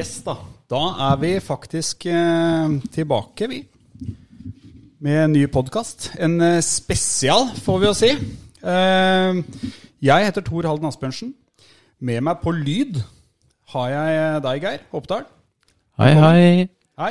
Yes, 0.00 0.22
da. 0.24 0.32
Da 0.70 0.78
er 1.10 1.16
vi 1.20 1.30
faktisk 1.44 2.06
eh, 2.08 2.70
tilbake, 2.94 3.48
vi. 3.50 3.58
Med 5.04 5.16
en 5.26 5.32
ny 5.34 5.42
podkast. 5.52 6.06
En 6.16 6.38
eh, 6.40 6.62
spesial, 6.64 7.50
får 7.60 7.80
vi 7.82 7.84
jo 7.84 7.96
si. 7.98 8.08
Eh, 8.64 9.40
jeg 10.08 10.24
heter 10.24 10.44
Tor 10.46 10.64
Halden 10.64 10.88
Asbjørnsen. 10.88 11.34
Med 12.00 12.24
meg 12.24 12.40
på 12.40 12.54
lyd 12.56 12.96
har 13.74 13.90
jeg 13.92 14.14
eh, 14.22 14.38
deg, 14.46 14.64
Geir 14.64 14.86
Oppdal. 14.96 15.26
Hei, 16.00 16.14
hei. 16.16 16.46
Hei. 17.02 17.10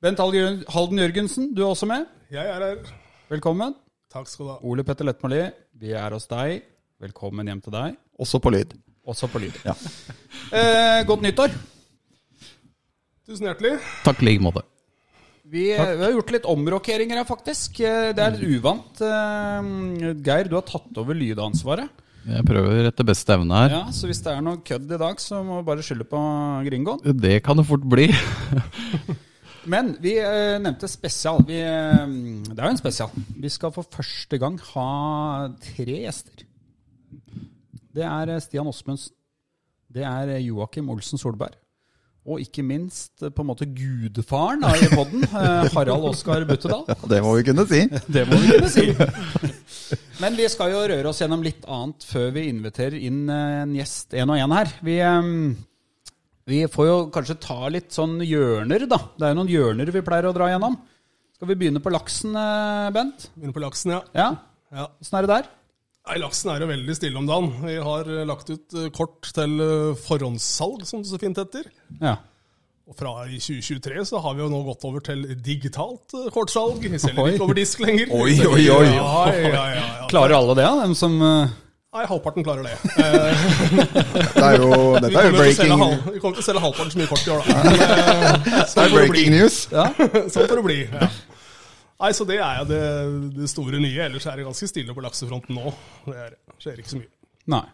Bent 0.00 0.22
Halden 0.24 1.02
Jørgensen, 1.02 1.50
du 1.52 1.66
er 1.66 1.74
også 1.74 1.88
med. 1.90 2.06
Jeg 2.32 2.48
er 2.48 2.64
her. 2.64 2.94
Velkommen. 3.34 3.74
Takk 4.14 4.30
skal 4.30 4.46
du 4.46 4.54
ha. 4.54 4.56
Ole 4.64 4.86
Petter 4.88 5.04
Lettmoli, 5.04 5.42
vi 5.76 5.92
er 5.92 6.16
hos 6.16 6.24
deg. 6.32 6.62
Velkommen 7.04 7.52
hjem 7.52 7.60
til 7.68 7.76
deg. 7.76 8.00
Også 8.16 8.40
på 8.40 8.54
lyd. 8.56 8.72
Også 9.04 9.28
på 9.28 9.44
lyd. 9.44 9.60
Eh, 10.50 11.04
godt 11.06 11.22
nyttår. 11.22 11.52
Tusen 13.30 13.46
hjertelig. 13.46 13.76
Takk 14.02 14.22
i 14.24 14.26
like 14.26 14.42
måte. 14.42 14.64
Vi, 15.50 15.68
vi 15.70 16.02
har 16.02 16.12
gjort 16.16 16.32
litt 16.34 16.46
omrokeringer 16.50 17.20
her, 17.20 17.26
faktisk. 17.28 17.78
Eh, 17.82 18.10
Det 18.14 18.22
er 18.24 18.34
litt 18.36 18.58
uvant. 18.58 19.00
Eh, 19.06 19.68
Geir, 20.26 20.50
du 20.50 20.56
har 20.58 20.66
tatt 20.66 20.98
over 20.98 21.14
lydansvaret. 21.14 21.90
Jeg 22.26 22.44
prøver 22.44 22.88
etter 22.90 23.06
beste 23.08 23.32
evne 23.32 23.56
her. 23.62 23.72
Ja, 23.78 23.84
Så 23.94 24.10
hvis 24.10 24.20
det 24.22 24.34
er 24.34 24.42
noe 24.44 24.58
kødd 24.66 24.90
i 24.92 24.98
dag, 25.00 25.22
så 25.22 25.40
må 25.46 25.60
vi 25.60 25.68
bare 25.70 25.86
skylde 25.86 26.04
på 26.10 26.18
Gringoen. 26.66 27.00
Det 27.22 27.38
kan 27.46 27.56
det 27.58 27.64
fort 27.70 27.86
bli. 27.88 28.10
Men 29.72 29.94
vi 30.02 30.16
eh, 30.18 30.58
nevnte 30.60 30.90
spesial. 30.90 31.40
Vi, 31.46 31.62
eh, 31.62 32.04
det 32.50 32.58
er 32.58 32.66
jo 32.66 32.74
en 32.74 32.82
spesial. 32.82 33.14
Vi 33.40 33.50
skal 33.52 33.72
for 33.74 33.86
første 33.94 34.38
gang 34.42 34.58
ha 34.74 35.48
tre 35.70 36.02
gjester. 36.02 36.44
Det 37.94 38.06
er 38.06 38.34
eh, 38.36 38.42
Stian 38.42 38.68
Åsmundsen. 38.70 39.14
Det 39.90 40.02
er 40.06 40.34
eh, 40.36 40.44
Joakim 40.50 40.90
Olsen 40.92 41.18
Solberg. 41.20 41.56
Og 42.28 42.42
ikke 42.42 42.62
minst 42.66 43.22
eh, 43.24 43.32
på 43.32 43.40
en 43.40 43.48
måte 43.48 43.64
gudfaren 43.64 44.60
da, 44.60 44.74
i 44.76 44.88
podden, 44.92 45.24
eh, 45.24 45.70
Harald 45.72 46.04
Oskar 46.10 46.44
Buttedal. 46.48 46.84
Det 47.08 47.20
må 47.24 47.32
vi 47.38 47.46
kunne 47.48 47.64
si. 47.68 47.86
Det 48.16 48.26
må 48.28 48.36
vi 48.42 48.50
kunne 48.52 48.68
si. 48.72 48.84
Men 50.20 50.36
vi 50.36 50.48
skal 50.52 50.74
jo 50.74 50.82
røre 50.92 51.08
oss 51.08 51.22
gjennom 51.22 51.44
litt 51.44 51.64
annet 51.64 52.04
før 52.04 52.28
vi 52.36 52.44
inviterer 52.52 52.98
inn 53.00 53.24
eh, 53.32 53.62
en 53.62 53.72
gjest 53.78 54.16
én 54.20 54.28
og 54.28 54.40
én 54.40 54.56
her. 54.58 54.72
Vi, 54.84 54.98
vi 56.52 56.60
får 56.68 56.90
jo 56.90 56.98
kanskje 57.14 57.40
ta 57.40 57.72
litt 57.72 57.88
sånn 57.96 58.18
hjørner, 58.26 58.84
da. 58.90 59.00
Det 59.16 59.26
er 59.26 59.32
jo 59.32 59.40
noen 59.40 59.54
hjørner 59.54 59.94
vi 59.94 60.04
pleier 60.04 60.28
å 60.28 60.34
dra 60.36 60.50
gjennom. 60.52 60.76
Skal 61.38 61.48
vi 61.48 61.56
begynne 61.62 61.80
på 61.80 61.92
laksen, 61.94 62.36
Bent? 62.92 63.30
Begynne 63.32 63.56
på 63.56 63.64
laksen, 63.64 63.96
ja. 63.96 64.02
Ja? 64.12 64.28
ja. 64.76 64.90
Er 65.08 65.24
det 65.24 65.32
der? 65.38 65.48
Nei, 66.08 66.16
Laksen 66.22 66.50
er 66.54 66.64
jo 66.64 66.70
veldig 66.70 66.96
stille 66.96 67.20
om 67.20 67.28
dagen. 67.28 67.50
Vi 67.62 67.76
har 67.84 68.08
eh, 68.08 68.24
lagt 68.26 68.48
ut 68.50 68.74
eh, 68.78 68.88
kort 68.96 69.28
til 69.36 69.60
eh, 69.60 70.00
forhåndssalg, 70.00 70.82
som 70.88 71.04
det 71.04 71.10
så 71.10 71.20
fint 71.20 71.38
heter. 71.38 71.68
Ja. 72.00 72.16
Og 72.90 72.96
fra 72.98 73.12
i 73.30 73.36
2023 73.38 74.02
så 74.08 74.18
har 74.24 74.34
vi 74.34 74.42
jo 74.42 74.48
nå 74.50 74.64
gått 74.66 74.86
over 74.88 75.04
til 75.06 75.22
digitalt 75.44 76.16
kortsalg. 76.34 76.82
Vi 76.82 76.98
selger 76.98 77.22
Oi. 77.22 77.34
ikke 77.36 77.46
over 77.46 77.58
disk 77.60 77.82
lenger. 77.84 78.10
Oi, 78.22 78.32
oi, 78.48 78.64
oi. 78.72 78.86
Ja, 78.88 79.10
ja, 79.28 79.36
ja, 79.44 79.50
ja, 79.54 79.88
ja. 80.00 80.08
Klarer 80.10 80.40
alle 80.40 80.56
det, 80.58 80.64
da? 80.66 80.86
Dem 80.88 80.96
som 80.98 81.20
Nei, 81.20 82.04
halvparten 82.06 82.44
klarer 82.46 82.66
det. 82.66 82.74
Det 84.30 84.44
er 84.46 84.60
jo, 84.62 84.68
dette 85.02 85.10
er 85.10 85.24
jo 85.26 85.32
breaking, 85.34 85.72
halv, 85.74 86.04
vi 86.14 86.20
kommer 86.22 86.36
til 86.38 86.42
å 86.42 86.46
selge 86.46 86.62
halvparten 86.62 86.92
så 86.94 87.00
mye 87.00 87.08
kort 87.10 87.24
i 87.26 87.32
år, 87.34 87.40
da. 87.42 87.64
Men, 87.66 88.44
det 88.46 88.68
sånn 88.70 88.84
er 88.84 88.86
det 88.86 88.92
bli. 88.94 89.00
breaking 89.10 89.34
news. 89.34 89.56
Sånn 90.30 90.46
får 90.46 90.54
det 90.60 90.64
bli. 90.68 90.78
Ja. 90.86 91.08
Nei, 92.00 92.12
så 92.16 92.24
det 92.28 92.38
er 92.40 92.62
jo 92.62 92.64
det, 92.70 92.82
det 93.36 93.48
store 93.52 93.80
nye. 93.82 94.06
Ellers 94.08 94.26
er 94.26 94.36
det 94.40 94.46
ganske 94.48 94.68
stille 94.70 94.94
på 94.96 95.02
laksefronten 95.04 95.54
nå. 95.58 95.72
Det 96.06 96.16
er, 96.16 96.36
skjer 96.62 96.80
ikke 96.80 96.94
så 96.94 97.00
mye. 97.02 97.12
Nei. 97.56 97.64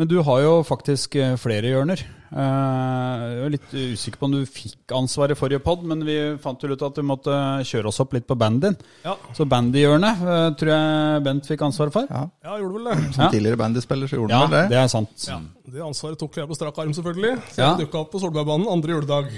Men 0.00 0.08
du 0.08 0.14
har 0.24 0.38
jo 0.40 0.52
faktisk 0.64 1.18
eh, 1.20 1.34
flere 1.36 1.68
hjørner. 1.68 2.00
Eh, 2.32 3.24
Jeg 3.28 3.42
er 3.44 3.52
litt 3.52 3.74
usikker 3.76 4.16
på 4.22 4.24
om 4.30 4.32
du 4.38 4.46
fikk 4.48 4.94
ansvaret 4.96 5.36
forrige 5.36 5.60
pod, 5.62 5.82
men 5.84 6.00
vi 6.08 6.14
fant 6.40 6.64
jo 6.64 6.70
ut 6.72 6.84
at 6.88 6.96
du 6.96 7.02
måtte 7.04 7.34
kjøre 7.68 7.90
oss 7.92 8.00
opp 8.00 8.16
litt 8.16 8.24
på 8.26 8.34
bandyen. 8.40 8.78
Ja, 9.04 9.12
Så 9.36 9.44
bandyhjørnet 9.52 10.24
eh, 10.24 10.46
tror 10.56 10.72
jeg 10.72 11.22
Bent 11.28 11.50
fikk 11.52 11.66
ansvaret 11.68 11.92
for. 11.92 12.08
Ja, 12.08 12.22
ja 12.40 12.54
jeg 12.56 12.64
gjorde 12.64 12.78
vel 12.80 12.88
det. 12.88 12.96
Som 13.12 13.24
Ja. 13.26 13.30
tidligere 13.36 13.60
bandyspiller 13.60 14.08
så 14.08 14.16
gjorde 14.22 14.32
Ja, 14.32 14.40
han 14.46 14.50
vel 14.56 14.62
det. 14.62 14.70
det 14.72 14.80
er 14.80 14.88
sant. 14.96 15.26
Ja, 15.28 15.38
Det 15.76 15.84
ansvaret 15.92 16.18
tok 16.24 16.40
jeg 16.40 16.48
på 16.48 16.56
strak 16.56 16.78
arm, 16.86 16.94
selvfølgelig. 16.96 17.34
Så 17.52 17.60
Ja. 17.60 17.68
jeg 17.76 17.84
dukka 17.84 18.00
opp 18.06 18.10
på 18.16 18.22
Solbergbanen 18.24 18.72
andre 18.72 18.96
juledag. 18.96 19.28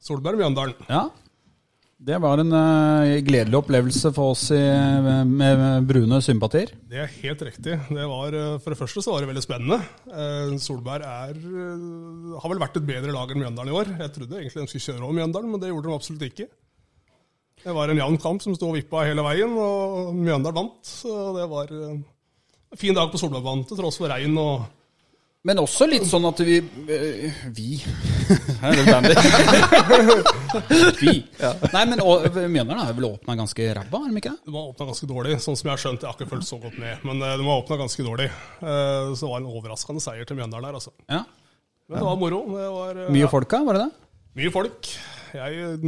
Solberg 0.00 0.38
Mjøndalen. 0.38 0.74
Ja. 0.88 1.08
Det 1.98 2.14
var 2.22 2.38
en 2.38 2.54
uh, 2.54 3.18
gledelig 3.26 3.58
opplevelse 3.58 4.12
for 4.14 4.30
oss 4.30 4.44
i, 4.54 4.60
med, 5.02 5.26
med 5.26 5.86
brune 5.88 6.20
sympatier. 6.22 6.70
Det 6.86 7.00
er 7.02 7.10
helt 7.24 7.40
riktig. 7.42 7.74
Det 7.74 8.04
var, 8.06 8.36
eh, 8.38 8.52
for 8.62 8.70
det 8.70 8.78
første 8.78 9.02
så 9.02 9.16
var 9.16 9.24
det 9.24 9.30
veldig 9.32 9.42
spennende. 9.42 9.80
Uh, 10.06 10.54
Solberg 10.62 11.02
er, 11.02 11.40
uh, 11.42 12.36
har 12.38 12.52
vel 12.52 12.62
vært 12.62 12.78
et 12.78 12.86
bedre 12.86 13.10
lag 13.16 13.34
enn 13.34 13.42
Mjøndalen 13.42 13.72
i 13.72 13.76
år. 13.80 13.90
Jeg 14.04 14.14
trodde 14.14 14.38
egentlig 14.38 14.62
de 14.62 14.70
skulle 14.70 14.86
kjøre 14.86 15.02
over 15.08 15.18
Mjøndalen, 15.18 15.50
men 15.50 15.64
det 15.64 15.72
gjorde 15.72 15.90
de 15.90 15.96
absolutt 15.96 16.24
ikke. 16.28 16.46
Det 17.64 17.74
var 17.74 17.90
en 17.90 18.02
jevn 18.04 18.22
kamp 18.22 18.46
som 18.46 18.54
sto 18.54 18.70
og 18.70 18.78
vippa 18.78 19.02
hele 19.08 19.26
veien, 19.26 19.58
og 19.58 20.14
Mjøndalen 20.14 20.60
vant. 20.60 20.78
Så 20.86 21.18
det 21.34 21.50
var 21.50 21.74
en 21.74 22.04
fin 22.78 22.94
dag 22.94 23.10
på 23.10 23.18
Solbergbanen 23.18 23.66
til 23.66 23.82
tross 23.82 23.98
for 23.98 24.14
regn 24.14 24.38
og 24.38 24.68
Men 25.46 25.60
også 25.62 25.86
litt 25.86 26.02
sånn 26.10 26.24
at 26.28 26.40
vi 26.42 26.56
eh, 26.58 27.36
Vi 27.54 27.76
Her 28.60 28.72
er 28.72 28.80
det 28.80 28.86
bandy. 28.90 29.14
vi. 31.02 31.12
Nei, 31.72 31.84
men 31.88 32.02
og, 32.02 32.26
Mjøndalen 32.34 32.82
har 32.82 32.96
vel 32.96 33.06
åpna 33.12 33.36
ganske 33.38 33.68
ræva, 33.78 34.00
har 34.02 34.10
de 34.10 34.18
ikke 34.20 34.32
det? 34.34 34.42
De 34.48 34.54
har 34.56 34.72
åpna 34.72 34.88
ganske 34.90 35.08
dårlig, 35.08 35.36
sånn 35.44 35.56
som 35.56 35.70
jeg 35.70 35.74
har 35.76 35.82
skjønt. 35.84 36.02
Jeg 36.04 36.10
har 36.10 36.18
ikke 36.18 36.30
fulgt 36.34 36.48
så 36.50 36.58
godt 36.60 36.76
med, 36.82 37.06
men 37.06 37.22
eh, 37.22 37.36
de 37.38 37.46
har 37.46 37.62
åpna 37.62 37.78
ganske 37.80 38.04
dårlig. 38.06 38.26
Eh, 38.58 39.14
Så 39.14 39.22
det 39.24 39.30
var 39.30 39.40
en 39.44 39.50
overraskende 39.54 40.02
seier 40.04 40.26
til 40.28 40.40
Mjøndalen 40.40 40.68
der, 40.68 40.80
altså. 40.82 40.92
Ja. 41.06 41.22
Men 41.88 42.02
det 42.02 42.06
var 42.10 42.18
moro. 42.20 42.42
Det 42.52 42.68
var 42.74 43.02
Mye 43.14 43.24
ja, 43.24 43.30
folka, 43.32 43.62
var 43.64 43.78
det 43.78 43.86
det? 43.86 43.92
mye 44.38 44.50
folk. 44.54 44.90
Jeg 45.34 45.78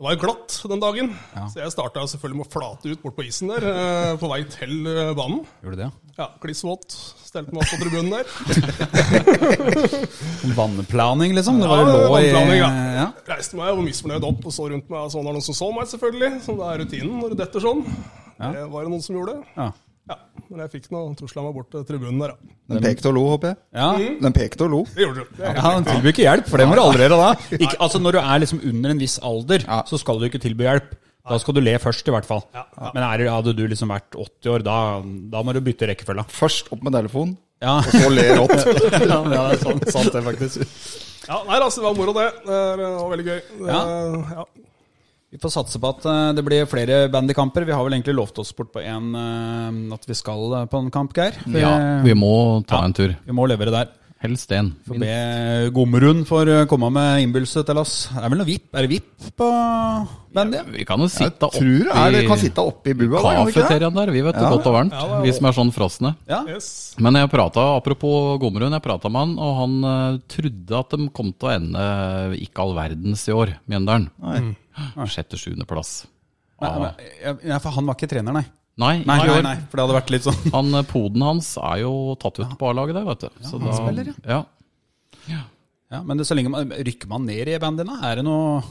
det 0.00 0.06
var 0.06 0.14
jo 0.14 0.20
glatt 0.22 0.54
den 0.72 0.80
dagen, 0.80 1.08
Ja. 1.36 1.42
så 1.52 1.60
jeg 1.60 1.72
starta 1.74 2.00
selvfølgelig 2.08 2.38
med 2.40 2.46
å 2.46 2.52
flate 2.54 2.88
ut 2.88 3.02
bort 3.02 3.16
på 3.18 3.24
isen 3.28 3.50
der, 3.52 3.60
eh, 3.68 4.16
på 4.16 4.30
vei 4.30 4.38
til 4.48 4.86
eh, 4.88 5.10
banen. 5.12 5.42
Gjorde 5.60 5.76
du 5.76 5.82
det, 5.82 5.90
Ja, 6.16 6.28
Kliss 6.40 6.62
våt. 6.64 6.88
Stelte 7.20 7.52
meg 7.52 7.60
opp 7.60 7.68
på 7.68 7.80
tribunen 7.82 8.08
der. 8.08 8.24
ja. 10.48 10.54
Vannplaning, 10.56 11.34
liksom? 11.36 11.60
Det 11.60 11.68
var 11.68 11.84
Ja, 11.84 11.84
lå 12.08 12.16
i 12.16 12.30
ja. 12.58 12.70
ja. 12.96 13.06
Reiste 13.28 13.56
meg 13.60 13.68
og 13.74 13.82
var 13.82 13.86
misfornøyd 13.90 14.24
opp 14.24 14.48
og 14.48 14.56
så 14.56 14.70
rundt 14.72 14.88
meg, 14.88 15.04
og 15.04 15.12
så 15.12 15.20
var 15.20 15.36
noen 15.36 15.44
som 15.44 15.54
så 15.60 15.68
meg, 15.76 15.86
selvfølgelig. 15.92 16.32
Som 16.48 16.56
det 16.60 16.66
er 16.72 16.82
rutinen 16.84 17.20
når 17.20 17.28
du 17.34 17.38
detter 17.42 17.60
sånn. 17.64 17.84
Det 18.40 18.64
var 18.72 18.86
det 18.88 18.92
noen 18.94 19.04
som 19.04 19.16
gjorde. 19.20 19.36
Ja. 19.52 19.68
Ja, 20.10 20.16
Men 20.50 20.62
jeg 20.64 20.72
fikk 20.72 20.88
noe 20.90 21.12
trusla 21.18 21.44
meg 21.46 21.54
bort 21.54 21.68
til 21.70 21.84
tribunen 21.86 22.18
der, 22.18 22.32
ja. 22.34 22.54
Den 22.74 22.82
pekte 22.82 23.10
og 23.12 23.14
lo, 23.14 23.22
håper 23.30 23.52
jeg. 23.52 23.58
ja. 23.78 23.90
Den 24.24 24.34
pekte 24.34 24.66
og 24.66 24.72
lo. 24.72 24.80
Det 24.90 25.04
gjorde 25.04 25.22
helt 25.22 25.38
Ja, 25.44 25.52
Han 25.68 25.86
tilbyr 25.86 26.10
ikke 26.14 26.24
hjelp, 26.26 26.48
for 26.50 26.58
det 26.62 26.66
må 26.70 26.74
du 26.78 26.82
aldri 26.82 27.06
gjøre 27.06 27.18
da. 27.20 27.28
Ikke, 27.62 27.76
altså 27.86 28.00
Når 28.02 28.16
du 28.16 28.20
er 28.24 28.42
liksom 28.42 28.60
under 28.72 28.90
en 28.96 29.02
viss 29.04 29.18
alder, 29.22 29.62
Ja. 29.68 29.82
så 29.86 30.00
skal 30.02 30.18
du 30.18 30.26
ikke 30.26 30.40
tilby 30.42 30.66
hjelp. 30.66 30.96
Da 31.30 31.36
skal 31.38 31.54
du 31.54 31.60
le 31.62 31.76
først, 31.78 32.08
i 32.08 32.14
hvert 32.14 32.26
fall. 32.26 32.40
Ja, 32.56 32.64
ja. 32.74 32.90
Men 32.96 33.04
er, 33.06 33.22
hadde 33.30 33.52
du 33.54 33.60
liksom 33.70 33.92
vært 33.92 34.16
80 34.18 34.50
år, 34.50 34.64
da, 34.66 34.76
da 35.30 35.42
må 35.46 35.52
du 35.54 35.60
bytte 35.62 35.86
rekkefølge. 35.86 36.24
Først 36.34 36.72
opp 36.74 36.82
med 36.82 36.96
telefonen, 36.96 37.36
Ja, 37.62 37.76
og 37.78 37.92
så 37.92 38.08
le 38.10 38.24
rått. 38.40 38.56
ja 39.12 39.18
det 39.28 39.38
er 39.38 39.60
sant, 39.62 39.86
sant 39.94 40.10
det, 40.16 40.22
faktisk. 40.26 40.64
Ja, 41.28 41.36
nei, 41.46 41.60
altså, 41.60 41.82
det 41.84 41.86
var 41.86 41.98
moro, 42.00 42.14
det. 42.16 42.24
Det 42.48 42.58
var 42.96 43.12
veldig 43.12 43.26
gøy. 43.28 43.40
Det, 43.60 43.68
Ja. 44.34 44.44
Ja. 45.30 45.36
Vi 45.36 45.38
får 45.38 45.52
satse 45.54 45.78
på 45.78 45.88
at 45.94 46.04
eh, 46.10 46.32
det 46.34 46.42
blir 46.44 46.66
flere 46.66 47.04
bandykamper. 47.12 47.64
Vi 47.64 47.72
har 47.72 47.84
vel 47.86 47.94
egentlig 48.00 48.16
lovt 48.18 48.38
oss 48.42 48.50
bort 48.56 48.72
på 48.74 48.82
en 48.82 49.14
eh, 49.14 49.94
at 49.94 50.04
vi 50.10 50.14
skal 50.18 50.52
eh, 50.62 50.66
på 50.66 50.80
en 50.82 50.90
kamp, 50.90 51.14
Geir. 51.14 51.38
Vi, 51.46 51.60
Ja, 51.62 52.02
vi 52.02 52.14
må 52.18 52.64
ta 52.66 52.80
Ja. 52.80 52.84
en 52.84 52.92
tur. 52.92 53.14
vi 53.24 53.32
må 53.32 53.46
levere 53.46 53.70
der. 53.70 53.88
Helst 54.20 54.50
en. 54.52 54.74
Får 54.84 54.98
be 55.00 55.70
Gommerud 55.72 56.26
for 56.28 56.44
å 56.44 56.66
komme 56.68 56.90
med 56.92 57.22
innbydelse 57.22 57.62
til 57.64 57.78
oss. 57.80 58.08
Det 58.12 58.20
er 58.20 58.28
vel 58.28 58.38
noe 58.42 58.44
VIP? 58.50 58.66
Er 58.76 58.84
det 58.84 58.90
VIP 58.90 59.30
på 59.38 59.46
bandy? 60.34 60.58
Vi 60.74 60.84
kan 60.84 61.00
jo 61.00 61.08
sitte 61.08 61.48
tror 61.48 61.86
det 62.12 62.26
kan 62.26 62.36
oppi 62.36 62.42
sitte 62.42 62.60
oppi 62.60 62.92
bua. 62.92 63.22
da, 63.22 63.30
kan 63.32 63.46
vi 63.46 63.54
ikke 63.54 63.54
det? 63.54 63.62
kafeteriaen 63.62 63.94
der, 63.96 64.12
vi 64.12 64.20
vet 64.20 64.34
det 64.36 64.42
Ja. 64.44 64.50
godt 64.50 64.66
og 64.68 64.74
varmt. 64.76 64.92
Ja, 64.92 65.06
det 65.06 65.16
er 65.16 65.22
Vi 65.24 65.32
som 65.32 65.46
er 65.46 65.52
sånn 65.56 65.72
frosne. 65.72 66.16
Ja. 66.28 66.44
Yes. 66.46 66.94
Men 66.98 67.14
jeg 67.14 67.30
prata, 67.30 67.64
apropos 67.78 68.38
Gommerud, 68.40 68.70
jeg 68.70 68.82
prata 68.82 69.08
med 69.08 69.20
han, 69.20 69.38
og 69.38 69.56
han 69.56 69.84
uh, 69.84 70.18
trodde 70.28 70.78
at 70.78 70.90
de 70.90 71.08
kom 71.08 71.32
til 71.32 71.48
å 71.48 71.54
ende 71.56 72.36
ikke 72.44 72.58
all 72.60 72.74
verdens 72.76 73.24
i 73.26 73.32
år, 73.32 73.56
Mjøndalen. 73.70 74.10
Nei. 74.20 74.56
Sjette-sjuendeplass. 75.10 76.06
Nei, 76.60 76.70
Ah. 76.70 76.94
nei, 77.42 77.58
for 77.58 77.70
han 77.72 77.86
var 77.86 77.94
ikke 77.96 78.08
trener, 78.10 78.32
nei. 78.36 78.44
Nei, 78.80 78.98
Nei, 79.04 79.16
nei, 79.26 79.40
nei, 79.44 79.54
for 79.68 79.76
det 79.76 79.82
hadde 79.84 79.94
vært 79.96 80.10
litt 80.14 80.22
sånn 80.24 80.52
Han, 80.54 80.68
eh, 80.78 80.82
Poden 80.88 81.20
hans 81.26 81.48
er 81.58 81.80
jo 81.82 82.14
tatt 82.20 82.38
ut 82.40 82.52
på 82.60 82.68
A-laget 82.70 82.94
der, 82.96 83.04
vet 83.04 83.24
du. 83.26 83.28
Så 83.44 83.58
han 83.60 83.74
spiller, 83.76 84.14
ja. 84.24 84.44
Ja, 85.90 86.02
Men 86.06 86.16
det, 86.20 86.26
så 86.28 86.36
lenge 86.38 86.52
man 86.52 86.70
rykker 86.70 87.08
man 87.10 87.26
ned 87.26 87.48
i 87.50 87.58
bandyen. 87.60 87.90
Er 88.04 88.20
det 88.20 88.24
noe 88.24 88.62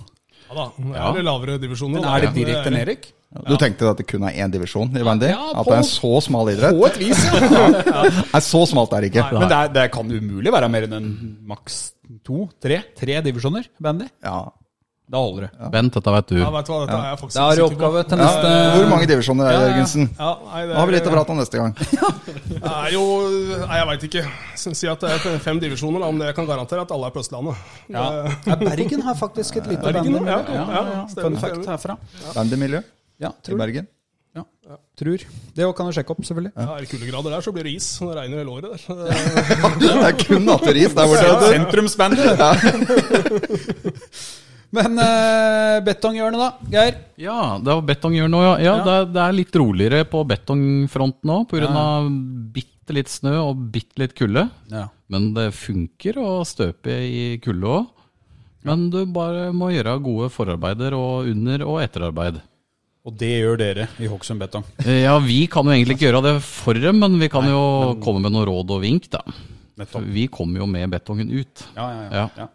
Ja 0.49 0.55
da. 0.55 0.65
Det 0.77 0.95
Ja. 0.95 1.09
er 1.09 1.13
det 1.19 1.25
lavere 1.27 1.57
divisjoner. 1.59 1.99
Men 2.01 2.05
er 2.09 2.21
det 2.21 2.29
Ja, 2.29 2.45
direkte 2.45 2.71
nedrykk? 2.73 3.11
Du 3.47 3.55
tenkte 3.57 3.89
at 3.91 3.97
det 3.97 4.07
kun 4.07 4.23
er 4.23 4.31
én 4.33 4.49
divisjon 4.51 4.89
i 4.97 5.03
bandy? 5.03 5.27
Ja, 5.29 5.51
At 5.53 5.65
det 5.65 5.73
er 5.73 5.77
en 5.77 5.83
så 5.83 6.13
smal 6.25 6.49
idrett? 6.49 6.73
På 6.79 6.87
et 6.87 6.97
vis, 6.97 7.19
ja. 7.29 8.03
Nei, 8.33 8.41
så 8.41 8.63
smalt 8.67 8.93
er 8.93 9.01
det 9.01 9.11
ikke. 9.13 9.27
Men 9.37 9.47
det, 9.49 9.57
er, 9.59 9.67
det 9.75 9.91
kan 9.91 10.09
umulig 10.09 10.51
være 10.51 10.69
mer 10.71 10.87
enn 10.87 10.93
en 10.97 11.37
maks 11.45 11.91
to, 12.25 12.47
tre, 12.59 12.79
tre 12.97 13.19
divisjoner 13.21 13.67
bandy. 13.79 14.07
Ja. 14.23 14.47
Da 15.09 15.17
holder 15.17 15.41
det. 15.47 15.51
Bent, 15.73 15.89
dette 15.97 16.11
vet 16.13 16.27
du. 16.29 16.35
Ja, 16.37 16.51
vet 16.53 16.67
du 16.67 16.71
hva, 16.71 16.79
dette 16.85 16.97
er 17.01 17.15
faktisk 17.17 17.33
Det 17.33 17.41
har 17.41 17.49
du 17.55 17.59
ikke 17.63 17.65
på. 17.65 17.73
oppgave 17.79 18.01
til 18.11 18.17
Ja, 18.19 18.23
neste 18.27 18.49
hvor 18.75 18.85
mange 18.91 19.05
divisjoner 19.09 19.41
er 19.41 19.49
det, 19.49 19.55
Ja, 19.55 19.59
ja. 19.63 19.67
Jørgensen? 19.71 20.03
Ja, 20.19 20.31
nei, 20.45 20.61
det 20.61 20.69
Da 20.69 20.75
har 20.79 20.85
vi 20.85 20.91
litt 20.93 21.01
å 21.01 21.03
er, 21.09 21.15
prate 21.17 21.31
om 21.33 21.37
neste 21.39 21.57
gang. 21.57 21.71
det 21.79 21.83
er 22.69 22.89
jo 22.93 23.01
Nei, 23.63 23.77
jeg 23.79 23.87
veit 23.89 24.03
ikke. 24.09 24.21
Si 24.61 24.85
at 24.91 25.01
det 25.01 25.09
er 25.15 25.17
fem 25.41 25.57
divisjoner, 25.63 25.97
om 26.05 26.13
det 26.21 26.25
jeg 26.29 26.35
kan 26.37 26.45
garantere 26.51 26.81
at 26.85 26.91
alle 26.93 27.05
er 27.09 27.13
på 27.15 27.21
Østlandet. 27.23 27.55
Ja. 27.89 28.05
Ja, 28.45 28.53
Bergen 28.61 29.01
har 29.07 29.15
faktisk 29.17 29.57
et 29.63 29.67
lite 29.71 29.81
bandemiljø. 29.81 30.29
ja, 30.29 30.45
Ja, 30.45 30.61
ja, 30.77 30.83
ja, 30.93 31.01
Fun 31.17 31.33
fact 31.41 31.65
herfra. 31.73 31.97
Bandymiljø 32.35 32.83
Ja, 33.19 33.29
i 33.33 33.41
tror. 33.49 33.57
Bergen. 33.65 33.87
Ja. 34.37 34.45
tror. 34.95 35.17
Det 35.57 35.65
kan 35.75 35.85
du 35.89 35.93
sjekke 35.97 36.13
opp, 36.13 36.21
selvfølgelig. 36.21 36.53
Ja, 36.53 36.77
Er 36.77 36.81
det 36.85 36.89
kuldegrader 36.91 37.33
der, 37.33 37.41
så 37.41 37.49
blir 37.51 37.63
det 37.65 37.73
is. 37.81 37.87
Det 37.97 38.13
regner 38.13 38.37
hele 38.43 38.53
året 38.53 38.69
der. 38.69 38.77
Det 39.81 39.89
er 39.89 40.13
kun 40.21 40.45
natteris 40.45 40.93
der 40.93 41.09
borte. 41.09 41.49
Sentrumsbandy! 41.49 42.29
Men 44.75 44.99
uh, 45.01 45.79
betonghjørnet, 45.85 46.39
da, 46.41 46.49
Geir? 46.73 46.97
Ja, 47.17 47.37
det 47.57 47.73
var 47.73 47.85
betonghjørnet 47.87 48.37
òg, 48.37 48.43
ja. 48.45 48.55
ja, 48.59 48.65
Ja. 48.65 48.75
Det, 48.85 48.95
er, 48.99 49.07
det 49.15 49.21
er 49.23 49.37
litt 49.39 49.55
roligere 49.57 50.03
på 50.09 50.21
betongfronten 50.29 51.31
òg, 51.33 51.47
pga. 51.49 51.69
av 51.73 52.09
bitte 52.53 52.93
litt 52.97 53.09
snø 53.09 53.33
og 53.47 53.63
bitte 53.73 54.01
litt 54.03 54.13
kulde. 54.17 54.47
Ja. 54.69 54.87
Men 55.09 55.31
det 55.33 55.47
funker 55.57 56.19
å 56.21 56.39
støpe 56.45 56.93
i 57.05 57.23
kulde 57.41 57.73
òg. 57.79 57.87
Men 58.67 58.89
du 58.91 59.05
bare 59.07 59.49
må 59.55 59.69
gjøre 59.71 59.95
gode 60.03 60.27
forarbeider 60.35 60.93
og 60.97 61.29
under- 61.31 61.63
og 61.65 61.79
etterarbeid. 61.81 62.41
Og 63.07 63.15
det 63.17 63.29
gjør 63.39 63.57
dere 63.57 63.85
i 64.03 64.09
Hokksund 64.11 64.41
Betong. 64.43 64.65
Eh, 64.83 65.05
Ja, 65.05 65.15
vi 65.23 65.47
kan 65.47 65.65
jo 65.65 65.71
egentlig 65.71 65.95
ikke 65.97 66.09
gjøre 66.11 66.21
det 66.27 66.33
for 66.43 66.73
dem, 66.77 66.99
men 66.99 67.15
vi 67.17 67.29
kan 67.31 67.47
jo 67.47 67.95
komme 68.03 68.21
med 68.21 68.33
noen 68.35 68.45
råd 68.45 68.69
og 68.75 68.81
vink, 68.83 69.07
da. 69.09 69.21
Vi 70.03 70.27
kommer 70.27 70.59
jo 70.59 70.67
med 70.67 70.91
betongen 70.91 71.31
ut. 71.31 71.63
Ja, 71.77 71.87
ja, 72.11 72.27
ja. 72.37 72.47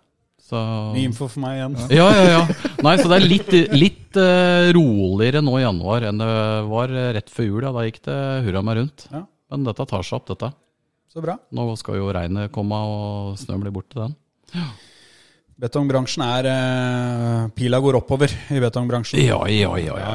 Ja. 0.50 0.58
ja. 0.60 0.90
Så 0.90 0.92
Ny 0.92 1.04
info 1.08 1.28
for 1.30 1.40
meg 1.40 1.56
igjen. 1.56 1.76
Ja, 1.94 2.08
ja, 2.12 2.24
ja. 2.28 2.72
Nei, 2.84 2.96
så 3.00 3.08
det 3.08 3.16
er 3.16 3.28
litt, 3.30 3.54
litt 3.72 4.18
uh, 4.20 4.68
roligere 4.76 5.40
nå 5.44 5.56
i 5.56 5.64
januar 5.64 6.04
enn 6.10 6.20
det 6.20 6.34
var 6.68 6.92
rett 7.16 7.32
før 7.32 7.48
jul. 7.48 7.62
Ja. 7.64 7.72
Da 7.72 7.86
gikk 7.86 8.02
det 8.04 8.18
hurra 8.44 8.64
meg 8.66 8.80
rundt. 8.82 9.06
Ja. 9.08 9.24
Men 9.54 9.64
dette 9.68 9.86
tar 9.88 10.04
seg 10.04 10.18
opp, 10.18 10.28
dette. 10.32 10.50
Så 11.14 11.22
bra. 11.24 11.38
Nå 11.54 11.68
skal 11.80 12.00
jo 12.00 12.10
regnet 12.12 12.52
komme, 12.52 12.76
og 12.76 13.38
snøen 13.40 13.62
blir 13.62 13.72
borte, 13.74 14.02
den. 14.02 14.18
Betongbransjen 15.64 16.24
er 16.26 16.48
uh, 16.50 17.48
Pila 17.54 17.78
går 17.80 18.00
oppover 18.00 18.32
i 18.50 18.60
betongbransjen. 18.62 19.22
Ja, 19.22 19.38
ja, 19.48 19.76
ja. 19.78 19.96
ja, 20.02 20.14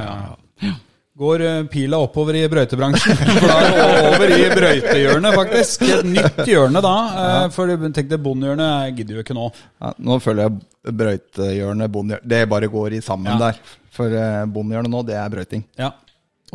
ja. 0.67 0.75
Går 1.19 1.41
eh, 1.43 1.63
pila 1.71 1.97
oppover 1.99 2.37
i 2.39 2.45
brøytebransjen. 2.51 3.17
For 3.27 3.47
da 3.49 3.55
er 3.59 3.73
det 3.75 4.03
over 4.07 4.33
i 4.37 4.45
brøytehjørnet, 4.55 5.35
faktisk. 5.35 5.83
Et 5.97 6.05
nytt 6.13 6.41
hjørne 6.47 6.79
da. 6.85 6.93
eh, 7.23 7.47
For 7.55 7.73
tenk 7.89 8.07
deg, 8.13 8.21
bondhjørnet 8.23 8.93
gidder 8.97 9.19
jo 9.19 9.23
ikke 9.25 9.35
nå. 9.37 9.49
Ja, 9.83 9.91
nå 9.99 10.19
føler 10.23 10.45
jeg 10.47 10.93
brøytehjørnet, 11.01 11.91
bondehjørnet 11.91 12.29
Det 12.35 12.43
bare 12.53 12.69
går 12.71 12.95
i 12.99 13.01
sammen 13.03 13.33
Ja. 13.33 13.39
der. 13.49 13.59
For 13.99 14.15
bondehjørnet 14.55 14.93
nå, 14.93 15.01
det 15.09 15.17
er 15.19 15.33
brøyting. 15.33 15.65
Ja. 15.79 15.91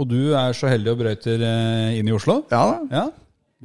Og 0.00 0.08
du 0.10 0.32
er 0.34 0.56
så 0.56 0.66
heldig 0.72 0.90
og 0.94 1.02
brøyter 1.04 1.44
eh, 1.44 1.98
inn 2.00 2.08
i 2.08 2.14
Oslo? 2.16 2.40
Ja 2.50 2.62
da. 2.72 2.80
Ja. 2.96 3.04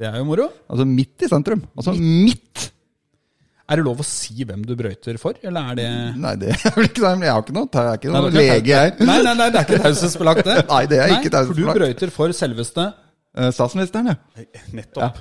Det 0.00 0.06
er 0.08 0.20
jo 0.20 0.24
moro. 0.28 0.46
Altså 0.70 0.84
midt 0.88 1.24
i 1.26 1.28
sentrum. 1.28 1.64
Altså 1.76 1.92
midt! 1.96 2.68
Er 3.70 3.78
det 3.78 3.86
lov 3.86 4.00
å 4.02 4.06
si 4.06 4.42
hvem 4.42 4.64
du 4.66 4.72
brøyter 4.78 5.18
for, 5.22 5.36
eller 5.46 5.70
er 5.70 5.78
det 5.78 5.90
Nei, 6.18 6.32
det 6.40 6.48
er 6.56 6.74
vel 6.74 6.88
ikke 6.88 7.04
sånn. 7.04 7.22
Jeg 7.22 7.34
har 7.36 7.44
ikke 7.44 7.54
noe, 7.54 7.68
jeg 7.70 7.92
er 7.92 8.00
ikke 8.00 8.10
Nei, 8.10 8.24
noe 8.24 8.32
det 8.34 8.42
ikke 8.42 8.56
lege, 8.56 8.80
her. 8.80 8.96
Nei, 8.98 9.20
nei, 9.26 9.36
nei, 9.38 9.46
det 9.46 9.60
er 9.60 9.68
ikke 9.68 9.84
taushetsbelagt, 9.84 10.42
det. 10.48 10.58
Nei, 10.72 10.82
det 10.90 11.00
er 11.04 11.14
ikke 11.20 11.32
For 11.38 11.60
du 11.60 11.70
brøyter 11.70 12.14
for 12.14 12.36
selveste 12.36 12.90
Eh, 13.38 13.50
Statsministeren, 13.54 14.10
ja. 14.10 14.44
Nettopp. 14.74 15.18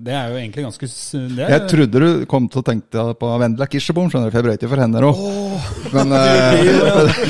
Det 0.00 0.14
er 0.16 0.30
jo 0.32 0.38
egentlig 0.38 0.62
ganske 0.64 0.86
det 0.88 1.42
er, 1.44 1.50
Jeg 1.50 1.62
trodde 1.68 2.00
du 2.00 2.24
kom 2.30 2.46
til 2.48 2.62
å 2.62 2.64
tenke 2.64 3.02
på 3.20 3.30
Vendela 3.42 3.66
Kirsebom, 3.68 4.08
skjønner 4.08 4.30
du, 4.30 4.32
for 4.32 4.40
jeg 4.40 4.46
brøyter 4.46 4.70
for 4.70 4.80
henne 4.80 5.02
òg. 5.04 5.20
Men 5.92 6.14
uh... 6.16 7.20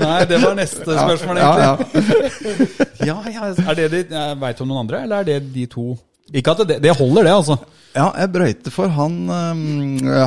Nei, 0.00 0.20
det 0.30 0.40
var 0.42 0.56
neste 0.58 0.96
spørsmål, 0.96 1.42
egentlig. 1.42 1.66
ja. 1.68 3.12
Ja, 3.12 3.18
ja. 3.28 3.50
Er 3.68 3.78
det 3.78 3.88
de, 3.92 4.02
jeg 4.16 4.40
Veit 4.40 4.62
om 4.64 4.70
noen 4.70 4.84
andre, 4.86 5.02
eller 5.04 5.22
er 5.22 5.28
det 5.28 5.38
de 5.54 5.66
to? 5.70 5.92
Ikke 6.32 6.54
at 6.54 6.64
det, 6.70 6.80
det 6.82 6.96
holder, 6.96 7.28
det, 7.28 7.34
altså. 7.36 7.58
Ja, 7.94 8.08
jeg 8.18 8.30
brøyter 8.34 8.72
for 8.74 8.90
han 8.90 9.16
um, 9.30 9.60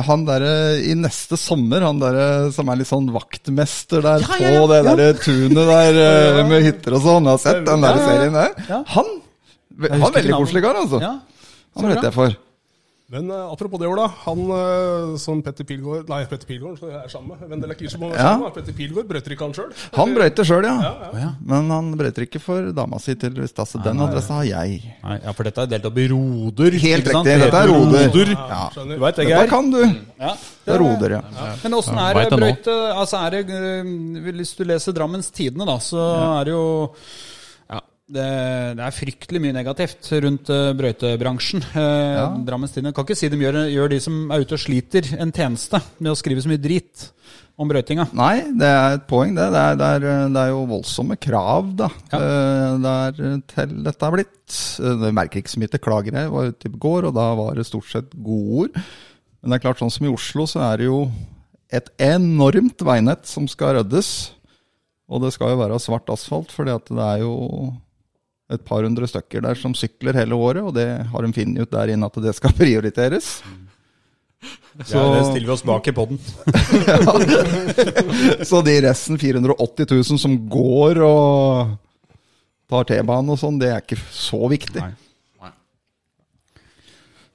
Han 0.06 0.22
derre 0.24 0.52
i 0.80 0.94
neste 0.96 1.36
sommer, 1.36 1.84
han 1.84 2.00
derre 2.00 2.48
som 2.56 2.70
er 2.72 2.80
litt 2.80 2.88
sånn 2.88 3.10
vaktmester 3.12 4.00
der 4.06 4.24
Ja, 4.24 4.38
ja, 4.40 4.52
ja, 4.54 4.62
på 4.62 4.70
det 4.72 4.80
derre 4.88 5.08
tunet 5.20 5.68
der 5.68 6.00
eh, 6.08 6.42
med 6.48 6.64
hytter 6.64 6.96
og 6.96 7.04
sånn. 7.04 7.28
Jeg 7.28 7.36
har 7.36 7.42
sett 7.44 7.64
den 7.68 7.84
der 7.84 7.92
Ja, 7.92 8.00
ja, 8.00 8.04
ja. 8.04 8.08
serien 8.08 8.38
der. 8.40 8.84
Han 8.96 9.14
han 9.78 10.08
er 10.08 10.16
veldig 10.16 10.38
koselig 10.40 10.62
kar, 10.64 10.78
altså. 10.80 10.98
Ja, 11.04 11.12
Han 11.76 11.84
brøyter 11.86 12.08
jeg 12.08 12.16
for. 12.16 12.38
Men 13.08 13.30
uh, 13.32 13.48
apropos 13.52 13.80
det, 13.80 13.88
Ola. 13.88 14.04
Han 14.26 14.40
uh, 14.52 15.14
som 15.16 15.38
Petter 15.40 15.64
Pilgaard 15.64 16.10
Nei, 16.12 16.18
Petter 16.28 16.44
Pilgaard 16.44 16.76
så 16.76 16.90
jeg 16.90 16.98
er 17.06 17.08
sammen 17.08 17.30
med. 17.38 17.46
Vendela 17.48 17.72
Kirsebom 17.78 18.10
er 18.12 18.18
Ja. 18.18 18.24
sammen. 18.34 18.52
Petter 18.52 18.74
Pilgaard 18.76 19.06
brøyter 19.08 19.32
ikke 19.32 19.46
han 19.46 19.54
sjøl? 19.56 19.70
Han 19.96 20.12
brøyter 20.18 20.44
sjøl, 20.50 20.66
ja. 20.68 20.74
Ja, 20.84 21.12
ja. 21.22 21.30
Men 21.52 21.70
han 21.72 21.88
brøyter 21.96 22.26
ikke 22.26 22.42
for 22.44 22.68
dama 22.76 23.00
si, 23.00 23.14
tydeligvis. 23.16 23.54
Altså, 23.64 23.80
den 23.86 24.04
adressa 24.04 24.36
har 24.42 24.44
jeg. 24.50 24.82
Nei, 25.06 25.16
ja, 25.24 25.32
for 25.38 25.48
dette 25.48 25.64
er 25.64 25.72
delt 25.72 25.88
opp 25.88 26.02
i 26.04 26.06
roder. 26.12 26.76
Helt 26.84 27.08
ikke 27.08 27.16
sant? 27.16 27.30
riktig. 27.32 27.46
Dette 27.46 27.62
er 27.64 27.72
roder. 27.72 28.12
Roder. 28.12 28.34
Ja. 28.36 28.60
Du 28.76 28.94
vet 29.06 29.22
jeg 29.24 29.32
Dette 29.32 29.48
kan 29.54 29.72
du. 29.72 29.80
Ja. 30.20 30.34
Det 30.68 30.76
er 30.76 30.84
roder, 30.84 31.16
ja. 31.16 31.22
Men 31.64 31.78
åssen 31.80 31.96
er 32.04 32.20
det 32.20 32.28
brøyte 32.36 32.76
Altså 32.92 33.22
er 33.24 33.38
det 33.38 33.56
øh, 33.56 33.88
Hvis 34.36 34.52
du 34.58 34.66
leser 34.68 34.92
Drammens 34.92 35.30
Tidende, 35.32 35.64
da, 35.64 35.78
så 35.80 36.02
er 36.42 36.44
det 36.50 36.52
jo 36.52 36.66
ja, 36.84 36.98
det, 38.08 38.28
det 38.78 38.84
er 38.84 38.94
fryktelig 38.96 39.40
mye 39.44 39.54
negativt 39.56 40.08
rundt 40.24 40.50
uh, 40.52 40.72
brøytebransjen. 40.78 41.64
Eh, 41.78 42.38
Drammens 42.46 42.72
Tidende 42.74 42.94
kan 42.96 43.04
ikke 43.06 43.16
si 43.18 43.28
de 43.30 43.38
gjør, 43.38 43.58
gjør 43.70 43.90
de 43.92 43.98
som 44.02 44.14
er 44.32 44.42
ute 44.42 44.56
og 44.56 44.60
sliter, 44.60 45.06
en 45.20 45.30
tjeneste 45.34 45.78
med 46.00 46.10
å 46.10 46.16
skrive 46.18 46.42
så 46.42 46.50
mye 46.50 46.60
drit 46.60 47.04
om 47.60 47.68
brøytinga. 47.70 48.08
Nei, 48.16 48.48
det 48.58 48.68
er 48.70 48.96
et 48.96 49.04
poeng, 49.10 49.34
det. 49.36 49.46
Det 49.54 49.62
er, 49.62 49.78
det 49.78 49.88
er, 49.88 50.06
det 50.34 50.42
er 50.42 50.52
jo 50.52 50.64
voldsomme 50.70 51.18
krav, 51.20 51.70
da. 51.78 51.88
Ja. 52.12 52.20
Uh, 52.20 52.78
Det 52.82 52.94
er 52.94 53.42
til 53.52 53.74
dette 53.86 54.08
er 54.08 54.14
blitt. 54.16 54.58
Det 55.04 55.12
merker 55.20 55.42
ikke 55.42 55.54
så 55.54 55.62
mye 55.62 55.72
til 55.74 55.84
klager. 55.84 56.18
Jeg 56.22 56.32
var 56.34 56.52
ute 56.52 56.70
i 56.70 56.80
går, 56.86 57.10
og 57.10 57.18
da 57.18 57.26
var 57.38 57.58
det 57.58 57.66
stort 57.68 57.90
sett 57.92 58.14
godord. 58.16 58.78
Men 59.38 59.52
det 59.52 59.58
er 59.58 59.66
klart, 59.66 59.82
sånn 59.82 59.92
som 59.94 60.08
i 60.08 60.12
Oslo, 60.12 60.48
så 60.50 60.64
er 60.70 60.80
det 60.80 60.88
jo 60.88 61.02
et 61.74 61.92
enormt 62.00 62.82
veinett 62.86 63.28
som 63.28 63.46
skal 63.50 63.78
ryddes. 63.78 64.32
Og 65.08 65.22
det 65.24 65.34
skal 65.36 65.54
jo 65.54 65.60
være 65.60 65.78
svart 65.80 66.10
asfalt, 66.12 66.50
fordi 66.54 66.74
at 66.74 66.90
det 66.90 67.04
er 67.04 67.22
jo 67.24 67.36
et 68.50 68.62
par 68.64 68.82
hundre 68.86 69.06
stykker 69.10 69.42
der 69.44 69.58
som 69.60 69.74
sykler 69.76 70.16
hele 70.16 70.36
året, 70.36 70.62
og 70.64 70.72
det 70.76 70.86
har 71.12 71.24
de 71.26 71.32
funnet 71.36 71.62
ut 71.66 71.72
der 71.74 71.92
inne 71.94 72.06
at 72.08 72.20
det 72.24 72.34
skal 72.38 72.54
prioriteres. 72.60 73.34
Så 74.86 75.00
det 75.10 75.24
stiller 75.26 75.48
vi 75.48 75.54
oss 75.56 75.64
bak 75.66 75.88
i 75.90 75.94
poden. 75.96 76.20
Så 78.48 78.60
de 78.62 78.76
resten, 78.84 79.18
480 79.18 79.88
000 79.90 80.20
som 80.22 80.36
går 80.48 81.00
og 81.02 81.72
tar 82.70 82.86
T-banen 82.86 83.32
og 83.34 83.40
sånn, 83.40 83.58
det 83.60 83.72
er 83.74 83.82
ikke 83.82 83.98
så 84.14 84.38
viktig. 84.52 84.82
Nei. 84.84 84.94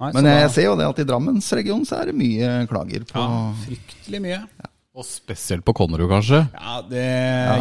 Nei, 0.04 0.10
Men 0.18 0.26
jeg 0.28 0.48
da- 0.48 0.52
ser 0.52 0.66
jo 0.68 0.76
det 0.80 0.88
at 0.90 1.00
i 1.00 1.06
Drammensregionen 1.08 1.86
så 1.88 2.00
er 2.02 2.10
det 2.12 2.16
mye 2.18 2.48
klager 2.68 3.04
på 3.08 3.22
ja, 3.22 3.44
Fryktelig 3.64 4.20
mye. 4.24 4.40
Og 4.94 5.06
spesielt 5.10 5.64
på 5.66 5.74
Konnerud, 5.74 6.06
kanskje. 6.12 6.44
Ja, 6.54 6.74
det 6.86 7.04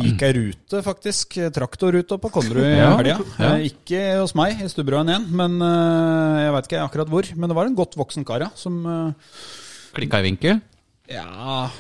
gikk 0.04 0.22
ei 0.26 0.32
rute, 0.36 0.82
faktisk. 0.84 1.38
Traktorrute 1.56 2.18
på 2.20 2.28
Konnerud 2.34 2.66
i 2.66 2.74
Ja, 2.76 2.90
helga. 2.98 3.14
ja. 3.40 3.52
Eh, 3.56 3.70
Ikke 3.70 4.02
hos 4.20 4.34
meg, 4.36 4.58
i 4.60 4.68
Stubberøen 4.68 5.08
igjen, 5.08 5.24
men 5.32 5.54
eh, 5.64 6.42
jeg 6.44 6.52
veit 6.58 6.68
ikke 6.68 6.82
akkurat 6.84 7.08
hvor. 7.14 7.30
Men 7.40 7.48
det 7.48 7.56
var 7.56 7.70
en 7.70 7.78
godt 7.78 7.96
voksen 7.96 8.26
kar, 8.28 8.44
ja, 8.44 8.50
som 8.54 8.76
eh, 8.84 9.32
Klikka 9.96 10.20
i 10.20 10.26
vinkel. 10.28 10.60
Ja, 11.08 11.70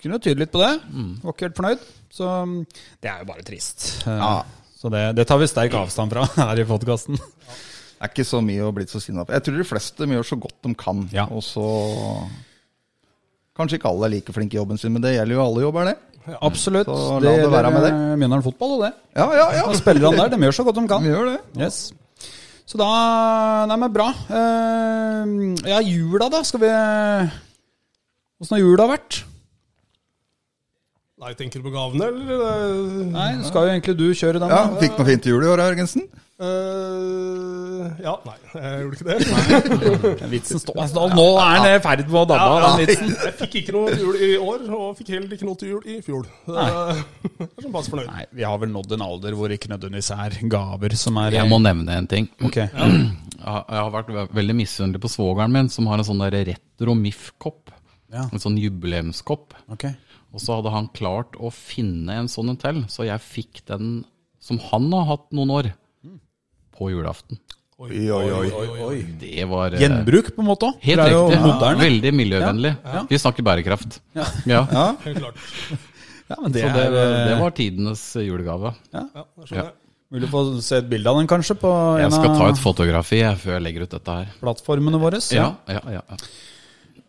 kunne 0.00 0.18
tyde 0.24 0.40
litt 0.40 0.52
på 0.52 0.60
det. 0.64 0.72
Var 1.20 1.36
ikke 1.36 1.46
helt 1.50 1.60
fornøyd. 1.60 1.84
Så 2.14 2.30
mm, 2.48 2.56
det 3.04 3.10
er 3.12 3.20
jo 3.22 3.28
bare 3.28 3.44
trist. 3.44 3.86
Ja. 4.08 4.32
Så 4.80 4.88
det, 4.92 5.04
det 5.20 5.28
tar 5.28 5.40
vi 5.40 5.48
sterk 5.52 5.76
avstand 5.84 6.12
fra 6.16 6.24
her 6.48 6.64
i 6.64 6.66
podkasten. 6.68 7.16
Det 7.20 8.00
er 8.00 8.10
ikke 8.12 8.24
så 8.28 8.40
mye 8.44 8.64
å 8.66 8.72
bli 8.76 8.88
så 8.88 9.00
sinna 9.04 9.24
på. 9.28 9.32
Jeg 9.36 9.44
tror 9.46 9.60
de 9.60 9.68
fleste 9.68 10.08
gjør 10.16 10.28
så 10.32 10.40
godt 10.40 10.58
de 10.64 10.74
kan. 10.80 11.04
Ja. 11.12 11.28
Og 11.32 11.44
så 11.44 11.64
Kanskje 13.54 13.78
ikke 13.78 13.90
alle 13.90 14.08
er 14.08 14.12
like 14.16 14.34
flinke 14.34 14.56
i 14.56 14.58
jobben 14.58 14.80
sin, 14.80 14.92
men 14.94 15.02
det 15.04 15.14
gjelder 15.14 15.36
jo 15.36 15.42
alle 15.44 15.62
jobber, 15.62 15.90
det. 15.92 15.98
Absolutt. 16.42 16.88
Så 16.88 17.18
la 17.22 17.34
det 17.36 17.50
være 17.52 17.70
med 17.74 17.84
det. 17.84 17.92
Mjøndalen 18.22 18.44
fotball 18.46 18.78
og 18.78 18.80
det. 18.86 18.92
Ja, 19.14 19.26
ja, 19.36 19.44
ja. 19.60 19.66
Og 19.68 19.76
spillerne 19.78 20.16
der, 20.22 20.32
de 20.32 20.48
gjør 20.48 20.56
så 20.56 20.64
godt 20.66 20.80
de 20.80 20.88
kan. 20.90 21.04
De 21.04 21.12
gjør 21.12 21.28
det. 21.28 21.36
Yes. 21.60 21.92
Så 22.64 22.80
da 22.80 22.88
Nei, 23.68 23.76
men 23.76 23.92
bra. 23.92 24.08
Eh, 24.40 25.34
ja, 25.68 25.78
jula, 25.84 26.30
da. 26.32 26.40
Skal 26.48 26.64
vi 26.64 26.72
Åssen 28.40 28.56
har 28.56 28.64
jula 28.64 28.88
vært? 28.90 29.20
Nei, 31.22 31.30
tenker 31.38 31.60
du 31.62 31.68
på 31.68 31.74
gavene, 31.76 32.08
eller? 32.10 33.12
Nei, 33.14 33.28
skal 33.46 33.68
jo 33.68 33.76
egentlig 33.76 33.94
du 34.00 34.08
kjøre 34.16 34.40
den. 34.42 34.50
Ja, 34.50 34.64
da. 34.72 34.80
Fikk 34.82 34.98
noe 34.98 35.06
fint 35.12 35.28
jul 35.30 35.44
i 35.44 35.52
år, 35.52 35.62
Jørgensen? 35.62 36.08
Eh, 36.34 37.90
ja, 38.02 38.12
nei, 38.26 38.34
jeg 38.56 38.78
gjorde 38.82 38.96
ikke 38.96 39.06
det. 39.06 40.28
Vitsen 40.32 40.58
står 40.58 40.80
altså, 40.82 41.04
Nå 41.14 41.26
er 41.38 41.60
han 41.60 41.66
i 41.68 41.74
ferd 41.84 42.00
med 42.08 42.16
å 42.18 42.24
dabbe 42.26 42.48
av 42.48 42.64
den 42.64 42.80
vitsen. 42.80 43.12
Jeg 43.14 43.34
fikk 43.38 43.54
ikke 43.60 43.74
noe 43.76 43.92
til 43.92 44.02
jul 44.02 44.16
i 44.18 44.30
år, 44.42 44.64
og 44.74 44.88
fikk 44.98 45.12
heller 45.14 45.36
ikke 45.36 45.46
noe 45.46 45.60
til 45.60 45.70
jul 45.76 45.84
i 45.86 46.00
fjor. 46.02 46.26
Det 46.48 46.64
er 46.64 46.72
jeg 47.38 47.46
er 47.46 47.66
sånn 47.68 47.76
passe 47.76 47.92
fornøyd. 47.92 48.08
Nei, 48.10 48.24
vi 48.34 48.46
har 48.48 48.58
vel 48.64 48.72
nådd 48.74 48.96
en 48.96 49.04
alder 49.06 49.36
hvor 49.38 49.54
ikke 49.54 49.70
nødvendigvis 49.70 50.10
er 50.16 50.38
gaver 50.56 50.96
som 50.98 51.20
er 51.22 51.38
Jeg 51.38 51.50
må 51.52 51.60
nevne 51.62 52.00
en 52.00 52.10
ting. 52.10 52.26
Ok. 52.42 52.58
Jeg 53.44 53.60
jeg 53.68 53.76
har 53.76 53.90
vært 53.92 54.10
veldig 54.32 54.54
misunnelig 54.56 55.02
på 55.04 55.10
svogeren 55.12 55.52
min, 55.52 55.66
som 55.68 55.84
har 55.90 56.00
en 56.00 56.06
sånn 56.06 56.22
retro 56.32 56.94
MIF-kopp. 56.96 57.74
Ja. 58.14 58.22
En 58.32 58.40
sånn 58.40 58.56
jubileumskopp. 58.56 59.52
Okay. 59.74 59.92
Og 60.32 60.40
så 60.40 60.56
hadde 60.56 60.72
han 60.72 60.88
klart 60.96 61.36
å 61.36 61.50
finne 61.52 62.22
en 62.22 62.30
sånn 62.30 62.54
en 62.54 62.60
til, 62.62 62.80
så 62.88 63.04
jeg 63.04 63.20
fikk 63.20 63.60
den 63.68 63.98
som 64.40 64.56
han 64.70 64.88
har 64.94 65.10
hatt 65.10 65.28
noen 65.36 65.52
år, 65.52 65.70
på 66.74 66.90
julaften. 66.92 67.38
Oi, 67.84 68.04
oi, 68.14 68.26
oi, 68.30 68.66
oi. 68.86 68.98
Det 69.18 69.44
var 69.50 69.74
eh, 69.74 69.80
Gjenbruk, 69.82 70.28
på 70.36 70.44
en 70.44 70.46
måte 70.46 70.68
òg. 70.68 70.76
Helt 70.86 71.00
det 71.00 71.06
er 71.08 71.14
jo 71.16 71.24
riktig. 71.26 71.40
moderne. 71.42 71.80
Veldig 71.82 72.12
miljøvennlig. 72.14 72.70
Vi 73.10 73.18
snakker 73.18 73.46
bærekraft. 73.48 73.96
Ja. 74.14 74.28
Ja, 74.46 74.84
Helt 75.06 75.18
klart. 75.22 75.40
Ja, 76.24 76.38
men 76.40 76.54
det, 76.54 76.62
Så 76.64 76.68
det, 76.72 76.82
er 76.88 76.94
eh, 76.96 77.26
det 77.28 77.34
var 77.36 77.52
tidenes 77.52 78.02
julegave. 78.16 78.70
Ja, 78.94 79.02
det 79.12 79.48
skjønner 79.50 79.72
mulig 80.14 80.28
å 80.28 80.30
få 80.32 80.40
se 80.64 80.78
et 80.80 80.86
bilde 80.88 81.10
av 81.10 81.18
den, 81.18 81.26
kanskje, 81.28 81.56
på 81.60 81.68
Jeg 81.98 82.06
en 82.06 82.14
skal 82.14 82.30
ta 82.32 82.46
av 82.46 82.52
et 82.54 82.60
fotografi 82.62 83.18
jeg, 83.18 83.36
før 83.42 83.56
jeg 83.58 83.64
legger 83.66 83.84
ut 83.84 83.92
dette 83.98 84.14
her. 84.20 84.30
plattformene 84.40 85.00
våre. 85.02 85.20
Ja, 85.36 85.50
ja, 85.68 85.82
ja. 85.92 86.00
ja. 86.14 86.18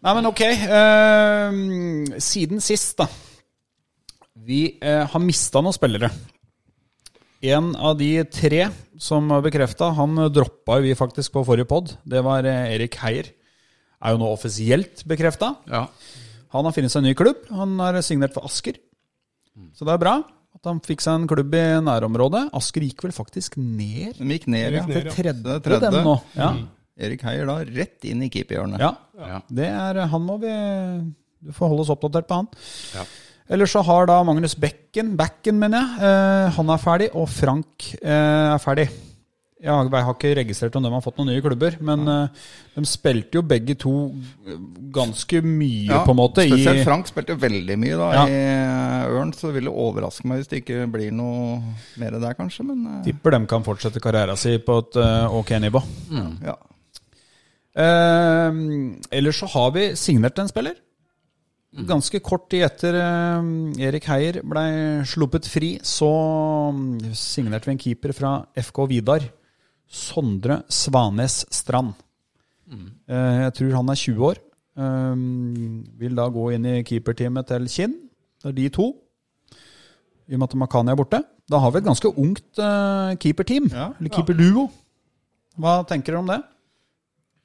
Nei, 0.04 0.14
men 0.18 0.28
ok. 0.28 0.42
eh, 0.50 2.20
siden 2.28 2.60
sist, 2.66 2.98
da. 3.00 3.08
Vi 4.46 4.60
eh, 4.84 5.06
har 5.14 5.24
mista 5.24 5.64
noen 5.64 5.78
spillere. 5.78 6.12
En 7.46 7.72
av 7.76 7.98
de 8.00 8.24
tre 8.32 8.68
som 9.02 9.28
bekrefta, 9.44 9.92
han 9.98 10.16
droppa 10.34 10.80
vi 10.84 10.94
faktisk 10.98 11.34
på 11.36 11.44
forrige 11.48 11.68
pod. 11.70 11.92
Det 12.08 12.22
var 12.26 12.48
eh, 12.50 12.74
Erik 12.76 12.96
Heier. 13.04 13.28
Er 14.06 14.16
jo 14.16 14.22
nå 14.22 14.30
offisielt 14.34 15.04
bekrefta. 15.08 15.56
ja. 15.72 15.88
Han 16.56 16.64
har 16.64 16.72
funnet 16.72 16.92
seg 16.94 17.02
en 17.02 17.08
ny 17.10 17.16
klubb. 17.20 17.42
Han 17.52 17.74
har 17.82 17.98
signert 18.06 18.32
for 18.32 18.46
Asker. 18.48 18.78
Så 19.76 19.84
det 19.84 19.92
er 19.92 20.00
bra 20.00 20.14
at 20.56 20.70
han 20.70 20.78
fikk 20.86 21.02
seg 21.04 21.18
en 21.20 21.26
klubb 21.28 21.52
i 21.58 21.64
nærområdet. 21.84 22.46
Asker 22.56 22.86
gikk 22.86 23.04
vel 23.04 23.12
faktisk 23.12 23.58
ned 23.60 24.22
De 24.22 24.30
gikk 24.38 24.46
ned, 24.54 24.78
ja. 24.78 24.86
Til 24.88 25.10
tredje, 25.12 25.58
tredje. 25.66 25.90
dem 25.92 26.08
nå. 26.08 26.14
Ja. 26.38 26.54
Erik 26.96 27.26
Heier 27.28 27.50
da 27.50 27.58
rett 27.68 28.08
inn 28.08 28.24
i 28.24 28.30
keeperhjørnet. 28.32 28.80
Ja, 28.80 28.94
Ja. 29.20 29.42
det 29.52 29.68
er 29.68 30.00
Han 30.14 30.24
må 30.24 30.38
vi 30.40 30.54
Du 31.44 31.52
får 31.52 31.68
holde 31.74 31.84
oss 31.84 31.92
oppdatert 31.92 32.30
på 32.30 32.40
han. 32.40 32.48
Ja. 32.96 33.04
Ellers 33.50 33.74
så 33.76 33.82
har 33.86 34.08
da 34.10 34.20
Magnus 34.26 34.56
Bekken, 34.58 35.14
Bekken 35.20 35.60
mener 35.62 35.84
jeg, 35.84 36.06
eh, 36.08 36.54
han 36.58 36.70
er 36.74 36.80
ferdig, 36.82 37.12
og 37.14 37.28
Frank 37.30 37.92
eh, 38.02 38.54
er 38.56 38.62
ferdig. 38.64 38.88
Jeg 39.66 39.72
har, 39.72 39.88
jeg 39.88 40.06
har 40.06 40.14
ikke 40.18 40.32
registrert 40.38 40.76
om 40.78 40.84
de 40.84 40.90
har 40.94 41.02
fått 41.02 41.18
noen 41.18 41.30
nye 41.32 41.42
klubber, 41.42 41.78
men 41.86 42.02
eh, 42.12 42.42
de 42.76 42.84
spilte 42.90 43.38
jo 43.40 43.44
begge 43.48 43.74
to 43.82 43.94
ganske 44.94 45.40
mye, 45.46 45.88
Ja, 45.94 46.02
på 46.06 46.14
en 46.14 46.20
måte. 46.20 46.44
Spesielt 46.46 46.82
i, 46.82 46.86
Frank 46.86 47.08
spilte 47.10 47.38
veldig 47.42 47.78
mye 47.82 47.98
da 48.02 48.10
Ja. 48.18 48.26
i 48.28 48.36
eh, 48.42 49.16
Ørn, 49.16 49.32
så 49.34 49.50
det 49.50 49.60
ville 49.62 49.74
overraske 49.74 50.28
meg 50.30 50.42
hvis 50.42 50.52
det 50.52 50.60
ikke 50.64 50.84
blir 50.94 51.14
noe 51.16 51.62
mer 52.02 52.18
der, 52.20 52.36
kanskje. 52.38 52.66
Men 52.68 52.84
eh, 52.98 53.02
Tipper 53.08 53.38
de 53.38 53.42
kan 53.54 53.66
fortsette 53.66 54.02
karrieren 54.04 54.38
sin 54.42 54.58
på 54.66 54.80
et 54.84 55.00
eh, 55.02 55.38
ok 55.40 55.54
nivå. 55.66 55.82
ja. 56.50 56.58
Eh, 57.76 58.52
ellers 59.18 59.40
så 59.42 59.50
har 59.56 59.72
vi 59.76 59.88
signert 60.00 60.38
en 60.40 60.48
spiller. 60.52 60.78
Ganske 61.76 62.22
kort 62.24 62.48
tid 62.52 62.64
etter 62.64 62.96
eh, 62.96 63.48
Erik 63.88 64.08
Heier 64.08 64.40
ble 64.48 64.66
sluppet 65.10 65.48
fri, 65.52 65.74
så 65.84 66.08
mm, 66.72 67.12
signerte 67.18 67.68
vi 67.68 67.76
en 67.76 67.82
keeper 67.82 68.16
fra 68.16 68.36
FK 68.56 68.86
Vidar. 68.94 69.28
Sondre 69.86 70.64
Svanes 70.72 71.44
Strand. 71.54 71.94
Mm. 72.66 72.88
jeg 73.06 73.54
tror 73.54 73.76
han 73.78 73.90
er 73.94 74.00
20 74.02 74.24
år. 74.26 74.40
Eh, 74.76 75.20
vil 76.00 76.18
da 76.18 76.26
gå 76.34 76.48
inn 76.56 76.66
i 76.72 76.80
keeperteamet 76.88 77.52
til 77.52 77.68
Kinn. 77.72 78.00
Det 78.42 78.52
er 78.52 78.58
de 78.58 78.70
to. 78.74 78.90
I 80.26 80.36
og 80.36 80.42
med 80.42 80.50
at 80.50 80.58
Makani 80.58 80.94
er 80.94 81.00
borte. 81.00 81.22
Da 81.50 81.60
har 81.62 81.72
vi 81.72 81.82
et 81.82 81.86
ganske 81.86 82.10
ungt 82.10 82.60
eh, 82.62 83.14
keeperteam. 83.22 83.70
Ja. 83.70 83.92
Eller 84.00 84.14
keeperduo. 84.14 84.68
Hva 85.62 85.80
tenker 85.88 86.16
dere 86.16 86.24
om 86.24 86.32
det? 86.32 86.42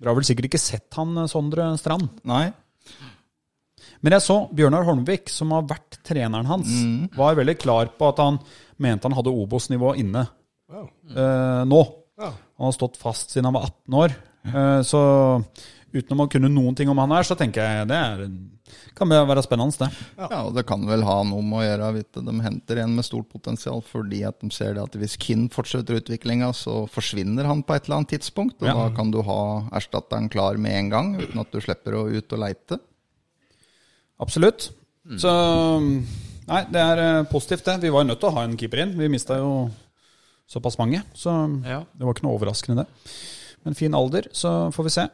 Dere 0.00 0.10
har 0.10 0.16
vel 0.16 0.26
sikkert 0.26 0.48
ikke 0.48 0.62
sett 0.62 0.96
han 0.96 1.12
eh, 1.20 1.28
Sondre 1.30 1.68
Strand? 1.80 2.08
Nei. 2.28 2.46
Men 4.02 4.12
jeg 4.16 4.24
så 4.24 4.36
Bjørnar 4.56 4.86
Holmvik, 4.88 5.28
som 5.28 5.50
har 5.52 5.66
vært 5.68 5.98
treneren 6.08 6.46
hans, 6.48 6.70
var 7.16 7.34
veldig 7.36 7.56
klar 7.60 7.90
på 7.98 8.08
at 8.08 8.22
han 8.22 8.38
mente 8.80 9.04
han 9.08 9.16
hadde 9.18 9.34
Obos-nivå 9.34 9.94
inne 10.00 10.26
Wow. 10.70 10.86
eh, 11.10 11.64
nå. 11.66 11.80
Ja. 12.20 12.30
Han 12.60 12.68
har 12.70 12.72
stått 12.76 12.96
fast 13.00 13.32
siden 13.34 13.48
han 13.50 13.56
var 13.56 13.66
18 13.68 13.94
år. 13.98 14.14
Eh, 14.46 14.80
så 14.86 15.00
utenom 15.92 16.22
å 16.22 16.30
kunne 16.30 16.48
noen 16.52 16.76
ting 16.78 16.88
om 16.92 17.00
han 17.02 17.10
her, 17.10 17.26
så 17.26 17.34
tenker 17.36 17.64
jeg 17.66 17.88
det 17.90 17.96
er, 17.98 18.20
kan 18.94 19.10
være 19.10 19.42
spennende, 19.42 19.74
det. 19.82 19.88
Ja, 20.20 20.44
og 20.46 20.54
Det 20.54 20.62
kan 20.68 20.84
vel 20.86 21.02
ha 21.02 21.16
noe 21.26 21.42
med 21.42 21.58
å 21.58 21.64
gjøre 21.66 21.88
at 22.04 22.20
de 22.22 22.34
henter 22.44 22.78
en 22.84 22.94
med 22.94 23.04
stort 23.08 23.26
potensial, 23.32 23.82
fordi 23.82 24.22
at 24.28 24.38
de 24.40 24.50
ser 24.54 24.76
det 24.78 24.84
at 24.84 24.94
hvis 25.00 25.16
Kinn 25.20 25.48
fortsetter 25.50 25.98
utviklinga, 25.98 26.52
så 26.54 26.84
forsvinner 26.88 27.48
han 27.50 27.64
på 27.66 27.74
et 27.74 27.88
eller 27.88 27.98
annet 28.00 28.14
tidspunkt. 28.14 28.62
Og 28.62 28.68
Ja. 28.70 28.74
da 28.78 28.94
kan 28.94 29.10
du 29.10 29.20
ha 29.26 29.66
erstatteren 29.72 30.30
klar 30.30 30.56
med 30.56 30.72
en 30.72 30.88
gang, 30.94 31.16
uten 31.20 31.40
at 31.42 31.50
du 31.50 31.58
slipper 31.60 31.98
å 31.98 32.06
ut 32.08 32.32
og 32.32 32.38
leite. 32.38 32.78
Absolutt. 34.20 34.70
Så 35.18 35.32
Nei, 36.50 36.64
det 36.72 36.82
er 36.82 36.98
eh, 36.98 37.28
positivt, 37.30 37.64
det. 37.68 37.76
Vi 37.84 37.92
var 37.94 38.02
jo 38.02 38.10
nødt 38.10 38.20
til 38.22 38.30
å 38.30 38.34
ha 38.34 38.42
en 38.46 38.56
keeper 38.58 38.82
inn. 38.82 38.96
Vi 38.98 39.10
mista 39.12 39.36
jo 39.38 39.70
såpass 40.50 40.78
mange, 40.80 41.04
så 41.14 41.30
Ja. 41.62 41.84
det 41.94 42.06
var 42.06 42.14
ikke 42.14 42.26
noe 42.26 42.38
overraskende, 42.38 42.82
det. 42.82 43.14
Men 43.64 43.76
fin 43.78 43.94
alder, 43.94 44.26
så 44.34 44.72
får 44.74 44.84
vi 44.88 44.90
se. 44.90 45.04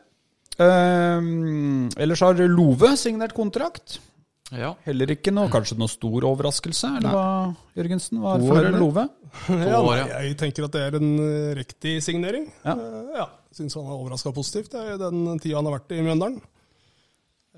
Ehm, 0.59 1.91
ellers 1.99 2.21
har 2.21 2.35
Love 2.49 2.97
signert 2.97 3.35
kontrakt. 3.35 3.99
ja. 4.51 4.75
Heller 4.87 5.07
ikke 5.07 5.35
noe, 5.35 5.51
kanskje 5.51 5.77
noe 5.77 5.89
stor 5.89 6.25
overraskelse, 6.25 6.97
eller 6.97 7.11
hva, 7.11 7.57
Jørgensen? 7.77 8.21
Hva 8.23 8.37
er 8.37 8.47
for? 8.47 8.79
Love? 8.79 9.09
Ja, 9.51 10.23
jeg 10.23 10.39
tenker 10.39 10.65
at 10.65 10.73
det 10.73 10.81
er 10.81 10.95
en 10.97 11.19
eh, 11.19 11.55
riktig 11.59 11.99
signering. 12.03 12.47
Ja. 12.65 12.73
Uh, 12.73 13.11
ja 13.19 13.27
Syns 13.53 13.75
han 13.77 13.85
har 13.85 13.99
overraska 13.99 14.33
positivt 14.33 14.73
det 14.73 14.81
er 14.81 14.97
den 15.01 15.39
tida 15.41 15.59
han 15.59 15.67
har 15.69 15.77
vært 15.77 15.93
i 15.93 16.01
Mjøndalen. 16.01 16.41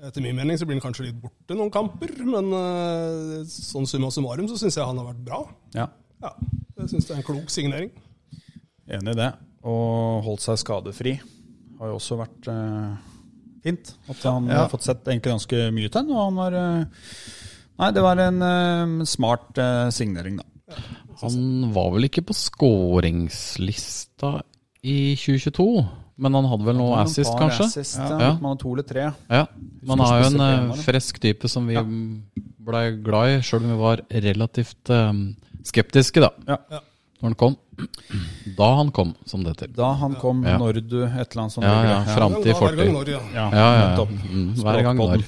Etter 0.07 0.23
min 0.23 0.35
mening 0.37 0.55
så 0.57 0.63
blir 0.67 0.77
han 0.79 0.85
kanskje 0.85 1.09
litt 1.09 1.17
borte 1.19 1.55
noen 1.59 1.71
kamper, 1.73 2.13
men 2.23 2.45
eh, 2.55 3.41
sånn 3.51 3.87
summa 3.89 4.07
summarum 4.15 4.47
så 4.47 4.55
syns 4.61 4.77
jeg 4.79 4.87
han 4.87 4.99
har 5.01 5.09
vært 5.11 5.25
bra. 5.27 5.39
Ja, 5.75 5.87
Ja, 6.23 6.31
Jeg 6.79 6.87
syns 6.93 7.05
det 7.07 7.13
er 7.15 7.19
en 7.21 7.27
klok 7.27 7.49
signering. 7.51 7.91
enig 8.87 9.11
i 9.13 9.17
det. 9.19 9.29
Og 9.67 10.23
holdt 10.23 10.41
seg 10.45 10.57
skadefri 10.61 11.17
har 11.79 11.87
jo 11.91 11.97
også 11.99 12.15
vært 12.19 12.47
uh, 12.51 12.95
fint. 13.63 13.85
At 14.11 14.23
han 14.23 14.47
Ja. 14.47 14.61
har 14.63 14.69
fått 14.71 14.83
sett 14.87 15.03
egentlig 15.07 15.33
ganske 15.35 15.59
mye 15.75 15.89
til 15.91 16.11
og 16.11 16.21
han 16.25 16.35
var 16.39 16.53
uh, 16.55 16.85
Nei, 17.79 17.91
det 17.95 18.01
var 18.03 18.19
en 18.19 18.41
uh, 18.43 19.05
smart 19.07 19.55
eh, 19.57 19.87
signering, 19.95 20.39
da. 20.41 20.75
Han 21.21 21.71
var 21.75 21.91
vel 21.95 22.03
ikke 22.09 22.25
på 22.27 22.35
skåringslista 22.35 24.33
i 24.83 25.15
2022, 25.15 25.67
men 26.19 26.35
han 26.37 26.45
hadde 26.51 26.65
vel 26.67 26.77
noe 26.79 26.95
hadde 26.97 27.09
assist, 27.09 27.33
kanskje? 27.39 27.65
Assist, 27.69 27.97
ja. 27.97 28.19
Ja. 28.19 28.31
Man 28.41 28.51
har 28.53 28.59
to 28.61 28.73
eller 28.75 28.87
tre. 28.87 29.05
Ja. 29.31 29.43
Man 29.87 29.99
er 30.03 30.19
jo 30.21 30.27
en 30.33 30.41
eh, 30.45 30.75
frisk 30.83 31.19
type 31.23 31.47
som 31.51 31.67
vi 31.69 31.75
blei 32.69 32.85
glad 33.01 33.25
i, 33.37 33.39
sjøl 33.45 33.63
om 33.63 33.71
vi 33.73 33.79
var 33.79 33.97
relativt 34.27 34.89
eh, 34.93 35.13
skeptiske 35.65 36.19
da 36.23 36.29
Ja. 36.47 36.57
Ja. 36.75 36.79
når 37.21 37.27
han 37.31 37.35
kom. 37.39 37.55
Da 38.57 38.67
han 38.75 38.89
kom, 38.91 39.13
som 39.27 39.43
det 39.43 39.53
heter. 39.55 39.67
Da 39.75 39.93
han 40.01 40.13
kom 40.19 40.43
Ja. 40.47 40.57
når 40.59 40.73
du 40.83 40.97
et 41.05 41.13
eller 41.31 41.41
annet 41.45 41.53
sånt. 41.55 41.63
Ja, 41.67 41.83
ja, 41.87 42.03
fram 42.15 42.33
til 42.43 42.53
Hver 42.53 42.75
gang 42.75 42.91
40. 42.91 42.93
når, 42.97 43.07
ja. 43.15 43.19
Ja, 43.33 43.45
Ja, 43.55 43.67
ja, 43.75 43.85
ja. 43.95 44.05
Mm, 44.31 44.53
hver 44.59 44.81
gang 44.83 44.97
når. 44.99 45.23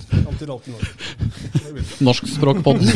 Norskspråkpodden. 2.08 2.88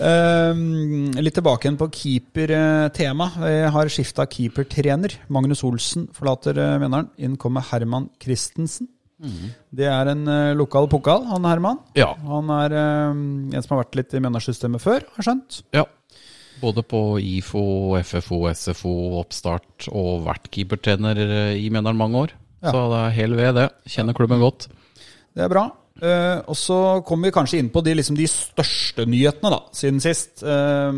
Ehm, 0.00 1.10
litt 1.20 1.36
tilbake 1.36 1.66
igjen 1.66 1.76
på 1.80 1.90
keepertema. 1.92 3.28
Jeg 3.52 3.74
har 3.74 3.92
skifta 3.92 4.26
keepertrener. 4.30 5.18
Magnus 5.32 5.64
Olsen 5.66 6.08
forlater 6.16 6.56
uh, 6.56 6.78
Mjøndalen. 6.80 7.10
Inn 7.20 7.36
kommer 7.40 7.64
Herman 7.68 8.08
Christensen. 8.22 8.88
Det 9.20 9.84
er 9.84 10.08
en 10.08 10.24
uh, 10.24 10.56
lokal 10.56 10.88
pokal, 10.88 11.26
han 11.28 11.44
Herman. 11.44 11.80
Ja. 11.98 12.14
Han 12.24 12.48
er 12.56 12.72
uh, 12.72 13.12
en 13.12 13.60
som 13.60 13.76
har 13.76 13.84
vært 13.84 13.98
litt 14.00 14.16
i 14.16 14.22
Mjøndalssystemet 14.22 14.82
før, 14.82 15.04
har 15.16 15.28
skjønt. 15.28 15.62
ja. 15.76 15.86
Både 16.60 16.82
på 16.84 17.16
IFO, 17.24 17.96
FFO, 18.04 18.42
SFO, 18.52 18.90
oppstart 19.20 19.86
og 19.96 20.26
vært 20.26 20.50
keepertrener 20.52 21.16
eh, 21.24 21.54
i 21.56 21.70
Mjøndalen 21.72 21.96
mange 21.96 22.24
år. 22.26 22.34
Ja. 22.60 22.74
Så 22.74 22.82
det 22.92 22.98
er 23.00 23.14
hel 23.16 23.36
ved, 23.38 23.54
det. 23.56 23.64
Kjenner 23.88 24.16
klubben 24.18 24.42
godt. 24.42 24.66
Det 25.32 25.46
er 25.46 25.48
bra. 25.48 25.62
Eh, 26.02 26.38
og 26.48 26.56
så 26.56 26.76
kommer 27.04 27.28
vi 27.28 27.34
kanskje 27.36 27.58
inn 27.60 27.70
på 27.70 27.82
de, 27.84 27.94
liksom, 27.98 28.16
de 28.16 28.26
største 28.30 29.04
nyhetene 29.06 29.50
da, 29.52 29.58
siden 29.76 30.00
sist. 30.00 30.42
Uh, 30.42 30.92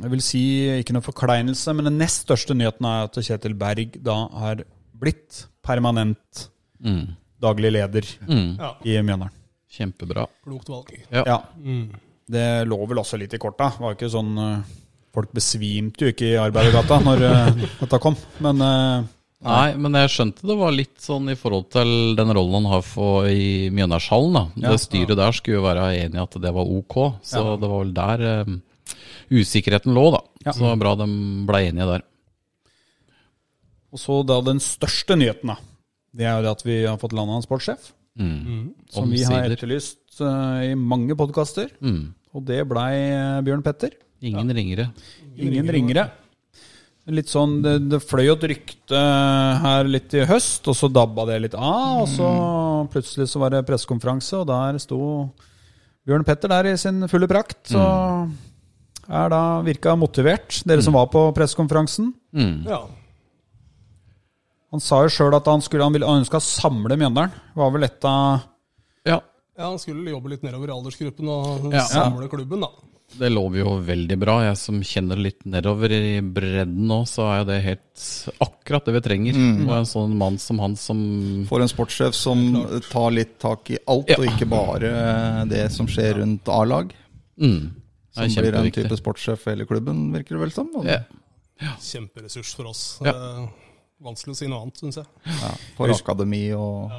jeg 0.00 0.10
vil 0.12 0.22
si 0.24 0.42
ikke 0.80 0.94
noe 0.94 1.02
forkleinelse, 1.06 1.74
men 1.74 1.88
den 1.90 1.98
nest 2.00 2.24
største 2.28 2.54
nyheten 2.54 2.86
er 2.86 3.08
at 3.08 3.18
Kjetil 3.26 3.56
Berg 3.58 3.98
da 4.06 4.16
har 4.44 4.64
blitt 5.00 5.46
permanent 5.66 6.46
Mm. 6.80 7.16
daglig 7.42 7.72
leder 7.72 8.06
Mm. 8.26 8.56
I 8.86 8.94
Mjøndalen. 9.02 9.30
Kjempebra. 9.70 10.26
klokt 10.44 10.68
valg. 10.68 10.92
Ja. 11.12 11.22
Ja, 11.26 11.38
Mm. 11.62 11.90
det 12.30 12.66
lå 12.66 12.78
vel 12.88 12.98
også 12.98 13.18
litt 13.18 13.34
i 13.34 13.38
korta. 13.38 13.72
Var 13.78 13.94
ikke 13.94 14.08
sånn 14.10 14.36
eh, 14.38 14.62
Folk 15.12 15.32
besvimte 15.34 15.98
jo 16.06 16.12
ikke 16.12 16.22
i 16.30 16.36
Arbeidergata 16.38 17.00
når 17.02 17.18
dette 17.80 17.98
kom, 17.98 18.14
men 18.40 18.60
Nei, 19.40 19.72
men 19.80 19.96
jeg 19.96 20.10
skjønte 20.12 20.44
det 20.44 20.56
var 20.60 20.74
litt 20.74 20.98
sånn 21.00 21.30
i 21.32 21.36
forhold 21.38 21.70
til 21.72 21.90
den 22.18 22.32
rollen 22.36 22.58
han 22.58 22.66
har 22.74 22.82
for 22.84 23.24
i 23.24 23.70
Mjøndalshallen. 23.72 24.34
da. 24.36 24.42
Ja. 24.60 24.72
det 24.74 24.82
styret 24.82 25.16
der 25.16 25.32
skulle 25.32 25.56
jo 25.56 25.64
være 25.64 25.86
enig 25.96 26.18
i 26.18 26.24
at 26.26 26.36
det 26.44 26.52
var 26.52 26.68
ok, 26.68 26.96
så 27.24 27.40
Ja. 27.40 27.56
det 27.56 27.70
var 27.70 27.84
vel 27.84 27.94
der 27.96 28.44
um, 28.44 28.58
usikkerheten 29.32 29.96
lå, 29.96 30.10
da. 30.12 30.20
Ja. 30.44 30.52
Så 30.52 30.74
bra 30.78 30.94
de 31.00 31.06
ble 31.48 31.62
enige 31.70 31.88
der. 31.88 32.04
Og 33.90 33.98
så 33.98 34.20
da 34.26 34.40
den 34.44 34.60
største 34.60 35.16
nyheten, 35.16 35.54
da. 35.54 35.56
Det 36.12 36.26
er 36.26 36.42
jo 36.42 36.50
at 36.50 36.62
vi 36.66 36.84
har 36.84 36.98
fått 37.00 37.14
landa 37.16 37.38
en 37.38 37.46
sportssjef. 37.46 37.92
Mm. 38.20 38.74
som 38.90 39.08
vi 39.08 39.22
har 39.24 39.48
etterlyst 39.48 40.18
uh, 40.20 40.60
i 40.66 40.74
mange 40.76 41.14
podkaster. 41.16 41.70
Mm. 41.80 42.12
Og 42.34 42.44
det 42.44 42.60
blei 42.68 42.92
eh, 43.08 43.40
Bjørn 43.46 43.62
Petter. 43.64 43.94
Ingen 44.20 44.50
ringere. 44.52 44.90
Ingen 45.40 45.70
ringere. 45.72 46.10
Litt 47.10 47.30
sånn, 47.32 47.56
det, 47.64 47.72
det 47.90 47.98
fløy 48.04 48.26
jo 48.28 48.34
et 48.36 48.44
rykte 48.52 48.98
her 49.64 49.88
litt 49.90 50.12
i 50.14 50.22
høst, 50.28 50.68
og 50.70 50.76
så 50.78 50.86
dabba 50.92 51.24
det 51.30 51.40
litt 51.46 51.56
av. 51.58 52.04
Og 52.04 52.08
så 52.12 52.28
plutselig 52.92 53.26
så 53.32 53.40
var 53.42 53.50
det 53.54 53.64
pressekonferanse, 53.66 54.38
og 54.42 54.46
der 54.50 54.78
sto 54.82 55.00
Bjørn 56.06 56.24
Petter 56.28 56.52
der 56.52 56.68
i 56.70 56.76
sin 56.80 57.02
fulle 57.10 57.26
prakt. 57.30 57.72
Så 57.72 57.82
er 59.10 59.32
da 59.32 59.40
virka 59.66 59.96
motivert, 59.98 60.60
dere 60.70 60.84
som 60.86 60.94
var 60.94 61.08
på 61.10 61.24
pressekonferansen. 61.34 62.12
Mm. 62.36 62.60
Ja. 62.70 62.84
Han 64.70 64.82
sa 64.84 65.00
jo 65.02 65.10
sjøl 65.10 65.34
at 65.34 65.48
han 65.50 65.62
skulle 65.66 65.82
han 65.82 65.94
ville 65.96 66.06
han 66.06 66.22
ønska 66.22 66.38
å 66.38 66.46
samle 66.46 66.94
Mjøndalen. 67.00 67.32
Var 67.58 67.72
vel 67.74 67.88
et 67.88 68.06
av 68.06 68.44
Ja, 69.08 69.16
ja, 69.58 69.66
han 69.66 69.80
skulle 69.82 70.12
jobbe 70.14 70.30
litt 70.30 70.44
nedover 70.46 70.70
i 70.70 70.76
aldersgruppen 70.76 71.26
og 71.32 71.72
Ja. 71.74 71.82
samle 71.90 72.28
klubben, 72.30 72.62
da. 72.62 72.70
Det 73.18 73.28
lover 73.32 73.58
jo 73.62 73.70
veldig 73.84 74.16
bra. 74.20 74.36
Jeg 74.46 74.56
som 74.60 74.80
kjenner 74.86 75.18
litt 75.20 75.42
nedover 75.44 75.90
i 75.92 76.20
bredden 76.22 76.86
nå, 76.88 77.00
så 77.08 77.26
er 77.30 77.38
jo 77.40 77.48
det 77.50 77.58
helt 77.64 78.04
akkurat 78.40 78.84
det 78.86 78.94
vi 78.94 79.00
trenger. 79.04 79.40
Og 79.66 79.72
en 79.76 79.88
sånn 79.88 80.14
mann 80.20 80.38
som 80.38 80.58
han 80.62 80.76
som 80.76 81.00
For 81.48 81.60
en 81.64 81.68
sportssjef 81.72 82.14
som 82.14 82.44
tar 82.90 83.10
litt 83.16 83.38
tak 83.42 83.70
i 83.70 83.78
alt, 83.86 84.08
Ja. 84.08 84.16
og 84.16 84.26
ikke 84.26 84.48
bare 84.48 84.92
det 85.50 85.70
som 85.72 85.86
skjer 85.86 86.20
rundt 86.22 86.48
A-lag. 86.48 86.92
mm, 87.40 87.70
Som 88.12 88.28
blir 88.42 88.54
en 88.54 88.70
type 88.70 88.96
sportssjef 88.96 89.46
i 89.46 89.50
hele 89.50 89.66
klubben, 89.66 90.12
virker 90.12 90.36
det 90.36 90.40
vel 90.40 90.50
som. 90.52 90.70
Og, 90.76 90.84
Ja. 90.86 91.04
Kjemperessurs 91.78 92.54
for 92.54 92.66
oss. 92.70 92.98
Ja. 93.04 93.10
Eh, 93.12 93.48
vanskelig 94.02 94.32
å 94.32 94.36
si 94.36 94.46
noe 94.48 94.62
annet, 94.62 94.76
syns 94.80 94.96
jeg. 94.96 95.06
ja, 95.26 95.50
for 95.76 95.88
akademi 95.88 96.52
og 96.56 96.90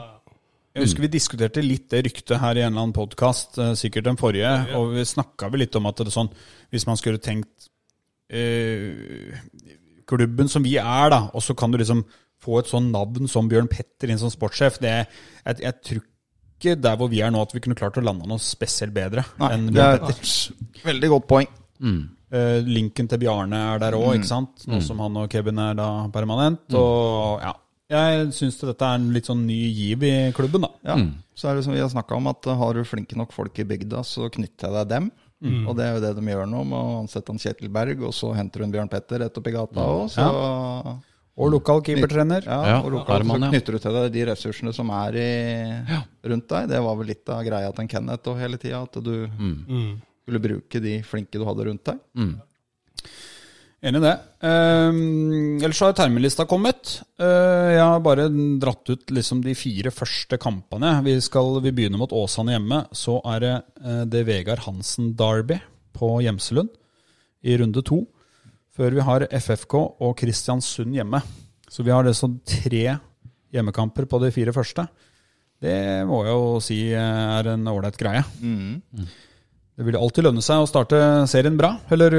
Jeg 0.72 0.86
husker 0.86 1.04
vi 1.04 1.10
diskuterte 1.12 1.64
litt 1.64 1.90
det 1.92 2.06
ryktet 2.06 2.40
her 2.40 2.56
i 2.56 2.62
en 2.64 2.70
eller 2.72 2.86
annen 2.86 2.96
podkast, 2.96 3.58
sikkert 3.76 4.06
den 4.08 4.20
forrige, 4.20 4.52
og 4.78 4.94
vi 4.96 5.04
snakka 5.08 5.50
vel 5.52 5.66
litt 5.66 5.76
om 5.76 5.90
at 5.90 6.00
det 6.00 6.08
er 6.08 6.16
sånn 6.16 6.30
Hvis 6.72 6.86
man 6.88 7.00
skulle 7.00 7.20
tenkt 7.20 7.68
eh, 8.32 9.36
Klubben 10.08 10.48
som 10.52 10.64
vi 10.64 10.78
er, 10.80 11.12
da, 11.12 11.26
og 11.36 11.44
så 11.44 11.56
kan 11.60 11.74
du 11.74 11.80
liksom 11.82 12.06
få 12.42 12.62
et 12.62 12.72
sånn 12.72 12.88
navn 12.94 13.28
som 13.30 13.50
Bjørn 13.52 13.68
Petter 13.70 14.10
inn 14.10 14.20
som 14.22 14.32
sportssjef, 14.34 14.80
det 14.82 14.94
jeg, 14.96 15.60
jeg 15.62 15.76
tror 15.90 16.00
ikke 16.02 16.78
der 16.80 16.98
hvor 16.98 17.12
vi 17.12 17.20
er 17.22 17.34
nå, 17.34 17.44
at 17.44 17.54
vi 17.54 17.62
kunne 17.64 17.78
klart 17.78 18.00
å 18.00 18.06
lande 18.06 18.30
noe 18.30 18.42
spesielt 18.42 18.96
bedre 18.96 19.26
Nei, 19.42 19.52
enn 19.58 19.68
Bjørn 19.76 19.98
er 19.98 20.02
Petter. 20.08 20.82
veldig 20.88 21.12
godt 21.18 21.28
poeng. 21.30 21.52
Mm. 21.82 22.02
Uh, 22.32 22.64
linken 22.64 23.10
til 23.12 23.20
Bjarne 23.20 23.60
er 23.74 23.82
der 23.84 23.98
òg, 23.98 24.14
ikke 24.16 24.30
sant? 24.30 24.64
Nå 24.72 24.80
som 24.86 25.02
han 25.04 25.18
og 25.20 25.28
Kevin 25.34 25.60
er 25.60 25.76
da 25.76 25.88
permanent. 26.14 26.64
Og 26.80 27.44
ja, 27.44 27.52
jeg 27.92 28.30
syns 28.38 28.60
dette 28.62 28.88
er 28.88 29.00
en 29.00 29.10
litt 29.14 29.28
sånn 29.28 29.44
ny 29.48 29.60
giv 29.76 30.04
i 30.08 30.14
klubben, 30.36 30.64
da. 30.66 30.72
Ja, 30.88 30.96
Så 31.36 31.50
er 31.50 31.58
det 31.58 31.66
som 31.66 31.74
vi 31.76 31.82
har 31.82 31.90
snakka 31.92 32.16
om, 32.16 32.28
at 32.32 32.48
uh, 32.48 32.56
har 32.58 32.74
du 32.78 32.84
flinke 32.88 33.18
nok 33.20 33.34
folk 33.36 33.60
i 33.60 33.66
bygda, 33.68 34.04
så 34.08 34.30
knytter 34.32 34.68
jeg 34.70 34.78
deg 34.80 34.90
dem. 34.96 35.12
Og 35.66 35.74
det 35.74 35.86
er 35.88 35.96
jo 35.96 36.02
det 36.04 36.12
de 36.20 36.22
gjør 36.30 36.46
nå, 36.46 36.60
med 36.70 36.78
å 36.78 36.98
ansette 37.02 37.34
han 37.34 37.40
Kjetil 37.42 37.72
Berg, 37.74 38.04
og 38.06 38.12
så 38.14 38.30
henter 38.38 38.62
hun 38.62 38.74
Bjørn 38.76 38.92
Petter 38.92 39.24
rett 39.24 39.40
oppi 39.42 39.54
gata 39.56 39.82
òg. 39.90 40.04
Så 40.14 40.26
Og 41.42 41.50
lokal 41.50 41.82
keepertrener. 41.82 42.46
ja, 42.46 42.60
Ja, 42.68 42.76
og 42.84 42.92
lokal, 42.94 43.24
så 43.26 43.34
ja. 43.34 43.40
så 43.40 43.50
knytter 43.50 43.74
du 43.74 43.80
til 43.80 43.96
deg 43.98 44.12
de 44.14 44.26
ressursene 44.30 44.74
som 44.76 44.92
er 44.94 45.18
i, 45.18 45.32
rundt 46.30 46.48
deg. 46.52 46.70
Det 46.70 46.82
var 46.86 46.96
vel 47.00 47.08
litt 47.10 47.30
av 47.34 47.42
greia 47.48 47.72
til 47.74 47.82
en 47.82 47.90
Kenneth 47.96 48.30
og 48.30 48.38
hele 48.38 48.58
tida, 48.62 48.84
at 48.84 49.02
du 49.02 49.16
skulle 50.22 50.44
bruke 50.44 50.80
de 50.84 51.02
flinke 51.02 51.40
du 51.42 51.46
hadde 51.48 51.66
rundt 51.72 51.84
deg. 51.90 51.98
Mm. 52.14 52.36
Enig 53.82 53.98
i 53.98 54.04
det. 54.04 54.14
Um, 54.46 55.58
ellers 55.58 55.80
har 55.82 55.96
termelista 55.98 56.46
kommet. 56.46 57.00
Uh, 57.18 57.72
jeg 57.74 57.82
har 57.82 58.04
bare 58.06 58.28
dratt 58.62 58.92
ut 58.94 59.10
liksom 59.10 59.40
de 59.42 59.56
fire 59.58 59.90
første 59.90 60.38
kampene. 60.42 60.92
Vi, 61.08 61.16
skal, 61.26 61.56
vi 61.66 61.74
begynner 61.74 61.98
mot 61.98 62.14
Åsane 62.14 62.54
hjemme. 62.54 62.84
Så 62.94 63.18
er 63.34 63.42
det 63.42 63.56
uh, 63.82 64.04
det 64.06 64.22
Vegard 64.30 64.62
Hansen 64.68 65.16
Derby 65.18 65.58
på 65.98 66.12
Gjemselund 66.22 66.70
i 67.42 67.58
runde 67.58 67.82
to. 67.82 68.04
Før 68.78 68.94
vi 69.00 69.08
har 69.10 69.26
FFK 69.34 69.76
og 69.82 70.14
Kristiansund 70.22 70.94
hjemme. 70.94 71.24
Så 71.66 71.82
vi 71.82 71.96
har 71.96 72.06
sånn 72.14 72.38
tre 72.46 72.86
hjemmekamper 73.52 74.06
på 74.06 74.22
de 74.22 74.30
fire 74.36 74.54
første. 74.54 74.86
Det 75.62 76.06
må 76.06 76.22
jeg 76.28 76.38
jo 76.38 76.56
si 76.62 76.82
er 76.98 77.50
en 77.50 77.66
ålreit 77.70 77.98
greie. 77.98 78.22
Det 79.74 79.86
vil 79.88 79.98
alltid 79.98 80.28
lønne 80.28 80.46
seg 80.46 80.62
å 80.62 80.70
starte 80.70 81.02
serien 81.30 81.58
bra. 81.58 81.76
Eller 81.94 82.16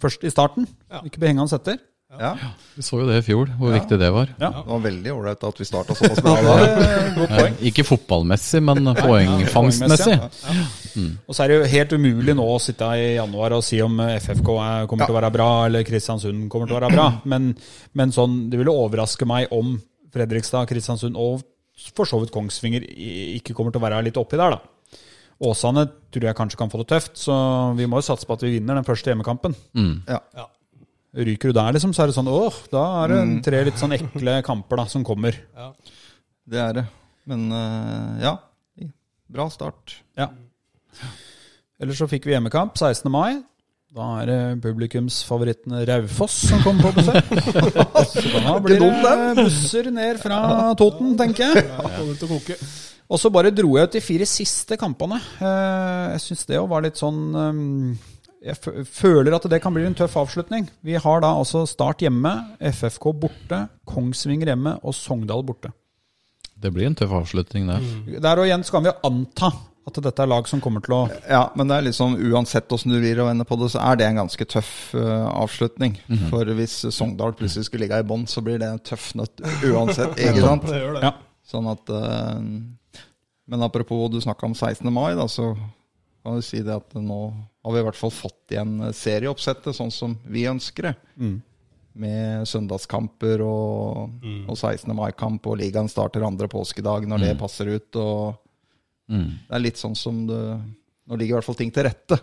først 0.00 0.26
i 0.26 0.32
starten. 0.32 0.68
Ikke 1.04 1.22
bli 1.22 1.32
hengende 1.32 1.56
etter. 1.56 1.80
Ja, 2.18 2.32
Vi 2.74 2.82
så 2.82 2.98
jo 2.98 3.04
det 3.06 3.20
i 3.20 3.22
fjor, 3.22 3.52
hvor 3.54 3.70
viktig 3.70 3.94
det 4.00 4.08
var. 4.10 4.32
Ja. 4.40 4.48
Det 4.50 4.66
var 4.66 4.80
veldig 4.82 5.12
ålreit 5.14 5.44
at 5.46 5.60
vi 5.60 5.66
starta 5.68 5.94
såpass 5.94 6.22
bra. 6.24 6.56
da. 7.30 7.44
Ikke 7.70 7.84
fotballmessig, 7.86 8.58
men 8.66 8.90
poengfangstmessig. 8.98 10.16
Og 10.18 11.36
så 11.36 11.44
er 11.44 11.52
det 11.52 11.58
jo 11.60 11.68
helt 11.76 11.94
umulig 11.94 12.34
nå 12.34 12.48
å 12.50 12.58
sitte 12.62 12.88
i 12.98 13.12
januar 13.14 13.54
og 13.54 13.62
si 13.62 13.78
om 13.84 14.02
FFK 14.02 14.50
er, 14.56 14.88
kommer 14.90 15.06
til 15.06 15.14
å 15.14 15.20
være 15.20 15.30
bra, 15.38 15.48
eller 15.68 15.86
Kristiansund 15.86 16.48
kommer 16.50 16.66
til 16.66 16.74
å 16.74 16.80
være 16.80 16.90
bra. 16.96 17.06
Men, 17.30 17.52
men 17.94 18.16
sånn, 18.16 18.40
det 18.50 18.58
ville 18.58 18.74
overraske 18.74 19.28
meg 19.30 19.54
om 19.54 19.76
Fredrikstad, 20.10 20.66
Kristiansund 20.66 21.14
og 21.14 21.46
for 21.94 22.08
så 22.10 22.18
vidt 22.20 22.34
Kongsvinger 22.34 22.82
ikke 23.38 23.54
kommer 23.56 23.72
til 23.72 23.80
å 23.80 23.86
være 23.86 24.02
litt 24.08 24.18
oppi 24.20 24.36
der, 24.40 24.58
da. 24.58 24.79
Åsane 25.40 25.86
tror 26.12 26.26
jeg 26.28 26.36
kanskje 26.36 26.58
kan 26.60 26.70
få 26.72 26.82
det 26.82 26.90
tøft, 26.92 27.14
så 27.16 27.34
vi 27.78 27.86
må 27.88 28.00
jo 28.00 28.06
satse 28.10 28.28
på 28.28 28.36
at 28.36 28.42
vi 28.44 28.58
vinner 28.58 28.76
den 28.76 28.84
første 28.86 29.12
hjemmekampen. 29.12 29.54
Ja. 30.08 30.18
Ja. 30.36 30.46
Ryker 31.16 31.50
du 31.50 31.56
der, 31.56 31.72
liksom, 31.74 31.94
så 31.96 32.04
er 32.04 32.10
det 32.10 32.14
sånn 32.18 32.28
åh, 32.30 32.58
da 32.70 32.82
er 33.02 33.14
det 33.14 33.22
tre 33.48 33.62
litt 33.66 33.80
sånn 33.80 33.96
ekle 33.96 34.36
kamper 34.46 34.82
da, 34.82 34.84
som 34.92 35.02
kommer. 35.06 35.38
Ja. 35.56 35.72
Det 36.50 36.60
er 36.60 36.76
det. 36.76 36.84
Men 37.30 37.48
eh, 37.56 38.20
ja, 38.26 38.34
bra 39.30 39.48
start. 39.50 39.96
Ja. 40.18 40.28
Ellers 41.80 41.98
så 42.02 42.08
fikk 42.10 42.28
vi 42.28 42.34
hjemmekamp 42.36 42.76
16. 42.76 43.08
mai. 43.10 43.40
Da 43.90 44.04
er 44.20 44.28
det 44.28 44.38
publikumsfavoritten 44.62 45.72
Raufoss 45.88 46.36
som 46.46 46.60
kommer 46.62 46.92
på 46.92 47.00
besøk. 47.00 47.30
så 48.12 48.42
da 48.44 48.52
blir 48.62 48.78
det 48.78 48.90
busser 49.40 49.88
ned 49.90 50.20
fra 50.22 50.38
Toten, 50.78 51.16
tenker 51.18 51.56
jeg. 51.58 52.60
Og 53.10 53.18
så 53.18 53.32
bare 53.34 53.50
dro 53.50 53.72
jeg 53.74 53.88
ut 53.90 53.96
de 53.96 54.02
fire 54.04 54.28
siste 54.30 54.78
kampene. 54.78 55.18
Eh, 55.42 56.12
Jeg 56.14 56.22
syns 56.22 56.46
det 56.46 56.60
òg 56.60 56.68
var 56.70 56.84
litt 56.86 57.00
sånn 57.02 57.18
eh, 57.34 58.12
Jeg 58.52 58.86
føler 58.86 59.34
at 59.34 59.48
det 59.50 59.58
kan 59.64 59.74
bli 59.74 59.82
en 59.88 59.98
tøff 59.98 60.14
avslutning. 60.22 60.70
Vi 60.86 60.94
har 60.94 61.24
da 61.26 61.32
altså 61.40 61.64
Start 61.66 62.06
hjemme, 62.06 62.30
FFK 62.70 63.10
borte, 63.24 63.64
Kongsvinger 63.90 64.52
hjemme 64.54 64.76
og 64.86 64.94
Sogndal 64.94 65.42
borte. 65.42 65.72
Det 66.60 66.70
blir 66.76 66.86
en 66.86 66.94
tøff 66.94 67.10
avslutning 67.24 67.66
der. 67.72 67.90
Der 68.22 68.38
og 68.38 68.46
igjen 68.46 68.62
skal 68.68 68.86
vi 68.86 68.94
anta 69.10 69.50
at 69.98 70.06
dette 70.06 70.22
er 70.22 70.30
lag 70.30 70.48
som 70.48 70.60
kommer 70.62 70.84
til 70.84 70.94
å 70.96 71.00
Ja, 71.28 71.42
men 71.58 71.70
det 71.70 71.76
er 71.76 71.86
liksom 71.88 72.14
uansett 72.30 72.68
hvordan 72.70 72.94
du 72.94 72.98
vrir 73.00 73.20
og 73.22 73.30
vender 73.30 73.48
på 73.48 73.58
det, 73.60 73.70
så 73.74 73.82
er 73.82 73.98
det 74.00 74.06
en 74.06 74.20
ganske 74.22 74.46
tøff 74.54 74.72
uh, 74.94 75.26
avslutning. 75.32 75.98
For 76.30 76.48
hvis 76.58 76.76
Sogndal 76.94 77.34
plutselig 77.38 77.68
skulle 77.68 77.86
ligge 77.86 78.00
i 78.02 78.06
bånn, 78.06 78.26
så 78.30 78.42
blir 78.44 78.60
det 78.62 78.70
en 78.70 78.82
tøff 78.90 79.10
nøtt 79.18 79.42
uansett. 79.66 80.14
ikke 80.22 80.44
sant? 80.44 80.68
Det 80.68 80.80
gjør 80.80 80.98
det. 80.98 81.04
Ja. 81.08 81.12
Sånn 81.50 81.66
at 81.70 81.90
uh, 81.90 82.38
Men 83.50 83.66
apropos 83.66 84.10
du 84.12 84.20
snakka 84.22 84.46
om 84.46 84.56
16. 84.56 84.86
mai, 84.94 85.12
da, 85.18 85.26
så 85.30 85.52
kan 86.22 86.36
du 86.36 86.44
si 86.44 86.60
det 86.62 86.76
at 86.76 86.98
nå 87.00 87.20
har 87.64 87.72
vi 87.74 87.80
i 87.80 87.86
hvert 87.86 87.98
fall 87.98 88.12
fått 88.12 88.52
igjen 88.54 88.76
serieoppsettet 88.96 89.76
sånn 89.76 89.92
som 89.94 90.18
vi 90.28 90.44
ønsker 90.50 90.90
det. 90.90 90.94
Med 92.00 92.46
søndagskamper 92.48 93.42
og, 93.42 94.20
og 94.46 94.54
16. 94.54 94.92
mai-kamp, 94.96 95.48
og 95.48 95.58
ligaen 95.60 95.88
starter 95.90 96.24
andre 96.24 96.48
påskedag 96.52 97.08
når 97.08 97.24
det 97.24 97.32
passer 97.40 97.72
ut. 97.72 97.98
og 97.98 98.38
Det 99.10 99.56
er 99.56 99.62
litt 99.64 99.80
sånn 99.80 99.96
som 99.98 100.22
det 100.28 100.40
Nå 101.10 101.16
ligger 101.18 101.34
i 101.34 101.36
hvert 101.40 101.46
fall 101.48 101.58
ting 101.58 101.72
til 101.74 101.82
rette. 101.88 102.20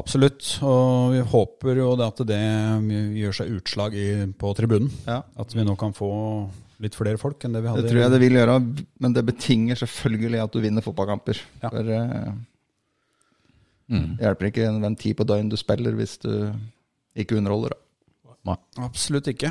Absolutt. 0.00 0.46
Og 0.64 1.10
vi 1.12 1.20
håper 1.34 1.80
jo 1.82 1.90
at 2.00 2.22
det 2.24 2.38
gjør 3.18 3.34
seg 3.36 3.50
utslag 3.58 3.96
i, 3.98 4.06
på 4.40 4.52
tribunen. 4.56 4.88
Ja. 5.04 5.18
At 5.36 5.52
vi 5.52 5.66
nå 5.66 5.74
kan 5.76 5.92
få 5.92 6.08
litt 6.80 6.96
flere 6.96 7.20
folk 7.20 7.44
enn 7.44 7.52
det 7.52 7.60
vi 7.60 7.68
hadde. 7.68 7.84
Det 7.84 7.92
tror 7.92 8.00
jeg 8.00 8.14
det 8.14 8.20
vil 8.22 8.38
gjøre, 8.38 8.54
men 9.04 9.16
det 9.16 9.26
betinger 9.28 9.76
selvfølgelig 9.82 10.40
at 10.46 10.54
du 10.56 10.62
vinner 10.64 10.86
fotballkamper. 10.86 11.42
Ja. 11.60 11.68
For 11.74 11.92
eh, 11.98 12.32
det 13.90 14.24
hjelper 14.24 14.48
ikke 14.48 14.70
hvem 14.80 14.96
tid 14.96 15.18
på 15.18 15.26
døgn 15.28 15.50
du 15.52 15.58
spiller 15.60 15.96
hvis 15.98 16.16
du 16.22 16.30
ikke 17.18 17.36
underholder. 17.36 17.74
Da. 18.46 18.56
Absolutt 18.80 19.28
ikke. 19.28 19.50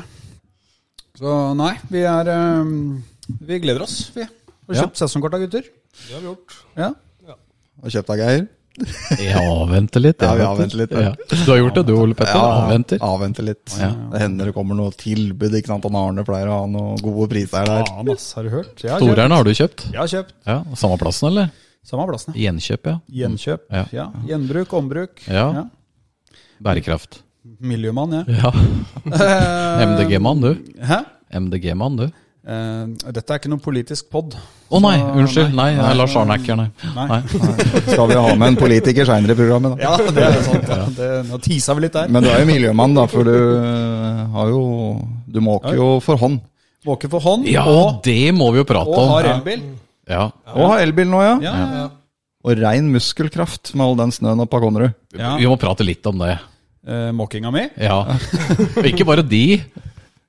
Så 1.20 1.34
nei, 1.58 1.74
vi 1.92 2.02
er 2.08 2.30
um, 2.64 3.02
Vi 3.46 3.60
gleder 3.62 3.84
oss, 3.84 4.08
vi. 4.16 4.24
Har 4.24 4.80
Ja. 4.80 4.88
sesongkort 4.94 5.34
av 5.36 5.44
gutter. 5.44 5.66
Det 5.96 6.14
har 6.14 6.20
vi 6.22 6.26
gjort. 6.30 6.56
Ja. 6.78 6.90
Og 7.80 7.92
kjøpt 7.94 8.10
av 8.12 8.18
Geir? 8.20 8.42
Jeg 9.18 9.34
avventer 9.36 10.02
litt. 10.04 10.20
jeg, 10.22 10.28
Ja, 10.28 10.34
vi 10.38 10.44
avventer 10.46 10.80
litt, 10.80 10.92
ja. 10.94 11.10
Ja. 11.10 11.14
Du 11.30 11.50
har 11.50 11.58
gjort 11.58 11.78
det 11.80 11.84
du, 11.88 11.94
Ole 11.98 12.16
Petter? 12.16 12.36
Ja, 12.36 12.60
avventer? 12.64 13.00
avventer 13.04 13.46
litt. 13.46 13.72
Ja. 13.80 13.88
Det 14.12 14.20
hender 14.22 14.50
det 14.50 14.54
kommer 14.56 14.78
noe 14.78 14.92
tilbud. 14.96 15.56
ikke 15.58 15.72
sant? 15.72 15.88
Han 15.88 15.98
Arne 16.00 16.24
pleier 16.28 16.50
å 16.52 16.60
ha 16.62 16.68
noen 16.70 17.00
gode 17.02 17.26
priser 17.32 17.66
der. 17.68 17.82
Ja, 17.88 18.04
masse 18.06 18.36
Har 18.38 18.46
du 18.46 18.52
hørt? 18.54 18.84
Storeren 18.84 19.34
har 19.36 19.48
du 19.48 19.52
kjøpt? 19.56 19.88
Jeg 19.90 20.00
har 20.00 20.12
kjøpt. 20.14 20.36
Ja, 20.46 20.60
Samme 20.78 21.00
plassen, 21.02 21.28
eller? 21.32 21.50
Samme 21.90 22.06
plassen. 22.10 22.36
Gjenkjøp, 22.36 22.86
ja. 22.92 22.96
Gjenkjøp. 23.22 23.66
Ja. 23.72 23.84
Ja. 23.96 24.06
Gjenbruk, 24.28 24.72
ombruk. 24.76 25.22
Ja. 25.26 25.66
Bærekraft. 26.60 27.22
Miljømann, 27.64 28.12
ja. 28.20 28.24
Ja. 28.28 28.50
MDG-mann, 29.90 30.44
du. 30.44 30.50
Hæ? 30.84 31.00
MDG-mann, 31.40 31.96
du. 31.96 32.10
Eh, 32.40 32.84
dette 33.12 33.34
er 33.34 33.40
ikke 33.40 33.50
noen 33.52 33.60
politisk 33.60 34.08
pod. 34.12 34.34
Å 34.70 34.78
nei, 34.80 34.94
unnskyld. 35.02 35.52
Nei, 35.56 35.74
nei, 35.76 35.90
Lars 35.98 36.14
Arne 36.16 36.36
er 36.36 36.40
ikke 36.40 36.54
her, 36.54 36.60
nei. 36.62 36.92
Nei. 36.94 37.06
nei. 37.10 37.66
Skal 37.92 38.06
vi 38.08 38.16
ha 38.16 38.32
med 38.32 38.46
en 38.46 38.58
politiker 38.60 39.08
seinere 39.08 39.36
i 39.36 39.38
programmet, 39.38 39.74
da? 39.76 39.90
Ja, 39.90 40.12
det 40.16 40.24
er 40.24 40.38
sant. 40.46 40.70
Ja. 40.70 40.86
Det, 40.96 41.10
nå 41.28 41.40
tisa 41.44 41.76
vi 41.76 41.84
litt 41.84 41.98
der. 41.98 42.08
Men 42.12 42.24
du 42.24 42.30
er 42.32 42.40
jo 42.40 42.48
miljømann, 42.48 42.96
da, 42.96 43.04
for 43.10 43.28
du 43.28 43.34
eh, 43.36 44.22
har 44.36 44.52
jo 44.54 44.62
Du 45.30 45.40
måker 45.44 45.76
jo 45.76 45.92
for 46.04 46.20
hånd. 46.20 46.40
Måker 46.88 47.12
for 47.12 47.20
hånd, 47.20 47.44
Ja, 47.50 47.66
og, 47.68 48.00
det 48.06 48.32
må 48.32 48.48
vi 48.54 48.62
jo 48.62 48.68
prate 48.68 48.88
og 48.88 49.02
om. 49.02 49.10
har 49.18 49.34
elbil. 49.34 49.66
Ja. 50.08 50.30
Og 50.56 50.70
har 50.72 50.84
elbil 50.86 51.10
nå, 51.12 51.20
ja. 51.26 51.34
Ja, 51.44 51.56
ja, 51.60 51.82
ja. 51.82 51.88
Og 52.40 52.56
rein 52.56 52.88
muskelkraft 52.88 53.74
med 53.76 53.84
all 53.84 53.98
den 53.98 54.14
snøen 54.16 54.40
oppe 54.40 54.56
på 54.56 54.62
Konnerud. 54.64 54.96
Ja. 55.12 55.34
Vi 55.36 55.44
må 55.50 55.58
prate 55.60 55.84
litt 55.84 56.06
om 56.08 56.22
det. 56.24 56.38
Eh, 56.88 57.10
måkinga 57.12 57.52
mi? 57.52 57.66
Ja. 57.76 58.00
Ikke 58.88 59.04
bare 59.04 59.26
de. 59.26 59.60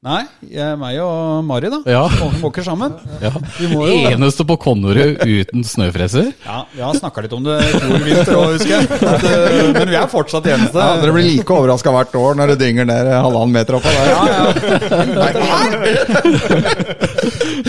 Nei, 0.02 0.24
jeg, 0.50 0.78
meg 0.82 0.96
og 0.98 1.44
Mari, 1.46 1.70
da. 1.70 1.78
Ja. 1.86 2.00
Må- 2.18 2.32
Måker 2.48 2.64
sammen. 2.66 2.96
Ja. 3.22 3.30
Vi 3.60 3.68
må 3.70 3.84
jo 3.86 3.98
Eneste 4.10 4.42
på 4.50 4.56
Konnerud 4.58 5.20
uten 5.22 5.62
snøfreser. 5.62 6.32
Ja, 6.42 6.64
vi 6.74 6.82
har 6.82 6.96
snakka 6.98 7.22
litt 7.22 7.36
om 7.38 7.44
det 7.46 7.60
i 7.62 8.00
vinter 8.08 8.34
òg, 8.34 8.56
husker 8.56 8.72
jeg. 8.80 8.88
At, 8.98 9.26
eh, 9.30 9.70
Men 9.76 9.92
vi 9.92 10.00
er 10.00 10.08
fortsatt 10.10 10.48
eneste. 10.50 10.74
Ja, 10.82 10.96
dere 11.04 11.14
blir 11.14 11.28
like 11.28 11.54
overraska 11.54 11.94
hvert 11.94 12.18
år 12.18 12.34
når 12.40 12.48
det 12.56 12.58
dynger 12.64 12.90
ned 12.90 13.12
halvannen 13.14 13.54
meter 13.54 13.78
oppå 13.78 13.94
der. 13.94 14.10
Ja, 14.10 14.24
ja. 14.26 14.42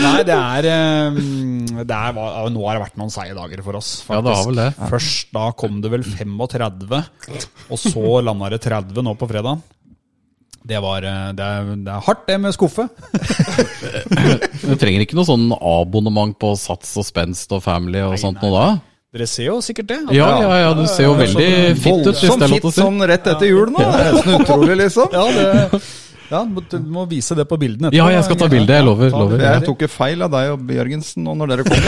Nei, 0.01 0.23
det 0.25 0.33
er, 0.39 0.69
eh, 0.73 1.21
det 1.85 1.99
er 1.99 2.17
Nå 2.17 2.65
har 2.65 2.79
det 2.79 2.83
vært 2.87 2.97
noen 2.97 3.13
seige 3.13 3.37
dager 3.37 3.61
for 3.61 3.77
oss, 3.77 3.91
Ja, 4.09 4.21
det 4.25 4.33
har 4.33 4.49
vel 4.49 4.57
det. 4.57 4.67
Først 4.89 5.29
da 5.37 5.45
kom 5.53 5.81
det 5.85 5.93
vel 5.93 6.01
35, 6.01 7.05
og 7.69 7.77
så 7.77 8.23
landa 8.25 8.49
det 8.57 8.61
30 8.65 9.05
nå 9.05 9.13
på 9.21 9.29
fredag. 9.29 9.61
Det, 10.63 10.79
var, 10.79 11.03
eh, 11.03 11.29
det, 11.35 11.43
er, 11.43 11.69
det 11.83 11.91
er 11.91 12.05
hardt, 12.05 12.23
det 12.29 12.39
med 12.39 12.55
skuffe. 12.55 12.87
Du 14.63 14.75
trenger 14.79 15.03
ikke 15.03 15.17
noe 15.17 15.27
sånn 15.27 15.49
abonnement 15.57 16.35
på 16.39 16.53
Sats 16.59 16.93
og 16.99 17.05
Spenst 17.07 17.51
og 17.55 17.63
Family 17.65 17.99
og 18.05 18.15
sånt 18.21 18.39
noe 18.43 18.53
da? 18.55 18.67
Dere 19.13 19.27
ser 19.29 19.45
jo 19.51 19.59
sikkert 19.61 19.91
det. 19.91 19.97
Ja, 20.15 20.29
ja, 20.41 20.53
ja, 20.63 20.69
du 20.73 20.87
ser 20.89 21.05
jo 21.05 21.17
veldig 21.19 21.49
fit 21.77 22.07
ut, 22.07 22.15
Sånn 22.17 22.39
det 22.41 22.47
Voldsomt 22.47 22.47
er 22.47 22.53
fit 22.55 22.63
til 22.63 22.69
å 22.69 22.73
si. 22.73 22.79
sånn 22.81 23.03
rett 23.11 23.27
etter 23.29 23.45
jul 23.51 23.69
nå. 23.75 23.83
Det 23.83 23.99
er 23.99 24.15
nesten 24.15 24.39
utrolig, 24.39 24.77
liksom. 24.79 25.13
Ja, 25.13 25.25
det, 25.35 25.81
ja, 26.31 26.43
du 26.45 26.77
må- 26.91 27.07
vise 27.09 27.35
det 27.35 27.45
på 27.49 27.57
bildene 27.59 27.89
etterpå. 27.89 27.97
Ja, 27.99 28.07
jeg 28.15 28.23
skal 28.27 28.37
ta 28.39 28.47
bilde, 28.51 28.73
jeg 28.73 28.85
lover. 28.85 29.09
lover. 29.11 29.39
Jeg 29.43 29.63
tok 29.67 29.81
jo 29.81 29.87
feil 29.91 30.21
av 30.23 30.31
deg 30.31 30.51
og 30.53 30.59
Bjørgensen 30.69 31.23
nå 31.27 31.33
når 31.35 31.47
dere 31.53 31.63
kom. 31.67 31.79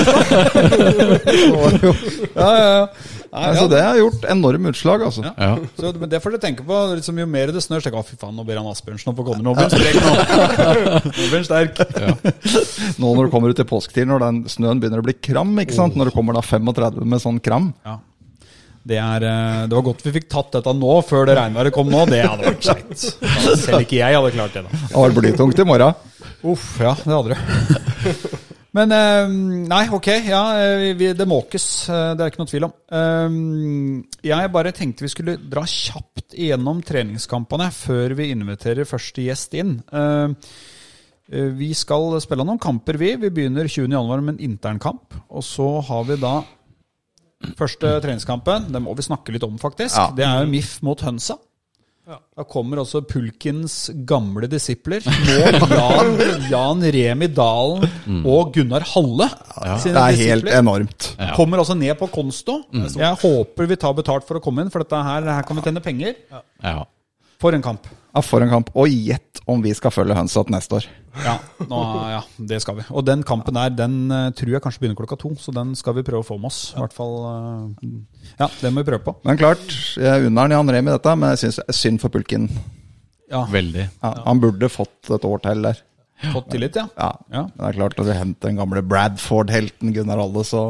Ja, 2.35 2.49
ja, 2.51 2.65
ja. 2.75 2.87
Nei, 3.35 3.51
Så 3.59 3.65
det 3.71 3.79
har 3.83 3.97
gjort 3.99 4.25
enorme 4.31 4.71
utslag, 4.71 5.01
altså. 5.07 5.23
Ja. 5.25 5.33
Ja. 5.39 5.55
Så, 5.79 5.91
men 5.99 6.09
det 6.11 6.21
får 6.23 6.35
dere 6.35 6.43
tenke 6.45 6.63
på. 6.67 6.77
Liksom, 6.95 7.17
jo 7.19 7.25
mer 7.27 7.51
det 7.55 7.63
snør, 7.63 7.81
så 7.83 7.89
tenker 7.89 7.99
jeg 8.03 8.09
fy 8.13 8.19
faen, 8.21 8.35
nå 8.37 8.45
blir 8.47 8.59
han 8.59 8.67
Asbjørnsen 8.71 9.11
oppe 9.11 9.23
på 9.23 9.27
komme. 9.31 9.43
Nå 9.43 9.55
blir 9.55 9.67
han 9.67 9.73
sprek 9.75 9.95
nå. 9.99 10.11
Nå 11.09 11.11
blir 11.15 11.35
han 11.35 11.47
sterk. 11.47 11.75
Nå 13.01 13.11
når 13.17 13.27
du 13.27 13.31
kommer 13.33 13.51
ut 13.55 13.59
i 13.63 13.67
påsketid, 13.67 14.07
når 14.11 14.23
den 14.23 14.41
snøen 14.51 14.79
begynner 14.83 15.03
å 15.03 15.07
bli 15.07 15.15
kram, 15.19 15.51
ikke 15.63 15.75
sant? 15.75 15.97
Når 15.99 16.11
det 16.11 16.15
kommer 16.15 16.37
da 16.37 16.43
35 16.45 17.03
med 17.15 17.23
sånn 17.23 17.39
kram. 17.43 17.73
Det, 18.85 18.97
er, 19.01 19.23
eh, 19.25 19.61
det 19.65 19.73
var 19.73 19.85
godt 19.87 20.03
vi 20.05 20.13
fikk 20.19 20.27
tatt 20.29 20.51
dette 20.59 20.73
nå, 20.77 20.95
før 21.07 21.25
det 21.25 21.39
regnværet 21.39 21.73
kom 21.73 21.87
nå. 21.89 22.03
Det 22.09 22.21
hadde 22.21 22.51
vært 22.51 22.67
seigt. 22.69 23.05
Selv 23.63 23.81
ikke 23.81 23.97
jeg 23.97 24.17
hadde 24.17 24.33
klart 24.35 24.57
det. 24.57 24.65
da. 24.67 24.81
Det 24.83 24.99
var 24.99 25.15
blytungt 25.15 25.61
i 25.61 25.65
morgen. 25.65 26.11
Uff, 26.45 26.67
ja, 26.83 26.91
det 27.01 27.15
hadde 27.15 27.33
det. 27.33 28.19
Men 28.75 28.91
eh, 28.91 29.33
nei, 29.71 29.81
ok, 29.95 30.09
ja, 30.27 30.43
eh, 30.61 30.85
vi, 30.99 31.09
det 31.17 31.25
måkes. 31.31 31.65
Det 31.89 32.21
er 32.21 32.29
ikke 32.29 32.43
noe 32.43 32.51
tvil 32.51 32.67
om. 32.67 32.75
Jeg 34.29 34.53
bare 34.53 34.75
tenkte 34.75 35.07
vi 35.07 35.13
skulle 35.15 35.37
dra 35.41 35.63
kjapt 35.65 36.35
igjennom 36.37 36.83
treningskampene 36.85 37.71
før 37.73 38.13
vi 38.19 38.29
inviterer 38.35 38.85
første 38.89 39.25
gjest 39.25 39.55
inn. 39.57 39.79
Vi 41.57 41.71
skal 41.73 42.19
spille 42.21 42.45
noen 42.45 42.61
kamper, 42.61 42.99
vi. 43.01 43.15
Vi 43.17 43.31
begynner 43.33 43.65
20.1 43.65 43.95
med 44.19 44.35
en 44.35 44.43
internkamp. 44.51 45.15
Og 45.31 45.47
så 45.47 45.71
har 45.87 46.05
vi 46.11 46.19
da 46.21 46.35
første 47.57 47.97
treningskampen. 48.03 48.71
det 48.71 48.81
må 48.81 48.95
vi 48.95 49.05
snakke 49.05 49.33
litt 49.35 49.43
om, 49.43 49.57
faktisk. 49.61 49.95
Ja. 49.97 50.09
Det 50.15 50.25
er 50.27 50.43
jo 50.45 50.51
MIF 50.51 50.79
mot 50.85 51.01
Hønsa. 51.05 51.37
Da 52.05 52.43
kommer 52.45 52.77
også 52.83 52.99
Pulkins 53.09 53.87
gamle 54.05 54.45
disipler. 54.45 55.01
Nå 55.25 55.69
Jan, 55.71 56.11
Jan 56.53 56.83
Remi 56.93 57.29
Dalen 57.33 57.87
og 58.21 58.51
Gunnar 58.53 58.85
Halle. 58.91 59.25
sine 59.81 59.95
Det 59.95 60.03
er 60.03 60.19
helt 60.19 60.51
enormt. 60.53 61.07
Kommer 61.33 61.63
også 61.63 61.73
ned 61.79 61.95
på 61.97 62.05
Konsto. 62.13 62.59
Jeg 62.75 63.09
håper 63.23 63.71
vi 63.71 63.79
tar 63.81 63.97
betalt 63.97 64.27
for 64.27 64.37
å 64.37 64.43
komme 64.43 64.61
inn, 64.61 64.69
for 64.73 64.85
dette 64.85 65.01
her, 65.07 65.25
her 65.33 65.47
kan 65.49 65.57
vi 65.57 65.65
tjene 65.65 65.81
penger. 65.81 66.13
Ja. 66.61 66.83
For 67.41 67.57
en 67.57 67.65
kamp. 67.65 67.89
Ja, 68.13 68.21
for 68.23 68.45
en 68.45 68.53
kamp. 68.53 68.69
Og 68.77 68.93
gjett 68.93 69.41
om 69.49 69.65
vi 69.65 69.73
skal 69.75 69.91
følge 69.91 70.15
Hønsa 70.15 70.45
neste 70.53 70.77
år. 70.77 70.85
Ja, 71.23 71.35
nå, 71.69 71.79
ja, 72.11 72.21
det 72.49 72.57
skal 72.63 72.79
vi. 72.79 72.85
Og 72.91 73.05
den 73.07 73.23
kampen 73.27 73.55
der, 73.55 73.71
den 73.73 73.95
eh, 74.11 74.27
tror 74.35 74.51
jeg 74.55 74.63
kanskje 74.63 74.81
begynner 74.83 74.99
klokka 74.99 75.17
to, 75.21 75.31
så 75.39 75.53
den 75.55 75.71
skal 75.79 75.95
vi 75.97 76.03
prøve 76.07 76.23
å 76.23 76.27
få 76.27 76.37
med 76.41 76.49
oss. 76.51 76.59
I 76.75 76.81
hvert 76.83 76.95
fall 76.95 77.15
eh, 77.29 77.91
Ja, 78.41 78.49
det 78.61 78.71
må 78.73 78.83
vi 78.83 78.89
prøve 78.91 79.03
på. 79.07 79.15
Men 79.27 79.39
klart, 79.39 79.63
jeg 80.01 80.27
unner 80.29 80.55
Jan 80.57 80.73
Remi 80.75 80.91
dette, 80.95 81.15
men 81.19 81.35
jeg 81.35 81.45
syns 81.45 81.61
synd 81.79 82.01
for 82.03 82.13
pulken. 82.13 82.49
Ja, 83.31 83.45
Veldig. 83.49 83.87
Ja, 84.03 84.11
han 84.27 84.41
burde 84.43 84.69
fått 84.69 85.09
et 85.15 85.25
år 85.27 85.39
til 85.45 85.63
der. 85.65 85.79
Fått 86.31 86.51
tillit, 86.53 86.75
ja. 86.79 86.85
Ja. 86.95 87.11
Ja. 87.33 87.45
Det 87.55 87.69
er 87.71 87.79
klart, 87.79 87.95
når 87.99 88.09
du 88.11 88.15
henter 88.15 88.51
den 88.51 88.59
gamle 88.61 88.83
Bradford-helten 88.85 89.95
Gunnar 89.95 90.21
Alle, 90.23 90.43
så 90.47 90.65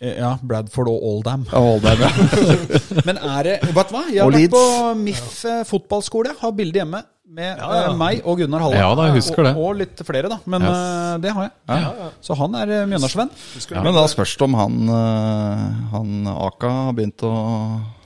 Eh, 0.00 0.16
Ja, 0.16 0.38
Bradford 0.42 0.88
og 0.88 1.02
Oldham. 1.04 1.42
ja, 1.52 1.60
deg 1.84 1.98
med. 2.00 2.12
Men 3.06 3.18
er 3.20 3.42
det 3.44 3.56
Vet 3.68 3.90
du 3.90 3.94
hva? 3.94 4.04
Jeg 4.08 4.22
har 4.24 4.32
vært 4.32 4.54
på 4.54 4.94
MIF 4.96 5.42
fotballskole. 5.68 6.32
Har 6.40 6.54
bilde 6.56 6.80
hjemme 6.80 7.02
med 7.30 7.60
eh, 7.62 7.92
meg 7.94 8.22
og 8.26 8.40
Gunnar 8.40 8.62
Halle. 8.64 8.78
Ja 8.80 8.88
da, 8.98 9.04
jeg 9.08 9.20
husker 9.20 9.46
det. 9.46 9.52
Og, 9.54 9.68
og 9.70 9.76
litt 9.78 10.00
flere, 10.06 10.30
da. 10.32 10.38
Men 10.50 10.64
Yes. 10.66 10.78
eh, 10.78 11.18
det 11.22 11.32
har 11.36 11.46
jeg. 11.46 12.08
Så 12.26 12.36
han 12.40 12.56
er 12.58 12.72
uh, 12.74 12.80
Mjøndalsvenn. 12.90 13.30
Men 13.76 13.94
da 13.94 14.04
spørs 14.10 14.32
det 14.40 14.46
om 14.48 14.56
han, 14.58 14.78
eh, 14.96 15.66
han 15.94 16.10
Aka 16.34 16.72
har 16.88 16.96
begynt 16.98 17.22
å 17.26 17.32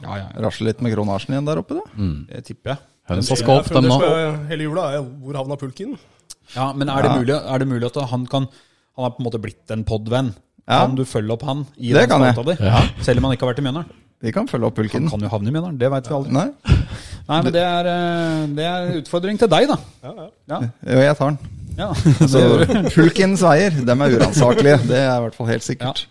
Ja, 0.05 0.19
ja, 0.21 0.27
rasle 0.45 0.69
litt 0.69 0.83
med 0.85 0.93
kronasjen 0.93 1.33
igjen 1.37 1.49
der 1.49 1.63
oppe, 1.63 1.79
da. 1.81 2.11
det 2.29 2.45
tipper 2.51 2.75
jeg. 2.75 2.83
Hønsa 3.09 3.37
skal 3.41 3.61
opp, 3.63 3.69
dem 3.73 3.89
nå. 3.89 3.99
Hele 4.49 4.65
jula 4.69 4.87
er 4.97 5.03
hvor 5.25 5.37
havna 5.41 5.57
pulken? 5.61 5.97
Ja, 6.55 6.73
Men 6.77 6.89
er 6.93 7.03
det, 7.03 7.11
Ja. 7.11 7.17
mulig, 7.21 7.35
er 7.41 7.59
det 7.59 7.69
mulig 7.69 7.87
at 7.89 7.97
han 8.11 8.27
kan 8.29 8.49
Han 8.97 9.03
har 9.09 9.11
på 9.17 9.21
en 9.25 9.27
måte 9.27 9.41
blitt 9.43 9.71
en 9.75 9.83
podvenn? 9.85 10.35
Ja. 10.69 10.85
Kan 10.87 10.95
du 10.95 11.03
følge 11.05 11.33
opp 11.35 11.43
han 11.43 11.67
i 11.77 11.91
Det 11.93 12.05
den 12.05 12.09
kan 12.09 12.23
jeg. 12.23 12.35
spalta 12.37 12.55
di? 12.57 12.65
Ja. 12.65 12.81
Selv 13.03 13.19
om 13.19 13.25
han 13.27 13.33
ikke 13.37 13.45
har 13.45 13.53
vært 13.55 13.59
i 13.59 13.65
Mjøndalen? 13.67 13.91
Vi 14.25 14.33
kan 14.33 14.47
følge 14.49 14.67
opp 14.71 14.79
Han 14.81 15.09
kan 15.11 15.21
jo 15.27 15.29
havne 15.33 15.51
i 15.51 15.53
Mjøndalen, 15.53 15.79
det 15.81 15.91
veit 15.93 16.07
vi 16.09 16.15
aldri. 16.17 16.33
Nei, 16.33 16.47
Nei, 17.29 17.41
men 17.45 17.53
det 17.53 17.63
er, 17.65 17.89
eh, 17.89 18.47
det 18.57 18.65
er 18.69 18.95
utfordring 19.03 19.39
til 19.41 19.51
deg, 19.53 19.69
da. 19.71 19.77
Ja, 20.05 20.13
ja. 20.17 20.29
Ja, 20.55 20.61
jo, 20.95 21.03
jeg 21.05 21.17
tar 21.21 21.35
den. 21.35 21.39
ja. 21.79 21.91
Så 22.33 22.43
pulkens 22.97 23.45
veier, 23.45 23.77
dem 23.85 24.05
er 24.07 24.17
uransakelige. 24.19 24.79
Det 24.89 24.99
er 25.03 25.13
i 25.19 25.23
hvert 25.27 25.37
fall 25.39 25.51
helt 25.53 25.67
sikkert. 25.67 26.07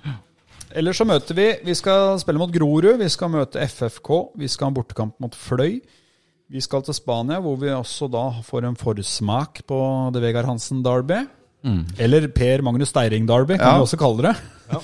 Ellers 0.74 0.98
så 0.98 1.06
møter 1.06 1.38
vi 1.38 1.44
Vi 1.68 1.74
skal 1.78 2.16
spille 2.22 2.42
mot 2.42 2.50
Grorud, 2.54 2.96
vi 2.98 3.10
skal 3.14 3.30
møte 3.30 3.62
FFK, 3.70 4.10
vi 4.42 4.48
skal 4.50 4.66
ha 4.66 4.72
en 4.74 4.78
bortekamp 4.80 5.20
mot 5.22 5.36
Fløy. 5.38 5.80
Vi 6.54 6.62
skal 6.62 6.82
til 6.86 6.94
Spania, 6.98 7.40
hvor 7.42 7.56
vi 7.62 7.70
også 7.74 8.10
da 8.14 8.28
får 8.46 8.66
en 8.70 8.76
forsmak 8.78 9.62
på 9.70 9.78
det 10.14 10.22
Vegard 10.22 10.46
Hansen 10.50 10.82
Derby. 10.86 11.24
Eller 11.98 12.26
Per 12.36 12.62
Magnus 12.66 12.90
Steiring 12.92 13.26
Derby, 13.30 13.56
kan 13.58 13.68
Ja. 13.70 13.78
vi 13.80 13.86
også 13.88 13.98
kalle 14.02 14.26
det. 14.28 14.34
Eh, 14.74 14.82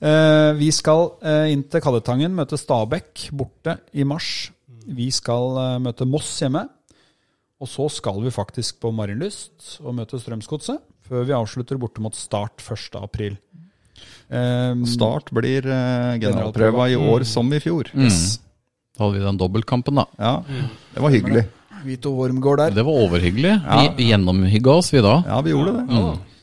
vi 0.00 0.70
skal 0.74 1.06
eh, 1.24 1.52
inn 1.54 1.62
til 1.70 1.82
Kalletangen, 1.84 2.34
møte 2.34 2.58
Stabæk 2.60 3.28
borte 3.32 3.78
i 3.94 4.04
mars. 4.04 4.50
Vi 4.84 5.08
skal 5.14 5.58
eh, 5.60 5.78
møte 5.84 6.06
Moss 6.08 6.32
hjemme. 6.42 6.66
Og 7.62 7.70
så 7.70 7.86
skal 7.88 8.18
vi 8.20 8.32
faktisk 8.34 8.80
på 8.82 8.90
Marienlyst 8.92 9.78
og 9.84 9.94
møte 9.96 10.18
Strømsgodset, 10.20 10.82
før 11.06 11.24
vi 11.24 11.36
avslutter 11.36 11.78
borte 11.80 12.02
mot 12.04 12.16
Start 12.18 12.60
1. 12.60 12.98
april. 13.00 13.38
Eh, 14.28 14.72
Start 14.90 15.30
blir 15.32 15.68
uh, 15.70 16.16
generalprøva 16.20 16.88
i 16.90 16.98
år 16.98 17.24
som 17.28 17.48
i 17.54 17.62
fjor. 17.62 17.88
Yes. 17.94 18.40
Da 18.94 19.06
hadde 19.06 19.18
vi 19.18 19.24
den 19.24 19.38
dobbeltkampen, 19.40 20.02
da. 20.02 20.04
Ja, 20.18 20.34
det 20.94 21.02
var 21.02 21.14
hyggelig. 21.14 21.46
Vito 21.84 22.12
Wormgård 22.16 22.60
der. 22.62 22.76
Det 22.76 22.84
var 22.86 23.00
overhyggelig. 23.06 23.54
Ja. 23.58 23.80
Vi 23.96 24.08
gjennomhygga 24.08 24.76
oss, 24.80 24.92
vi 24.94 25.02
da. 25.04 25.18
Ja, 25.26 25.40
vi 25.44 25.52
gjorde 25.52 25.74
det. 25.78 25.98
Eh, 25.98 26.33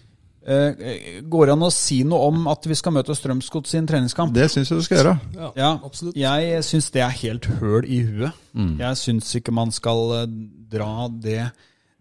går 0.42 1.46
det 1.46 1.54
an 1.54 1.66
å 1.68 1.72
si 1.74 2.00
noe 2.08 2.30
om 2.32 2.48
at 2.50 2.66
vi 2.66 2.78
skal 2.78 2.96
møte 2.96 3.14
Strømsgods 3.14 3.76
i 3.76 3.82
en 3.82 3.90
treningskamp? 3.90 4.34
Det 4.34 4.48
syns 4.50 4.72
jeg 4.72 4.82
du 4.82 4.86
skal 4.88 4.98
gjøre. 5.02 5.18
Ja, 5.56 5.76
absolutt. 5.86 6.18
Jeg 6.18 6.64
syns 6.66 6.90
det 6.96 7.04
er 7.06 7.14
helt 7.22 7.46
høl 7.60 7.86
i 7.86 8.02
huet. 8.08 8.40
Jeg 8.82 8.98
syns 9.00 9.30
ikke 9.38 9.54
man 9.54 9.72
skal 9.76 10.16
eh, 10.22 10.32
dra 10.72 11.08
det 11.14 11.52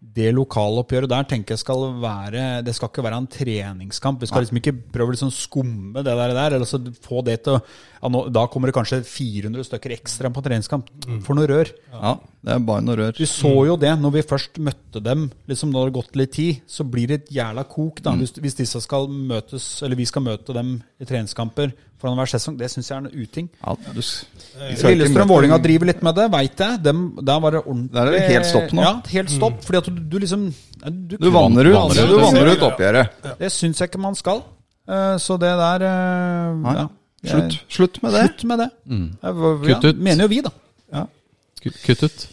det 0.01 0.31
lokaloppgjøret 0.33 1.11
der 1.11 1.27
tenker 1.29 1.53
jeg 1.53 1.61
skal 1.61 1.83
være 2.01 2.63
Det 2.65 2.73
skal 2.73 2.89
ikke 2.89 3.03
være 3.05 3.19
en 3.21 3.27
treningskamp. 3.29 4.23
Vi 4.23 4.29
skal 4.31 4.41
liksom 4.41 4.57
ikke 4.57 4.73
prøve 4.95 5.13
å 5.13 5.13
liksom 5.13 5.29
skumme 5.35 6.01
det 6.01 6.15
der, 6.15 6.55
eller 6.55 6.65
så 6.65 6.79
få 7.05 7.21
det 7.27 7.43
til 7.45 7.59
å 7.59 7.61
ja, 7.61 8.09
nå, 8.09 8.23
Da 8.33 8.47
kommer 8.49 8.71
det 8.71 8.75
kanskje 8.79 9.03
400 9.05 9.67
stykker 9.67 9.93
ekstra 9.93 10.31
på 10.33 10.41
treningskamp. 10.41 10.89
For 11.21 11.37
noe 11.37 11.45
rør. 11.51 11.69
Ja, 11.93 12.15
det 12.41 12.55
er 12.55 12.65
bare 12.65 12.81
noe 12.81 12.97
rør. 12.97 13.13
Vi 13.21 13.29
så 13.29 13.53
jo 13.69 13.77
det 13.77 13.93
når 14.01 14.15
vi 14.17 14.25
først 14.25 14.57
møtte 14.57 15.03
dem. 15.05 15.27
liksom 15.45 15.69
Når 15.69 15.85
det 15.85 15.91
har 15.91 15.97
gått 15.99 16.17
litt 16.17 16.33
tid, 16.33 16.65
så 16.65 16.87
blir 16.87 17.11
det 17.11 17.19
et 17.21 17.31
jævla 17.37 17.67
kok. 17.69 18.01
da, 18.01 18.15
hvis, 18.17 18.33
hvis 18.41 18.57
disse 18.57 18.81
skal 18.81 19.05
møtes, 19.05 19.69
eller 19.85 20.01
vi 20.01 20.09
skal 20.09 20.25
møte 20.25 20.57
dem 20.57 20.79
i 20.97 21.05
treningskamper 21.05 21.75
foran 22.01 22.17
hver 22.19 22.29
sesong. 22.33 22.57
Det 22.59 22.67
syns 22.73 22.89
jeg 22.89 22.95
er 22.97 23.05
en 23.05 23.21
uting. 23.23 23.49
Ja, 23.61 23.75
du, 23.93 23.99
s- 24.01 24.25
vi 24.33 24.75
skal 24.75 24.75
ikke 24.75 24.91
Lillestrøm 24.95 25.21
møte- 25.23 25.33
Vålinga 25.35 25.59
driver 25.63 25.85
litt 25.91 26.01
med 26.03 26.15
det, 26.17 26.25
veit 26.33 26.63
jeg. 26.65 26.81
Dem, 26.83 27.03
der 27.21 27.39
var 27.45 27.51
det 27.55 27.61
ordentlig 27.65 27.93
Der 27.93 28.07
er 28.07 28.11
det 28.17 28.21
helt 28.31 28.45
stopp 28.49 28.73
nå. 28.73 28.81
Ja, 28.87 28.93
helt 29.13 29.29
stopp. 29.35 29.61
Fordi 29.67 29.77
at 29.83 29.85
du, 29.91 30.01
du 30.11 30.17
liksom 30.19 30.47
Du, 30.81 31.15
Du 31.21 31.29
vanner 31.29 31.69
ut, 31.69 31.75
Vanner 31.77 32.01
ut, 32.03 32.09
du 32.09 32.17
vanner 32.25 32.51
ut 32.55 32.65
oppgjøret. 32.71 33.21
Det 33.39 33.51
syns 33.53 33.79
jeg 33.79 33.89
ikke 33.91 34.01
man 34.01 34.15
skal. 34.17 34.41
Eh, 34.89 35.15
så 35.21 35.37
det 35.39 35.53
der 35.61 35.85
eh, 35.85 36.55
Nei, 36.65 36.75
ja. 36.81 36.87
Slutt, 37.21 37.57
slutt 37.69 38.01
med 38.03 38.15
det. 38.17 38.21
Slutt 38.31 38.43
med 38.49 38.59
det. 38.63 38.69
Mm. 38.89 39.07
Kutt 39.67 39.83
ut. 39.91 39.99
Mener 40.01 40.25
jo 40.25 40.27
vi, 40.31 40.41
da. 40.41 40.49
Ja. 40.91 41.03
kutt 41.85 42.03
ut. 42.07 42.27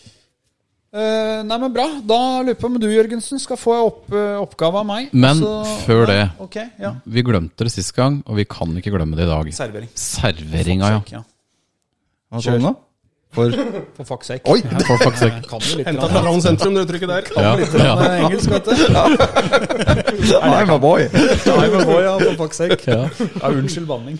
Eh, 0.88 1.40
nei, 1.44 1.59
men 1.61 1.72
bra. 1.72 1.85
Da 2.01 2.18
lurer 2.40 2.55
jeg 2.55 2.61
på 2.62 2.68
om 2.70 2.79
du, 2.81 2.88
Jørgensen, 2.88 3.40
skal 3.42 3.61
få 3.61 3.74
opp, 3.85 4.03
uh, 4.14 4.40
oppgave 4.40 4.81
av 4.81 4.88
meg. 4.88 5.11
Men 5.12 5.37
altså, 5.37 5.77
før 5.85 6.07
det. 6.09 6.20
Okay, 6.48 6.70
ja. 6.81 6.94
Vi 7.05 7.24
glemte 7.27 7.68
det 7.68 7.74
sist 7.74 7.92
gang, 7.96 8.22
og 8.24 8.40
vi 8.40 8.48
kan 8.48 8.72
ikke 8.81 8.94
glemme 8.94 9.18
det 9.18 9.27
i 9.27 9.31
dag. 9.31 9.51
Servering. 9.53 9.90
Serveringa, 9.92 10.94
ja. 10.96 11.03
ja. 11.18 11.24
Hva 12.33 12.44
sa 12.44 12.57
du 12.57 12.64
nå? 12.64 12.74
For 13.37 13.53
For 13.98 14.05
fuck's 14.09 14.31
sake. 14.33 14.40
Oi! 14.48 14.62
For 14.87 14.96
fuck's 15.03 15.20
sake. 15.20 15.42
Kan 15.51 15.61
litt 15.77 15.85
Henta 15.90 16.09
fra 16.09 16.22
Trond 16.24 16.40
sentrum, 16.46 16.72
det 16.79 16.87
uttrykket 16.87 17.12
der. 17.12 17.29
Ja, 17.37 17.53
ja. 17.61 17.92
Eh, 18.07 18.24
engelsk, 18.24 18.48
vet 18.48 18.64
du. 18.64 18.72
I'm 20.40 20.72
a 20.72 20.81
boy. 20.81 21.05
Nei, 21.12 21.68
a 21.68 21.85
boy, 21.85 22.01
ja, 22.09 22.16
for 22.24 22.46
fuck's 22.46 22.64
sake. 22.64 22.81
Ja. 22.88 23.05
Ja, 23.42 23.53
unnskyld 23.53 23.85
banning. 23.92 24.16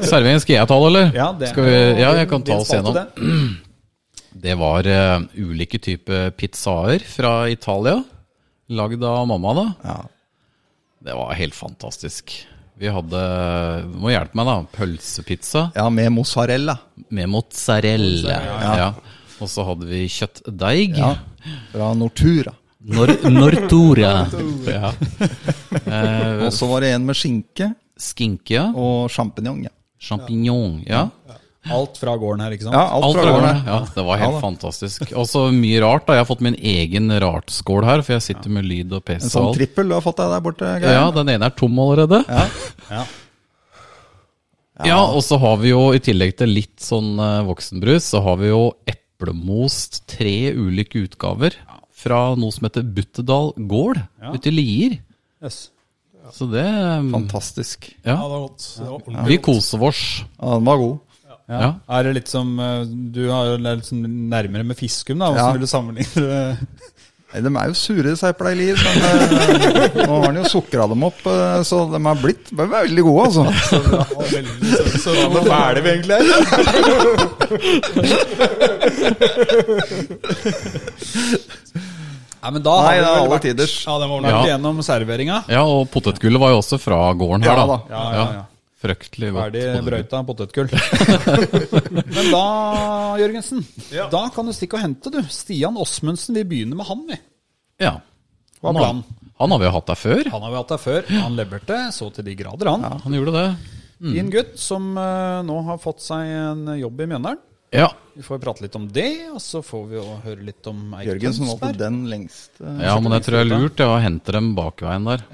Servering 0.00 0.40
skal 0.40 0.62
jeg 0.62 0.72
ta, 0.72 0.80
eller? 0.88 1.12
Ja, 1.12 1.34
det 1.36 1.52
Skal 1.52 1.68
vi, 1.68 1.78
ja, 2.00 2.16
jeg 2.22 2.32
kan 2.32 2.48
ta 2.48 2.62
oss 2.64 2.72
gjennom. 2.72 2.96
det. 4.32 4.54
Var 4.58 4.86
uh, 4.86 5.22
ulike 5.36 5.78
typer 5.82 6.30
pizzaer 6.36 7.02
fra 7.06 7.48
Italia, 7.50 8.02
lagd 8.68 9.04
av 9.04 9.26
mamma, 9.30 9.54
da. 9.54 9.66
Ja. 9.84 9.98
Det 11.08 11.14
var 11.14 11.32
helt 11.38 11.54
fantastisk. 11.54 12.34
Vi 12.78 12.90
hadde 12.94 13.20
må 13.98 14.12
hjelpe 14.12 14.38
meg, 14.38 14.46
da. 14.46 14.56
Pølsepizza 14.76 15.68
ja, 15.74 15.88
med 15.90 16.12
mozzarella. 16.14 16.76
med 17.10 17.28
mozzarella. 17.32 18.38
Ja. 18.78 18.88
Og 19.42 19.50
så 19.50 19.64
hadde 19.66 19.86
vi 19.90 20.04
kjøttdeig. 20.10 20.98
Ja. 20.98 21.12
Fra 21.72 21.92
Nortura. 21.98 22.54
Nor 22.88 23.10
Nortura. 23.30 24.12
Ja. 24.68 24.90
Eh, 25.88 26.44
Og 26.46 26.52
så 26.54 26.66
var 26.70 26.84
det 26.84 26.92
en 26.94 27.06
med 27.08 27.16
skinke 27.18 27.72
skinke, 27.98 28.54
ja. 28.54 28.68
og 28.78 29.10
sjampinjong. 29.10 29.64
Ja. 29.66 29.72
Sjampinjong. 29.98 30.76
Ja. 30.86 31.08
Alt 31.74 31.98
fra 32.00 32.14
gården 32.16 32.40
her, 32.44 32.54
ikke 32.56 32.64
sant? 32.66 32.74
ja, 32.74 32.84
alt 32.96 33.04
Alt 33.04 33.14
fra 33.16 33.22
fra 33.22 33.32
gården. 33.32 33.48
her. 33.48 33.70
Ja, 33.72 33.78
det 33.94 34.04
var 34.08 34.18
helt 34.22 34.34
Ja 34.36 34.40
fantastisk. 34.40 35.12
Og 35.16 35.26
så 35.28 35.42
mye 35.52 35.80
rart. 35.84 36.06
da 36.06 36.12
Jeg 36.18 36.24
har 36.24 36.28
fått 36.30 36.40
min 36.44 36.54
egen 36.56 37.10
rartskål 37.20 37.84
her, 37.84 38.02
for 38.02 38.12
jeg 38.16 38.22
sitter 38.22 38.50
med 38.50 38.64
lyd 38.64 38.92
og 38.92 39.04
PC 39.04 39.24
En 39.24 39.30
sånn 39.36 39.54
trippel 39.54 39.88
du 39.88 39.94
har 39.94 40.02
fått 40.04 40.16
deg 40.22 40.30
der 40.34 40.40
borte. 40.44 40.74
Geir. 40.80 40.92
Ja, 40.98 41.10
den 41.10 41.28
ene 41.34 41.46
er 41.50 41.56
tom 41.56 41.78
allerede. 41.78 42.24
Ja. 42.28 42.46
Ja. 42.90 43.04
Ja, 44.86 44.98
og 45.10 45.24
så 45.26 45.34
har 45.42 45.56
vi 45.58 45.72
jo 45.72 45.88
i 45.90 45.98
tillegg 45.98 46.36
til 46.38 46.52
litt 46.54 46.76
sånn 46.78 47.16
eh, 47.18 47.40
voksenbrus, 47.48 48.04
så 48.12 48.20
har 48.22 48.36
vi 48.38 48.52
jo 48.52 48.60
eplemost 48.86 50.04
tre 50.06 50.52
ulike 50.54 51.00
utgaver 51.02 51.56
fra 51.98 52.20
noe 52.38 52.54
som 52.54 52.68
heter 52.68 52.86
Buttedal 52.86 53.50
gård 53.66 53.98
Ja. 54.22 54.30
ute 54.36 54.52
i 54.52 54.54
Lier. 54.54 54.94
Yes. 55.42 55.70
Så 56.30 56.46
det 56.52 56.62
mm, 56.62 57.10
Fantastisk. 57.10 57.88
Ja, 58.04 58.14
Ja, 58.14 58.22
det 58.22 58.30
var 58.30 58.40
godt. 58.46 58.66
Det 58.78 58.86
var 59.18 59.26
vi 59.26 59.38
koser 59.42 59.82
oss. 59.88 60.02
Ja, 60.38 60.54
den 60.54 60.64
var 60.70 60.76
god. 60.78 60.98
Ja. 61.48 61.58
Ja. 61.64 61.70
Er 61.96 62.02
det 62.04 62.12
litt 62.18 62.28
som 62.28 62.50
eh, 62.60 62.82
Du 63.14 63.22
har 63.32 63.46
jo 63.54 63.56
litt 63.64 63.88
nærmere 63.96 64.64
med 64.68 64.76
fiskum, 64.76 65.18
da. 65.22 65.30
Hvordan 65.32 65.46
Ja. 65.46 65.52
vil 65.56 65.64
du 65.64 65.70
sammenligne 65.70 66.20
det? 66.28 66.58
Nei, 67.28 67.40
De 67.44 67.50
er 67.60 67.66
jo 67.68 67.74
sure, 67.76 68.12
seipla 68.16 68.52
i 68.54 68.56
liv, 68.56 68.78
men 68.80 68.96
eh, 69.04 69.96
nå 69.98 70.12
har 70.14 70.22
han 70.30 70.38
jo 70.40 70.44
sukra 70.48 70.86
dem 70.88 71.02
opp, 71.04 71.18
eh, 71.28 71.58
så 71.68 71.82
de 71.92 71.98
er 72.00 72.20
blitt 72.22 72.48
de 72.52 72.62
er 72.64 72.70
veldig 72.72 73.04
gode, 73.04 73.26
altså. 73.28 73.44
Ja, 73.98 74.04
veldig 74.32 74.70
så, 74.72 74.84
så, 75.04 75.10
Hvor 75.34 75.44
fæle 75.50 75.80
vi 75.84 75.88
egentlig 75.92 76.16
er. 76.16 76.24
Nei, 82.38 82.50
men 82.54 82.62
da 82.62 82.74
Nei, 82.78 82.84
har 82.86 82.94
det 82.94 83.02
er 83.02 83.16
alle 83.18 83.30
vært, 83.32 83.46
tiders. 83.48 83.72
Ja, 83.84 83.96
det 83.98 84.08
var 84.12 84.20
nok 84.22 84.30
ja. 84.36 84.42
gjennom 84.52 84.78
serveringa. 84.86 85.40
Ja, 85.50 85.62
og 85.66 85.88
potetgullet 85.92 86.40
var 86.42 86.52
jo 86.54 86.60
også 86.62 86.78
fra 86.80 87.00
gården 87.18 87.42
her, 87.44 87.50
Ja 87.50 87.56
da. 87.58 87.64
da. 87.66 87.78
Ja, 87.90 88.04
ja, 88.14 88.26
ja. 88.38 88.44
Fryktelig 88.78 89.32
godt. 89.34 89.56
Ferdig 89.56 89.84
brøyta 89.88 90.20
potetgull. 90.28 90.68
Men 92.14 92.28
da, 92.30 92.42
Jørgensen, 93.18 93.64
Ja. 93.90 94.04
da 94.12 94.20
kan 94.34 94.46
du 94.46 94.52
stikke 94.54 94.78
og 94.78 94.84
hente, 94.84 95.10
du. 95.10 95.18
Stian 95.34 95.74
Åsmundsen, 95.82 96.36
vi 96.38 96.44
begynner 96.46 96.78
med 96.78 96.86
han, 96.86 97.02
vi. 97.08 97.18
Ja. 97.82 97.96
Hva 98.60 98.70
er 98.70 98.72
Han 98.72 98.78
har, 98.78 98.86
planen? 98.86 99.32
han 99.38 99.50
har 99.54 99.58
vi 99.62 99.66
jo 99.68 99.72
hatt 99.74 99.90
der 99.90 99.98
før. 99.98 100.30
Han 100.30 100.46
har 100.46 100.54
vi 100.54 100.60
hatt 100.60 100.72
der 100.76 100.82
før. 100.84 101.10
Han 101.24 101.36
leverte 101.38 101.80
så 101.94 102.08
til 102.14 102.24
de 102.30 102.36
grader, 102.38 102.70
han. 102.70 102.86
Ja, 102.86 102.94
Han 103.04 103.18
gjorde 103.18 103.34
det. 103.34 103.48
Fin 103.98 104.30
gutt 104.30 104.54
som 104.62 104.92
uh, 104.94 105.42
nå 105.42 105.58
har 105.66 105.78
fått 105.82 106.04
seg 106.04 106.30
en 106.30 106.68
jobb 106.78 107.00
i 107.02 107.06
Mjøndalen. 107.10 107.40
Ja. 107.74 107.88
Vi 108.14 108.22
får 108.24 108.38
prate 108.40 108.62
litt 108.64 108.76
om 108.78 108.86
det, 108.94 109.08
og 109.34 109.40
så 109.44 109.58
får 109.60 109.82
vi 109.90 109.98
jo 109.98 110.04
høre 110.22 110.44
litt 110.46 110.66
om 110.70 110.94
Eik 110.96 111.10
Jørgensen 111.10 111.44
valgte 111.50 111.66
Tønsberg. 111.66 111.80
den 111.82 111.98
lengste. 112.08 112.76
ja, 112.86 112.94
men 113.02 113.12
jeg 113.18 113.26
tror 113.26 113.36
det 113.36 113.42
er 113.42 113.50
lurt 113.50 113.82
ja, 113.82 113.88
å 113.90 113.98
hente 114.00 114.32
dem 114.38 114.52
bakveien 114.56 115.04
der. 115.10 115.24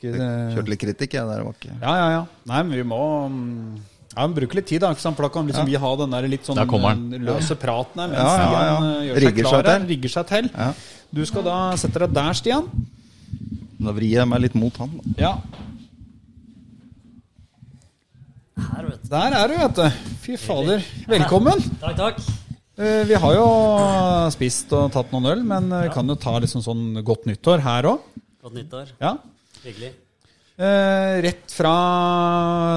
Ikke, 0.00 0.16
Kjørte 0.56 0.72
litt 0.72 0.80
kritikk, 0.80 1.14
jeg. 1.18 1.28
Der 1.28 1.42
ikke 1.44 1.74
Ja, 1.76 1.92
ja, 1.92 2.04
ja. 2.14 2.20
Nei, 2.48 2.60
men 2.64 2.78
vi 2.78 2.84
må 2.88 3.00
mm, 3.28 3.80
ja, 4.14 4.24
men 4.24 4.32
bruke 4.34 4.56
litt 4.56 4.66
tid, 4.70 4.80
da. 4.80 4.94
Ikke 4.94 5.04
sant? 5.04 5.18
For 5.18 5.26
da 5.26 5.32
kan 5.34 5.46
liksom 5.50 5.68
vi 5.68 5.76
ha 5.78 5.90
den 6.00 6.14
der 6.16 6.28
litt 6.32 6.48
sånn 6.48 6.56
Der 6.58 6.66
eh, 6.66 7.18
løse 7.28 7.56
praten 7.60 8.00
her 8.00 8.08
mens 8.08 8.18
Ja, 8.18 8.30
ja, 8.32 8.40
ja. 8.40 8.46
Stian 8.48 8.86
eh, 8.88 9.02
gjør 9.06 9.20
Rigger 9.26 9.50
seg 9.50 9.68
her. 9.70 9.84
Rigger 9.92 10.14
seg 10.14 10.30
til. 10.32 10.48
Ja. 10.56 10.70
Du 11.10 11.20
skal 11.28 11.44
da 11.46 11.56
sette 11.82 12.02
deg 12.02 12.14
der, 12.16 12.38
Stian. 12.38 12.70
Da 13.80 13.94
vrir 13.96 14.16
jeg 14.16 14.30
meg 14.30 14.42
litt 14.46 14.56
mot 14.58 14.80
han. 14.80 14.96
Da. 14.96 15.14
Ja. 15.20 15.34
Her, 18.60 18.88
vet 18.88 19.04
du. 19.04 19.08
Der 19.12 19.36
er 19.36 19.52
du, 19.52 19.58
vet 19.60 19.78
du. 19.78 20.14
Fy 20.24 20.38
fader. 20.40 20.86
Velkommen. 21.12 21.66
Takk, 21.82 21.98
takk. 22.00 22.22
Eh, 22.80 23.02
Vi 23.08 23.20
har 23.20 23.36
jo 23.36 23.46
spist 24.32 24.72
og 24.76 24.88
tatt 24.96 25.12
noen 25.12 25.28
øl, 25.36 25.44
men 25.44 25.68
vi 25.76 25.90
kan 25.92 26.08
jo 26.08 26.16
ta 26.16 26.38
liksom 26.40 26.64
sånn 26.64 27.04
godt 27.04 27.28
nyttår 27.30 27.62
her 27.68 27.92
òg. 27.92 28.08
Godt 28.40 28.56
nyttår. 28.56 28.96
Ja. 28.98 29.18
Hyggelig. 29.64 29.90
Eh, 30.60 31.16
rett 31.24 31.52
fra 31.54 31.72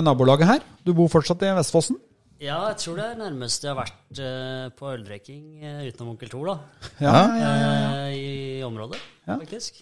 nabolaget 0.05 0.47
her. 0.49 0.65
Du 0.85 0.93
bor 0.95 1.09
fortsatt 1.11 1.41
i 1.43 1.51
Vestfossen? 1.57 1.97
Ja, 2.43 2.57
jeg 2.73 2.79
tror 2.81 2.97
det 2.99 3.05
er 3.07 3.19
nærmest 3.21 3.63
jeg 3.63 3.71
har 3.71 3.77
vært 3.79 4.19
eh, 4.19 4.65
på 4.75 4.89
øldrikking 4.91 5.43
eh, 5.63 5.81
utenom 5.87 6.13
Onkel 6.13 6.31
Thor, 6.31 6.49
da. 6.49 6.87
Ja. 6.99 7.17
Eh, 7.39 8.15
I 8.17 8.63
området, 8.67 8.99
Ja. 9.27 9.37
faktisk. 9.39 9.79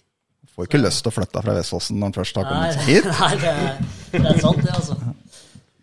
Får 0.52 0.66
ikke 0.68 0.82
lyst 0.82 1.00
til 1.02 1.10
å 1.10 1.14
flytte 1.16 1.42
fra 1.42 1.54
Vestfossen 1.56 1.96
når 1.98 2.10
han 2.10 2.14
først 2.18 2.38
har 2.38 2.44
Nei, 2.46 2.52
kommet 2.52 2.86
hit. 2.90 3.06
nei 3.08 3.30
det, 3.40 3.52
er, 3.52 3.80
det 4.12 4.30
er 4.34 4.40
sant, 4.42 4.60
det, 4.62 4.74
altså. 4.76 4.98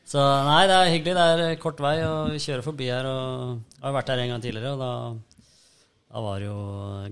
Så 0.10 0.22
nei, 0.46 0.62
det 0.70 0.76
er 0.78 0.92
hyggelig. 0.94 1.16
Det 1.18 1.48
er 1.50 1.60
kort 1.62 1.82
vei, 1.84 1.96
og 2.06 2.32
vi 2.36 2.40
kjører 2.44 2.64
forbi 2.66 2.88
her. 2.92 3.08
Og 3.10 3.58
jeg 3.60 3.84
har 3.88 3.96
vært 3.98 4.12
her 4.14 4.22
en 4.24 4.32
gang 4.36 4.44
tidligere, 4.46 4.72
og 4.76 4.80
da, 4.84 4.94
da 6.14 6.24
var 6.26 6.40
det 6.44 6.48
jo 6.48 6.62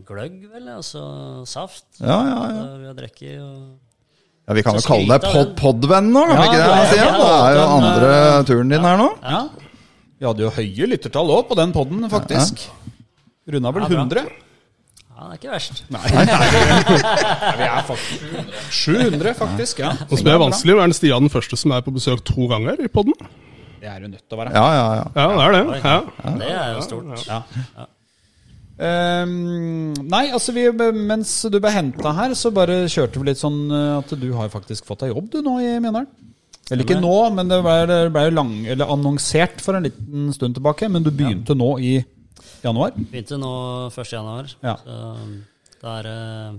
gløgg, 0.07 0.37
vel, 0.53 0.69
og 0.77 0.85
så 0.85 1.03
saft. 1.49 1.85
Ja, 1.99 2.17
ja, 2.25 2.39
ja. 2.53 2.63
Da 2.63 2.79
vi 2.81 2.89
har 2.91 2.97
drukket, 2.97 3.35
og 3.43 3.86
ja 4.47 4.55
vi 4.55 4.63
kan 4.63 4.77
jo 4.79 4.83
kalle 4.87 5.17
deg 5.17 5.25
pod 5.33 5.53
podvenn 5.59 6.09
nå, 6.13 6.23
kan 6.29 6.39
vi 6.39 6.47
ikke 6.47 6.57
det? 6.63 6.67
ja, 6.71 6.89
Stian? 6.91 7.15
ja, 7.19 7.29
Det 7.29 7.51
er 7.51 7.57
jo 7.59 7.67
andre 7.77 8.11
turen 8.47 8.69
din 8.71 8.87
her 8.87 8.99
nå. 9.01 9.07
Ja. 9.23 9.41
Vi 10.17 10.25
hadde 10.25 10.45
jo 10.45 10.51
høye 10.55 10.87
lyttertall 10.93 11.31
òg 11.35 11.47
på 11.49 11.57
den 11.59 11.73
poden, 11.75 12.05
faktisk. 12.09 12.63
Runda 13.47 13.71
vel 13.75 13.83
100? 13.87 14.23
ja, 15.17 15.27
det 15.27 15.33
er 15.33 15.37
ikke 15.39 15.51
verst. 15.51 15.83
Nei, 15.93 16.01
vi 17.59 17.67
er 17.67 17.83
faktisk 17.87 18.71
700, 18.79 19.33
faktisk. 19.39 19.79
ja. 19.83 19.91
Og 20.07 20.15
som 20.21 20.31
er 20.31 20.39
vanskelig, 20.41 20.75
er 20.77 20.81
den 20.87 20.95
Stian 20.97 21.27
den 21.27 21.33
første 21.33 21.59
som 21.59 21.73
er 21.75 21.83
på 21.85 21.93
besøk 21.95 22.23
to 22.27 22.47
ganger 22.51 22.79
i 22.83 22.89
podden? 22.91 23.15
Det 23.81 23.91
er 23.91 23.99
jo 24.01 24.09
nødt 24.09 24.23
til 24.25 24.37
å 24.37 24.41
være. 24.41 24.55
Ja, 24.55 24.65
ja, 24.73 24.87
ja. 24.97 25.05
Ja, 25.15 25.27
det 25.37 25.43
er 25.45 25.51
det. 25.55 25.81
Ja. 25.83 25.97
Det 26.41 26.51
er 26.55 26.73
jo 26.73 26.81
stort. 26.87 27.27
Ja. 27.27 27.41
Ehm, 28.77 29.95
nei, 30.05 30.27
altså 30.29 30.53
vi, 30.53 30.67
mens 30.93 31.31
du 31.49 31.57
ble 31.57 31.71
henta 31.73 32.13
her, 32.13 32.35
så 32.37 32.51
bare 32.53 32.83
kjørte 32.91 33.21
vi 33.21 33.31
litt 33.31 33.41
sånn 33.41 33.63
eh, 33.73 33.93
at 33.97 34.13
du 34.21 34.27
har 34.37 34.51
faktisk 34.53 34.85
fått 34.85 35.01
deg 35.05 35.15
jobb 35.15 35.31
du 35.33 35.39
nå 35.45 35.57
i 35.63 35.71
Mjøndalen. 35.81 36.11
Eller 36.67 36.83
ikke 36.83 36.99
nå, 36.99 37.15
men 37.31 37.47
det 37.49 37.61
ble, 37.63 37.97
ble 38.11 38.25
jo 38.27 38.31
lang, 38.35 38.55
eller 38.67 38.89
annonsert 38.91 39.61
for 39.63 39.77
en 39.77 39.87
liten 39.87 40.33
stund 40.35 40.57
tilbake. 40.57 40.89
Men 40.91 41.05
du 41.05 41.13
begynte 41.15 41.55
nå 41.55 41.69
i 41.79 41.93
januar. 42.59 42.91
Begynte 42.97 43.39
nå 43.39 43.51
1. 43.87 44.11
januar. 44.11 44.51
Ja. 44.59 44.75
Så 44.83 45.77
det 45.79 45.93
er 45.93 46.09
uh... 46.11 46.57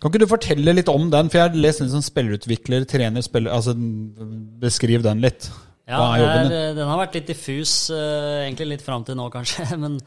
Kan 0.00 0.10
ikke 0.10 0.22
du 0.24 0.30
fortelle 0.30 0.74
litt 0.76 0.88
om 0.88 1.10
den? 1.12 1.28
For 1.28 1.40
jeg 1.42 1.50
har 1.50 1.60
lest 1.60 1.84
en 1.84 1.92
sånn 1.92 2.04
spillerutvikler, 2.04 2.88
trener, 2.88 3.24
spiller 3.24 3.52
Altså, 3.52 3.76
beskriv 4.64 5.04
den 5.04 5.20
litt. 5.24 5.50
Ja, 5.84 6.00
er 6.16 6.24
er, 6.24 6.74
den 6.78 6.88
har 6.88 7.02
vært 7.02 7.18
litt 7.18 7.28
diffus, 7.28 7.90
uh, 7.92 8.46
egentlig 8.46 8.70
litt 8.72 8.84
fram 8.86 9.04
til 9.04 9.20
nå, 9.20 9.28
kanskje. 9.32 9.68
Men 9.84 10.00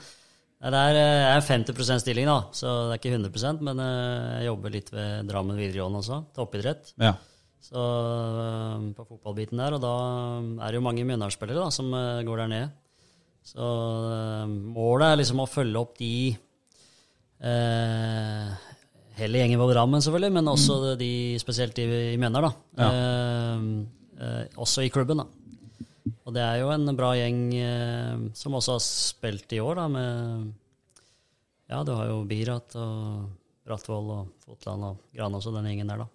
det 0.58 0.74
er, 0.74 0.98
eh, 0.98 1.22
jeg 1.22 1.38
er 1.38 1.44
50% 1.46 2.02
stilling, 2.02 2.26
da, 2.26 2.38
så 2.56 2.72
det 2.90 2.96
er 2.96 3.02
ikke 3.02 3.12
100% 3.14 3.62
Men 3.62 3.82
eh, 3.84 4.40
jeg 4.40 4.48
jobber 4.50 4.74
litt 4.74 4.90
ved 4.90 5.28
Drammen 5.30 5.60
videregående 5.60 6.02
også, 6.02 6.24
toppidrett. 6.34 6.94
Ja. 6.98 7.14
Så 7.62 7.78
eh, 7.78 8.88
på 8.98 9.06
fotballbiten 9.06 9.62
der, 9.62 9.78
og 9.78 9.84
da 9.84 9.94
er 10.66 10.74
det 10.74 10.80
jo 10.80 10.86
mange 10.88 11.06
Mjøndalen-spillere 11.06 11.68
da, 11.68 11.70
som 11.74 11.94
går 11.94 12.44
der 12.44 12.52
ned. 12.56 12.76
Så 13.48 13.68
målet 14.50 15.12
er 15.12 15.22
liksom 15.22 15.46
å 15.46 15.48
følge 15.48 15.80
opp 15.80 15.94
de 16.02 16.14
eh, 17.40 18.56
Hele 19.18 19.40
gjengen 19.40 19.58
på 19.62 19.70
Drammen, 19.72 20.02
selvfølgelig, 20.04 20.34
men 20.36 20.50
også 20.52 20.96
de, 21.00 21.12
spesielt 21.42 21.78
de 21.78 21.86
i 22.14 22.18
Mjøndalen. 22.22 22.54
da. 22.78 22.90
Eh, 22.90 23.64
eh, 24.22 24.44
også 24.62 24.86
i 24.86 24.92
klubben. 24.94 25.22
da. 25.24 25.47
Og 26.28 26.34
det 26.36 26.44
er 26.44 26.58
jo 26.60 26.72
en 26.74 26.90
bra 26.98 27.14
gjeng 27.16 27.42
eh, 27.56 28.24
som 28.36 28.58
også 28.58 28.76
har 28.76 28.84
spilt 28.84 29.54
i 29.56 29.62
år, 29.64 29.80
da, 29.80 29.86
med 29.88 30.50
Ja, 31.72 31.82
du 31.88 31.94
har 31.96 32.10
jo 32.12 32.22
Birat 32.28 32.76
og 32.80 33.30
Brattvoll 33.68 34.12
og 34.12 34.28
Fotland 34.44 34.84
og 34.90 35.00
Granås 35.16 35.48
og 35.48 35.56
den 35.58 35.68
gjengen 35.72 35.90
der, 35.92 36.04
da. 36.04 36.08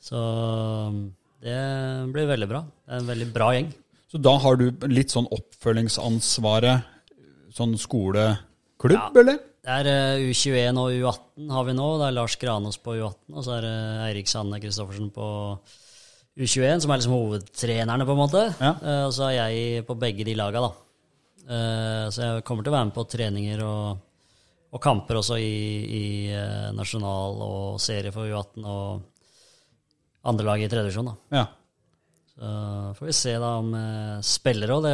Så 0.00 0.18
det 1.44 1.58
blir 2.12 2.28
veldig 2.30 2.48
bra. 2.50 2.62
Det 2.84 2.94
er 2.96 3.02
en 3.02 3.08
veldig 3.12 3.28
bra 3.34 3.50
gjeng. 3.56 3.70
Så 4.08 4.20
da 4.24 4.34
har 4.40 4.56
du 4.56 4.66
litt 4.88 5.12
sånn 5.12 5.28
oppfølgingsansvaret, 5.36 6.86
sånn 7.52 7.76
skoleklubb, 7.80 8.96
Ja. 8.96 9.08
eller? 9.12 9.40
Det 9.68 9.74
er 9.82 9.88
eh, 9.90 10.22
U21 10.30 10.78
og 10.80 10.94
U18 10.94 11.50
har 11.52 11.64
vi 11.68 11.74
nå. 11.76 11.88
Det 12.00 12.06
er 12.08 12.14
Lars 12.16 12.36
Granås 12.40 12.78
på 12.80 12.94
U18, 12.96 13.34
og 13.34 13.44
så 13.44 13.56
er 13.58 13.66
det 13.66 13.74
Eirik 14.06 14.30
Sanne 14.30 14.60
Kristoffersen 14.62 15.10
på 15.12 15.26
U21, 16.38 16.80
som 16.84 16.92
er 16.94 17.00
liksom 17.00 17.14
hovedtrenerne, 17.16 18.04
på 18.06 18.14
en 18.14 18.20
måte. 18.20 18.44
Ja. 18.62 18.74
Eh, 18.78 19.04
Og 19.08 19.12
så 19.16 19.28
er 19.30 19.50
jeg 19.50 19.86
på 19.88 19.96
begge 19.98 20.24
de 20.26 20.36
laga, 20.38 20.60
da. 20.68 20.70
Eh, 21.48 22.04
Så 22.14 22.22
jeg 22.22 22.44
kommer 22.46 22.62
til 22.62 22.72
å 22.72 22.76
være 22.78 22.90
med 22.90 22.94
på 22.94 23.06
treninger 23.10 23.62
og, 23.66 23.98
og 24.72 24.82
kamper 24.84 25.18
også 25.18 25.38
i, 25.42 25.54
i 25.98 26.04
eh, 26.30 26.68
nasjonal 26.76 27.42
og 27.42 27.80
serie 27.82 28.12
for 28.14 28.28
U18 28.30 28.64
og 28.68 29.02
andre 30.28 30.46
lag 30.46 30.62
i 30.62 30.68
tredje 30.68 30.86
divisjon, 30.90 31.10
da. 31.10 31.16
Ja. 31.38 31.44
Så 32.38 32.48
får 32.98 33.06
vi 33.08 33.12
se 33.18 33.32
da 33.42 33.48
om 33.58 33.72
uh, 33.74 34.18
spillere 34.22 34.74
òg. 34.76 34.84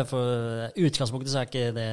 I 0.79 0.85
utgangspunktet 0.87 1.33
så 1.33 1.43
er 1.43 1.49
ikke 1.51 1.73
det 1.77 1.89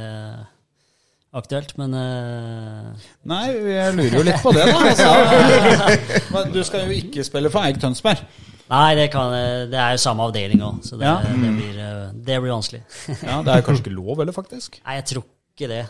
aktuelt, 1.35 1.73
men 1.79 1.95
uh... 1.95 3.09
Nei, 3.27 3.49
jeg 3.51 3.95
lurer 3.97 4.15
jo 4.19 4.23
litt 4.27 4.39
på 4.43 4.53
det, 4.55 4.63
da. 4.69 4.77
Altså, 4.91 6.29
Men 6.35 6.53
du 6.55 6.61
skal 6.67 6.85
jo 6.87 6.95
ikke 7.01 7.25
spille 7.27 7.51
for 7.51 7.67
Eik 7.67 7.81
Tønsberg. 7.83 8.23
Nei, 8.71 8.91
det, 8.95 9.07
kan, 9.11 9.33
det 9.71 9.79
er 9.83 9.95
jo 9.97 9.99
samme 9.99 10.23
avdeling 10.29 10.61
òg, 10.63 10.77
så 10.87 10.95
det, 10.99 11.05
Ja. 11.09 11.17
det, 11.27 11.49
blir, 11.57 11.79
eh, 11.83 12.05
det 12.29 12.37
blir 12.43 12.53
vanskelig. 12.55 12.81
Ja, 13.25 13.41
Det 13.45 13.55
er 13.57 13.65
kanskje 13.67 13.83
ikke 13.85 13.95
lov, 13.97 14.21
eller, 14.23 14.31
faktisk? 14.35 14.77
Nei, 14.85 14.95
jeg 15.01 15.09
tror 15.11 15.25
ikke 15.27 15.67
det. 15.73 15.81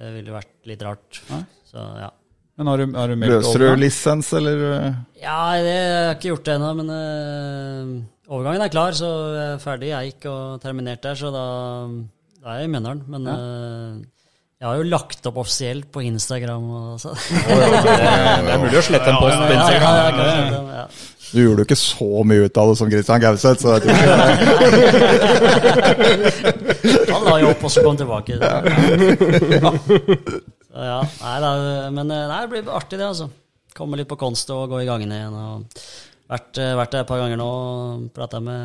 Det 0.00 0.14
ville 0.14 0.32
vært 0.32 0.54
litt 0.70 0.82
rart. 0.86 1.20
Så 1.68 1.82
ja. 2.00 2.08
Men 2.60 2.68
har 2.68 2.80
du, 2.80 2.86
har 2.96 3.08
du 3.12 3.14
Løser 3.28 3.62
du 3.62 3.66
lisens, 3.80 4.30
eller? 4.36 4.62
eh? 4.76 4.96
Ja, 5.22 5.36
det 5.60 5.74
jeg 5.74 5.92
har 6.08 6.16
ikke 6.16 6.30
gjort 6.32 6.48
det 6.48 6.54
ennå, 6.58 6.70
men 6.80 6.90
uh, 6.92 8.32
overgangen 8.32 8.64
er 8.66 8.72
klar, 8.72 8.96
så 8.96 9.08
jeg 9.36 9.44
er 9.54 9.60
ferdig 9.62 9.92
Jeg 9.92 10.10
gikk 10.14 10.26
og 10.32 10.58
terminert 10.64 11.00
der, 11.04 11.16
så 11.20 11.30
da, 11.32 11.44
da 12.40 12.54
er 12.56 12.62
jeg 12.64 12.68
i 12.68 12.72
Mjøndalen. 12.74 13.00
Men 13.12 13.30
eh, 13.32 13.94
jeg 14.60 14.68
har 14.68 14.76
jo 14.80 14.88
lagt 14.92 15.24
opp 15.30 15.38
offisielt 15.40 15.88
på 15.92 16.02
Instagram 16.08 16.66
og 16.80 16.98
så. 17.00 17.14
Det 17.16 18.52
er 18.52 18.60
mulig 18.60 18.76
å 18.80 18.84
slette 18.88 19.08
en 19.12 19.20
post 19.22 19.40
på 19.40 19.46
Ja, 19.46 19.48
ja, 19.48 19.56
Instagram. 19.56 20.20
ja, 20.20 20.82
ja. 20.82 20.86
Du 21.30 21.38
gjorde 21.42 21.62
jo 21.62 21.66
ikke 21.68 21.76
så 21.78 22.24
mye 22.26 22.44
ut 22.46 22.56
av 22.58 22.68
det 22.70 22.76
som 22.80 22.90
Christian 22.90 23.22
Gauseth, 23.22 23.60
så 23.62 23.68
jeg 23.76 23.82
tror 23.84 23.94
ikke 23.94 24.14
Han 27.14 27.22
la 27.26 27.34
jo 27.42 27.48
opp 27.52 27.62
og 27.66 27.70
så 27.72 27.78
kom 27.86 27.96
tilbake. 28.00 28.32
Så 28.40 28.44
ja, 30.90 31.00
nei, 31.04 31.36
da, 31.44 31.50
men 31.94 32.06
eh, 32.10 32.28
nei, 32.30 32.40
det 32.42 32.50
blir 32.54 32.74
artig, 32.74 32.96
det. 32.98 33.06
altså. 33.06 33.26
Komme 33.76 33.96
litt 34.00 34.10
på 34.10 34.18
konst 34.18 34.50
og 34.54 34.70
gå 34.72 34.76
i 34.82 34.88
gangene 34.88 35.14
igjen. 35.20 35.36
og 35.38 35.46
Vært, 36.30 36.52
eh, 36.62 36.76
vært 36.78 36.92
der 36.94 37.02
et 37.04 37.10
par 37.10 37.20
ganger 37.22 37.38
nå 37.40 37.50
prata 38.14 38.38
med 38.42 38.60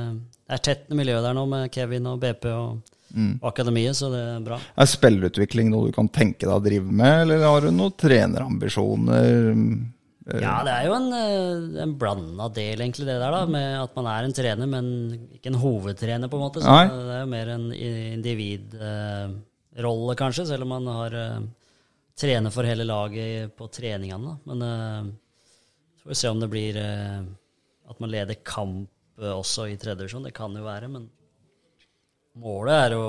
Det 0.45 0.53
er 0.57 0.65
tett 0.67 0.83
miljø 0.93 1.15
der 1.21 1.33
nå 1.33 1.43
med 1.49 1.71
Kevin 1.73 2.11
og 2.11 2.19
BP 2.21 2.43
og, 2.53 2.69
mm. 3.15 3.33
akademiet, 3.49 3.95
så 3.97 4.05
det 4.13 4.21
er 4.21 4.45
bra. 4.45 4.57
Er 4.77 4.87
spillerutvikling 4.89 5.67
noe 5.73 5.89
du 5.89 5.93
kan 5.95 6.09
tenke 6.13 6.45
deg 6.45 6.53
å 6.53 6.63
drive 6.63 6.91
med, 6.91 7.21
eller 7.25 7.37
har 7.45 7.59
du 7.65 7.71
noen 7.73 7.97
trenerambisjoner? 7.97 9.33
Eh, 10.25 10.39
Ja, 10.41 10.63
det 10.65 10.71
er 10.73 10.85
jo 10.87 10.93
en, 10.97 11.11
eh, 11.13 11.81
en 11.83 11.91
blanda 12.01 12.47
del, 12.49 12.79
egentlig, 12.81 13.05
det 13.05 13.19
der, 13.21 13.31
da, 13.31 13.45
med 13.45 13.77
at 13.83 13.93
man 13.95 14.07
er 14.09 14.23
en 14.25 14.33
trener, 14.33 14.65
men 14.67 14.85
ikke 15.37 15.47
en 15.51 15.59
hovedtrener, 15.61 16.27
på 16.31 16.37
en 16.39 16.45
måte. 16.47 16.61
Så 16.63 16.69
Nei. 16.71 16.87
det 16.89 17.13
er 17.13 17.19
jo 17.21 17.29
mer 17.35 17.47
en 17.53 17.67
individrolle, 17.75 20.15
kanskje, 20.17 20.47
selv 20.49 20.63
om 20.65 20.69
man 20.75 20.87
har 20.89 21.11
eh, 21.19 21.39
trener 22.17 22.51
for 22.53 22.63
hele 22.65 22.83
laget 22.87 23.53
på 23.57 23.67
treningene. 23.69 24.25
Da. 24.25 24.35
Men 24.49 24.59
så 25.99 26.03
får 26.05 26.09
vi 26.13 26.19
se 26.21 26.29
om 26.31 26.39
det 26.39 26.49
blir 26.49 26.75
at 26.79 27.99
man 27.99 28.09
leder 28.09 28.35
kamp 28.43 28.89
også 29.19 29.67
i 29.69 29.77
tredje 29.77 29.97
divisjon. 30.01 30.23
Det 30.27 30.33
kan 30.35 30.55
jo 30.55 30.63
være, 30.65 30.87
men 30.91 31.09
målet 32.41 32.73
er 32.87 32.91
å 32.97 33.05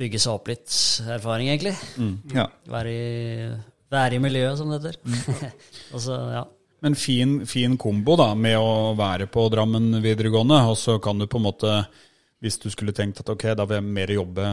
bygge 0.00 0.18
seg 0.22 0.32
opp 0.32 0.48
litt 0.48 0.72
erfaring, 1.12 1.48
egentlig. 1.52 1.74
Ja. 2.34 2.46
Være 2.72 2.88
i, 2.88 3.52
være 3.90 4.16
i 4.16 4.22
miljøet, 4.22 4.58
som 4.58 4.70
det 4.70 4.80
heter. 4.80 5.52
og 5.94 6.02
så, 6.02 6.16
ja. 6.36 6.44
Men 6.80 6.96
fin, 6.96 7.40
fin 7.46 7.76
kombo 7.80 8.16
da, 8.16 8.30
med 8.34 8.56
å 8.56 8.94
være 8.96 9.28
på 9.32 9.44
Drammen 9.52 9.98
videregående, 10.00 10.62
og 10.70 10.78
så 10.80 10.96
kan 11.02 11.20
du 11.20 11.28
på 11.28 11.40
en 11.40 11.48
måte, 11.50 11.74
hvis 12.40 12.56
du 12.62 12.70
skulle 12.72 12.96
tenkt 12.96 13.20
at 13.20 13.32
ok, 13.34 13.50
da 13.58 13.66
vil 13.68 13.80
jeg 13.80 13.92
mer 13.98 14.14
jobbe, 14.14 14.46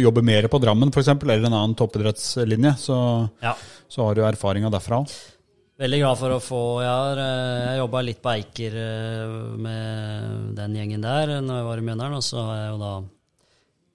jobbe 0.00 0.24
mer 0.24 0.48
på 0.48 0.62
Drammen 0.62 0.94
f.eks., 0.94 1.12
eller 1.12 1.44
en 1.44 1.52
annen 1.52 1.76
toppidrettslinje, 1.76 2.74
så, 2.80 2.98
ja. 3.44 3.52
så 3.84 4.08
har 4.08 4.16
du 4.16 4.24
erfaringa 4.24 4.72
derfra. 4.72 5.02
Veldig 5.82 5.98
glad 5.98 6.18
for 6.20 6.34
å 6.34 6.42
få 6.42 6.62
Jeg 6.84 6.90
har 6.92 7.18
uh, 7.18 7.78
jobba 7.80 8.02
litt 8.06 8.20
på 8.22 8.30
Eiker 8.30 8.74
eh, 8.78 9.30
med 9.64 10.52
den 10.54 10.76
gjengen 10.78 11.02
der 11.02 11.32
når 11.42 11.58
jeg 11.58 11.66
var 11.66 11.80
i 11.80 11.86
Mjøndalen, 11.88 12.20
og 12.20 12.26
så 12.26 12.44
har 12.46 12.58
jeg 12.60 12.68
jo 12.68 12.80
da 12.82 12.92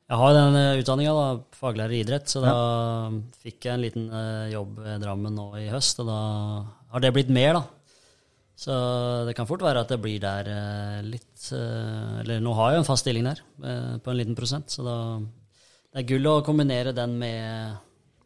Jeg 0.08 0.20
har 0.22 0.36
den 0.38 0.56
uh, 0.56 0.80
utdanninga, 0.80 1.14
faglærer 1.58 1.98
i 1.98 2.04
idrett, 2.06 2.30
så 2.32 2.40
da 2.44 2.54
fikk 3.44 3.66
jeg 3.68 3.74
en 3.74 3.82
liten 3.84 4.06
eh, 4.08 4.54
jobb 4.54 4.78
i 4.80 4.94
Drammen 5.02 5.36
nå 5.36 5.50
i 5.60 5.66
høst, 5.68 6.00
og 6.00 6.08
da 6.08 6.20
har 6.94 7.04
det 7.04 7.12
blitt 7.16 7.34
mer, 7.34 7.58
da. 7.58 7.66
Så 8.58 8.74
det 9.28 9.36
kan 9.38 9.46
fort 9.46 9.62
være 9.62 9.84
at 9.84 9.92
det 9.92 10.00
blir 10.02 10.22
der 10.22 10.48
eh, 10.50 11.02
litt 11.06 11.52
eh, 11.54 12.22
Eller 12.24 12.40
nå 12.42 12.56
har 12.58 12.72
jeg 12.72 12.80
jo 12.80 12.82
en 12.82 12.88
fast 12.88 13.06
stilling 13.06 13.28
der, 13.28 13.44
eh, 13.62 13.92
på 14.02 14.10
en 14.10 14.18
liten 14.18 14.38
prosent, 14.38 14.74
så 14.74 14.86
da 14.86 14.96
Det 15.20 16.02
er 16.02 16.08
gull 16.10 16.32
å 16.32 16.40
kombinere 16.46 16.96
den 16.96 17.14
med, 17.22 17.78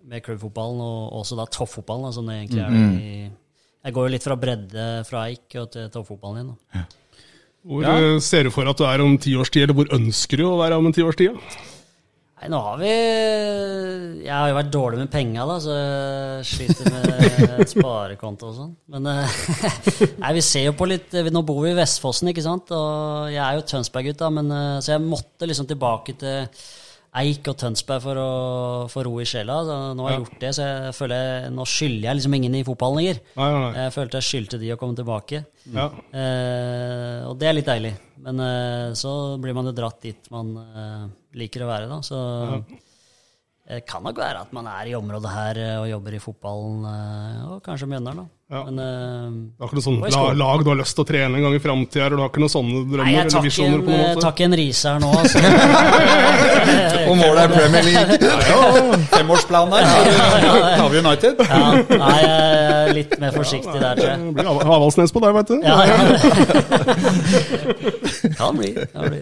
med 0.07 0.23
klubbfotballen, 0.23 0.79
og 0.85 1.19
også 1.19 1.39
da 1.39 1.49
toppfotballen, 1.51 2.13
som 2.15 2.29
det 2.29 2.37
egentlig 2.39 2.63
er. 2.63 2.77
I, 2.77 3.11
jeg 3.81 3.97
går 3.97 4.07
jo 4.07 4.13
litt 4.13 4.25
fra 4.29 4.37
bredde 4.39 4.87
fra 5.07 5.25
Eik 5.27 5.57
og 5.59 5.69
til 5.73 5.91
toppfotballen 5.91 6.41
igjen. 6.41 6.53
Da. 6.53 6.85
Hvor 7.61 7.83
ja. 7.85 7.97
ser 8.23 8.47
du 8.47 8.53
for 8.53 8.69
at 8.69 8.79
du 8.79 8.87
er 8.87 9.03
om 9.03 9.19
ti 9.21 9.35
års 9.37 9.51
tid, 9.53 9.67
eller 9.67 9.77
hvor 9.77 9.91
ønsker 9.93 10.41
du 10.41 10.47
å 10.49 10.57
være 10.61 10.79
om 10.81 10.89
en 10.89 10.95
ti 10.95 11.03
års 11.05 11.19
tid? 11.19 11.37
Nei, 12.41 12.47
nå 12.49 12.57
har 12.65 12.77
vi 12.81 12.89
Jeg 12.89 14.33
har 14.33 14.47
jo 14.49 14.55
vært 14.57 14.71
dårlig 14.73 14.97
med 15.03 15.11
penga, 15.13 15.43
da, 15.45 15.59
så 15.61 15.75
jeg 15.77 16.47
sliter 16.49 16.89
med 16.89 17.69
sparekonto 17.75 18.49
og 18.49 18.55
sånn. 18.57 18.71
Men 18.89 19.09
eh, 19.11 19.35
nei, 20.23 20.31
vi 20.39 20.43
ser 20.45 20.65
jo 20.71 20.73
på 20.77 20.89
litt 20.89 21.13
Nå 21.29 21.43
bor 21.45 21.61
vi 21.61 21.75
i 21.75 21.77
Vestfossen, 21.77 22.31
ikke 22.33 22.45
sant. 22.45 22.73
Og 22.73 23.29
jeg 23.29 23.43
er 23.45 23.59
jo 23.59 23.67
Tønsberg-gutt, 23.69 24.17
da, 24.23 24.31
men 24.33 24.49
eh, 24.57 24.79
så 24.81 24.95
jeg 24.95 25.05
måtte 25.05 25.49
liksom 25.49 25.69
tilbake 25.69 26.17
til 26.17 26.49
Eik 27.19 27.47
og 27.51 27.57
Tønsberg 27.59 28.03
for 28.05 28.19
å 28.21 28.27
få 28.91 29.01
ro 29.03 29.17
i 29.19 29.25
sjela. 29.27 29.57
Så 29.67 29.77
nå 29.97 30.05
har 30.05 30.13
jeg 30.13 30.21
gjort 30.21 30.43
det, 30.43 30.51
så 30.55 30.67
jeg 30.67 30.93
føler 30.95 31.23
jeg, 31.25 31.49
nå 31.57 31.65
skylder 31.67 32.05
jeg 32.07 32.19
liksom 32.19 32.37
ingen 32.37 32.55
i 32.55 32.61
fotballen 32.67 33.01
lenger. 33.01 33.19
Nei, 33.35 33.49
nei. 33.57 33.71
Jeg 33.81 33.95
følte 33.97 34.21
jeg 34.21 34.27
skyldte 34.29 34.59
de 34.61 34.69
å 34.71 34.77
komme 34.79 34.95
tilbake. 34.95 35.41
Ja. 35.75 35.89
Eh, 36.15 37.17
og 37.27 37.35
det 37.41 37.49
er 37.49 37.57
litt 37.57 37.67
deilig. 37.67 37.91
Men 38.23 38.39
eh, 38.45 38.93
så 38.95 39.11
blir 39.43 39.57
man 39.57 39.67
jo 39.67 39.75
dratt 39.75 39.99
dit 40.07 40.31
man 40.31 40.53
eh, 40.61 41.03
liker 41.41 41.65
å 41.65 41.69
være, 41.73 41.91
da. 41.91 41.99
Så 42.05 42.21
det 43.71 43.85
kan 43.87 44.03
nok 44.03 44.17
være 44.19 44.41
at 44.43 44.49
man 44.51 44.65
er 44.67 44.89
i 44.91 44.93
området 44.97 45.31
her 45.31 45.57
eh, 45.61 45.77
og 45.79 45.87
jobber 45.87 46.15
i 46.17 46.19
fotballen, 46.19 46.81
eh, 46.89 47.43
og 47.53 47.61
kanskje 47.63 47.87
Mjøndalen, 47.87 48.25
da. 48.25 48.25
Ja. 48.51 48.65
Men 48.67 48.79
eh, 48.83 49.27
Du 49.55 49.63
har 49.63 49.69
ikke 49.69 49.77
noe 49.79 49.85
sånn 50.11 50.35
lag 50.35 50.63
du 50.65 50.69
har 50.73 50.79
lyst 50.81 50.97
til 50.97 51.05
å 51.05 51.07
trene 51.07 51.39
en 51.39 51.45
gang 51.45 51.53
i 51.55 51.61
framtida, 51.63 52.03
eller 52.09 52.19
du 52.19 52.23
har 52.25 52.31
ikke 52.33 52.43
noen 52.43 52.51
sånne 52.51 52.81
drømmer 52.91 53.07
Nei, 53.07 53.13
jeg 53.15 53.31
tar 53.31 53.47
ikke 53.47 53.63
en, 53.63 53.75
eh, 53.95 54.43
en 54.43 54.57
rise 54.59 54.91
her 54.91 54.99
nå, 54.99 55.11
altså. 55.21 55.39
Og 57.11 57.15
målet 57.21 57.39
er 57.45 57.49
Premier 57.55 57.83
League. 57.87 58.19
Femårsplan 59.15 59.71
der. 59.71 59.83
Tar 60.75 60.91
vi 60.91 60.99
United? 60.99 61.41
Ja, 61.47 61.63
nei, 61.95 62.19
jeg 62.19 62.35
er 62.75 62.93
litt 62.99 63.15
mer 63.23 63.39
forsiktig 63.39 63.79
der, 63.79 63.95
tror 64.03 64.09
jeg. 64.11 64.19
Det 64.27 64.35
blir 64.35 64.51
Av- 64.51 64.63
Avaldsnes 64.67 65.15
på 65.15 65.23
deg, 65.23 65.31
veit 65.39 65.47
du. 65.47 65.57
Ja, 65.63 65.79
ja. 65.87 65.95
Kan 68.41 68.59
bli. 68.59 68.75
Kan 68.91 69.15
bli. 69.15 69.19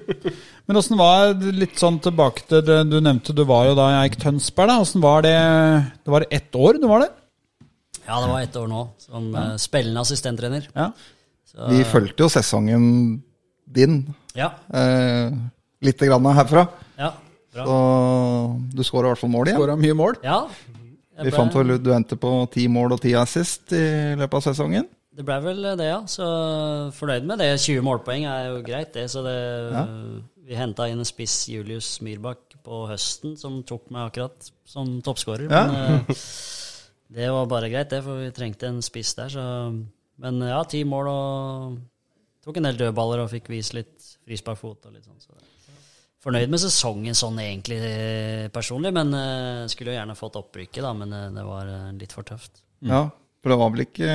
Men 0.66 0.78
åssen 0.78 0.98
var 1.00 1.32
det 1.38 1.52
litt 1.56 1.78
sånn 1.80 1.98
tilbake 2.04 2.44
til 2.48 2.62
det 2.66 2.78
du 2.90 2.98
nevnte, 3.02 3.34
du 3.36 3.42
var 3.48 3.66
jo 3.70 3.74
da 3.78 3.88
i 3.92 3.96
Eik 4.04 4.16
Tønsberg, 4.22 4.70
da. 4.70 4.78
Åssen 4.84 5.02
var 5.04 5.24
det 5.26 5.34
Det 6.04 6.12
var 6.14 6.26
ett 6.30 6.54
år 6.58 6.78
du 6.82 6.86
var 6.90 7.04
der? 7.06 7.12
Ja, 8.06 8.18
det 8.24 8.30
var 8.32 8.40
ett 8.42 8.56
år 8.58 8.66
nå, 8.70 8.80
som 8.98 9.28
ja. 9.34 9.42
spillende 9.62 10.00
assistenttrener. 10.02 10.64
Ja. 10.74 10.88
Så, 11.46 11.68
Vi 11.70 11.84
fulgte 11.86 12.24
jo 12.24 12.30
sesongen 12.32 12.84
din 13.72 14.00
ja, 14.34 14.48
eh, 14.74 15.30
litt 15.84 16.00
grann 16.02 16.26
herfra. 16.34 16.66
ja, 16.98 17.12
bra. 17.54 17.64
Så 17.66 17.76
du 18.74 18.82
skåra 18.84 19.06
i 19.06 19.12
hvert 19.12 19.20
fall 19.22 19.30
mål 19.32 19.48
igjen. 19.52 19.60
Skåra 19.60 19.76
mye 19.78 19.94
mål. 19.96 20.18
Ja, 20.24 20.40
jeg 21.12 21.24
Vi 21.26 21.30
ble- 21.30 21.36
fant 21.36 21.54
vel 21.54 21.70
ut 21.76 21.82
du 21.84 21.92
endte 21.94 22.16
på 22.18 22.32
ti 22.50 22.66
mål 22.72 22.96
og 22.96 23.00
ti 23.04 23.12
assist 23.14 23.72
i 23.76 23.84
løpet 24.18 24.34
av 24.40 24.46
sesongen. 24.48 24.88
Det 25.12 25.24
ble 25.28 25.36
vel 25.44 25.60
det, 25.76 25.88
ja. 25.90 26.00
Så 26.08 26.26
fornøyd 26.96 27.26
med 27.28 27.42
det. 27.42 27.50
20 27.60 27.84
målpoeng 27.84 28.24
er 28.30 28.48
jo 28.48 28.62
greit, 28.64 28.94
det. 28.94 29.10
Så 29.12 29.20
det, 29.26 29.36
vi 30.48 30.56
henta 30.56 30.88
inn 30.88 31.02
en 31.02 31.08
spiss, 31.08 31.44
Julius 31.52 31.98
Myrbakk, 32.04 32.56
på 32.62 32.84
høsten, 32.88 33.36
som 33.36 33.60
tok 33.66 33.90
meg 33.92 34.08
akkurat 34.08 34.50
som 34.68 35.00
toppskårer. 35.04 35.50
Ja. 35.52 35.66
Men 35.68 36.00
eh, 36.00 36.26
det 37.18 37.28
var 37.34 37.50
bare 37.50 37.70
greit, 37.72 37.90
det, 37.92 38.00
for 38.06 38.22
vi 38.22 38.32
trengte 38.34 38.70
en 38.70 38.80
spiss 38.84 39.12
der. 39.18 39.32
Så, 39.34 39.44
Men 40.22 40.40
ja, 40.48 40.62
ti 40.64 40.84
mål 40.88 41.12
og 41.12 41.78
tok 42.42 42.58
en 42.58 42.70
del 42.70 42.80
dødballer 42.80 43.24
og 43.24 43.32
fikk 43.34 43.52
vist 43.52 43.76
litt 43.76 43.96
frisparkfot 44.24 44.88
og 44.88 44.96
litt 44.96 45.04
sånn. 45.04 45.20
Så 45.20 45.36
fornøyd 46.22 46.52
med 46.54 46.62
sesongen 46.62 47.18
sånn 47.18 47.40
egentlig 47.42 47.80
eh, 47.82 48.46
personlig, 48.54 48.92
men 48.94 49.10
uh, 49.10 49.66
skulle 49.68 49.90
jo 49.90 49.98
gjerne 49.98 50.14
fått 50.14 50.38
opprykket, 50.38 50.84
da, 50.86 50.92
men 50.94 51.34
det 51.34 51.42
var 51.44 51.72
litt 51.98 52.14
for 52.14 52.24
tøft. 52.26 52.62
Ja, 52.86 53.08
for 53.42 53.50
det 53.50 53.58
var 53.58 53.74
vel 53.74 53.84
ikke 53.88 54.12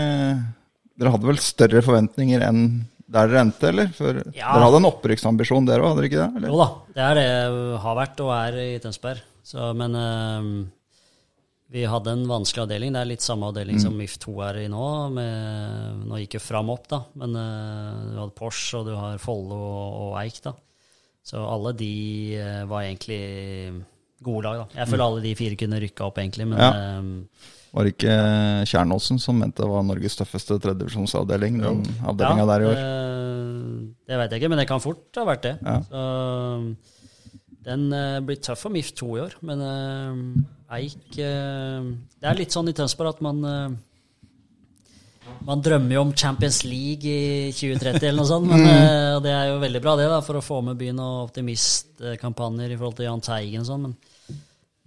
Dere 0.98 1.12
hadde 1.14 1.28
vel 1.30 1.38
større 1.44 1.82
forventninger 1.86 2.42
enn 2.48 2.62
der 3.08 3.28
dere 3.32 3.44
endte, 3.46 3.70
eller? 3.70 3.88
For 3.96 4.18
Ja. 4.36 4.50
Dere 4.56 4.64
hadde 4.66 4.80
en 4.82 4.90
opprykksambisjon 4.90 5.68
dere 5.70 5.84
òg, 5.86 5.94
hadde 5.94 6.02
dere 6.02 6.10
ikke 6.10 6.24
det? 6.24 6.32
Eller? 6.42 6.50
Jo 6.52 6.58
da, 6.60 6.70
det 6.98 7.04
er 7.06 7.14
det 7.20 7.26
jeg 7.28 7.78
har 7.86 7.96
vært 8.02 8.24
og 8.26 8.32
er 8.36 8.58
i 8.64 8.80
Tønsberg. 8.84 9.22
Så, 9.48 9.68
men 9.80 9.96
øh, 9.96 10.50
vi 11.72 11.84
hadde 11.88 12.12
en 12.18 12.26
vanskelig 12.28 12.66
avdeling. 12.66 12.92
Det 12.96 13.00
er 13.02 13.10
litt 13.14 13.24
samme 13.24 13.48
avdeling 13.48 13.80
som 13.80 13.96
MIF2 13.96 14.34
er 14.50 14.60
i 14.66 14.68
nå. 14.72 14.86
Med, 15.16 16.02
nå 16.10 16.20
gikk 16.24 16.36
jo 16.36 16.44
Fram 16.44 16.70
opp, 16.74 16.88
da, 16.92 17.00
men 17.22 17.36
øh, 17.40 18.02
du 18.12 18.18
hadde 18.24 18.36
Porsche 18.36 18.82
og 18.82 18.90
du 18.90 18.96
har 19.00 19.18
Follo 19.24 19.56
og, 19.56 20.00
og 20.10 20.18
Eik. 20.24 20.42
da. 20.44 20.54
Så 21.28 21.40
alle 21.44 21.74
de 21.80 21.92
øh, 22.40 22.66
var 22.72 22.88
egentlig 22.88 23.22
gode 24.24 24.44
lag. 24.48 24.66
da. 24.66 24.82
Jeg 24.82 24.88
føler 24.92 25.06
alle 25.06 25.24
de 25.24 25.36
fire 25.36 25.56
kunne 25.60 25.80
rykka 25.84 26.06
opp, 26.10 26.18
egentlig. 26.24 26.48
Men 26.48 26.60
Ja. 26.60 26.72
Eh, 27.68 27.76
Var 27.76 27.88
det 27.88 27.96
ikke 27.96 28.18
Kjernåsen 28.72 29.22
som 29.22 29.40
mente 29.40 29.64
det 29.64 29.70
var 29.72 29.86
Norges 29.86 30.18
tøffeste 30.20 30.60
tredjedivisjonsavdeling? 30.64 31.62
Den 31.64 31.82
avdelinga 32.08 32.46
der 32.52 32.64
i 32.64 32.70
år. 32.72 32.78
Det, 32.78 33.96
det 34.08 34.22
vet 34.22 34.36
jeg 34.36 34.42
ikke, 34.42 34.52
men 34.54 34.64
det 34.64 34.70
kan 34.70 34.84
fort 34.84 35.20
ha 35.20 35.28
vært 35.28 35.48
det. 35.48 35.58
Ja. 35.62 35.82
Så, 35.88 36.94
den 37.68 37.90
eh, 37.92 38.22
blir 38.24 38.40
tøff 38.40 38.64
for 38.64 38.74
MIF 38.74 38.94
2 38.96 39.10
i 39.18 39.22
år, 39.26 39.36
men 39.48 39.66
eh, 39.66 40.78
Eik 40.78 41.20
eh, 41.20 41.92
Det 42.16 42.30
er 42.30 42.40
litt 42.40 42.56
sånn 42.56 42.72
i 42.72 42.76
Tønsberg 42.76 43.18
at 43.18 43.24
man 43.26 43.44
eh, 43.48 43.78
man 45.48 45.62
drømmer 45.64 45.98
jo 45.98 46.02
om 46.06 46.14
Champions 46.16 46.62
League 46.64 47.08
i 47.08 47.52
2030 47.52 48.00
eller 48.08 48.22
noe 48.22 48.30
sånt, 48.30 48.48
men, 48.48 48.64
mm. 48.68 49.24
det 49.24 49.34
er 49.34 49.50
jo 49.52 49.58
veldig 49.62 49.82
bra 49.84 49.96
det 50.00 50.08
da, 50.12 50.22
for 50.24 50.40
å 50.40 50.44
få 50.44 50.62
med 50.64 50.80
byen 50.80 51.02
og 51.04 51.28
optimistkampanjer 51.28 52.72
i 52.72 52.78
forhold 52.80 52.98
til 53.00 53.10
Jahn 53.10 53.24
Teigen 53.26 53.66
og 53.66 53.70
sånn, 53.70 53.90
men 53.90 53.98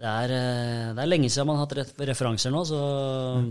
det 0.01 0.09
er, 0.09 0.33
eh, 0.33 0.85
det 0.97 1.03
er 1.05 1.11
lenge 1.13 1.29
siden 1.31 1.47
man 1.51 1.59
har 1.61 1.67
hatt 1.67 1.77
ref- 1.81 2.05
referanser 2.09 2.53
nå, 2.55 2.63
så 2.69 2.79
mm. 3.41 3.49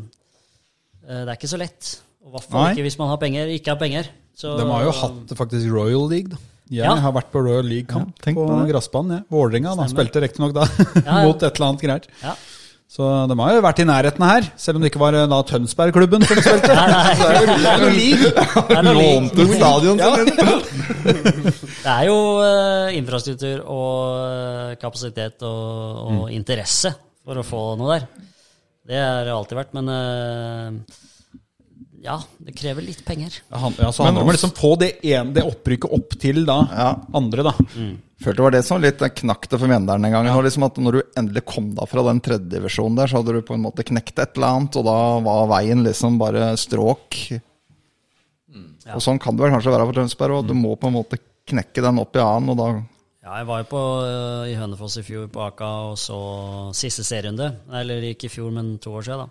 det 1.10 1.26
er 1.28 1.36
ikke 1.38 1.52
så 1.52 1.60
lett. 1.62 1.90
Og 2.26 2.34
hvert 2.36 2.50
fall 2.52 2.72
ikke 2.74 2.86
hvis 2.88 2.98
man 3.00 3.10
har 3.14 3.20
penger, 3.22 3.52
ikke 3.54 3.74
har 3.76 3.80
penger. 3.82 4.10
Så, 4.40 4.56
De 4.60 4.66
har 4.70 4.84
jo 4.88 4.92
hatt 4.96 5.34
faktisk 5.38 5.70
Royal 5.74 6.08
League, 6.10 6.32
da. 6.32 6.38
Jeg 6.70 6.86
Ja. 6.86 6.94
har 7.02 7.12
vært 7.16 7.32
på 7.34 7.42
Royal 7.42 7.66
League-kamp 7.66 8.14
Ja, 8.26 8.34
på, 8.34 8.46
på 8.46 8.58
det. 8.62 8.70
gressbanen. 8.74 9.12
Ja. 9.18 9.24
Vålerenga 9.34 9.72
spilte 9.90 10.22
riktignok 10.22 10.54
da, 10.54 10.68
Ja, 10.70 11.02
ja. 11.06 11.24
mot 11.26 11.42
et 11.42 11.56
eller 11.56 11.68
annet 11.72 11.82
greier. 11.82 12.36
Så 12.90 13.06
de 13.30 13.36
har 13.38 13.52
jo 13.54 13.62
vært 13.62 13.80
i 13.84 13.86
nærheten 13.86 14.24
her, 14.26 14.48
selv 14.58 14.80
om 14.80 14.82
det 14.82 14.90
ikke 14.90 15.02
var 15.04 15.14
eh, 15.14 15.28
da 15.30 15.38
Tønsberg-klubben 15.46 16.24
som 16.26 16.40
spilte. 16.42 16.74
Nei, 16.80 16.88
nei. 16.90 17.12
Så 17.20 17.28
det 17.30 17.68
er 17.70 17.84
jo 17.84 17.90
lik- 17.94 18.24
Lånte 18.98 19.46
ut 19.46 19.54
stadion 19.60 20.00
sin! 20.02 21.30
Det 21.84 21.92
er 21.94 22.08
jo 22.10 22.16
infrastruktur 22.98 23.62
og 23.70 23.94
eh, 24.26 24.74
kapasitet 24.82 25.46
og, 25.46 25.62
og 26.08 26.18
Mm. 26.20 26.34
interesse 26.40 26.92
for 27.26 27.38
å 27.38 27.46
få 27.46 27.62
noe 27.78 27.94
der. 28.00 28.08
Det 28.90 28.98
har 28.98 29.22
det 29.28 29.36
alltid 29.38 29.60
vært, 29.60 29.74
men 29.78 29.92
eh, 29.94 31.00
ja, 32.04 32.18
det 32.40 32.56
krever 32.56 32.82
litt 32.86 33.04
penger. 33.06 33.40
Ja, 33.52 33.58
han- 33.58 33.76
ja, 33.78 33.90
så 33.92 34.04
handler 34.06 34.22
om 34.24 34.30
å 34.30 34.36
liksom 34.36 34.52
få 34.56 34.78
det, 34.80 35.04
en, 35.04 35.34
det 35.34 35.44
opprykket 35.44 35.92
opp 35.92 36.10
til 36.20 36.46
da 36.46 36.60
Ja. 36.72 36.96
andre, 37.14 37.44
da. 37.44 37.52
Følte 38.20 38.36
det 38.36 38.44
var 38.44 38.52
det 38.52 38.66
som 38.66 38.82
litt 38.82 38.98
knakk 39.00 39.48
det 39.48 39.60
for 39.60 39.68
Mjøndalen 39.68 40.06
en 40.06 40.12
gang. 40.12 40.26
Ja. 40.28 40.36
Liksom 40.42 40.64
at 40.66 40.76
når 40.76 40.92
du 40.92 41.02
endelig 41.18 41.46
kom 41.46 41.74
da 41.76 41.86
fra 41.86 42.04
den 42.04 42.20
tredjedivisjonen 42.20 42.96
der, 42.98 43.08
så 43.08 43.22
hadde 43.22 43.34
du 43.34 43.42
på 43.42 43.54
en 43.56 43.64
måte 43.64 43.84
knekt 43.88 44.20
et 44.20 44.36
eller 44.36 44.48
annet, 44.58 44.76
og 44.76 44.84
da 44.86 45.20
var 45.24 45.48
veien 45.48 45.84
liksom 45.86 46.18
bare 46.20 46.52
stråk. 46.60 47.40
Ja. 48.86 48.96
Og 48.96 49.02
sånn 49.06 49.20
kan 49.22 49.36
det 49.38 49.44
vel 49.46 49.52
kanskje 49.54 49.72
være 49.72 49.86
for 49.86 49.94
Tønsberg 50.00 50.40
òg. 50.40 50.48
Du 50.50 50.56
må 50.58 50.76
på 50.80 50.88
en 50.90 50.96
måte 50.98 51.20
knekke 51.50 51.82
den 51.86 52.00
opp 52.02 52.16
i 52.16 52.20
annen, 52.24 52.50
og 52.50 52.58
da 52.58 52.70
Ja, 53.22 53.36
jeg 53.38 53.46
var 53.48 53.60
jo 53.62 53.68
på, 53.70 53.80
eh, 54.08 54.54
i 54.54 54.56
Hønefoss 54.58 54.98
i 54.98 55.04
fjor 55.04 55.28
på 55.30 55.42
Aka 55.46 55.66
og 55.92 55.98
så 55.98 56.74
siste 56.74 57.04
serierunde. 57.04 57.54
Eller 57.72 58.02
ikke 58.02 58.26
i 58.26 58.30
fjor, 58.34 58.50
men 58.52 58.80
to 58.80 58.90
år 58.92 59.04
siden. 59.06 59.20
da. 59.20 59.28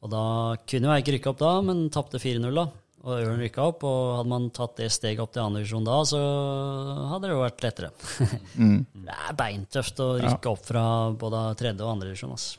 Og 0.00 0.08
da 0.12 0.22
kunne 0.68 0.94
jeg 0.94 1.04
ikke 1.04 1.14
rykke 1.18 1.32
opp 1.34 1.40
da, 1.42 1.50
men 1.64 1.82
tapte 1.92 2.20
4-0 2.22 2.54
da. 2.56 2.66
Og 3.00 3.16
Ørn 3.16 3.38
rykka 3.40 3.64
opp, 3.64 3.84
og 3.88 4.00
hadde 4.18 4.28
man 4.28 4.46
tatt 4.52 4.74
det 4.76 4.90
steget 4.92 5.22
opp 5.24 5.30
til 5.32 5.40
andre 5.40 5.62
divisjon 5.62 5.86
da, 5.86 5.96
så 6.08 6.18
hadde 7.14 7.28
det 7.28 7.32
jo 7.32 7.40
vært 7.40 7.64
lettere. 7.64 7.90
Det 9.06 9.14
er 9.16 9.36
beintøft 9.38 10.02
å 10.04 10.08
rykke 10.20 10.50
opp 10.52 10.66
fra 10.68 10.82
både 11.16 11.40
tredje 11.60 11.80
og 11.84 11.94
andre 11.94 12.10
divisjon. 12.10 12.34
Altså. 12.36 12.58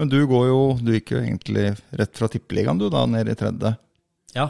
Men 0.00 0.08
du 0.08 0.16
går 0.24 0.46
jo 0.48 0.60
Du 0.80 0.88
gikk 0.94 1.12
jo 1.12 1.18
egentlig 1.20 1.66
rett 2.00 2.16
fra 2.16 2.28
tippeligaen, 2.32 2.80
du, 2.80 2.86
da, 2.92 3.04
ned 3.04 3.28
i 3.28 3.36
tredje. 3.36 3.74
Ja. 4.32 4.48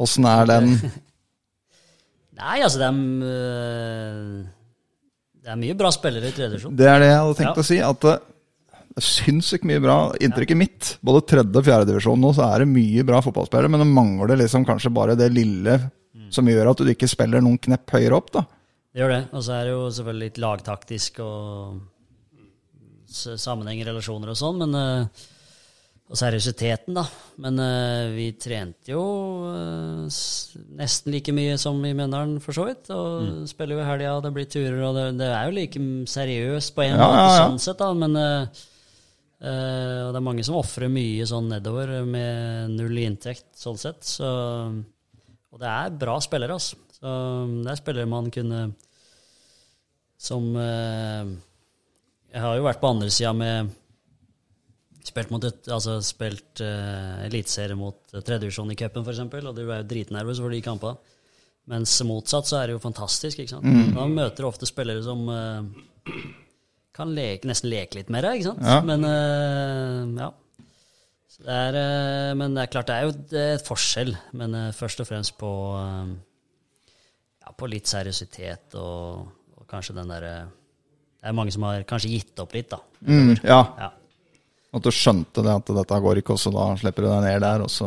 Åssen 0.00 0.24
er 0.26 0.48
den 0.48 0.72
Nei, 2.40 2.56
altså 2.64 2.80
det 2.80 2.86
er, 2.88 3.02
øh, 3.28 4.38
det 5.44 5.52
er 5.52 5.60
mye 5.60 5.76
bra 5.78 5.92
spillere 5.94 6.32
i 6.32 6.34
tredje 6.34 6.54
divisjon. 6.56 6.74
Det 6.74 6.88
er 6.90 7.04
det 7.04 7.10
jeg 7.12 7.20
hadde 7.20 7.36
tenkt 7.38 7.52
Ja. 7.52 7.62
å 7.62 7.68
si. 7.68 7.78
At 7.84 8.08
er 8.10 8.24
sinnssykt 9.02 9.64
mye 9.66 9.80
bra. 9.82 9.96
Inntrykket 10.22 10.58
mitt, 10.58 10.92
både 11.02 11.24
tredje 11.26 11.58
og 11.58 11.66
fjerde 11.66 11.88
divisjon 11.90 12.20
nå, 12.22 12.30
så 12.36 12.46
er 12.46 12.62
det 12.62 12.70
mye 12.70 13.02
bra 13.06 13.18
fotballspillere, 13.24 13.70
men 13.72 13.82
det 13.82 13.88
mangler 13.90 14.38
liksom 14.38 14.66
kanskje 14.68 14.92
bare 14.94 15.16
det 15.18 15.30
lille 15.34 15.78
som 16.34 16.46
gjør 16.48 16.70
at 16.72 16.82
du 16.82 16.90
ikke 16.90 17.08
spiller 17.10 17.42
noen 17.42 17.58
knepp 17.62 17.90
høyere 17.94 18.16
opp, 18.18 18.30
da. 18.34 18.44
Det 18.94 19.02
gjør 19.02 19.10
det. 19.16 19.22
Og 19.34 19.42
så 19.42 19.52
er 19.56 19.64
det 19.66 19.72
jo 19.74 19.84
selvfølgelig 19.96 20.28
litt 20.28 20.40
lagtaktisk 20.44 21.18
og 21.24 21.80
sammenheng 23.14 23.82
relasjoner 23.86 24.32
og 24.32 24.38
sånn, 24.38 24.58
men 24.64 24.74
øh, 24.80 25.24
Og 26.04 26.18
seriøsiteten, 26.20 26.92
da. 26.98 27.02
Men 27.40 27.56
uh, 27.58 28.10
vi 28.12 28.26
trente 28.36 28.92
jo 28.92 29.00
uh, 29.48 30.04
nesten 30.76 31.14
like 31.14 31.32
mye 31.32 31.54
som 31.58 31.78
i 31.80 31.94
Mjøndalen, 31.96 32.34
for 32.44 32.52
så 32.52 32.66
vidt. 32.68 32.90
Og 32.92 33.46
spiller 33.48 33.78
jo 33.78 33.80
i 33.80 33.86
helga, 33.88 34.10
og 34.18 34.22
det 34.26 34.32
blir 34.36 34.44
turer, 34.52 34.82
og 34.84 34.98
det, 34.98 35.06
det 35.22 35.30
er 35.32 35.48
jo 35.48 35.54
like 35.56 35.80
seriøst 36.12 36.74
på 36.76 36.84
en 36.84 36.92
Ja, 36.92 36.98
måte 37.00 37.22
ja, 37.22 37.30
ja. 37.32 37.38
sånn 37.46 37.62
sett, 37.64 37.80
da. 37.80 37.88
Men 37.96 38.18
øh, 38.20 38.62
øh, 39.50 40.00
Og 40.06 40.10
det 40.12 40.18
er 40.18 40.26
mange 40.26 40.44
som 40.46 40.58
ofrer 40.58 40.90
mye 40.92 41.26
sånn 41.28 41.50
nedover 41.52 41.92
med 42.08 42.74
null 42.74 42.98
inntekt, 43.04 43.50
sånn 43.58 43.78
sett. 43.80 44.02
Så, 44.06 44.28
og 45.52 45.62
det 45.62 45.70
er 45.70 46.00
bra 46.00 46.18
spillere, 46.24 46.56
altså. 46.56 46.80
Så 46.94 47.14
det 47.64 47.72
er 47.72 47.80
spillere 47.80 48.08
man 48.08 48.30
kunne 48.32 48.60
Som 50.16 50.54
uh, 50.56 51.26
Jeg 52.30 52.44
har 52.44 52.54
jo 52.56 52.64
vært 52.64 52.80
på 52.80 52.92
andre 52.94 53.10
sida 53.12 53.34
med 53.36 53.72
Spilt 55.04 55.34
mot 55.34 55.44
et, 55.44 55.66
altså 55.68 55.98
spilt 56.00 56.62
uh, 56.64 57.26
eliteserie 57.26 57.76
mot 57.76 58.14
tredjevisjon 58.14 58.70
i 58.72 58.76
cupen, 58.78 59.04
f.eks., 59.04 59.20
og 59.20 59.50
du 59.52 59.66
er 59.66 59.82
jo 59.82 59.88
dritnervøs 59.90 60.40
for 60.40 60.54
de 60.54 60.62
kampene. 60.64 61.12
Mens 61.68 61.92
motsatt 62.08 62.48
så 62.48 62.56
er 62.62 62.70
det 62.70 62.78
jo 62.78 62.80
fantastisk. 62.80 63.42
ikke 63.42 63.52
sant? 63.52 63.68
Da 63.92 64.06
møter 64.08 64.46
du 64.46 64.48
ofte 64.48 64.68
spillere 64.68 65.04
som 65.04 65.28
kan 66.94 67.10
leke, 67.14 67.48
nesten 67.50 67.70
leke 67.72 67.98
litt 67.98 68.10
med 68.14 68.22
det, 68.24 68.32
ikke 68.38 68.50
sant? 68.52 68.62
Ja. 68.62 68.80
Men 68.86 69.04
uh, 69.04 70.22
ja. 70.22 70.28
Så 71.34 71.42
det 71.42 71.54
er, 71.58 71.78
uh, 71.80 72.34
men 72.38 72.54
det 72.54 72.62
er 72.68 72.70
klart 72.70 72.86
det 72.90 72.94
er 73.00 73.08
jo 73.08 73.14
et- 73.16 73.32
et 73.58 73.64
forskjell, 73.66 74.12
men 74.38 74.54
uh, 74.54 74.68
først 74.76 75.00
og 75.02 75.08
fremst 75.08 75.34
på, 75.40 75.50
ja, 77.42 77.52
på 77.58 77.68
litt 77.70 77.90
seriøsitet 77.90 78.76
og, 78.80 79.26
og 79.58 79.66
kanskje 79.70 79.96
den 79.98 80.12
derre 80.12 80.34
Det 81.24 81.30
er 81.30 81.36
mange 81.36 81.52
som 81.54 81.62
har 81.66 81.82
kanskje 81.88 82.10
gitt 82.12 82.38
opp 82.42 82.52
litt, 82.54 82.68
da. 82.70 82.78
Mm, 83.08 83.34
ja, 83.42 83.60
Ja. 83.80 83.90
At 84.74 84.82
du 84.82 84.90
skjønte 84.90 85.38
det, 85.46 85.52
at 85.54 85.68
dette 85.70 85.98
går 86.02 86.18
ikke, 86.18 86.34
og 86.34 86.40
så 86.42 86.50
da 86.50 86.64
slipper 86.80 87.04
du 87.04 87.08
deg 87.08 87.20
ned 87.22 87.44
der, 87.44 87.62
og 87.62 87.70
så 87.70 87.86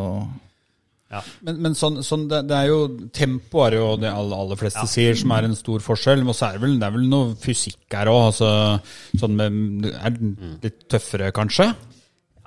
ja. 1.11 1.21
Men, 1.47 1.59
men 1.63 1.75
sånn, 1.79 2.01
sånn 2.03 2.25
det, 2.27 2.41
det 2.49 2.55
er 2.57 2.67
jo 2.67 2.79
tempo 3.15 3.61
er 3.63 3.77
jo 3.79 3.85
det 4.01 4.09
alle, 4.11 4.35
aller 4.43 4.59
fleste 4.59 4.83
sier 4.91 5.15
som 5.15 5.31
er 5.37 5.47
en 5.47 5.55
stor 5.55 5.79
forskjell. 5.85 6.25
Og 6.27 6.35
så 6.35 6.49
er 6.49 6.57
det 6.57 6.63
vel, 6.65 6.73
det 6.81 6.87
er 6.89 6.95
vel 6.97 7.05
noe 7.11 7.35
fysikk 7.39 7.85
her 7.95 8.11
òg. 8.11 8.25
Altså, 8.33 8.49
sånn 9.21 9.37
med, 9.39 9.87
er 9.93 10.17
litt 10.65 10.83
tøffere, 10.91 11.29
kanskje? 11.35 11.69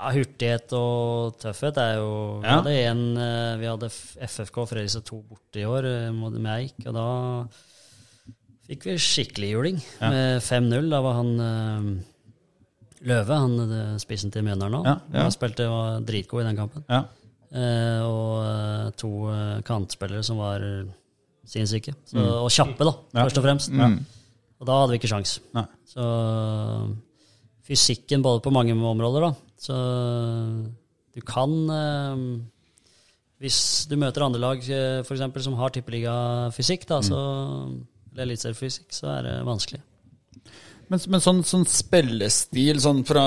Ja, 0.01 0.13
hurtighet 0.17 0.73
og 0.77 1.35
tøffhet 1.43 1.77
er 1.81 1.99
jo 2.01 2.13
Vi 2.41 2.47
Ja. 2.49 2.55
hadde 2.61 2.77
en 2.89 3.03
eh, 3.21 3.57
Vi 3.61 3.67
hadde 3.69 3.91
FFK 3.93 4.63
Fredrikstad 4.71 5.05
2 5.11 5.19
borte 5.29 5.61
i 5.61 5.67
år 5.69 5.89
med 6.17 6.39
jeg 6.41 6.71
Eik, 6.71 6.87
og 6.89 6.95
da 6.97 7.09
fikk 8.71 8.87
vi 8.89 8.95
skikkelig 9.03 9.51
juling 9.51 9.81
med 10.01 10.41
5-0. 10.47 10.89
Da 10.93 11.01
var 11.05 11.19
han 11.19 11.33
eh, 11.45 11.91
Løve, 13.09 13.37
han 13.45 13.55
eh, 13.65 13.95
spissen 14.01 14.33
til 14.33 14.45
Mjøndalen 14.45 14.77
nå. 14.79 14.83
Ja, 14.89 14.97
ja. 15.15 15.25
Han 15.27 15.33
spilte 15.37 15.69
var 15.69 16.01
dritgod 16.05 16.45
i 16.45 16.49
den 16.49 16.59
kampen. 16.61 16.85
Ja. 16.89 17.05
Eh, 17.51 18.01
og 18.07 18.35
eh, 18.47 18.91
to 19.01 19.11
eh, 19.33 19.61
kantspillere 19.67 20.23
som 20.27 20.39
var 20.39 20.63
sinnssyke. 21.51 21.95
Så, 22.07 22.23
Og 22.45 22.51
kjappe, 22.55 22.87
da, 22.87 22.93
Ja. 23.17 23.25
først 23.27 23.41
og 23.41 23.47
fremst. 23.49 23.73
Og 24.61 24.67
da 24.69 24.77
hadde 24.77 24.93
vi 24.93 24.99
ikke 25.01 25.11
sjans. 25.11 25.39
Nei. 25.57 25.65
Så 25.89 26.05
fysikken 27.67 28.23
både 28.23 28.43
på 28.45 28.53
mange 28.55 28.75
områder, 28.77 29.27
da. 29.29 29.33
Så 29.61 29.77
du 31.15 31.21
kan 31.27 31.51
eh, 31.75 32.25
Hvis 33.41 33.87
du 33.89 33.97
møter 33.97 34.23
andre 34.27 34.41
lag 34.43 34.59
eh, 34.69 35.01
for 35.03 35.17
eksempel, 35.17 35.43
som 35.43 35.55
har 35.57 35.73
tippeligafysikk, 35.73 36.87
da, 36.87 37.01
så 37.01 37.21
eller 38.13 38.27
eliteseriefysikk, 38.27 38.91
så 38.93 39.07
er 39.17 39.23
det 39.25 39.35
vanskelig. 39.47 39.79
Men, 40.91 40.99
men 41.07 41.23
sånn, 41.23 41.41
sånn 41.47 41.63
spillestil 41.71 42.81
sånn 42.83 43.05
fra 43.07 43.23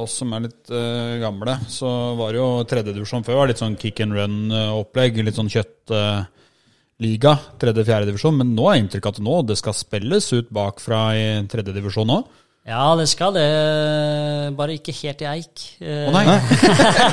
oss 0.00 0.14
som 0.22 0.30
er 0.32 0.46
litt 0.46 0.70
uh, 0.72 1.20
gamle, 1.20 1.58
så 1.68 1.88
var 2.16 2.32
det 2.32 2.40
jo 2.40 2.46
tredjedivisjon 2.70 3.26
før 3.26 3.42
var 3.42 3.50
litt 3.50 3.60
sånn 3.60 3.76
kick 3.80 4.00
and 4.00 4.16
run-opplegg. 4.16 5.20
Litt 5.20 5.36
sånn 5.36 5.52
kjøttliga, 5.52 7.34
tredje-fjerde 7.60 8.08
divisjon. 8.08 8.38
Men 8.40 8.54
nå 8.56 8.64
er 8.70 8.80
inntrykket 8.80 9.20
at 9.20 9.26
nå 9.26 9.42
det 9.44 9.58
skal 9.60 9.76
spilles 9.76 10.30
ut 10.32 10.48
bakfra 10.56 11.02
i 11.18 11.26
tredjedivisjon 11.52 12.14
òg. 12.16 12.24
Ja, 12.62 12.94
det 12.94 13.08
skal 13.10 13.34
det. 13.34 13.44
Bare 14.56 14.78
ikke 14.78 14.94
helt 15.02 15.20
i 15.20 15.26
eik. 15.26 15.62
Å 15.82 16.08
Å 16.08 16.12
nei! 16.14 16.24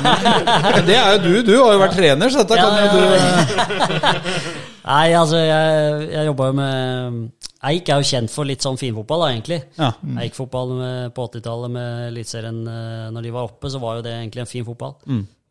det 0.88 0.94
er 0.96 1.16
jo 1.16 1.20
du. 1.26 1.32
Du 1.50 1.54
har 1.58 1.74
jo 1.74 1.80
vært 1.82 1.98
trener, 1.98 2.30
så 2.30 2.44
dette 2.44 2.56
Ja, 2.56 2.70
kan 2.70 2.78
jo 2.80 2.88
du 2.94 3.00
ja. 3.18 4.14
Nei, 4.90 5.08
altså, 5.12 5.42
jeg, 5.42 6.06
jeg 6.14 6.28
jobba 6.30 6.46
jo 6.48 6.54
med 6.56 7.49
Eik 7.68 7.90
er 7.92 8.00
jo 8.00 8.06
kjent 8.08 8.32
for 8.32 8.48
litt 8.48 8.62
sånn 8.64 8.78
finfotball, 8.80 9.20
da, 9.20 9.30
egentlig. 9.34 9.58
Ja. 9.76 9.90
Eik-fotball 10.22 10.70
på 11.12 11.26
80-tallet 11.28 11.72
med 11.74 12.06
Eliteserien 12.08 12.60
eh, 12.72 13.08
når 13.12 13.26
de 13.26 13.32
var 13.34 13.50
oppe, 13.50 13.68
så 13.68 13.80
var 13.82 13.98
jo 13.98 14.04
det 14.06 14.14
egentlig 14.16 14.40
en 14.46 14.48
fin 14.48 14.64
fotball. 14.64 14.94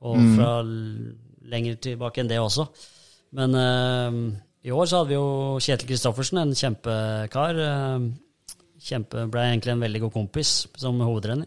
Og 0.09 0.17
fra 0.37 0.47
l- 0.63 1.11
lenger 1.51 1.77
tilbake 1.85 2.23
enn 2.23 2.31
det 2.31 2.39
også. 2.41 2.65
Men 3.37 3.53
eh, 3.61 4.17
i 4.65 4.73
år 4.73 4.89
så 4.89 5.03
hadde 5.03 5.11
vi 5.13 5.19
jo 5.19 5.59
Kjetil 5.61 5.91
Kristoffersen, 5.91 6.41
en 6.41 6.55
kjempekar. 6.57 7.61
eh, 7.67 8.09
kjempe, 8.89 9.27
ble 9.29 9.41
egentlig 9.51 9.73
en 9.75 9.81
veldig 9.85 10.01
god 10.07 10.13
kompis 10.17 10.53
som 10.79 11.01
hovedrenner. 11.03 11.45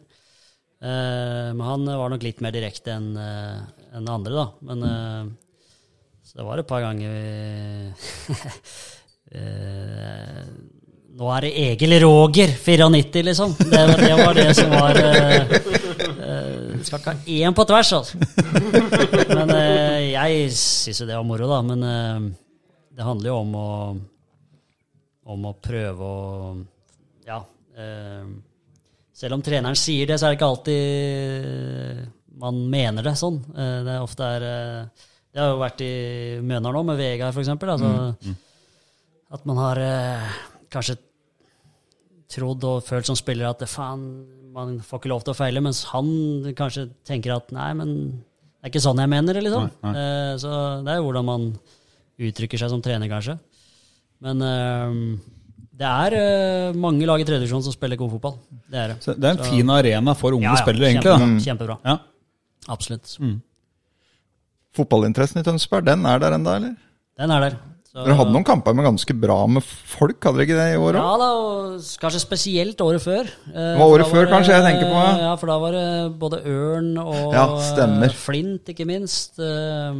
Uh, 0.83 1.55
men 1.55 1.61
han 1.63 1.85
var 1.87 2.11
nok 2.11 2.25
litt 2.27 2.41
mer 2.43 2.51
direkte 2.51 2.91
enn 2.91 3.13
uh, 3.15 3.61
en 3.95 4.09
andre, 4.11 4.33
da. 4.35 4.47
Men 4.67 4.83
uh, 4.83 5.29
så 6.27 6.41
det 6.41 6.47
var 6.49 6.59
et 6.59 6.67
par 6.67 6.83
ganger 6.83 7.13
vi 7.15 8.33
eh, 9.35 10.43
Nå 11.13 11.29
er 11.37 11.45
det 11.45 11.51
Egil 11.61 11.93
Roger, 12.03 12.55
94, 12.57 13.21
liksom. 13.29 13.51
Det, 13.59 13.83
det 14.01 14.15
var 14.17 14.35
det 14.39 14.47
som 14.57 14.71
var 14.73 14.97
eh, 14.97 15.53
eh, 15.53 16.79
Skal 16.83 16.99
ikke 17.03 17.13
ha 17.13 17.35
én 17.37 17.55
på 17.55 17.67
tvers, 17.69 17.91
altså. 17.99 18.17
Men 19.29 19.53
eh, 19.55 19.99
jeg 20.15 20.47
syns 20.57 21.03
jo 21.03 21.09
det 21.11 21.19
var 21.19 21.27
moro, 21.29 21.51
da. 21.51 21.59
Men 21.69 21.85
eh, 21.87 22.25
det 22.97 23.07
handler 23.07 23.31
jo 23.33 23.37
om 23.45 23.53
å 23.61 23.69
om 25.33 25.45
å 25.47 25.53
prøve 25.63 26.03
å 26.03 26.57
Ja. 27.29 27.39
Eh, 27.79 28.25
selv 29.15 29.37
om 29.37 29.45
treneren 29.45 29.79
sier 29.79 30.09
det, 30.11 30.17
så 30.19 30.27
er 30.27 30.33
det 30.33 30.41
ikke 30.41 30.49
alltid 30.51 32.09
man 32.43 32.57
mener 32.73 33.05
det 33.07 33.13
sånn. 33.21 33.37
Det 33.55 33.93
er 33.93 34.03
ofte 34.03 34.27
er 34.27 34.47
Det 35.31 35.39
har 35.39 35.53
jo 35.53 35.61
vært 35.61 35.85
i 35.85 35.93
Mønar 36.43 36.75
nå, 36.75 36.83
med 36.89 36.99
Vegard 36.99 37.37
f.eks. 37.37 37.53
Altså, 37.55 37.93
At 39.33 39.47
man 39.49 39.57
har 39.61 39.81
eh, 39.81 40.33
kanskje 40.73 40.99
trodd 42.33 42.65
og 42.69 42.85
følt 42.85 43.09
som 43.09 43.17
spiller 43.19 43.49
at 43.51 43.63
faen, 43.69 44.03
man 44.53 44.79
får 44.85 45.01
ikke 45.01 45.11
lov 45.13 45.25
til 45.25 45.33
å 45.35 45.37
feile, 45.37 45.63
mens 45.65 45.83
han 45.93 46.09
kanskje 46.57 46.87
tenker 47.09 47.35
at 47.37 47.53
nei, 47.57 47.71
men 47.77 47.93
det 48.63 48.69
er 48.69 48.73
ikke 48.73 48.83
sånn 48.85 49.01
jeg 49.03 49.11
mener 49.11 49.37
det, 49.37 49.45
liksom. 49.47 49.69
Nei, 49.85 49.93
Eh, 50.03 50.33
så 50.41 50.51
det 50.85 50.93
er 50.93 51.01
jo 51.01 51.07
hvordan 51.09 51.27
man 51.29 51.47
uttrykker 52.23 52.61
seg 52.61 52.71
som 52.73 52.83
trener, 52.85 53.09
kanskje. 53.11 53.39
Men 54.23 54.45
eh, 54.47 54.99
det 55.81 55.89
er 55.89 56.17
eh, 56.19 56.77
mange 56.79 57.09
lag 57.09 57.21
i 57.21 57.27
tredjedivisjon 57.27 57.65
som 57.67 57.75
spiller 57.75 57.99
god 58.01 58.13
fotball. 58.15 58.37
Det 58.71 58.79
er 58.85 58.93
det. 58.93 58.99
Så 59.03 59.17
det 59.17 59.29
er 59.33 59.39
en 59.39 59.49
fin 59.49 59.73
arena 59.75 60.15
for 60.19 60.37
unge 60.37 60.47
Ja, 60.47 60.55
ja, 60.55 60.61
spillere, 60.63 60.93
egentlig. 60.93 61.11
Kjempebra. 61.11 61.33
da. 61.35 61.47
kjempebra. 61.49 61.79
Ja. 61.89 61.97
Absolutt. 62.77 63.17
Fotballinteressen 64.77 65.43
i 65.43 65.47
Tønsberg, 65.49 65.89
den 65.89 66.07
er 66.09 66.23
der 66.23 66.37
ennå, 66.39 66.55
eller? 66.61 66.77
Den 67.19 67.35
er 67.35 67.49
der. 67.49 67.59
Så- 67.93 68.05
Dere 68.07 68.15
hadde 68.17 68.33
noen 68.33 68.45
kamper 68.49 68.73
med 68.75 68.87
ganske 68.87 69.15
bra 69.21 69.35
med 69.47 69.63
folk, 69.63 70.17
hadde 70.25 70.39
dere 70.39 70.47
ikke 70.47 70.57
det 70.57 70.69
i 70.73 70.81
år 70.81 70.97
òg? 70.97 71.03
Ja 71.03 71.17
da, 71.21 71.27
og 71.37 71.81
kanskje 72.01 72.21
spesielt 72.25 72.81
året 72.81 73.03
før. 73.05 73.27
Eh, 73.53 73.53
Det 73.53 73.79
var 73.79 73.91
året 73.93 74.07
før, 74.09 74.25
var, 74.25 74.31
kanskje, 74.33 74.55
jeg 74.57 74.65
tenker 74.65 74.87
på, 74.89 74.97
ja. 75.03 75.17
Ja, 75.27 75.33
for 75.37 75.47
da 75.53 75.59
var 75.61 75.73
det 75.77 76.19
både 76.19 76.39
Ørn 76.49 76.97
og 77.03 77.33
Ja, 77.35 77.45
eh, 77.59 78.09
Flint, 78.17 78.65
ikke 78.73 78.87
minst. 78.89 79.39
eh, 79.39 79.93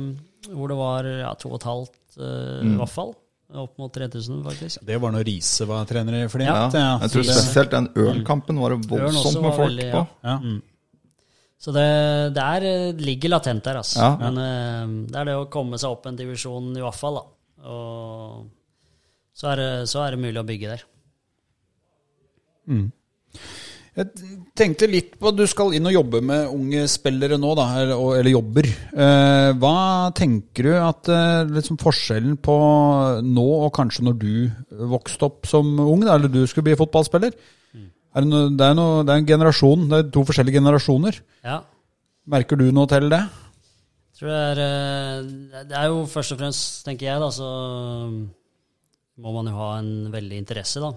Hvor 0.53 0.69
det 0.73 0.77
var 0.77 1.05
ja, 1.05 1.35
to 1.35 1.51
og 1.53 1.61
et 1.61 1.67
halvt, 1.69 1.99
eh, 2.19 2.63
Mm. 2.65 2.75
i 2.75 2.79
hvert 2.79 2.89
fall. 2.91 3.15
Opp 3.55 3.77
mot 3.79 3.93
3000, 3.93 4.43
faktisk. 4.43 4.79
Det 4.87 4.99
var 4.99 5.11
når 5.13 5.25
Riise 5.29 5.67
var 5.69 5.85
trener 5.85 6.25
i 6.25 6.29
Flint. 6.29 6.49
Ja, 6.49 6.71
Ja, 6.73 6.99
jeg 7.05 7.11
tror 7.11 7.23
spesielt 7.29 7.71
den 7.71 7.89
Ørn-kampen 7.95 8.59
var 8.59 8.71
det 8.71 8.89
voldsomt 8.89 9.43
med 9.43 9.53
folk 9.55 9.69
veldig, 9.69 9.93
på. 9.93 10.09
ja. 10.25 10.31
ja. 10.41 10.59
Så 11.61 11.71
det, 11.77 12.35
det 12.35 12.43
er, 12.43 12.65
eh, 12.65 12.93
ligger 12.97 13.29
latent 13.37 13.63
der, 13.63 13.77
altså. 13.77 13.99
Ja. 14.01 14.17
Men 14.17 14.39
eh, 14.39 15.07
det 15.13 15.17
er 15.21 15.25
det 15.27 15.35
å 15.37 15.51
komme 15.51 15.79
seg 15.79 15.91
opp 15.91 16.07
en 16.07 16.17
divisjon, 16.17 16.73
i 16.77 16.81
hvert 16.81 16.95
fall. 16.99 17.15
da. 17.21 17.23
Og 17.63 18.49
så 19.37 19.53
er, 19.53 19.61
det, 19.61 19.71
så 19.91 20.03
er 20.05 20.15
det 20.15 20.23
mulig 20.23 20.41
å 20.41 20.47
bygge 20.47 20.75
der. 20.75 20.85
Jeg 23.93 24.29
tenkte 24.57 24.89
litt 24.89 25.19
på 25.21 25.35
Du 25.37 25.43
skal 25.51 25.75
inn 25.77 25.85
og 25.89 25.93
jobbe 25.93 26.23
med 26.25 26.49
unge 26.49 26.87
spillere 26.89 27.37
nå, 27.41 27.51
da, 27.59 27.67
eller, 27.83 27.99
eller 28.21 28.33
jobber. 28.33 28.69
Eh, 28.93 29.49
hva 29.61 29.77
tenker 30.17 30.69
du 30.69 30.73
at 30.79 31.11
eh, 31.13 31.43
liksom 31.59 31.77
forskjellen 31.81 32.39
på 32.41 32.57
nå 33.27 33.49
og 33.67 33.73
kanskje 33.77 34.07
når 34.09 34.17
du 34.23 34.33
vokste 34.95 35.29
opp 35.29 35.51
som 35.51 35.75
ung, 35.85 36.07
da, 36.07 36.17
eller 36.17 36.33
du 36.33 36.41
skulle 36.47 36.71
bli 36.71 36.79
fotballspiller? 36.81 37.37
Er 38.13 38.25
det, 38.25 38.29
noe, 38.29 38.49
det, 38.53 38.65
er 38.65 38.77
noe, 38.77 39.05
det 39.05 39.13
er 39.13 39.21
en 39.23 39.29
generasjon, 39.29 39.87
det 39.89 39.99
er 39.99 40.11
to 40.13 40.25
forskjellige 40.29 40.61
generasjoner. 40.61 41.21
Ja. 41.45 41.63
Merker 42.33 42.61
du 42.61 42.67
noe 42.73 42.89
til 42.89 43.09
det? 43.13 43.23
Tror 44.23 44.31
det 44.31 44.43
er 44.55 44.59
eh, 44.63 45.65
Det 45.67 45.75
er 45.75 45.89
jo 45.91 46.05
først 46.07 46.37
og 46.37 46.39
fremst, 46.39 46.85
tenker 46.87 47.09
jeg, 47.09 47.19
da, 47.19 47.31
så 47.35 47.49
må 49.23 49.33
man 49.35 49.49
jo 49.51 49.55
ha 49.57 49.71
en 49.81 50.13
veldig 50.13 50.37
interesse, 50.39 50.79
da. 50.79 50.93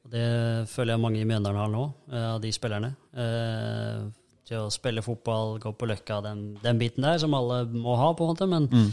Og 0.00 0.14
det 0.14 0.30
føler 0.72 0.94
jeg 0.94 1.02
mange 1.02 1.20
i 1.20 1.26
Mjøndalen 1.28 1.60
har 1.60 1.68
nå, 1.68 1.82
eh, 2.08 2.24
av 2.30 2.38
de 2.40 2.52
spillerne. 2.56 2.94
Eh, 3.12 4.06
til 4.48 4.62
å 4.62 4.72
spille 4.72 5.04
fotball, 5.04 5.58
gå 5.60 5.74
på 5.76 5.88
Løkka, 5.90 6.22
den, 6.24 6.40
den 6.62 6.80
biten 6.80 7.04
der, 7.04 7.20
som 7.20 7.36
alle 7.36 7.60
må 7.68 7.98
ha, 8.00 8.08
på 8.16 8.24
en 8.24 8.32
måte. 8.32 8.48
Men 8.48 8.70
mm. 8.72 8.88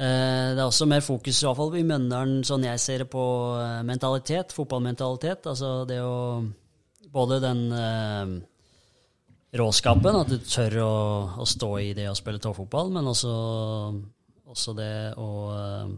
det 0.00 0.56
er 0.56 0.64
også 0.64 0.88
mer 0.88 1.04
fokus, 1.04 1.42
i 1.42 1.46
hvert 1.46 1.60
fall 1.60 1.76
i 1.76 1.84
Mjøndalen, 1.86 2.40
sånn 2.48 2.64
jeg 2.66 2.80
ser 2.80 3.04
det, 3.04 3.10
på 3.12 3.26
mentalitet, 3.84 4.56
fotballmentalitet. 4.56 5.44
Altså 5.52 5.74
det 5.86 6.00
å 6.00 6.16
Både 7.12 7.42
den 7.42 7.66
råskapen, 9.58 10.16
at 10.16 10.30
du 10.32 10.38
tør 10.40 10.78
å, 10.84 10.92
å 11.42 11.46
stå 11.48 11.68
i 11.82 11.90
det 11.96 12.08
å 12.10 12.16
spille 12.16 12.40
toppfotball, 12.42 12.92
men 12.94 13.10
også, 13.10 13.32
også 14.52 14.74
det 14.78 14.94
å 15.20 15.28
eh, 15.56 15.92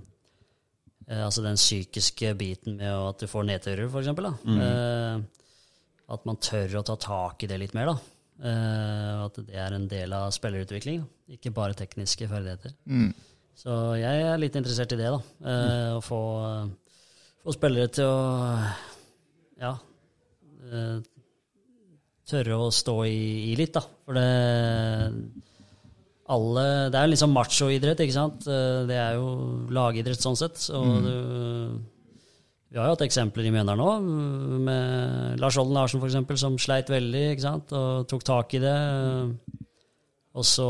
Altså 1.05 1.43
den 1.45 1.59
psykiske 1.61 2.31
biten 2.41 2.79
med 2.79 2.89
at 2.89 3.21
du 3.21 3.27
får 3.29 3.45
nedturer, 3.45 3.91
f.eks. 3.93 4.09
Mm. 4.49 4.61
Eh, 4.65 5.45
at 6.17 6.25
man 6.25 6.39
tør 6.41 6.79
å 6.81 6.83
ta 6.89 6.97
tak 6.97 7.45
i 7.45 7.49
det 7.51 7.59
litt 7.61 7.75
mer, 7.77 7.91
da. 7.93 7.97
Eh, 8.49 9.25
at 9.27 9.37
det 9.45 9.59
er 9.61 9.77
en 9.77 9.85
del 9.91 10.15
av 10.17 10.31
spillerutvikling, 10.33 11.03
da. 11.05 11.37
ikke 11.37 11.53
bare 11.55 11.77
tekniske 11.77 12.27
ferdigheter. 12.31 12.73
Så 13.55 13.77
jeg 14.01 14.25
er 14.31 14.41
litt 14.41 14.57
interessert 14.59 14.97
i 14.97 14.99
det, 15.03 15.13
da. 15.13 15.21
Eh, 15.45 15.91
Å 15.99 16.01
få, 16.03 16.21
få 17.45 17.55
spillere 17.55 17.93
til 17.95 18.09
å 18.09 18.17
ja, 19.61 19.75
eh, 20.73 20.97
tørre 22.29 22.57
å 22.57 22.71
stå 22.73 22.95
i, 23.09 23.53
i 23.53 23.57
litt, 23.59 23.75
da. 23.77 23.83
For 24.05 24.17
det 24.17 24.29
alle, 26.35 26.63
Det 26.93 26.97
er 27.01 27.11
liksom 27.13 27.35
machoidrett, 27.37 28.01
ikke 28.01 28.17
sant. 28.17 28.47
Eh, 28.49 28.85
Det 28.89 28.97
er 28.97 29.19
jo 29.19 29.27
lagidrett 29.77 30.23
sånn 30.25 30.39
sett. 30.41 30.57
Så 30.57 30.81
du, 31.05 31.11
vi 32.73 32.79
har 32.81 32.89
jo 32.89 32.95
hatt 32.97 33.05
eksempler 33.05 33.45
i 33.47 33.53
Mjøndalen 33.53 34.09
nå, 34.09 34.59
med 34.65 35.39
Lars 35.43 35.59
Olden 35.61 35.77
Larsen 35.77 36.01
f.eks., 36.01 36.41
som 36.41 36.57
sleit 36.59 36.89
veldig 36.91 37.27
ikke 37.35 37.45
sant? 37.45 37.73
og 37.77 38.09
tok 38.11 38.25
tak 38.25 38.55
i 38.57 38.63
det. 38.65 38.79
Og 40.35 40.43
så 40.49 40.67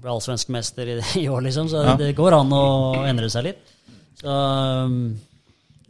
ble 0.00 0.08
allsvensk 0.14 0.48
mester 0.54 0.88
i, 0.94 0.98
i 1.24 1.28
år, 1.28 1.42
liksom. 1.48 1.68
Så 1.68 1.82
Ja. 1.84 1.96
det 2.00 2.14
går 2.16 2.38
an 2.38 2.54
å 2.54 2.64
endre 3.04 3.28
seg 3.28 3.50
litt. 3.50 3.66
Så, 4.22 4.30
um, 4.30 5.18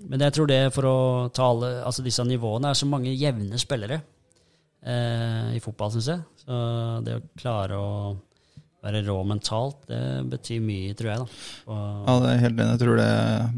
men 0.08 0.20
jeg 0.24 0.32
tror 0.34 0.48
det 0.48 0.62
for 0.74 0.88
å 0.88 0.96
ta 1.32 1.50
alle 1.52 1.68
altså 1.84 2.02
disse 2.04 2.24
nivåene 2.26 2.72
er 2.72 2.76
så 2.76 2.88
mange 2.88 3.12
jevne 3.12 3.56
spillere 3.60 4.00
i 4.84 5.60
fotball, 5.64 5.92
syns 5.94 6.10
jeg. 6.12 6.22
Så 6.44 6.60
det 7.06 7.18
å 7.18 7.26
klare 7.40 7.80
å 7.80 7.90
være 8.84 9.02
rå 9.06 9.18
mentalt, 9.24 9.86
det 9.88 10.00
betyr 10.28 10.64
mye, 10.64 10.94
tror 10.96 11.10
jeg. 11.10 11.22
da. 11.22 11.44
Og, 11.72 12.08
Ja, 12.08 12.16
det 12.20 12.32
er 12.32 12.42
helt 12.42 12.58
enig. 12.58 12.72
Jeg 12.74 12.82
tror 12.82 12.98
det 13.00 13.12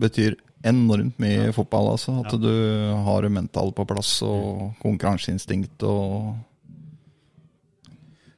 betyr 0.04 0.36
enormt 0.66 1.22
mye 1.22 1.48
i 1.48 1.54
fotball. 1.54 1.92
Altså. 1.94 2.14
At 2.22 2.36
du 2.40 2.52
har 3.06 3.26
det 3.26 3.32
mentale 3.34 3.74
på 3.74 3.86
plass, 3.88 4.18
og 4.26 4.76
konkurranseinstinkt 4.82 5.86
og 5.86 6.36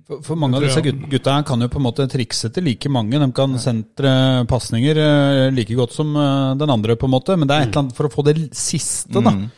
For, 0.08 0.22
for 0.24 0.40
mange 0.40 0.56
av 0.56 0.62
disse 0.64 0.80
gutta 0.80 1.34
kan 1.44 1.60
jo 1.60 1.66
på 1.68 1.76
en 1.76 1.84
måte 1.84 2.06
trikse 2.08 2.48
til 2.48 2.64
like 2.64 2.88
mange. 2.88 3.18
De 3.20 3.26
kan 3.36 3.58
sentre 3.60 4.10
pasninger 4.48 4.96
eh, 4.96 5.50
like 5.52 5.74
godt 5.76 5.92
som 5.92 6.14
eh, 6.16 6.54
den 6.56 6.72
andre, 6.72 6.96
på 6.96 7.04
en 7.04 7.12
måte. 7.12 7.36
Men 7.36 7.44
det 7.44 7.52
er 7.58 7.66
et 7.66 7.68
eller 7.68 7.82
annet 7.82 7.98
for 7.98 8.08
å 8.08 8.12
få 8.14 8.24
det 8.24 8.38
siste, 8.56 9.20
da. 9.20 9.34
Mm. 9.36 9.50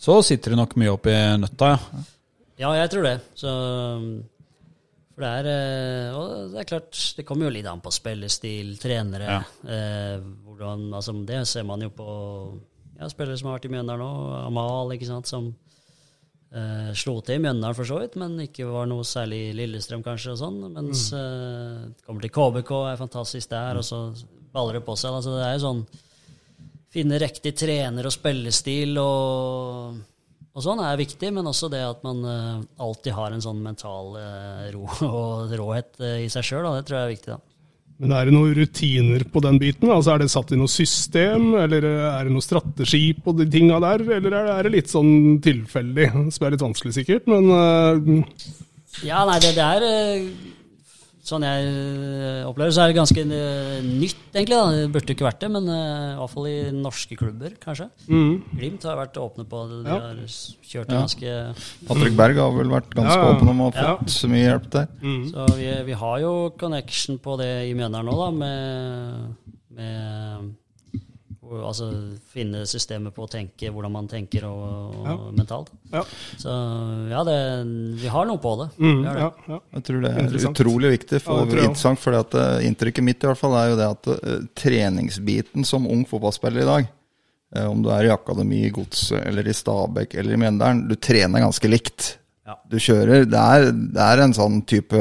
Så 0.00 0.16
sitter 0.24 0.54
det 0.54 0.62
nok 0.62 0.72
mye 0.80 0.94
oppi 0.94 1.12
nøtta, 1.42 1.74
ja. 1.74 2.06
Ja, 2.58 2.72
jeg 2.74 2.90
tror 2.90 3.06
det. 3.06 3.16
Så, 3.38 3.52
for 5.14 5.24
det 5.24 5.30
er 5.40 5.48
eh, 5.52 6.16
Og 6.18 6.50
det 6.52 6.62
er 6.64 6.68
klart, 6.72 6.98
det 7.16 7.24
kommer 7.26 7.46
jo 7.48 7.54
litt 7.54 7.68
an 7.70 7.82
på 7.84 7.92
spillestil, 7.94 8.74
trenere 8.82 9.28
Ja. 9.30 9.38
eh, 9.66 10.18
hvordan, 10.46 10.88
altså, 10.94 11.14
Det 11.26 11.44
ser 11.46 11.66
man 11.68 11.82
jo 11.86 11.90
på 11.94 12.08
ja, 12.98 13.06
spillere 13.12 13.38
som 13.38 13.48
har 13.52 13.58
vært 13.60 13.68
i 13.68 13.72
Mjøndalen 13.76 14.02
nå. 14.02 14.12
Amal, 14.48 14.94
ikke 14.96 15.06
sant, 15.10 15.26
som 15.30 15.52
Eh, 16.48 16.94
slo 16.96 17.18
til 17.20 17.36
i 17.36 17.40
Mjøndalen 17.44 17.76
for 17.76 17.84
så 17.84 17.98
vidt, 18.00 18.14
men 18.16 18.38
ikke 18.40 18.64
var 18.72 18.86
noe 18.88 19.04
særlig 19.04 19.50
Lillestrøm 19.52 20.00
kanskje. 20.00 20.32
og 20.32 20.38
sånn, 20.40 20.62
Mens 20.72 21.02
eh, 21.12 21.82
kommer 22.06 22.24
til 22.24 22.30
KBK, 22.32 22.70
er 22.88 22.96
fantastisk 22.96 23.50
der, 23.52 23.76
og 23.76 23.84
så 23.84 23.98
baller 24.54 24.78
det 24.78 24.84
på 24.86 24.94
seg. 24.96 25.12
altså 25.12 25.34
Det 25.36 25.44
er 25.44 25.58
jo 25.58 25.64
sånn 25.66 25.82
Finne 26.88 27.18
riktig 27.20 27.52
trener 27.60 28.08
og 28.08 28.14
spillestil 28.14 28.96
og, 28.96 29.98
og 30.58 30.64
sånn 30.64 30.80
er 30.82 30.98
viktig, 30.98 31.30
men 31.36 31.46
også 31.46 31.68
det 31.70 31.84
at 31.86 32.00
man 32.02 32.24
uh, 32.26 32.62
alltid 32.82 33.14
har 33.14 33.34
en 33.34 33.44
sånn 33.44 33.60
mental 33.62 34.16
uh, 34.18 34.64
ro 34.74 34.88
og 35.06 35.54
råhet 35.60 35.92
uh, 36.02 36.16
i 36.24 36.26
seg 36.32 36.48
sjøl. 36.48 36.66
Det 36.74 36.88
tror 36.88 36.98
jeg 36.98 37.06
er 37.06 37.12
viktig. 37.14 37.36
da. 37.36 37.38
Men 37.98 38.14
er 38.14 38.26
det 38.26 38.34
noen 38.34 38.54
rutiner 38.54 39.24
på 39.30 39.42
den 39.42 39.56
biten? 39.58 39.90
Altså 39.90 40.12
Er 40.12 40.22
det 40.22 40.28
satt 40.30 40.52
i 40.54 40.58
noe 40.58 40.70
system, 40.70 41.48
eller 41.58 41.86
er 41.86 42.26
det 42.26 42.34
noe 42.34 42.44
strategi 42.44 43.08
på 43.22 43.34
de 43.38 43.46
tinga 43.50 43.78
der? 43.82 44.04
Eller 44.18 44.36
er 44.38 44.66
det, 44.66 44.74
litt 44.74 44.90
sånn 44.90 45.38
tilfeldig? 45.42 46.10
Som 46.34 46.46
er 46.46 46.54
litt 46.54 46.66
vanskelig, 46.66 46.94
sikkert, 46.98 47.30
men 47.30 47.50
uh, 47.54 48.30
Ja, 49.06 49.22
nei, 49.30 49.38
det, 49.42 49.54
det 49.58 49.66
er 49.78 49.88
Sånn 51.28 51.44
jeg 51.44 51.64
eh, 51.68 52.46
opplever 52.48 52.72
så 52.72 52.84
er 52.86 52.92
det 52.92 52.96
ganske 52.96 53.20
eh, 53.20 53.82
nytt, 53.84 54.20
egentlig. 54.32 54.56
da. 54.56 54.70
Det 54.72 54.86
burde 54.94 55.12
ikke 55.14 55.26
vært 55.26 55.42
det, 55.44 55.50
men 55.52 55.68
eh, 55.68 56.12
i 56.14 56.18
hvert 56.22 56.32
fall 56.32 56.46
i 56.48 56.54
norske 56.72 57.18
klubber, 57.20 57.56
kanskje. 57.60 57.88
Glimt 58.08 58.86
har 58.88 58.96
vært 59.02 59.18
åpne 59.20 59.44
på 59.50 59.60
det. 59.68 59.82
De 59.84 59.90
Ja. 59.92 59.98
har 60.06 60.22
kjørt 60.72 60.94
ja. 60.94 61.02
ganske 61.02 61.34
Patrick 61.88 62.16
Berg 62.16 62.40
har 62.40 62.54
vel 62.56 62.72
vært 62.72 62.88
ganske 62.96 63.18
Ja, 63.18 63.26
ja. 63.28 63.34
åpen 63.36 63.52
om 63.52 63.60
å 63.66 63.68
ha 63.74 63.82
Ja. 63.82 63.96
fått 64.00 64.14
så 64.16 64.30
mye 64.32 64.46
hjelp 64.46 64.70
der. 64.72 64.88
Så 65.32 65.46
vi, 65.58 65.68
vi 65.90 65.98
har 66.04 66.18
jo 66.24 66.32
connection 66.58 67.18
på 67.18 67.36
det 67.38 67.52
i 67.68 67.74
Mjøndalen 67.76 68.08
nå, 68.08 68.16
da, 68.24 68.30
med, 68.30 69.36
med 69.76 70.54
Altså 71.48 71.86
finne 72.32 72.64
systemet 72.68 73.14
på 73.16 73.24
å 73.24 73.30
tenke, 73.30 73.70
hvordan 73.72 73.92
man 73.94 74.08
tenker 74.10 74.44
og, 74.48 74.60
og 75.00 75.06
Ja. 75.08 75.14
mentalt. 75.38 75.70
ja. 75.92 76.02
Så 76.36 76.52
ja, 77.10 77.22
det, 77.24 77.36
vi 78.02 78.10
har 78.12 78.26
noe 78.28 78.38
på 78.42 78.52
det. 78.60 78.68
Mm, 78.78 79.00
Vi 79.00 79.06
har 79.08 79.14
det. 79.14 79.22
ja, 79.22 79.32
ja. 79.54 79.60
Jeg 79.78 79.84
tror 79.88 80.04
det 80.04 80.12
er 80.12 80.50
utrolig 80.50 80.90
viktig. 80.98 81.22
For, 81.24 81.40
Ja, 81.40 81.48
det 81.48 81.64
interessant, 81.64 81.98
for 82.02 82.18
at 82.18 82.34
eh, 82.34 82.66
Inntrykket 82.68 83.04
mitt 83.04 83.24
i 83.24 83.30
hvert 83.30 83.40
fall 83.40 83.56
er 83.56 83.70
jo 83.72 83.76
det 83.80 83.88
at 83.88 84.10
uh, 84.12 84.38
treningsbiten 84.58 85.64
som 85.64 85.86
ung 85.88 86.04
fotballspiller 86.06 86.62
i 86.62 86.68
dag, 86.68 86.88
uh, 87.56 87.66
om 87.70 87.82
du 87.82 87.90
er 87.94 88.08
i 88.08 88.12
akademi 88.14 88.64
i 88.66 88.72
Godset 88.74 89.24
eller 89.24 89.48
i 89.48 89.56
Stabekk 89.56 90.14
eller 90.18 90.34
i 90.36 90.40
Mjøndalen, 90.44 90.84
du 90.88 90.96
trener 90.96 91.40
ganske 91.46 91.68
likt. 91.70 92.18
Ja. 92.46 92.56
Du 92.68 92.76
kjører 92.80 93.24
det 93.28 93.40
er, 93.58 93.70
det 93.72 94.04
er 94.04 94.24
en 94.24 94.36
sånn 94.36 94.60
type 94.68 95.00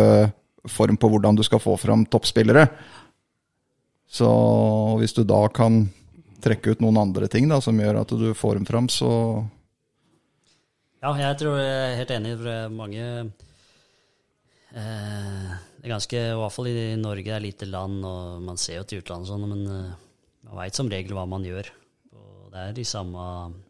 form 0.67 0.97
på 0.99 1.09
hvordan 1.11 1.35
du 1.37 1.43
skal 1.47 1.59
få 1.63 1.77
fram 1.79 2.05
toppspillere. 2.11 2.67
Så 4.07 4.27
hvis 5.01 5.13
du 5.15 5.23
da 5.27 5.45
kan 5.51 5.85
trekke 6.43 6.75
ut 6.75 6.81
noen 6.83 6.99
andre 7.01 7.27
ting 7.31 7.47
da, 7.49 7.59
som 7.63 7.79
gjør 7.79 8.01
at 8.03 8.13
du 8.13 8.27
får 8.37 8.59
dem 8.59 8.67
fram, 8.69 8.89
så 8.91 9.09
Ja, 11.01 11.13
jeg 11.17 11.37
tror 11.39 11.57
jeg 11.61 11.75
er 11.77 11.97
helt 11.99 12.13
enig. 12.15 12.33
For 12.41 12.73
mange 12.73 13.03
eh, 14.73 15.49
Det 15.77 15.85
er 15.85 15.93
ganske, 15.93 16.17
i 16.17 16.37
hvert 16.41 16.55
fall 16.55 16.69
i 16.71 16.95
Norge, 16.99 17.33
er 17.33 17.43
lite 17.43 17.69
land, 17.69 18.03
og 18.05 18.41
man 18.45 18.57
ser 18.61 18.81
jo 18.81 18.87
til 18.89 19.03
utlandet 19.03 19.29
sånn, 19.29 19.45
men 19.49 19.65
eh, 19.65 19.95
man 20.47 20.59
veit 20.61 20.77
som 20.77 20.89
regel 20.91 21.15
hva 21.17 21.25
man 21.29 21.45
gjør. 21.45 21.69
Og 22.17 22.51
det 22.53 22.63
er 22.63 22.75
de 22.77 22.85
samme 22.87 23.23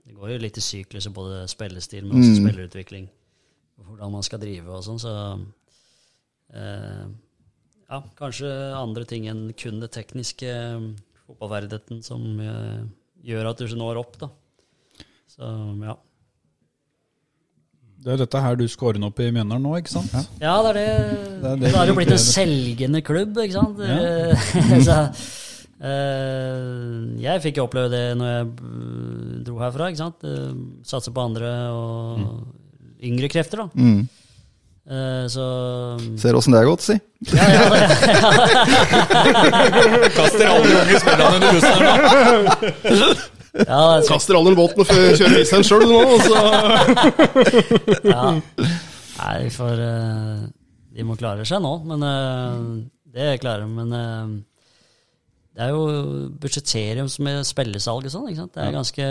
Det 0.05 0.15
går 0.15 0.35
jo 0.35 0.41
litt 0.41 0.57
i 0.59 0.63
sykluser, 0.63 1.13
både 1.13 1.45
spillestil, 1.51 2.05
men 2.07 2.19
også 2.21 2.41
spillerutvikling. 2.41 3.07
og 3.77 3.91
Hvordan 3.91 4.13
man 4.17 4.25
skal 4.25 4.41
drive 4.41 4.69
og 4.73 4.85
sånn, 4.85 5.01
så 5.01 5.13
eh, 6.53 7.07
Ja, 7.87 8.01
kanskje 8.19 8.49
andre 8.75 9.05
ting 9.07 9.27
enn 9.31 9.53
kun 9.55 9.79
det 9.83 9.91
tekniske 9.95 10.47
eh, 10.51 10.87
fotballverdigheten 11.27 12.03
som 12.05 12.23
eh, 12.41 12.83
gjør 13.27 13.51
at 13.51 13.59
du 13.59 13.67
ikke 13.67 13.79
når 13.79 14.01
opp, 14.01 14.19
da. 14.21 14.29
Så 15.31 15.47
ja. 15.83 15.97
Det 17.97 18.13
er 18.13 18.21
dette 18.21 18.41
her 18.41 18.55
du 18.59 18.63
scorer 18.69 19.01
opp 19.03 19.19
i 19.19 19.31
Mjøndalen 19.33 19.65
nå, 19.65 19.73
ikke 19.81 19.91
sant? 19.95 20.13
Ja, 20.39 20.53
det 20.63 20.69
er 20.69 20.77
det. 20.77 20.85
Det 21.41 21.49
er 21.49 21.59
det 21.63 21.71
da 21.73 21.79
har 21.79 21.87
det 21.87 21.93
jo 21.95 21.97
blitt 21.97 22.13
en 22.13 22.21
selgende 22.21 23.01
klubb, 23.05 23.39
ikke 23.41 23.57
sant. 23.57 23.81
så, 24.87 24.99
uh, 25.81 27.01
jeg 27.19 27.43
fikk 27.43 27.59
jo 27.59 27.65
oppleve 27.65 27.89
det 27.91 28.03
når 28.19 28.31
jeg 28.31 28.45
eh, 28.45 29.33
dro 29.49 29.57
herfra. 29.63 29.89
ikke 29.91 30.03
sant? 30.03 30.23
Uh, 30.23 30.53
Satse 30.87 31.11
på 31.13 31.25
andre 31.25 31.51
og 31.73 33.03
yngre 33.03 33.31
krefter, 33.33 33.65
da. 33.65 33.67
mm. 33.73 34.16
Eh, 34.87 35.25
så 35.27 35.43
Ser 36.21 36.35
åssen 36.39 36.53
det 36.55 36.61
har 36.61 36.67
gått, 36.69 36.79
si. 36.85 36.95
ja, 37.35 37.37
Kaster 40.15 40.47
alle 40.47 40.77
unge 40.81 40.95
spillerne 41.01 41.35
under 41.35 41.49
bussen 41.57 41.73
her 41.75 41.81
nå. 41.83 41.91
ja, 43.57 43.57
det 43.57 43.67
er 43.67 44.01
så- 44.05 44.11
Kaster 44.13 44.33
all 44.39 44.45
den 44.47 44.55
båten 44.55 44.79
og 44.79 44.85
f- 44.87 45.17
kjører 45.19 45.39
isen 45.41 45.63
sjøl 45.67 45.83
nå, 45.89 45.99
og 46.07 46.19
så 46.23 46.35
ja. 48.13 48.23
Nei, 49.17 49.35
vi 49.43 49.49
får 49.57 49.75
eh, 49.81 50.39
De 50.95 51.01
må 51.07 51.13
klare 51.19 51.43
seg 51.47 51.59
nå, 51.63 51.73
men 51.89 51.99
eh, 52.07 52.55
det 53.17 53.39
klarer 53.43 53.61
de. 53.65 53.69
Men 53.81 53.89
eh, 53.97 54.27
det 55.57 55.61
er 55.67 55.71
jo 55.73 55.81
budsjetterium 56.39 57.09
som 57.09 57.27
er 57.31 57.43
spillesalg 57.47 58.03
og 58.07 58.11
sånn. 58.13 58.27
ikke 58.31 58.41
sant? 58.43 58.53
Det 58.55 58.61
er 58.69 58.77
ganske 58.77 59.05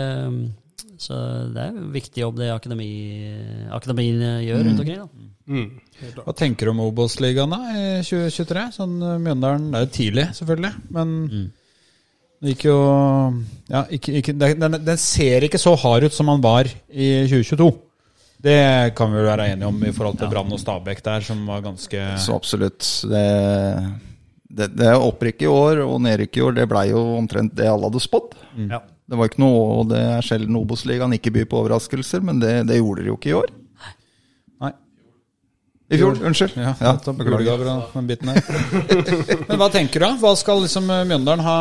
Så 1.01 1.15
det 1.53 1.61
er 1.63 1.71
jo 1.73 1.87
viktig 1.93 2.21
jobb 2.21 2.37
det 2.41 2.51
akademi, 2.53 2.87
akademiene 3.73 4.31
gjør 4.45 4.63
rundt 4.67 4.81
omkring. 4.83 4.99
da. 5.01 5.07
mm. 5.47 5.69
Hva 6.25 6.33
tenker 6.37 6.67
du 6.69 6.73
om 6.73 6.81
Obos-ligaen 6.85 7.53
i 7.73 7.85
2023? 8.05 8.65
Sånn 8.75 8.97
eh, 9.01 9.15
Mjøndalen 9.23 9.71
Det 9.73 9.79
er 9.79 9.85
jo 9.87 9.93
tidlig, 9.97 10.25
selvfølgelig, 10.37 10.73
men 10.93 11.15
det 12.37 12.53
gikk 12.53 12.67
jo 12.69 12.77
Ja, 13.73 13.83
ikke, 13.97 14.13
ikke, 14.21 14.35
den, 14.37 14.77
den- 14.85 15.01
ser 15.01 15.45
ikke 15.47 15.57
så 15.61 15.73
hard 15.81 16.03
ut 16.05 16.13
som 16.13 16.29
han 16.29 16.41
var 16.43 16.69
i 16.89 17.07
2022. 17.29 17.71
Det 18.45 18.59
kan 18.93 19.09
vi 19.09 19.17
vel 19.17 19.25
være 19.31 19.47
enige 19.55 19.65
om 19.71 19.79
i 19.81 19.89
forhold 19.95 20.19
til 20.19 20.29
Brann 20.29 20.51
og 20.53 20.59
Stabæk 20.61 21.01
der, 21.03 21.23
som 21.25 21.39
var 21.49 21.63
ganske 21.65 22.03
Så 22.21 22.35
absolutt. 22.37 22.85
Det, 23.09 23.23
det, 24.59 24.67
det 24.77 24.91
er 24.91 25.01
opprykk 25.01 25.41
i 25.41 25.49
år 25.49 25.81
og 25.87 25.97
nedrykk 26.05 26.37
i 26.37 26.43
år. 26.45 26.53
Det 26.59 26.67
blei 26.69 26.83
jo 26.91 27.01
omtrent 27.17 27.55
det 27.57 27.65
alle 27.65 27.89
hadde 27.89 28.03
spådd. 28.03 28.37
Ja. 28.69 28.83
Det 29.07 29.15
var 29.15 29.29
ikke 29.29 29.39
noe, 29.39 29.59
og 29.79 29.85
det 29.93 29.99
er 30.03 30.25
sjelden 30.25 30.57
Obos-ligaen 30.59 31.13
ikke 31.15 31.31
byr 31.31 31.45
på 31.47 31.61
overraskelser, 31.61 32.19
men 32.27 32.41
det, 32.43 32.53
det 32.67 32.79
gjorde 32.81 33.05
de 33.05 33.11
jo 33.13 33.15
ikke 33.15 33.29
i 33.31 33.35
år. 33.37 33.53
Nei. 34.65 34.71
I 35.87 35.99
fjor, 36.01 36.17
unnskyld. 36.27 36.57
Ja, 36.59 36.73
Ja, 36.83 36.91
beklager. 37.15 37.63
Den 37.93 38.09
biten 38.09 38.27
der. 38.33 38.41
Men 39.47 39.61
hva 39.61 39.69
tenker 39.71 40.03
du? 40.03 40.05
da? 40.09 40.11
Hva 40.19 40.33
skal 40.35 40.59
liksom 40.65 40.89
eh, 40.91 41.05
Mjøndalen 41.07 41.45
ha 41.45 41.55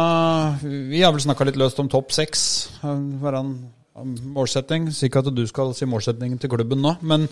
Vi 0.65 1.05
har 1.05 1.15
vel 1.15 1.23
snakka 1.23 1.47
litt 1.47 1.61
løst 1.63 1.79
om 1.79 1.87
topp 1.93 2.11
seks. 2.17 2.43
eh, 2.83 4.11
målsetting. 4.35 4.91
Sikkert 4.93 5.31
at 5.31 5.39
du 5.39 5.45
skal 5.47 5.71
si 5.79 5.87
målsettingen 5.87 6.43
til 6.43 6.51
klubben 6.51 6.83
nå, 6.83 6.97
men 7.07 7.29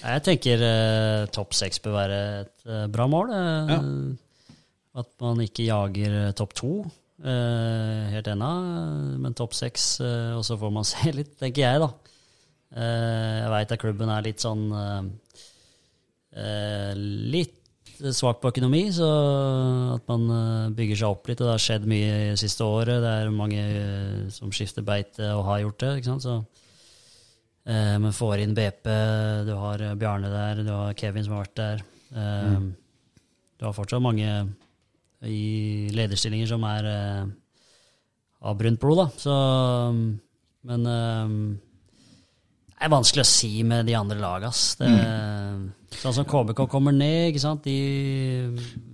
Jeg 0.00 0.24
tenker 0.30 0.64
eh, 0.64 1.26
topp 1.36 1.52
seks 1.58 1.84
bør 1.84 1.98
være 2.00 2.22
et 2.46 2.64
eh, 2.72 2.86
bra 2.96 3.04
mål. 3.12 3.36
eh, 3.36 3.74
Ja. 3.76 3.82
At 4.96 5.10
man 5.20 5.44
ikke 5.44 5.66
jager 5.68 6.14
eh, 6.22 6.32
topp 6.32 6.56
to 6.56 6.70
helt 7.24 8.26
ennå, 8.28 8.48
eh, 8.48 9.18
men 9.22 9.34
topp 9.38 9.54
seks, 9.56 10.00
eh, 10.04 10.32
og 10.36 10.44
så 10.44 10.58
får 10.60 10.72
man 10.74 10.84
se 10.92 11.12
litt, 11.16 11.36
tenker 11.40 11.62
jeg, 11.64 11.80
da. 11.80 11.90
Eh, 12.76 13.36
jeg 13.42 13.52
veit 13.54 13.72
at 13.72 13.80
klubben 13.80 14.10
er 14.12 14.26
litt 14.26 14.42
sånn 14.42 14.66
eh, 14.74 15.06
eh, 16.36 16.92
Litt 17.36 17.54
svak 18.12 18.42
på 18.42 18.50
økonomi, 18.52 18.82
så 18.92 19.06
at 19.94 20.04
man 20.10 20.26
eh, 20.28 20.74
bygger 20.76 20.98
seg 21.00 21.14
opp 21.14 21.30
litt. 21.30 21.40
Og 21.40 21.48
det 21.48 21.54
har 21.54 21.62
skjedd 21.64 21.86
mye 21.88 22.10
det 22.34 22.40
siste 22.42 22.66
året. 22.68 23.00
Det 23.00 23.12
er 23.22 23.32
mange 23.32 23.62
eh, 23.64 24.26
som 24.34 24.52
skifter 24.52 24.84
beite 24.84 25.30
og 25.32 25.46
har 25.48 25.62
gjort 25.64 25.80
det. 25.84 25.94
ikke 26.02 26.12
sant, 26.12 26.26
så 26.28 26.36
Eh, 27.66 27.96
men 27.98 28.12
får 28.14 28.38
inn 28.44 28.52
BP, 28.54 28.84
du 29.42 29.48
har 29.58 29.80
eh, 29.82 29.94
Bjarne 29.98 30.28
der, 30.30 30.60
du 30.62 30.68
har 30.70 30.92
Kevin 30.94 31.24
som 31.26 31.32
har 31.34 31.48
vært 31.48 31.56
der. 31.58 31.80
Eh, 32.14 32.60
Du 33.58 33.64
har 33.66 33.72
fortsatt 33.74 34.04
mange 34.04 34.28
i 35.24 35.88
lederstillinger 35.96 36.48
som 36.50 36.64
er 36.68 36.84
eh, 36.90 37.24
av 38.46 38.56
brunt 38.58 38.80
blod, 38.80 38.98
da. 39.00 39.06
Så 39.16 39.32
Men 40.66 40.86
eh, 40.90 41.26
det 42.76 42.84
er 42.84 42.92
vanskelig 42.92 43.24
å 43.24 43.30
si 43.30 43.62
med 43.64 43.86
de 43.88 43.94
andre 43.96 44.20
laga. 44.20 44.50
Det, 44.52 44.90
Sånn 45.96 46.12
som 46.12 46.28
KBK 46.28 46.68
kommer 46.68 46.92
ned, 46.92 47.30
ikke 47.30 47.40
sant. 47.40 47.64
De 47.64 47.72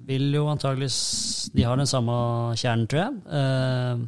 vil 0.07 0.31
jo 0.37 0.47
antageligvis 0.53 1.51
De 1.51 1.65
har 1.67 1.75
den 1.81 1.91
samme 1.91 2.15
kjernen, 2.55 2.87
tror 2.87 3.01
jeg. 3.03 3.11
Uh, 3.27 4.07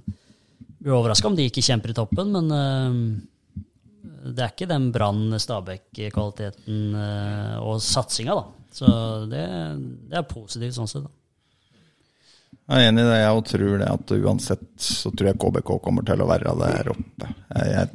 blir 0.78 0.94
overraska 0.94 1.26
om 1.26 1.34
de 1.34 1.42
ikke 1.48 1.64
kjemper 1.64 1.90
i 1.90 1.96
toppen, 1.96 2.30
men 2.36 2.46
uh, 2.54 2.94
det 4.30 4.42
er 4.44 4.50
ikke 4.54 4.70
den 4.70 4.92
Brann-Stabæk-kvaliteten 4.94 6.94
og 7.60 7.82
satsinga, 7.82 8.34
da. 8.38 8.44
Så 8.74 8.86
det, 9.30 9.44
det 10.10 10.16
er 10.20 10.30
positivt 10.30 10.74
sånn 10.78 10.90
sett. 10.90 11.04
da. 11.04 11.10
Jeg 12.64 12.80
er 12.80 12.88
enig 12.88 13.02
i 13.02 13.08
det, 13.10 13.18
jeg 13.20 13.44
tror 13.50 13.74
det 13.80 13.90
at 13.92 14.12
uansett 14.16 14.64
så 14.80 15.10
tror 15.12 15.28
jeg 15.28 15.40
KBK 15.42 15.74
kommer 15.84 16.06
til 16.06 16.22
å 16.24 16.28
være 16.30 16.54
der 16.62 16.88
oppe. 16.94 17.28
Jeg, 17.52 17.90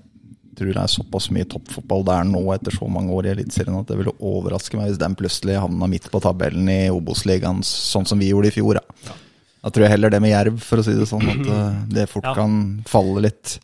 tror 0.60 0.74
det 0.76 0.82
er 0.84 0.92
såpass 0.92 1.30
mye 1.34 1.48
toppfotball 1.50 2.04
der 2.06 2.28
nå 2.28 2.42
etter 2.54 2.76
så 2.76 2.90
mange 2.92 3.16
år 3.16 3.30
i 3.30 3.32
Eliteserien 3.32 3.80
at 3.80 3.90
det 3.90 3.98
ville 4.02 4.14
overraske 4.20 4.78
meg 4.78 4.92
hvis 4.92 5.00
den 5.02 5.16
plutselig 5.18 5.56
havna 5.58 5.88
midt 5.90 6.10
på 6.12 6.22
tabellen 6.22 6.70
i 6.70 6.82
Obos-ligaen, 6.92 7.64
sånn 7.66 8.06
som 8.10 8.20
vi 8.20 8.30
gjorde 8.34 8.52
i 8.52 8.56
fjor. 8.58 8.82
Da. 8.82 9.16
da 9.64 9.72
tror 9.72 9.88
jeg 9.88 9.96
heller 9.96 10.14
det 10.14 10.22
med 10.22 10.34
Jerv, 10.34 10.60
for 10.62 10.82
å 10.82 10.86
si 10.86 10.98
det 11.00 11.08
sånn, 11.10 11.26
at 11.32 11.50
eh, 11.56 11.82
det 11.96 12.06
fort 12.12 12.30
kan 12.38 12.60
falle 12.90 13.26
litt. 13.30 13.56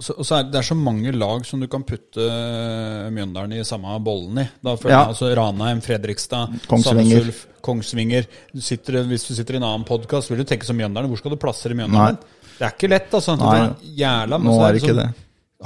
Og 0.00 0.04
så, 0.06 0.14
og 0.16 0.24
så 0.24 0.38
er 0.38 0.44
det, 0.46 0.52
det 0.54 0.58
er 0.62 0.66
så 0.70 0.76
mange 0.80 1.10
lag 1.12 1.42
som 1.44 1.60
du 1.60 1.66
kan 1.68 1.82
putte 1.84 2.24
eh, 2.24 3.10
Mjøndalen 3.12 3.52
i 3.58 3.64
samme 3.68 3.98
bollen 4.00 4.40
i. 4.40 4.46
Da 4.64 4.72
føler 4.80 4.94
Ja. 4.94 5.00
jeg 5.02 5.12
altså 5.12 5.28
Ranheim, 5.36 5.82
Fredrikstad, 5.84 6.54
Kongsvinger. 6.70 7.26
Ulf, 7.26 7.42
Kongsvinger. 7.68 8.24
Du 8.56 8.62
sitter, 8.64 9.02
hvis 9.10 9.26
du 9.28 9.34
sitter 9.36 9.58
i 9.58 9.60
en 9.60 9.66
annen 9.68 9.84
podkast, 9.84 10.32
vil 10.32 10.40
du 10.40 10.46
tenke 10.48 10.64
som 10.64 10.78
Mjøndalen. 10.80 11.10
Hvor 11.12 11.20
skal 11.20 11.34
du 11.36 11.40
plassere 11.42 11.76
Mjøndalen? 11.76 12.16
Det 12.56 12.64
er 12.64 12.72
ikke 12.72 12.90
lett, 12.94 13.12
altså. 13.20 13.36
Det 13.36 13.52
Nei. 13.52 13.92
jævla, 14.00 14.38
men 14.40 14.48
Nå 14.48 14.56
så 14.56 14.64
er 14.66 14.72
det 14.72 14.82
ikke 14.86 14.96
det. 15.02 15.08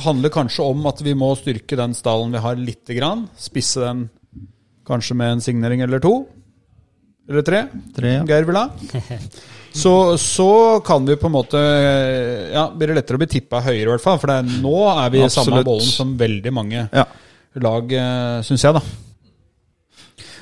handler 0.09 0.35
kanskje 0.41 0.67
om 0.75 0.87
at 0.91 1.05
vi 1.07 1.15
må 1.15 1.31
styrke 1.39 1.79
den 1.79 1.95
stallen 1.95 2.35
vi 2.35 2.43
har 2.43 2.59
lite 2.59 2.99
grann. 2.99 3.29
Spisse 3.39 3.87
den 3.87 4.09
kanskje 4.87 5.15
med 5.23 5.37
en 5.37 5.41
signering 5.47 5.87
eller 5.87 6.03
to. 6.03 6.17
Eller 7.31 7.47
tre. 7.47 7.63
Tre, 7.97 8.17
ja. 8.19 8.25
Geir 8.29 8.51
vil 8.51 8.59
ha. 8.59 8.67
Så, 9.75 9.93
så 10.23 10.81
kan 10.87 11.05
vi 11.09 11.17
på 11.19 11.27
en 11.27 11.35
måte 11.35 11.59
Ja, 12.55 12.69
blir 12.71 12.93
det 12.93 13.01
lettere 13.01 13.19
å 13.19 13.23
bli 13.25 13.27
tippa 13.33 13.59
høyere, 13.65 13.89
i 13.89 13.93
hvert 13.97 14.05
fall. 14.05 14.21
For 14.23 14.31
det 14.31 14.37
er, 14.39 14.53
nå 14.63 14.75
er 14.95 15.11
vi 15.11 15.25
i 15.25 15.31
samme 15.35 15.65
bollen 15.67 15.89
som 15.91 16.13
veldig 16.21 16.53
mange 16.55 16.85
Ja. 16.93 17.05
lag, 17.59 17.91
syns 18.47 18.63
jeg, 18.63 18.75
da. 18.75 18.81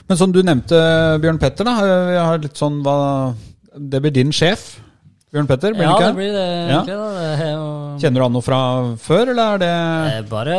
Men 0.08 0.18
som 0.18 0.32
du 0.34 0.42
nevnte, 0.44 0.76
Bjørn 1.22 1.38
Petter, 1.40 1.64
da. 1.64 1.74
eh, 1.80 2.12
Jeg 2.18 2.24
har 2.28 2.38
litt 2.42 2.58
sånn 2.60 2.82
hva 2.84 3.34
Det 3.78 4.00
blir 4.04 4.12
din 4.12 4.32
sjef, 4.34 4.80
Bjørn 5.32 5.46
Petter? 5.48 5.72
Blir 5.72 5.86
Ja, 5.88 5.94
det 5.96 6.00
det 6.00 6.08
ikke? 6.10 6.16
blir 6.18 6.32
det 6.32 6.46
Ja. 6.68 6.82
egentlig. 6.82 6.96
da. 6.98 7.08
Det 7.16 7.46
er 7.46 7.52
jo 7.54 7.98
Kjenner 8.02 8.14
du 8.20 8.22
han 8.26 8.32
noe 8.32 8.42
fra 8.42 8.58
før, 9.00 9.28
eller 9.30 9.54
er 9.54 9.58
det 9.58 9.72
jeg 10.12 10.28
Bare 10.28 10.58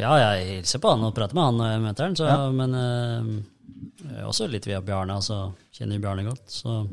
Ja, 0.00 0.12
jeg 0.32 0.46
hilser 0.62 0.78
på 0.80 0.90
han 0.94 1.04
og 1.04 1.14
prater 1.14 1.34
med 1.34 1.44
han 1.44 1.58
når 1.60 1.72
jeg 1.74 1.82
møter 1.84 2.04
han, 2.08 2.14
så, 2.16 2.24
Ja. 2.26 2.50
men 2.50 2.74
eh, 2.74 4.22
også 4.24 4.48
litt 4.50 4.64
via 4.66 4.80
Bjarne. 4.80 5.10
Altså, 5.16 5.52
kjenner 5.76 6.00
Bjarne 6.00 6.24
godt, 6.24 6.46
så 6.48 6.88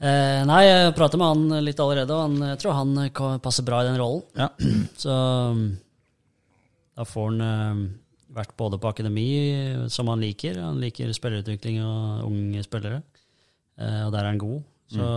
eh, 0.00 0.42
Nei, 0.48 0.62
jeg 0.66 0.94
prata 0.98 1.20
med 1.20 1.32
han 1.32 1.64
litt 1.66 1.80
allerede, 1.82 2.14
og 2.14 2.26
han, 2.26 2.52
jeg 2.54 2.60
tror 2.62 2.78
han 2.80 3.40
passer 3.44 3.66
bra 3.66 3.82
i 3.82 3.88
den 3.88 4.00
rollen. 4.00 4.24
Ja. 4.38 4.50
Så 5.02 5.14
da 6.94 7.06
får 7.08 7.32
han 7.32 7.44
eh, 7.44 7.82
vært 8.34 8.54
både 8.58 8.78
på 8.82 8.90
akademi, 8.90 9.26
som 9.90 10.10
han 10.10 10.22
liker. 10.22 10.60
Han 10.62 10.80
liker 10.82 11.10
spillerutvikling 11.14 11.80
og 11.84 12.28
unge 12.28 12.62
spillere, 12.66 13.02
eh, 13.78 14.04
og 14.06 14.14
der 14.14 14.22
er 14.22 14.32
han 14.32 14.42
god. 14.42 14.62
Så, 14.94 15.08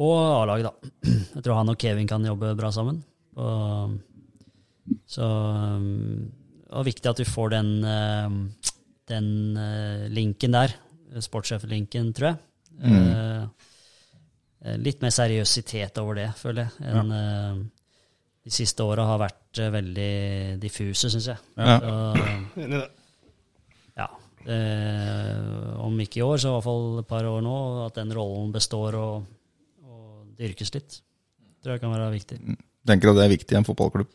Og 0.00 0.14
A-laget, 0.18 0.68
da. 0.68 0.92
Jeg 1.36 1.44
tror 1.44 1.60
han 1.60 1.72
og 1.72 1.80
Kevin 1.80 2.08
kan 2.10 2.24
jobbe 2.26 2.52
bra 2.58 2.72
sammen. 2.74 3.02
Og, 3.40 3.98
så 5.06 5.26
Det 5.78 6.74
var 6.74 6.86
viktig 6.86 7.10
at 7.10 7.20
vi 7.20 7.26
får 7.28 7.52
den, 7.54 7.68
um, 7.84 8.38
den 9.10 9.28
uh, 9.58 10.06
linken 10.10 10.54
der. 10.54 10.74
Sportssjef-linken, 11.18 12.12
tror 12.14 12.28
jeg. 12.30 12.38
Uh, 12.80 13.44
eh, 14.64 14.78
litt 14.80 15.02
mer 15.04 15.12
seriøsitet 15.14 16.00
over 16.02 16.20
det, 16.22 16.30
føler 16.38 16.64
jeg, 16.64 16.88
enn 16.90 17.12
uh, 17.12 17.60
de 18.40 18.52
siste 18.54 18.86
åra 18.86 19.04
har 19.10 19.20
vært 19.20 19.60
uh, 19.60 19.68
veldig 19.74 20.12
diffuse, 20.62 21.12
syns 21.12 21.28
jeg. 21.32 21.44
Ja. 21.60 21.76
Så, 21.76 22.80
ja. 24.00 24.08
Eh, 24.48 25.84
om 25.84 25.98
ikke 26.00 26.22
i 26.22 26.24
år, 26.24 26.38
så 26.40 26.48
i 26.48 26.54
hvert 26.54 26.64
fall 26.64 27.00
et 27.02 27.08
par 27.10 27.26
år 27.28 27.42
nå, 27.44 27.56
at 27.84 27.98
den 28.00 28.12
rollen 28.16 28.52
består 28.54 28.96
og, 28.96 29.26
og 29.84 30.36
dyrkes 30.38 30.72
litt. 30.76 31.00
Tror 31.60 31.76
jeg 31.76 31.82
kan 31.82 31.92
være 31.92 32.12
viktig. 32.14 32.38
Tenker 32.88 33.12
at 33.12 33.18
det 33.18 33.26
er 33.26 33.34
viktig 33.34 33.56
i 33.56 33.58
en 33.60 33.68
fotballklubb. 33.68 34.14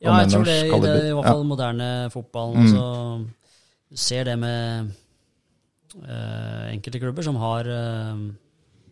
Ja, 0.00 0.16
jeg 0.22 0.32
tror 0.32 0.48
det 0.48 0.56
i 0.64 0.80
det, 0.80 0.94
i 1.10 1.12
hvert 1.12 1.28
fall 1.28 1.44
moderne 1.46 1.86
fotballen. 2.10 2.64
Mm. 2.64 2.70
Så 2.72 3.92
du 3.92 4.00
ser 4.00 4.26
det 4.30 4.36
med 4.40 4.58
eh, 4.58 4.90
enkelte 5.98 7.00
klubber 7.02 7.26
som 7.26 7.38
har 7.40 7.66
eh, 7.66 8.24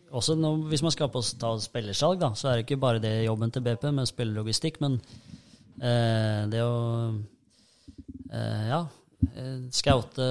også 0.09 0.35
nå, 0.35 0.55
Hvis 0.71 0.81
man 0.81 0.91
skal 0.91 1.11
på 1.13 1.21
ta 1.39 1.53
spillersalg, 1.61 2.19
da, 2.21 2.31
så 2.35 2.49
er 2.49 2.59
det 2.59 2.65
ikke 2.65 2.81
bare 2.81 3.01
det 3.03 3.25
jobben 3.27 3.51
til 3.53 3.61
BP 3.65 3.91
med 3.93 4.09
spillerlogistikk, 4.09 4.79
men 4.81 4.97
eh, 5.81 6.47
det 6.49 6.63
å 6.65 6.79
eh, 8.31 8.63
Ja, 8.71 8.81
eh, 9.35 9.67
scoute, 9.75 10.27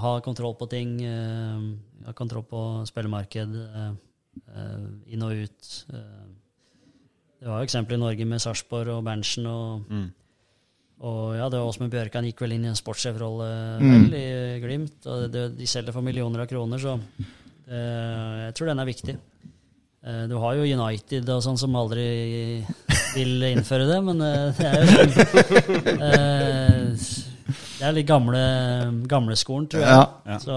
ha 0.00 0.14
kontroll 0.24 0.56
på 0.56 0.68
ting, 0.72 0.96
eh, 1.04 1.68
ha 2.06 2.16
kontroll 2.16 2.46
på 2.48 2.62
spillemarked, 2.88 3.54
eh, 3.66 3.92
eh, 4.56 4.88
inn 5.12 5.22
og 5.22 5.44
ut. 5.44 5.72
eh, 5.92 6.26
det 7.36 7.50
var 7.52 7.60
jo 7.60 7.68
eksempler 7.68 7.98
i 7.98 8.00
Norge 8.00 8.24
med 8.24 8.40
Sarpsborg 8.40 8.94
og 8.96 9.04
Berntsen 9.04 9.46
og, 9.46 9.84
og 11.04 11.36
ja, 11.36 11.48
det 11.52 11.58
var 11.60 11.68
Åsmund 11.68 11.92
Bjørkan 11.92 12.24
gikk 12.24 12.40
vel 12.40 12.54
inn 12.56 12.64
i 12.64 12.70
en 12.70 12.78
sportssjefrolle 12.78 13.48
mm. 13.82 14.04
i 14.16 14.26
Glimt. 14.62 14.98
og 15.04 15.26
det, 15.32 15.50
De 15.58 15.68
selger 15.68 15.92
for 15.92 16.04
millioner 16.04 16.46
av 16.46 16.48
kroner, 16.48 16.80
så 16.80 16.96
det, 17.66 17.80
jeg 18.46 18.54
tror 18.56 18.70
den 18.70 18.80
er 18.80 18.88
viktig. 18.88 19.16
Eh, 20.06 20.22
Du 20.30 20.36
har 20.40 20.56
jo 20.56 20.64
United 20.64 21.28
og 21.34 21.42
sånn 21.44 21.58
som 21.58 21.76
aldri 21.76 22.06
vil 23.16 23.44
innføre 23.50 23.88
det, 23.90 24.00
men 24.06 24.22
eh, 24.24 24.48
det 24.56 24.70
er 24.70 24.78
jo 24.80 24.86
sånn 24.86 25.92
eh, 25.92 26.80
Det 27.76 27.84
er 27.84 27.94
litt 27.98 28.08
gamle, 28.08 28.40
gamleskolen, 29.10 29.68
tror 29.70 29.84
jeg. 29.84 30.08
Ja. 30.30 30.38
Så 30.40 30.56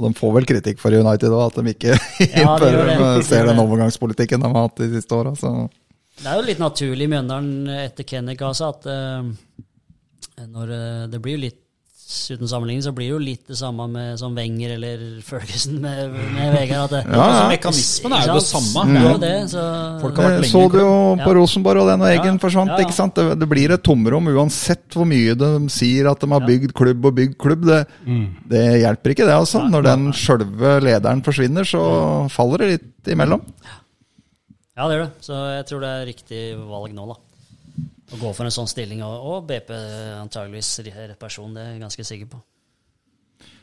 Og 0.00 0.06
de 0.06 0.12
får 0.16 0.32
vel 0.38 0.48
kritikk 0.48 0.80
for 0.80 0.94
United 0.96 1.34
òg, 1.34 1.50
at 1.50 1.60
de 1.60 1.74
ikke 1.74 1.98
Ja, 2.32 2.56
de 2.56 3.26
ser 3.28 3.50
den 3.50 3.60
overgangspolitikken 3.60 4.40
de 4.40 4.54
har 4.54 4.68
hatt 4.70 4.80
de 4.80 4.88
siste 4.94 5.18
åra. 5.18 5.34
Det 6.20 6.28
er 6.28 6.36
jo 6.36 6.44
litt 6.50 6.60
naturlig 6.60 7.06
i 7.08 7.10
Mjøndalen 7.14 7.68
etter 7.80 8.04
Kennegasa 8.04 8.68
at 8.74 8.86
uh, 8.90 9.24
når 10.50 10.72
uh, 10.76 11.08
det 11.12 11.20
blir 11.24 11.38
jo 11.38 11.44
litt 11.48 11.58
Uten 12.10 12.48
sammenligning 12.50 12.82
så 12.82 12.90
blir 12.90 13.06
det 13.06 13.12
jo 13.12 13.18
litt 13.22 13.50
det 13.52 13.54
samme 13.54 13.84
med 13.86 14.16
som 14.18 14.32
Wenger 14.34 14.72
eller 14.74 15.02
Ferguson 15.22 15.76
med, 15.78 16.10
med 16.34 16.56
Vegard. 16.56 16.88
At 16.88 16.94
det, 16.96 17.02
Ja, 17.06 17.20
Altså. 17.22 17.44
Mekanismen 17.52 18.14
er 18.16 18.24
jo 18.26 18.34
det 18.34 18.42
samme. 18.48 18.82
Mm. 18.88 18.96
Ja, 18.98 19.12
det, 19.22 19.30
så, 19.52 19.66
Folk 20.02 20.18
har 20.18 20.26
vært 20.26 20.34
Det 20.34 20.40
lenge 20.42 20.50
så 20.50 20.62
du 20.72 20.78
jo 20.80 20.88
Ja. 20.90 21.22
på 21.22 21.34
Rosenborg 21.38 21.82
og 21.84 21.90
den 21.92 22.02
og 22.02 22.08
Eggen 22.10 22.34
Ja. 22.34 22.42
forsvant. 22.42 22.72
Ja, 22.74 22.78
ja. 22.80 22.86
ikke 22.88 22.96
sant? 22.98 23.14
Det, 23.14 23.38
det 23.38 23.48
blir 23.52 23.74
et 23.76 23.84
tomrom 23.86 24.26
uansett 24.34 24.98
hvor 24.98 25.06
mye 25.06 25.36
de 25.38 25.52
sier 25.70 26.10
at 26.10 26.18
de 26.26 26.30
har 26.34 26.46
bygd 26.50 26.74
klubb 26.74 27.06
og 27.12 27.14
bygd 27.20 27.36
klubb. 27.38 27.62
Det, 27.70 27.80
det 28.50 28.64
hjelper 28.82 29.14
ikke 29.14 29.30
det, 29.30 29.36
altså. 29.38 29.62
Når 29.70 29.86
den 29.86 30.10
sjølve 30.10 30.80
lederen 30.82 31.22
forsvinner, 31.22 31.62
så 31.62 31.84
faller 32.26 32.64
det 32.66 32.72
litt 32.74 33.14
imellom. 33.14 33.46
Ja, 33.62 33.78
det 34.76 34.96
gjør 34.96 35.04
det. 35.06 35.24
Så 35.26 35.38
jeg 35.56 35.66
tror 35.70 35.80
det 35.84 35.90
er 35.96 36.06
riktig 36.08 36.42
valg 36.70 36.94
nå, 36.94 37.06
da. 37.10 37.16
Å 38.10 38.18
gå 38.18 38.30
for 38.34 38.46
en 38.46 38.54
sånn 38.54 38.70
stilling, 38.70 39.02
og, 39.06 39.26
og 39.30 39.44
BP 39.46 39.68
antageligvis 40.18 40.70
rett 40.88 41.18
person, 41.20 41.52
det 41.54 41.62
er 41.62 41.74
jeg 41.76 41.82
ganske 41.84 42.06
sikker 42.08 42.30
på. 42.32 42.40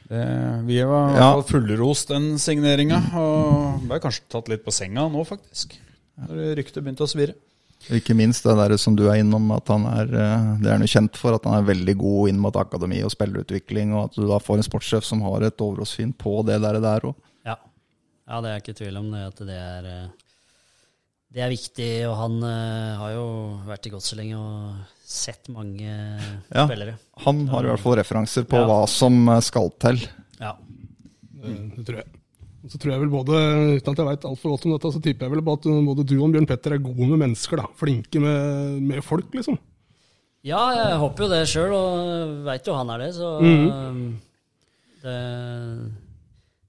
Det, 0.07 0.21
vi 0.69 0.77
var 0.87 1.17
Ja. 1.17 1.41
fullrost 1.43 2.07
den 2.13 2.37
signeringa, 2.39 3.01
og 3.19 3.81
ble 3.89 3.99
kanskje 3.99 4.23
tatt 4.31 4.47
litt 4.51 4.63
på 4.63 4.71
senga 4.71 5.03
nå, 5.11 5.25
faktisk. 5.27 5.75
Når 6.23 6.55
ryktet 6.61 6.83
begynte 6.85 7.03
å 7.03 7.11
svirre. 7.11 7.35
Ikke 7.93 8.15
minst 8.17 8.43
det 8.47 8.55
der 8.57 8.73
som 8.81 8.95
du 8.97 9.03
er 9.11 9.19
innom, 9.21 9.51
at 9.53 9.67
han 9.69 9.83
er 9.85 10.07
eh, 10.09 10.45
det 10.63 10.71
er 10.71 10.79
jo 10.81 10.87
kjent 10.95 11.19
for, 11.19 11.35
at 11.37 11.43
han 11.45 11.59
er 11.59 11.67
veldig 11.67 11.93
god 11.99 12.31
inn 12.31 12.39
mot 12.41 12.55
akademi 12.57 13.03
og 13.05 13.11
spillerutvikling, 13.13 13.91
og 13.95 14.07
at 14.09 14.15
du 14.17 14.23
da 14.31 14.39
får 14.41 14.57
en 14.61 14.65
sportssjef 14.65 15.05
som 15.05 15.21
har 15.27 15.45
et 15.45 15.61
overhåndssyn 15.61 16.15
på 16.17 16.39
det 16.47 16.57
der, 16.63 16.79
der 16.83 17.05
òg. 17.11 17.19
Ja. 17.45 17.57
ja, 18.31 18.39
det 18.43 18.49
er 18.55 18.63
ikke 18.63 18.77
tvil 18.79 18.97
om 19.03 19.11
det, 19.13 19.21
at 19.29 19.43
det 19.51 19.59
er 19.59 19.91
eh, 19.91 20.07
Det 21.37 21.43
er 21.45 21.51
viktig, 21.53 21.87
og 22.09 22.15
han 22.17 22.37
uh, 22.41 22.97
har 22.97 23.11
jo 23.13 23.25
vært 23.67 23.85
i 23.85 23.91
godt 23.93 24.07
så 24.07 24.15
lenge 24.17 24.39
og 24.41 24.95
sett 25.05 25.51
mange 25.53 25.85
Ja. 25.85 26.63
spillere. 26.65 26.95
Han 27.27 27.43
har 27.51 27.63
i 27.67 27.69
hvert 27.69 27.83
fall 27.83 27.97
referanser 27.99 28.47
på 28.49 28.57
Ja. 28.57 28.65
hva 28.65 28.79
som 28.89 29.19
eh, 29.29 29.43
skal 29.45 29.69
til. 29.79 30.01
Ja. 30.41 30.55
Det, 31.37 31.53
det 31.77 31.85
tror 31.85 31.99
jeg. 32.01 32.09
Og 32.65 32.73
Så 32.73 32.81
tror 32.81 32.91
jeg 32.91 33.03
vel 33.05 33.13
både, 33.13 33.37
Uten 33.77 33.93
at 33.93 34.01
jeg 34.01 34.09
veit 34.09 34.25
altfor 34.27 34.55
godt 34.55 34.65
om 34.65 34.73
dette, 34.73 34.91
så 34.97 35.03
tipper 35.05 35.27
jeg 35.27 35.35
vel 35.35 35.43
at 35.45 35.69
både 35.87 36.07
du 36.09 36.17
og 36.17 36.33
Bjørn 36.33 36.49
Petter 36.49 36.73
er 36.75 36.83
gode 36.83 37.07
med 37.13 37.21
mennesker. 37.21 37.61
da, 37.61 37.69
Flinke 37.77 38.19
med, 38.19 38.81
med 38.81 39.05
folk, 39.05 39.29
liksom. 39.37 39.59
ja, 40.43 40.63
jeg 40.73 40.99
håper 41.05 41.23
jo 41.23 41.29
det 41.31 41.43
sjøl, 41.53 41.71
og 41.77 42.43
veit 42.49 42.67
jo 42.67 42.75
han 42.81 42.89
er 42.97 43.05
det, 43.05 43.13
så 43.15 43.29
mm. 43.45 44.03
det, 45.05 45.17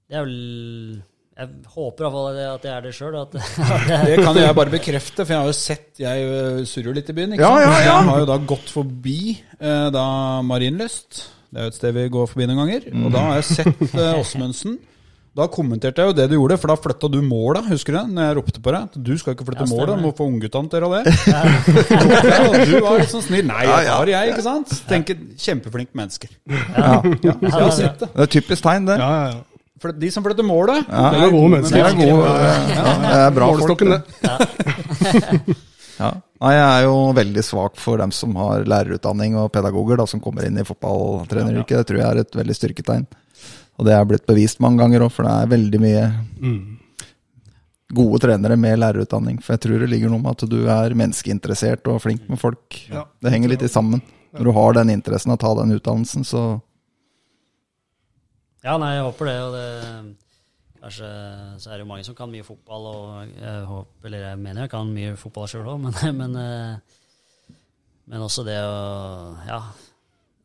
det 0.07 0.15
er 0.21 0.29
vel 0.29 1.01
Jeg 1.39 1.47
håper 1.71 2.03
i 2.03 2.03
hvert 2.03 2.15
fall 2.17 2.39
at 2.43 2.65
jeg 2.67 2.73
er 2.75 2.83
det 2.83 2.91
sjøl. 2.97 3.15
Det 4.09 4.15
kan 4.19 4.35
jo 4.35 4.43
jeg 4.43 4.55
bare 4.57 4.73
bekrefte, 4.73 5.23
for 5.23 5.31
jeg 5.31 5.39
har 5.39 5.47
jo 5.47 5.55
sett 5.55 6.01
Jeg 6.03 6.25
øh, 6.27 6.61
surrer 6.67 6.97
litt 6.97 7.09
i 7.13 7.15
byen. 7.15 7.35
ikke 7.37 7.45
Ja, 7.45 7.53
sant? 7.55 7.63
ja, 7.63 7.77
ja. 7.79 7.85
Jeg 7.93 8.09
har 8.11 8.19
jo 8.25 8.27
da 8.27 8.37
gått 8.51 8.73
forbi 8.73 9.19
eh, 9.39 9.87
da 9.95 10.05
Marienlyst. 10.43 11.21
Det 11.49 11.61
er 11.61 11.69
jo 11.69 11.71
et 11.73 11.77
sted 11.79 11.95
vi 11.95 12.03
går 12.11 12.27
forbi 12.29 12.45
noen 12.49 12.59
ganger. 12.65 12.89
Og 13.05 13.11
da 13.15 13.23
har 13.29 13.39
jeg 13.39 13.47
sett 13.55 13.85
eh, 13.95 14.19
Åsmundsen. 14.19 14.75
Da 15.39 15.45
kommenterte 15.47 16.01
jeg 16.03 16.09
jo 16.09 16.15
det 16.17 16.25
du 16.27 16.33
gjorde, 16.35 16.57
for 16.59 16.71
da 16.73 16.75
flytta 16.81 17.07
du 17.13 17.19
måla, 17.23 17.61
husker 17.69 17.93
du 17.95 17.97
det? 18.01 18.05
Når 18.17 18.25
jeg 18.25 18.35
ropte 18.39 18.61
på 18.65 18.71
deg. 18.75 18.95
Du 19.07 19.11
skal 19.21 19.35
ikke 19.37 19.45
flytte 19.47 19.63
Ja, 19.63 19.69
måla, 19.71 19.95
du 19.95 20.03
må 20.03 20.11
få 20.17 20.25
ungguttene 20.27 20.71
til 20.73 20.83
å 20.83 20.89
gjøre 20.89 21.03
det. 21.05 21.13
Ja, 21.29 21.43
og 22.49 22.57
du 22.67 22.73
var 22.83 22.97
litt 22.99 23.13
sånn 23.13 23.23
snill. 23.23 23.45
Nei, 23.47 23.61
det 23.69 23.77
jeg 23.77 23.93
tar 23.93 24.11
jeg, 24.11 24.33
ikke 24.33 24.45
sant? 24.49 24.73
Tenker 24.89 25.21
kjempeflinke 25.45 25.95
mennesker. 26.01 26.33
Ja. 26.49 26.97
Ja, 27.23 27.37
jeg 27.45 27.53
har 27.55 27.71
sett 27.77 28.03
det. 28.03 28.09
Det 28.17 28.25
er 28.25 28.31
typisk 28.35 28.65
tegn, 28.65 28.89
det. 28.89 28.97
Ja, 28.99 29.09
ja, 29.15 29.29
ja. 29.37 29.45
For 29.79 29.95
de 29.95 30.09
som 30.11 30.23
flytter 30.25 30.43
målet, 30.43 30.85
Ja. 30.89 31.05
Det 31.13 31.21
er 31.23 31.31
gode 31.33 31.49
mennesker. 31.55 31.75
Det 31.75 31.85
er, 31.85 31.97
gode, 31.97 32.31
ja, 32.75 32.93
det 33.03 33.11
er 33.19 33.31
bra 33.37 33.47
folk. 33.61 33.79
Det. 33.79 34.01
Ja. 35.99 36.09
Nei, 36.39 36.51
jeg 36.55 36.67
er 36.71 36.83
jo 36.85 36.97
veldig 37.15 37.41
svak 37.43 37.75
for 37.79 37.99
dem 37.99 38.11
som 38.15 38.35
har 38.39 38.63
lærerutdanning 38.63 39.33
og 39.39 39.49
pedagoger 39.51 39.99
da, 39.99 40.05
som 40.07 40.21
kommer 40.23 40.45
inn 40.47 40.59
i 40.61 40.63
fotballtreneryrket. 40.67 41.81
Det 41.81 41.87
tror 41.89 41.99
jeg 41.99 42.07
er 42.07 42.21
et 42.23 42.37
veldig 42.39 42.55
styrketegn. 42.55 43.07
Og 43.79 43.87
det 43.87 43.95
er 43.95 44.05
blitt 44.07 44.27
bevist 44.27 44.61
mange 44.63 44.79
ganger 44.79 45.03
òg, 45.07 45.11
for 45.15 45.27
det 45.27 45.33
er 45.35 45.51
veldig 45.55 45.81
mye 45.83 46.05
gode 47.95 48.19
trenere 48.23 48.55
med 48.59 48.79
lærerutdanning. 48.79 49.41
For 49.43 49.55
jeg 49.57 49.63
tror 49.65 49.83
det 49.83 49.89
ligger 49.91 50.11
noe 50.13 50.21
med 50.23 50.35
at 50.37 50.47
du 50.51 50.57
er 50.71 50.95
menneskeinteressert 50.99 51.87
og 51.91 51.99
flink 52.03 52.27
med 52.31 52.39
folk. 52.39 52.79
Det 53.19 53.31
henger 53.33 53.55
litt 53.55 53.63
i 53.67 53.71
sammen. 53.71 54.03
Når 54.35 54.45
du 54.45 54.51
har 54.55 54.75
den 54.77 54.91
interessen 54.93 55.31
av 55.33 55.39
å 55.39 55.41
ta 55.41 55.53
den 55.63 55.73
utdannelsen, 55.75 56.23
så 56.27 56.43
Ja, 58.65 58.75
nei, 58.81 58.95
jeg 58.97 59.05
håper 59.07 59.29
det. 59.29 59.37
Og 59.45 59.55
det 59.55 59.67
Kanskje 60.79 61.07
så 61.59 61.71
er 61.71 61.75
det 61.75 61.83
jo 61.83 61.89
mange 61.89 62.05
som 62.07 62.15
kan 62.15 62.29
mye 62.31 62.45
fotball, 62.47 62.85
og 62.87 63.31
jeg 63.35 63.63
håper, 63.67 64.07
eller 64.07 64.21
jeg 64.23 64.39
mener 64.39 64.63
jeg 64.63 64.71
kan 64.71 64.91
mye 64.95 65.15
fotball 65.19 65.49
sjøl 65.51 65.67
òg, 65.73 65.81
men, 65.85 65.97
men, 66.15 66.37
eh, 66.39 67.55
men 68.07 68.23
også 68.23 68.45
det 68.47 68.55
å 68.63 68.77
Ja, 69.49 69.59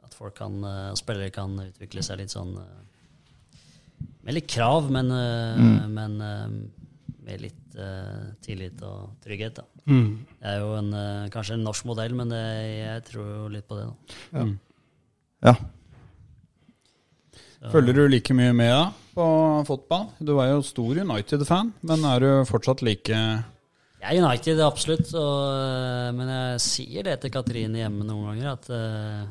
at 0.02 0.16
folk 0.16 0.34
kan, 0.40 0.56
eh, 0.66 0.88
spillere 0.98 1.30
kan 1.34 1.54
utvikle 1.62 2.02
seg 2.02 2.18
litt 2.18 2.34
sånn 2.34 2.50
eh, 2.58 4.08
Med 4.26 4.40
litt 4.40 4.50
krav, 4.50 4.90
men, 4.90 5.12
mm. 5.12 5.94
men 5.94 6.18
med 7.24 7.40
litt 7.40 7.76
uh, 7.76 8.32
tillit 8.44 8.80
og 8.84 9.18
trygghet, 9.24 9.58
da. 9.58 9.82
Mm. 9.88 10.08
Det 10.40 10.48
er 10.48 10.62
jo 10.62 10.70
en, 10.78 10.90
kanskje 11.32 11.58
en 11.58 11.64
norsk 11.64 11.86
modell, 11.88 12.16
men 12.16 12.32
det, 12.32 12.40
jeg 12.78 13.04
tror 13.10 13.28
jo 13.28 13.50
litt 13.52 13.68
på 13.68 13.76
det. 13.76 13.84
da. 13.84 14.44
ja. 15.44 15.54
Følger 17.72 17.96
du 17.96 18.06
like 18.12 18.36
mye 18.36 18.52
med 18.56 18.72
da 18.74 18.84
på 19.14 19.26
fotball? 19.68 20.08
Du 20.18 20.36
er 20.42 20.52
jo 20.52 20.64
stor 20.66 20.98
United-fan, 21.04 21.72
men 21.86 22.08
er 22.10 22.24
du 22.24 22.30
fortsatt 22.48 22.82
like 22.82 23.14
Jeg 23.14 24.10
er 24.10 24.20
United, 24.20 24.60
absolutt. 24.60 25.14
Og, 25.14 25.38
øh, 25.54 26.10
men 26.16 26.28
jeg 26.28 26.60
sier 26.64 27.06
det 27.06 27.20
til 27.22 27.32
Katrine 27.32 27.80
hjemme 27.84 28.04
noen 28.04 28.34
ganger, 28.34 28.58
at 28.58 28.68
uh, 28.74 29.22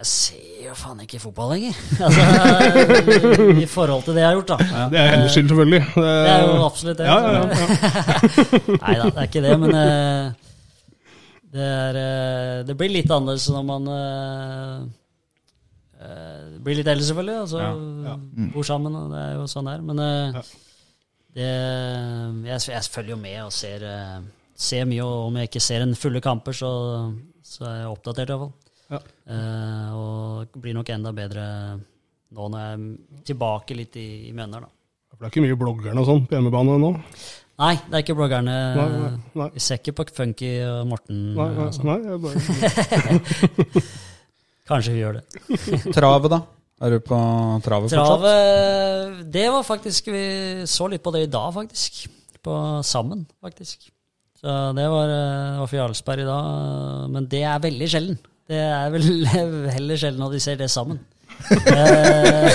jeg 0.00 0.06
ser 0.06 0.68
jo 0.68 0.76
faen 0.78 1.00
ikke 1.02 1.18
fotball 1.20 1.56
lenger. 1.56 1.80
altså, 2.06 2.22
I 3.64 3.66
forhold 3.66 4.04
til 4.06 4.14
det 4.14 4.22
jeg 4.22 4.28
har 4.28 4.38
gjort, 4.38 4.52
da. 4.52 4.84
Det 4.92 5.00
er 5.00 5.10
hennes 5.16 5.34
skyld, 5.34 5.50
selvfølgelig. 5.50 5.82
Det 5.96 6.30
er 6.36 6.46
jo 6.46 6.62
absolutt 6.68 7.00
det. 7.00 7.08
Ja, 7.10 7.18
ja, 7.18 7.32
ja, 7.32 7.40
ja. 7.40 8.78
Nei 8.78 8.94
da, 9.00 9.10
det 9.10 9.18
er 9.18 9.28
ikke 9.32 9.44
det, 9.48 9.58
men 9.64 9.74
uh, 9.74 10.54
det, 11.50 11.66
er, 11.66 12.00
uh, 12.04 12.56
det 12.68 12.78
blir 12.78 12.94
litt 13.00 13.10
annerledes 13.10 13.50
når 13.50 13.68
man 13.74 13.92
øh, 16.00 16.08
øh, 16.08 16.58
blir 16.64 16.78
litt 16.80 16.88
eldre, 16.88 17.04
selvfølgelig. 17.04 17.38
Altså, 17.44 17.58
Ja, 18.06 18.16
Bor 18.54 18.62
sammen, 18.66 18.96
og 18.96 19.10
det 19.12 19.20
er 19.20 19.34
jo 19.38 19.46
sånn 19.52 19.68
det 19.68 19.74
er. 19.76 19.84
Men 19.90 19.98
uh, 20.00 20.40
Ja. 20.40 20.42
det, 21.36 21.50
jeg, 22.48 22.60
jeg 22.72 22.90
følger 22.94 23.14
jo 23.14 23.20
med 23.20 23.38
og 23.44 23.52
ser, 23.52 23.84
uh, 23.84 24.22
ser 24.54 24.88
mye. 24.90 25.04
Og 25.04 25.26
om 25.28 25.36
jeg 25.40 25.50
ikke 25.50 25.60
ser 25.60 25.82
en 25.86 25.94
fulle 25.94 26.20
kamper, 26.24 26.52
så, 26.56 26.72
så 27.44 27.64
er 27.68 27.76
jeg 27.82 27.92
oppdatert, 27.94 28.32
iallfall. 28.32 28.52
Ja. 28.90 28.98
Uh, 29.30 29.88
og 30.00 30.60
blir 30.60 30.74
nok 30.74 30.88
enda 30.90 31.12
bedre 31.14 31.44
nå 32.30 32.46
når 32.50 32.60
jeg 32.62 32.72
er 32.78 33.22
tilbake 33.26 33.74
litt 33.78 33.96
i, 33.98 34.08
i 34.28 34.32
Mjøndalen. 34.34 34.70
For 35.10 35.18
det 35.18 35.26
er 35.26 35.32
ikke 35.34 35.42
mye 35.46 35.58
bloggerne 35.58 36.02
og 36.02 36.06
sånn 36.06 36.26
på 36.26 36.36
hjemmebane 36.36 36.76
nå? 36.78 36.90
Nei, 37.60 37.74
det 37.90 37.96
er 37.98 38.02
ikke 38.04 38.14
bloggerne. 38.16 38.52
Nei, 38.76 38.84
nei, 38.88 39.08
nei. 39.36 39.48
Vi 39.52 39.60
ser 39.60 39.80
ikke 39.82 39.92
på 39.98 40.06
Funky 40.16 40.52
og 40.64 40.86
Morten. 40.88 41.18
Nei, 41.36 41.48
nei, 41.58 41.66
og 41.66 41.74
sånn. 41.76 41.90
nei 41.90 41.98
jeg 42.06 42.20
bare, 42.24 43.82
Kanskje 44.70 44.94
vi 44.94 45.02
gjør 45.02 45.18
det. 45.18 45.24
travet, 45.96 46.30
da? 46.32 46.40
Er 46.80 46.94
du 46.94 47.02
på 47.04 47.16
travet 47.64 47.90
fortsatt? 47.90 48.22
Travet 48.22 49.32
Det 49.34 49.46
var 49.52 49.64
faktisk 49.66 50.06
Vi 50.14 50.22
så 50.70 50.86
litt 50.88 51.02
på 51.04 51.12
det 51.12 51.26
i 51.26 51.30
dag, 51.32 51.50
faktisk. 51.54 52.06
På 52.40 52.54
Sammen, 52.86 53.26
faktisk. 53.42 53.90
Så 54.40 54.48
det 54.72 54.86
var, 54.88 55.10
eh, 55.12 55.58
var 55.60 55.68
for 55.68 55.76
Jarlsberg 55.76 56.22
i 56.22 56.28
dag. 56.28 57.10
Men 57.12 57.26
det 57.28 57.42
er 57.44 57.60
veldig 57.60 57.88
sjelden. 57.92 58.20
Det 58.48 58.60
er 58.64 58.88
vel 58.94 59.26
heller 59.76 60.00
sjelden 60.00 60.24
at 60.24 60.32
vi 60.32 60.40
ser 60.40 60.56
det 60.56 60.70
sammen. 60.72 61.02
Eh, 61.50 62.50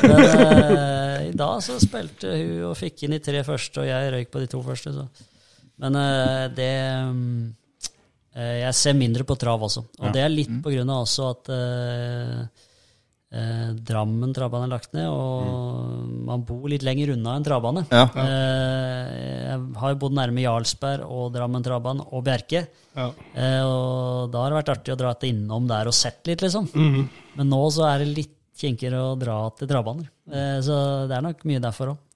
Men 0.10 0.24
eh, 0.24 1.28
i 1.30 1.36
dag 1.38 1.62
så 1.62 1.78
spilte 1.82 2.34
hun 2.34 2.66
og 2.70 2.76
fikk 2.78 3.04
inn 3.06 3.14
de 3.14 3.22
tre 3.22 3.44
første, 3.46 3.82
og 3.82 3.88
jeg 3.88 4.12
røyk 4.14 4.32
på 4.32 4.42
de 4.42 4.50
to 4.50 4.62
første. 4.66 4.92
Så. 4.96 5.06
Men 5.80 5.96
eh, 5.96 6.44
det 6.58 6.72
mm, 7.14 7.40
eh, 7.46 7.54
Jeg 8.30 8.74
ser 8.78 8.94
mindre 8.94 9.24
på 9.26 9.34
trav 9.38 9.62
også. 9.66 9.82
Og 9.98 10.12
det 10.14 10.22
er 10.22 10.30
litt 10.30 10.52
på 10.62 10.70
grunn 10.70 10.90
av 10.92 11.02
også 11.02 11.24
at 11.32 11.48
eh, 11.50 12.42
eh, 13.34 13.70
Drammen 13.90 14.34
travbane 14.36 14.68
er 14.68 14.72
lagt 14.72 14.92
ned, 14.94 15.08
og 15.10 16.10
man 16.28 16.44
bor 16.46 16.68
litt 16.70 16.84
lenger 16.86 17.14
unna 17.16 17.36
en 17.38 17.46
travbane. 17.46 17.84
Ja. 17.90 18.04
Eh, 18.22 19.14
jeg 19.50 19.64
har 19.82 19.94
jo 19.94 20.00
bodd 20.04 20.14
nærme 20.18 20.44
Jarlsberg 20.44 21.06
og 21.10 21.32
Drammen 21.34 21.64
travbane 21.66 22.06
og 22.10 22.22
Bjerke. 22.26 22.66
ja. 22.94 23.08
Eh, 23.34 23.62
og 23.66 24.30
da 24.30 24.44
har 24.44 24.52
det 24.54 24.60
vært 24.60 24.74
artig 24.76 24.94
å 24.94 25.00
dra 25.00 25.10
etter 25.14 25.32
innom 25.32 25.66
der 25.70 25.90
og 25.90 25.96
sett 25.96 26.22
litt, 26.30 26.44
liksom. 26.46 26.70
Mm. 26.74 27.08
Men 27.38 27.50
nå 27.50 27.64
så 27.74 27.88
er 27.90 28.04
det 28.04 28.12
litt 28.14 28.36
kinkigere 28.60 29.00
å 29.10 29.18
dra 29.18 29.40
til 29.56 29.70
travbaner. 29.70 30.06
Eh, 30.30 30.58
så 30.62 30.78
det 31.10 31.16
er 31.16 31.24
nok 31.24 31.42
mye 31.48 31.62
derfor 31.62 31.94
òg. 31.94 32.06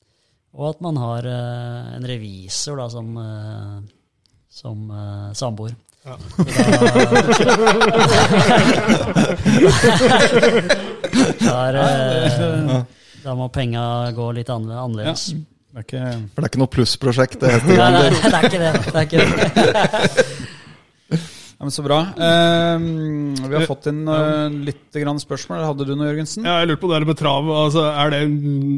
Og 0.55 0.69
at 0.71 0.83
man 0.85 0.99
har 1.03 1.27
eh, 1.27 1.95
en 1.97 2.05
revisor 2.07 2.79
da 2.79 2.87
som, 2.93 3.09
eh, 3.19 3.79
som 4.55 4.85
eh, 4.95 5.33
samboer. 5.35 5.75
Ja. 6.05 6.19
Da, 11.45 11.57
er, 11.69 11.77
eh, 11.79 12.79
da 13.25 13.35
må 13.39 13.47
penga 13.53 13.83
gå 14.17 14.27
litt 14.37 14.51
annerle- 14.53 14.75
Ja. 14.79 14.85
annerledes. 14.85 15.25
Det 15.75 15.79
er 15.81 15.85
ikke 15.85 16.03
For 16.35 16.41
det 16.41 16.45
er 16.45 16.51
ikke 16.53 16.63
noe 16.63 16.73
plussprosjekt. 16.75 17.39
det 17.41 17.51
heter 17.55 17.77
Nei, 17.77 17.91
nei, 17.91 18.03
det. 18.03 18.11
det 18.23 18.35
er 18.35 18.45
ikke 18.49 18.61
det. 18.63 18.73
det, 18.85 18.95
er 18.95 19.05
ikke 19.05 19.19
det. 19.19 19.29
ja, 21.59 21.63
men 21.65 21.71
Så 21.75 21.83
bra. 21.87 21.99
Eh, 22.15 22.79
vi 23.49 23.55
har 23.59 23.67
fått 23.67 23.87
inn 23.91 24.05
eh, 24.09 24.49
litt 24.71 25.01
grann 25.01 25.19
spørsmål. 25.23 25.65
Hadde 25.67 25.87
du 25.89 25.95
noe, 25.97 26.07
Jørgensen? 26.13 26.45
Ja, 26.47 26.61
jeg 26.63 26.69
lurte 26.73 26.83
på 26.85 26.93
det 26.93 27.01
der 27.01 27.09
med 27.11 27.19
trav. 27.19 27.43
Altså, 27.51 27.83
er 27.91 28.15
det 28.15 28.23
mm, 28.31 28.77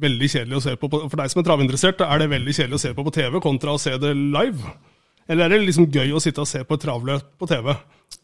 veldig 0.00 0.28
kjedelig 0.32 0.56
å 0.60 0.64
se 0.64 0.76
på, 0.80 0.88
på 0.88 1.02
For 1.10 1.16
deg 1.20 1.28
som 1.34 1.42
er 1.42 1.48
travinteressert, 1.50 2.00
er 2.06 2.18
det 2.24 2.30
veldig 2.32 2.54
kjedelig 2.56 2.78
å 2.80 2.84
se 2.86 2.94
på 2.96 3.04
på 3.04 3.14
TV 3.18 3.40
kontra 3.44 3.76
å 3.76 3.80
se 3.82 3.92
det 4.00 4.14
live? 4.16 4.72
Eller 5.28 5.44
er 5.46 5.52
det 5.54 5.60
liksom 5.68 5.86
gøy 5.92 6.12
å 6.16 6.20
sitte 6.22 6.42
og 6.42 6.48
se 6.50 6.62
på 6.66 6.74
et 6.78 6.82
travløp 6.82 7.26
på 7.38 7.46
TV, 7.50 7.72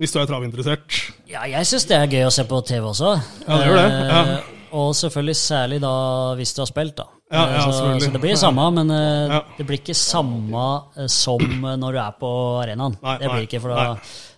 hvis 0.00 0.12
du 0.14 0.18
er 0.20 0.26
travinteressert? 0.28 0.96
Ja, 1.30 1.44
jeg 1.50 1.66
syns 1.68 1.86
det 1.90 1.96
er 2.00 2.06
gøy 2.10 2.24
å 2.26 2.32
se 2.34 2.44
på 2.48 2.60
TV 2.66 2.86
også. 2.88 3.12
Ja, 3.46 3.58
det 3.60 3.66
gjør 3.68 3.76
det, 3.78 3.86
ja. 3.92 4.22
Eh, 4.36 4.52
og 4.76 4.90
selvfølgelig 4.98 5.36
særlig 5.38 5.78
da 5.84 5.92
hvis 6.36 6.54
du 6.56 6.60
har 6.64 6.70
spilt, 6.72 6.96
da. 6.98 7.06
Ja, 7.30 7.44
ja, 7.50 7.62
Eh, 7.66 7.72
så, 7.74 7.86
så 8.04 8.10
det 8.14 8.20
blir 8.22 8.36
samme, 8.38 8.68
men 8.74 8.90
eh, 8.94 9.32
Ja. 9.34 9.40
det 9.58 9.66
blir 9.66 9.80
ikke 9.80 9.94
samme 9.98 10.66
som 11.10 11.42
når 11.80 11.92
du 11.96 11.98
er 12.02 12.16
på 12.20 12.30
arenaen. 12.62 12.94
Nei, 13.02 13.16
det 13.22 13.30
blir 13.32 13.46
ikke, 13.48 13.60
for 13.64 13.74
da, 13.74 13.96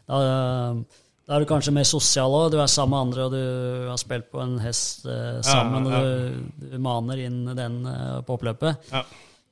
da, 0.08 0.20
da 1.28 1.36
er 1.36 1.44
du 1.44 1.48
kanskje 1.50 1.74
mer 1.76 1.84
sosial 1.88 2.32
òg. 2.32 2.50
Du 2.52 2.58
er 2.62 2.70
sammen 2.72 2.94
med 2.94 3.00
andre, 3.08 3.26
og 3.26 3.32
du 3.32 3.88
har 3.90 4.00
spilt 4.00 4.30
på 4.32 4.40
en 4.44 4.54
hest 4.64 5.04
sammen, 5.44 5.88
ja. 5.88 5.98
og 6.00 6.04
du, 6.04 6.68
du 6.72 6.78
maner 6.84 7.24
inn 7.26 7.42
den 7.56 7.80
på 8.24 8.36
oppløpet. 8.38 8.92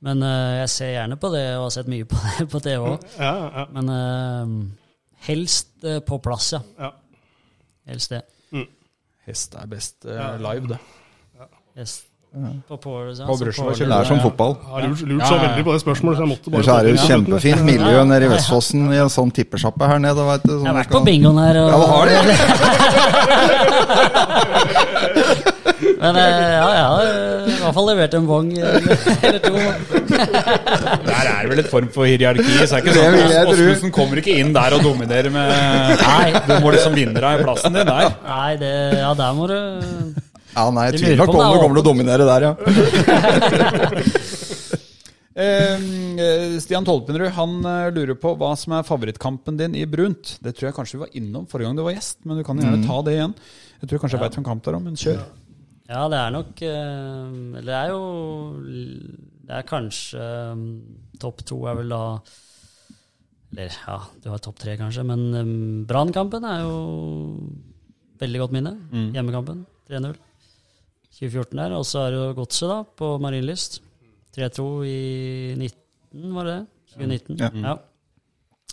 Men 0.05 0.21
uh, 0.21 0.57
jeg 0.61 0.69
ser 0.69 0.91
gjerne 0.93 1.17
på 1.17 1.31
det, 1.33 1.45
og 1.57 1.67
har 1.67 1.73
sett 1.79 1.89
mye 1.89 2.05
på 2.09 2.15
det 2.25 2.47
på 2.51 2.61
TV 2.63 2.81
òg. 2.93 3.07
ja, 3.17 3.35
ja. 3.61 3.63
Men 3.73 3.85
uh, 3.89 4.47
helst 5.29 5.71
uh, 5.85 5.99
på 6.05 6.19
plass, 6.23 6.51
ja. 6.53 6.61
ja. 6.81 6.91
Helst 7.87 8.13
det. 8.13 8.21
Hest 9.27 9.57
er 9.59 9.65
best 9.67 10.05
live, 10.07 10.69
det. 10.69 10.77
Hest. 11.75 12.05
På 12.67 12.77
Porsche. 12.77 13.25
På 13.25 13.35
brusjen, 13.39 13.89
Det 13.89 13.95
er 13.97 14.03
som 14.07 14.19
fotball. 14.21 14.55
Jeg 14.61 14.69
har 14.71 14.81
lurt, 14.87 15.01
lurt 15.09 15.27
så 15.27 15.37
veldig 15.41 15.63
på 15.65 15.73
det 15.73 15.81
spørsmålet, 15.81 16.17
så 16.17 16.23
jeg 16.23 16.29
måtte 16.29 16.51
bare 16.51 16.59
Ellers 16.61 16.75
er 16.75 16.81
det 16.83 16.91
jo 16.91 16.97
kjempefint 17.07 17.63
miljø 17.65 18.03
nede 18.05 18.25
i 18.27 18.29
Vestfossen 18.31 18.81
i 18.93 18.99
en 19.01 19.11
sånn 19.11 19.31
tippesjappe 19.35 19.83
her 19.89 19.99
nede. 20.03 20.21
Vet 20.27 20.43
du, 20.45 20.51
sånn 20.53 20.67
Jeg 20.67 20.71
har 20.73 20.79
vært 20.81 20.93
på 20.93 21.01
bingoen 21.07 21.39
her. 21.41 21.55
Og, 21.63 21.67
Ja, 21.71 21.77
du 21.81 21.87
har 21.91 22.05
de. 22.07 22.15
Men 25.97 26.17
eh, 26.19 26.27
ja, 26.53 26.67
jeg 26.75 26.83
har 26.85 27.07
eh, 27.09 27.47
i 27.49 27.57
hvert 27.63 27.75
fall 27.77 27.87
levert 27.89 28.15
en 28.17 28.27
bong 28.29 28.51
eller 28.53 28.85
eller 29.27 29.39
to. 29.41 29.53
Der 31.07 31.29
er 31.31 31.39
det 31.41 31.49
vel 31.51 31.61
et 31.63 31.69
form 31.71 31.89
for 31.93 32.09
hierarki. 32.09 32.45
Så 32.59 32.77
er 32.77 32.83
ikke 32.83 32.93
sånn 32.97 33.17
at 33.17 33.49
tro. 33.49 33.55
Åsmundsen 33.55 33.93
kommer 33.95 34.21
ikke 34.21 34.35
inn 34.37 34.53
der 34.55 34.77
og 34.77 34.85
dominerer 34.85 35.33
med 35.33 35.47
Nei. 36.03 36.27
Du 36.45 36.53
må 36.61 36.73
liksom 36.75 36.93
vinne 36.97 37.17
deg 37.17 37.41
plassen 37.41 37.77
din 37.77 37.89
der. 37.89 38.11
Nei, 38.27 38.51
det, 38.61 38.73
ja, 39.01 39.11
der 39.17 39.37
må 39.37 39.49
du 39.49 39.57
Ja, 39.57 40.67
nei, 40.73 40.85
jeg 40.91 41.01
tviler 41.01 41.21
nok 41.23 41.33
på 41.33 41.41
om 41.41 41.49
du 41.49 41.57
er 41.57 41.63
kommer 41.65 41.79
til 41.79 41.83
å 41.83 41.89
dominere 41.89 42.29
der, 42.29 42.41
ja. 42.47 42.53
Uh, 45.37 46.57
Stian 46.63 46.85
Tolpenrud 46.85 47.29
han 47.37 47.59
uh, 47.61 47.89
lurer 47.93 48.17
på 48.17 48.33
hva 48.37 48.53
som 48.57 48.73
er 48.77 48.85
favorittkampen 48.85 49.57
din 49.59 49.77
i 49.77 49.85
brunt. 49.89 50.37
Det 50.41 50.53
tror 50.57 50.69
jeg 50.69 50.77
kanskje 50.77 50.97
vi 50.97 51.03
var 51.07 51.17
innom 51.17 51.49
forrige 51.49 51.69
gang 51.69 51.77
du 51.77 51.85
var 51.85 51.97
gjest, 51.97 52.21
men 52.25 52.41
du 52.41 52.45
kan 52.45 52.61
gjerne 52.61 52.85
ta 52.85 53.01
det 53.05 53.17
igjen. 53.17 53.35
Jeg 53.81 53.91
tror 53.91 54.01
kanskje 54.01 54.17
jeg 54.17 54.25
veit 54.25 54.39
hvem 54.39 54.47
kamp 54.47 54.65
det 54.65 54.73
er 54.73 54.79
om, 54.79 54.89
men 54.89 54.97
kjør. 54.97 55.21
Ja, 55.87 56.03
det 56.11 56.19
er 56.19 56.33
nok 56.35 56.61
eh, 56.67 57.35
Eller 57.61 57.69
det 57.69 57.77
er 57.77 57.91
jo 57.93 58.01
Det 59.47 59.55
er 59.55 59.67
kanskje 59.67 60.19
eh, 60.19 60.65
Topp 61.21 61.45
to 61.47 61.61
er 61.71 61.77
vel 61.79 61.93
da 61.93 62.01
Eller 63.53 63.71
ja, 63.71 63.97
du 64.19 64.27
har 64.33 64.43
topp 64.43 64.59
tre, 64.59 64.75
kanskje. 64.77 65.05
Men 65.07 65.21
um, 65.31 65.51
Brannkampen 65.87 66.43
er 66.45 66.65
jo 66.65 66.79
veldig 68.19 68.41
godt 68.41 68.55
minne. 68.57 68.73
Hjemmekampen. 69.15 69.61
3-0. 69.87 70.17
2014 71.15 71.61
der. 71.61 71.75
Og 71.77 71.85
så 71.87 72.03
er 72.03 72.11
det 72.11 72.19
jo 72.19 72.33
Godset, 72.41 72.67
da, 72.69 72.81
på 72.99 73.13
Marienlyst. 73.23 73.79
3-2 74.35 74.67
i 74.85 74.99
19, 75.55 76.35
var 76.35 76.49
det 76.49 76.57
det? 76.57 76.65
2019. 76.97 77.39
Ja. 77.39 77.49
Ja. 77.69 77.75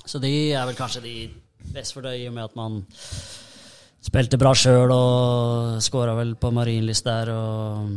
Så 0.05 0.21
de 0.21 0.33
er 0.53 0.67
vel 0.69 0.77
kanskje 0.77 1.05
de 1.07 1.15
best 1.73 1.95
for 1.95 2.05
det, 2.05 2.19
i 2.21 2.27
og 2.29 2.35
med 2.37 2.51
at 2.51 2.59
man 2.59 2.83
spilte 4.05 4.39
bra 4.41 4.53
sjøl 4.59 4.93
og 4.95 5.81
skåra 5.85 6.15
vel 6.19 6.35
på 6.41 6.51
Marienlyst 6.55 7.07
der. 7.09 7.31
Og 7.33 7.91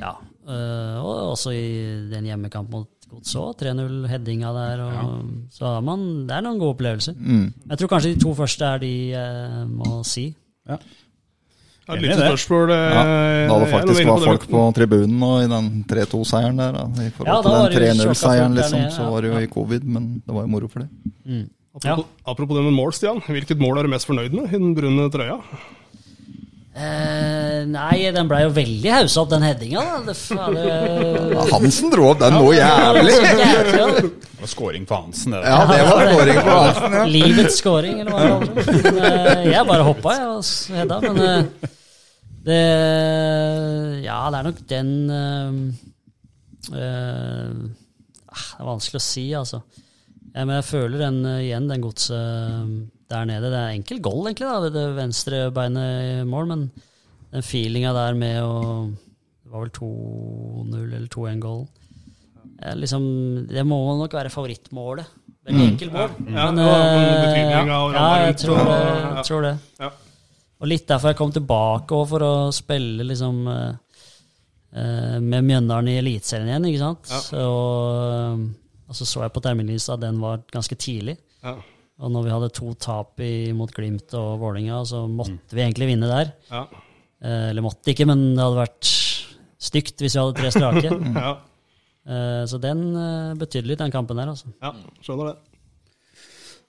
ja. 0.00 0.12
eh, 0.48 1.00
og 1.00 1.32
også 1.34 1.54
i 1.56 1.66
den 2.12 2.28
hjemmekamp 2.30 2.70
mot 2.74 2.88
Godset 3.08 3.38
òg. 3.40 3.54
3-0, 3.62 3.92
headinga 4.10 4.50
der. 4.52 4.80
Og, 4.84 5.28
Så 5.56 5.64
har 5.64 5.80
man, 5.80 6.26
det 6.28 6.34
er 6.36 6.42
noen 6.44 6.58
gode 6.60 6.74
opplevelser. 6.76 7.14
Mm. 7.16 7.46
Jeg 7.70 7.78
tror 7.80 7.88
kanskje 7.94 8.10
de 8.14 8.20
to 8.20 8.34
første 8.36 8.66
er 8.68 8.82
de 8.82 8.90
eh, 9.16 9.62
må 9.64 10.02
si. 10.04 10.26
Ja, 10.68 10.76
Et 11.88 11.94
Enig 11.94 12.02
lite 12.04 12.18
det. 12.20 12.26
spørsmål. 12.28 12.70
eh, 12.74 12.92
Ja, 12.92 13.04
da 13.48 13.58
det 13.62 13.70
faktisk 13.72 14.04
var 14.10 14.26
folk 14.26 14.42
på 14.50 14.64
tribunen 14.76 15.22
og 15.24 15.38
i 15.40 15.48
den 15.48 15.70
3-2-seieren 15.88 16.60
der, 16.60 16.76
da, 16.76 16.82
i 17.00 17.08
forhold 17.16 17.32
ja, 17.32 17.38
til 17.72 17.80
den 17.86 17.96
3-0-seieren, 17.96 18.58
liksom, 18.60 18.84
så 18.92 19.08
var 19.08 19.24
det 19.24 19.30
jo 19.32 19.38
i 19.40 19.48
covid, 19.56 19.88
men 19.88 20.10
det 20.20 20.34
var 20.36 20.44
jo 20.44 20.52
moro 20.52 20.68
for 20.68 20.84
det. 20.84 20.90
Apropos, 21.78 22.06
apropos 22.26 22.58
det 22.58 22.64
med 22.66 22.74
mål, 22.74 22.92
Stian. 22.96 23.20
Hvilket 23.26 23.60
mål 23.62 23.78
er 23.78 23.86
du 23.86 23.92
mest 23.94 24.08
fornøyd 24.08 24.34
med 24.34 24.50
i 24.50 24.58
den 24.58 24.72
brune 24.76 25.08
trøya? 25.14 25.38
Eh, 26.78 27.64
nei, 27.66 27.96
den 28.14 28.28
blei 28.30 28.44
jo 28.44 28.50
veldig 28.54 28.90
haussa 28.94 29.22
opp, 29.24 29.30
den 29.32 29.42
headinga. 29.42 29.80
Ja, 30.30 31.46
Hansen 31.50 31.90
dro 31.90 32.12
opp 32.12 32.20
den 32.22 32.36
noe 32.36 32.52
jævlig! 32.54 33.16
Jævlig. 33.18 34.10
Det 34.38 34.44
var 34.44 34.52
scoring 34.52 34.84
på 34.86 34.94
Hansen, 35.00 35.34
det. 35.34 35.40
Ja, 35.42 35.56
det 35.66 35.78
var 35.88 36.12
skåring 36.12 36.38
på 36.38 36.52
Hansen, 36.54 36.94
ja. 37.00 37.06
Livets 37.10 37.58
scoring, 37.58 37.96
eller 38.04 38.12
hva 38.14 38.20
det 38.22 38.30
var. 38.30 38.44
Men, 38.84 39.00
eh, 39.08 39.48
Jeg 39.50 39.66
bare 39.72 39.88
hoppa, 39.88 40.14
jeg, 40.14 40.28
og 40.36 40.78
hedda. 40.78 41.00
Men 41.08 41.18
eh, 41.26 41.72
det 42.46 42.62
Ja, 44.06 44.20
det 44.30 44.38
er 44.38 44.46
nok 44.46 44.62
den 44.70 44.92
eh, 45.10 45.58
eh, 46.78 47.58
ah, 48.30 48.46
Det 48.54 48.62
er 48.62 48.70
vanskelig 48.70 49.02
å 49.02 49.06
si, 49.08 49.26
altså. 49.34 49.64
Ja, 50.38 50.44
men 50.46 50.54
jeg 50.60 50.68
føler 50.68 51.00
den 51.02 51.16
eh, 51.26 51.40
igjen, 51.48 51.64
den 51.66 51.82
godset 51.82 52.14
eh, 52.14 52.66
der 53.10 53.24
nede. 53.26 53.48
Det 53.50 53.58
er 53.58 53.72
enkel 53.74 53.98
goal, 54.04 54.20
egentlig, 54.28 54.46
da, 54.46 54.60
ved 54.62 54.76
det 54.76 54.84
venstre 54.94 55.40
beinet 55.56 56.02
i 56.04 56.24
mål, 56.28 56.46
men 56.52 56.66
den 57.32 57.42
feelinga 57.44 57.90
der 57.96 58.14
med 58.20 58.38
å 58.44 58.52
Det 58.92 59.50
var 59.50 59.64
vel 59.64 59.72
2-0 59.74 60.76
eller 60.84 61.08
2-1-goal. 61.10 61.64
Liksom, 62.78 63.04
det 63.48 63.62
må 63.66 63.78
nok 63.98 64.14
være 64.18 64.30
favorittmålet. 64.34 65.08
Veldig 65.48 65.64
enkelt 65.72 65.92
mål. 65.94 66.14
Ja, 66.28 66.46
Men, 66.50 66.58
det 66.60 66.66
men, 66.68 67.34
eh, 67.38 67.50
ja, 67.96 68.08
jeg 68.26 68.36
tror 68.42 68.58
det. 68.58 68.66
og- 68.68 69.16
ja. 69.16 69.22
Tror 69.24 69.42
det. 69.46 69.52
Ja. 69.80 69.90
Og 70.60 70.66
litt 70.68 70.86
derfor 70.90 71.08
jeg 71.12 71.16
kom 71.18 71.32
tilbake 71.32 71.94
også 71.96 72.08
for 72.12 72.26
å 72.28 72.32
spille 72.52 73.06
liksom 73.08 73.44
med 75.24 75.44
Mjøndalen 75.48 75.88
i 75.88 75.98
Eliteserien 76.02 76.48
igjen, 76.50 76.66
ikke 76.68 76.82
sant. 76.82 77.12
Ja. 77.32 77.44
Og, 77.46 78.48
og 78.88 78.96
så 78.96 79.06
så 79.06 79.24
jeg 79.24 79.34
på 79.34 79.42
terminlista 79.44 79.96
at 79.98 80.04
den 80.04 80.20
var 80.22 80.40
ganske 80.52 80.76
tidlig. 80.80 81.18
Ja. 81.44 81.56
Og 81.98 82.12
når 82.14 82.24
vi 82.24 82.30
hadde 82.34 82.50
to 82.54 82.72
tap 82.78 83.18
i, 83.24 83.50
mot 83.56 83.72
Glimt 83.74 84.12
og 84.16 84.38
Vålinga, 84.40 84.80
så 84.86 85.02
måtte 85.10 85.54
vi 85.56 85.64
egentlig 85.64 85.90
vinne 85.90 86.08
der. 86.10 86.30
Ja. 86.50 86.62
Eh, 87.20 87.48
eller 87.50 87.64
måtte 87.66 87.90
ikke, 87.92 88.06
men 88.08 88.22
det 88.36 88.44
hadde 88.44 88.60
vært 88.62 88.92
stygt 89.58 90.00
hvis 90.00 90.14
vi 90.16 90.22
hadde 90.22 90.38
tre 90.38 90.52
strake. 90.54 90.94
Ja. 91.28 91.36
Eh, 92.08 92.44
så 92.48 92.56
den 92.62 92.86
eh, 92.96 93.34
betydde 93.36 93.68
litt, 93.68 93.82
den 93.82 93.92
kampen 93.92 94.16
der, 94.16 94.30
altså. 94.32 94.48
ja, 94.64 94.70
skjønner 95.04 95.34
det. 95.34 95.36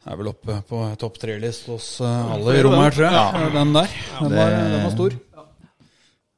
Er 0.10 0.18
vel 0.20 0.30
oppe 0.32 0.58
på 0.68 0.80
topp 1.00 1.20
tre-list 1.22 1.70
hos 1.72 1.88
eh, 2.04 2.34
alle 2.34 2.58
i 2.58 2.64
rommet 2.66 2.90
her, 2.90 2.98
tror 2.98 3.08
jeg. 3.08 3.54
Den 3.56 3.72
der. 3.78 3.94
Den 4.20 4.36
var, 4.36 4.56
den 4.58 4.84
var 4.84 4.94
stor. 4.98 5.16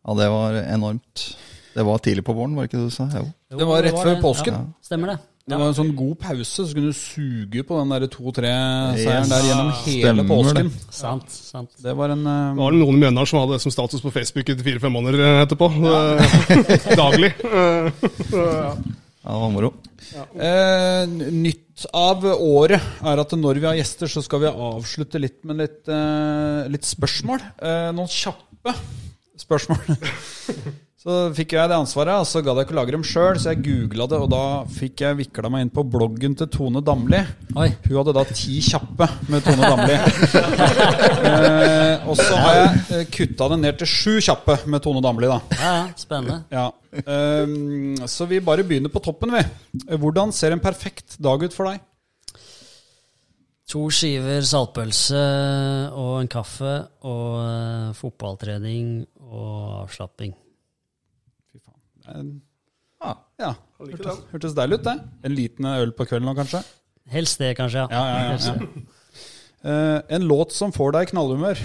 Ja, 0.01 0.15
det 0.19 0.29
var 0.35 0.59
enormt. 0.61 1.25
Det 1.71 1.87
var 1.87 2.03
tidlig 2.03 2.25
på 2.27 2.35
våren, 2.35 2.53
var 2.57 2.67
det 2.67 2.71
ikke 2.73 2.83
det 2.83 2.91
du 2.91 2.95
sa? 2.99 3.07
Jo. 3.15 3.25
Det 3.57 3.67
var 3.71 3.83
rett 3.87 3.97
før 3.97 4.11
det. 4.11 4.21
påsken. 4.21 4.59
Ja, 4.59 4.85
stemmer 4.85 5.13
det. 5.13 5.17
Det 5.41 5.57
var 5.57 5.71
en 5.71 5.75
sånn 5.75 5.95
god 5.97 6.17
pause, 6.21 6.45
så 6.47 6.67
kunne 6.69 6.91
du 6.93 6.97
suge 6.97 7.63
på 7.67 7.79
den 7.79 7.91
der 7.91 8.05
2-3-seieren 8.13 9.31
der 9.31 9.47
gjennom 9.47 9.71
hele 9.81 10.03
Stemmer 10.05 10.27
påsken. 10.29 10.71
Sant. 10.93 11.33
sant. 11.33 11.71
Det 11.81 11.95
var 11.97 12.13
en 12.13 12.21
uh... 12.27 12.53
Det 12.53 12.61
var 12.61 12.77
noen 12.77 12.99
i 12.99 13.01
Mjøndalen 13.01 13.31
som 13.31 13.41
hadde 13.41 13.57
det 13.57 13.65
som 13.65 13.73
status 13.73 14.05
på 14.05 14.13
Facebook 14.13 14.53
i 14.53 14.57
fire-fem 14.61 14.93
måneder 14.93 15.25
eh, 15.25 15.41
etterpå. 15.47 15.71
Eh, 15.81 16.97
Daglig. 17.01 17.33
Ja. 17.41 18.73
Ja, 19.21 19.29
det 19.29 19.37
var 19.37 19.51
moro. 19.53 19.67
Eh, 20.33 21.03
nytt 21.29 21.83
av 21.93 22.23
året 22.25 23.03
er 23.05 23.21
at 23.21 23.35
når 23.37 23.59
vi 23.61 23.67
har 23.69 23.77
gjester, 23.77 24.09
så 24.09 24.23
skal 24.25 24.41
vi 24.41 24.49
avslutte 24.49 25.21
litt 25.21 25.43
med 25.45 25.61
litt, 25.61 25.83
eh, 25.85 26.65
litt 26.73 26.87
spørsmål. 26.89 27.43
Eh, 27.61 27.91
noen 27.93 28.09
kjappe 28.09 28.73
spørsmål. 29.37 29.77
Så 31.01 31.15
fikk 31.33 31.55
jeg 31.55 31.65
det 31.65 31.73
ansvaret, 31.81 32.13
og 32.21 32.27
så 32.29 32.43
gadd 32.45 32.59
jeg 32.59 32.67
ikke 32.67 32.75
lage 32.77 32.93
dem 32.93 33.03
sjøl, 33.07 33.39
så 33.41 33.55
jeg 33.55 33.63
googla 33.65 34.05
det, 34.11 34.17
og 34.21 34.27
da 34.29 34.41
fikk 34.69 35.01
jeg 35.01 35.17
vikla 35.17 35.49
meg 35.49 35.63
inn 35.65 35.71
på 35.73 35.81
bloggen 35.89 36.35
til 36.37 36.45
Tone 36.53 36.83
Damli. 36.85 37.17
Oi. 37.57 37.71
Hun 37.87 37.95
hadde 37.97 38.13
da 38.13 38.23
ti 38.29 38.59
kjappe 38.61 39.07
med 39.33 39.41
Tone 39.41 39.65
Damli. 39.65 39.95
eh, 41.31 42.05
og 42.05 42.13
så 42.19 42.37
har 42.37 42.53
jeg 42.59 42.83
eh, 42.99 43.07
kutta 43.17 43.47
det 43.49 43.57
ned 43.63 43.79
til 43.79 43.89
sju 43.89 44.19
kjappe 44.27 44.59
med 44.69 44.85
Tone 44.85 45.01
Damli, 45.01 45.31
da. 45.31 45.39
Ja, 45.55 45.71
ja, 45.79 45.87
spennende. 45.97 46.37
Ja. 46.53 46.67
Eh, 47.01 48.05
så 48.05 48.29
vi 48.29 48.43
bare 48.45 48.67
begynner 48.69 48.93
på 48.93 49.01
toppen, 49.01 49.33
vi. 49.33 49.41
Hvordan 49.97 50.29
ser 50.37 50.53
en 50.53 50.61
perfekt 50.61 51.17
dag 51.17 51.41
ut 51.41 51.57
for 51.57 51.71
deg? 51.71 51.81
To 53.73 53.87
skiver 53.89 54.45
saltpølse 54.45 55.25
og 55.97 56.13
en 56.19 56.29
kaffe 56.29 56.77
og 57.09 57.41
eh, 57.41 57.91
fotballtrening 57.97 58.93
og 59.31 59.81
avslapping. 59.87 60.37
En- 62.07 62.41
Ja. 63.41 63.55
Hørtes, 63.81 64.19
hørtes 64.31 64.53
deilig 64.53 64.77
ut, 64.79 64.83
det. 64.85 64.93
En 65.25 65.33
liten 65.35 65.65
øl 65.65 65.91
på 65.97 66.05
kvelden 66.05 66.27
nå, 66.29 66.35
kanskje? 66.37 66.59
Helst 67.09 67.39
det, 67.41 67.55
kanskje. 67.57 67.87
Ja, 67.89 68.01
ja, 68.05 68.37
ja. 68.37 68.37
Ja. 68.53 68.87
Eh, 69.63 70.01
en 70.17 70.23
låt 70.29 70.51
som 70.53 70.71
får 70.73 70.91
deg 70.95 71.07
i 71.07 71.11
knallhumør? 71.11 71.59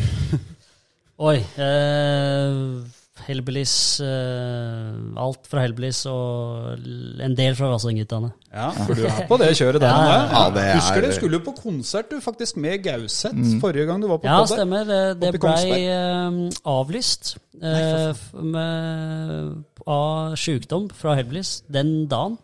Oi. 1.19 1.37
Eh, 1.57 2.85
Hellbillies 3.27 4.01
Uh, 4.01 5.17
Alt 5.21 5.47
fra 5.51 5.63
Hellbillies 5.65 6.01
og 6.11 6.79
en 7.27 7.35
del 7.39 7.55
fra 7.59 7.69
Vassendgutane. 7.73 8.31
Ja, 8.53 8.71
for 8.87 8.95
du 8.97 9.03
er 9.09 9.27
på 9.29 9.39
det 9.41 9.49
kjøret 9.59 9.81
der. 9.83 9.91
Ja, 9.91 9.99
nå, 9.99 10.11
ja, 10.11 10.23
ja, 10.33 10.45
det 10.55 10.65
er- 10.65 10.77
Husker 10.81 11.07
du 11.07 11.13
skulle 11.17 11.41
på 11.45 11.55
konsert 11.59 12.11
du 12.11 12.21
faktisk 12.25 12.57
med 12.63 12.83
Gauseth 12.85 13.61
forrige 13.63 13.87
gang 13.89 14.01
du 14.01 14.09
var 14.09 14.19
på 14.23 14.29
Ja, 14.31 14.39
podd 14.41 14.49
der. 14.49 14.57
stemmer. 14.61 14.85
Det, 14.89 15.01
det 15.21 15.33
blei 15.35 15.43
Kongsberg. 15.45 15.87
eh, 15.93 16.73
avlyst 16.73 17.37
eh, 17.63 18.11
f- 18.11 18.33
med, 18.35 19.65
av 19.87 20.35
sjukdom 20.41 20.89
fra 20.97 21.15
Hellbillies 21.19 21.63
den 21.71 22.07
dagen. 22.11 22.39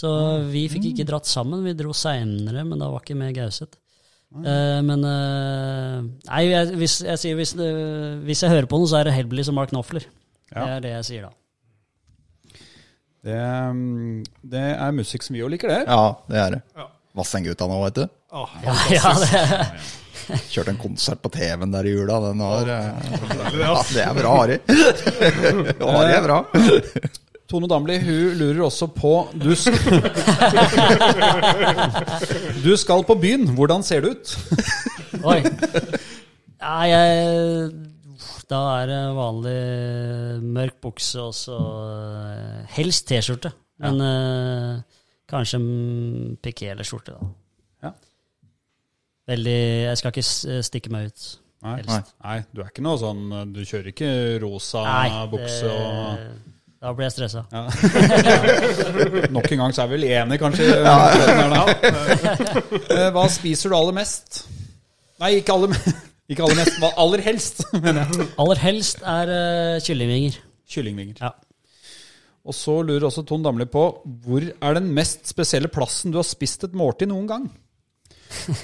Så 0.00 0.08
vi 0.52 0.68
fikk 0.70 0.84
ikke 0.92 1.04
dratt 1.08 1.26
sammen. 1.26 1.64
Vi 1.66 1.72
dro 1.74 1.92
seinere, 1.92 2.62
men 2.64 2.78
da 2.78 2.88
var 2.92 3.02
ikke 3.02 3.16
med 3.18 3.34
Gauseth. 3.36 3.76
Eh, 4.30 4.78
men 4.86 5.02
uh, 5.02 6.06
Nei, 6.28 6.44
jeg, 6.46 6.70
hvis, 6.78 7.00
jeg 7.02 7.18
sier 7.18 7.38
hvis, 7.38 7.56
uh, 7.58 8.20
hvis 8.22 8.44
jeg 8.44 8.52
hører 8.52 8.68
på 8.70 8.78
noe, 8.78 8.88
så 8.90 9.00
er 9.00 9.08
det 9.08 9.16
Hellbillies 9.16 9.50
som 9.50 9.58
Mark 9.58 9.72
Knopfler. 9.72 10.06
Ja. 10.52 10.62
Det 10.62 10.70
er 10.76 10.84
det 10.84 10.92
jeg 10.94 11.08
sier 11.08 11.26
da. 11.26 11.34
Det, 13.20 13.40
mm, 13.76 14.20
det 14.54 14.66
er 14.70 14.94
musikk 14.96 15.26
som 15.26 15.36
vi 15.36 15.42
jo 15.42 15.50
liker, 15.50 15.72
det. 15.72 15.82
Ja, 15.90 16.04
det 16.30 16.38
er 16.40 16.54
det. 16.56 16.60
Ja. 16.78 16.86
Vassendgutta 17.20 17.66
nå, 17.68 17.80
vet 17.88 17.98
du. 17.98 18.04
Oh, 18.30 18.52
Ja, 18.62 18.76
ja, 18.94 19.16
det, 19.18 20.40
Kjørte 20.46 20.70
en 20.70 20.78
konsert 20.78 21.18
på 21.24 21.32
TV-en 21.34 21.72
der 21.74 21.88
i 21.90 21.94
jula. 21.96 22.20
Den 22.22 22.42
var 22.44 22.68
det, 22.68 22.76
Ja, 23.58 23.72
det 23.82 24.04
er 24.04 24.14
bra, 24.14 24.34
Ari. 24.44 24.60
Ari 25.90 26.12
er 26.14 26.22
bra. 26.28 26.44
Tone 27.50 27.66
Damli 27.70 27.96
hun 27.98 28.36
lurer 28.38 28.60
også 28.68 28.86
på 28.94 29.10
du 29.34 29.50
skal, 29.58 29.74
du 32.64 32.72
skal 32.78 33.02
på 33.08 33.14
byen. 33.18 33.48
Hvordan 33.56 33.82
ser 33.86 34.00
det 34.04 34.10
ut? 34.14 34.26
Oi. 35.26 35.40
Nei, 36.60 36.86
jeg 36.92 37.08
Da 38.50 38.60
er 38.80 38.84
det 38.90 39.00
vanlig 39.18 39.58
mørk 40.46 40.76
bukse 40.82 41.18
og 41.22 41.34
så 41.38 41.58
eh, 41.58 42.60
helst 42.76 43.06
T-skjorte. 43.10 43.50
Men 43.80 43.94
eh, 44.04 44.74
kanskje 45.30 45.58
piké 46.44 46.66
eller 46.74 46.84
skjorte, 46.86 47.12
da. 47.16 47.20
Ja. 47.88 47.92
Veldig 49.30 49.58
Jeg 49.88 49.96
skal 50.00 50.10
ikke 50.14 50.28
stikke 50.66 50.90
meg 50.94 51.02
ut. 51.12 51.20
Nei, 51.60 51.74
Helst. 51.82 52.14
nei, 52.24 52.38
du 52.56 52.58
er 52.64 52.70
ikke 52.70 52.80
noe 52.86 52.96
sånn 52.96 53.20
Du 53.52 53.58
kjører 53.68 53.90
ikke 53.90 54.06
rosa 54.40 54.80
Nei, 54.86 55.10
bukse 55.28 55.68
og 55.68 56.16
da 56.80 56.92
blir 56.96 57.04
jeg 57.08 57.12
stressa. 57.12 57.42
ja. 57.52 57.62
Nok 59.34 59.50
en 59.52 59.60
gang 59.64 59.74
så 59.76 59.82
er 59.84 59.90
vi 59.90 59.98
vel 59.98 60.06
enige, 60.08 60.38
kanskje. 60.40 60.68
da. 60.80 60.94
Eh, 62.96 63.10
Hva 63.14 63.26
spiser 63.32 63.72
du 63.72 63.76
aller 63.76 63.96
mest? 64.00 64.42
Nei, 65.20 65.34
ikke 65.42 65.52
aller, 65.58 65.76
ikke 66.32 66.46
aller 66.46 66.60
mest. 66.62 66.78
Hva 66.80 66.90
aller 67.04 67.22
helst, 67.26 67.62
mener 67.84 68.06
jeg. 68.06 68.30
Aller 68.40 68.62
helst 68.64 69.04
er 69.04 69.32
uh, 69.36 69.76
kyllingvinger. 69.84 70.40
Kyllingvinger. 70.72 71.20
Ja. 71.20 71.34
Og 72.48 72.56
så 72.56 72.78
lurer 72.80 73.04
også 73.10 73.26
Ton 73.28 73.42
Damli 73.44 73.66
på 73.68 73.82
hvor 74.24 74.46
er 74.48 74.78
den 74.78 74.88
mest 74.96 75.28
spesielle 75.28 75.68
plassen 75.68 76.14
du 76.14 76.16
har 76.22 76.24
spist 76.26 76.64
et 76.64 76.72
måltid 76.78 77.10
noen 77.12 77.26
gang? 77.28 77.50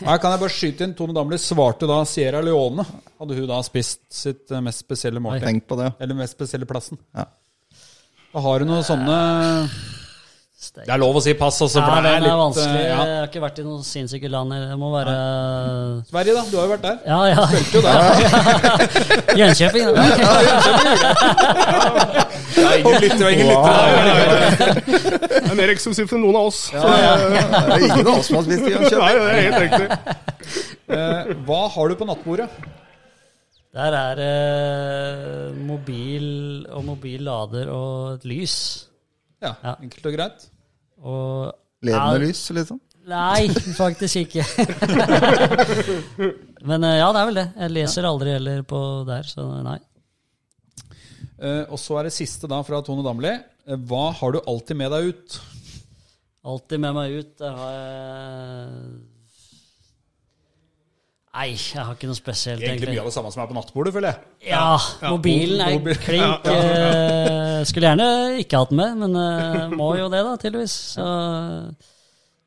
Her 0.07 0.17
kan 0.23 0.31
jeg 0.33 0.41
bare 0.41 0.55
skyte 0.55 0.87
inn. 0.87 0.95
Tone 0.97 1.13
Damli 1.13 1.37
svarte 1.43 1.89
da 1.91 1.99
Sierra 2.09 2.41
Leone. 2.45 2.85
Hadde 3.19 3.37
hun 3.37 3.49
da 3.51 3.59
spist 3.67 4.05
sitt 4.15 4.53
eh, 4.55 4.63
mest 4.65 4.85
spesielle 4.85 5.21
måltid. 5.21 5.43
Tenk 5.49 5.67
på 5.69 5.77
det. 5.81 5.91
Eller 6.01 6.17
mest 6.17 6.37
spesielle 6.39 6.69
plassen. 6.71 6.97
Ja. 7.19 7.27
Da 8.37 8.41
har 8.45 8.61
du 8.61 8.67
noen 8.69 8.83
sånne 8.85 9.15
Det 10.77 10.91
er 10.93 10.99
lov 11.01 11.17
å 11.17 11.21
si 11.25 11.33
pass, 11.39 11.57
altså. 11.65 11.81
Ja, 11.81 12.01
det 12.05 12.11
er 12.11 12.17
er 12.19 12.25
litt, 12.27 12.35
vanskelig. 12.37 12.81
eh, 12.83 12.89
ja. 12.91 12.97
Jeg 13.09 13.17
har 13.17 13.29
ikke 13.31 13.41
vært 13.47 13.61
i 13.63 13.65
noen 13.65 13.85
sinnssyke 13.87 14.29
land. 14.29 14.53
Det 14.53 14.77
må 14.77 14.91
være 14.93 15.15
Sverige, 16.11 16.35
da. 16.37 16.43
Du 16.51 16.57
har 16.59 16.67
jo 16.67 16.73
vært 16.75 16.85
der. 16.85 16.99
Ja, 17.09 17.21
ja. 17.33 17.47
Spilte 17.49 17.75
jo 17.79 17.83
der. 17.87 17.97
Jönköping. 19.41 19.87
da. 19.89 20.05
Ja, 22.57 22.77
ingen 22.77 23.01
lyttere, 23.07 23.33
ingen 23.33 23.49
lyttere. 23.55 23.89
Det 25.25 25.43
er 25.47 25.59
mer 25.65 25.73
eksklusivt 25.73 26.13
enn 26.17 26.25
noen 26.27 26.37
av 26.43 26.51
oss. 26.51 26.61
Så, 26.69 26.85
Det 26.85 26.89
er 27.73 27.89
ingen 27.89 28.05
av 28.05 28.15
oss 28.19 28.29
som 28.29 28.37
har 28.43 28.45
spist 28.51 28.65
i 28.69 28.71
nei, 28.77 29.13
det 29.17 29.27
er 29.33 29.45
helt 29.47 29.61
riktig. 29.65 29.87
Eh, 30.93 31.21
hva 31.49 31.63
har 31.73 31.89
du 31.89 31.97
på 32.01 32.09
nattbordet? 32.13 32.49
Der 33.77 33.93
er 33.93 34.21
eh, 34.25 35.57
mobil 35.69 36.27
og 36.73 36.85
mobil 36.87 37.27
lader 37.29 37.69
og 37.75 38.15
et 38.17 38.25
lys. 38.29 38.55
Ja, 39.43 39.53
Ja. 39.63 39.75
enkelt 39.85 40.07
og 40.09 40.15
greit. 40.17 40.47
Og 41.05 41.53
Ledende 41.85 42.15
Ja, 42.17 42.23
lys, 42.25 42.41
liksom. 42.57 42.81
Nei, 43.07 43.49
faktisk 43.83 44.17
ikke. 44.25 44.43
Men 46.67 46.85
eh, 46.89 46.97
ja, 46.99 47.11
det 47.13 47.21
er 47.21 47.29
vel 47.29 47.39
det. 47.39 47.45
Jeg 47.61 47.75
leser 47.77 48.09
aldri 48.09 48.33
heller 48.35 48.63
på 48.67 48.81
der, 49.07 49.29
så 49.29 49.45
nei. 49.67 49.77
Eh, 51.37 51.65
og 51.69 51.77
så 51.79 51.99
er 52.01 52.09
det 52.09 52.15
siste 52.17 52.49
da 52.51 52.63
fra 52.67 52.81
Tone 52.83 53.05
Damli. 53.07 53.35
Eh, 53.69 53.77
hva 53.91 54.09
har 54.17 54.35
du 54.35 54.41
alltid 54.49 54.81
med 54.81 54.91
deg 54.97 55.13
ut? 55.13 55.37
Alltid 56.47 56.81
med 56.83 56.97
meg 56.97 57.19
ut. 57.21 57.33
Det 57.43 57.53
har 57.61 57.77
jeg 57.77 58.73
Nei, 61.37 61.51
jeg 61.53 61.83
har 61.85 61.93
ikke 61.93 62.09
noe 62.09 62.17
spesielt, 62.17 62.63
Egentlig 62.65 62.95
mye 62.95 63.03
av 63.03 63.09
det 63.11 63.13
samme 63.13 63.31
som 63.35 63.43
er 63.43 63.49
på 63.51 63.57
nattbordet, 63.59 63.91
føler 63.93 64.15
jeg. 64.15 64.21
Ja, 64.49 64.79
mobilen 65.11 65.61
er 65.61 65.75
Mobil. 65.75 65.99
klink. 66.01 66.47
eh, 66.49 67.59
skulle 67.69 67.91
gjerne 67.91 68.07
ikke 68.41 68.61
hatt 68.63 68.71
den 68.73 68.79
med, 68.81 68.95
men 69.03 69.19
eh, 69.21 69.75
må 69.77 69.91
jo 69.99 70.07
det, 70.09 70.23
da, 70.25 70.33
tydeligvis. 70.41 70.77
Så 70.97 71.05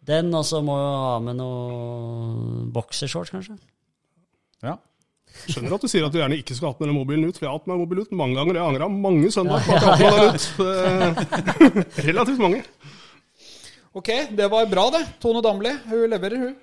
den, 0.10 0.32
og 0.34 0.42
så 0.50 0.64
må 0.66 0.78
jo 0.80 0.88
ha 1.04 1.12
med 1.22 1.38
noe 1.38 2.64
boksershorts, 2.74 3.30
kanskje. 3.36 3.60
Ja. 4.66 4.74
Skjønner 5.46 5.76
at 5.78 5.86
du 5.86 5.92
sier 5.92 6.08
at 6.08 6.16
du 6.16 6.18
gjerne 6.20 6.40
ikke 6.42 6.58
skulle 6.58 6.74
hatt 6.74 6.82
med 6.82 6.90
den 6.90 6.98
mobilen 6.98 7.30
ut, 7.30 7.38
for 7.38 7.46
jeg 7.46 7.52
har 7.52 7.60
hatt 7.60 7.70
med 7.70 7.84
mobilen 7.84 8.08
ut 8.10 8.18
mange 8.18 8.40
ganger. 8.40 8.58
Jeg 8.58 8.72
angra 8.74 8.90
mange 8.90 9.30
søndager 9.36 9.70
på 9.70 9.78
at 9.78 9.86
jeg 9.86 9.86
har 9.86 9.94
hatt 9.94 10.02
med 10.02 10.18
den 10.18 10.34
ut. 10.34 10.50
Eh, 12.00 12.10
Relativt 12.10 12.42
mange. 12.42 12.64
Ok, 14.02 14.10
det 14.34 14.50
var 14.50 14.66
bra, 14.74 14.90
det. 14.98 15.06
Tone 15.22 15.46
Damli, 15.46 15.78
hun 15.94 16.10
leverer, 16.10 16.42
hun. 16.48 16.58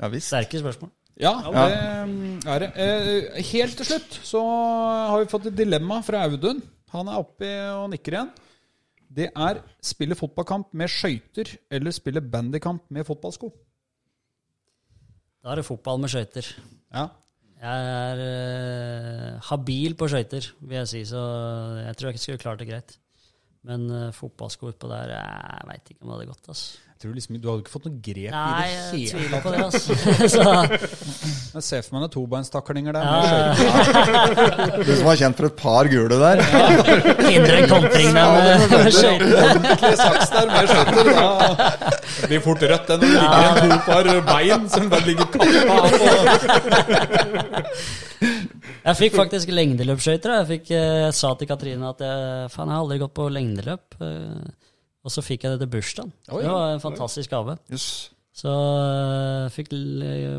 Ja 0.00 0.08
visst. 0.14 0.30
Sterke 0.30 0.62
spørsmål. 0.62 0.94
Ja, 1.20 1.34
det 1.44 1.64
mm, 2.08 2.36
er 2.48 2.62
det. 2.64 2.68
Eh, 2.80 3.40
helt 3.52 3.76
til 3.76 3.88
slutt 3.90 4.20
så 4.24 4.40
har 4.42 5.20
vi 5.20 5.30
fått 5.30 5.50
et 5.50 5.58
dilemma 5.58 6.00
fra 6.04 6.24
Audun. 6.26 6.62
Han 6.94 7.10
er 7.10 7.20
oppe 7.20 7.50
og 7.76 7.90
nikker 7.92 8.16
igjen. 8.16 8.30
Det 9.10 9.26
er 9.28 9.60
spille 9.82 10.16
fotballkamp 10.18 10.70
med 10.78 10.90
skøyter 10.90 11.50
eller 11.74 11.94
spille 11.94 12.22
bandykamp 12.22 12.86
med 12.94 13.06
fotballsko. 13.08 13.50
Da 15.40 15.52
er 15.52 15.60
det 15.60 15.66
fotball 15.66 16.00
med 16.02 16.12
skøyter. 16.12 16.46
Ja. 16.94 17.08
Jeg 17.60 17.88
er 17.92 18.20
uh, 18.24 19.40
habil 19.50 19.96
på 19.98 20.08
skøyter, 20.08 20.46
vil 20.62 20.78
jeg 20.78 20.88
si, 20.88 21.00
så 21.10 21.20
jeg 21.82 21.96
tror 21.96 22.08
jeg 22.08 22.16
ikke 22.16 22.22
skulle 22.22 22.44
klart 22.44 22.62
det 22.62 22.70
greit. 22.70 22.94
Men 23.68 23.84
uh, 23.92 24.12
fotballsko 24.16 24.70
utpå 24.72 24.88
der, 24.88 25.12
jeg 25.18 25.66
veit 25.68 25.92
ikke 25.92 26.00
om 26.00 26.12
det 26.12 26.16
hadde 26.16 26.30
gått. 26.30 26.48
Altså. 26.54 26.89
Jeg 27.00 27.06
tror 27.08 27.14
liksom, 27.16 27.36
Du 27.40 27.46
hadde 27.48 27.62
ikke 27.62 27.72
fått 27.72 27.86
noe 27.88 27.96
grep 28.04 28.28
Nei, 28.34 28.68
i 28.68 29.08
det 29.08 29.08
hele 29.08 29.08
tviler 29.08 29.32
tatt. 29.32 29.40
på 29.40 29.48
det. 29.54 29.60
Altså. 29.64 29.88
Jeg 31.56 31.62
ser 31.64 31.80
for 31.86 31.94
meg 31.96 32.02
noen 32.02 32.12
tobeinstaklinger 32.12 32.92
der. 32.92 33.04
ja. 33.08 33.14
Du 34.84 34.90
som 34.90 35.08
var 35.08 35.16
kjent 35.22 35.40
for 35.40 35.48
et 35.48 35.56
par 35.56 35.88
gule 35.88 36.18
der. 36.20 36.42
hindre 37.24 37.56
en 37.62 37.72
kontring 37.72 38.12
med, 38.12 38.28
med 38.74 38.92
skøyter. 38.92 39.40
Det 42.20 42.28
blir 42.34 42.44
fort 42.44 42.68
rødt 42.68 42.92
enn 42.92 43.00
det 43.00 43.10
ligger 43.16 43.48
en 43.48 43.56
to 43.64 43.80
par 43.88 44.04
bein 44.28 44.68
som 44.76 44.92
bare 44.92 45.08
ligger 45.08 45.24
kappa 45.32 45.48
av. 45.80 45.88
Jeg 48.90 48.94
fikk 49.06 49.16
faktisk 49.24 49.56
lengdeløpsskøyter. 49.56 50.36
Jeg, 50.42 50.46
fikk, 50.52 50.76
eh, 50.76 51.00
jeg 51.06 51.16
sa 51.16 51.32
til 51.32 51.48
Katrine 51.48 51.96
at 51.96 52.00
jeg, 52.04 52.48
faen, 52.52 52.68
jeg 52.68 52.76
har 52.76 52.84
aldri 52.84 53.00
gått 53.06 53.16
på 53.16 53.32
lengdeløp. 53.32 53.88
Eh, 55.00 55.04
Og 55.04 55.10
så 55.14 55.22
fikk 55.24 55.44
jeg 55.44 55.52
det 55.56 55.60
til 55.64 55.70
bursdagen. 55.72 56.12
Oi. 56.30 56.42
Det 56.44 56.50
var 56.52 56.74
en 56.74 56.80
fantastisk 56.82 57.30
gave. 57.30 57.56
Yes. 57.72 58.10
Så 58.40 58.48
jeg 58.48 59.50
fikk, 59.52 59.72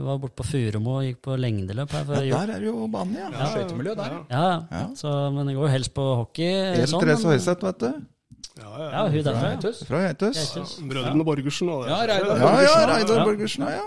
var 0.06 0.18
borte 0.22 0.34
på 0.40 0.46
Furumo 0.48 0.94
og 1.02 1.04
gikk 1.06 1.20
på 1.28 1.36
lengdeløp 1.38 1.92
her 1.92 2.06
jul. 2.24 2.32
Der 2.38 2.54
er 2.56 2.64
jo 2.66 2.88
banen, 2.90 3.18
ja. 3.20 3.28
Ja, 3.34 3.50
Skøytemiljø 3.52 3.96
der. 4.00 4.16
Ja, 4.32 4.42
ja. 4.42 4.62
Ja. 4.72 4.86
Så, 4.96 5.12
men 5.36 5.46
det 5.50 5.56
går 5.58 5.68
jo 5.68 5.74
helst 5.74 5.94
på 5.94 6.06
hockey. 6.22 6.48
El 6.80 6.88
sånn, 6.88 7.04
Therese 7.04 7.28
Høiseth, 7.28 7.66
vet 7.68 7.84
du. 7.84 7.92
Ja, 8.62 8.72
ja. 8.72 8.88
Ja, 8.96 9.04
hun 9.12 9.24
derfra. 9.28 9.52
ja. 9.52 9.74
Fra 9.90 10.02
Geithus. 10.06 10.40
Geithus. 10.40 10.74
Brødrene 10.88 11.26
Borgersen 11.28 11.70
og 11.70 11.84
det. 11.84 11.92
Ja, 11.92 12.00
Reidar 12.10 12.32
Ja, 12.32 12.40
ja, 12.40 12.48
Borgersen. 12.48 12.90
Reidar 12.94 13.18
Ja. 13.20 13.26
Borgersen, 13.28 13.68
ja. 13.68 13.86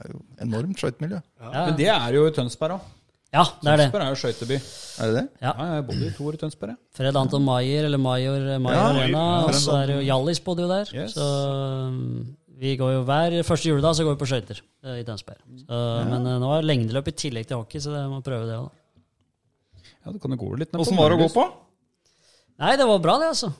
Det 0.00 0.06
er 0.06 0.14
jo 0.14 0.20
enormt 0.46 0.78
skøytemiljø. 0.80 1.18
Ja, 1.40 1.50
Men 1.66 1.76
det 1.80 1.88
er 1.92 2.14
jo 2.14 2.26
i 2.28 2.32
Tønsberg 2.36 2.76
òg. 2.78 2.86
Ja, 3.30 3.44
det 3.62 3.70
er 3.70 3.76
det. 3.78 3.84
Tønsberg 3.90 4.02
er 4.04 4.10
jo 4.10 4.18
skøyteby. 4.24 4.56
Er 5.00 5.10
det 5.10 5.14
det? 5.20 5.24
Ja. 5.44 5.52
Ja, 5.54 5.66
jeg 5.76 5.84
bodde 5.86 6.08
i 6.08 6.10
to 6.16 6.26
år 6.26 6.34
i 6.36 6.40
Tønsberg. 6.40 6.72
Ja. 6.74 6.78
Fred 6.98 7.18
Anton 7.20 7.44
Maier, 7.46 7.86
eller 7.86 8.00
Major, 8.02 8.42
Major 8.64 8.80
Ja, 8.80 8.88
Arena. 9.04 9.24
Og 9.46 9.54
så 9.54 9.76
er 9.78 9.86
det 9.92 9.96
jo 10.00 10.04
Hjallis 10.08 10.42
bodde 10.48 10.66
jo 10.66 10.70
der. 10.72 10.90
Yes. 10.96 11.14
Så 11.14 11.28
um, 11.86 12.00
vi 12.60 12.74
går 12.76 12.92
jo 12.98 13.04
hver 13.08 13.38
første 13.46 13.70
juledag 13.70 13.94
så 13.96 14.04
går 14.04 14.16
vi 14.18 14.20
på 14.24 14.28
skøyter 14.32 14.58
eh, 14.84 14.98
i 15.00 15.06
Tønsberg. 15.06 15.38
Så, 15.62 15.78
Men 16.10 16.26
eh, 16.26 16.36
nå 16.42 16.50
er 16.58 16.66
lengdeløp 16.68 17.08
i 17.08 17.16
tillegg 17.22 17.46
til 17.48 17.62
hockey, 17.62 17.80
så 17.80 17.94
jeg 17.96 18.10
må 18.12 18.18
prøve 18.26 18.50
det 18.50 18.58
òg. 18.58 18.68
Ja, 20.04 20.12
du 20.12 20.18
kan 20.20 20.34
jo 20.34 20.40
gå 20.42 20.50
litt 20.60 20.70
ned 20.72 20.80
på 20.80 20.84
Åssen 20.84 20.98
var 21.00 21.12
det 21.14 21.20
å 21.20 21.24
gå 21.24 21.30
på? 21.38 21.46
Nei, 22.60 22.74
det 22.76 22.86
var 22.90 23.00
bra, 23.00 23.14
det, 23.22 23.30
altså. 23.32 23.50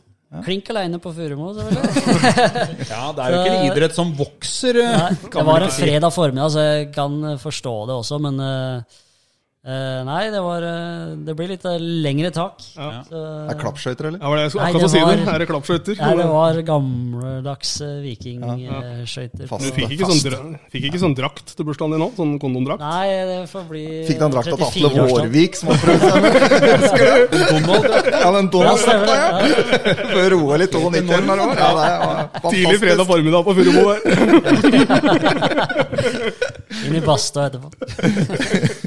Klink 0.45 0.69
aleine 0.71 0.99
på 1.03 1.11
Furumo. 1.17 1.49
Ja, 2.91 3.11
det 3.17 3.25
er 3.25 3.33
jo 3.33 3.39
ikke 3.41 3.55
en 3.55 3.65
idrett 3.71 3.97
som 3.97 4.13
vokser. 4.19 4.77
eh, 4.83 4.97
Nei, 4.99 5.15
det 5.33 5.45
var 5.49 5.65
en 5.67 5.73
fredag 5.75 6.13
formiddag, 6.15 6.53
så 6.55 6.67
jeg 6.67 6.91
kan 6.95 7.17
eh, 7.33 7.39
forstå 7.41 7.73
det 7.91 7.97
også, 8.03 8.19
men 8.23 8.39
eh, 8.45 8.99
eh, 9.65 10.01
Nei, 10.07 10.31
det 10.33 10.41
var 10.41 10.65
uh, 10.65 11.17
Det 11.27 11.35
blir 11.37 11.49
litt 11.53 11.65
eh, 11.69 11.77
lengre 11.79 12.31
tak. 12.35 12.63
Ja. 12.77 13.03
Så, 13.07 13.19
Er 13.21 13.51
det 13.53 13.59
klappskøyter, 13.61 14.05
eller? 14.09 14.19
Ja, 14.23 14.29
var 14.31 14.37
det 14.41 14.45
jeg 14.47 14.53
Nei, 14.61 14.71
det 14.73 14.81
var, 14.81 14.89
si 14.93 15.01
det. 15.05 15.29
Er 15.35 15.39
det 15.43 15.49
klappskøyter? 15.51 15.95
Nei, 16.01 16.13
det 16.21 16.27
var 16.31 16.61
gammeldags 16.71 17.73
eh, 17.85 17.97
vikingskøyter. 18.05 19.45
ja. 19.45 19.59
Du 19.61 19.69
fikk 19.77 19.91
ikke, 19.97 20.09
sånn, 20.11 20.57
fikk 20.73 20.85
ikke 20.91 21.01
sånn 21.03 21.17
drakt 21.19 21.47
til 21.59 21.65
bursdagen 21.69 21.93
din 21.97 22.03
nå? 22.05 22.09
Sånn 22.17 22.33
kondomdrakt? 22.43 22.81
Nei, 22.85 23.09
det 23.29 23.39
får 23.53 23.63
bli 23.69 23.85
Fikk 24.09 24.21
den 24.25 24.33
drakt 24.35 24.49
til 24.49 24.57
Atle 24.57 24.71
34. 24.91 25.07
Vårvik 25.11 25.53
som 25.61 25.67
har 25.73 25.79
prøvd 25.85 26.03
seg 26.07 26.17
med. 26.25 26.33
Du? 27.61 27.77
Ja, 28.11 28.29
den 28.35 28.49
Donald 28.53 28.81
stemmer 28.81 29.07
det. 29.07 29.15
ja. 29.21 29.29
Før 30.11 30.31
OL 30.39 30.63
i 30.65 30.67
92 30.71 31.13
eller 31.17 31.37
noe. 31.39 31.53
Ja, 31.59 31.71
det 31.77 31.89
var 32.01 32.51
Tidlig 32.51 32.79
fredag 32.83 33.05
formiddag 33.09 33.43
på 33.47 33.53
Furumo 33.59 33.83
der. 33.91 34.01
Inn 36.87 36.97
i 36.97 37.03
badstua 37.05 37.47
etterpå. 37.51 37.69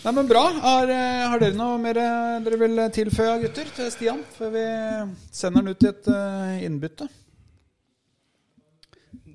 Nei, 0.00 0.12
men 0.16 0.28
Bra. 0.30 0.42
Har, 0.64 0.88
eh, 0.88 1.22
har 1.28 1.40
dere 1.42 1.56
noe 1.58 1.76
mer 1.80 1.98
eh, 2.00 2.36
dere 2.46 2.56
vil 2.62 2.78
tilføye, 2.94 3.34
gutter, 3.42 3.68
til 3.76 3.90
Stian? 3.92 4.22
Før 4.36 4.52
vi 4.54 4.62
sender 5.34 5.60
han 5.60 5.74
ut 5.74 5.84
i 5.84 5.88
et 5.90 6.08
eh, 6.14 6.62
innbytte? 6.68 7.08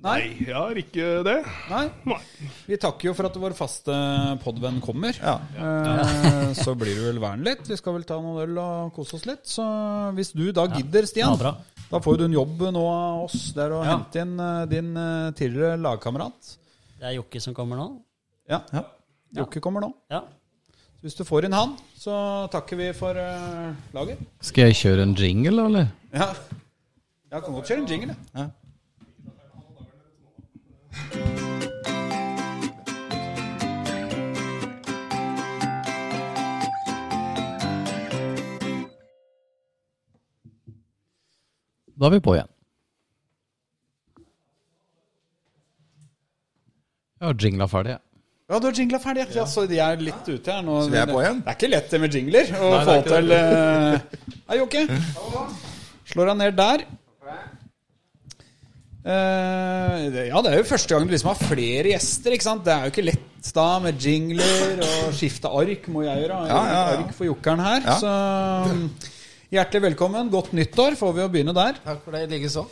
Nei? 0.06 0.16
Nei, 0.20 0.46
jeg 0.46 0.54
har 0.54 0.78
ikke 0.78 1.06
det. 1.26 1.36
Nei? 1.70 1.84
Nei. 2.10 2.18
Vi 2.68 2.78
takker 2.82 3.08
jo 3.08 3.14
for 3.16 3.26
at 3.30 3.38
vår 3.42 3.54
faste 3.58 3.94
podvenn 4.42 4.80
kommer. 4.84 5.16
Ja. 5.18 5.36
Eh, 5.54 6.50
så 6.58 6.74
blir 6.78 6.98
det 6.98 7.06
vel 7.08 7.20
vern 7.22 7.42
litt. 7.46 7.62
Vi 7.70 7.78
skal 7.78 7.96
vel 7.96 8.06
ta 8.06 8.18
noen 8.22 8.42
øl 8.44 8.58
og 8.62 8.92
kose 8.98 9.16
oss 9.18 9.26
litt. 9.26 9.46
Så 9.50 9.64
hvis 10.18 10.30
du 10.36 10.44
da 10.54 10.66
gidder, 10.74 11.06
Stian, 11.10 11.38
Ja, 11.42 11.54
da 11.90 12.00
får 12.02 12.16
jo 12.16 12.20
du 12.22 12.26
en 12.26 12.36
jobb 12.38 12.66
nå 12.74 12.82
av 12.90 13.24
oss. 13.28 13.38
Det 13.54 13.64
er 13.68 13.74
å 13.78 13.84
Ja. 13.86 13.96
hente 13.96 14.22
inn 14.22 14.36
din 14.70 14.90
tidligere 15.38 15.78
lagkamerat. 15.78 16.54
Det 16.98 17.06
er 17.06 17.16
Jokke 17.20 17.40
som 17.42 17.54
kommer 17.54 17.78
nå. 17.78 17.88
Ja. 18.50 18.60
Ja. 18.74 18.82
Jokke 19.42 19.60
kommer 19.62 19.80
nå. 19.86 19.92
Ja. 20.10 20.22
Hvis 21.06 21.14
du 21.14 21.22
får 21.22 21.44
inn 21.46 21.54
han, 21.54 21.76
så 21.94 22.12
takker 22.50 22.80
vi 22.80 22.86
for 22.90 23.14
uh, 23.14 23.74
laget. 23.94 24.18
Skal 24.42 24.66
jeg 24.66 24.74
kjøre 24.74 25.04
en 25.06 25.12
jingle, 25.14 25.66
eller? 25.68 25.92
Ja. 26.10 26.32
Jeg 27.30 27.42
kan 27.44 27.54
godt 27.54 27.68
kjøre 27.68 27.78
en 27.78 27.86
jingle. 27.86 28.16
jeg. 28.34 28.42
Ja. 28.42 28.50
Da 42.00 42.10
er 42.10 42.16
vi 42.16 42.20
på 42.26 42.34
igjen. 42.34 42.50
Jeg 47.20 47.28
har 47.30 47.38
jingla 47.46 47.70
ferdig. 47.70 47.94
jeg. 47.94 48.05
Ja, 48.46 48.60
du 48.62 48.68
har 48.68 48.76
jingla 48.78 48.98
ferdig. 49.02 49.24
Ja, 49.34 49.42
så 49.50 49.64
de 49.66 49.78
er 49.82 49.96
litt 49.98 50.28
ute 50.30 50.52
her 50.54 50.62
nå. 50.62 50.76
Så 50.86 50.92
vi 50.92 50.98
er 51.00 51.08
på 51.10 51.18
igjen? 51.18 51.40
Det 51.42 51.50
er 51.50 51.56
ikke 51.58 51.70
lett 51.72 51.88
det 51.90 51.98
med 51.98 52.12
jingler 52.14 52.52
å 52.62 52.68
få 52.86 52.94
til 53.08 53.32
eh, 53.34 53.96
Hei, 54.52 54.58
Jokke. 54.60 54.82
Slår 56.12 56.30
han 56.30 56.38
ned 56.44 56.54
der. 56.60 56.84
Uh, 59.06 60.06
det- 60.14 60.28
ja, 60.30 60.40
det 60.42 60.50
er 60.52 60.56
jo 60.62 60.66
første 60.66 60.94
gang 60.94 61.06
du 61.06 61.12
liksom 61.14 61.30
har 61.32 61.42
flere 61.42 61.90
gjester. 61.92 62.34
ikke 62.38 62.46
sant? 62.46 62.62
Det 62.66 62.72
er 62.74 62.86
jo 62.86 62.94
ikke 62.94 63.04
lett 63.08 63.50
da 63.54 63.66
med 63.82 63.98
jingler 64.02 64.80
og 64.82 65.12
skifte 65.14 65.50
ark, 65.50 65.84
må 65.94 66.02
jeg 66.06 66.24
gjøre. 66.24 66.38
Ja, 66.46 66.62
ja, 66.70 66.70
ja. 66.70 66.96
Ark 67.02 67.12
for 67.18 67.26
jokkeren 67.26 67.62
her. 67.66 67.82
Ja. 67.86 67.98
Så 68.02 68.14
um, 68.70 68.88
hjertelig 69.54 69.88
velkommen. 69.90 70.30
Godt 70.30 70.54
nyttår, 70.58 70.94
får 71.02 71.18
vi 71.18 71.22
jo 71.26 71.28
begynne 71.34 71.54
der. 71.54 71.78
Takk 71.82 72.02
for 72.06 72.14
det, 72.14 72.28
likeså. 72.30 72.66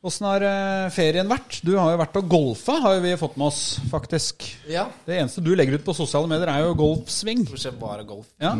Åssen 0.00 0.24
har 0.24 0.40
eh, 0.48 0.86
ferien 0.94 1.28
vært? 1.28 1.58
Du 1.66 1.74
har 1.76 1.90
jo 1.92 1.98
vært 2.00 2.14
og 2.22 2.28
golfa, 2.32 2.78
har 2.86 3.02
vi 3.04 3.10
fått 3.20 3.34
med 3.36 3.50
oss, 3.50 3.60
faktisk. 3.90 4.46
Ja, 4.70 4.86
Det 5.04 5.18
eneste 5.20 5.42
du 5.44 5.50
legger 5.52 5.76
ut 5.76 5.84
på 5.84 5.92
sosiale 5.96 6.30
medier, 6.30 6.48
er 6.48 6.64
jo 6.64 6.76
golfsving. 6.78 7.42
stort 7.50 7.60
sett 7.66 7.76
bare 7.80 8.06
golf. 8.08 8.30
Ja. 8.40 8.54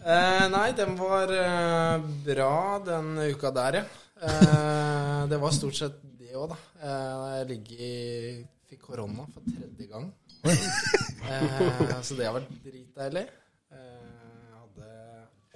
Eh, 0.00 0.44
nei, 0.54 0.68
den 0.78 0.94
var 1.00 1.32
eh, 1.34 2.06
bra 2.28 2.52
den 2.86 3.10
uka 3.32 3.50
der, 3.58 3.80
ja. 3.80 3.84
Eh, 4.22 5.26
det 5.32 5.40
var 5.42 5.50
stort 5.56 5.74
sett 5.80 5.98
det 6.20 6.30
òg, 6.38 6.54
da. 6.54 6.60
Eh, 6.78 7.26
jeg 7.40 7.50
ligger 7.50 7.84
i 7.90 7.92
Fikk 8.70 8.84
korona 8.86 9.24
for 9.34 9.42
tredje 9.50 9.88
gang. 9.90 10.12
Eh, 10.46 11.96
så 12.06 12.14
det 12.14 12.28
har 12.28 12.36
vært 12.38 12.52
dritdeilig. 12.62 13.24
Eh, 13.74 14.06
jeg 14.46 14.60
hadde 14.60 14.92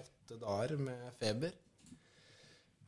åtte 0.02 0.40
dager 0.42 0.74
med 0.82 1.12
feber. 1.22 1.54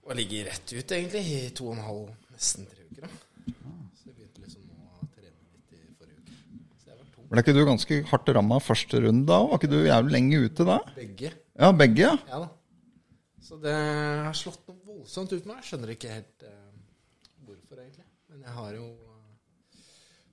Og 0.06 0.14
ligger 0.14 0.46
rett 0.46 0.72
ut, 0.72 0.92
egentlig, 0.94 1.22
i 1.26 1.38
to 1.56 1.66
og 1.70 1.76
en 1.76 1.82
halv, 1.82 2.10
nesten 2.30 2.66
tre 2.70 2.84
uker. 2.86 3.06
da. 3.06 3.54
Så 3.98 4.06
jeg 4.06 4.14
begynte 4.20 4.44
liksom 4.44 4.68
å 4.70 5.08
trene 5.16 5.32
litt 5.32 5.72
i 5.74 5.80
forrige 5.98 6.20
uke. 6.20 6.36
Så 6.78 6.92
jeg 6.92 6.98
var 7.00 7.08
to. 7.16 7.24
Ble 7.32 7.42
ikke 7.42 7.54
du 7.56 7.62
ganske 7.66 7.98
hardt 8.12 8.30
ramma 8.38 8.60
første 8.62 9.00
runde 9.02 9.26
da? 9.26 9.40
Var 9.50 9.58
ikke 9.58 9.72
du 9.72 9.80
jævlig 9.82 10.14
lenge 10.14 10.42
ute 10.46 10.66
da? 10.68 10.78
Begge. 10.94 11.32
Ja, 11.58 11.72
begge, 11.74 12.04
ja. 12.04 12.14
Ja 12.30 12.38
da. 12.44 12.52
Så 13.46 13.58
det 13.62 13.74
har 13.74 14.34
slått 14.34 14.62
noe 14.70 14.78
voldsomt 14.86 15.34
ut 15.34 15.42
med 15.42 15.52
meg. 15.52 15.58
Jeg 15.62 15.68
skjønner 15.72 15.92
ikke 15.94 16.14
helt 16.14 16.46
eh, 16.46 16.62
hvorfor, 17.46 17.82
egentlig. 17.82 18.06
Men 18.30 18.46
jeg 18.46 18.54
har 18.56 18.72
jo 18.78 18.86
eh, 18.86 19.82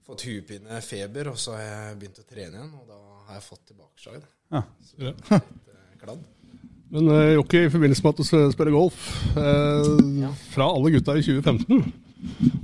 fått 0.06 0.26
hodepine, 0.30 0.80
feber, 0.86 1.30
og 1.34 1.38
så 1.42 1.58
har 1.58 1.66
jeg 1.66 2.00
begynt 2.02 2.22
å 2.24 2.30
trene 2.30 2.58
igjen. 2.62 2.72
Og 2.80 2.88
da 2.90 3.02
har 3.28 3.38
jeg 3.38 3.46
fått 3.50 3.68
tilbakeslag. 3.70 4.26
Ja. 4.54 4.64
Så 4.86 5.02
jeg 5.02 5.14
er 5.14 5.46
litt 5.50 5.70
eh, 5.74 5.94
kladd. 6.02 6.26
Men 6.94 7.10
uh, 7.10 7.34
Jokke, 7.40 7.64
i 7.66 7.72
forbindelse 7.74 8.04
med 8.06 8.14
at 8.14 8.20
du 8.22 8.52
spiller 8.54 8.74
golf, 8.76 9.06
eh, 9.34 10.28
fra 10.54 10.68
alle 10.70 10.92
gutta 10.94 11.16
i 11.18 11.24
2015, 11.26 11.80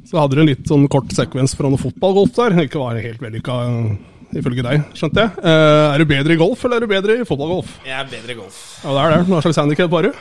så 0.06 0.20
hadde 0.22 0.38
du 0.38 0.42
en 0.44 0.50
litt 0.52 0.70
sånn 0.70 0.86
kort 0.92 1.10
sekvens 1.18 1.56
fra 1.58 1.72
noe 1.72 1.82
fotballgolf 1.82 2.36
der. 2.38 2.54
Ikke 2.68 2.82
var 2.84 3.00
helt 3.02 3.24
vellykka, 3.26 3.56
uh, 3.66 4.36
ifølge 4.38 4.66
deg, 4.68 4.84
skjønte 5.00 5.24
jeg. 5.26 5.34
Uh, 5.42 5.96
er 5.96 6.04
du 6.04 6.06
bedre 6.14 6.38
i 6.38 6.40
golf, 6.40 6.62
eller 6.68 6.78
er 6.78 6.86
du 6.86 6.92
bedre 6.94 7.18
i 7.18 7.26
fotballgolf? 7.26 7.74
Jeg 7.90 7.98
er 7.98 8.12
bedre 8.14 8.36
i 8.36 8.40
golf. 8.44 8.60
Ja, 8.86 8.94
det 8.94 9.02
er 9.08 9.16
det. 9.16 9.22
Hva 9.34 9.42
slags 9.48 9.62
handikap 9.64 9.98
har 9.98 10.10
du? 10.10 10.12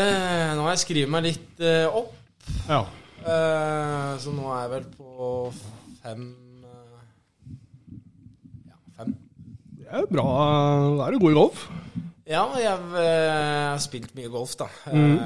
Eh, 0.00 0.50
nå 0.54 0.62
har 0.66 0.74
jeg 0.76 0.82
skrevet 0.84 1.10
meg 1.10 1.24
litt 1.30 1.62
eh, 1.66 1.86
opp, 1.98 2.12
Ja. 2.68 2.84
eh, 3.22 4.12
så 4.22 4.30
nå 4.34 4.44
er 4.54 4.60
jeg 4.62 4.70
vel 4.76 4.84
på 4.94 5.40
fem 6.02 6.22
eh, 6.62 7.48
Ja, 8.70 8.76
fem. 9.00 9.16
Det 9.90 9.98
er 10.04 10.10
bra. 10.10 10.24
Da 11.00 11.06
er 11.08 11.14
du 11.16 11.22
god 11.22 11.32
i 11.34 11.38
golf. 11.38 11.62
Ja, 12.30 12.44
jeg 12.62 12.74
eh, 12.94 13.70
har 13.72 13.80
spilt 13.82 14.12
mye 14.14 14.28
golf, 14.30 14.52
da. 14.60 14.68
Mm. 14.92 15.16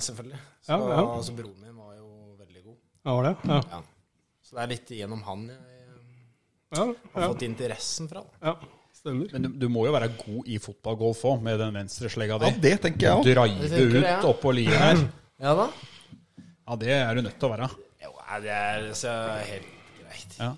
selvfølgelig. 0.00 0.38
Så, 0.64 0.78
Ja, 0.78 0.78
ja. 0.96 1.02
så 1.26 1.34
broren 1.36 1.58
min 1.60 1.74
var 1.76 1.90
jo 1.98 2.06
veldig 2.40 2.62
god. 2.64 2.78
Ja, 3.04 3.10
var 3.18 3.26
det? 3.28 3.34
Ja. 3.50 3.58
Ja. 3.74 3.80
Så 4.44 4.56
det 4.56 4.62
er 4.64 4.70
litt 4.72 4.94
gjennom 4.96 5.20
han 5.26 5.42
jeg 5.50 5.60
Ja, 6.74 6.86
har 7.14 7.28
fått 7.34 7.44
interessen 7.46 8.08
fra. 8.10 8.22
da. 8.24 8.48
ja. 8.48 8.56
Stemmer. 8.94 9.28
Men 9.34 9.42
du, 9.44 9.48
du 9.60 9.66
må 9.68 9.82
jo 9.84 9.92
være 9.92 10.08
god 10.16 10.48
i 10.48 10.56
fotballgolf 10.62 11.20
òg, 11.28 11.42
med 11.44 11.58
den 11.60 11.74
venstreslegga 11.76 12.38
di. 12.40 12.48
Ja, 12.48 12.60
det 12.64 12.72
tenker 12.86 13.04
jeg 13.04 13.18
òg. 13.18 13.26
Drive 13.28 13.82
ut 13.98 14.06
ja. 14.08 14.16
oppå 14.30 14.54
livet 14.56 14.80
her. 14.80 15.04
Ja 15.44 15.50
da? 15.58 15.64
Ja, 16.64 16.76
det 16.80 16.92
er 16.94 17.18
du 17.18 17.20
nødt 17.26 17.34
til 17.42 17.48
å 17.48 17.52
være. 17.52 17.66
Jo, 18.00 18.12
det 18.40 18.52
er 18.54 18.84
så 18.96 19.10
helt 19.44 19.66
greit. 19.98 20.36
Ja, 20.38 20.52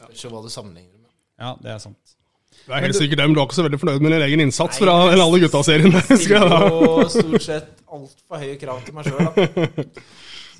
Spørs 0.00 0.24
jo 0.24 0.30
hva 0.32 0.40
du 0.42 0.48
sammenligner 0.50 0.96
med. 0.96 1.12
ja 1.38 1.50
det 1.62 1.70
er 1.76 1.82
sant. 1.84 2.16
Du 2.66 2.72
er 2.76 2.84
helt 2.84 2.96
sikkert 2.98 3.18
dem. 3.22 3.34
du 3.34 3.40
er 3.40 3.46
ikke 3.48 3.58
så 3.58 3.66
veldig 3.66 3.80
fornøyd 3.82 4.02
med 4.04 4.12
din 4.14 4.24
egen 4.28 4.42
innsats 4.46 4.78
fra 4.78 4.96
den 5.10 5.20
alle 5.24 5.40
gutta-serien. 5.42 5.92
jeg. 5.96 6.18
Stiller 6.24 6.66
jo 6.70 7.06
stort 7.10 7.46
sett 7.46 7.70
altfor 7.90 8.42
høye 8.44 8.58
krav 8.60 8.82
til 8.86 8.94
meg 8.94 9.08
sjøl, 9.08 9.30
da. 9.30 9.94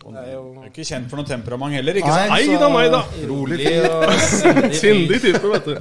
Det 0.01 0.17
er 0.17 0.31
jo 0.33 0.43
Du 0.55 0.61
er 0.63 0.69
ikke 0.71 0.85
kjent 0.89 1.11
for 1.11 1.21
noe 1.21 1.29
temperament 1.29 1.75
heller, 1.77 1.99
ikke 2.01 2.09
Nei. 2.09 2.21
sant? 2.25 2.49
Nei 2.49 2.61
da, 2.63 2.69
nei 2.73 2.85
da. 2.95 3.01
rolig 3.29 3.67
og 3.85 4.15
sindig 4.81 5.19
type, 5.21 5.43
vet 5.53 5.67
du. 5.69 5.75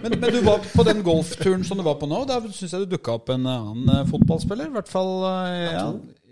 Men, 0.00 0.14
men 0.22 0.32
du 0.32 0.38
var 0.46 0.64
på 0.72 0.86
den 0.88 1.02
golfturen 1.04 1.66
som 1.68 1.76
du 1.76 1.84
var 1.84 1.98
på 2.00 2.08
nå, 2.08 2.22
da 2.30 2.38
syns 2.46 2.72
jeg 2.72 2.86
det 2.86 2.94
dukka 2.96 3.18
opp 3.18 3.34
en 3.34 3.44
annen 3.52 3.92
eh, 3.98 4.06
fotballspiller. 4.08 4.70
I 4.72 4.76
hvert 4.78 4.88
fall 4.88 5.12
eh, 5.28 5.76
ja, 5.76 5.84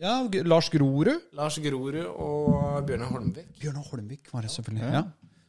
ja, 0.07 0.15
Lars 0.49 0.73
Grorud. 0.73 1.13
Lars 1.37 1.61
Grorud 1.61 2.01
og 2.09 2.81
Bjørnar 2.89 3.13
Holmvik. 3.13 3.53
Bjørnar 3.61 3.93
Holmvik 3.93 4.33
var 4.33 4.49
det 4.49 4.55
selvfølgelig. 4.57 4.89
Ja. 4.97 5.05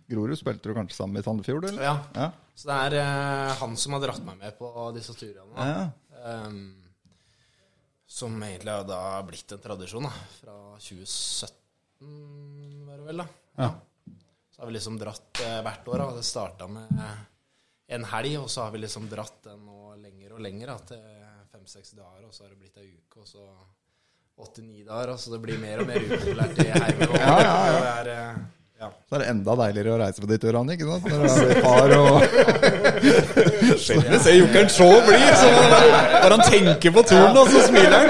Grorud 0.07 0.37
spilte 0.37 0.69
du 0.69 0.75
kanskje 0.77 0.97
sammen 0.97 1.13
med 1.17 1.23
i 1.23 1.27
Sandefjord, 1.27 1.65
eller? 1.69 1.83
Ja. 1.83 1.95
Ja. 2.13 2.31
Så 2.55 2.69
det 2.69 2.79
er 2.87 2.95
uh, 3.01 3.53
han 3.61 3.75
som 3.79 3.95
har 3.95 4.01
dratt 4.05 4.23
meg 4.25 4.37
med 4.39 4.57
på 4.59 4.71
disse 4.95 5.15
turene. 5.17 5.67
Ja. 5.67 5.85
Um, 6.45 6.59
som 8.15 8.35
egentlig 8.45 8.71
har 8.71 8.85
da 8.87 9.01
blitt 9.27 9.51
en 9.51 9.63
tradisjon, 9.63 10.05
da. 10.07 10.11
Fra 10.39 10.57
2017, 10.77 12.85
var 12.85 13.01
det 13.01 13.07
vel, 13.09 13.23
da. 13.23 13.27
Ja. 13.59 13.69
Så 14.53 14.61
har 14.61 14.69
vi 14.69 14.75
liksom 14.77 14.99
dratt 15.01 15.41
uh, 15.41 15.59
hvert 15.65 15.89
år. 15.91 16.03
Da. 16.03 16.11
Det 16.19 16.27
starta 16.27 16.67
med 16.71 17.01
en 17.95 18.05
helg, 18.13 18.37
og 18.43 18.49
så 18.49 18.65
har 18.65 18.75
vi 18.75 18.83
liksom 18.85 19.09
dratt 19.11 19.41
den 19.49 19.65
nå 19.65 19.95
lenger 19.99 20.37
og 20.37 20.45
lenger. 20.45 20.73
Da, 20.73 20.77
til 20.93 21.01
fem-seks 21.55 21.95
dager, 21.97 22.21
og 22.27 22.33
så 22.33 22.45
har 22.45 22.53
det 22.53 22.61
blitt 22.61 22.77
ei 22.81 22.91
uke, 22.93 23.23
og 23.23 23.27
så 23.29 23.43
åtte-ni 24.35 24.83
dager. 24.83 25.11
Altså 25.13 25.29
så 25.29 25.35
det 25.35 25.41
blir 25.45 25.59
mer 25.61 25.81
og 25.81 25.87
mer 25.89 26.03
upopulært 26.03 26.59
i 26.61 26.67
heimen. 26.83 27.09
Ja, 27.19 27.35
ja, 27.39 27.55
ja. 27.55 27.79
Det 27.79 27.91
er, 27.91 28.07
eh, 28.13 28.35
ja. 28.81 28.89
Så 29.07 29.15
er 29.15 29.21
det 29.23 29.27
enda 29.31 29.53
deiligere 29.61 29.93
å 29.95 29.99
reise 30.01 30.19
på 30.23 30.27
de 30.29 30.37
turene, 30.43 30.75
ikke 30.75 30.87
sant? 30.89 31.05
Når 31.07 31.17
du 31.23 31.43
er 31.45 31.61
far 31.63 31.93
og 31.95 32.15
Vi 34.09 34.19
ser 34.19 34.35
jokeren 34.35 34.71
så 34.73 34.87
blid, 35.05 35.29
så 35.39 35.51
bare 35.55 36.31
han 36.35 36.43
tenker 36.49 36.93
på 36.95 37.03
turen, 37.07 37.37
og 37.39 37.47
så 37.53 37.61
smiler 37.69 37.95
han. 37.95 38.09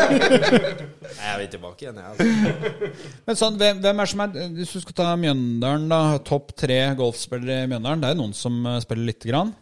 Jeg 1.16 1.36
vil 1.42 1.50
tilbake 1.54 1.86
igjen, 1.86 2.00
jeg. 2.00 2.08
Altså. 2.16 3.12
Men 3.28 3.40
sånn, 3.40 3.60
hvem, 3.62 3.80
hvem 3.84 4.02
er 4.04 4.10
som 4.12 4.24
er 4.26 4.34
Hvis 4.58 4.74
du 4.76 4.80
skal 4.84 4.98
ta 4.98 5.12
Mjøndalen, 5.20 5.86
da. 5.92 6.00
Topp 6.26 6.54
tre 6.58 6.80
golfspillere 6.98 7.66
i 7.66 7.70
Mjøndalen. 7.72 8.02
Det 8.04 8.10
er 8.10 8.16
jo 8.18 8.22
noen 8.24 8.36
som 8.38 8.58
eh, 8.72 8.80
spiller 8.84 9.10
lite 9.12 9.30
grann. 9.32 9.54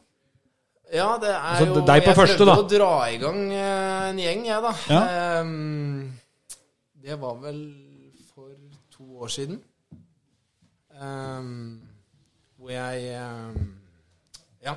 Ja, 0.93 1.09
det 1.21 1.31
er 1.33 1.39
Altså, 1.41 1.67
jo 1.71 1.85
deg 1.87 2.03
på 2.05 2.11
Jeg 2.13 2.19
første, 2.19 2.37
prøvde 2.37 2.49
da. 2.51 2.57
å 2.61 2.69
dra 2.69 2.89
i 3.09 3.19
gang 3.21 3.39
eh, 3.57 4.09
en 4.11 4.19
gjeng, 4.23 4.43
jeg, 4.49 4.59
da. 4.67 4.73
Ja. 4.93 5.03
Ehm, 5.41 6.57
det 7.03 7.17
var 7.21 7.39
vel 7.43 7.61
for 8.33 8.51
to 8.93 9.07
år 9.25 9.31
siden. 9.33 9.59
Ehm, 11.03 11.81
hvor 12.59 12.71
jeg 12.71 13.15
um, 13.19 13.71
ja, 14.63 14.75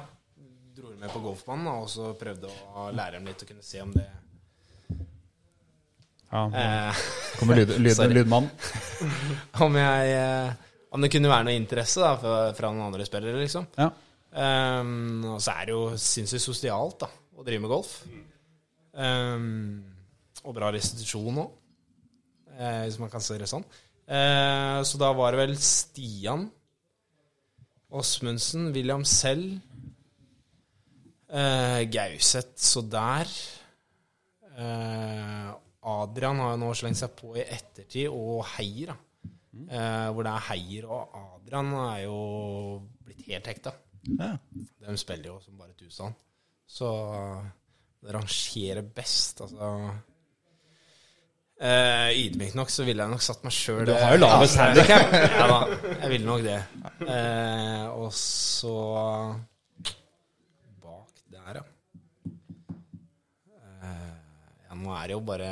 dro 0.77 0.93
med 0.99 1.13
på 1.13 1.23
golfbanen 1.23 1.69
og 1.71 1.91
så 1.91 2.13
prøvde 2.19 2.51
å 2.51 2.89
lære 2.95 3.19
dem 3.19 3.29
litt 3.29 3.43
og 3.45 3.51
kunne 3.51 3.67
se 3.67 3.83
om 3.85 3.93
det 3.95 4.07
Ja, 6.27 6.43
eh, 6.51 7.03
Kommer 7.39 7.61
lyd, 7.61 7.77
lyd, 7.85 8.01
lydmann. 8.11 8.49
om, 9.67 9.77
jeg, 9.79 10.17
eh, 10.17 10.81
om 10.91 11.05
det 11.05 11.13
kunne 11.13 11.31
være 11.31 11.47
noe 11.47 11.61
interesse 11.61 12.03
da, 12.03 12.17
fra, 12.19 12.39
fra 12.57 12.73
noen 12.73 12.89
andre 12.89 13.07
spillere, 13.07 13.39
liksom. 13.45 13.69
Ja. 13.79 13.93
Um, 14.37 15.23
og 15.37 15.39
så 15.41 15.55
er 15.55 15.69
det 15.69 15.77
jo 15.77 15.85
sinnssykt 16.01 16.43
sosialt 16.45 16.99
da, 17.05 17.09
å 17.39 17.47
drive 17.47 17.63
med 17.63 17.73
golf. 17.73 17.93
Um, 18.97 19.85
og 20.43 20.57
bra 20.59 20.73
restitusjon 20.75 21.41
òg, 21.45 21.55
eh, 22.57 22.83
hvis 22.89 22.99
man 23.01 23.13
kan 23.13 23.23
se 23.25 23.39
det 23.39 23.49
sånn. 23.51 23.65
Eh, 24.07 24.81
så 24.87 24.99
da 25.03 25.11
var 25.19 25.35
det 25.35 25.41
vel 25.43 25.57
Stian, 25.59 26.47
Åsmundsen, 27.97 28.71
William 28.75 29.05
selv, 29.05 29.59
eh, 31.31 31.83
Gauseth 31.91 32.55
så 32.57 32.83
der. 32.87 33.31
Eh, 34.57 35.49
Adrian 35.87 36.39
har 36.43 36.55
jo 36.55 36.63
nå 36.63 36.71
slengt 36.75 36.99
seg 36.99 37.15
på 37.19 37.35
i 37.37 37.45
ettertid, 37.45 38.09
og 38.11 38.45
Heier, 38.57 38.95
da. 38.95 38.97
Eh, 39.57 40.09
hvor 40.13 40.27
det 40.27 40.33
er 40.35 40.47
Heier 40.51 40.87
og 40.93 41.15
Adrian 41.17 41.71
er 41.81 42.01
jo 42.05 42.17
blitt 43.07 43.23
helt 43.31 43.47
hekta. 43.51 43.73
Ja. 44.07 44.35
De 44.83 44.97
spiller 45.01 45.33
jo 45.33 45.39
som 45.43 45.57
bare 45.59 45.75
tusen. 45.79 46.15
Så 46.67 46.91
det 48.03 48.15
rangerer 48.15 48.83
best, 48.83 49.41
altså 49.41 49.71
eh, 51.61 52.11
ydmyk 52.27 52.57
nok 52.59 52.73
så 52.73 52.85
ville 52.87 53.05
jeg 53.05 53.13
nok 53.13 53.25
satt 53.25 53.45
meg 53.47 53.55
sjøl 53.55 53.85
Du 53.89 53.93
har 53.97 54.17
jo 54.17 54.23
lavest 54.23 54.59
handikap. 54.61 55.15
ja 55.41 55.47
da, 55.51 55.61
jeg 56.03 56.13
ville 56.13 56.29
nok 56.29 56.45
det. 56.45 56.59
Uh, 57.01 57.85
og 57.97 58.11
så 58.17 58.75
bak 60.83 61.23
der, 61.33 61.61
ja. 61.61 61.65
Uh, 63.51 64.17
ja, 64.67 64.75
nå 64.75 64.95
er 64.97 65.09
det 65.09 65.17
jo 65.17 65.23
bare 65.33 65.51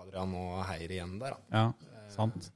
Adrian 0.00 0.36
og 0.38 0.62
Heier 0.70 0.98
igjen 0.98 1.18
der, 1.22 1.36
da. 1.36 1.58
Ja, 1.58 2.06
sant. 2.12 2.50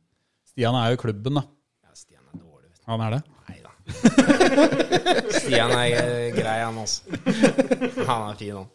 Stian 0.48 0.74
er 0.78 0.92
jo 0.92 0.98
i 0.98 1.02
klubben, 1.04 1.38
da. 1.38 1.44
Ja, 1.86 1.94
Stian 1.94 2.24
er 2.32 2.40
dårlig, 2.40 2.70
vet 2.72 2.80
du. 2.80 2.86
Han 2.90 3.04
er 3.06 3.18
det. 3.18 3.22
Nei 3.48 3.58
da. 3.62 3.72
Stian 5.38 5.74
er 5.76 5.94
eh, 6.00 6.34
grei, 6.34 6.58
han 6.64 6.82
også. 6.82 7.18
Han 8.08 8.30
er 8.30 8.40
fin, 8.40 8.56
han. 8.58 8.68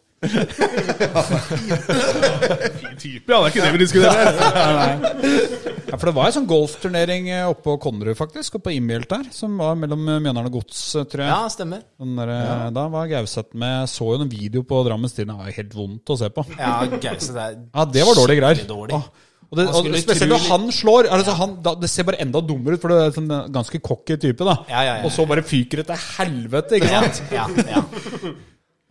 Fin 1.64 2.96
type, 2.98 3.28
ja. 3.28 3.38
Det 3.38 3.44
er 3.44 3.50
ikke 3.50 3.64
det 3.64 3.72
vi 3.74 3.80
diskuterer. 3.82 4.26
Ja, 5.84 5.98
for 6.00 6.06
det 6.08 6.14
var 6.16 6.26
en 6.30 6.34
sånn 6.38 6.46
golfturnering 6.50 7.28
eh, 7.30 7.44
oppe 7.50 7.62
på 7.68 7.74
Konnerud, 7.84 8.16
faktisk, 8.18 8.56
oppe 8.58 8.70
på 8.70 8.76
Imhjelt 8.78 9.08
der, 9.10 9.24
som 9.34 9.58
var 9.60 9.76
mellom 9.78 10.00
eh, 10.08 10.20
Mjøndalen 10.24 10.48
og 10.50 10.56
Gods, 10.60 10.80
eh, 10.98 11.04
tror 11.10 11.22
jeg. 11.26 11.30
Ja, 11.30 11.42
stemmer. 11.52 11.84
Den 12.00 12.16
der, 12.18 12.32
ja. 12.34 12.56
Da 12.74 12.86
var 12.92 13.10
Gauseth 13.10 13.52
med. 13.60 13.86
Så 13.92 14.08
jo 14.10 14.16
noen 14.22 14.32
video 14.32 14.64
på 14.66 14.80
Drammens 14.86 15.14
Tidende, 15.16 15.36
det 15.36 15.44
var 15.44 15.58
helt 15.60 15.76
vondt 15.78 16.14
å 16.14 16.18
se 16.22 16.28
på. 16.34 16.46
Ja, 16.58 16.72
Gauseth 16.96 17.36
er 17.38 17.60
Ja, 17.60 17.86
det 17.94 18.02
var 18.08 18.18
dårlige 18.18 18.40
greier. 18.42 18.66
dårlig. 18.70 18.98
Åh. 18.98 19.06
Og, 19.54 19.58
det, 19.60 19.64
og 19.70 19.86
spesielt 20.00 20.32
når 20.32 20.46
han 20.48 20.64
slår. 20.74 21.06
Altså 21.14 21.34
han, 21.38 21.52
da, 21.62 21.76
det 21.78 21.86
ser 21.92 22.06
bare 22.08 22.18
enda 22.24 22.40
dummere 22.42 22.74
ut, 22.74 22.82
for 22.82 22.90
det 22.90 22.96
er 23.04 23.12
sånn 23.14 23.30
eh, 23.30 23.44
ganske 23.54 23.78
cocky 23.86 24.16
type. 24.18 24.42
da 24.48 24.56
Ja, 24.72 24.80
ja, 24.88 24.96
ja. 24.98 25.04
Og 25.06 25.12
så 25.14 25.28
bare 25.30 25.44
fyker 25.46 25.82
det 25.84 25.86
til 25.92 26.00
helvete, 26.16 26.80
ikke 26.80 26.90
sant? 26.90 27.22
Ja, 27.34 27.46
ja. 27.70 27.84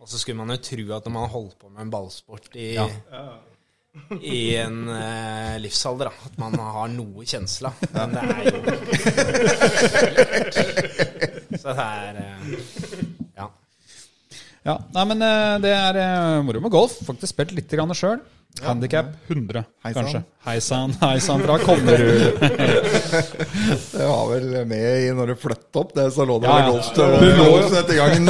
Og 0.04 0.10
så 0.12 0.18
skulle 0.20 0.36
man 0.36 0.52
jo 0.52 0.58
tro 0.60 0.84
at 0.92 1.06
når 1.06 1.12
man 1.14 1.22
har 1.24 1.32
holdt 1.32 1.54
på 1.62 1.70
med 1.72 1.80
en 1.86 1.90
ballsport 1.94 2.50
i, 2.60 2.74
i 4.20 4.40
en 4.60 4.82
eh, 4.92 5.54
livsalder, 5.64 6.10
da, 6.10 6.28
at 6.28 6.36
man 6.42 6.52
har 6.60 6.90
noe 6.92 7.24
kjensla. 7.24 7.70
Men 7.94 8.12
det 8.12 8.24
er 8.34 8.42
jo 8.50 8.58
Så 11.56 11.72
det 11.72 11.86
er 11.88 12.20
eh, 12.20 12.44
Ja. 13.38 13.48
Ja, 14.64 14.76
nei, 14.92 15.04
men 15.14 15.24
eh, 15.24 15.56
det 15.64 15.72
er 15.72 16.00
eh, 16.02 16.44
moro 16.44 16.60
med 16.66 16.74
golf. 16.76 16.98
Faktisk 17.08 17.32
spilt 17.32 17.56
litt 17.56 17.72
sjøl. 17.72 18.20
Handikap 18.62 19.06
100, 19.26 19.64
heisan. 19.84 20.02
kanskje. 20.04 20.20
Hei 20.46 20.60
sann, 20.62 20.92
hei 21.00 21.18
sann 21.20 21.40
fra 21.42 21.56
Konnerud. 21.58 22.38
Det 23.94 24.06
var 24.06 24.28
vel 24.30 24.46
med 24.70 25.02
i 25.02 25.10
når 25.16 25.32
du 25.32 25.34
flytta 25.42 25.80
opp 25.82 25.90
det, 25.96 26.04
så 26.14 26.22
lå 26.28 26.36
det 26.42 26.46
Ja, 26.48 26.58
ja. 26.60 26.68
golf 26.70 26.92
til 26.94 27.02
å 27.42 27.68
sette 27.72 27.92
i 27.92 27.98
gang 27.98 28.14
en 28.14 28.28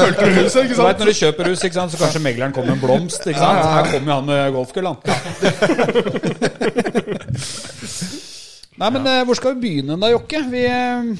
Så 0.48 0.62
vet, 0.64 0.98
når 1.02 1.06
du 1.10 1.14
kjøper 1.20 1.50
hus, 1.52 1.64
ikke 1.68 1.76
sant, 1.76 1.92
så 1.92 2.00
kanskje 2.00 2.22
megleren 2.24 2.54
kommer 2.56 2.72
med 2.72 2.78
en 2.80 2.84
blomst. 2.86 3.20
Ikke 3.28 3.42
sant? 3.42 3.60
Her 3.68 3.84
kommer 3.92 4.08
jo 4.08 4.16
han 4.16 4.26
med 4.32 4.40
golfkull, 4.56 4.86
han. 4.88 4.98
Nei, 8.80 8.88
men 8.90 9.06
eh, 9.06 9.20
hvor 9.28 9.36
skal 9.38 9.54
vi 9.54 9.60
begynne 9.68 9.94
da, 10.00 10.08
Jokke? 10.10 10.40
Vi 10.50 10.64
eh, 10.66 11.12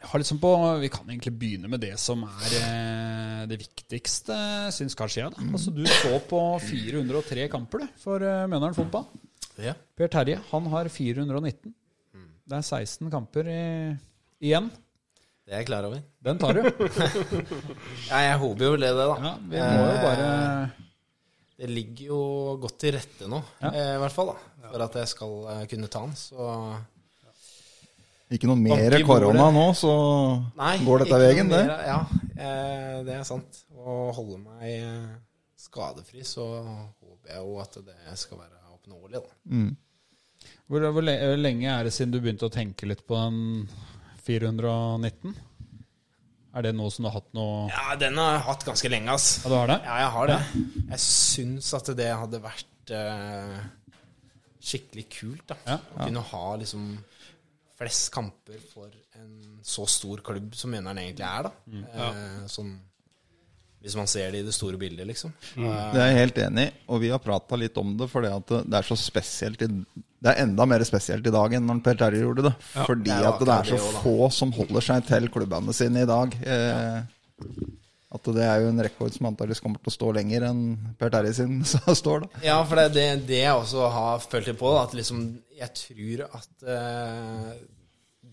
liksom 0.00 0.38
på 0.40 0.50
Vi 0.80 0.88
kan 0.88 1.08
egentlig 1.10 1.32
begynne 1.38 1.68
med 1.68 1.80
det 1.82 1.92
som 2.00 2.22
er 2.24 2.54
eh, 2.60 3.46
det 3.50 3.58
viktigste, 3.60 4.36
syns 4.72 4.96
kanskje 4.96 5.24
jeg. 5.26 5.34
da. 5.36 5.46
Altså, 5.52 5.70
Du 5.76 5.84
så 5.86 6.14
på 6.30 6.40
403 6.64 7.48
kamper 7.52 7.84
du, 7.84 7.88
for 8.00 8.22
eh, 8.24 8.46
Mjøndalen 8.48 8.74
fotball. 8.78 9.06
ja. 9.60 9.74
Per 9.96 10.08
Terje 10.08 10.38
han 10.50 10.66
har 10.72 10.88
419. 10.88 11.74
Det 12.50 12.56
er 12.56 12.62
16 12.66 13.10
kamper 13.12 13.46
i, 13.46 13.60
igjen. 14.42 14.70
Det 15.46 15.52
er 15.54 15.60
jeg 15.62 15.66
klar 15.68 15.84
over. 15.86 16.00
Den 16.22 16.38
tar 16.40 16.56
du. 16.56 16.62
Ja, 18.10 18.18
jeg 18.24 18.38
håper 18.40 18.64
jo 18.64 18.76
det, 18.80 18.90
da. 18.96 19.06
Ja, 19.22 19.34
vi 19.52 19.60
må 19.60 19.84
jo 19.86 19.98
bare 20.02 20.26
Det 21.60 21.68
ligger 21.70 22.06
jo 22.08 22.20
godt 22.62 22.78
til 22.80 22.94
rette 22.96 23.28
nå, 23.30 23.42
Ja. 23.60 23.70
eh, 23.70 23.92
i 23.96 24.00
hvert 24.02 24.16
fall, 24.16 24.32
da. 24.32 24.66
For 24.70 24.82
at 24.86 24.96
jeg 25.02 25.08
skal 25.12 25.36
eh, 25.52 25.62
kunne 25.70 25.88
ta 25.92 26.02
den. 26.06 26.16
Så 26.18 26.48
Ikke 28.30 28.46
noe 28.46 28.60
mer 28.62 28.94
korona 29.02 29.48
nå, 29.50 29.66
så 29.74 29.92
Nei, 30.58 30.76
går 30.86 31.02
dette 31.02 31.18
veien, 31.18 31.50
det. 31.50 31.64
Ja, 31.88 31.98
eh, 32.36 32.96
det 33.06 33.16
er 33.18 33.26
sant. 33.26 33.64
Å 33.74 34.10
holde 34.14 34.38
meg 34.44 34.66
eh, 34.70 35.12
skadefri, 35.58 36.22
så 36.26 36.46
håper 36.62 37.34
jeg 37.34 37.42
jo 37.42 37.56
at 37.62 37.78
det 37.88 38.18
skal 38.20 38.44
være 38.44 38.60
oppnåelig, 38.76 39.18
da. 39.18 39.38
Mm. 39.50 39.70
Hvor, 40.70 40.86
hvor 40.94 41.02
lenge 41.02 41.72
er 41.72 41.86
det 41.88 41.94
siden 41.96 42.14
du 42.14 42.20
begynte 42.22 42.46
å 42.46 42.54
tenke 42.54 42.86
litt 42.86 43.02
på 43.08 43.18
den 43.18 43.66
419? 44.22 45.34
Er 46.50 46.66
det 46.66 46.72
noe 46.74 46.90
som 46.90 47.04
du 47.04 47.10
har 47.10 47.18
hatt 47.20 47.30
noe 47.36 47.68
Ja, 47.70 47.94
den 47.98 48.18
har 48.18 48.36
jeg 48.36 48.46
hatt 48.46 48.64
ganske 48.66 48.90
lenge, 48.90 49.14
ass. 49.14 49.28
Ja, 49.42 49.50
du 49.50 49.56
har 49.58 49.70
det? 49.70 49.78
Ja, 49.86 49.98
jeg 50.04 50.14
har 50.14 50.30
det. 50.30 50.40
Jeg 50.78 51.02
syns 51.04 51.74
at 51.78 51.90
det 51.98 52.10
hadde 52.10 52.42
vært 52.42 52.94
eh, 52.94 53.60
skikkelig 54.70 55.06
kult, 55.14 55.44
da. 55.50 55.58
Ja. 55.66 55.78
Å 55.78 56.06
kunne 56.06 56.24
ha 56.30 56.44
liksom 56.62 56.92
flest 57.80 58.12
kamper 58.12 58.60
for 58.72 58.92
en 59.16 59.60
så 59.64 59.86
stor 59.88 60.20
klubb 60.24 60.54
som 60.56 60.72
Mjøndalen 60.72 61.02
egentlig 61.06 61.26
er, 61.26 61.48
da. 61.48 61.80
Eh, 62.04 62.46
sånn 62.52 62.74
hvis 63.80 63.96
man 63.96 64.08
ser 64.10 64.28
det 64.32 64.42
i 64.42 64.44
det 64.44 64.52
store 64.52 64.76
bildet, 64.76 65.06
liksom. 65.08 65.32
Mm. 65.56 65.68
Det 65.94 66.00
er 66.02 66.10
jeg 66.10 66.18
helt 66.18 66.38
enig 66.44 66.64
i, 66.68 66.72
og 66.92 67.00
vi 67.00 67.08
har 67.08 67.22
prata 67.24 67.56
litt 67.56 67.78
om 67.80 67.94
det, 67.96 68.10
for 68.12 68.26
det 68.26 68.76
er 68.76 68.84
så 68.84 68.96
spesielt 69.00 69.62
i, 69.64 69.70
Det 70.20 70.34
er 70.34 70.42
enda 70.42 70.66
mer 70.68 70.84
spesielt 70.84 71.24
i 71.24 71.32
dag 71.32 71.54
enn 71.56 71.64
når 71.64 71.80
Per 71.86 72.00
Terje 72.02 72.20
gjorde 72.20 72.44
det. 72.50 72.52
fordi 72.74 73.08
det 73.08 73.30
at 73.30 73.40
det 73.40 73.54
er 73.54 73.70
så 73.70 73.78
det 73.78 73.80
også, 73.80 74.02
få 74.04 74.28
som 74.36 74.52
holder 74.52 74.84
seg 74.84 75.06
til 75.08 75.30
klubbene 75.32 75.72
sine 75.72 76.04
i 76.04 76.10
dag. 76.10 76.36
Eh, 76.44 76.98
At 78.10 78.26
det 78.34 78.42
er 78.42 78.64
jo 78.64 78.70
en 78.72 78.82
rekord 78.82 79.14
som 79.14 79.28
antakeligvis 79.28 79.60
kommer 79.62 79.78
til 79.78 79.92
å 79.92 79.94
stå 79.94 80.08
lenger 80.16 80.48
enn 80.48 80.62
Per 80.98 81.12
Terje 81.14 81.34
sin 81.36 81.60
så 81.72 81.94
står. 81.94 82.24
da. 82.24 82.40
Ja, 82.48 82.56
for 82.66 82.80
det 82.80 82.88
er 82.88 82.94
det, 82.96 83.04
det 83.28 83.42
jeg 83.44 83.52
også 83.54 83.84
har 83.94 84.24
følt 84.24 84.48
litt 84.50 84.58
på. 84.58 84.72
Da, 84.74 84.80
at 84.88 84.96
liksom, 84.98 85.20
jeg 85.60 85.70
tror 85.78 86.24
at 86.40 86.64
uh, 86.66 87.52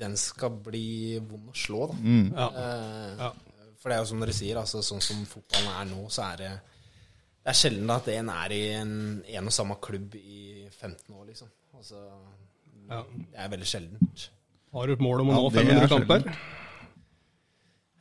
den 0.02 0.18
skal 0.18 0.58
bli 0.66 1.20
vond 1.22 1.52
å 1.54 1.58
slå, 1.58 1.92
da. 1.92 2.00
Ja. 2.08 2.48
Uh, 2.58 3.28
Ja. 3.28 3.30
For 3.78 3.94
det 3.94 4.00
er 4.00 4.02
jo 4.02 4.08
som 4.10 4.22
dere 4.24 4.34
sier, 4.34 4.58
altså, 4.58 4.80
sånn 4.82 5.04
som 5.06 5.20
fotballen 5.30 5.70
er 5.78 5.86
nå, 5.92 6.08
så 6.12 6.24
er 6.32 6.40
det 6.42 6.48
Det 7.46 7.52
er 7.54 7.58
sjelden 7.60 7.92
at 7.94 8.08
en 8.12 8.30
er 8.34 8.54
i 8.56 8.62
en, 8.76 8.94
en 9.38 9.48
og 9.52 9.54
samme 9.54 9.78
klubb 9.86 10.16
i 10.18 10.66
15 10.74 11.14
år, 11.14 11.28
liksom. 11.30 11.52
Altså, 11.78 12.02
Ja. 12.90 13.04
Det 13.06 13.38
er 13.46 13.52
veldig 13.54 13.68
sjeldent. 13.70 14.26
Har 14.74 14.90
du 14.90 14.96
et 14.98 15.04
mål 15.06 15.22
om 15.22 15.30
å 15.30 15.38
Ja, 15.38 15.44
nå 15.46 15.52
er 15.54 15.70
500 15.70 15.92
kamper? 15.94 16.26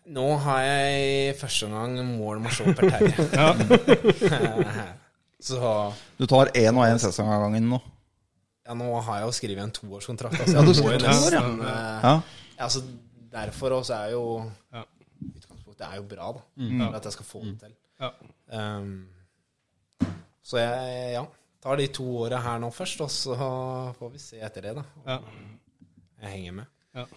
Nå 0.07 0.27
har 0.45 0.61
jeg 0.63 1.35
første 1.41 1.67
omgang 1.67 1.97
Mål-marsjon 2.15 2.71
å 2.71 2.75
Per 2.79 2.91
Terje. 2.95 3.27
så 5.49 5.71
Du 6.19 6.27
tar 6.31 6.53
én 6.55 6.77
og 6.79 6.87
én 6.87 7.01
sesong 7.03 7.31
av 7.33 7.43
gangen 7.47 7.67
nå. 7.73 7.81
ja, 8.67 8.75
nå 8.79 8.87
har 9.09 9.21
jeg 9.21 9.27
jo 9.27 9.35
skrevet 9.41 9.65
en 9.65 9.75
toårskontrakt. 9.75 10.39
Altså, 10.45 10.63
du 10.63 10.83
må 10.85 10.93
jo 10.95 11.01
nesten 11.03 11.61
eh, 11.63 12.07
Ja. 12.07 12.15
Ja, 12.57 12.69
altså, 12.69 12.85
derfor 13.35 13.81
også 13.81 13.99
er 13.99 14.15
jo 14.15 14.23
Ja. 14.75 14.85
Utgangspunktet 15.27 15.87
er 15.89 15.99
jo 15.99 16.07
bra, 16.11 16.31
da. 16.37 16.43
Mm. 16.61 16.79
For 16.79 16.97
at 17.01 17.05
jeg 17.09 17.17
skal 17.19 17.27
få 17.33 17.43
det 17.45 17.57
til. 17.65 17.75
Ja. 18.01 18.11
Um, 18.79 19.09
så 20.47 20.61
jeg 20.61 21.13
ja, 21.17 21.23
tar 21.65 21.81
de 21.81 21.87
to 21.99 22.05
åra 22.23 22.39
her 22.45 22.61
nå 22.63 22.69
først, 22.71 23.01
og 23.03 23.11
så 23.11 23.37
får 23.99 24.13
vi 24.13 24.21
se 24.23 24.39
etter 24.45 24.69
det, 24.69 24.75
da. 24.77 24.85
Ja. 25.09 25.19
Jeg 26.23 26.35
henger 26.37 26.61
med. 26.61 27.17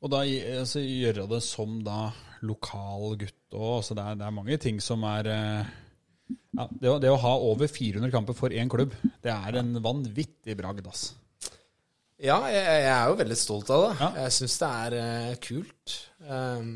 Og 0.00 0.08
da 0.12 0.22
altså, 0.24 0.80
gjøre 0.80 1.26
det 1.28 1.42
som 1.44 1.78
da 1.84 2.10
lokal 2.46 3.18
gutt 3.20 3.52
òg. 3.56 3.82
Så 3.84 3.96
det, 3.98 4.04
er- 4.04 4.18
det 4.20 4.26
er 4.28 4.36
mange 4.36 4.56
ting 4.62 4.78
som 4.80 5.02
er 5.04 5.28
eh, 5.28 5.72
ja, 6.56 6.66
det, 6.70 6.88
å, 6.88 6.98
det 7.02 7.10
å 7.12 7.18
ha 7.20 7.32
over 7.50 7.68
400 7.68 8.12
kamper 8.14 8.36
for 8.38 8.54
én 8.54 8.70
klubb, 8.72 8.94
det 9.24 9.32
er 9.34 9.58
en 9.60 9.74
vanvittig 9.84 10.56
bragd, 10.58 10.86
ass. 10.88 11.10
Ja, 12.20 12.38
jeg, 12.52 12.60
jeg 12.64 12.88
er 12.92 13.04
jo 13.08 13.18
veldig 13.20 13.36
stolt 13.40 13.70
av 13.72 13.82
det. 13.86 13.92
Ja. 14.00 14.08
Jeg 14.26 14.34
syns 14.36 14.56
det 14.60 14.70
er 14.84 14.96
uh, 15.00 15.36
kult. 15.40 15.94
Um, 16.28 16.72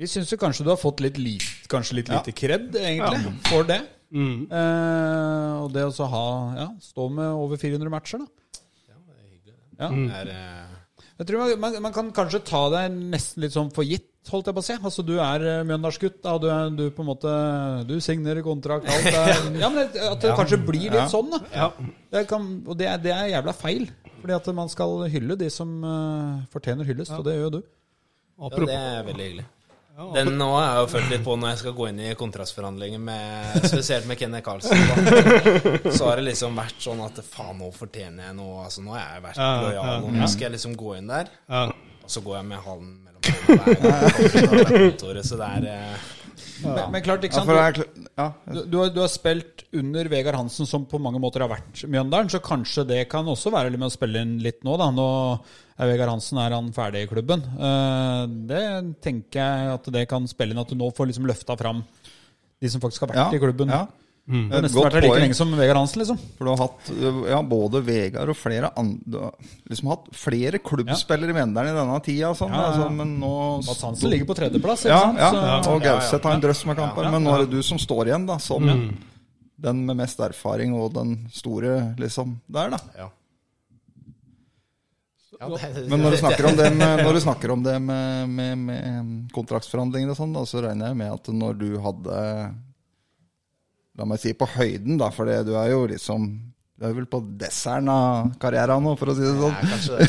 Vi 0.00 0.08
syns 0.08 0.30
jo 0.32 0.38
kanskje 0.40 0.64
du 0.64 0.70
har 0.72 0.78
fått 0.80 1.02
litt 1.04 1.18
li 1.20 1.34
kanskje 1.68 1.98
litt 1.98 2.08
lite 2.12 2.32
kred, 2.36 2.70
egentlig, 2.80 3.34
for 3.50 3.66
det. 3.68 3.80
Mm. 4.10 4.46
Uh, 4.50 5.64
og 5.66 5.68
det 5.74 5.84
å 5.86 5.92
så 5.94 6.08
ha 6.10 6.22
ja, 6.56 6.68
stå 6.82 7.08
med 7.12 7.28
over 7.28 7.60
400 7.60 7.92
matcher, 7.92 8.24
da. 8.24 8.62
ja, 8.88 8.96
det 9.04 9.16
er 9.18 9.26
hyggelig. 9.28 9.58
det. 9.76 9.90
Mm. 9.92 10.06
Det 10.08 10.16
er, 10.22 10.32
eh, 10.34 10.69
Jeg 11.20 11.28
tror 11.28 11.42
man, 11.42 11.50
man, 11.60 11.74
man 11.84 11.92
kan 11.92 12.06
kanskje 12.16 12.38
ta 12.48 12.62
deg 12.72 12.94
nesten 13.12 13.42
litt 13.44 13.52
sånn 13.52 13.68
for 13.76 13.84
gitt, 13.84 14.06
holdt 14.32 14.48
jeg 14.48 14.56
på 14.56 14.62
å 14.62 14.64
si. 14.64 14.76
Altså 14.80 15.04
Du 15.04 15.12
er 15.20 15.42
uh, 15.44 15.56
Mjøndalsgutt, 15.68 16.16
da. 16.24 16.32
Du, 16.40 16.46
er, 16.48 16.70
du 16.72 16.86
på 16.96 17.04
en 17.04 17.08
måte 17.10 17.32
Du 17.88 17.92
signerer 18.00 18.40
kontrakt, 18.46 18.88
alt 18.88 19.08
er 19.10 19.34
Ja, 19.62 19.68
men 19.68 19.84
at 19.84 19.98
det 20.00 20.22
det 20.24 20.32
kanskje 20.38 20.60
blir 20.64 20.86
litt 20.88 20.96
Ja. 21.02 21.08
sånn, 21.12 21.28
da. 21.34 21.42
Ja. 21.52 21.68
Det 22.16 22.24
kan, 22.30 22.48
og 22.64 22.78
det 22.80 22.88
er, 22.88 23.02
det 23.04 23.12
er 23.12 23.34
jævla 23.34 23.54
feil. 23.56 23.84
Fordi 24.22 24.36
at 24.36 24.50
man 24.56 24.72
skal 24.72 24.96
hylle 25.12 25.36
de 25.40 25.48
som 25.52 25.76
uh, 25.84 26.40
fortjener 26.52 26.88
hyllest, 26.88 27.12
og 27.16 27.24
det 27.28 27.36
gjør 27.36 27.46
jo 27.50 27.54
du. 27.58 27.60
ja, 28.40 28.50
det 28.56 28.76
er 28.80 29.08
veldig 29.10 29.26
hyggelig. 29.28 29.46
Den 30.14 30.30
nå 30.40 30.46
har 30.54 30.64
jeg 30.64 30.76
jo 30.80 30.86
følt 30.94 31.10
litt 31.12 31.24
på 31.26 31.34
når 31.36 31.50
jeg 31.52 31.60
skal 31.60 31.74
gå 31.76 31.88
inn 31.90 31.98
i 32.00 32.12
kontrastforhandlinger 32.16 33.02
med, 33.04 33.66
spesielt 33.68 34.06
med 34.08 34.16
Kenneth 34.20 34.44
Carlsen. 34.46 34.80
Da. 34.88 34.94
Så 35.96 36.06
har 36.08 36.20
det 36.20 36.24
liksom 36.30 36.56
vært 36.56 36.78
sånn 36.80 37.02
at 37.04 37.20
faen, 37.26 37.58
nå 37.60 37.68
fortjener 37.76 38.30
jeg 38.30 38.38
noe. 38.38 38.62
Altså, 38.64 38.84
nå 38.86 38.94
har 38.96 39.02
jeg 39.18 39.24
vært 39.26 39.42
lojal, 39.66 40.06
og 40.06 40.14
nå 40.16 40.28
skal 40.30 40.46
jeg 40.48 40.54
liksom 40.56 40.76
gå 40.80 40.94
inn 41.00 41.10
der. 41.10 41.28
Og 41.50 42.08
så 42.10 42.22
går 42.24 42.38
jeg 42.40 42.48
med 42.54 42.64
halen 42.64 42.94
mellom 43.04 43.20
beina 43.20 44.00
så 45.28 45.36
det 45.36 45.46
er 45.46 45.66
eh, 45.68 46.08
Men, 46.64 46.78
men 46.94 47.02
klart, 47.04 47.24
ikke 47.26 47.36
sant. 47.36 47.50
for 47.50 47.76
kl- 47.76 48.08
ja, 48.16 48.26
Du, 48.48 48.60
du, 48.64 48.76
har, 48.80 48.88
du 48.94 49.00
har 49.02 49.10
spilt 49.12 49.66
under 49.76 50.08
Vegard 50.10 50.38
Hansen, 50.40 50.66
som 50.66 50.86
på 50.88 50.98
mange 51.02 51.20
måter 51.22 51.44
har 51.44 51.52
vært 51.52 51.84
Mjøndalen, 51.86 52.30
så 52.32 52.40
kanskje 52.42 52.86
det 52.88 53.02
kan 53.12 53.28
også 53.28 53.52
være 53.54 53.70
litt 53.74 53.82
med 53.82 53.90
å 53.92 53.94
spille 53.94 54.24
inn 54.24 54.38
litt 54.42 54.64
nå, 54.66 54.74
da. 54.80 54.88
Nå 54.96 55.06
Vegard 55.88 56.10
Hansen 56.12 56.38
er 56.42 56.52
han 56.56 56.72
ferdig 56.76 57.04
i 57.06 57.08
klubben. 57.10 57.40
Eh, 57.56 58.24
det 58.50 58.64
tenker 59.04 59.40
jeg 59.40 59.72
at 59.78 59.88
det 59.94 60.08
kan 60.10 60.26
spille 60.30 60.52
inn, 60.54 60.60
at 60.60 60.68
du 60.68 60.76
nå 60.76 60.90
får 60.96 61.08
liksom 61.12 61.28
løfta 61.30 61.56
fram 61.60 61.84
de 62.60 62.68
som 62.68 62.82
faktisk 62.82 63.06
har 63.06 63.14
vært 63.14 63.22
ja, 63.22 63.38
i 63.38 63.42
klubben. 63.42 63.72
Ja. 63.72 63.86
Du 64.30 64.36
har 64.36 64.60
Et 64.60 64.62
nesten 64.68 64.78
vært 64.84 64.94
her 64.94 65.02
like 65.02 65.10
poeng. 65.14 65.22
lenge 65.24 65.34
som 65.34 65.54
Vegard 65.58 65.78
Hansen, 65.80 66.02
liksom. 66.04 66.18
For 66.38 66.46
du 66.46 66.50
har 66.52 66.60
hatt 66.60 66.90
ja, 67.32 67.38
både 67.42 67.80
Vegard 67.82 68.30
og 68.30 68.36
flere 68.38 68.68
andre 68.78 69.30
liksom 69.66 69.88
hatt 69.90 70.04
flere 70.14 70.60
klubbspillere 70.62 71.32
i 71.32 71.36
Mjøndalen 71.38 71.72
i 71.72 71.78
denne 71.80 71.96
tida. 72.04 72.30
Sånn, 72.38 72.52
Ja, 72.54 72.60
ja, 72.60 72.66
ja. 72.68 72.74
Altså, 72.76 72.90
men 72.94 73.14
nå 73.18 73.32
Mats 73.66 73.82
Hansen 73.88 74.12
ligger 74.12 74.28
på 74.28 74.36
tredjeplass, 74.38 74.84
ikke 74.86 74.92
ja, 74.94 75.00
sant? 75.18 75.40
ja, 75.40 75.56
og 75.72 75.82
Gauseth 75.82 76.28
har 76.28 76.36
en 76.36 76.44
drøss 76.44 76.62
med 76.68 76.78
kamper. 76.78 77.08
Ja, 77.08 77.14
Men 77.16 77.26
nå 77.26 77.34
er 77.34 77.46
det 77.46 77.56
du 77.56 77.62
som 77.66 77.80
står 77.80 78.12
igjen 78.12 78.28
da 78.28 78.36
som 78.38 78.68
den 79.60 79.82
med 79.88 79.96
mest 79.98 80.20
erfaring 80.24 80.76
og 80.78 80.92
den 80.94 81.16
store 81.34 81.94
liksom 81.98 82.38
der, 82.46 82.70
da. 82.76 82.78
Ja. 82.96 83.08
Ja, 85.40 85.48
det, 85.48 85.88
Men 85.88 86.02
når 86.04 86.10
du 86.10 86.16
snakker 86.20 86.46
om 86.50 86.56
det 86.60 86.70
med, 86.76 87.22
snakker 87.24 87.50
om 87.54 87.62
det 87.64 87.78
med, 87.80 88.28
med, 88.28 88.58
med 88.58 89.30
kontraktsforhandlinger 89.32 90.12
og 90.12 90.18
sånn, 90.18 90.36
så 90.44 90.60
regner 90.66 90.90
jeg 90.90 90.98
med 91.00 91.14
at 91.14 91.30
når 91.32 91.56
du 91.60 91.70
hadde 91.80 92.16
La 93.98 94.06
meg 94.08 94.20
si 94.22 94.30
på 94.36 94.46
høyden, 94.48 94.98
da, 95.00 95.10
for 95.12 95.28
du 95.28 95.52
er 95.58 95.68
jo 95.72 95.80
liksom 95.90 96.28
Du 96.78 96.84
er 96.86 96.92
vel 96.96 97.08
på 97.10 97.18
desserten 97.40 97.88
av 97.92 98.30
karrieren 98.40 98.84
nå, 98.84 98.94
for 98.96 99.12
å 99.12 99.14
si 99.16 99.24
det 99.24 99.34
sånn. 99.36 99.56
Ja, 99.56 99.60
kanskje 99.74 99.92
det. 100.00 100.04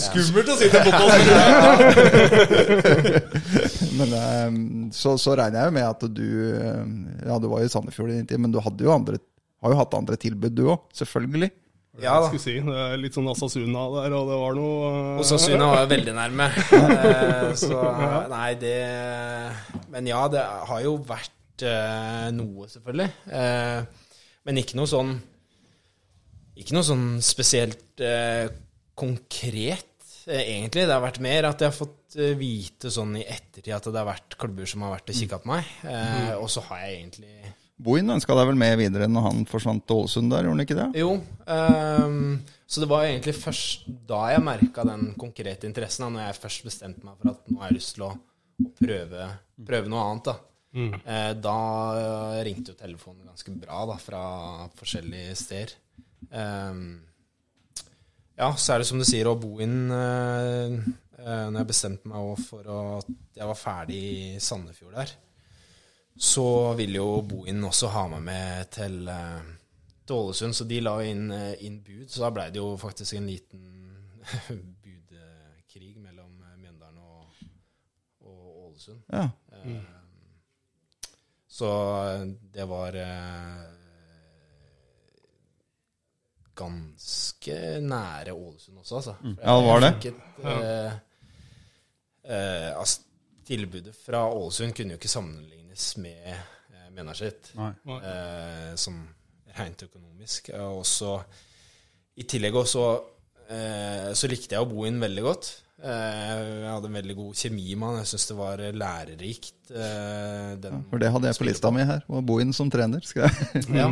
Skummelt 0.04 0.48
å 0.52 0.56
sitte 0.60 0.78
i 0.78 0.84
fotballspiller! 0.86 1.42
Men, 3.96 4.08
eh, 4.20 4.50
så, 4.94 5.16
så 5.18 5.34
regner 5.38 5.64
jeg 5.64 5.74
med 5.78 5.86
at 5.88 6.02
du 6.14 6.28
eh, 6.54 6.84
Ja, 7.26 7.38
du 7.42 7.46
var 7.50 7.58
jo 7.62 7.66
i 7.66 7.72
Sandefjord 7.72 8.10
i 8.12 8.18
din 8.20 8.28
tid, 8.30 8.38
men 8.42 8.54
du 8.54 8.58
jo 8.60 8.94
andre, 8.94 9.18
har 9.62 9.74
jo 9.74 9.80
hatt 9.80 9.98
andre 9.98 10.16
tilbud, 10.20 10.54
du 10.54 10.64
òg. 10.74 10.84
Selvfølgelig. 10.94 11.50
Ja 12.02 12.16
da. 12.20 12.30
Si, 12.36 12.56
det 12.60 12.78
er 12.86 12.96
litt 13.00 13.16
sånn 13.16 13.28
Asasuna 13.32 13.84
der, 13.94 14.16
og 14.16 14.30
det 14.30 14.40
var 14.40 14.56
noe 14.58 14.88
uh... 14.90 15.20
Og 15.20 15.28
var 15.70 15.84
jo 15.84 15.92
veldig 15.94 16.16
nærme. 16.16 16.50
Eh, 16.96 17.52
Så 17.56 17.78
nei, 18.30 18.50
det 18.60 18.74
Men 19.92 20.08
ja, 20.10 20.24
det 20.32 20.42
har 20.42 20.82
jo 20.84 20.96
vært 21.08 21.64
uh, 21.64 22.26
noe, 22.36 22.66
selvfølgelig. 22.68 23.08
Uh, 23.30 24.04
men 24.46 24.62
ikke 24.62 24.78
noe 24.78 24.88
sånn 24.90 25.16
Ikke 26.56 26.76
noe 26.76 26.86
sånn 26.86 27.06
spesielt 27.24 28.00
eh, 28.00 28.46
konkret, 28.96 29.90
eh, 30.24 30.40
egentlig. 30.54 30.86
Det 30.86 30.94
har 30.94 31.02
vært 31.04 31.20
mer 31.24 31.50
at 31.50 31.60
jeg 31.60 31.68
har 31.68 31.76
fått 31.76 32.16
eh, 32.16 32.32
vite 32.38 32.88
sånn 32.92 33.18
i 33.20 33.26
ettertid 33.26 33.74
at 33.76 33.88
det 33.90 34.00
har 34.00 34.08
vært 34.08 34.36
klubber 34.40 34.68
som 34.70 34.86
har 34.86 34.94
vært 34.94 35.12
og 35.12 35.18
kikka 35.18 35.40
på 35.42 35.50
meg. 35.50 35.68
Mm. 35.84 36.30
Og 36.40 36.48
så 36.52 36.62
har 36.70 36.86
jeg 36.86 36.94
egentlig 37.02 37.52
Bohin 37.76 38.14
ønska 38.14 38.32
deg 38.38 38.48
vel 38.48 38.58
med 38.58 38.78
videre 38.80 39.08
når 39.10 39.26
han 39.26 39.46
forsvant 39.50 39.84
til 39.84 40.00
Ålesund 40.00 40.30
der, 40.32 40.46
gjorde 40.46 40.56
han 40.56 40.64
ikke 40.64 40.78
det? 40.78 40.86
Jo. 41.02 41.10
um, 41.44 42.38
så 42.66 42.82
det 42.82 42.88
var 42.90 43.04
egentlig 43.04 43.36
først 43.36 43.84
da 44.08 44.22
jeg 44.32 44.44
merka 44.46 44.86
den 44.88 45.10
konkrete 45.20 45.68
interessen. 45.68 46.06
Da 46.06 46.14
når 46.14 46.28
jeg 46.28 46.40
først 46.40 46.66
bestemte 46.66 47.04
meg 47.06 47.20
for 47.20 47.34
at 47.34 47.52
nå 47.52 47.60
har 47.60 47.70
jeg 47.70 47.78
lyst 47.78 47.96
til 47.98 48.08
å, 48.08 48.12
prøve, 48.80 49.30
prøve 49.68 49.92
noe 49.92 50.06
annet. 50.08 50.30
Da, 50.30 50.38
Eh, 50.76 51.32
da 51.40 51.58
eh, 51.96 52.44
ringte 52.44 52.74
jo 52.74 52.78
telefonen 52.78 53.28
ganske 53.30 53.52
bra 53.56 53.84
da, 53.88 53.96
fra 54.00 54.22
forskjellige 54.76 55.36
steder. 55.40 55.74
Um, 56.28 57.00
ja, 58.36 58.50
så 58.58 58.74
er 58.74 58.82
det 58.82 58.88
som 58.88 59.00
du 59.00 59.06
sier, 59.08 59.28
å 59.28 59.36
bo 59.38 59.60
inn 59.62 59.92
uh, 59.92 60.72
Når 61.20 61.58
jeg 61.60 61.68
bestemte 61.68 62.08
meg 62.08 62.40
for 62.42 62.66
at 62.72 63.10
jeg 63.36 63.48
var 63.48 63.58
ferdig 63.60 64.00
i 64.00 64.16
Sandefjord 64.42 64.96
der, 64.96 65.12
så 66.18 66.72
ville 66.78 66.96
jo 66.96 67.22
Bohin 67.22 67.64
også 67.64 67.88
ha 67.92 68.06
meg 68.08 68.22
med 68.24 68.70
til, 68.72 69.08
eh, 69.08 69.42
til 70.06 70.16
Ålesund, 70.16 70.54
så 70.56 70.64
de 70.64 70.80
la 70.80 70.94
inn, 71.04 71.30
eh, 71.32 71.54
inn 71.66 71.80
bud. 71.84 72.06
Så 72.08 72.20
da 72.24 72.30
blei 72.30 72.50
det 72.50 72.60
jo 72.62 72.76
faktisk 72.80 73.14
en 73.18 73.26
liten 73.26 73.66
budkrig 74.84 75.96
mellom 76.00 76.38
eh, 76.42 76.56
Mjøndalen 76.62 76.98
og, 76.98 77.26
og 78.24 78.66
Ålesund. 78.68 79.02
Ja. 79.12 79.28
Eh, 79.52 79.82
Så 81.56 81.68
det 82.52 82.64
var 82.68 82.92
eh, 83.00 83.62
ganske 86.56 87.56
nære 87.80 88.32
Ålesund 88.32 88.78
også, 88.78 88.96
altså. 88.96 89.14
Mm. 89.22 89.36
Ja, 89.42 89.56
det 89.56 89.66
var 89.66 89.80
det. 89.80 89.92
et, 90.06 90.14
eh, 92.24 92.78
altså, 92.78 93.00
tilbudet 93.46 93.94
fra 94.06 94.24
Ålesund 94.32 94.72
kunne 94.76 94.90
jo 94.96 95.00
ikke 95.00 95.08
sammenlignes 95.08 95.55
med 96.02 96.30
eh, 96.32 96.86
Mjøndalen 96.94 97.18
sitt, 97.18 97.50
Nei. 97.58 97.72
eh, 98.00 98.72
som 98.80 98.96
rent 99.58 99.82
økonomisk. 99.88 100.50
Eh, 100.54 100.64
Og 100.78 100.84
så 100.88 101.18
i 102.16 102.24
tillegg 102.24 102.54
også 102.56 102.82
eh, 103.52 104.10
så 104.16 104.28
likte 104.32 104.56
jeg 104.56 104.64
å 104.64 104.68
bo 104.70 104.86
inn 104.88 105.00
veldig 105.02 105.24
godt. 105.26 105.50
Eh, 105.76 106.62
jeg 106.64 106.70
hadde 106.72 106.88
en 106.88 106.96
veldig 106.96 107.16
god 107.18 107.34
kjemi 107.36 107.66
med 107.76 107.88
han. 107.90 107.98
Jeg 108.00 108.10
syns 108.14 108.26
det 108.30 108.36
var 108.38 108.62
lærerikt. 108.80 109.70
eh, 109.70 110.54
den 110.64 110.86
For 110.90 111.02
det 111.02 111.10
hadde 111.12 111.28
jeg 111.28 111.38
på 111.42 111.48
lista 111.50 111.70
mi 111.76 111.84
her. 111.84 112.00
å 112.08 112.22
bo 112.24 112.38
inn 112.40 112.54
som 112.56 112.70
trener. 112.72 113.04
Skal 113.04 113.28
jeg. 113.28 113.66
ja. 113.82 113.90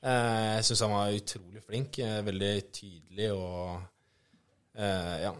Eh, 0.00 0.50
jeg 0.60 0.68
syns 0.70 0.84
han 0.86 0.94
var 0.94 1.16
utrolig 1.18 1.64
flink. 1.66 1.98
eh, 1.98 2.20
Veldig 2.30 2.52
tydelig 2.78 3.32
og 3.34 3.80
eh, 4.78 5.16
ja, 5.26 5.34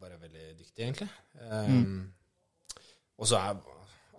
bare 0.00 0.16
veldig 0.24 0.46
dyktig, 0.56 0.80
egentlig. 0.88 1.10
Eh, 1.44 1.76
Og 3.20 3.28
så 3.28 3.36
er 3.36 3.60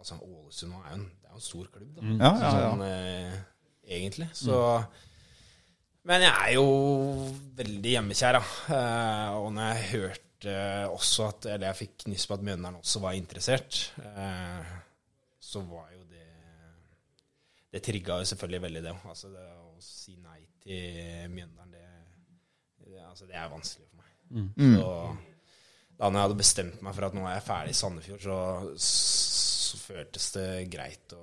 altså 0.02 0.18
Ålesund 0.26 0.74
er 0.74 0.90
jo 0.90 0.98
en, 0.98 1.06
det 1.22 1.30
er 1.30 1.38
en 1.38 1.46
stor 1.46 1.70
klubb, 1.72 1.94
da. 1.96 2.02
Ja, 2.10 2.32
ja, 2.32 2.50
ja. 2.50 2.66
Sånn, 2.66 2.84
eh, 2.88 3.40
egentlig. 3.98 4.28
Så 4.38 4.58
Men 6.10 6.24
jeg 6.26 6.34
er 6.34 6.54
jo 6.56 6.66
veldig 7.60 7.96
hjemmekjær, 7.96 8.40
da. 8.40 8.44
Eh, 8.78 9.38
og 9.38 9.50
når 9.56 9.72
jeg 9.72 9.90
hørte 9.94 10.28
også 10.90 11.28
at 11.30 11.46
Eller 11.52 11.68
jeg 11.70 11.78
fikk 11.84 12.08
nyss 12.10 12.24
på 12.26 12.34
at 12.34 12.46
Mjøndalen 12.48 12.80
også 12.80 13.04
var 13.04 13.14
interessert, 13.14 13.82
eh, 14.02 14.72
så 15.38 15.62
var 15.70 15.92
jo 15.94 16.02
det 16.10 16.26
det 17.72 17.84
trigga 17.86 18.18
jo 18.20 18.26
selvfølgelig 18.28 18.62
veldig 18.66 18.82
det. 18.84 18.96
Altså 19.08 19.30
det 19.32 19.46
å 19.54 19.76
si 19.86 20.18
nei 20.18 20.40
til 20.64 21.30
Mjøndalen, 21.32 21.72
det, 21.72 21.86
det, 22.82 22.98
altså 23.06 23.30
det 23.30 23.38
er 23.38 23.54
vanskelig 23.54 23.86
for 23.88 24.02
meg. 24.02 24.10
Så 24.58 24.90
da 26.02 26.10
når 26.10 26.18
jeg 26.18 26.26
hadde 26.26 26.42
bestemt 26.42 26.82
meg 26.82 26.98
for 26.98 27.06
at 27.06 27.16
nå 27.16 27.24
er 27.28 27.38
jeg 27.38 27.46
ferdig 27.46 27.76
i 27.76 27.78
Sandefjord, 27.78 28.26
så, 28.26 28.38
så 28.82 29.51
føltes 29.92 30.32
det 30.38 30.48
greit 30.72 31.14
å 31.18 31.22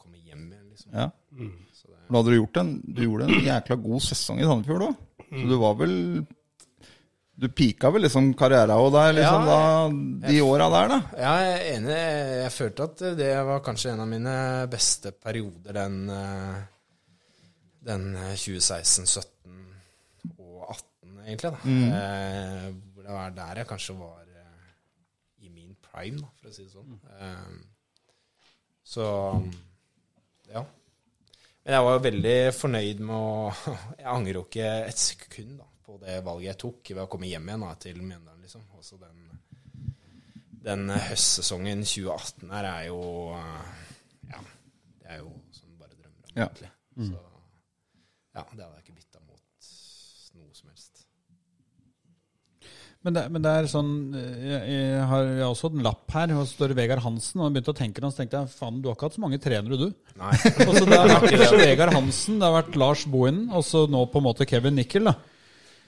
komme 0.00 0.20
hjem 0.20 0.46
igjen, 0.52 0.68
liksom. 0.72 0.92
Ja. 0.94 1.08
Mm. 1.32 1.56
det, 1.72 1.96
Da 2.08 2.18
hadde 2.20 2.30
du 2.30 2.36
gjort 2.36 2.60
en, 2.62 2.70
du 2.84 3.02
gjorde 3.06 3.26
en 3.30 3.46
jækla 3.48 3.76
god 3.88 4.04
sesong 4.04 4.40
i 4.42 4.46
Sandefjord 4.46 4.86
òg. 4.90 5.02
Så 5.32 5.44
du 5.48 5.54
var 5.62 5.74
vel 5.80 5.94
Du 7.42 7.46
pika 7.48 7.88
vel 7.90 8.04
liksom 8.04 8.26
karriera 8.38 8.74
òg 8.76 8.90
der, 8.92 9.14
liksom, 9.16 9.46
Ja, 9.48 9.56
da, 9.88 10.28
de 10.28 10.42
åra 10.44 10.66
der, 10.70 10.90
da? 10.92 10.98
ja, 11.16 11.30
jeg 11.40 11.54
er 11.54 11.64
enig. 11.78 11.96
Jeg 12.42 12.52
følte 12.52 12.84
at 12.90 13.04
det 13.18 13.30
var 13.48 13.62
kanskje 13.64 13.94
en 13.94 14.02
av 14.04 14.10
mine 14.10 14.34
beste 14.70 15.10
perioder, 15.16 15.72
den, 15.80 15.96
eh, 16.12 16.60
den 17.88 18.04
2016, 18.36 19.08
17 19.08 19.56
og 20.36 20.60
18, 20.68 21.16
egentlig. 21.24 21.50
da. 21.56 21.58
Eh, 21.96 22.68
det 23.02 23.10
var 23.16 23.34
der 23.40 23.62
jeg 23.62 23.70
kanskje 23.72 23.96
var 23.98 24.20
eh, 24.28 24.70
i 25.42 25.48
min 25.50 25.72
prime, 25.88 26.20
da, 26.20 26.28
for 26.38 26.52
å 26.52 26.54
si 26.54 26.68
det 26.68 26.76
sånn. 26.76 27.00
Eh, 27.16 27.56
så 28.92 29.04
ja. 30.52 30.62
Men 31.64 31.76
jeg 31.76 31.84
var 31.86 31.94
jo 31.96 32.02
veldig 32.08 32.36
fornøyd 32.58 33.00
med 33.08 33.16
å 33.16 33.52
Jeg 34.02 34.08
angrer 34.12 34.38
jo 34.40 34.44
ikke 34.48 34.70
et 34.90 35.00
sekund 35.00 35.54
da, 35.62 35.68
på 35.86 35.96
det 36.02 36.18
valget 36.26 36.50
jeg 36.50 36.60
tok 36.64 36.92
ved 36.94 37.04
å 37.04 37.10
komme 37.12 37.30
hjem 37.30 37.48
igjen 37.48 37.64
da, 37.66 37.70
til 37.86 38.02
Mjøndalen. 38.02 38.42
liksom. 38.44 38.64
Også 38.78 38.98
den, 39.00 39.22
den 40.66 40.90
høstsesongen 40.92 41.84
2018 41.86 42.52
her 42.52 42.68
er 42.74 42.88
jo 42.90 43.00
eh, 43.38 43.88
Ja, 44.32 44.42
det 45.02 45.14
er 45.16 45.22
jo 45.24 45.32
som 45.56 45.72
bare 45.80 45.94
drømmer 45.96 46.26
om, 46.28 46.34
Ja. 46.36 46.48
egentlig. 46.50 46.72
Så 47.08 47.22
ja, 48.32 48.42
det 48.42 48.64
hadde 48.64 48.68
jeg 48.76 48.84
ikke 48.86 48.98
bytta 49.00 49.20
mot 49.26 49.70
noe 50.36 50.54
som 50.56 50.68
helst. 50.72 51.06
Men 53.02 53.16
det, 53.16 53.22
men 53.34 53.42
det 53.42 53.50
er 53.50 53.66
sånn 53.66 53.88
eh, 54.14 54.42
Jeg, 54.46 54.60
jeg 54.70 55.06
har 55.10 55.24
jeg 55.26 55.40
har 55.42 55.48
også 55.50 55.70
en 55.72 55.82
lapp 55.82 56.12
her, 56.14 56.30
og 56.36 56.44
så 56.46 56.52
står 56.54 56.70
det 56.70 56.76
Vegard 56.78 57.02
Hansen. 57.02 57.40
Og 57.40 57.48
jeg 57.48 57.56
begynte 57.56 57.74
å 57.74 57.78
tenke 57.80 58.04
så 58.04 58.20
tenkte 58.20 58.38
jeg 58.44 58.52
faen, 58.54 58.78
du 58.78 58.88
har 58.88 58.94
ikke 58.98 59.08
hatt 59.08 59.16
så 59.18 59.24
mange 59.24 59.40
trenere, 59.42 59.78
du. 59.80 59.88
Nei. 60.20 60.32
Og 60.68 60.72
så 60.76 60.84
Det 60.86 61.00
har 61.00 61.10
vært 61.26 61.58
Vegard 61.58 61.96
Hansen, 61.96 62.38
det 62.38 62.46
har 62.46 62.56
vært 62.60 62.78
Lars 62.78 63.02
Bohinen, 63.10 63.48
og 63.50 63.64
så 63.66 63.84
nå 63.90 64.04
på 64.12 64.22
en 64.22 64.26
måte 64.28 64.46
Kevin 64.46 64.78
Nickel. 64.78 65.10
da 65.10 65.16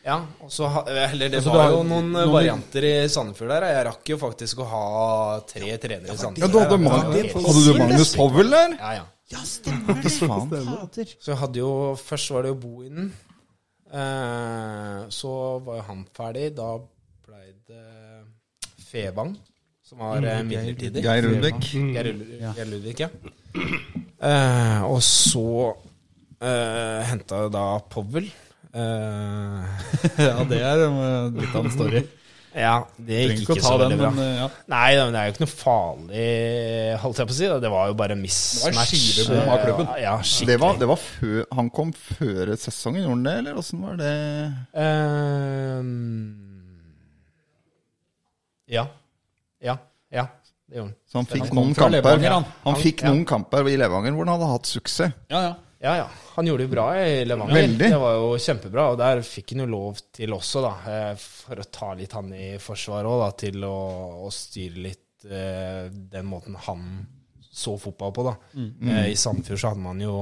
Ja, 0.05 0.17
og 0.45 0.51
så 0.53 0.69
eller 0.85 1.31
det 1.33 1.39
Altså, 1.41 1.53
var 1.55 1.71
jo 1.73 1.83
noen, 1.87 2.11
noen- 2.13 2.33
varianter 2.35 2.85
i 2.85 2.95
Sandefjord 3.09 3.55
der. 3.55 3.67
Jeg 3.71 3.87
rakk 3.89 4.11
jo 4.15 4.19
faktisk 4.21 4.59
å 4.61 4.67
ha 4.69 4.85
tre 5.49 5.77
trenere 5.81 6.13
i 6.13 6.19
Sandefjord. 6.19 6.45
Ja, 6.45 6.51
du 6.51 6.59
hadde, 6.61 6.81
Magnus, 6.83 7.33
hadde 7.47 7.63
du 7.69 7.79
Magnus. 7.79 8.15
Powell 8.19 8.51
der? 8.53 8.75
Ja, 8.81 8.93
ja. 8.99 9.07
Ja, 9.33 9.41
stemmer 9.49 9.97
det 10.03 10.11
Så 10.13 11.31
jeg 11.31 11.39
hadde 11.41 11.57
jo 11.63 11.71
Først 11.97 12.31
var 12.35 12.45
det 12.45 12.51
jo 12.53 12.59
Bohinen. 12.61 13.07
Eh, 13.95 14.99
så 15.15 15.33
var 15.65 15.79
jo 15.79 15.87
han 15.89 16.03
ferdig. 16.17 16.51
Da 16.59 16.75
blei 17.27 17.51
det 17.69 17.83
Fevang, 18.85 19.35
som 19.85 19.99
var 20.03 20.21
mm, 20.23 20.49
midlertidig. 20.49 21.03
Geir 21.05 21.27
Ulvik. 21.29 21.69
Geir 21.73 22.11
Ul- 22.13 22.71
Ludvig, 22.71 23.01
ja. 23.01 23.09
Uh, 24.25 24.83
og 24.89 25.01
så 25.05 25.47
uh, 25.75 27.01
henta 27.11 27.47
da 27.53 27.65
Powell. 27.93 28.29
Uh, 28.75 29.63
Ja, 30.27 30.43
det 30.51 30.61
er 30.67 30.85
eh, 30.89 31.33
litt 31.39 31.55
av 31.55 31.65
en 31.69 31.73
story. 31.75 32.01
ja, 32.55 32.73
det 32.99 33.21
gikk 33.21 33.45
ikke 33.45 33.55
ikke 33.59 33.67
så 33.67 33.77
veldig 33.81 33.99
bra. 34.01 34.11
men 34.15 34.25
eh, 34.25 34.41
ja. 34.43 34.49
Nei, 34.73 34.89
da, 34.99 35.05
men 35.07 35.15
det 35.15 35.21
er 35.21 35.29
jo 35.29 35.35
ikke 35.35 35.45
noe 35.45 35.53
farlig, 35.53 36.27
holdt 37.05 37.21
jeg 37.23 37.29
på 37.31 37.35
å 37.35 37.39
si. 37.39 37.49
da. 37.53 37.59
Det 37.65 37.71
var 37.75 37.91
jo 37.93 37.97
bare 38.03 38.17
mismatch. 38.19 39.05
Det 39.21 39.29
var 39.31 39.53
av 39.57 39.63
klubben. 39.65 39.93
Ja, 40.03 40.15
skikkelig. 40.23 40.51
Det 40.53 40.59
var, 40.65 40.81
det 40.83 40.91
var 40.93 41.01
før, 41.03 41.41
han 41.61 41.71
kom 41.75 41.95
før 41.99 42.55
sesongen, 42.59 43.05
gjorde 43.07 43.17
han 43.17 43.27
det? 43.31 43.37
Eller 43.43 43.63
åssen 43.63 43.83
var 43.87 43.99
det? 44.03 44.13
Ehm, 44.85 46.44
ja. 48.67 48.87
Ja. 49.65 49.77
Ja, 50.15 50.27
det 50.69 50.77
gjorde 50.79 50.89
han. 50.91 50.97
Så 51.11 51.19
han 51.19 51.27
fikk 51.27 51.53
noen 51.55 51.75
kamper 51.75 51.91
Levanger, 51.99 52.31
han. 52.31 52.45
Han 52.65 52.77
fikk 52.81 53.03
Ja. 53.03 53.11
noen 53.13 53.25
kamper 53.29 53.69
i 53.69 53.77
Levanger 53.77 54.13
hvor 54.15 54.27
han 54.27 54.35
hadde 54.39 54.51
hatt 54.53 54.67
suksess. 54.71 55.13
ja, 55.29 55.43
ja. 55.51 55.55
Ja, 55.85 55.97
ja. 55.99 56.05
Han 56.37 56.47
gjorde 56.49 56.65
det 56.65 56.71
bra 56.73 56.85
i 56.97 57.25
Levanger. 57.29 57.55
Veldig. 57.59 57.89
Det 57.93 57.97
var 58.01 58.15
jo 58.17 58.29
kjempebra. 58.41 58.85
Og 58.95 58.97
der 58.97 59.19
fikk 59.21 59.51
han 59.53 59.61
jo 59.61 59.67
lov 59.69 59.99
til 60.17 60.33
også, 60.33 60.63
da, 60.65 60.71
eh, 60.89 61.15
for 61.21 61.61
å 61.61 61.67
ta 61.71 61.91
litt 61.99 62.13
han 62.17 62.31
i 62.33 62.55
forsvaret 62.57 63.05
òg, 63.11 63.25
til 63.37 63.59
å, 63.69 64.25
å 64.25 64.31
styre 64.33 64.81
litt 64.81 65.27
eh, 65.29 65.91
den 65.93 66.25
måten 66.25 66.57
han 66.57 66.87
så 67.53 67.75
fotball 67.79 68.15
på, 68.17 68.25
da. 68.25 68.33
Eh, 68.57 69.11
I 69.11 69.15
Sandefjord 69.15 69.61
så 69.61 69.69
hadde 69.75 69.85
man 69.85 70.01
jo 70.01 70.15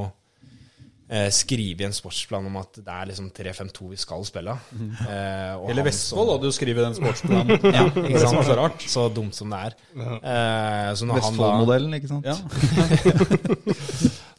eh, 1.13 1.29
skrive 1.35 1.85
i 1.85 1.87
en 1.87 1.95
sportsplan 1.95 2.47
om 2.49 2.57
at 2.61 2.81
det 2.81 2.93
er 2.95 3.11
liksom 3.11 3.29
3-5-2 3.37 3.89
vi 3.93 3.99
skal 4.01 4.25
spille. 4.29 4.55
Eh, 4.73 5.53
og 5.59 5.69
Eller 5.73 5.87
Vestfold 5.87 6.33
hadde 6.35 6.49
jo 6.49 6.57
skrevet 6.57 6.87
den 6.89 6.97
sportsplanen. 6.99 7.67
Ja, 7.77 7.85
ikke 7.89 8.23
sant? 8.25 8.39
Det 8.41 8.47
så 8.49 8.59
rart. 8.59 8.87
Så 8.95 9.07
dumt 9.15 9.37
som 9.37 9.53
det 9.53 9.61
er. 9.69 9.77
Eh, 10.19 10.91
Vestfold-modellen, 11.13 11.99
ikke 11.99 12.13
sant? 12.13 12.27
Ja. 12.27 12.37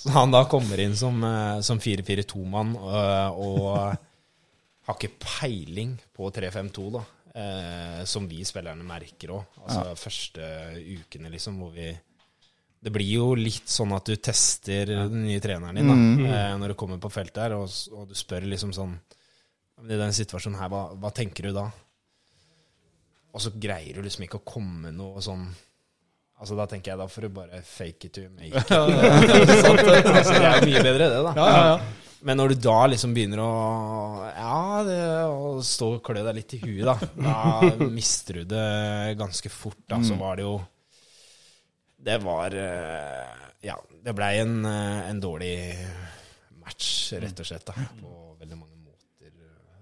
Så 0.03 0.11
han 0.11 0.33
da 0.33 0.41
kommer 0.51 0.81
inn 0.83 0.97
som, 0.99 1.21
eh, 1.23 1.59
som 1.63 1.79
4-4-2-mann 1.79 2.73
og, 2.75 3.37
og 3.39 3.67
har 4.83 4.97
ikke 4.97 5.13
peiling 5.23 5.93
på 6.15 6.27
3-5-2, 6.35 6.87
da. 6.97 7.03
Eh, 7.33 8.01
som 8.05 8.27
vi 8.29 8.43
spillerne 8.45 8.83
merker 8.85 9.31
òg. 9.37 9.61
Altså 9.63 9.95
første 9.97 10.49
ukene, 10.99 11.31
liksom, 11.33 11.55
hvor 11.61 11.71
vi 11.73 11.87
Det 12.83 12.91
blir 12.91 13.07
jo 13.07 13.29
litt 13.39 13.69
sånn 13.71 13.93
at 13.95 14.09
du 14.09 14.17
tester 14.19 14.89
den 14.91 15.21
nye 15.23 15.39
treneren 15.43 15.77
din, 15.79 15.87
da. 15.87 15.95
Eh, 16.27 16.55
når 16.59 16.73
du 16.73 16.77
kommer 16.79 16.99
på 16.99 17.11
feltet 17.13 17.45
her, 17.45 17.55
og, 17.55 17.71
og 17.95 18.09
du 18.09 18.17
spør 18.17 18.43
liksom 18.51 18.73
sånn 18.75 18.97
I 19.87 19.99
den 19.99 20.15
situasjonen 20.15 20.59
her, 20.59 20.71
hva, 20.73 20.81
hva 20.99 21.11
tenker 21.15 21.47
du 21.47 21.53
da? 21.55 21.69
Og 23.33 23.41
så 23.41 23.53
greier 23.55 23.95
du 23.95 24.03
liksom 24.05 24.25
ikke 24.27 24.41
å 24.41 24.47
komme 24.47 24.91
noe 24.93 25.23
sånn 25.23 25.47
Altså 26.43 26.57
Da 26.59 26.65
tenker 26.67 26.91
jeg 26.91 26.99
da 26.99 27.05
får 27.07 27.23
du 27.23 27.35
bare 27.37 27.61
fake 27.63 28.09
it 28.09 28.15
to 28.17 28.23
make 28.35 28.51
it. 28.51 28.71
altså, 30.17 30.33
det 30.35 30.49
er 30.49 30.65
mye 30.67 30.81
bedre, 30.89 31.07
det, 31.13 31.21
da. 31.29 31.77
Men 32.23 32.39
når 32.39 32.53
du 32.53 32.61
da 32.65 32.77
liksom 32.91 33.13
begynner 33.15 33.39
å 33.43 33.53
Ja, 34.27 34.83
det, 34.87 34.99
å 35.29 35.55
stå 35.63 35.89
og 35.97 36.03
klø 36.03 36.19
deg 36.23 36.35
litt 36.41 36.55
i 36.57 36.61
huet, 36.65 36.83
da. 36.89 36.95
Da 37.15 37.87
mister 37.87 38.41
du 38.41 38.53
det 38.55 38.67
ganske 39.19 39.51
fort. 39.51 39.79
Da 39.87 40.01
så 40.03 40.19
var 40.19 40.39
det 40.39 40.47
jo 40.47 40.57
Det 42.03 42.19
var 42.23 42.55
eh, 42.59 43.47
Ja, 43.63 43.77
det 44.03 44.13
blei 44.17 44.35
en, 44.41 44.57
eh, 44.67 45.09
en 45.09 45.21
dårlig 45.23 45.55
match, 46.63 47.13
rett 47.19 47.39
og 47.39 47.47
slett, 47.47 47.65
da. 47.69 47.75
På 47.99 48.35
veldig 48.39 48.57
mange 48.57 48.77
måter. 48.83 49.31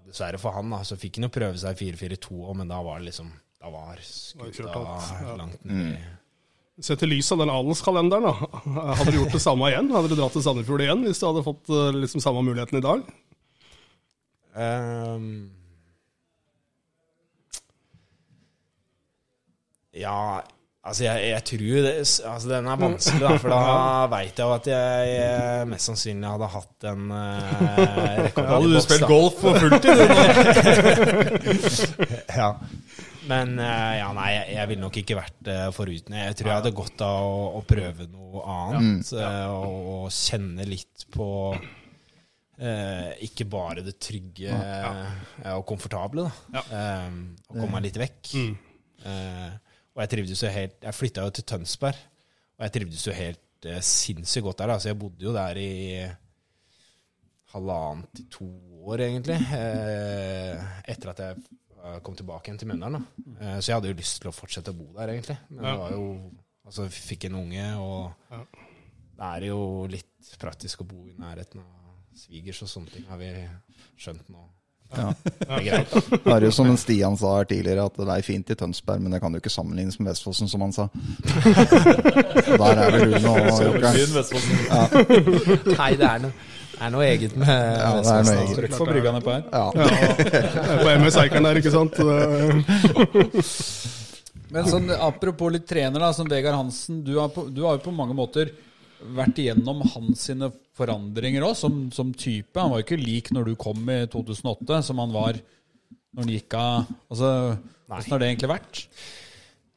Dessverre 0.06 0.42
for 0.42 0.54
han, 0.58 0.70
da, 0.74 0.84
så 0.86 0.98
fikk 1.00 1.20
han 1.20 1.30
jo 1.30 1.34
prøve 1.34 1.58
seg 1.62 1.78
4-4-2 1.80 2.42
òg, 2.42 2.56
men 2.62 2.72
da 2.72 2.82
var 2.86 3.02
det 3.02 3.12
liksom 3.12 3.32
Da 3.62 3.70
var 3.74 4.02
skuta 4.02 4.82
ja. 4.82 5.38
langt 5.38 5.64
ned. 5.66 6.02
Sett 6.82 7.04
i 7.06 7.10
lys 7.10 7.28
av 7.34 7.42
den 7.44 7.52
adelskalenderen, 7.54 8.24
da. 8.26 8.62
Hadde 8.98 9.12
du 9.12 9.20
gjort 9.20 9.36
det 9.36 9.42
samme 9.44 9.68
igjen? 9.70 9.92
Hadde 9.94 10.10
du 10.10 10.16
dratt 10.18 10.34
til 10.34 10.46
Sandefjord 10.46 10.82
igjen 10.82 11.04
hvis 11.06 11.20
du 11.22 11.28
hadde 11.28 11.44
fått 11.46 11.70
eh, 11.70 11.98
liksom 11.98 12.24
samme 12.24 12.42
muligheten 12.48 12.80
i 12.80 12.86
dag? 12.86 13.04
Um, 14.52 15.28
ja, 19.94 20.42
altså 20.82 21.04
jeg, 21.06 21.18
jeg 21.30 21.44
tror 21.50 21.76
det, 21.86 21.92
altså 22.32 22.48
den 22.50 22.68
er 22.72 22.78
vanskelig, 22.82 23.22
da, 23.22 23.32
for 23.44 23.50
da 23.54 23.60
veit 24.12 24.40
jeg 24.42 24.46
jo 24.48 24.54
at 24.56 24.68
jeg 24.72 25.12
eh, 25.22 25.62
mest 25.70 25.86
sannsynlig 25.92 26.32
hadde 26.34 26.48
hatt 26.56 26.80
en 26.92 27.04
uh, 27.14 27.18
rekord 28.26 28.66
i 28.66 28.68
boks, 28.76 28.88
da. 28.96 29.08
golf 29.12 29.36
på 29.44 29.50
fulltid? 29.62 29.98
Ja. 32.42 32.50
Men 33.30 33.54
eh, 33.62 33.92
ja, 34.00 34.08
nei, 34.18 34.30
jeg, 34.34 34.46
jeg 34.58 34.66
ville 34.72 34.82
nok 34.84 34.98
ikke 35.04 35.16
vært 35.20 35.42
uh, 35.52 35.68
foruten. 35.76 36.16
Jeg 36.18 36.34
tror 36.40 36.48
jeg 36.50 36.58
hadde 36.58 36.72
godt 36.76 37.02
av 37.06 37.18
å, 37.28 37.32
å 37.60 37.62
prøve 37.70 38.08
noe 38.10 38.42
annet. 38.50 39.12
eh, 39.14 39.50
og, 39.54 39.76
og 39.94 40.08
kjenne 40.16 40.66
litt 40.68 41.06
på 41.14 41.28
eh, 41.54 43.12
ikke 43.28 43.46
bare 43.52 43.82
det 43.86 43.94
trygge 44.02 44.50
eh, 44.58 45.12
og 45.54 45.62
komfortable, 45.70 46.26
da. 46.26 46.32
Eh, 46.66 47.10
og 47.52 47.56
komme 47.60 47.74
meg 47.78 47.86
litt 47.92 48.00
vekk. 48.02 48.24
Eh, 49.06 49.50
og 49.96 50.04
jeg 50.04 50.12
trivdes 50.14 50.44
jo 50.44 50.50
helt 50.52 50.84
Jeg 50.86 50.96
flytta 50.96 51.24
jo 51.26 51.34
til 51.36 51.48
Tønsberg, 51.52 52.02
og 52.58 52.66
jeg 52.66 52.74
trivdes 52.78 53.08
jo 53.08 53.16
helt 53.16 53.70
eh, 53.70 53.82
sinnssykt 53.84 54.46
godt 54.46 54.62
der. 54.64 54.74
Da. 54.74 54.80
Så 54.80 54.92
jeg 54.92 55.00
bodde 55.00 55.26
jo 55.26 55.34
der 55.36 55.60
i 55.60 55.72
halvannet 57.52 58.14
til 58.16 58.30
to 58.38 58.52
år, 58.88 59.04
egentlig. 59.08 59.40
Eh, 59.58 60.70
etter 60.94 61.12
at 61.12 61.26
jeg 61.26 62.04
kom 62.06 62.16
tilbake 62.16 62.48
igjen 62.48 62.62
til 62.62 62.70
Mjøndalen. 62.72 63.04
Eh, 63.40 63.58
så 63.60 63.72
jeg 63.72 63.76
hadde 63.76 63.92
jo 63.92 64.00
lyst 64.00 64.22
til 64.22 64.32
å 64.32 64.36
fortsette 64.36 64.74
å 64.74 64.78
bo 64.78 64.88
der, 64.96 65.12
egentlig. 65.16 65.38
Men 65.50 65.68
det 65.68 65.76
var 65.84 65.98
jo 65.98 66.08
Altså, 66.62 66.84
vi 66.86 67.00
fikk 67.04 67.26
en 67.26 67.36
unge, 67.40 67.64
og 67.82 68.36
det 69.18 69.28
er 69.28 69.46
jo 69.50 69.88
litt 69.90 70.28
praktisk 70.40 70.84
å 70.84 70.86
bo 70.88 71.00
i 71.10 71.16
nærheten 71.18 71.60
av 71.60 71.96
svigers 72.16 72.62
og 72.64 72.70
sånne 72.70 72.94
ting, 72.94 73.08
har 73.10 73.18
vi 73.20 73.32
skjønt 74.00 74.30
nå. 74.32 74.44
Ja. 74.98 75.14
Det 75.24 75.72
er. 75.72 75.86
Det 76.12 76.34
er 76.36 76.42
jo 76.46 76.52
som 76.56 76.68
en 76.72 76.78
Stian 76.80 77.16
sa 77.20 77.28
her 77.38 77.46
tidligere, 77.50 77.84
at 77.88 77.96
det 78.00 78.08
er 78.16 78.22
fint 78.26 78.48
i 78.52 78.56
Tønsberg, 78.60 79.00
men 79.04 79.12
det 79.16 79.20
kan 79.24 79.32
jo 79.34 79.38
ikke 79.42 79.54
sammenlignes 79.54 79.96
med 80.00 80.08
Vestfossen, 80.12 80.48
som 80.52 80.60
han 80.66 80.74
sa. 80.76 80.84
Der 82.62 82.76
er 82.86 82.90
vel 82.98 83.12
hun 83.16 83.26
og 83.32 83.38
Jokeren. 83.66 84.10
Nei, 85.78 85.92
det 86.00 86.08
er 86.10 86.20
noe, 86.26 86.34
det 86.72 86.82
er 86.82 86.90
noe 86.96 87.06
eget 87.08 87.34
med 87.38 87.48
Ja, 87.48 87.54
det 88.02 88.12
er 88.18 88.24
noe 88.28 88.38
eget. 88.42 88.56
Trykk 88.60 88.74
på 88.78 88.86
brygga 88.90 89.10
på 89.22 89.32
her. 89.36 89.44
Ja. 89.54 89.66
På 90.82 90.88
MS 90.98 91.16
Eikeren 91.24 91.46
der, 91.48 91.56
ikke 91.62 91.74
sant? 91.74 91.94
Men 94.52 94.64
sånn, 94.68 94.90
apropos 94.92 95.48
litt 95.54 95.68
trener, 95.70 96.00
da, 96.02 96.12
som 96.16 96.28
Vegard 96.28 96.56
Hansen. 96.58 97.04
Du 97.08 97.14
har, 97.22 97.30
på, 97.32 97.46
du 97.48 97.62
har 97.64 97.74
jo 97.78 97.82
på 97.86 97.92
mange 97.96 98.14
måter 98.18 98.46
vært 99.18 99.40
igjennom 99.42 99.82
hans 99.94 100.28
sine 100.30 100.52
forandringer 100.78 101.46
òg, 101.48 101.56
som, 101.58 101.82
som 101.94 102.14
type. 102.14 102.56
Han 102.60 102.72
var 102.74 102.82
jo 102.82 102.88
ikke 102.88 103.02
lik 103.02 103.32
når 103.36 103.52
du 103.52 103.58
kom 103.60 103.90
i 103.92 104.04
2008, 104.12 104.82
som 104.88 105.02
han 105.04 105.16
var 105.16 105.40
når 106.12 106.24
han 106.24 106.32
gikk 106.36 106.56
av. 106.60 106.88
Altså, 107.12 107.34
Hvordan 107.88 108.14
har 108.14 108.22
det 108.24 108.32
egentlig 108.32 108.52
vært? 108.52 108.82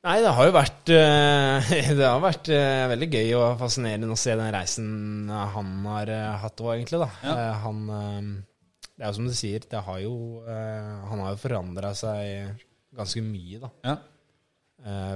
Nei, 0.04 0.18
det 0.20 0.32
har 0.36 0.48
jo 0.48 0.52
vært 0.52 0.90
eh, 0.92 1.70
Det 1.98 2.04
har 2.04 2.18
vært 2.20 2.48
eh, 2.52 2.86
veldig 2.92 3.06
gøy 3.08 3.30
og 3.38 3.60
fascinerende 3.62 4.12
å 4.12 4.20
se 4.20 4.34
den 4.36 4.50
reisen 4.52 5.30
han 5.32 5.70
har 5.88 6.12
eh, 6.12 6.32
hatt 6.42 6.60
òg, 6.60 6.74
egentlig. 6.74 7.00
da. 7.00 7.08
Ja. 7.24 7.46
Han 7.64 7.86
Det 7.88 9.00
er 9.00 9.08
jo 9.08 9.14
som 9.16 9.30
du 9.30 9.34
sier, 9.36 9.64
det 9.70 9.84
har 9.86 10.02
jo 10.04 10.16
Han 10.44 11.22
har 11.24 11.32
jo 11.32 11.40
forandra 11.40 11.94
seg 11.96 12.60
ganske 12.94 13.22
mye, 13.24 13.62
da. 13.64 13.72
Ja. 13.88 13.96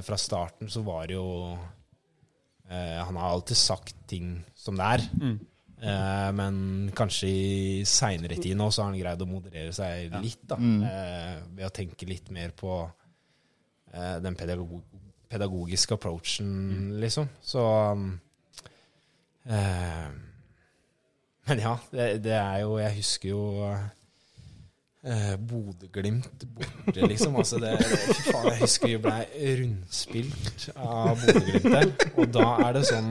Fra 0.02 0.16
starten 0.16 0.70
så 0.72 0.80
var 0.86 1.10
det 1.10 1.18
jo 1.18 1.26
eh, 2.70 2.98
Han 3.04 3.16
har 3.16 3.30
alltid 3.30 3.56
sagt 3.56 3.96
ting 4.08 4.44
som 4.54 4.76
det 4.76 4.84
er. 4.96 5.06
Eh, 5.78 6.30
men 6.34 6.90
kanskje 6.96 7.28
i 7.30 7.84
seinere 7.86 8.34
tid 8.42 8.56
nå 8.58 8.70
så 8.70 8.82
har 8.82 8.90
han 8.90 8.98
greid 8.98 9.20
å 9.22 9.28
moderere 9.30 9.72
seg 9.72 10.10
litt, 10.24 10.42
da. 10.50 10.56
Eh, 10.88 11.34
ved 11.54 11.68
å 11.68 11.74
tenke 11.74 12.08
litt 12.08 12.30
mer 12.34 12.50
på 12.50 12.80
eh, 13.92 14.16
den 14.24 14.34
pedagog 14.38 14.80
pedagogiske 15.28 15.92
approachen, 15.94 16.48
liksom. 17.02 17.28
Så 17.44 17.60
um, 17.92 18.06
eh, 19.44 20.08
Men 21.48 21.60
ja, 21.60 21.74
det, 21.92 22.06
det 22.24 22.32
er 22.32 22.62
jo 22.62 22.78
Jeg 22.80 22.94
husker 22.96 23.28
jo 23.28 23.42
eh, 25.08 25.34
Bodø-Glimt 25.50 26.44
borte, 26.44 27.00
liksom. 27.06 27.38
Altså 27.40 27.60
det, 27.62 27.74
fy 27.82 28.28
faen, 28.28 28.50
jeg 28.52 28.60
husker 28.62 28.92
vi 28.92 29.00
ble 29.08 29.16
rundspilt 29.62 30.68
av 30.76 31.24
Bodø-Glimt 31.24 31.72
der. 31.74 31.92
Og 32.18 32.30
da 32.36 32.48
er 32.68 32.78
det 32.78 32.86
sånn 32.92 33.10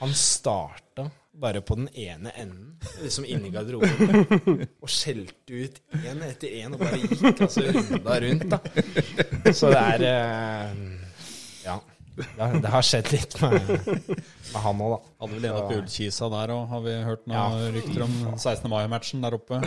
Han 0.00 0.14
starta 0.16 1.10
bare 1.40 1.62
på 1.64 1.76
den 1.78 1.88
ene 1.96 2.32
enden, 2.36 2.74
liksom 3.00 3.24
inni 3.24 3.48
garderoben, 3.52 4.66
og 4.82 4.90
skjelte 4.92 5.62
ut 5.62 5.78
én 6.02 6.20
etter 6.26 6.52
én 6.60 6.74
og 6.76 6.82
bare 6.82 6.98
gikk 7.00 7.40
altså 7.46 7.64
runda 7.64 8.16
rundt, 8.26 8.44
da. 8.52 8.58
Så 9.56 9.70
det 9.72 9.80
er 9.80 10.04
eh, 10.10 10.82
Ja. 12.38 12.48
Det 12.60 12.70
har, 12.72 12.82
skjedd 12.86 13.10
litt 13.14 13.36
med, 13.42 13.68
med 13.80 14.60
han 14.64 14.80
òg, 14.84 14.94
da. 14.94 15.00
Hadde 15.24 15.34
vel 15.38 15.48
en 15.50 15.58
oppe 15.60 15.74
i 15.74 15.80
Ullkisa 15.82 16.28
der 16.32 16.52
òg, 16.54 16.64
har 16.72 16.80
vi 16.86 16.94
hørt 17.08 17.26
noen 17.30 17.58
Ja. 17.60 17.68
rykter 17.76 18.06
om 18.06 18.16
16. 18.36 18.70
mai-matchen 18.72 19.22
der 19.26 19.36
oppe. 19.38 19.60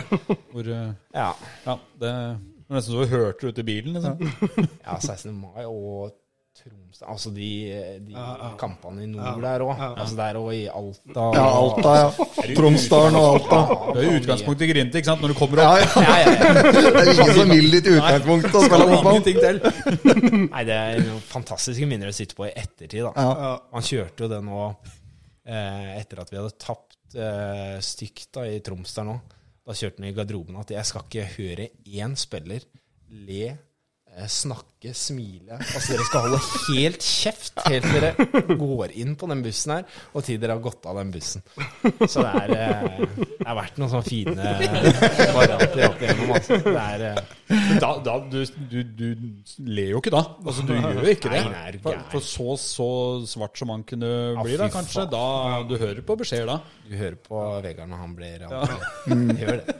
Hvor 0.52 0.68
eh, 0.70 0.90
Ja. 1.14 1.30
Ja, 1.66 1.78
det 2.00 2.12
var 2.12 2.76
nesten 2.78 2.94
så 2.96 3.02
vi 3.04 3.10
hørte 3.12 3.40
det 3.46 3.54
ute 3.54 3.64
i 3.64 3.68
bilen, 3.70 3.98
liksom. 3.98 4.68
ja 4.86 4.98
16. 4.98 5.34
mai 5.36 5.64
og 5.68 6.14
Altså 7.02 7.30
de, 7.34 7.48
de 8.06 8.14
kampene 8.60 9.02
i 9.02 9.08
nord 9.10 9.40
der 9.42 9.64
òg. 9.66 9.80
Altså 9.98 10.16
der 10.18 10.38
òg 10.38 10.50
i 10.54 10.62
Alta. 10.70 11.24
Ja, 11.34 11.44
Alta, 11.58 11.94
ja. 11.98 12.54
Tromsdalen 12.54 13.18
og 13.18 13.26
Alta. 13.34 13.58
Det 13.94 14.04
er 14.04 14.06
jo 14.06 14.14
utgangspunktet 14.20 14.66
i 14.66 14.70
Grinte, 14.70 15.00
ikke 15.02 15.10
sant, 15.10 15.24
når 15.24 15.34
du 15.34 15.38
kommer 15.38 15.62
opp. 15.64 15.66
Ja, 15.66 15.82
ja. 15.82 15.88
Ja, 16.04 16.16
ja, 16.22 16.34
ja. 16.34 16.64
Det 16.64 17.02
er 17.02 17.12
ingen 17.14 17.34
som 17.40 17.52
vil 17.54 17.70
ditt 17.74 17.90
i 17.90 17.94
utgangspunktet 17.98 18.58
å 18.60 18.64
spille 18.64 18.88
fotball. 18.94 19.18
Nei, 20.48 20.64
det 20.70 20.78
er 20.78 21.02
noen 21.04 21.22
fantastiske 21.34 21.88
minner 21.90 22.12
å 22.12 22.16
sitte 22.16 22.38
på 22.38 22.46
i 22.48 22.52
ettertid. 22.54 23.02
da. 23.08 23.12
Ja. 23.18 23.52
Han 23.74 23.86
kjørte 23.90 24.26
jo 24.26 24.30
det 24.32 24.40
nå 24.46 24.60
eh, 24.70 25.90
etter 25.98 26.22
at 26.24 26.32
vi 26.32 26.40
hadde 26.40 26.54
tapt 26.62 27.16
eh, 27.18 27.76
stygt 27.84 28.30
da, 28.38 28.46
i 28.48 28.60
Troms 28.64 28.94
der 28.96 29.08
nå. 29.10 29.18
Da 29.64 29.72
kjørte 29.76 30.02
han 30.02 30.10
i 30.10 30.16
garderoben 30.16 30.58
at 30.60 30.70
jeg 30.74 30.84
skal 30.88 31.06
ikke 31.08 31.28
høre 31.38 31.70
én 31.88 32.14
spiller 32.20 32.64
le 33.14 33.54
snakke, 34.30 34.92
smile. 34.94 35.56
Altså 35.58 35.94
Dere 35.94 36.04
skal 36.06 36.24
holde 36.26 36.38
helt 36.76 37.02
kjeft 37.04 37.60
helt 37.64 37.86
til 37.88 38.02
dere 38.04 38.56
går 38.60 38.92
inn 39.00 39.14
på 39.18 39.26
den 39.30 39.40
bussen 39.44 39.72
her, 39.74 39.86
og 40.12 40.24
til 40.26 40.38
dere 40.42 40.54
har 40.56 40.62
gått 40.64 40.84
av 40.90 40.98
den 41.00 41.10
bussen. 41.14 41.42
Så 42.04 42.22
det 42.22 42.32
er 42.42 42.52
eh, 42.54 43.00
Det 43.34 43.46
har 43.48 43.58
vært 43.58 43.80
noen 43.80 43.92
sånne 43.94 44.06
fine 44.06 44.50
varianter 45.34 45.82
opp 45.88 46.04
igjennom. 46.04 46.34
Altså. 46.36 46.60
Det 46.64 46.76
er 46.84 47.06
eh, 47.08 47.74
Da, 47.82 47.90
da, 48.06 48.16
du, 48.30 48.38
du, 48.70 48.78
du 48.84 49.08
ler 49.66 49.90
jo 49.94 50.02
ikke 50.02 50.14
da. 50.14 50.22
Altså, 50.44 50.64
du 50.68 50.74
gjør 50.76 51.00
jo 51.02 51.14
ikke 51.16 51.32
det. 51.34 51.42
For, 51.84 52.06
for 52.14 52.28
så, 52.30 52.48
så 52.60 52.88
svart 53.34 53.60
som 53.60 53.72
han 53.74 53.84
kunne 53.88 54.12
bli, 54.42 54.56
da, 54.60 54.70
kanskje. 54.72 55.08
Da, 55.12 55.24
du 55.68 55.76
hører 55.80 56.04
på 56.06 56.18
beskjeder 56.22 56.54
da. 56.54 56.60
Du 56.86 56.94
hører 56.96 57.18
på 57.24 57.44
Vegard 57.64 57.90
når 57.90 58.04
han 58.04 58.16
blir 58.18 58.46
ja. 58.46 58.64
Gjør 59.10 59.62
det. 59.64 59.78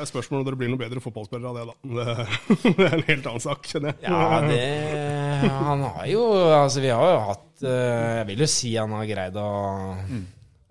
Det 0.00 0.06
er 0.06 0.14
spørsmål 0.14 0.40
om 0.40 0.44
dere 0.48 0.56
blir 0.56 0.70
noe 0.72 0.80
bedre 0.80 1.00
fotballspillere 1.04 1.50
av 1.50 1.56
det, 1.58 1.64
da. 1.68 1.74
Det, 1.92 2.04
det 2.78 2.84
er 2.86 2.94
en 2.96 3.02
helt 3.04 3.26
annen 3.28 3.42
sak, 3.44 3.66
kjenner 3.68 3.92
jeg. 3.92 4.08
Ja, 4.08 4.38
det 4.48 5.50
Han 5.58 5.82
har 5.84 6.06
jo 6.08 6.22
Altså, 6.56 6.80
vi 6.80 6.88
har 6.88 7.04
jo 7.04 7.18
hatt 7.26 7.64
eh, 7.68 8.06
Jeg 8.22 8.28
vil 8.30 8.40
jo 8.46 8.48
si 8.48 8.70
han 8.78 8.94
har 8.96 9.04
greid 9.10 9.36
å, 9.36 9.50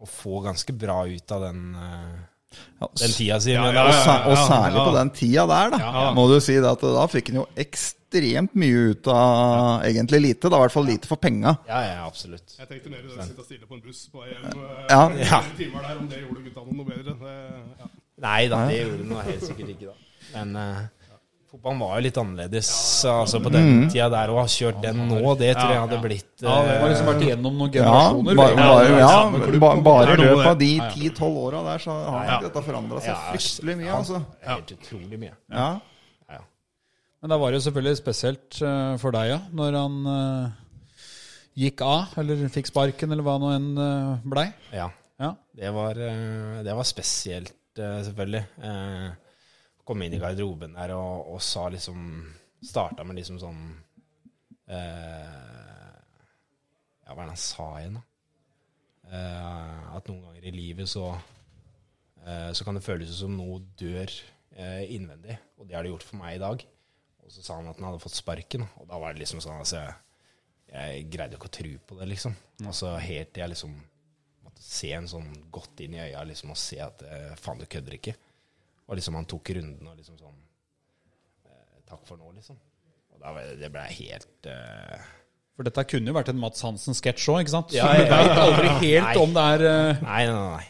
å 0.01 0.09
få 0.09 0.41
ganske 0.47 0.73
bra 0.81 1.03
ut 1.05 1.35
av 1.35 1.45
den, 1.45 1.61
eh, 1.77 2.57
den 3.03 3.13
tida 3.19 3.37
si. 3.43 3.53
Ja, 3.53 3.67
ja, 3.69 3.85
ja, 3.85 4.17
Og, 4.25 4.31
og 4.33 4.41
særlig 4.49 4.81
ja. 4.81 4.87
på 4.89 4.97
den 4.97 5.13
tida 5.21 5.45
der, 5.53 5.77
da, 5.77 6.03
må 6.17 6.25
du 6.33 6.35
si 6.41 6.57
det 6.57 6.73
at 6.73 6.89
da 6.97 7.05
fikk 7.13 7.29
han 7.29 7.41
jo 7.43 7.45
ekstremt 7.67 8.57
mye 8.57 8.83
ut 8.95 9.13
av 9.13 9.85
egentlig 9.85 10.23
lite. 10.25 10.49
Da 10.49 10.57
i 10.57 10.65
hvert 10.65 10.77
fall 10.79 10.89
lite 10.89 11.13
for 11.13 11.21
penga. 11.21 11.53
ja, 11.69 11.85
ja, 11.85 12.01
absolutt. 12.09 12.57
Jeg 12.57 12.65
tenkte 12.73 12.97
mer 12.97 13.05
å 13.05 13.13
sitte 13.21 13.45
stille 13.45 13.69
på 13.69 13.77
en 13.77 13.85
buss 13.85 14.07
på 14.09 14.25
hjem 14.25 14.49
eh, 14.57 14.85
Ja. 14.89 15.01
Ja. 15.21 15.43
timer 15.53 15.85
der, 15.85 16.01
om 16.01 16.09
det 16.09 16.25
gjorde 16.25 16.47
gutta 16.49 16.65
noe 16.65 16.89
bedre. 16.89 17.19
Det, 17.21 17.39
ja. 17.85 17.93
Nei 18.19 18.47
da, 18.51 18.63
det 18.67 18.79
gjorde 18.83 19.03
den 19.03 19.19
helt 19.31 19.43
sikkert 19.47 19.69
ikke, 19.75 19.91
da. 19.91 19.95
Men 20.33 20.55
uh, 20.59 20.79
fotballen 21.49 21.79
var 21.81 21.93
jo 21.97 22.03
litt 22.05 22.17
annerledes 22.21 22.69
altså 23.09 23.39
på 23.41 23.49
den 23.53 23.87
tida 23.89 24.09
der. 24.13 24.29
Å 24.29 24.41
ha 24.41 24.45
kjørt 24.53 24.81
den 24.83 24.99
nå, 25.09 25.21
det 25.39 25.53
tror 25.57 25.71
jeg 25.73 25.81
hadde 25.85 25.99
blitt 26.03 26.43
Ja, 26.45 26.57
vi 26.67 26.73
eh, 26.75 26.81
har 26.83 26.91
liksom 26.91 27.07
vært 27.09 27.23
igjennom 27.25 27.55
noen 27.57 27.73
Ja, 27.73 27.85
generasjoner. 27.87 28.35
bare, 28.37 28.57
bare, 28.59 28.99
ja, 28.99 29.59
ba- 29.63 29.71
bare 29.87 30.13
i 30.13 30.19
Det 30.19 30.27
løpet 30.27 30.49
av 30.51 30.59
de 30.59 30.69
Ja, 30.75 30.89
ja. 30.93 31.09
10-12 31.09 31.39
åra 31.47 31.63
der, 31.71 31.83
så 31.87 31.95
har 32.05 32.25
Ja. 32.29 32.37
dette 32.45 32.63
forandra 32.67 33.01
seg 33.01 33.09
Ja, 33.15 33.17
fryktelig 33.31 33.77
mye, 33.81 33.91
altså. 33.97 34.21
helt 34.45 34.75
utrolig 34.77 35.19
mye. 35.25 35.33
Ja. 35.49 35.69
Ja. 36.29 36.39
Men 37.21 37.29
da 37.33 37.37
var 37.41 37.51
det 37.51 37.61
jo 37.63 37.65
selvfølgelig 37.71 37.97
spesielt 38.03 38.61
eh, 38.61 38.97
for 39.01 39.11
deg, 39.17 39.29
ja, 39.33 39.39
når 39.51 39.79
han 39.81 39.97
uh, 40.05 40.49
gikk 41.59 41.81
av, 41.81 42.13
eller 42.21 42.45
fikk 42.53 42.69
sparken, 42.69 43.11
eller 43.11 43.25
hva 43.25 43.39
nå 43.41 43.49
enn 43.57 43.69
uh, 43.77 44.17
blei. 44.23 44.51
ja. 44.75 44.91
Ja. 45.19 45.33
Det 45.51 45.67
var, 45.75 45.97
det 46.63 46.71
var 46.77 46.85
spesielt, 46.87 47.49
selvfølgelig. 48.07 48.43
Eh, 48.69 49.09
Kom 49.89 50.03
inn 50.05 50.13
i 50.13 50.19
garderoben 50.21 50.75
der 50.77 50.91
og, 50.93 51.31
og 51.33 51.39
sa 51.41 51.63
liksom 51.73 52.03
Starta 52.61 53.05
med 53.07 53.17
liksom 53.17 53.39
sånn 53.41 53.61
eh, 54.69 55.93
Ja, 57.05 57.13
hva 57.15 57.23
er 57.23 57.29
det 57.29 57.31
han 57.31 57.39
sa 57.41 57.67
igjen, 57.79 57.95
da? 57.97 58.03
Eh, 59.09 59.85
at 59.97 60.09
noen 60.11 60.25
ganger 60.27 60.45
i 60.45 60.53
livet 60.53 60.89
så 60.91 61.07
eh, 61.15 62.51
Så 62.53 62.67
kan 62.67 62.77
det 62.77 62.85
føles 62.85 63.15
som 63.17 63.33
noe 63.37 63.63
dør 63.79 64.11
eh, 64.53 64.83
innvendig. 64.93 65.39
Og 65.57 65.65
det 65.65 65.77
har 65.77 65.87
det 65.87 65.93
gjort 65.95 66.05
for 66.05 66.21
meg 66.21 66.37
i 66.37 66.43
dag. 66.43 66.65
Og 67.23 67.33
så 67.33 67.45
sa 67.45 67.57
han 67.57 67.69
at 67.71 67.79
han 67.79 67.89
hadde 67.89 68.03
fått 68.03 68.19
sparken. 68.19 68.67
Og 68.81 68.85
da 68.91 68.99
var 69.01 69.15
det 69.15 69.23
liksom 69.23 69.41
sånn 69.41 69.61
altså, 69.63 69.81
Jeg 70.69 71.07
greide 71.09 71.39
ikke 71.39 71.49
å 71.49 71.55
tro 71.57 71.73
på 71.89 71.97
det, 71.97 72.11
liksom. 72.13 72.35
Altså 72.65 72.93
helt 73.01 73.33
til 73.33 73.45
jeg 73.45 73.55
liksom 73.55 73.73
se 74.59 74.89
en 74.93 75.07
sånn 75.07 75.29
godt 75.55 75.79
inn 75.85 75.93
i 75.95 76.01
øya 76.03 76.23
liksom, 76.27 76.51
og 76.51 76.57
se 76.59 76.79
at 76.83 77.01
eh, 77.07 77.35
faen, 77.39 77.59
du 77.61 77.65
kødder 77.69 77.95
ikke. 77.95 78.13
Og 78.89 78.97
liksom 78.99 79.15
han 79.15 79.27
tok 79.29 79.51
runden 79.55 79.87
og 79.87 79.95
liksom 79.99 80.17
sånn 80.19 80.35
eh, 81.47 81.79
Takk 81.89 82.03
for 82.07 82.19
nå, 82.19 82.31
liksom. 82.35 82.57
Og 83.15 83.21
da, 83.23 83.31
ble 83.35 83.45
det- 83.51 83.59
det 83.61 83.69
ble 83.73 83.85
helt 83.99 84.49
eh, 84.51 85.07
For 85.55 85.67
dette 85.67 85.83
kunne 85.91 86.07
jo 86.11 86.15
vært 86.15 86.29
en 86.33 86.39
Mats 86.39 86.61
Hansen-sketsj 86.65 87.29
òg, 87.33 87.41
ikke 87.43 87.53
sant? 87.55 87.73
Ja, 87.75 87.87
du 87.93 88.03
ja, 88.03 88.09
ja. 88.09 88.19
vet 88.27 88.41
aldri 88.43 88.67
helt 88.83 89.09
Nei. 89.09 89.15
om 89.23 89.33
det 89.37 89.45
er 89.53 89.65
eh, 89.69 90.03
Nei, 90.05 90.21
nei, 90.29 90.43
nei. 90.57 90.67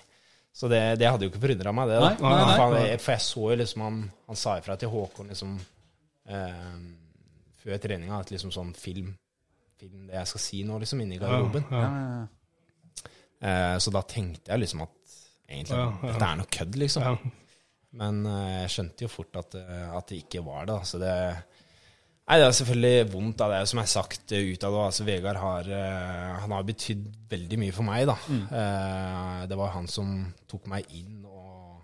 Så 0.60 0.68
det, 0.68 0.80
det 0.99 1.07
hadde 1.07 1.24
jo 1.28 1.30
ikke 1.32 1.40
forundra 1.45 1.72
meg, 1.72 1.88
det. 1.88 1.99
da. 2.02 2.07
Nei, 2.10 2.16
nei, 2.26 2.45
nei. 2.49 2.56
Faen, 2.60 2.78
jeg- 2.90 3.02
For 3.06 3.11
jeg 3.16 3.26
så 3.26 3.44
jo 3.53 3.60
liksom 3.64 3.84
han, 3.86 3.99
han 4.28 4.40
sa 4.45 4.57
ifra 4.60 4.76
til 4.82 4.90
Håkon 4.94 5.30
liksom 5.32 5.53
eh, 6.28 6.74
før 7.64 7.78
treninga 7.84 8.20
at 8.20 8.32
liksom 8.34 8.52
sånn 8.56 8.74
film 8.78 9.14
Film 9.80 10.07
det 10.10 10.18
jeg 10.18 10.28
skal 10.28 10.41
si 10.44 10.57
nå, 10.68 10.76
liksom, 10.82 10.99
inni 11.06 11.18
garderoben. 11.22 11.64
ja, 11.72 11.80
ja. 11.88 12.28
Eh, 13.41 13.76
så 13.80 13.91
da 13.95 14.02
tenkte 14.03 14.52
jeg 14.52 14.60
liksom 14.66 14.82
at 14.84 14.95
egentlig 15.49 15.78
Ja, 15.78 15.86
ja. 16.03 16.11
dette 16.11 16.28
er 16.28 16.40
noe 16.41 16.52
kødd, 16.57 16.76
liksom. 16.82 17.06
Ja. 17.07 17.36
Men 17.99 18.20
eh, 18.30 18.57
jeg 18.64 18.74
skjønte 18.76 19.06
jo 19.06 19.10
fort 19.11 19.40
at, 19.41 19.56
eh, 19.57 19.88
at 19.98 20.11
det 20.11 20.20
ikke 20.26 20.44
var 20.45 20.68
det. 20.70 20.80
Så 20.90 20.99
det 21.02 21.14
Nei, 22.30 22.36
det 22.38 22.45
er 22.45 22.52
selvfølgelig 22.53 23.06
vondt 23.10 23.40
Da. 23.41 23.45
det 23.49 23.60
som 23.72 23.80
jeg 23.80 23.88
har 23.88 23.90
sagt 23.90 24.20
utad 24.30 24.49
ut 24.53 24.64
av 24.68 24.74
det. 24.76 24.82
Altså, 24.86 25.06
Vegard 25.07 25.40
har, 25.41 25.70
han 26.44 26.52
har 26.53 26.68
betydd 26.68 27.07
veldig 27.32 27.57
mye 27.57 27.74
for 27.74 27.88
meg, 27.88 28.03
da. 28.06 28.18
Eh, 28.30 29.48
det 29.49 29.57
var 29.57 29.72
han 29.74 29.88
som 29.90 30.11
tok 30.48 30.68
meg 30.70 30.86
inn 30.94 31.24
og 31.26 31.80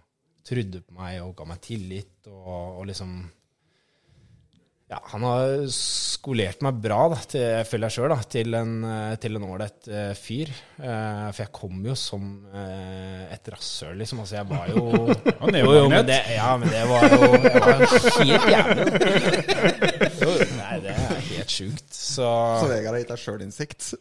trodde 0.46 0.84
på 0.86 0.94
meg 1.00 1.18
og 1.24 1.34
ga 1.40 1.48
meg 1.50 1.64
tillit 1.66 2.28
og, 2.30 2.78
og 2.78 2.86
liksom 2.92 3.16
ja, 4.86 5.00
han 5.10 5.24
har 5.26 5.64
skolert 5.74 6.60
meg 6.62 6.76
bra, 6.78 7.08
da, 7.10 7.16
til, 7.26 7.42
jeg 7.42 7.66
føler 7.66 7.90
jeg 7.90 7.96
sjøl, 7.96 8.14
til 8.30 8.54
en 8.54 8.84
eh, 8.86 9.16
til 9.22 9.36
en 9.40 9.44
ålreit 9.48 9.88
eh, 9.90 10.12
fyr. 10.14 10.46
Eh, 10.78 11.32
for 11.32 11.42
jeg 11.42 11.50
kom 11.58 11.80
jo 11.88 11.96
som 11.98 12.46
eh, 12.54 13.24
et 13.34 13.42
rasshøl, 13.50 13.98
liksom. 13.98 14.20
Altså, 14.22 14.36
jeg 14.38 14.46
var 14.52 14.68
jo 14.70 15.10
jo, 15.58 15.74
jo, 15.74 15.90
men 15.90 16.06
det, 16.06 16.20
Ja, 16.36 16.52
men 16.62 16.70
det 16.70 16.84
var 16.92 17.02
jo 17.10 17.34
Jeg 17.34 17.62
var 17.66 17.82
helt 18.20 18.46
jævlig. 18.54 18.86
Jo, 20.22 20.30
nei, 20.60 20.76
det 20.86 20.94
er 20.94 21.18
helt 21.32 21.50
sjukt. 21.58 21.90
Så 21.90 22.30
Så 22.62 22.70
Vegard 22.70 22.94
har 22.94 23.02
gitt 23.02 23.10
deg 23.16 23.22
sjølinnsikt. 23.26 23.82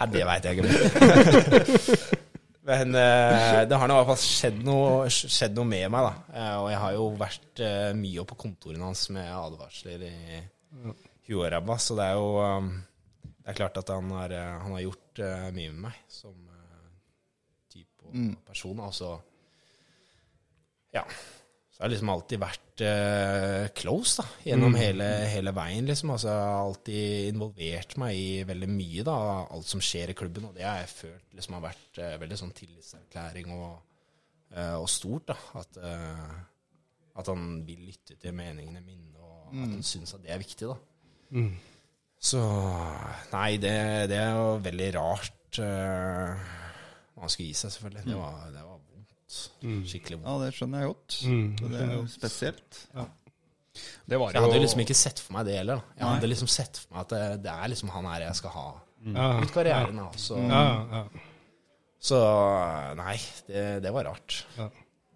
Nei, 0.00 0.06
det 0.10 0.26
veit 0.26 0.42
jeg 0.50 0.58
ikke. 0.58 0.74
Men 2.70 2.94
uh, 2.94 3.62
det 3.66 3.78
har 3.80 3.90
i 3.90 3.94
hvert 3.96 4.08
fall 4.12 4.20
skjedd 4.22 4.60
noe, 4.66 5.08
skjedd 5.10 5.56
noe 5.58 5.66
med 5.66 5.88
meg, 5.92 6.06
da. 6.06 6.12
Uh, 6.34 6.58
og 6.62 6.68
jeg 6.70 6.82
har 6.84 6.94
jo 6.96 7.06
vært 7.18 7.62
uh, 7.64 7.88
mye 7.98 8.22
oppe 8.22 8.36
på 8.36 8.44
kontorene 8.44 8.86
hans 8.86 9.08
med 9.14 9.26
advarsler 9.34 10.04
i 10.06 10.14
huet 11.26 11.40
og 11.40 11.48
ræva, 11.54 11.76
så 11.82 11.96
det 11.98 12.06
er 12.06 12.20
jo 12.20 12.30
um, 12.38 12.70
Det 13.40 13.50
er 13.52 13.58
klart 13.58 13.80
at 13.80 13.90
han 13.90 14.14
har, 14.14 14.36
han 14.62 14.76
har 14.76 14.84
gjort 14.84 15.22
mye 15.56 15.72
med 15.74 15.82
meg 15.88 15.98
som 16.12 16.36
type 17.72 18.06
og 18.06 18.32
person. 18.46 18.86
Altså 18.86 19.12
Ja. 20.94 21.04
Jeg 21.80 21.86
har 21.86 21.92
liksom 21.94 22.10
alltid 22.12 22.40
vært 22.42 22.82
uh, 22.84 23.66
close 23.72 24.20
da, 24.20 24.26
gjennom 24.44 24.74
hele, 24.76 25.06
hele 25.32 25.52
veien. 25.56 25.86
liksom. 25.88 26.10
Altså, 26.12 26.28
Jeg 26.28 26.42
har 26.44 26.58
alltid 26.66 27.28
involvert 27.30 27.94
meg 28.02 28.18
i 28.20 28.26
veldig 28.44 28.68
mye 28.68 29.04
da, 29.08 29.14
alt 29.56 29.64
som 29.70 29.80
skjer 29.80 30.12
i 30.12 30.16
klubben. 30.18 30.44
Og 30.50 30.58
det 30.58 30.66
har 30.68 30.82
jeg 30.82 30.90
følt 30.92 31.38
liksom 31.38 31.56
har 31.56 31.64
vært 31.70 32.02
uh, 32.02 32.18
veldig 32.20 32.36
sånn 32.42 32.52
tillitserklæring 32.58 33.48
og, 33.56 33.80
uh, 34.58 34.76
og 34.76 34.86
stort. 34.92 35.32
da, 35.32 35.38
at, 35.62 35.80
at 37.16 37.32
han 37.32 37.48
vil 37.64 37.80
lytte 37.88 38.20
til 38.20 38.36
meningene 38.36 38.84
mine, 38.84 39.16
og 39.16 39.48
at 39.48 39.64
han 39.64 39.82
syns 39.82 40.12
at 40.18 40.22
det 40.28 40.36
er 40.36 40.44
viktig. 40.44 40.68
da. 40.68 40.76
Så 42.20 42.40
Nei, 43.32 43.54
det, 43.56 43.72
det 44.12 44.20
er 44.20 44.34
jo 44.36 44.58
veldig 44.68 44.90
rart. 45.00 45.38
Uh, 45.56 46.36
han 47.20 47.32
skulle 47.32 47.48
gi 47.48 47.56
seg, 47.56 47.72
selvfølgelig. 47.72 48.04
Det 48.12 48.20
var, 48.20 48.44
det 48.52 48.60
var 48.68 48.69
vondt. 49.30 49.88
Skikkelig 49.90 50.18
vondt. 50.20 50.28
Ja, 50.28 50.36
det 50.44 50.54
skjønner 50.56 50.82
jeg 50.84 50.90
godt. 50.92 51.16
Mm, 51.24 51.48
det 51.70 51.80
er 51.84 51.92
jo 51.96 52.02
spesielt. 52.10 52.80
Det 54.10 54.18
var 54.18 54.32
Jeg 54.34 54.42
hadde 54.42 54.56
jo 54.58 54.62
liksom 54.64 54.80
ikke 54.82 54.96
sett 54.98 55.20
for 55.22 55.36
meg 55.36 55.46
det 55.46 55.56
heller. 55.60 55.82
Jeg 55.96 56.06
hadde 56.08 56.30
liksom 56.32 56.48
sett 56.50 56.80
for 56.82 56.94
meg 56.96 57.04
at 57.04 57.12
det, 57.14 57.42
det 57.46 57.52
er 57.54 57.70
liksom 57.72 57.92
han 57.94 58.08
her 58.10 58.24
jeg 58.26 58.38
skal 58.40 58.50
ha 58.56 58.66
mm. 59.06 59.18
ut 59.44 59.52
karrieren. 59.54 59.98
av. 60.02 60.16
Så, 60.18 60.38
Ja, 60.42 60.62
ja. 60.90 61.02
så 62.10 62.18
nei, 62.98 63.16
det, 63.46 63.64
det 63.84 63.92
var 63.94 64.08
rart. 64.10 64.40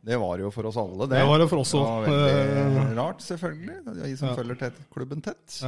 Det 0.04 0.18
var 0.20 0.38
jo 0.38 0.50
for 0.52 0.68
oss 0.68 0.76
alle, 0.76 1.06
det. 1.08 1.16
Det 1.18 1.26
var 1.30 1.38
det 1.40 1.48
for 1.48 1.62
oss 1.64 1.74
òg. 1.80 2.06
veldig 2.06 2.96
rart, 3.02 3.22
selvfølgelig. 3.24 3.76
De 4.04 4.16
som 4.20 4.28
Ja. 4.30 4.34
følger 4.38 4.58
tett, 4.60 4.80
klubben 4.92 5.22
tett. 5.24 5.58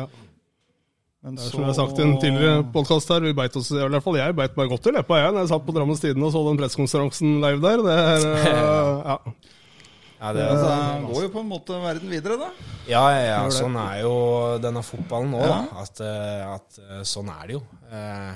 Men 1.27 1.35
Det 1.35 1.43
er 1.43 1.51
som 1.51 1.65
jeg 1.65 1.73
har 1.73 1.75
sagt 1.75 1.99
i 1.99 2.03
en 2.05 2.13
tidligere 2.23 2.59
podkast 2.71 3.09
her, 3.11 3.25
vi 3.27 3.33
beit 3.35 3.57
oss, 3.59 3.73
i 3.75 3.81
hvert 3.83 4.05
fall 4.05 4.15
jeg 4.21 4.35
beit 4.39 4.53
meg 4.55 4.69
godt 4.71 4.85
i 4.87 4.93
leppa 4.95 5.17
jeg, 5.19 5.33
når 5.35 5.43
jeg 5.43 5.51
satt 5.51 5.65
på 5.67 5.73
Drammens 5.75 6.03
Tidende 6.05 6.29
og 6.29 6.31
så 6.37 6.43
den 6.47 6.61
pressekonferansen 6.61 7.33
live 7.43 7.59
der. 7.65 7.83
Det 7.83 7.97
er, 8.03 8.27
eh, 8.53 9.09
ja. 9.11 9.17
Ja, 10.17 10.31
det, 10.33 10.45
Altså, 10.47 10.69
det 10.71 11.09
går 11.11 11.25
jo 11.27 11.31
på 11.35 11.43
en 11.43 11.51
måte 11.51 11.81
verden 11.83 12.15
videre, 12.15 12.37
da. 12.41 12.53
ja, 12.89 13.03
ja, 13.11 13.25
ja, 13.27 13.41
sånn 13.53 13.75
er 13.83 14.05
jo 14.05 14.13
denne 14.63 14.85
fotballen 14.87 15.35
nå. 15.35 15.43
Ja. 15.43 15.59
Da. 15.67 15.83
At, 15.83 16.05
eh, 16.07 16.45
at 16.55 16.79
eh, 16.85 17.03
sånn 17.11 17.35
er 17.35 17.43
det 17.51 17.59
jo. 17.59 17.65
Eh, 17.91 18.33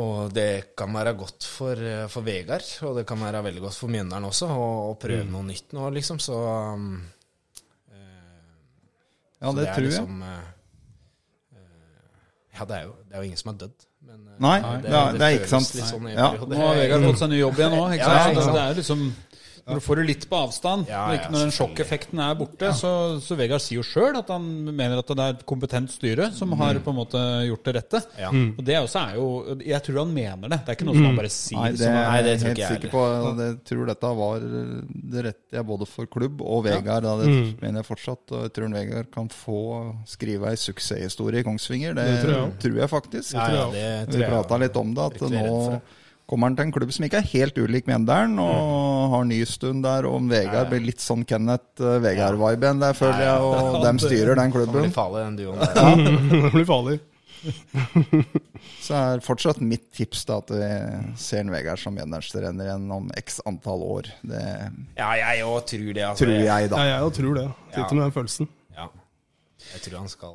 og 0.00 0.32
det 0.34 0.48
kan 0.80 0.96
være 0.96 1.12
godt 1.20 1.44
for, 1.46 1.84
for 2.10 2.24
Vegard, 2.26 2.66
og 2.88 2.96
det 3.02 3.04
kan 3.06 3.20
være 3.20 3.44
veldig 3.46 3.66
godt 3.68 3.78
for 3.84 3.92
Mjøndalen 3.92 4.32
også, 4.32 4.48
å, 4.48 4.66
å 4.88 4.96
prøve 4.98 5.28
noe 5.28 5.44
nytt 5.52 5.76
nå, 5.76 5.92
liksom. 6.00 6.18
Så 6.24 6.40
um, 6.40 6.88
eh, 7.92 8.42
Ja, 9.44 9.52
Så 9.52 9.56
det 9.60 9.68
er 9.68 9.74
tror 9.76 9.90
jeg. 9.92 9.92
liksom, 9.92 10.24
Ja, 12.58 12.64
det 12.64 12.76
er, 12.76 12.82
jo, 12.86 12.92
det 13.08 13.14
er 13.16 13.18
jo 13.22 13.24
ingen 13.30 13.36
som 13.40 13.48
har 13.52 13.58
dødd. 13.66 13.86
Men 14.06 14.18
eh, 14.28 14.34
Nei, 14.38 14.58
det 14.82 14.90
er- 14.92 15.12
det 15.18 15.22
er 15.22 15.38
ikke 15.38 15.48
sant. 15.48 15.66
sånn 15.66 16.08
Ja. 16.12 16.28
Nå 16.38 16.56
har 16.60 16.74
Vegard 16.76 17.02
fått 17.08 17.18
seg 17.24 17.30
ny 17.30 17.38
jobb 17.40 17.54
igjen 17.58 17.72
òg. 17.72 17.96
Ja, 17.98 18.10
ikke 18.30 18.42
sant. 18.42 18.54
det 18.54 18.62
er 18.62 18.74
liksom 18.80 19.14
Når 19.64 19.78
du 19.80 19.80
får 19.80 19.96
det 19.96 20.02
litt 20.10 20.24
på 20.28 20.36
avstand, 20.36 20.88
Ja, 20.90 21.02
ja, 21.16 21.28
når 21.32 21.46
den 21.46 21.52
sjokkeffekten 21.56 22.20
er 22.20 22.34
borte, 22.36 22.68
så, 22.76 22.88
så 23.24 23.36
Vegard 23.38 23.62
sier 23.64 23.78
jo 23.78 23.84
sjøl 23.86 24.18
at 24.18 24.28
han 24.28 24.44
mener 24.76 24.98
at 25.00 25.08
det 25.08 25.24
er 25.24 25.38
et 25.38 25.44
kompetent 25.48 25.88
styre 25.94 26.26
som 26.36 26.52
har 26.60 26.76
på 26.84 26.92
en 26.92 26.98
måte 26.98 27.22
gjort 27.48 27.64
det 27.70 27.74
rette. 27.78 28.00
Ja. 28.20 28.28
Og 28.28 28.60
det 28.66 28.76
også 28.82 29.00
er 29.00 29.14
jo 29.16 29.56
Jeg 29.64 29.80
tror 29.86 30.02
han 30.02 30.12
mener 30.12 30.52
det. 30.52 30.58
Det 30.66 30.74
er 30.74 30.78
ikke 30.78 30.88
noe 30.90 30.98
som 30.98 31.08
han 31.08 31.16
bare 31.22 31.32
sier. 31.32 31.56
Nei, 31.62 31.70
det 31.72 31.80
som 31.80 31.96
er 31.96 32.04
Nei, 32.10 32.20
det 32.26 32.34
jeg 32.34 32.42
helt 32.44 32.60
jeg 32.60 32.76
sikker 32.76 32.92
på. 32.92 33.06
Jeg 33.40 33.56
tror 33.72 33.90
dette 33.94 34.12
var 34.20 34.46
det 35.14 35.24
rette 35.30 35.64
både 35.72 35.88
for 35.94 36.12
klubb 36.12 36.44
og 36.44 36.64
Vegard. 36.68 37.08
Da, 37.08 37.16
det 37.24 37.32
mener 37.64 37.80
jeg 37.80 37.88
fortsatt. 37.88 38.36
Og 38.36 38.44
jeg 38.50 38.54
tror 38.60 38.76
Vegard 38.76 39.10
kan 39.16 39.32
få 39.32 39.58
skrive 40.12 40.52
ei 40.52 40.60
suksesshistorie 40.60 41.40
i 41.40 41.48
Kongsvinger. 41.48 41.96
Det, 41.96 42.04
Det 42.04 42.22
tror 42.26 42.36
jeg 42.36 42.54
tror 42.68 42.80
jeg 42.84 42.92
faktisk. 42.98 43.32
Ja, 43.40 43.48
ja, 43.48 43.66
det 43.72 43.90
tror 44.12 44.20
Vi 44.20 44.24
jeg. 44.28 44.32
prata 44.36 44.60
litt 44.60 44.76
om 44.84 44.92
det, 44.94 45.08
at 45.08 45.30
nå. 45.40 45.80
Kommer 46.30 46.48
han 46.48 46.56
til 46.56 46.66
en 46.68 46.72
klubb 46.72 46.92
som 46.96 47.04
ikke 47.06 47.18
er 47.20 47.30
helt 47.34 47.58
ulik 47.60 47.86
Mjøndalen, 47.90 48.38
og 48.40 49.10
har 49.14 49.24
Nystuen 49.28 49.82
der. 49.84 50.06
Og 50.08 50.28
Vegard 50.30 50.70
blir 50.72 50.80
litt 50.86 51.02
sånn 51.04 51.24
Kenneth 51.28 51.82
uh, 51.84 51.98
Vegard-vibe 52.04 52.64
igjen 52.68 52.80
der, 52.84 52.94
føler 52.96 53.24
jeg. 53.26 53.48
Og 53.48 53.80
dem 53.86 53.98
styrer 54.02 54.38
den 54.40 54.54
klubben. 54.54 54.78
Det 54.80 54.86
blir 54.88 54.94
farlig, 54.96 55.24
den 55.26 55.36
duoen 55.42 55.58
der. 55.60 56.46
det 56.46 56.52
blir 56.56 56.68
farlig. 56.70 57.00
Så 58.84 58.94
er 58.96 59.20
fortsatt 59.24 59.58
mitt 59.64 59.90
tips 59.96 60.22
da 60.28 60.38
at 60.40 60.50
vi 60.52 60.68
ser 61.20 61.42
en 61.44 61.52
Vegard 61.52 61.80
som 61.80 61.92
Mjøndalstrener 61.96 62.68
igjen 62.70 62.86
om 62.94 63.10
x 63.20 63.38
antall 63.48 63.84
år. 63.84 64.08
Det 64.24 64.40
Ja, 64.96 65.10
jeg 65.20 65.44
òg 65.44 65.60
tror 65.68 65.90
det. 65.96 66.04
Altså. 66.08 66.24
tror 66.24 66.34
jeg, 66.40 66.70
da. 66.72 66.80
Ja, 66.80 66.94
jeg 66.98 67.06
òg 67.08 67.14
tror 67.18 67.38
det. 67.40 67.46
Sitter 67.74 67.94
med 67.98 68.04
den 68.06 68.14
følelsen. 68.16 68.48
Ja. 68.76 68.88
Jeg 69.74 69.84
tror 69.86 69.98
han 70.02 70.12
skal 70.12 70.34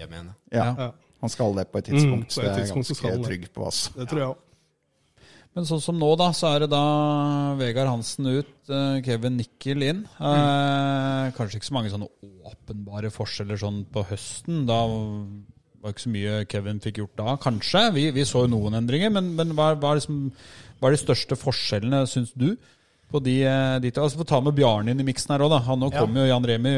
hjem 0.00 0.16
igjen. 0.16 0.32
Ja, 0.56 0.66
Ja. 0.80 0.90
Han 1.20 1.28
skal 1.28 1.52
det 1.58 1.66
på 1.68 1.76
et 1.82 1.84
tidspunkt, 1.84 2.22
Mm, 2.24 2.28
på 2.30 2.32
så 2.32 2.40
et 2.40 2.46
jeg 2.46 2.52
er 2.54 2.60
tidspunkt 2.62 2.86
så 2.88 2.94
skal 2.96 3.10
ganske 3.10 3.26
trygg 3.28 3.42
på 3.52 3.64
oss. 3.68 3.80
Det 3.92 4.06
tror 4.08 4.20
jeg 4.22 4.28
òg. 4.30 4.38
Men 5.56 5.66
sånn 5.66 5.80
som 5.82 5.96
nå, 5.98 6.08
da, 6.20 6.28
så 6.36 6.52
er 6.54 6.62
det 6.62 6.68
da 6.70 6.80
Vegard 7.58 7.88
Hansen 7.90 8.28
ut, 8.30 8.50
eh, 8.70 9.00
Kevin 9.02 9.34
Nickel 9.40 9.82
inn. 9.82 10.04
Eh, 10.22 11.30
kanskje 11.34 11.58
ikke 11.58 11.66
så 11.66 11.74
mange 11.74 11.90
sånne 11.90 12.06
åpenbare 12.46 13.10
forskjeller 13.10 13.58
sånn 13.58 13.80
på 13.90 14.04
høsten. 14.12 14.62
Da 14.68 14.78
var 14.86 15.90
ikke 15.94 16.04
så 16.06 16.12
mye 16.14 16.36
Kevin 16.50 16.78
fikk 16.84 17.00
gjort 17.02 17.16
da, 17.18 17.34
kanskje. 17.42 17.82
Vi, 17.96 18.04
vi 18.14 18.26
så 18.28 18.44
jo 18.46 18.52
noen 18.54 18.78
endringer, 18.78 19.10
men, 19.10 19.32
men 19.38 19.56
hva, 19.58 19.72
hva, 19.74 19.90
er 19.96 19.98
liksom, 20.02 20.20
hva 20.78 20.90
er 20.90 20.94
de 20.94 21.02
største 21.02 21.38
forskjellene, 21.40 22.04
syns 22.06 22.30
du? 22.38 22.52
På 23.10 23.18
de, 23.18 23.40
eh, 23.42 23.76
de? 23.82 23.90
Altså, 23.98 24.20
Få 24.22 24.28
ta 24.30 24.38
med 24.44 24.54
Bjarne 24.54 24.94
inn 24.94 25.02
i 25.02 25.08
miksen 25.10 25.34
her 25.34 25.42
òg, 25.42 25.50
da. 25.56 25.64
Han 25.66 25.82
nå 25.82 25.90
Ja. 25.90 26.04
kom 26.04 26.14
jo, 26.14 26.28
Jan 26.30 26.46
Remi 26.46 26.76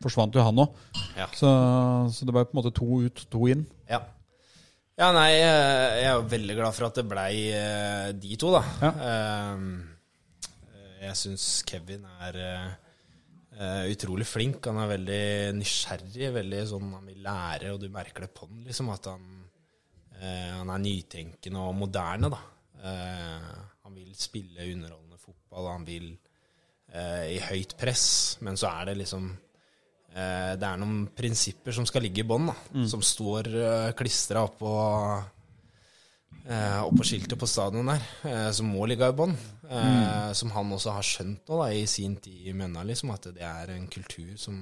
forsvant 0.00 0.32
jo 0.36 0.40
han 0.44 0.56
òg. 0.64 0.72
Ja. 1.20 1.28
Så, 1.36 1.52
så 2.16 2.24
det 2.24 2.32
var 2.32 2.48
på 2.48 2.56
en 2.56 2.62
måte 2.62 2.72
to 2.80 2.88
ut, 3.04 3.26
to 3.28 3.44
inn. 3.52 3.66
Ja. 3.92 4.00
Ja, 5.00 5.10
nei, 5.14 5.32
eh, 5.40 5.96
jeg 5.98 6.06
er 6.08 6.14
jo 6.14 6.28
veldig 6.30 6.56
glad 6.58 6.76
for 6.76 6.88
at 6.88 7.00
det 7.00 7.04
blei 7.10 7.32
eh, 7.50 8.12
de 8.14 8.38
to, 8.40 8.52
da. 8.54 8.62
Ja. 8.84 8.92
Jeg 11.04 11.18
syns 11.20 11.46
Kevin 11.68 12.06
er 12.24 12.38
eh, 12.40 12.70
eh, 13.58 13.82
utrolig 13.92 14.26
flink. 14.28 14.64
Han 14.70 14.80
er 14.82 14.92
veldig 14.94 15.24
nysgjerrig, 15.58 16.30
veldig 16.38 16.62
sånn 16.70 16.94
han 16.96 17.10
vil 17.10 17.20
lære, 17.26 17.74
og 17.74 17.82
du 17.82 17.90
merker 17.92 18.24
det 18.24 18.32
på 18.34 18.48
han, 18.48 18.64
liksom, 18.68 18.92
at 18.94 19.10
han, 19.12 19.30
eh, 20.16 20.52
han 20.54 20.72
er 20.72 20.84
nytenkende 20.86 21.68
og 21.68 21.76
moderne, 21.82 22.32
da. 22.32 22.42
Eh, 22.84 23.50
han 23.84 23.98
vil 23.98 24.14
spille 24.16 24.70
underholdende 24.72 25.20
fotball, 25.20 25.72
han 25.74 25.88
vil 25.88 26.12
eh, 26.94 27.34
i 27.34 27.40
høyt 27.50 27.76
press, 27.80 28.06
men 28.46 28.56
så 28.60 28.72
er 28.72 28.92
det 28.92 29.02
liksom 29.02 29.32
Eh, 29.34 29.43
Det 30.14 30.66
er 30.68 30.78
noen 30.78 31.08
prinsipper 31.10 31.74
som 31.74 31.86
skal 31.88 32.04
ligge 32.06 32.22
i 32.22 32.26
bånn, 32.28 32.46
mm. 32.46 32.84
som 32.86 33.00
står 33.02 33.48
uh, 33.50 33.88
klistra 33.98 34.44
oppå 34.46 34.70
uh, 36.46 36.80
oppå 36.84 37.06
skiltet 37.06 37.38
på 37.40 37.48
stadion 37.48 37.88
der, 37.88 38.04
eh, 38.28 38.50
som 38.54 38.68
må 38.70 38.86
ligge 38.86 39.08
i 39.08 39.16
bånn. 39.16 39.34
eh, 39.68 40.32
Som 40.36 40.50
han 40.54 40.72
også 40.72 40.92
har 40.92 41.06
skjønt 41.06 41.48
nå 41.48 41.60
da, 41.62 41.70
i 41.72 41.86
sin 41.90 42.16
tid 42.16 42.50
i 42.50 42.52
Mønna, 42.56 42.84
liksom, 42.84 43.10
at 43.14 43.30
det 43.34 43.42
er 43.42 43.72
en 43.74 43.88
kultur 43.88 44.36
som, 44.36 44.60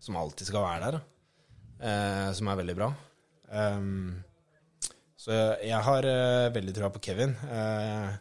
som 0.00 0.16
alltid 0.16 0.50
skal 0.50 0.66
være 0.66 0.90
der. 0.90 1.00
Eh, 1.80 2.32
som 2.36 2.50
er 2.50 2.60
veldig 2.60 2.76
bra. 2.76 2.90
Um, 3.50 4.22
så 5.16 5.32
jeg 5.64 5.80
har 5.84 6.06
eh, 6.08 6.52
veldig 6.54 6.74
trua 6.76 6.90
på 6.92 7.02
Kevin. 7.04 7.34
Eh, 7.46 8.12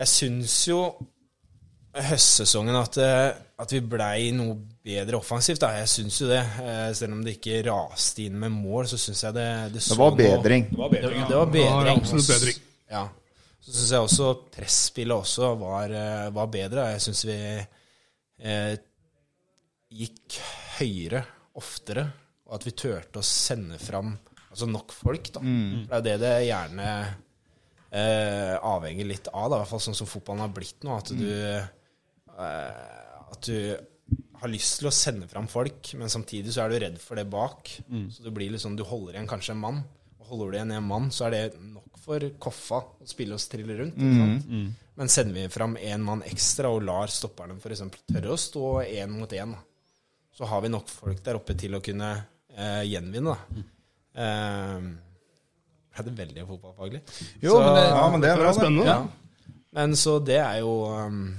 jeg 0.00 0.10
syns 0.10 0.68
jo 0.68 0.78
høstsesongen 1.94 2.76
at, 2.78 2.98
eh, 2.98 3.30
at 3.60 3.74
vi 3.74 3.80
blei 3.86 4.30
noe 4.34 4.58
bedre 4.84 5.16
offensivt. 5.16 5.60
Da. 5.64 5.70
Jeg 5.80 5.88
syns 5.88 6.18
jo 6.20 6.28
det. 6.28 6.42
Eh, 6.60 6.92
Selv 6.96 7.12
om 7.16 7.22
det 7.24 7.38
ikke 7.38 7.62
raste 7.70 8.24
inn 8.26 8.38
med 8.38 8.52
mål, 8.52 8.84
så 8.90 8.98
syns 9.00 9.22
jeg 9.24 9.34
det 9.36 9.48
Det, 9.74 9.82
så 9.82 9.96
var 9.96 10.10
noe- 10.12 10.18
bedring. 10.20 10.66
Det 10.70 10.78
var 10.78 10.90
bedring, 10.92 11.20
ja. 11.22 11.28
det 11.28 11.36
var 11.36 11.46
Ja, 11.46 11.52
bedring. 11.58 12.00
absolutt 12.02 12.28
bedring. 12.34 12.58
Ja. 12.90 13.04
Så 13.64 13.72
syns 13.72 13.90
jeg 13.94 14.04
også 14.04 14.26
presspillet 14.52 15.16
også 15.16 15.54
var, 15.58 15.90
eh, 15.90 16.30
var 16.36 16.46
bedre. 16.52 16.90
Jeg 16.92 17.00
syns 17.00 17.24
vi 17.24 17.38
eh, 18.44 18.76
gikk 19.94 20.38
høyere 20.80 21.24
oftere, 21.56 22.04
og 22.46 22.56
at 22.58 22.64
vi 22.66 22.72
turte 22.76 23.20
å 23.22 23.24
sende 23.24 23.78
fram 23.78 24.18
altså 24.50 24.66
nok 24.68 24.92
folk. 24.92 25.32
da. 25.32 25.40
Mm. 25.40 25.86
For 25.88 26.00
Det 26.04 26.12
er 26.12 26.18
jo 26.18 26.20
det 26.20 26.28
det 26.28 26.46
gjerne 26.48 26.88
eh, 27.94 28.54
avhenger 28.60 29.06
litt 29.08 29.28
av, 29.32 29.48
da, 29.50 29.56
i 29.56 29.62
hvert 29.62 29.70
fall 29.72 29.80
sånn 29.86 29.96
som 29.96 30.06
fotballen 30.10 30.44
har 30.44 30.52
blitt 30.54 30.82
nå. 30.84 30.96
At 30.98 31.12
du, 31.14 31.24
eh, 31.32 33.30
at 33.32 33.40
du 33.48 33.76
har 34.40 34.48
lyst 34.50 34.78
til 34.80 34.88
å 34.88 34.92
sende 34.94 35.28
fram 35.30 35.46
folk, 35.48 35.92
men 35.98 36.08
samtidig 36.12 36.52
så 36.52 36.64
er 36.64 36.68
du 36.74 36.78
redd 36.82 36.98
for 37.00 37.16
det 37.16 37.26
bak. 37.30 37.70
Så 38.12 38.22
det 38.24 38.32
blir 38.34 38.50
liksom, 38.50 38.76
du 38.76 38.82
holder 38.84 39.14
igjen 39.18 39.28
kanskje 39.30 39.52
en 39.54 39.60
mann. 39.62 39.82
Og 40.20 40.26
holder 40.32 40.50
du 40.50 40.56
igjen 40.58 40.72
en 40.76 40.88
mann, 40.88 41.10
så 41.14 41.26
er 41.26 41.30
det 41.36 41.60
nok 41.60 41.98
for 42.04 42.20
Koffa 42.38 42.80
å 43.00 43.06
spille 43.08 43.34
oss 43.38 43.46
trille 43.48 43.76
rundt. 43.78 43.94
Ikke 43.96 44.18
sant? 44.20 44.74
Men 44.96 45.08
sender 45.08 45.34
vi 45.34 45.48
fram 45.50 45.76
én 45.80 46.02
mann 46.04 46.22
ekstra 46.28 46.68
og 46.70 46.82
lar 46.86 47.08
stopperne 47.10 47.56
f.eks. 47.58 47.80
tørre 48.12 48.30
å 48.34 48.38
stå 48.38 48.66
én 48.84 49.10
mot 49.10 49.32
én, 49.32 49.54
så 50.34 50.44
har 50.50 50.60
vi 50.62 50.68
nok 50.70 50.88
folk 50.88 51.22
der 51.24 51.34
oppe 51.38 51.54
til 51.58 51.74
å 51.74 51.80
kunne 51.82 52.12
eh, 52.56 52.82
gjenvinne. 52.90 53.34
da. 53.34 53.64
Eh, 54.14 54.92
er 55.98 56.02
det 56.08 56.14
veldig 56.18 56.44
fotballfaglig? 56.48 57.00
Jo, 57.42 57.58
men 57.60 57.74
det- 57.74 57.88
Ja, 57.88 58.10
men 58.10 58.20
det 58.20 58.30
er 58.30 58.36
Det 58.36 58.46
er 58.46 58.52
spennende. 58.52 58.84
Ja. 58.86 59.06
Men 59.72 59.90
så 59.96 60.18
det 60.24 60.38
er 60.38 60.58
jo 60.60 60.84
um, 60.86 61.34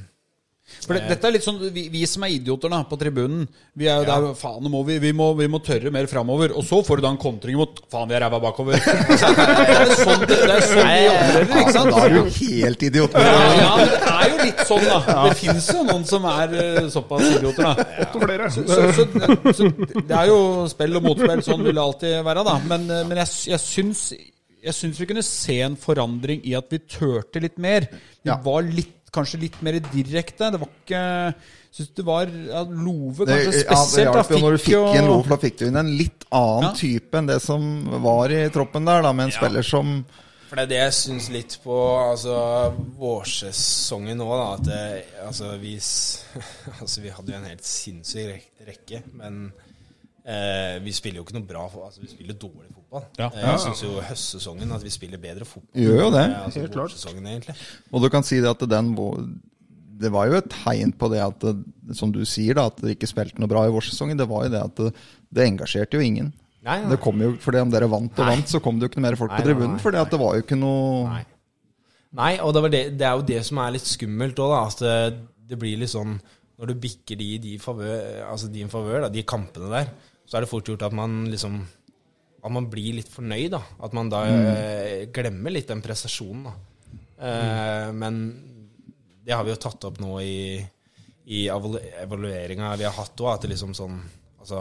For 0.65 0.97
det, 0.97 1.03
dette 1.11 1.27
er 1.29 1.33
litt 1.35 1.45
sånn, 1.45 1.59
vi, 1.73 1.83
vi 1.93 2.01
som 2.09 2.23
er 2.25 2.31
idioter 2.33 2.71
da, 2.73 2.79
på 2.89 2.97
tribunen, 2.97 3.43
vi 3.77 3.85
er 3.85 3.99
jo 4.01 4.05
der 4.07 4.23
Faen, 4.39 4.65
må 4.73 4.79
vi, 4.87 4.95
vi, 5.03 5.11
må, 5.13 5.27
vi 5.37 5.45
må 5.51 5.59
tørre 5.61 5.91
mer 5.93 6.07
framover. 6.09 6.55
Og 6.57 6.65
så 6.65 6.79
får 6.85 6.99
du 6.99 7.05
da 7.05 7.11
en 7.13 7.19
kontring 7.21 7.59
mot 7.59 7.83
Faen, 7.91 8.09
vi 8.09 8.17
er 8.17 8.25
ræva 8.25 8.39
bakover. 8.41 8.79
det 8.81 9.67
er 9.75 9.93
sånn 9.99 10.25
det, 10.25 10.39
det 10.41 10.55
er 10.55 10.65
sånn 10.65 10.89
vi 10.89 11.05
opererer, 11.13 11.47
ikke 11.61 11.75
sant? 11.77 11.93
Da 11.93 12.01
er 12.07 12.15
du 12.17 12.33
helt 12.39 12.85
idiot. 12.89 13.17
Ja, 13.21 13.37
ja, 13.61 13.71
men 13.77 13.93
det 13.93 14.11
er 14.15 14.33
jo 14.33 14.41
litt 14.41 14.65
sånn, 14.71 14.85
da. 14.89 14.99
Det 15.29 15.37
fins 15.43 15.71
jo 15.75 15.85
noen 15.85 16.05
som 16.09 16.29
er 16.33 16.57
eh, 16.65 16.83
såpass 16.97 17.27
idioter, 17.29 17.69
da. 17.69 17.89
Ja. 18.01 18.49
Så, 18.55 18.65
så, 18.65 19.53
så 19.61 19.69
det 20.01 20.17
er 20.17 20.31
jo 20.33 20.39
spill 20.73 20.97
og 20.97 21.05
motspill, 21.11 21.45
sånn 21.45 21.61
vil 21.65 21.77
det 21.77 21.85
alltid 21.85 22.17
være, 22.25 22.45
da. 22.49 22.57
Men, 22.73 22.89
eh, 22.89 23.05
men 23.05 23.21
jeg, 23.21 23.35
jeg 23.53 23.61
syns 23.69 24.07
jeg 24.65 24.73
syns 24.73 24.97
vi 24.97 25.05
kunne 25.05 25.21
se 25.21 25.59
en 25.61 25.75
forandring 25.77 26.39
i 26.49 26.55
at 26.57 26.71
vi 26.73 26.79
turte 26.89 27.37
litt 27.43 27.59
mer. 27.61 27.85
Vi 28.25 28.31
Ja. 28.31 28.39
var 28.41 28.65
litt, 28.65 28.94
kanskje 29.15 29.39
litt 29.45 29.61
mer 29.65 29.79
direkte. 29.91 30.51
Det 30.53 30.59
var 30.61 30.73
ikke 30.73 31.05
Syns 31.75 31.89
det 31.91 32.03
var 32.07 32.29
ja, 32.31 32.61
Love 32.63 33.25
Det, 33.27 33.35
kanskje 33.35 33.49
ja, 33.51 33.63
det 33.67 33.79
spesielt. 33.81 34.13
hjalp 34.15 34.29
jo 34.31 34.37
når 34.39 34.53
du 34.55 34.61
fikk 34.63 34.93
en 34.95 35.07
Love, 35.09 35.27
da 35.27 35.37
fikk 35.41 35.57
du 35.59 35.65
inn 35.67 35.79
en 35.81 35.89
litt 35.99 36.23
annen 36.31 36.69
Ja. 36.69 36.75
type 36.79 37.19
enn 37.19 37.27
det 37.27 37.41
som 37.43 37.65
var 38.05 38.31
i 38.31 38.45
troppen 38.55 38.87
der, 38.87 39.01
da, 39.03 39.11
med 39.11 39.27
en 39.27 39.33
spiller 39.35 39.65
som 39.67 39.97
For 40.47 40.55
det 40.55 40.63
er 40.63 40.71
det 40.71 40.79
jeg 40.79 40.93
syns 41.01 41.27
litt 41.33 41.57
på 41.65 41.75
altså, 42.05 42.37
vårsesongen 43.01 44.17
nå, 44.21 44.29
da. 44.39 44.45
At 44.55 44.63
det, 44.69 45.05
altså, 45.25 45.51
vi, 45.59 45.75
altså, 46.81 47.03
vi 47.03 47.11
hadde 47.17 47.33
jo 47.33 47.39
en 47.41 47.49
helt 47.49 47.67
sinnssyk 47.67 48.63
rekke, 48.69 49.01
men 49.19 49.41
eh, 50.23 50.77
vi 50.85 50.93
spiller 50.95 51.19
jo 51.19 51.25
ikke 51.27 51.35
noe 51.41 51.49
bra 51.49 51.65
altså, 51.67 52.05
Vi 52.05 52.13
spiller 52.13 52.39
dårlig 52.39 52.69
fotball. 52.71 52.84
Ja. 52.93 53.27
Eh, 53.27 53.41
Jeg 53.41 53.59
syns 53.65 53.81
jo 53.83 53.97
høstsesongen 53.99 54.71
at 54.75 54.83
vi 54.85 54.93
spiller 54.93 55.19
bedre 55.21 55.45
fotball. 55.47 55.81
Gjør 55.83 55.99
jo 56.05 56.11
det. 56.13 56.23
Eh, 56.29 56.45
altså, 56.45 56.63
Helt 56.63 56.73
klart. 56.77 57.51
Og 57.91 58.01
du 58.05 58.09
kan 58.13 58.23
si 58.23 58.39
det 58.39 58.49
at 58.49 58.63
den 58.69 58.93
Det 59.95 60.11
var 60.11 60.27
jo 60.27 60.35
et 60.35 60.49
tegn 60.51 60.91
på 60.91 61.09
det 61.11 61.21
at 61.23 61.43
som 61.95 62.11
du 62.11 62.23
sier, 62.25 62.53
da, 62.55 62.65
at 62.67 62.81
dere 62.81 62.95
ikke 62.95 63.07
spilte 63.07 63.39
noe 63.39 63.47
bra 63.47 63.65
i 63.67 63.71
vårsesongen. 63.71 64.17
Det 64.17 64.27
var 64.27 64.45
jo 64.45 64.51
det 64.51 64.63
at 64.63 64.75
det, 64.75 64.93
det 65.31 65.45
engasjerte 65.47 65.95
jo 65.95 66.03
ingen. 66.03 66.33
Nei, 66.65 66.79
nei. 66.81 66.89
Det 66.89 66.97
kom 66.99 67.19
jo, 67.21 67.35
fordi 67.39 67.61
om 67.61 67.69
dere 67.69 67.87
vant 67.87 68.11
og 68.19 68.25
Nei. 68.25 68.35
vant, 68.35 68.49
så 68.49 68.59
kom 68.59 68.79
det 68.79 68.87
jo 68.87 68.89
ikke 68.89 68.99
noe 68.99 69.05
mer 69.11 69.17
folk 69.19 69.31
Nei, 69.31 69.37
på 69.39 69.45
tribunen. 69.45 69.77
For 69.79 69.93
det 69.93 70.19
var 70.19 70.35
jo 70.35 70.41
ikke 70.43 70.57
noe 70.57 71.05
Nei. 71.11 71.23
Nei, 72.15 72.31
og 72.41 72.53
det, 72.55 72.61
var 72.63 72.71
det, 72.73 72.81
det 72.97 73.05
er 73.05 73.19
jo 73.19 73.25
det 73.27 73.41
som 73.45 73.59
er 73.61 73.75
litt 73.75 73.85
skummelt 73.87 74.39
òg, 74.41 74.53
da. 74.55 74.61
At 74.71 74.81
det, 74.81 74.95
det 75.51 75.59
blir 75.61 75.77
litt 75.77 75.91
sånn 75.93 76.15
Når 76.57 76.71
du 76.71 76.75
bikker 76.87 77.19
de 77.19 77.27
i 77.35 77.39
de 77.43 77.53
favør, 77.59 78.23
altså 78.31 78.47
din 78.49 78.71
favør, 78.71 79.01
da, 79.05 79.09
de 79.11 79.23
kampene 79.27 79.67
der, 79.73 79.89
så 80.25 80.37
er 80.39 80.45
det 80.45 80.49
fort 80.49 80.67
gjort 80.71 80.85
at 80.87 80.95
man 80.95 81.25
liksom 81.29 81.59
At 82.45 82.53
man 82.53 82.69
blir 82.69 82.99
litt 82.99 83.09
fornøyd, 83.09 83.49
da. 83.55 83.61
At 83.81 83.95
man 83.97 84.11
da 84.13 84.21
mm. 84.29 85.11
glemmer 85.15 85.53
litt 85.53 85.71
den 85.71 85.81
prestasjonen, 85.81 86.45
da. 86.45 86.55
Eh, 87.25 87.89
Men 87.97 88.21
det 89.25 89.33
har 89.33 89.43
vi 89.47 89.53
jo 89.53 89.61
tatt 89.63 89.87
opp 89.89 89.97
nå 90.03 90.19
i, 90.21 90.59
i 91.33 91.45
evalueringa 91.49 92.75
vi 92.77 92.85
har 92.85 92.93
hatt 92.93 93.21
òg, 93.23 93.31
at 93.33 93.45
det 93.45 93.55
liksom 93.55 93.73
sånn 93.77 93.97
Altså 94.45 94.59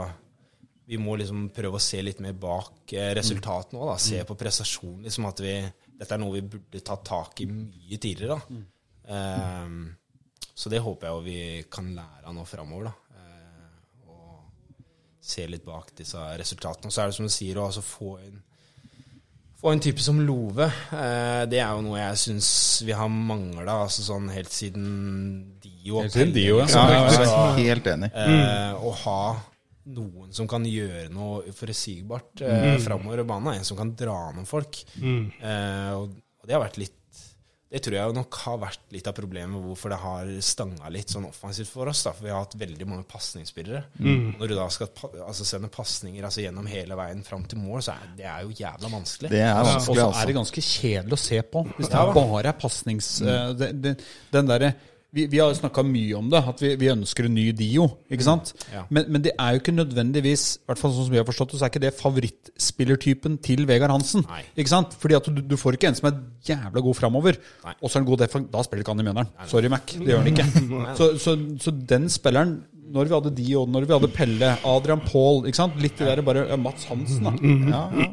vi 0.87 0.99
må 1.01 1.17
liksom 1.17 1.49
prøve 1.53 1.79
å 1.79 1.83
se 1.83 2.01
litt 2.05 2.21
mer 2.25 2.35
bak 2.37 2.93
eh, 2.93 3.11
resultatene 3.17 3.81
òg. 3.81 3.95
Se 4.01 4.21
på 4.29 4.37
prestasjonen. 4.37 5.03
Liksom 5.07 5.29
at 5.29 5.41
vi, 5.45 5.55
dette 5.97 6.17
er 6.17 6.21
noe 6.21 6.35
vi 6.37 6.43
burde 6.55 6.81
tatt 6.85 7.05
tak 7.09 7.41
i 7.41 7.47
mye 7.49 8.01
tidligere. 8.01 8.37
Da. 8.37 8.65
Um, 9.65 9.79
Så 10.55 10.71
det 10.71 10.79
håper 10.85 11.09
jeg 11.09 11.25
vi 11.25 11.39
kan 11.73 11.89
lære 11.97 12.29
av 12.29 12.35
nå 12.37 12.45
framover, 12.47 12.91
da. 12.91 12.93
Se 15.25 15.47
litt 15.49 15.65
bak 15.65 15.95
disse 15.97 16.21
resultatene. 16.41 16.91
Og 16.91 16.93
så 16.93 17.05
er 17.05 17.13
det 17.13 17.17
som 17.17 17.29
du 17.29 17.33
sier, 17.33 17.57
å 17.63 17.69
altså 17.71 17.85
få 17.85 18.19
inn 18.27 18.43
og 19.65 19.71
en 19.73 19.81
type 19.81 20.03
som 20.05 20.19
Love, 20.21 20.67
eh, 20.93 21.43
det 21.49 21.57
er 21.57 21.71
jo 21.73 21.81
noe 21.87 21.97
jeg 21.97 22.19
syns 22.21 22.49
vi 22.85 22.93
har 22.93 23.09
mangla 23.09 23.79
altså 23.87 24.03
sånn 24.05 24.27
helt 24.35 24.53
siden 24.53 24.91
Dio. 25.63 26.03
Helt 26.03 26.13
siden 26.13 26.35
Dio, 26.35 26.59
ja. 26.59 26.67
liksom. 26.67 26.91
Ja, 26.93 26.99
jeg 27.15 27.31
er 27.31 27.57
helt 27.63 27.89
enig. 27.95 28.11
eh, 28.13 28.75
Å 28.77 28.93
ha 29.07 29.23
noen 29.97 30.37
som 30.37 30.51
kan 30.53 30.67
gjøre 30.69 31.07
noe 31.13 31.55
forutsigbart 31.57 32.45
eh, 32.45 32.75
framover 32.85 33.25
i 33.25 33.27
banen. 33.33 33.55
En 33.57 33.65
som 33.65 33.81
kan 33.81 33.95
dra 33.97 34.19
med 34.37 34.45
folk. 34.49 34.83
Eh, 35.01 35.91
og, 35.97 36.13
og 36.13 36.45
det 36.45 36.59
har 36.59 36.65
vært 36.67 36.83
litt 36.85 36.99
Det 37.75 37.81
tror 37.83 37.97
jeg 37.99 38.15
nok 38.15 38.37
har 38.45 38.59
vært 38.63 38.93
litt 38.95 39.09
av 39.11 39.17
problemet 39.17 39.59
hvorfor 39.65 39.91
det 39.91 39.97
har 39.99 40.29
stanga 40.47 40.91
litt 40.95 41.11
sånn 41.11 41.25
offensivt 41.27 41.73
for 41.73 41.91
oss. 41.91 42.05
Da, 42.07 42.13
for 42.15 42.29
vi 42.29 42.31
har 42.31 42.45
hatt 42.45 42.55
veldig 42.61 42.87
mange 42.87 43.03
pasningsspillere. 43.11 43.81
Når 43.99 44.53
du 44.53 44.55
da 44.55 44.69
skal 44.71 44.93
pa 44.95 45.11
altså, 45.27 45.43
sende 45.49 45.71
pasninger 45.75 46.23
altså, 46.29 46.45
gjennom 46.45 46.69
hele 46.71 46.95
veien 47.01 47.25
fram 47.27 47.43
til 47.51 47.59
mål, 47.65 47.83
så 47.83 47.97
er 47.97 48.15
det 48.21 48.29
er 48.31 48.47
jo 48.47 48.55
jævla 48.55 48.93
vanskelig. 48.95 49.33
Det 49.35 49.43
er 49.43 49.59
Og 49.59 49.67
vanskelig, 49.73 49.99
så 49.99 50.01
er 50.01 50.07
altså. 50.13 50.27
det 50.31 50.39
ganske 50.39 50.65
kjedelig 50.71 51.19
å 51.19 51.23
se 51.25 51.43
på. 51.57 51.65
Hvis 51.81 51.91
det 51.97 52.07
bare 52.21 52.49
er 52.55 52.61
pasnings... 52.63 53.11
Mm. 53.27 53.59
det- 53.59 53.73
den, 53.89 53.97
Den 54.31 54.47
derre 54.55 54.75
vi, 55.15 55.27
vi 55.31 55.39
har 55.39 55.53
jo 55.53 55.59
snakka 55.59 55.85
mye 55.87 56.17
om 56.19 56.31
det, 56.33 56.41
at 56.51 56.63
vi, 56.63 56.73
vi 56.81 56.91
ønsker 56.91 57.29
en 57.29 57.37
ny 57.37 57.47
Dio. 57.57 57.87
ikke 58.13 58.27
sant? 58.27 58.51
Ja. 58.73 58.83
Men, 58.91 59.07
men 59.15 59.25
det 59.25 59.35
er 59.39 59.55
jo 59.55 59.63
ikke 59.63 59.75
nødvendigvis 59.77 60.47
i 60.59 60.69
hvert 60.69 60.81
fall 60.81 60.95
sånn 60.97 61.07
som 61.07 61.15
vi 61.15 61.21
har 61.21 61.29
forstått 61.29 61.55
det, 61.55 61.61
så 61.61 61.67
er 61.67 61.73
ikke 61.73 61.85
det 61.85 61.95
favorittspillertypen 62.01 63.39
til 63.45 63.65
Vegard 63.71 63.95
Hansen. 63.95 64.27
Nei. 64.31 64.43
ikke 64.59 64.73
sant? 64.75 64.97
Fordi 65.01 65.19
at 65.21 65.31
du, 65.31 65.41
du 65.55 65.57
får 65.61 65.79
ikke 65.79 65.93
en 65.93 65.99
som 65.99 66.11
er 66.11 66.21
jævla 66.51 66.83
god 66.85 66.99
framover, 66.99 67.39
og 67.79 67.87
så 67.87 67.95
er 67.95 68.01
han 68.03 68.11
god 68.11 68.25
defensiv. 68.25 68.51
Da 68.53 68.65
spiller 68.67 68.85
ikke 68.85 68.97
han 68.97 69.05
i 69.05 69.09
Mjøndalen. 69.09 69.35
Sorry, 69.51 69.71
Mac. 69.73 69.95
Det 69.95 70.11
gjør 70.11 70.25
han 70.25 70.33
ikke. 70.33 70.49
så, 70.99 71.11
så, 71.23 71.37
så 71.63 71.75
den 71.95 72.11
spilleren 72.13 72.59
når 72.95 73.05
vi 73.09 73.15
hadde 73.15 73.31
Dio, 73.35 73.61
når 73.67 73.87
vi 73.89 73.93
hadde 73.95 74.09
Pelle, 74.15 74.49
Adrian 74.69 75.01
Paul 75.07 75.45
ikke 75.49 75.57
sant? 75.57 75.75
Litt 75.83 75.97
det 75.99 76.07
der 76.11 76.21
bare 76.27 76.43
ja, 76.51 76.57
Mats 76.61 76.85
Hansen, 76.91 77.25
da. 77.25 77.33
Ja, 77.71 77.83
ja. 77.97 78.07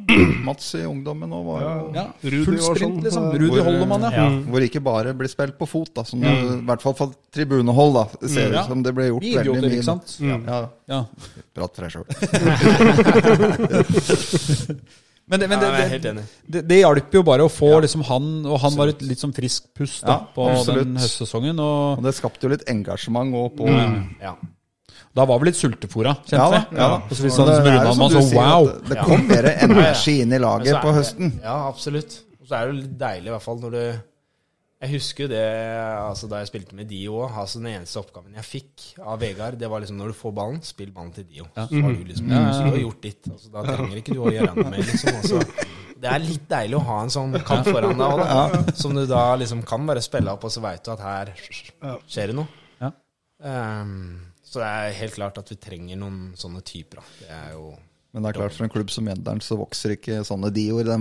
Mats 0.48 0.70
i 0.80 0.84
ungdommen 0.88 1.30
nå 1.30 1.40
var 1.46 1.60
jo 1.66 1.74
Ja, 1.98 2.06
Rudi 2.24 2.46
Full 2.48 2.60
sprint, 2.62 2.80
sånn, 2.82 3.04
liksom. 3.06 3.24
Rudi 3.44 3.60
Holdemann, 3.68 4.06
ja. 4.16 4.26
Hvor 4.48 4.62
ikke 4.66 4.82
bare 4.86 5.14
blir 5.18 5.30
spilt 5.32 5.58
på 5.60 5.66
fot, 5.70 5.92
da, 5.98 6.04
som 6.08 6.20
det, 6.24 6.32
i 6.32 6.66
hvert 6.70 6.82
fall 6.86 6.96
fra 6.98 7.08
tribunehold 7.36 7.94
da, 8.00 8.06
ser 8.32 8.56
ut 8.56 8.66
som 8.72 8.82
det 8.86 8.94
ble 8.98 9.10
gjort 9.12 9.24
Vi 9.28 9.36
veldig 9.38 9.52
idioter, 9.52 9.68
mye. 9.68 9.76
ikke 9.78 9.90
sant? 9.92 10.08
Ja, 10.22 10.62
Ja. 10.92 11.02
prat 11.56 11.72
for 11.76 11.82
deg 11.86 11.92
sjøl. 11.94 12.06
Men, 15.32 15.40
det, 15.40 15.48
men 15.48 15.60
det, 15.62 15.68
helt 15.88 16.04
det, 16.04 16.24
det, 16.52 16.62
det 16.68 16.78
hjalp 16.82 17.14
jo 17.16 17.22
bare 17.24 17.46
å 17.46 17.52
få 17.52 17.68
liksom 17.86 18.02
han 18.10 18.26
Og 18.50 18.58
han 18.66 18.74
var 18.76 18.90
et 18.92 19.04
litt 19.06 19.22
sånn 19.22 19.32
frisk 19.32 19.70
pust 19.78 20.02
da, 20.04 20.18
Ja, 20.18 20.26
på 20.36 20.48
absolutt. 20.50 20.90
den 20.90 20.98
høstsesongen. 21.00 21.62
Og 21.62 22.02
Og 22.02 22.04
det 22.04 22.12
skapte 22.18 22.44
jo 22.48 22.52
litt 22.52 22.66
engasjement 22.72 23.32
òg 23.40 23.54
på 23.62 23.70
Ja. 23.72 24.34
Da 25.18 25.26
var 25.28 25.42
vi 25.42 25.50
litt 25.50 25.58
sultefora, 25.60 26.14
Ja 26.32 26.46
kjente. 26.48 26.60
Ja, 26.78 26.86
da. 26.94 27.00
Og 27.04 27.12
så 27.18 27.26
hvis 27.26 27.40
Og 27.40 27.50
han 27.50 27.58
som 27.58 27.66
det 27.68 27.96
man 28.00 28.14
så 28.14 28.22
wow. 28.38 28.70
Det 28.88 28.98
kom 29.04 29.26
mer 29.28 29.50
energi 29.52 30.22
inn 30.24 30.32
i 30.32 30.40
laget 30.40 30.78
på 30.84 30.94
høsten. 30.96 31.34
Ja, 31.44 31.58
absolutt. 31.68 32.22
Og 32.40 32.48
så 32.48 32.56
er 32.56 32.70
det 32.70 32.72
jo 32.72 32.78
litt 32.80 32.96
deilig, 33.02 33.28
i 33.28 33.36
hvert 33.36 33.44
fall 33.44 33.60
når 33.62 33.76
du 33.76 33.84
Jeg 34.82 34.90
husker 34.96 35.28
det 35.30 35.42
altså 36.02 36.26
da 36.32 36.40
jeg 36.42 36.48
spilte 36.50 36.74
med 36.74 36.88
Dio 36.90 37.20
òg. 37.22 37.36
Altså, 37.44 37.60
den 37.60 37.68
eneste 37.76 38.00
oppgaven 38.02 38.40
jeg 38.40 38.48
fikk 38.48 38.88
av 39.04 39.20
Vegard, 39.22 39.60
det 39.62 39.70
var 39.70 39.84
liksom 39.84 40.00
når 40.00 40.10
du 40.10 40.18
får 40.18 40.34
ballen, 40.40 40.64
spill 40.66 40.90
ballen 40.96 41.12
til 41.14 41.28
Dio. 41.28 41.46
Så 41.54 41.68
har 41.84 41.94
du 41.94 42.02
liksom 42.08 42.32
Så 42.32 42.64
du 42.64 42.72
har 42.72 42.82
gjort 42.82 43.04
ditt. 43.06 43.30
Altså, 43.30 43.52
da 43.54 43.66
trenger 43.68 44.00
ikke 44.02 44.16
du 44.18 44.24
å 44.24 44.34
gjøre 44.34 44.56
noe 44.56 44.72
mer, 44.72 44.82
liksom. 44.88 45.20
Altså, 45.20 45.68
det 46.02 46.10
er 46.10 46.24
litt 46.24 46.48
deilig 46.50 46.80
å 46.80 46.84
ha 46.88 46.98
en 47.04 47.14
sånn 47.14 47.36
kamp 47.46 47.68
foran 47.70 47.94
deg 48.00 48.16
òg, 48.16 48.26
ja. 48.26 48.74
Som 48.80 48.96
du 48.98 49.04
da 49.06 49.36
liksom 49.38 49.62
kan 49.70 49.86
bare 49.86 50.02
spille 50.02 50.34
opp, 50.34 50.48
og 50.50 50.56
så 50.56 50.64
veit 50.64 50.82
du 50.88 50.96
at 50.96 51.04
her 51.06 51.36
skjer 52.10 52.32
det 52.32 52.40
noe. 52.40 52.48
Ja. 52.82 52.90
Ehm, 53.46 54.31
så 54.52 54.60
det 54.60 54.68
er 54.68 54.98
helt 55.00 55.16
klart 55.16 55.38
at 55.40 55.48
vi 55.54 55.56
trenger 55.64 56.00
noen 56.02 56.34
sånne 56.36 56.60
typer, 56.68 57.00
da. 57.00 57.06
Det 57.22 57.30
er 57.38 57.54
jo 57.56 57.70
Men 58.12 58.26
det 58.26 58.34
er 58.34 58.38
klart, 58.42 58.58
for 58.58 58.68
en 58.68 58.74
klubb 58.74 58.92
som 58.92 59.06
Mjøndalen 59.08 59.40
så 59.46 59.56
vokser 59.56 59.94
ikke 59.96 60.18
sånne 60.28 60.50
dioer. 60.52 60.90
De 60.90 60.98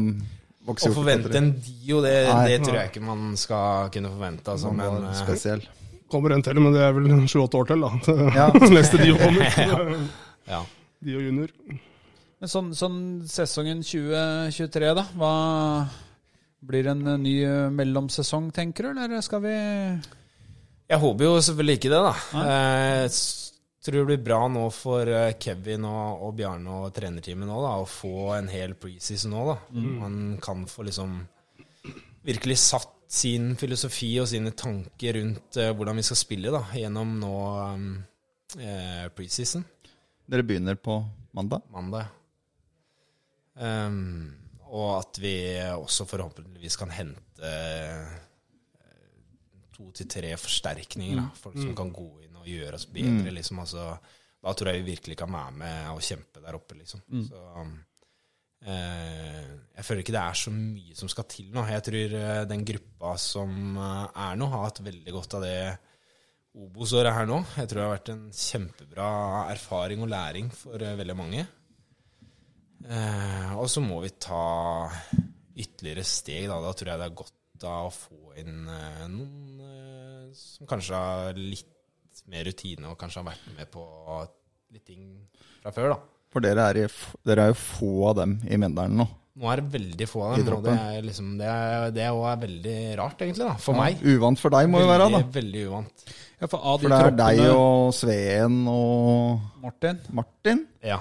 vokser 0.69 0.87
Å 0.87 0.93
jo 0.93 0.95
Å 0.95 0.99
forvente 1.01 1.35
en 1.41 1.49
Dio, 1.59 1.99
det, 2.05 2.15
Nei. 2.31 2.45
det 2.53 2.59
tror 2.63 2.77
jeg 2.79 2.93
ikke 2.93 3.03
man 3.09 3.33
skal 3.41 3.91
kunne 3.91 4.13
forvente. 4.15 4.47
Altså, 4.55 4.71
men 4.79 5.09
eh, 5.09 5.17
spesiell. 5.19 5.65
Kommer 6.11 6.37
en 6.37 6.43
til, 6.47 6.59
men 6.63 6.75
det 6.75 6.85
er 6.87 6.95
vel 6.95 7.11
sju-åtte 7.31 7.59
år 7.59 7.69
til, 7.73 7.83
da. 7.87 7.91
Ja. 8.39 8.47
Neste 8.71 9.03
Dio 9.03 9.19
kommer. 9.19 9.51
ja. 10.55 10.63
Dio 11.03 11.21
junior. 11.27 11.51
Men 12.41 12.49
sånn, 12.49 12.71
sånn 12.79 13.01
sesongen 13.29 13.83
2023, 13.85 14.95
da? 14.97 15.05
Hva 15.19 15.33
Blir 16.71 16.85
det 16.87 16.93
en 16.95 17.07
eh, 17.17 17.19
ny 17.21 17.35
eh, 17.45 17.67
mellomsesong, 17.75 18.51
tenker 18.57 18.91
du, 18.91 19.01
eller 19.03 19.23
skal 19.25 19.43
vi 19.45 19.53
Jeg 20.91 20.99
håper 21.01 21.25
jo 21.27 21.35
selvfølgelig 21.47 21.77
ikke 21.81 21.93
det, 21.93 22.01
da. 22.07 22.15
Eh, 22.45 23.05
s- 23.11 23.40
tror 23.85 23.99
det 23.99 24.09
blir 24.11 24.25
bra 24.25 24.41
nå 24.53 24.67
for 24.75 25.09
eh, 25.09 25.35
Kevin 25.41 25.87
og, 25.89 26.25
og 26.27 26.35
Bjarne 26.39 26.79
og 26.83 26.95
trenerteamet 26.97 27.49
nå, 27.49 27.59
da, 27.65 27.75
å 27.81 27.89
få 27.89 28.33
en 28.37 28.51
hel 28.53 28.75
preseason 28.81 29.33
nå, 29.35 29.45
da. 29.49 29.59
Man 30.03 30.17
kan 30.43 30.67
få 30.69 30.85
liksom 30.89 31.21
virkelig 32.27 32.59
satt 32.61 32.97
sin 33.11 33.57
filosofi 33.59 34.13
og 34.23 34.29
sine 34.31 34.53
tanker 34.55 35.17
rundt 35.19 35.59
uh, 35.59 35.73
hvordan 35.75 35.99
vi 35.99 36.05
skal 36.07 36.19
spille 36.21 36.53
da, 36.55 36.63
gjennom 36.79 37.17
nå 37.19 37.35
um, 37.59 37.89
eh, 38.55 39.09
preseason. 39.17 39.65
Dere 40.31 40.47
begynner 40.47 40.79
på 40.79 41.01
mandag? 41.35 41.65
mandag. 41.75 42.13
Ehm, 43.59 44.31
og 44.71 44.93
at 45.01 45.19
vi 45.19 45.35
også 45.75 46.07
forhåpentligvis 46.07 46.79
kan 46.79 46.95
hente 46.95 47.51
uh, 47.51 48.15
to 49.75 49.91
til 49.97 50.07
tre 50.15 50.31
forsterkninger. 50.39 51.19
Da. 51.19 51.27
Folk 51.43 51.59
som 51.59 51.75
kan 51.75 51.91
gå 51.91 52.07
inn 52.23 52.30
og 52.41 52.49
gjøre 52.51 52.79
oss 52.79 52.89
bedre. 52.91 53.35
Liksom. 53.37 53.63
Altså, 53.63 53.93
da 54.41 54.57
tror 54.57 54.73
jeg 54.73 54.83
vi 54.83 54.95
virkelig 54.95 55.19
kan 55.21 55.33
være 55.33 55.55
med 55.63 55.93
og 55.93 56.03
kjempe 56.05 56.43
der 56.43 56.59
oppe. 56.59 56.79
Liksom. 56.81 57.05
Så, 57.29 57.45
eh, 58.65 59.53
jeg 59.77 59.87
føler 59.87 60.03
ikke 60.05 60.17
det 60.17 60.25
er 60.25 60.41
så 60.43 60.55
mye 60.55 60.97
som 60.99 61.13
skal 61.13 61.29
til 61.31 61.53
nå. 61.55 61.67
Jeg 61.69 61.87
tror 61.91 62.19
eh, 62.23 62.43
den 62.51 62.67
gruppa 62.73 63.15
som 63.21 63.55
eh, 63.77 64.21
er 64.27 64.41
nå, 64.41 64.51
har 64.53 64.67
hatt 64.67 64.83
veldig 64.87 65.17
godt 65.19 65.39
av 65.39 65.47
det 65.47 65.63
Obos-året 66.51 67.15
her 67.15 67.29
nå. 67.31 67.37
Jeg 67.61 67.71
tror 67.71 67.79
det 67.79 67.87
har 67.87 67.93
vært 67.95 68.09
en 68.11 68.23
kjempebra 68.35 69.11
erfaring 69.53 70.01
og 70.03 70.11
læring 70.11 70.49
for 70.51 70.83
eh, 70.83 70.97
veldig 70.99 71.15
mange. 71.19 71.45
Eh, 72.91 73.53
og 73.55 73.69
så 73.71 73.83
må 73.85 74.01
vi 74.03 74.11
ta 74.19 74.89
ytterligere 75.55 76.07
steg. 76.07 76.49
Da. 76.51 76.59
da 76.65 76.73
tror 76.75 76.91
jeg 76.91 77.03
det 77.03 77.07
er 77.07 77.21
godt 77.21 77.37
da 77.61 77.75
å 77.85 77.93
få 77.95 78.35
inn 78.41 78.65
noen 78.65 79.61
eh, 79.63 80.25
som 80.35 80.67
kanskje 80.71 81.03
har 81.05 81.39
litt 81.39 81.77
mer 82.31 82.47
rutine 82.47 82.91
og 82.91 82.99
kanskje 83.01 83.23
har 83.23 83.31
vært 83.33 83.49
med 83.57 83.71
på 83.73 83.85
litt 84.71 84.85
ting 84.87 85.07
fra 85.63 85.73
før. 85.75 85.95
da. 85.95 86.01
For 86.31 86.45
dere 86.45 86.69
er, 86.71 86.85
i, 86.85 87.17
dere 87.27 87.49
er 87.49 87.51
jo 87.51 87.59
få 87.59 87.95
av 88.13 88.21
dem 88.21 88.37
i 88.47 88.59
Mjøndalen 88.61 89.01
nå. 89.03 89.09
Nå 89.41 89.49
er 89.49 89.61
det 89.63 89.73
veldig 89.73 90.07
få 90.11 90.25
av 90.27 90.33
dem, 90.37 90.49
og 90.53 90.65
det 90.67 90.73
er, 90.75 90.97
liksom, 91.07 91.29
det, 91.39 91.47
er, 91.49 91.93
det 91.95 92.03
er 92.05 92.17
også 92.17 92.33
veldig 92.43 92.75
rart, 92.99 93.23
egentlig, 93.25 93.47
da, 93.47 93.55
for 93.63 93.79
meg. 93.79 94.03
Uvant 94.05 94.43
for 94.43 94.53
deg 94.53 94.69
må 94.69 94.83
jo 94.83 94.89
være, 94.91 95.07
da. 95.07 95.21
Veldig, 95.23 95.35
veldig 95.37 95.63
uvant. 95.71 96.05
Ja, 96.41 96.49
for 96.51 96.67
av 96.73 96.81
de 96.81 96.89
For 96.89 96.93
det 96.93 97.07
er 97.07 97.17
deg 97.21 97.41
og 97.55 97.95
Sveen 97.97 98.59
og 98.73 99.63
Martin. 99.63 100.03
Martin. 100.19 100.63
Ja. 100.85 100.99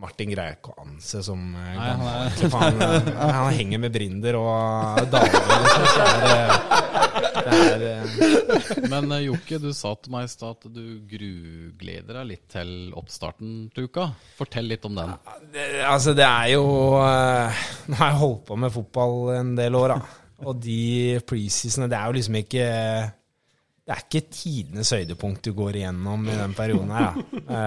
Martin 0.00 0.30
greier 0.32 0.56
ikke 0.56 0.72
å 0.72 0.84
anse 0.86 1.20
som 1.24 1.40
eh, 1.58 1.74
Nei, 1.76 1.88
han 1.92 2.52
Han, 2.54 2.82
eh, 2.84 3.10
han 3.20 3.50
henger 3.52 3.82
med 3.82 3.92
Brinder 3.94 4.38
og 4.40 5.10
damer. 5.12 5.34
Liksom. 5.64 5.84
Så 5.90 6.06
det 6.06 6.30
er, 6.36 6.48
det 7.40 7.58
er 7.58 7.84
eh, 7.90 8.88
Men 8.92 9.12
Jokke, 9.26 9.58
du 9.60 9.68
sa 9.76 9.92
til 10.00 10.14
meg 10.14 10.26
i 10.26 10.32
stad 10.32 10.56
at 10.56 10.72
du 10.72 10.84
grugleder 11.10 12.20
deg 12.20 12.30
litt 12.30 12.46
til 12.54 12.72
oppstarten 12.96 13.68
til 13.74 13.90
uka. 13.90 14.08
Fortell 14.38 14.70
litt 14.72 14.88
om 14.88 14.96
den. 14.96 15.12
det, 15.52 15.68
Altså, 15.84 16.16
det 16.16 16.26
er 16.26 16.54
jo 16.54 16.64
Nå 16.96 18.00
har 18.00 18.12
jeg 18.14 18.20
holdt 18.24 18.42
på 18.48 18.58
med 18.64 18.74
fotball 18.74 19.16
en 19.36 19.54
del 19.58 19.76
år, 19.78 19.96
da. 19.96 20.16
Og 20.48 20.56
de 20.64 21.20
preseasonene, 21.28 21.90
det 21.92 21.98
er 21.98 22.08
jo 22.08 22.16
liksom 22.16 22.36
ikke 22.40 22.66
Det 23.84 23.92
er 23.92 24.04
ikke 24.06 24.22
tidenes 24.32 24.94
høydepunkt 24.96 25.44
du 25.44 25.52
går 25.58 25.82
igjennom 25.82 26.24
i 26.30 26.40
den 26.40 26.56
perioden 26.56 26.96
her, 26.96 27.22
da. 27.44 27.62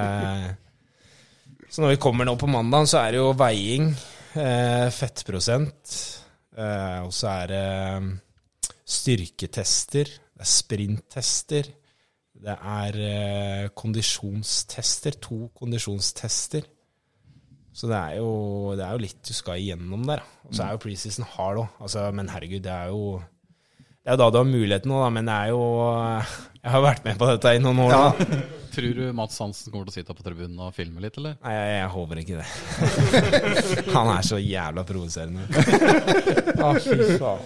Så 1.74 1.82
når 1.82 1.96
vi 1.96 2.02
kommer 2.06 2.28
nå 2.28 2.36
på 2.38 2.46
mandag, 2.46 2.86
så 2.86 3.00
er 3.02 3.16
det 3.16 3.18
jo 3.18 3.32
veiing, 3.34 3.88
eh, 4.38 4.92
fettprosent, 4.94 5.94
eh, 6.54 7.00
og 7.02 7.10
så 7.10 7.32
er 7.32 7.48
det 7.50 7.62
eh, 7.64 8.76
styrketester, 8.94 10.12
det 10.38 10.46
er 10.46 10.52
sprinttester, 10.52 11.72
det 12.46 12.58
er 12.76 13.00
eh, 13.08 13.66
kondisjonstester, 13.74 15.18
to 15.18 15.48
kondisjonstester. 15.58 16.70
Så 17.74 17.90
det 17.90 17.98
er, 17.98 18.20
jo, 18.22 18.76
det 18.78 18.86
er 18.86 18.94
jo 18.94 19.04
litt 19.08 19.26
du 19.26 19.34
skal 19.34 19.58
igjennom 19.58 20.06
der. 20.06 20.22
Og 20.46 20.54
så 20.54 20.68
er 20.68 20.76
jo 20.76 20.84
preseason 20.84 21.26
hard 21.26 21.64
òg. 21.64 21.80
Altså, 21.82 22.04
men 22.14 22.30
herregud, 22.30 22.62
det 22.68 22.74
er 22.76 22.92
jo 22.94 23.16
det 24.04 24.12
er 24.12 24.18
jo 24.18 24.20
da 24.20 24.26
du 24.36 24.38
har 24.42 24.48
muligheten 24.50 24.92
nå, 24.92 24.98
da, 25.00 25.08
men 25.16 25.30
det 25.30 25.36
er 25.46 25.50
jo 25.54 25.60
Jeg 26.60 26.72
har 26.74 26.82
vært 26.84 27.06
med 27.08 27.16
på 27.22 27.28
dette 27.30 27.54
i 27.56 27.62
noen 27.64 27.78
år 27.86 27.92
Ja. 27.94 28.02
Tror 28.74 28.90
du 28.98 29.04
Mats 29.14 29.38
Hansen 29.38 29.70
kommer 29.70 29.86
til 29.86 29.94
å 29.94 29.96
sitte 30.00 30.16
på 30.18 30.24
tribunen 30.26 30.58
og 30.66 30.74
filme 30.74 30.98
litt, 31.04 31.14
eller? 31.22 31.36
Nei, 31.46 31.52
jeg, 31.54 31.68
jeg 31.78 31.90
håper 31.94 32.18
ikke 32.24 32.40
det. 32.40 32.48
Han 33.94 34.10
er 34.16 34.24
så 34.26 34.38
jævla 34.42 34.82
provoserende. 34.90 35.46
ah, 36.58 36.74
fy 36.82 36.98
faen. 37.22 37.46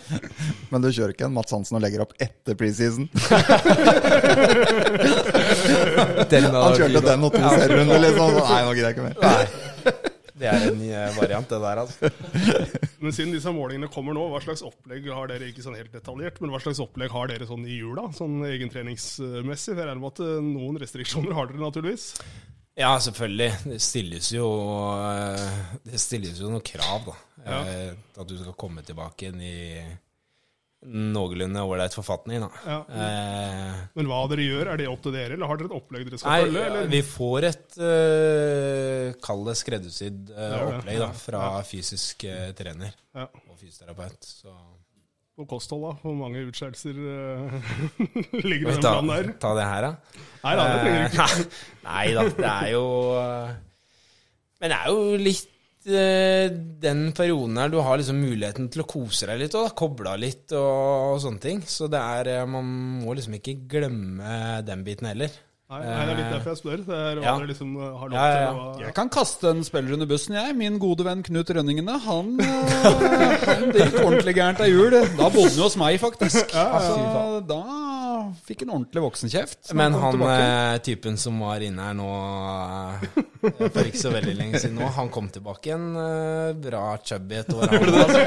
Men 0.71 0.79
du 0.85 0.87
kjører 0.87 1.11
ikke 1.11 1.27
en 1.27 1.35
Mats 1.35 1.51
Hansen 1.51 1.75
og 1.75 1.83
legger 1.83 1.99
opp 2.05 2.15
etter 2.23 2.55
preseason? 2.55 3.11
Han 3.11 3.19
kjørte 6.79 7.03
den 7.11 7.27
og 7.27 7.35
to 7.35 7.43
serierunder, 7.43 7.99
liksom. 8.07 8.31
Nei, 8.39 8.63
nå 8.63 8.71
gidder 8.71 8.87
jeg 8.87 8.95
ikke 8.95 9.03
mer. 9.09 9.19
Nei. 9.27 9.75
Det 10.37 10.47
er 10.49 10.65
en 10.67 10.77
ny 10.77 10.89
eh, 10.93 11.15
variant, 11.17 11.49
det 11.49 11.59
der, 11.63 11.79
altså. 11.81 12.09
Men 13.03 13.15
siden 13.15 13.33
disse 13.33 13.53
målingene 13.53 13.89
kommer 13.93 14.15
nå, 14.17 14.27
hva 14.31 14.41
slags 14.43 14.63
opplegg 14.65 15.07
har 15.13 15.31
dere 15.31 15.49
ikke 15.49 15.65
sånn 15.65 15.77
helt 15.77 15.93
detaljert, 15.93 16.39
men 16.41 16.53
hva 16.53 16.61
slags 16.61 16.81
opplegg 16.81 17.13
har 17.13 17.29
dere 17.31 17.47
sånn 17.49 17.65
i 17.69 17.77
jula, 17.77 18.07
sånn 18.17 18.39
egentreningsmessig? 18.47 19.73
For 19.73 19.81
jeg 19.81 19.89
regner 19.89 20.03
med 20.03 20.13
at 20.13 20.23
eh, 20.25 20.35
noen 20.45 20.79
restriksjoner 20.81 21.37
har 21.37 21.49
dere 21.49 21.61
naturligvis. 21.61 22.09
Ja, 22.77 22.91
selvfølgelig. 23.01 23.51
Det 23.65 23.79
stilles 23.81 24.31
jo, 24.35 24.49
eh, 25.01 25.71
det 25.85 26.01
stilles 26.01 26.41
jo 26.41 26.51
noen 26.53 26.65
krav, 26.65 27.09
da. 27.09 27.17
Ja. 27.47 27.61
At 28.17 28.27
du 28.29 28.35
skal 28.37 28.57
komme 28.59 28.83
tilbake 28.85 29.27
igjen 29.27 29.41
i 29.45 29.57
noenlunde 30.87 31.61
ålreit 31.67 31.93
forfatning, 31.97 32.39
da. 32.45 32.47
Ja. 32.65 32.77
Eh, 32.87 33.73
Men 33.99 34.07
hva 34.09 34.21
dere 34.31 34.45
gjør, 34.45 34.69
er 34.73 34.79
det 34.81 34.87
opp 34.91 35.01
til 35.03 35.13
dere, 35.17 35.35
eller 35.35 35.49
har 35.51 35.59
dere 35.59 35.67
et 35.71 35.75
opplegg 35.77 36.05
dere 36.07 36.19
skal 36.21 36.45
følge? 36.47 36.63
Ja, 36.63 36.85
vi 36.93 37.01
får 37.05 37.47
et 37.49 37.77
uh, 37.81 39.11
Kall 39.27 39.43
det 39.49 39.55
skreddersydd 39.59 40.31
Ja, 40.31 40.47
ja, 40.53 40.63
opplegg 40.77 40.99
da, 41.03 41.09
ja. 41.11 41.19
fra 41.25 41.43
fysisk 41.67 42.23
uh, 42.29 42.49
trener 42.57 42.93
Ja. 43.17 43.27
og 43.27 43.55
fysioterapeut. 43.59 44.27
Så 44.43 44.53
Og 45.37 45.45
kosthold, 45.51 45.83
da? 45.85 45.91
Hvor 46.01 46.15
mange 46.17 46.45
utskeielser 46.47 46.97
ligger 48.47 48.71
i 48.71 48.77
Skal 48.77 48.81
den 48.81 48.81
planen 48.81 49.11
der? 49.13 49.31
ta 49.43 49.51
det 49.59 49.67
her, 49.69 49.89
da? 49.89 50.23
Nei 50.45 50.55
da, 50.57 50.63
det 50.71 50.79
trenger 50.81 51.03
du 51.03 51.11
ikke. 51.11 51.61
Nei 51.91 52.07
da, 52.17 52.23
det 52.39 52.49
er 52.55 52.71
jo 52.73 52.85
Men 54.61 54.73
det 54.73 54.79
er 54.81 54.89
jo 54.95 55.03
litt 55.21 55.53
den 55.87 57.01
perioden 57.15 57.57
her 57.61 57.69
du 57.71 57.77
har 57.83 57.97
liksom 58.01 58.19
muligheten 58.19 58.67
til 58.73 58.83
å 58.83 58.87
kose 58.91 59.27
deg 59.29 59.39
litt 59.45 59.55
og 59.55 59.71
koble 59.79 60.11
av 60.13 60.19
litt 60.19 60.51
og, 60.57 61.15
og 61.15 61.19
sånne 61.23 61.43
ting. 61.43 61.61
Så 61.63 61.87
det 61.91 62.01
er 62.03 62.31
eh, 62.41 62.45
Man 62.49 62.67
må 63.03 63.15
liksom 63.17 63.37
ikke 63.39 63.55
glemme 63.71 64.61
den 64.67 64.83
biten 64.87 65.07
heller. 65.07 65.31
Nei, 65.67 65.81
nei, 65.83 65.95
det 66.07 66.11
er 66.13 66.19
litt 66.21 66.29
derfor 66.31 66.53
jeg 66.53 66.59
spør. 66.61 66.83
Det 66.87 66.97
er 66.97 67.17
Ja. 67.25 67.31
liksom 67.43 67.73
eh, 67.75 67.95
har 67.99 68.07
lov 68.11 68.15
Ja, 68.15 68.27
ja, 68.27 68.35
ja. 68.39 68.51
til 68.51 68.59
å 68.59 68.85
Jeg 68.85 68.93
kan 68.95 69.09
kaste 69.11 69.49
en 69.51 69.63
spiller 69.67 69.97
under 69.97 70.07
bussen, 70.07 70.35
jeg. 70.39 70.55
Min 70.55 70.77
gode 70.79 71.03
venn 71.03 71.23
Knut 71.27 71.49
Rønningene. 71.57 71.97
Han, 72.05 72.29
eh, 72.43 73.47
han 73.49 73.65
det 73.75 73.89
gikk 73.89 73.97
ordentlig 74.05 74.35
gærent 74.37 74.63
av 74.63 74.71
jul. 74.71 74.95
Da 75.19 75.27
bodde 75.27 75.49
han 75.51 75.59
jo 75.59 75.65
hos 75.67 75.75
meg, 75.81 75.99
faktisk. 75.99 76.55
Altså, 76.55 77.41
da 77.49 77.59
fikk 78.47 78.61
en 78.65 78.71
ordentlig 78.75 79.01
voksenkjeft. 79.03 79.71
Men 79.77 79.93
han, 79.97 80.21
han 80.21 80.31
eh, 80.33 80.77
typen 80.85 81.17
som 81.21 81.39
var 81.43 81.63
inne 81.65 81.81
her 81.89 81.95
nå 81.97 82.09
eh, 82.17 83.01
for 83.61 83.83
ikke 83.85 84.01
så 84.01 84.11
veldig 84.13 84.35
lenge 84.37 84.59
siden 84.61 84.77
nå, 84.79 84.87
han 84.97 85.09
kom 85.13 85.27
tilbake 85.33 85.73
en 85.75 85.87
eh, 86.01 86.51
bra 86.67 86.83
chubby 87.03 87.35
et 87.41 87.53
år. 87.55 87.67
Han, 87.71 87.77
altså. 88.03 88.21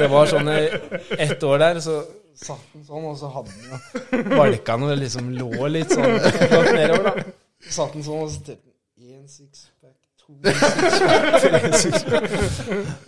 Det 0.00 0.08
var 0.10 0.24
sånn 0.32 0.48
ett 0.54 1.48
år 1.50 1.56
der, 1.62 1.80
så 1.84 1.94
satt 2.34 2.64
han 2.74 2.82
sånn, 2.86 3.04
og 3.10 3.16
så 3.18 3.30
hadde 3.34 3.50
han 3.54 3.62
jo 3.70 4.38
valka 4.38 4.76
noe, 4.80 4.96
liksom 4.98 5.30
lå 5.38 5.68
litt 5.70 5.90
sånn. 5.94 6.18
Satt 7.64 7.94
han 7.94 8.04
sånn, 8.04 8.24
og 8.24 8.30
så 8.32 8.40
tenkte 8.42 8.66
han 8.68 9.22
1, 9.24 9.28
6, 9.30 9.66
det 10.24 10.52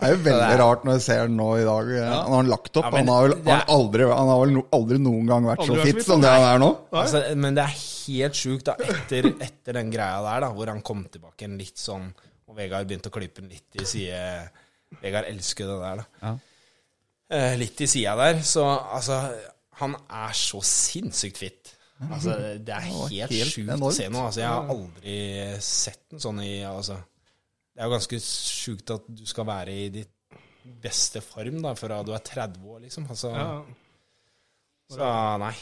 er 0.05 0.11
jo 0.11 0.17
veldig 0.21 0.57
rart 0.61 0.83
når 0.85 0.97
jeg 0.99 1.03
ser 1.07 1.23
den 1.25 1.37
nå 1.39 1.47
i 1.57 1.65
dag. 1.65 1.89
Han 2.05 2.35
har 2.35 2.49
lagt 2.51 2.77
opp. 2.77 2.85
Ja, 2.85 2.91
men 2.93 3.09
han 3.09 3.13
har 3.15 3.23
vel 3.25 3.35
han 3.39 3.49
har 3.53 3.65
aldri, 3.73 4.05
han 4.11 4.29
har 4.31 4.41
vel 4.43 4.53
no, 4.53 4.63
aldri 4.77 4.99
noen 5.01 5.25
gang 5.31 5.47
vært 5.49 5.63
Aldri 5.65 5.79
så 5.79 5.87
fit 5.87 6.05
som 6.05 6.21
det 6.23 6.33
han 6.35 6.45
er 6.45 6.61
nå. 6.61 6.69
Altså, 7.01 7.23
men 7.41 7.57
det 7.57 7.63
er 7.65 7.75
helt 7.79 8.35
sjukt, 8.37 8.69
da, 8.69 8.77
etter, 8.93 9.31
etter 9.47 9.79
den 9.79 9.89
greia 9.93 10.19
der, 10.27 10.45
da, 10.45 10.51
hvor 10.55 10.69
han 10.71 10.83
kom 10.85 11.01
tilbake 11.11 11.47
en 11.49 11.57
litt 11.59 11.81
sånn 11.81 12.05
Og 12.47 12.53
Vegard 12.59 12.87
begynte 12.87 13.09
å 13.11 13.15
klippe 13.17 13.41
den 13.41 13.51
litt 13.55 13.81
i 13.81 13.87
side 13.89 14.21
Vegard 15.01 15.27
elsker 15.27 15.67
det 15.67 15.79
der, 15.81 15.95
da. 16.21 16.35
Eh, 17.33 17.57
litt 17.59 17.81
i 17.83 17.87
sida 17.91 18.13
der. 18.15 18.39
Så 18.47 18.63
altså 18.63 19.17
Han 19.81 19.97
er 20.07 20.31
så 20.37 20.61
sinnssykt 20.63 21.37
fit. 21.41 21.66
Altså, 21.97 22.33
det 22.61 22.73
er 22.75 22.83
helt, 22.85 23.31
helt 23.31 23.49
sjukt 23.53 23.71
å 23.71 23.73
enormt. 23.73 23.95
se 23.97 24.09
noe 24.13 24.25
Altså, 24.27 24.41
jeg 24.43 24.51
har 24.53 24.67
aldri 24.73 25.15
sett 25.65 26.13
en 26.13 26.21
sånn 26.21 26.41
i 26.45 26.51
altså, 26.69 26.99
Det 27.73 27.81
er 27.81 27.87
jo 27.89 27.95
ganske 27.95 28.19
sjukt 28.21 28.93
at 28.93 29.07
du 29.17 29.23
skal 29.25 29.47
være 29.49 29.73
i 29.73 29.87
ditt 29.95 30.13
beste 30.83 31.21
form 31.25 31.61
da, 31.63 31.71
fra 31.79 32.03
du 32.05 32.11
er 32.13 32.21
30 32.27 32.61
år, 32.69 32.79
liksom. 32.85 33.07
Altså, 33.09 33.31
Ja. 33.33 33.49
Så 34.93 35.09
nei. 35.41 35.53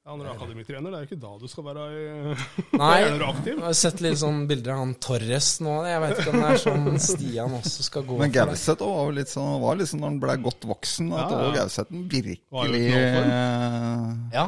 Ja, 0.00 0.14
når 0.16 0.24
du 0.24 0.28
er 0.30 0.34
akademitrener, 0.34 0.90
det 0.90 0.96
er 0.98 1.02
jo 1.04 1.08
ikke 1.10 1.20
da 1.22 1.30
du 1.38 1.46
skal 1.52 1.64
være 1.68 1.82
i, 1.92 2.04
Nei, 2.80 2.96
aktiv. 3.30 3.52
jeg 3.52 3.62
har 3.62 3.76
sett 3.76 4.00
litt 4.02 4.16
sånn 4.18 4.40
bilder 4.48 4.72
av 4.74 4.80
han 4.82 4.94
Torres 5.04 5.50
nå. 5.62 5.74
Jeg 5.86 6.00
vet 6.02 6.18
ikke 6.22 6.32
om 6.32 6.40
det 6.40 6.48
er 6.50 6.62
sånn 6.64 6.98
Stian 7.04 7.54
også 7.60 7.86
skal 7.86 8.06
gå 8.08 8.18
Men 8.18 8.32
det. 8.32 8.40
Gauseth 8.40 8.82
var 8.82 9.04
jo 9.06 9.14
litt 9.20 9.30
sånn, 9.30 9.52
var 9.62 9.78
liksom 9.78 10.00
når 10.02 10.10
han 10.10 10.18
ble 10.24 10.36
godt 10.48 10.66
voksen, 10.72 11.12
at 11.12 11.20
Ja, 11.20 11.28
ja. 11.28 11.44
også 11.44 11.54
Gauseth 11.60 11.92
Var 11.92 12.00
jo 12.00 12.74
virkelig 12.80 12.82
eh, 12.96 14.10
Ja, 14.40 14.46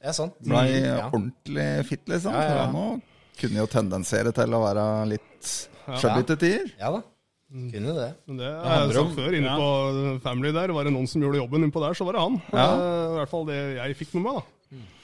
det 0.00 0.10
er 0.10 0.16
sant. 0.16 0.36
ble 0.44 0.64
ja. 0.80 1.06
ordentlig 1.10 1.68
fit, 1.90 2.04
liksom. 2.08 2.34
Ja, 2.34 2.42
ja, 2.42 2.58
ja. 2.62 2.66
Han 2.72 3.02
kunne 3.40 3.62
jo 3.62 3.70
tendensere 3.72 4.32
til 4.36 4.56
å 4.56 4.60
være 4.64 4.84
litt 5.14 5.54
chubby 6.00 6.22
til 6.28 6.40
tider. 6.44 6.70
ja 6.80 6.92
da. 6.96 7.02
Kunne 7.50 7.92
det. 7.96 8.08
Men 8.30 8.36
det 8.38 8.46
er 8.46 8.92
sagt 8.94 9.16
før. 9.16 9.34
Inne 9.34 9.56
på 9.58 9.70
Family 10.22 10.52
der 10.54 10.70
var 10.70 10.86
det 10.86 10.92
noen 10.94 11.08
som 11.10 11.24
gjorde 11.24 11.40
jobben 11.40 11.66
innpå 11.66 11.82
der, 11.82 11.96
så 11.98 12.06
var 12.06 12.14
det 12.14 12.22
han. 12.22 12.36
Eh, 12.54 12.74
I 13.10 13.16
hvert 13.16 13.32
fall 13.32 13.46
det 13.48 13.56
jeg 13.80 13.96
fikk 13.98 14.12
med 14.18 14.26
meg, 14.28 14.38
da. 14.38 14.44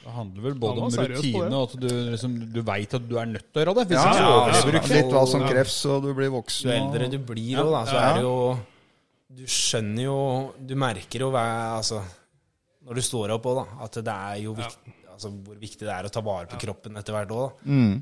Det 0.07 0.13
handler 0.15 0.45
vel 0.45 0.55
både 0.63 0.85
om 0.87 0.93
rutine 1.11 1.49
og 1.49 1.65
at 1.65 1.73
du, 1.83 1.89
liksom, 2.13 2.37
du 2.55 2.61
veit 2.63 2.93
at 2.95 3.09
du 3.11 3.17
er 3.19 3.27
nødt 3.27 3.49
til 3.51 3.59
å 3.59 3.65
gjøre 3.65 3.73
det. 3.81 3.85
Hvis 3.91 3.99
Ja, 3.99 4.05
ikke 4.07 4.21
så 4.21 4.23
ja, 4.23 4.37
overlever 4.37 4.77
du. 4.77 4.93
Litt 4.95 5.11
hva 5.17 5.23
som 5.33 5.43
kreves, 5.43 5.79
og 5.91 6.05
du 6.05 6.13
blir 6.15 6.31
voksen. 6.37 6.69
Jo 6.71 6.77
eldre 6.77 7.09
du 7.11 7.19
blir 7.33 7.63
òg, 7.65 7.73
da, 7.75 7.81
så 7.91 7.97
er 7.99 8.15
det 8.15 8.23
jo 8.29 8.37
Du 9.37 9.43
skjønner 9.51 10.05
jo 10.07 10.19
Du 10.71 10.77
merker 10.79 11.25
jo 11.27 11.33
hva 11.35 11.43
Altså, 11.81 11.99
når 12.87 12.99
du 12.99 13.03
står 13.05 13.35
opp 13.35 13.49
òg, 13.51 13.63
da, 13.63 13.65
at 13.87 13.99
det 14.07 14.21
er 14.31 14.45
jo 14.45 14.55
viktig 14.59 14.95
Altså 15.17 15.31
hvor 15.33 15.57
viktig 15.57 15.87
det 15.87 15.93
er 15.95 16.05
å 16.05 16.11
ta 16.13 16.21
vare 16.21 16.45
på 16.51 16.59
kroppen 16.61 16.99
etter 17.01 17.15
hvert 17.17 17.31
òg, 17.33 17.47
da. 17.47 17.71
Mm. 17.73 17.93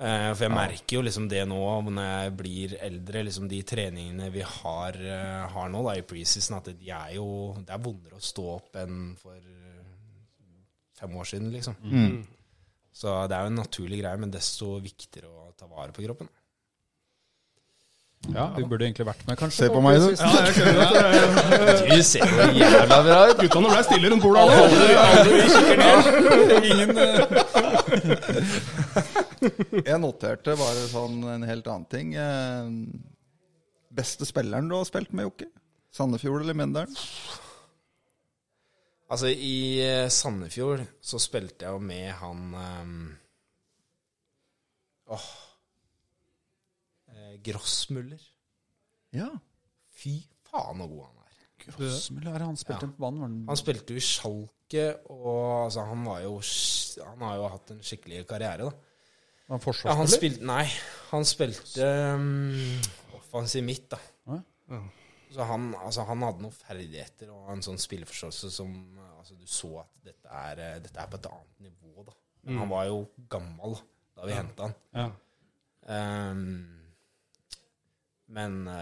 Eh, 0.00 0.26
For 0.34 0.44
jeg 0.44 0.52
merker 0.52 0.96
jo 0.98 1.00
liksom 1.06 1.28
det 1.28 1.40
nå 1.48 1.60
når 1.86 2.04
jeg 2.04 2.34
blir 2.36 2.74
eldre, 2.84 3.22
liksom 3.24 3.46
de 3.48 3.62
treningene 3.64 4.28
vi 4.34 4.42
har, 4.44 4.98
uh, 5.00 5.46
har 5.54 5.70
nå 5.72 5.80
da 5.86 5.94
i 5.96 6.04
preseason, 6.04 6.58
at 6.58 6.68
de 6.72 6.92
er 6.92 7.14
jo 7.16 7.54
Det 7.64 7.72
er 7.72 7.80
vondere 7.80 8.20
å 8.20 8.28
stå 8.28 8.44
opp 8.58 8.76
enn 8.80 9.14
for 9.20 9.40
fem 11.00 11.16
år 11.16 11.30
siden, 11.32 11.48
liksom. 11.52 11.80
Så 12.92 13.16
det 13.28 13.36
er 13.36 13.46
jo 13.46 13.52
en 13.54 13.60
naturlig 13.62 14.02
greie, 14.02 14.20
men 14.20 14.32
desto 14.34 14.74
viktigere 14.84 15.32
å 15.32 15.52
ta 15.56 15.64
vare 15.70 15.96
på 15.96 16.04
kroppen. 16.04 16.28
Ja, 18.28 18.50
vi 18.52 18.64
burde 18.68 18.84
egentlig 18.84 19.06
vært 19.08 19.22
med, 19.24 19.38
kanskje. 19.40 19.64
Se 19.64 19.68
på 19.72 19.80
meg, 19.80 19.96
du. 19.96 20.10
Ja, 20.12 20.16
jeg 20.44 20.52
eh, 20.60 21.88
Du 21.88 22.02
ser 22.04 22.20
jo 22.28 22.48
jævla 22.60 22.98
bra 23.06 23.20
ut! 23.30 23.38
Guttene 23.40 23.68
ble 23.72 23.82
stille 23.86 24.10
rundt 24.12 24.24
bordet. 24.26 24.44
nå. 24.50 25.94
Ingen, 26.68 26.90
eh, 27.00 27.16
Jeg 29.88 29.98
noterte 30.04 30.52
bare 30.60 30.84
sånn 30.92 31.16
en 31.32 31.48
helt 31.48 31.66
annen 31.72 31.88
ting. 31.96 32.12
Eh, 32.12 32.68
Beste 33.90 34.28
spilleren 34.28 34.68
du 34.70 34.76
har 34.76 34.84
spilt 34.86 35.12
med, 35.16 35.24
Jokke? 35.30 35.48
Sandefjord 35.90 36.44
eller 36.44 36.54
Mjøndalen? 36.60 36.94
Altså, 39.10 39.32
i 39.32 39.80
eh, 39.82 40.12
Sandefjord 40.12 40.84
så 41.02 41.18
spilte 41.18 41.64
jeg 41.66 41.72
jo 41.72 41.80
med 41.82 42.12
han 42.20 42.40
Åh 45.10 45.16
eh, 45.16 45.38
Grossmuller. 47.46 48.22
Ja. 49.16 49.30
Fy 50.00 50.20
faen 50.50 50.82
så 50.82 50.88
god 50.90 51.02
han 51.06 51.24
er. 51.24 51.40
Grossmuller, 51.64 52.44
han 52.46 52.58
spilte 52.60 52.88
på 52.88 53.04
banen. 53.06 53.40
var 53.44 53.52
Han 53.52 53.60
spilte 53.60 53.96
jo 53.96 54.00
i 54.00 54.04
Schalke, 54.04 54.86
og 55.12 55.66
altså, 55.66 55.84
han 55.90 56.06
var 56.06 56.22
jo 56.24 56.38
Han 57.04 57.26
har 57.26 57.36
jo 57.36 57.50
hatt 57.56 57.74
en 57.74 57.82
skikkelig 57.84 58.24
karriere, 58.30 58.70
da. 58.70 58.86
Han 59.50 59.60
Ja, 59.82 59.96
han 59.98 60.08
spilte 60.08 60.46
Nei, 60.46 60.64
han 61.10 61.24
spilte 61.26 61.86
um, 62.14 62.80
offensiv 63.18 63.64
midt, 63.66 63.90
da. 63.90 63.98
Ja. 64.70 64.80
Så 65.30 65.46
han, 65.46 65.72
altså, 65.78 66.04
han 66.06 66.22
hadde 66.26 66.42
noen 66.42 66.54
ferdigheter 66.54 67.30
og 67.34 67.50
en 67.52 67.62
sånn 67.62 67.78
spilleforståelse 67.78 68.50
som 68.54 68.70
altså, 69.18 69.36
Du 69.38 69.46
så 69.50 69.72
at 69.82 69.90
dette 70.06 70.30
er, 70.30 70.62
eh, 70.64 70.78
dette 70.82 70.98
er 70.98 71.10
på 71.10 71.18
et 71.18 71.28
annet 71.30 71.66
nivå, 71.68 72.04
da. 72.06 72.14
Men 72.46 72.62
han 72.62 72.70
var 72.70 72.86
jo 72.88 73.00
gammel 73.30 73.76
da, 73.76 73.82
da 74.16 74.28
vi 74.28 74.36
hentet 74.38 74.62
han. 74.64 74.76
Ja. 74.96 75.08
Ehm, 75.94 76.79
men 78.30 78.60
uh, 78.68 78.74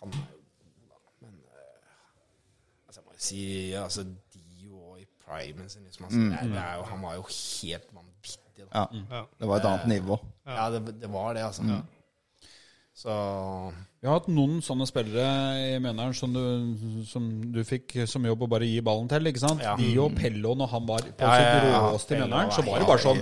Han 0.00 0.12
er 0.12 0.30
jo 0.34 0.40
god, 0.60 0.86
da. 0.90 0.98
Men 1.24 1.34
uh, 1.46 2.86
altså, 2.88 3.00
jeg 3.00 3.06
må 3.06 3.12
jo 3.16 3.24
si 3.28 3.42
altså, 3.78 4.04
Dio 4.34 4.80
og 4.92 5.00
i 5.00 5.06
primen 5.26 5.68
sin 5.72 5.84
liksom, 5.86 6.08
altså, 6.08 6.18
det, 6.18 6.38
er- 6.42 6.52
det 6.54 6.62
er 6.62 6.74
jo, 6.80 6.86
Han 6.92 7.02
var 7.06 7.14
jo 7.20 7.26
helt 7.30 7.88
vanvittig. 7.94 8.64
Da. 8.72 8.86
ja. 8.88 9.22
Det 9.40 9.48
var 9.50 9.60
et 9.60 9.66
annet 9.68 9.86
nivå. 9.94 10.16
Ja, 10.48 10.70
det, 10.72 10.80
det 11.02 11.10
var 11.12 11.34
det, 11.36 11.42
altså. 11.44 11.62
Så 12.96 13.12
Vi 14.00 14.08
har 14.08 14.14
hatt 14.16 14.28
noen 14.32 14.62
sånne 14.64 14.86
spillere 14.88 15.24
i 15.60 15.80
Mjøndalen 15.84 16.14
som 16.16 16.32
du, 16.32 17.02
som 17.04 17.26
du 17.52 17.58
fikk 17.68 17.92
som 18.08 18.24
jobb 18.24 18.46
å 18.46 18.48
bare 18.48 18.64
gi 18.68 18.78
ballen 18.84 19.10
til. 19.12 19.28
ikke 19.28 19.42
sant? 19.42 19.60
Ja. 19.64 19.74
Dio 19.76 20.06
Pello, 20.16 20.54
når 20.56 20.70
han 20.72 20.86
var 20.88 21.04
på 21.04 21.26
Ja, 21.28 21.34
ja, 21.36 21.50
sitt 21.60 21.68
ja. 21.68 21.82
råeste 21.90 22.16
i 22.16 22.20
Mjøndalen, 22.22 22.54
så 22.56 22.64
var 22.64 22.80
det 22.80 22.88
bare 22.88 23.04
sånn. 23.04 23.20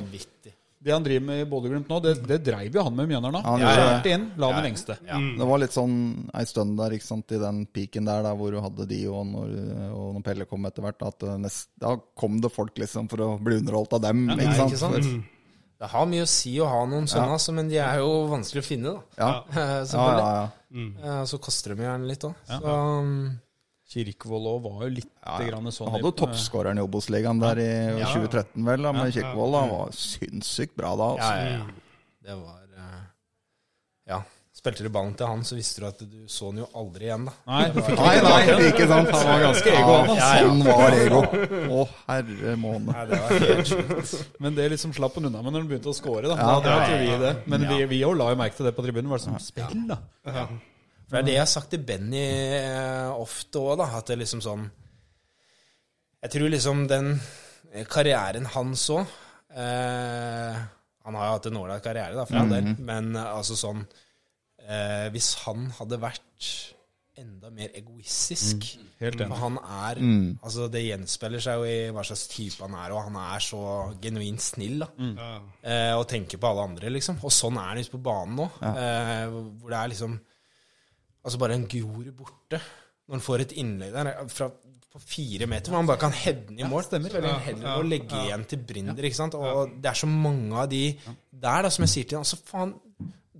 Det 0.84 0.92
han 0.92 1.04
driver 1.06 1.24
med 1.24 1.40
i 1.40 1.44
Bodø-Glimt 1.48 1.88
nå, 1.88 1.98
det, 2.04 2.14
det 2.28 2.36
dreiv 2.44 2.74
jo 2.76 2.82
han 2.84 2.96
med 2.98 3.08
Mjøndalen 3.08 3.38
da. 3.38 3.42
Han 3.48 3.62
Ja, 3.62 3.74
Kjørte 3.78 4.10
inn, 4.12 4.26
la 4.36 4.50
den 4.52 4.66
lengste. 4.68 4.96
Det 5.00 5.46
var 5.48 5.62
litt 5.62 5.76
sånn 5.76 5.94
ei 6.36 6.44
stund 6.48 6.76
der, 6.80 6.96
ikke 6.96 7.08
sant, 7.08 7.32
i 7.32 7.40
den 7.40 7.62
piken 7.72 8.08
der, 8.08 8.24
der 8.26 8.36
hvor 8.36 8.52
du 8.52 8.60
hadde 8.60 8.86
de, 8.90 8.98
og 9.08 9.22
når, 9.30 9.54
og 9.96 10.10
når 10.18 10.26
Pelle 10.26 10.48
kom 10.50 10.68
etter 10.68 10.84
hvert, 10.84 11.06
at 11.08 11.24
nest, 11.40 11.70
da 11.80 11.94
kom 12.20 12.36
det 12.44 12.52
folk 12.52 12.76
liksom 12.82 13.08
for 13.12 13.24
å 13.24 13.30
bli 13.40 13.62
underholdt 13.62 13.96
av 13.96 14.04
dem. 14.04 14.26
ikke 14.34 14.58
sant? 14.60 14.76
sant? 14.82 14.98
ikke 15.00 15.08
sant? 15.08 15.30
Det 15.84 15.88
har 15.90 16.04
mye 16.08 16.24
å 16.24 16.28
si 16.30 16.52
å 16.62 16.68
ha 16.70 16.84
noen 16.88 17.08
sånne, 17.10 17.34
altså, 17.34 17.52
men 17.56 17.68
de 17.72 17.80
er 17.82 17.98
jo 18.00 18.12
vanskelig 18.30 18.62
å 18.62 18.66
finne, 18.66 18.92
da. 18.92 19.24
Ja. 19.24 19.32
Eh, 19.50 19.72
Ja, 19.94 20.04
ja, 20.20 20.28
ja. 20.36 20.44
Mm. 20.74 20.92
Så 21.30 21.38
koster 21.42 21.74
de 21.74 21.82
jo 21.84 21.88
gjerne 21.88 22.08
litt 22.08 22.24
òg. 22.26 22.38
Så 22.50 22.76
um, 22.76 23.10
Kirkevold 23.94 24.50
òg 24.50 24.60
var 24.66 24.84
jo 24.88 24.90
litt 24.98 25.10
grann 25.22 25.70
sånn 25.72 25.88
Han 25.88 25.96
hadde 25.96 26.10
jo 26.10 26.14
toppskåreren 26.24 26.82
i 26.82 26.84
Obos-ligaen 26.84 27.40
der 27.42 27.62
i 27.62 27.70
2013, 28.02 28.58
vel, 28.66 28.82
da, 28.90 28.92
med 28.98 29.14
Kirkevold. 29.14 29.58
Han 29.62 29.72
var 29.78 29.94
sinnssykt 30.02 30.74
bra 30.78 30.94
da. 30.98 31.10
ja, 31.16 31.32
Altså. 31.32 31.34
ja, 31.40 31.58
ja. 31.58 31.66
Det 32.24 32.38
var 32.42 32.62
eh, 32.84 33.02
Ja. 34.14 34.22
Spilte 34.54 34.84
du 34.86 34.88
ballen 34.94 35.12
til 35.18 35.26
han, 35.28 35.40
så 35.44 35.56
visste 35.58 35.82
du 35.82 35.86
at 35.88 35.98
du 36.08 36.20
så 36.30 36.46
han 36.48 36.60
jo 36.62 36.66
aldri 36.78 37.08
igjen, 37.08 37.24
da. 37.26 37.32
Nei, 37.50 37.64
fikk 37.74 37.98
Nei, 37.98 38.12
nei, 38.24 38.68
ikke 38.70 38.86
sant? 38.88 39.10
Han 39.12 39.26
var 39.28 39.40
ganske 39.42 39.72
ego, 39.74 39.96
han, 39.98 40.12
altså. 40.14 40.28
Ja, 40.30 40.44
han 40.46 40.62
var 40.68 40.96
ego. 41.00 41.22
Å, 41.74 41.86
herre 42.06 42.54
måne. 42.62 42.94
Nei, 42.94 43.02
det 43.10 43.18
var 43.24 43.44
helt 43.50 43.72
sjukt. 43.72 44.14
Men 44.46 44.56
det 44.56 44.68
liksom 44.72 44.94
slapp 44.96 45.18
han 45.18 45.26
unna 45.28 45.42
med 45.42 45.52
når 45.56 45.64
han 45.66 45.72
begynte 45.74 45.90
å 45.92 45.96
score. 45.98 46.30
da. 46.30 46.38
Ja, 46.38 46.54
da 46.64 46.76
ja, 46.86 47.00
vi 47.02 47.18
det. 47.26 47.34
Men 47.50 47.66
vi 47.74 47.80
vi 47.92 47.98
òg 48.08 48.14
la 48.22 48.30
jo 48.32 48.38
merke 48.40 48.56
til 48.56 48.70
det 48.70 48.72
på 48.78 48.86
tribunen. 48.86 49.10
Var 49.12 49.20
det 49.20 49.26
sånn 49.26 49.42
Spill, 49.42 49.84
da! 49.90 49.98
For 51.14 51.20
det 51.20 51.22
er 51.22 51.28
det 51.30 51.34
jeg 51.36 51.44
har 51.44 51.50
sagt 51.54 51.70
til 51.70 51.82
Benny 51.86 52.22
eh, 52.58 53.10
ofte 53.14 53.60
òg, 53.62 53.76
da. 53.78 53.86
At 54.00 54.10
det 54.10 54.16
liksom 54.18 54.40
sånn 54.42 54.64
Jeg 56.24 56.32
tror 56.34 56.50
liksom 56.50 56.86
den 56.90 57.12
karrieren 57.90 58.46
hans 58.54 58.88
òg 58.90 59.06
eh, 59.54 60.58
Han 61.06 61.18
har 61.18 61.28
jo 61.28 61.34
hatt 61.36 61.48
en 61.50 61.58
ålreit 61.62 61.84
karriere, 61.84 62.16
da, 62.18 62.24
for 62.28 62.40
all 62.42 62.50
del, 62.52 62.72
men 62.82 63.14
eh, 63.14 63.30
altså 63.38 63.56
sånn 63.58 63.84
eh, 64.66 65.06
Hvis 65.14 65.32
han 65.44 65.68
hadde 65.78 66.00
vært 66.02 66.48
enda 67.14 67.46
mer 67.54 67.70
egoistisk 67.78 68.64
Helt 68.98 69.20
For 69.20 69.26
enig. 69.28 69.38
han 69.38 69.58
er 69.62 70.00
Altså, 70.42 70.66
det 70.72 70.82
gjenspeiler 70.82 71.42
seg 71.44 71.60
jo 71.60 71.68
i 71.70 71.90
hva 71.94 72.02
slags 72.08 72.26
type 72.32 72.62
han 72.66 72.74
er, 72.80 72.94
og 72.96 73.04
han 73.06 73.18
er 73.22 73.44
så 73.44 73.60
genuint 74.02 74.42
snill, 74.42 74.82
da. 74.82 74.88
Eh, 75.62 75.92
og 75.94 76.08
tenker 76.10 76.40
på 76.42 76.50
alle 76.50 76.64
andre, 76.72 76.90
liksom. 76.90 77.20
Og 77.22 77.30
sånn 77.34 77.58
er 77.60 77.68
han 77.70 77.82
ute 77.84 77.92
på 77.94 78.02
banen 78.02 78.38
nå. 78.40 78.48
Eh, 78.66 79.26
hvor 79.60 79.70
det 79.70 79.78
er 79.84 79.92
liksom 79.94 80.16
Altså 81.24 81.40
bare 81.40 81.56
en 81.58 81.66
gror 81.70 82.10
borte. 82.16 82.60
Når 83.04 83.18
han 83.18 83.24
får 83.24 83.44
et 83.44 83.58
innlegg 83.60 83.92
der 83.96 84.28
fra 84.32 84.50
på 84.94 85.00
fire 85.02 85.48
meter, 85.50 85.72
hvor 85.72 85.80
han 85.80 85.88
bare 85.88 85.98
kan 85.98 86.12
heade 86.14 86.44
den 86.46 86.60
i 86.62 86.66
mål. 86.70 86.84
stemmer. 86.86 87.16
Ja, 87.18 87.34
heller 87.42 87.80
å 87.80 87.86
legge 87.86 88.14
igjen 88.28 88.44
til 88.46 88.60
Brinder, 88.62 89.08
ikke 89.08 89.18
sant. 89.18 89.34
Og 89.34 89.72
det 89.82 89.90
er 89.90 89.98
så 89.98 90.06
mange 90.06 90.54
av 90.54 90.68
de 90.70 90.84
der, 91.02 91.66
da, 91.66 91.70
som 91.74 91.82
jeg 91.82 91.90
sier 91.96 92.10
til 92.12 92.20
ham. 92.20 92.22
Altså, 92.22 92.38
faen, 92.46 92.76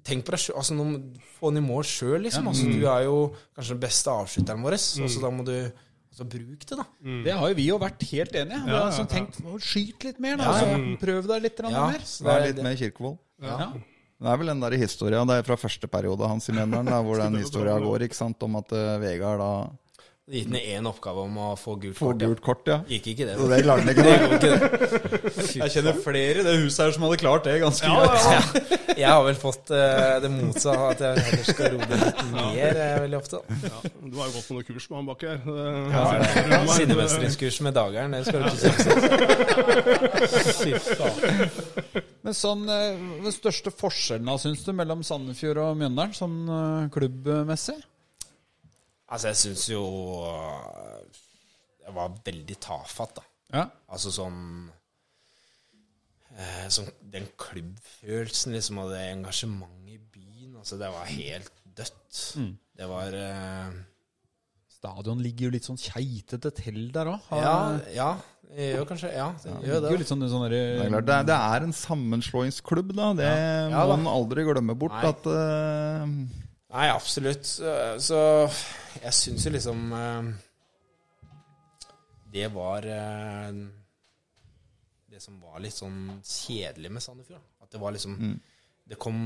tenk 0.04 0.26
på 0.26 0.34
deg 0.34 0.42
sjøl. 0.42 0.58
Altså, 0.58 0.88
få 1.36 1.52
den 1.54 1.62
i 1.62 1.64
mål 1.68 1.86
sjøl, 1.86 2.18
liksom. 2.26 2.50
Altså, 2.50 2.66
du 2.66 2.88
er 2.90 3.06
jo 3.06 3.16
kanskje 3.54 3.76
den 3.76 3.84
beste 3.86 4.16
avslutteren 4.24 4.66
vår. 4.66 4.78
Altså, 4.80 5.22
da 5.22 5.30
må 5.30 5.46
du 5.46 5.54
altså, 5.54 6.26
bruke 6.34 6.70
det, 6.72 6.80
da. 6.82 6.88
Det 7.28 7.38
har 7.38 7.54
jo 7.54 7.60
vi 7.62 7.70
jo 7.70 7.80
vært 7.86 8.06
helt 8.10 8.38
enige 8.42 8.58
i. 8.58 8.74
Ja, 8.74 8.82
har 8.88 8.98
ja. 8.98 9.08
tenkt 9.14 9.38
å, 9.46 9.62
skyt 9.62 10.10
litt 10.10 10.22
mer, 10.26 10.42
da. 10.42 10.50
Ja, 10.50 10.58
ja. 10.58 10.74
Altså, 10.74 11.00
prøv 11.06 11.30
deg 11.30 11.46
litt 11.46 11.66
Ja, 11.68 11.88
mer. 11.94 12.02
er 12.02 12.34
er 12.34 12.46
litt 12.48 12.64
med 12.66 12.82
Kirkevold. 12.82 13.20
Ja. 13.46 13.70
Det 14.22 14.30
er 14.30 14.38
vel 14.40 14.52
den 14.52 14.62
der 14.62 14.76
historia 14.78 15.22
det 15.26 15.36
er 15.40 15.46
fra 15.46 15.56
første 15.58 15.88
periode 15.90 16.28
hans 16.30 16.48
i 16.48 16.54
Mjøndalen, 16.54 16.92
hvor 17.06 17.18
den 17.20 17.40
historia 17.44 17.78
går, 17.82 18.06
ikke 18.06 18.16
sant, 18.16 18.42
om 18.46 18.60
at 18.60 18.72
eh, 18.72 19.00
Vegard 19.02 19.42
da 19.42 19.52
Gitt 20.24 20.48
ned 20.48 20.64
én 20.72 20.86
oppgave 20.88 21.20
om 21.20 21.34
å 21.36 21.50
få 21.60 21.74
gult 21.76 21.98
få 21.98 22.06
kort. 22.14 22.22
ja. 22.24 22.28
kort, 22.40 22.68
ja. 22.70 22.78
Gikk 22.88 23.10
ikke 23.12 23.26
det. 23.28 23.34
Så 23.36 23.44
det 23.50 23.58
klarte 23.66 23.84
han 23.84 23.92
ikke. 23.92 24.04
det. 24.08 24.56
Jeg 25.60 25.72
kjenner 25.74 25.98
flere 26.00 26.40
i 26.40 26.44
det 26.46 26.54
huset 26.62 26.80
her 26.80 26.94
som 26.96 27.04
hadde 27.04 27.18
klart 27.20 27.44
det 27.44 27.58
ganske 27.60 27.84
greit. 27.92 28.72
Jeg 29.02 29.10
har 29.10 29.20
vel 29.26 29.36
fått 29.36 29.68
uh, 29.74 30.16
det 30.24 30.30
motsatte, 30.32 30.86
at 30.94 31.00
jeg 31.02 31.24
heller 31.26 31.46
skal 31.48 31.72
roe 31.74 31.86
litt 31.90 32.20
mer 32.30 32.78
uh, 32.78 32.94
veldig 33.02 33.18
ofte. 33.18 33.40
Ja, 33.66 33.78
du 33.84 34.14
har 34.16 34.28
jo 34.30 34.34
gått 34.38 34.46
på 34.46 34.54
noen 34.54 34.66
kurs 34.70 34.86
med 34.86 34.96
han 35.00 35.08
bak 35.10 35.20
her. 35.26 35.38
Ja, 35.92 36.60
Sinnemestringskurs 36.72 37.58
med 37.66 37.74
dageren, 37.76 38.14
det 38.14 38.22
skal 38.30 38.38
du 38.40 38.46
ikke 38.54 38.70
si. 40.54 40.70
Fy. 40.78 42.02
Men 42.24 42.36
sånn, 42.38 42.62
eh, 42.72 42.96
den 43.20 43.34
største 43.34 43.68
forskjellen 43.74 44.38
syns 44.40 44.62
du, 44.64 44.72
mellom 44.76 45.02
Sandefjord 45.04 45.60
og 45.66 45.74
Mjøndalen, 45.82 46.14
sånn 46.16 46.38
eh, 46.48 46.86
klubbmessig? 46.94 47.76
Altså, 49.14 49.30
jeg 49.30 49.38
syns 49.44 49.64
jo 49.70 49.82
eh, 50.26 51.22
Jeg 51.84 51.94
var 51.94 52.16
veldig 52.26 52.56
tafatt, 52.64 53.20
da. 53.20 53.24
Ja. 53.54 53.64
Altså 53.94 54.10
sånn 54.10 54.38
eh, 56.34 56.66
sånn, 56.72 56.90
Den 57.14 57.28
klubbfølelsen, 57.38 58.54
liksom, 58.56 58.80
og 58.82 58.92
det 58.94 59.02
engasjementet 59.12 59.94
i 59.94 60.00
byen, 60.16 60.54
altså, 60.58 60.78
det 60.80 60.90
var 60.90 61.10
helt 61.12 61.52
dødt. 61.78 62.22
Det 62.74 62.86
var 62.90 63.14
eh, 63.18 63.74
Stadion 64.74 65.22
ligger 65.24 65.46
jo 65.48 65.54
litt 65.54 65.64
sånn 65.66 65.78
keitete 65.80 66.50
til 66.58 66.88
der 66.92 67.14
òg. 67.14 67.28
Ja, 67.38 67.56
ja. 67.94 68.10
Det 68.54 68.66
gjør 68.74 68.84
kanskje 68.86 69.08
Ja, 69.10 69.30
det 69.42 69.52
gjør 69.66 69.80
det. 69.82 69.92
litt 70.02 70.10
sånn, 70.10 70.20
sånn 70.30 70.44
Det 70.52 70.58
er, 70.60 70.90
det, 71.02 71.14
er, 71.16 71.24
det 71.26 71.36
er 71.38 71.64
en 71.66 71.72
sammenslåingsklubb, 71.74 72.92
da. 72.94 73.08
Det 73.18 73.30
Ja 73.30 73.70
må 73.80 73.86
da. 73.94 73.96
man 73.96 74.10
aldri 74.12 74.44
glemme 74.46 74.76
bort. 74.78 74.94
Nei. 74.94 75.10
At 75.10 75.26
eh, 75.30 76.43
Nei, 76.74 76.88
absolutt. 76.90 77.46
Så, 77.46 78.18
jeg 79.02 79.12
syns 79.14 79.44
jo 79.46 79.52
liksom 79.54 79.92
eh, 79.94 80.30
Det 82.34 82.48
var 82.54 82.86
eh, 82.90 83.52
Det 85.12 85.20
som 85.22 85.36
var 85.42 85.62
litt 85.62 85.76
sånn 85.76 86.16
kjedelig 86.26 86.90
med 86.96 87.04
Sandefjord. 87.04 87.44
At 87.62 87.70
det 87.74 87.80
var 87.82 87.94
liksom 87.94 88.16
Det 88.90 88.98
kom 89.00 89.20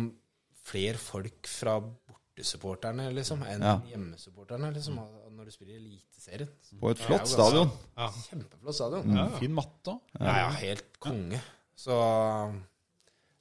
flere 0.68 1.00
folk 1.00 1.48
fra 1.48 1.78
bortesupporterne 1.80 3.06
liksom, 3.16 3.40
enn 3.48 3.62
Ja. 3.64 3.78
hjemmesupporterne 3.88 4.68
liksom, 4.74 4.98
når 5.32 5.48
du 5.48 5.50
spiller 5.54 5.72
i 5.72 5.78
Eliteserien. 5.80 6.50
på 6.82 6.90
et 6.92 7.00
flott 7.00 7.26
stadion. 7.26 7.70
Ja. 7.96 8.10
Kjempeflott 8.28 8.76
stadion. 8.76 9.16
Ja, 9.16 9.24
Fin 9.40 9.54
matte 9.56 9.94
òg. 9.96 10.00
Ja, 10.20 10.34
ja, 10.42 10.50
helt 10.60 11.00
konge. 11.00 11.40
Så 11.74 11.96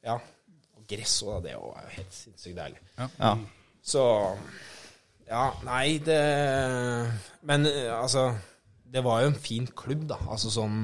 Ja. 0.08 0.16
Og 0.78 0.88
gress 0.88 1.20
òg, 1.28 1.44
det 1.44 1.52
er 1.52 1.60
jo 1.60 1.74
helt 1.98 2.14
sinnssykt 2.16 2.56
deilig. 2.56 2.80
Ja. 3.20 3.36
Så 3.88 4.04
Ja, 5.28 5.50
nei, 5.68 5.98
det 6.04 6.20
Men 7.48 7.66
eh, 7.70 7.92
altså 7.92 8.30
Det 8.88 9.04
var 9.04 9.22
jo 9.24 9.32
en 9.32 9.40
fin 9.40 9.68
klubb, 9.68 10.08
da. 10.10 10.20
Altså 10.28 10.52
sånn 10.54 10.80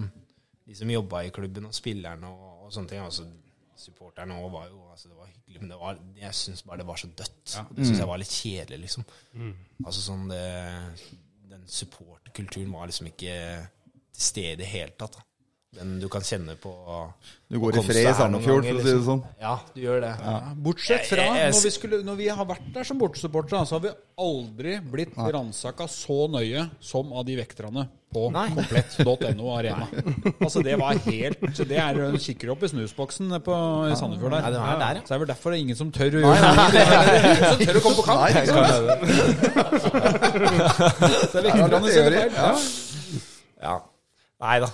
De 0.68 0.76
som 0.80 0.92
jobba 0.92 1.26
i 1.28 1.32
klubben, 1.36 1.68
og 1.68 1.76
spillerne 1.76 2.30
og, 2.30 2.66
og 2.66 2.72
sånne 2.76 2.94
ting. 2.94 3.04
Altså 3.04 3.28
Supporterne 3.84 4.38
òg 4.40 4.48
var 4.54 4.70
jo 4.70 4.80
altså, 4.94 5.10
Det 5.12 5.18
var 5.20 5.28
hyggelig, 5.28 5.62
men 5.62 5.74
det 5.74 5.80
var, 5.82 6.00
jeg 6.22 6.38
syns 6.40 6.64
bare 6.64 6.80
det 6.80 6.88
var 6.88 7.02
så 7.02 7.10
dødt. 7.12 7.56
Ja. 7.58 7.66
Det 7.76 7.88
syns 7.88 8.00
jeg 8.00 8.08
var 8.08 8.22
litt 8.22 8.32
kjedelig, 8.38 8.80
liksom. 8.86 9.06
Altså 9.84 10.06
sånn 10.06 10.30
det 10.32 10.46
Den 11.52 11.68
supporterkulturen 11.68 12.72
var 12.72 12.88
liksom 12.88 13.12
ikke 13.12 13.36
til 14.14 14.24
stede 14.30 14.54
i 14.54 14.62
det 14.64 14.70
hele 14.72 14.96
tatt. 14.98 15.18
da. 15.20 15.26
Den 15.74 15.96
du 16.00 16.06
kan 16.12 16.22
kjenne 16.22 16.54
på 16.62 16.70
Du 17.50 17.58
går 17.60 17.80
i 17.80 17.82
fred 17.82 18.06
i 18.06 18.14
Sandefjord, 18.14 18.62
for 18.66 18.74
å 18.74 18.78
si 18.78 18.84
det 18.84 18.84
liksom. 18.94 19.06
sånn. 19.08 19.24
Ja, 19.42 19.54
du 19.74 19.82
gjør 19.82 20.02
det. 20.04 20.12
Bortsett 20.62 21.06
fra 21.10 21.18
Jeg- 21.24 21.34
jeg- 21.40 21.54
når 21.56 21.64
vi, 21.64 21.70
skulle, 21.74 21.98
når 22.06 22.16
vi 22.20 22.28
har 22.28 22.46
vært 22.46 22.68
der 22.76 22.84
som 22.84 23.00
bortesupportere, 23.00 23.66
så 23.66 23.72
har 23.80 23.80
vi 23.82 23.90
aldri 24.20 24.76
blitt 24.92 25.16
ransaka 25.18 25.88
så 25.90 26.28
nøye 26.30 26.70
som 26.80 27.12
av 27.14 27.26
de 27.26 27.36
vekterne 27.42 27.88
på 28.14 28.30
komplett.no 28.32 29.50
arena. 29.58 29.88
Altså 30.40 30.62
Det 30.64 30.78
var 30.78 30.94
helt 31.10 31.40
så 31.58 31.66
Det 31.68 31.78
er 31.82 31.98
en 32.06 32.18
kikker 32.22 32.52
opp 32.54 32.62
i 32.62 32.68
snusboksen 32.70 33.34
på, 33.42 33.54
i 33.90 33.96
Sandefjord 33.98 34.32
der. 34.32 34.42
Nei, 34.46 34.52
det 34.54 34.60
er 34.62 34.78
der, 34.78 34.94
ja. 34.94 35.02
Så 35.02 35.08
det 35.10 35.16
er 35.18 35.20
vel 35.26 35.28
derfor 35.34 35.50
det 35.50 35.58
er 35.58 35.64
ingen 35.66 35.76
som 35.76 35.92
tør 35.92 36.12
å 36.14 36.22
gjøre 36.22 36.38
det. 36.38 36.86
Ingen 37.34 37.50
som 37.50 37.60
tør 37.66 37.78
å 37.78 37.82
komme 37.82 37.98
på 37.98 38.06
kamp. 38.06 38.20
Nei. 38.22 38.32
Så 41.34 41.42
det 41.42 41.50
er 41.50 41.50
vekterne 41.50 41.82
som 41.82 41.90
gjør 41.90 42.14
feil. 42.14 42.32
Ja. 42.38 42.52
Ja. 43.64 43.76
Nei 44.44 44.58
da. 44.60 44.70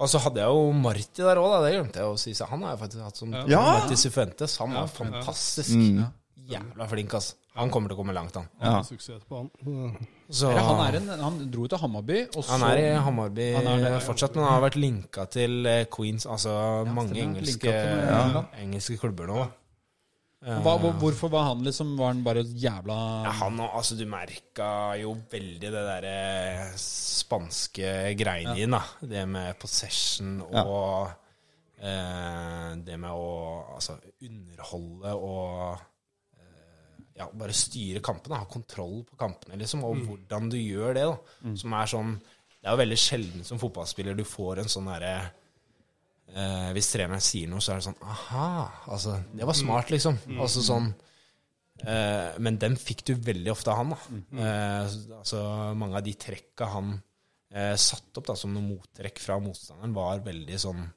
Og 0.00 0.08
så 0.08 0.20
hadde 0.24 0.40
jeg 0.40 0.48
jo 0.48 0.70
Marti 0.72 1.20
der 1.20 1.40
òg, 1.40 1.58
det 1.66 1.74
glemte 1.74 2.00
jeg 2.00 2.08
å 2.08 2.16
si. 2.20 2.32
Så 2.36 2.48
han 2.48 2.64
har 2.64 2.74
jeg 2.74 2.82
faktisk 2.86 3.04
hatt 3.04 3.20
som 3.20 3.34
Ja. 3.50 3.60
Marti 3.66 3.98
Sifuentes. 4.00 4.56
Han 4.62 4.72
var 4.78 4.88
fantastisk. 4.88 5.76
Jævla 6.50 6.88
flink, 6.90 7.12
altså. 7.14 7.36
Han 7.58 7.70
kommer 7.70 7.90
til 7.90 7.98
å 7.98 8.00
komme 8.00 8.14
langt, 8.14 8.36
han. 8.38 8.46
Ja. 8.62 8.80
Suksess 8.86 9.24
på 9.28 9.36
han. 9.42 9.50
Så, 10.30 10.50
Eller 10.52 10.62
Han, 10.62 10.80
er 10.86 10.98
en, 11.00 11.08
han 11.20 11.38
dro 11.50 11.66
til 11.66 11.80
Hammarby, 11.82 12.20
og 12.36 12.44
så 12.46 12.54
han 12.54 12.62
er 12.68 12.78
i 12.78 12.90
Hammarby 13.02 13.48
er 13.58 13.96
fortsatt, 14.06 14.36
men 14.38 14.46
han 14.46 14.54
har 14.54 14.62
vært 14.62 14.78
linka 14.78 15.24
til 15.26 15.66
eh, 15.66 15.84
Queens, 15.90 16.26
altså 16.30 16.52
mange 16.86 17.18
engelske, 17.18 17.74
engelske 18.62 18.98
klubber 19.02 19.26
nå. 19.26 19.48
Hva, 20.40 20.72
Hvorfor 20.96 21.28
var 21.28 21.50
han 21.50 21.64
liksom 21.66 21.90
Var 21.98 22.14
han 22.14 22.22
bare 22.24 22.40
jævla 22.48 22.94
Ja, 23.26 23.32
han 23.42 23.58
altså 23.60 23.96
Du 23.98 24.06
merka 24.08 24.96
jo 24.96 25.12
veldig 25.28 25.60
det 25.60 25.82
derre 25.84 26.70
spanske 26.80 27.90
greiene 28.16 28.54
dine, 28.56 28.78
da. 28.80 29.08
Det 29.12 29.26
med 29.28 29.58
possession 29.60 30.38
og 30.48 31.10
eh, 31.76 32.70
det 32.80 32.96
med 32.98 33.12
å 33.12 33.28
altså 33.76 33.98
underholde 34.24 35.12
og 35.14 35.76
eh, 36.40 37.04
ja, 37.20 37.28
bare 37.28 37.54
styre 37.54 38.00
kampene, 38.04 38.40
ha 38.40 38.48
kontroll 38.48 39.02
på 39.04 39.20
kampene, 39.20 39.60
liksom, 39.60 39.84
og 39.84 40.00
hvordan 40.08 40.48
du 40.50 40.56
gjør 40.56 40.96
det. 40.96 41.04
da, 41.12 41.52
Som 41.60 41.76
er 41.76 41.92
sånn 41.92 42.16
Det 42.24 42.64
er 42.64 42.72
jo 42.74 42.80
veldig 42.80 43.00
sjelden 43.04 43.44
som 43.46 43.60
fotballspiller 43.60 44.16
du 44.16 44.24
får 44.24 44.64
en 44.64 44.72
sånn 44.72 44.88
derre 44.88 45.14
eh, 46.34 46.70
Hvis 46.76 46.92
treneren 46.92 47.22
sier 47.24 47.50
noe, 47.50 47.62
så 47.64 47.74
er 47.74 47.80
det 47.80 47.88
sånn 47.88 48.02
Aha! 48.02 48.48
Altså, 48.92 49.16
det 49.34 49.46
var 49.48 49.58
smart, 49.58 49.90
liksom. 49.94 50.18
Altså 50.38 50.62
sånn 50.66 50.92
eh, 51.84 52.38
Men 52.42 52.58
den 52.62 52.78
fikk 52.80 53.04
du 53.08 53.14
veldig 53.14 53.52
ofte 53.54 53.72
av 53.72 53.82
han, 53.82 53.94
da. 53.94 54.00
Eh, 54.44 54.96
altså, 55.20 55.42
mange 55.78 55.98
av 56.00 56.06
de 56.06 56.14
trekka 56.26 56.70
han 56.76 56.94
eh, 57.52 57.74
satte 57.80 58.20
opp 58.22 58.30
da, 58.30 58.36
som 58.38 58.54
noe 58.54 58.66
mottrekk 58.66 59.20
fra 59.22 59.38
motstanderen, 59.42 59.94
var 59.96 60.24
veldig 60.26 60.58
sånn 60.68 60.88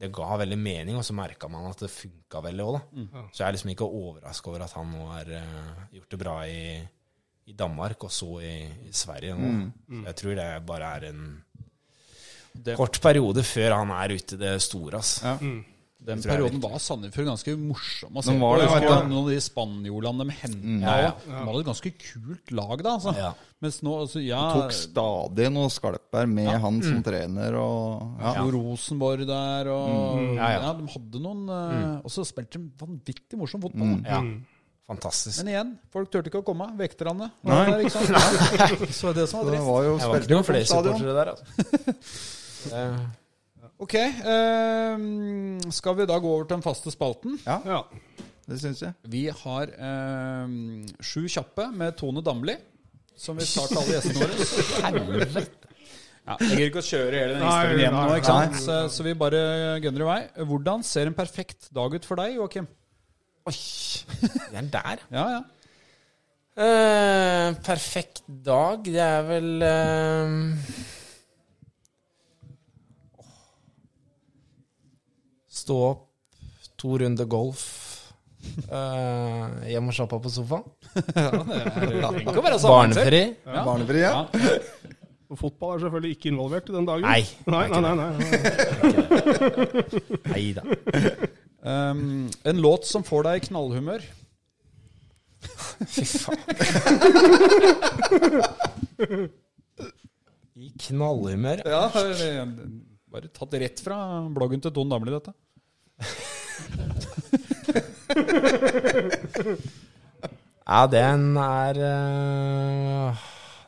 det 0.00 0.08
ga 0.16 0.30
veldig 0.40 0.56
mening, 0.56 0.96
og 0.96 1.04
så 1.04 1.12
merka 1.12 1.44
man 1.52 1.66
at 1.68 1.82
det 1.82 1.90
funka 1.92 2.40
veldig 2.46 2.64
òg, 2.64 2.76
da. 2.78 2.80
Så 3.34 3.42
jeg 3.42 3.46
er 3.50 3.52
liksom 3.52 3.70
ikke 3.74 3.84
overraska 3.84 4.48
over 4.48 4.62
at 4.64 4.72
han 4.78 4.94
nå 4.94 5.02
har 5.10 5.28
eh, 5.36 5.82
gjort 5.98 6.14
det 6.14 6.18
bra 6.22 6.36
i, 6.48 6.62
i 7.44 7.52
Danmark, 7.52 8.06
og 8.08 8.14
så 8.16 8.30
i, 8.40 8.54
i 8.88 8.92
Sverige 8.96 9.34
nå. 9.36 9.50
Så 10.00 10.06
jeg 10.08 10.16
tror 10.22 10.38
det 10.38 10.46
bare 10.70 10.88
er 10.96 11.06
en 11.10 11.20
Det- 12.54 12.76
kort 12.76 13.00
periode 13.00 13.42
før 13.46 13.76
han 13.78 13.90
er 13.90 14.16
ute 14.16 14.34
i 14.34 14.40
det 14.40 14.56
store, 14.62 14.98
ass. 14.98 15.20
Ja. 15.24 15.36
Den 16.00 16.16
jeg 16.16 16.30
er 16.32 16.38
perioden 16.38 16.62
var 16.64 16.78
Sandefjord 16.80 17.26
ganske 17.28 17.52
morsom 17.60 18.14
å 18.16 18.22
se 18.24 18.32
på. 18.32 18.38
var. 18.40 19.04
Noen 19.04 19.18
av 19.20 19.26
de 19.28 19.36
spanjolene 19.44 20.24
de 20.24 20.32
henta 20.32 20.80
Ja, 20.80 20.94
ja. 21.02 21.10
De 21.26 21.44
hadde 21.44 21.60
et 21.60 21.66
ganske 21.68 21.90
kult 22.00 22.52
lag 22.56 22.82
da, 22.82 22.94
altså. 22.96 23.12
Ja. 23.18 23.34
Mens 23.60 23.82
nå, 23.84 23.92
altså, 24.06 24.22
ja 24.24 24.40
Tok 24.56 24.72
stadig 24.72 25.50
noe 25.52 25.68
skalper 25.68 26.26
med 26.26 26.48
han 26.48 26.80
som 26.80 27.02
trener 27.04 27.52
og 27.60 28.16
ja. 28.18 28.32
Rosenborg 28.48 29.26
der, 29.28 29.68
og 29.68 30.24
Ja, 30.38 30.48
ja, 30.54 30.62
ja. 30.62 30.72
de 30.80 30.88
hadde 30.88 31.20
noen 31.20 31.44
eh, 31.52 32.00
Og 32.00 32.08
så 32.16 32.24
spilte 32.24 32.56
de 32.56 32.70
vanvittig 32.80 33.36
morsom 33.36 33.60
fotball. 33.60 34.00
da. 34.00 34.08
Ja. 34.16 34.22
Fantastisk. 34.88 35.44
Men 35.44 35.52
igjen, 35.52 35.78
folk 35.92 36.08
turte 36.10 36.32
ikke 36.32 36.40
å 36.40 36.48
komme. 36.48 36.72
Vekterne. 36.80 37.28
Nei. 37.46 37.60
Der, 37.68 37.84
ikke 37.84 37.92
sant? 38.00 38.88
Så 38.96 39.12
det 39.14 39.28
som 39.28 39.44
var 39.44 39.52
Det 39.52 39.60
var 39.68 39.84
jo 39.84 39.96
var 40.00 40.16
jo 40.16 40.32
noen 40.32 40.42
på 40.42 40.48
flere 40.48 40.64
supportere 40.66 41.14
der, 41.20 41.34
altså. 41.36 42.30
Det- 42.68 43.16
Ok, 43.80 43.94
eh, 43.96 44.98
skal 45.72 45.94
vi 45.96 46.04
da 46.08 46.16
gå 46.20 46.28
over 46.34 46.44
til 46.44 46.56
den 46.58 46.64
faste 46.64 46.90
spalten? 46.92 47.38
Ja. 47.46 47.82
Det 48.48 48.58
syns 48.60 48.80
jeg. 48.82 48.92
Vi 49.08 49.22
har 49.30 49.70
eh, 49.72 50.48
sju 51.00 51.22
kjappe 51.32 51.70
med 51.76 51.96
Tone 51.96 52.20
Damli, 52.24 52.56
som 53.16 53.36
vi 53.40 53.44
tar 53.48 53.68
til 53.70 53.80
alle 53.80 53.96
gjestene 53.96 54.20
våre. 55.06 55.46
Ja, 56.30 56.34
jeg 56.44 56.50
gidder 56.50 56.68
ikke 56.68 56.82
å 56.82 56.84
kjøre 56.84 57.16
hele 57.16 57.32
den 57.32 57.42
historien 57.42 57.78
igjen 57.80 57.94
nå, 57.96 58.02
ikke 58.20 58.28
sant? 58.28 58.58
Så, 58.60 58.74
så 58.92 59.02
vi 59.06 59.14
bare 59.18 59.38
gunner 59.82 60.02
i 60.04 60.08
vei. 60.10 60.18
Hvordan 60.46 60.84
ser 60.86 61.08
en 61.08 61.16
perfekt 61.16 61.70
dag 61.74 61.96
ut 61.96 62.04
for 62.06 62.20
deg, 62.20 62.36
Joakim? 62.36 62.68
Er 64.52 64.68
der. 64.70 65.00
Ja, 65.16 65.24
ja. 65.32 65.40
Eh, 66.60 67.48
perfekt 67.64 68.20
dag, 68.44 68.84
det 68.84 69.00
er 69.00 69.24
vel 69.26 69.64
eh, 69.64 70.36
Stå 75.70 75.78
opp, 75.86 76.00
to 76.82 76.96
runder 76.98 77.28
golf, 77.30 77.60
eh, 78.66 79.42
hjem 79.70 79.86
og 79.86 79.94
slappe 79.94 80.16
av 80.16 80.22
på 80.24 80.30
sofaen. 80.34 80.64
ja, 80.98 81.30
det 81.30 81.58
er, 81.62 81.92
det 81.94 82.00
er. 82.26 82.56
Barnefri. 82.64 83.20
Ja. 83.46 83.62
Barnefri, 83.68 84.00
ja. 84.02 84.08
Ja. 84.34 84.96
Og 85.30 85.38
fotball 85.38 85.76
er 85.76 85.84
selvfølgelig 85.84 86.16
ikke 86.16 86.26
involvert 86.32 86.66
i 86.66 86.74
den 86.74 86.88
dagen. 86.88 87.06
Nei. 87.06 87.22
Nei, 87.54 87.68
nei, 87.70 87.80
nei, 87.84 87.94
nei. 88.00 88.10
Nei 90.24 90.42
da. 90.56 90.62
Um, 91.62 92.26
en 92.50 92.62
låt 92.64 92.88
som 92.90 93.04
får 93.06 93.28
deg 93.28 93.38
i 93.38 93.44
knallhumør. 93.46 94.02
Fy 95.86 96.02
faen. 96.16 96.42
I 100.58 100.72
knallhumør. 100.88 101.62
Ja, 101.62 101.84
bare 103.14 103.30
tatt 103.38 103.54
rett 103.62 103.84
fra 103.86 104.00
bloggen 104.34 104.66
til 104.66 104.74
Tone 104.74 104.90
Damli, 104.96 105.14
dette. 105.14 105.30
Ja, 110.70 110.86
den 110.86 111.36
er 111.40 111.78
eh, 111.82 113.22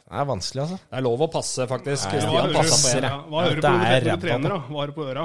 Den 0.06 0.18
er 0.20 0.26
vanskelig, 0.28 0.62
altså. 0.64 0.78
Det 0.86 0.98
er 0.98 1.04
lov 1.06 1.22
å 1.24 1.28
passe, 1.32 1.66
faktisk. 1.70 2.10
Nei, 2.12 2.18
ja. 2.20 2.26
Stian 2.26 2.52
Hva 2.52 2.59
passa 2.60 2.76
på 2.82 2.90
ja. 3.02 3.14
hva 3.26 3.46
hører 3.46 3.59
du 3.59 3.62
på 3.64 3.72
er 3.72 4.06
når 4.06 4.20
du 4.20 4.26
trener, 4.26 4.54
da? 4.54 4.59
Hva 4.68 4.78
har 4.82 4.92
du 4.92 4.94
på 4.98 5.06
øra? 5.09 5.24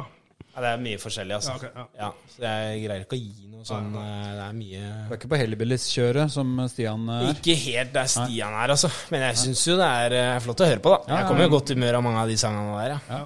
Ja, 0.58 0.62
det 0.64 0.70
er 0.72 0.80
mye 0.82 0.98
forskjellig, 0.98 1.36
altså. 1.38 1.54
Ja, 1.54 1.58
okay, 1.60 1.70
ja. 1.76 1.84
Ja, 2.02 2.08
så 2.34 2.46
jeg 2.48 2.80
greier 2.88 3.04
ikke 3.04 3.18
å 3.18 3.22
gi 3.22 3.50
noe 3.52 3.68
sånn 3.68 3.92
eh, 4.02 4.30
Det 4.32 4.46
er 4.48 4.56
mye 4.58 4.80
Du 4.88 5.12
er 5.12 5.20
ikke 5.20 5.30
på 5.30 5.40
Hellbillies-kjøret, 5.44 6.34
som 6.34 6.56
Stian 6.72 7.04
er. 7.14 7.28
Ikke 7.36 7.58
helt 7.62 7.94
der 7.94 8.10
Stian 8.10 8.56
er, 8.58 8.74
altså. 8.74 8.90
Men 9.14 9.28
jeg 9.28 9.38
syns 9.44 9.62
jo 9.70 9.76
det 9.78 9.92
er 10.08 10.18
eh, 10.18 10.40
flott 10.48 10.64
å 10.66 10.72
høre 10.72 10.82
på, 10.82 10.96
da. 10.96 11.20
Jeg 11.20 11.30
kommer 11.30 11.46
jo 11.46 11.52
i 11.52 11.56
godt 11.60 11.76
humør 11.76 12.00
av 12.00 12.08
mange 12.08 12.24
av 12.24 12.34
de 12.34 12.40
sangene 12.42 12.80
der, 12.80 12.98
ja. 13.12 13.22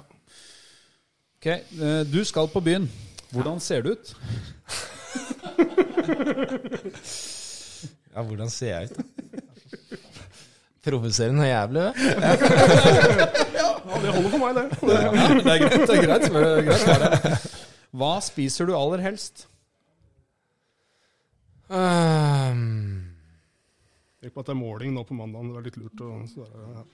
Ok, 1.40 1.48
eh, 1.56 2.02
Du 2.12 2.20
skal 2.28 2.52
på 2.52 2.60
byen. 2.68 2.90
Hvordan 3.32 3.60
ser 3.60 3.82
det 3.82 3.96
ut? 3.96 4.16
Ja, 8.12 8.20
hvordan 8.28 8.50
ser 8.52 8.66
jeg 8.66 8.90
ut? 8.90 8.96
Provoserende 10.84 11.46
jævlig, 11.46 11.80
det. 11.80 11.92
Ja, 13.56 13.68
det 14.02 14.10
holder 14.12 14.30
for 14.30 14.38
meg, 14.42 14.58
det. 14.58 14.64
det 14.82 14.96
er 14.98 15.62
greit. 15.62 15.86
det 15.86 15.94
er 15.96 16.02
greit, 16.02 16.26
det 16.26 16.42
er 16.42 16.66
greit 16.66 17.22
det. 17.22 17.38
Hva 17.96 18.10
spiser 18.24 18.68
du 18.68 18.74
aller 18.76 19.00
helst? 19.04 19.46
Um, 21.72 23.14
Tenk 24.20 24.34
på 24.34 24.42
at 24.42 24.50
det 24.50 24.52
er 24.52 24.60
måling 24.60 24.92
nå 24.96 25.06
på 25.08 25.16
mandag. 25.16 25.48
Det 25.54 25.60
er 25.62 25.68
litt 25.70 25.80
lurt. 25.80 26.04
Og, 26.04 26.26
så 26.28 26.44
ja. 26.44 26.84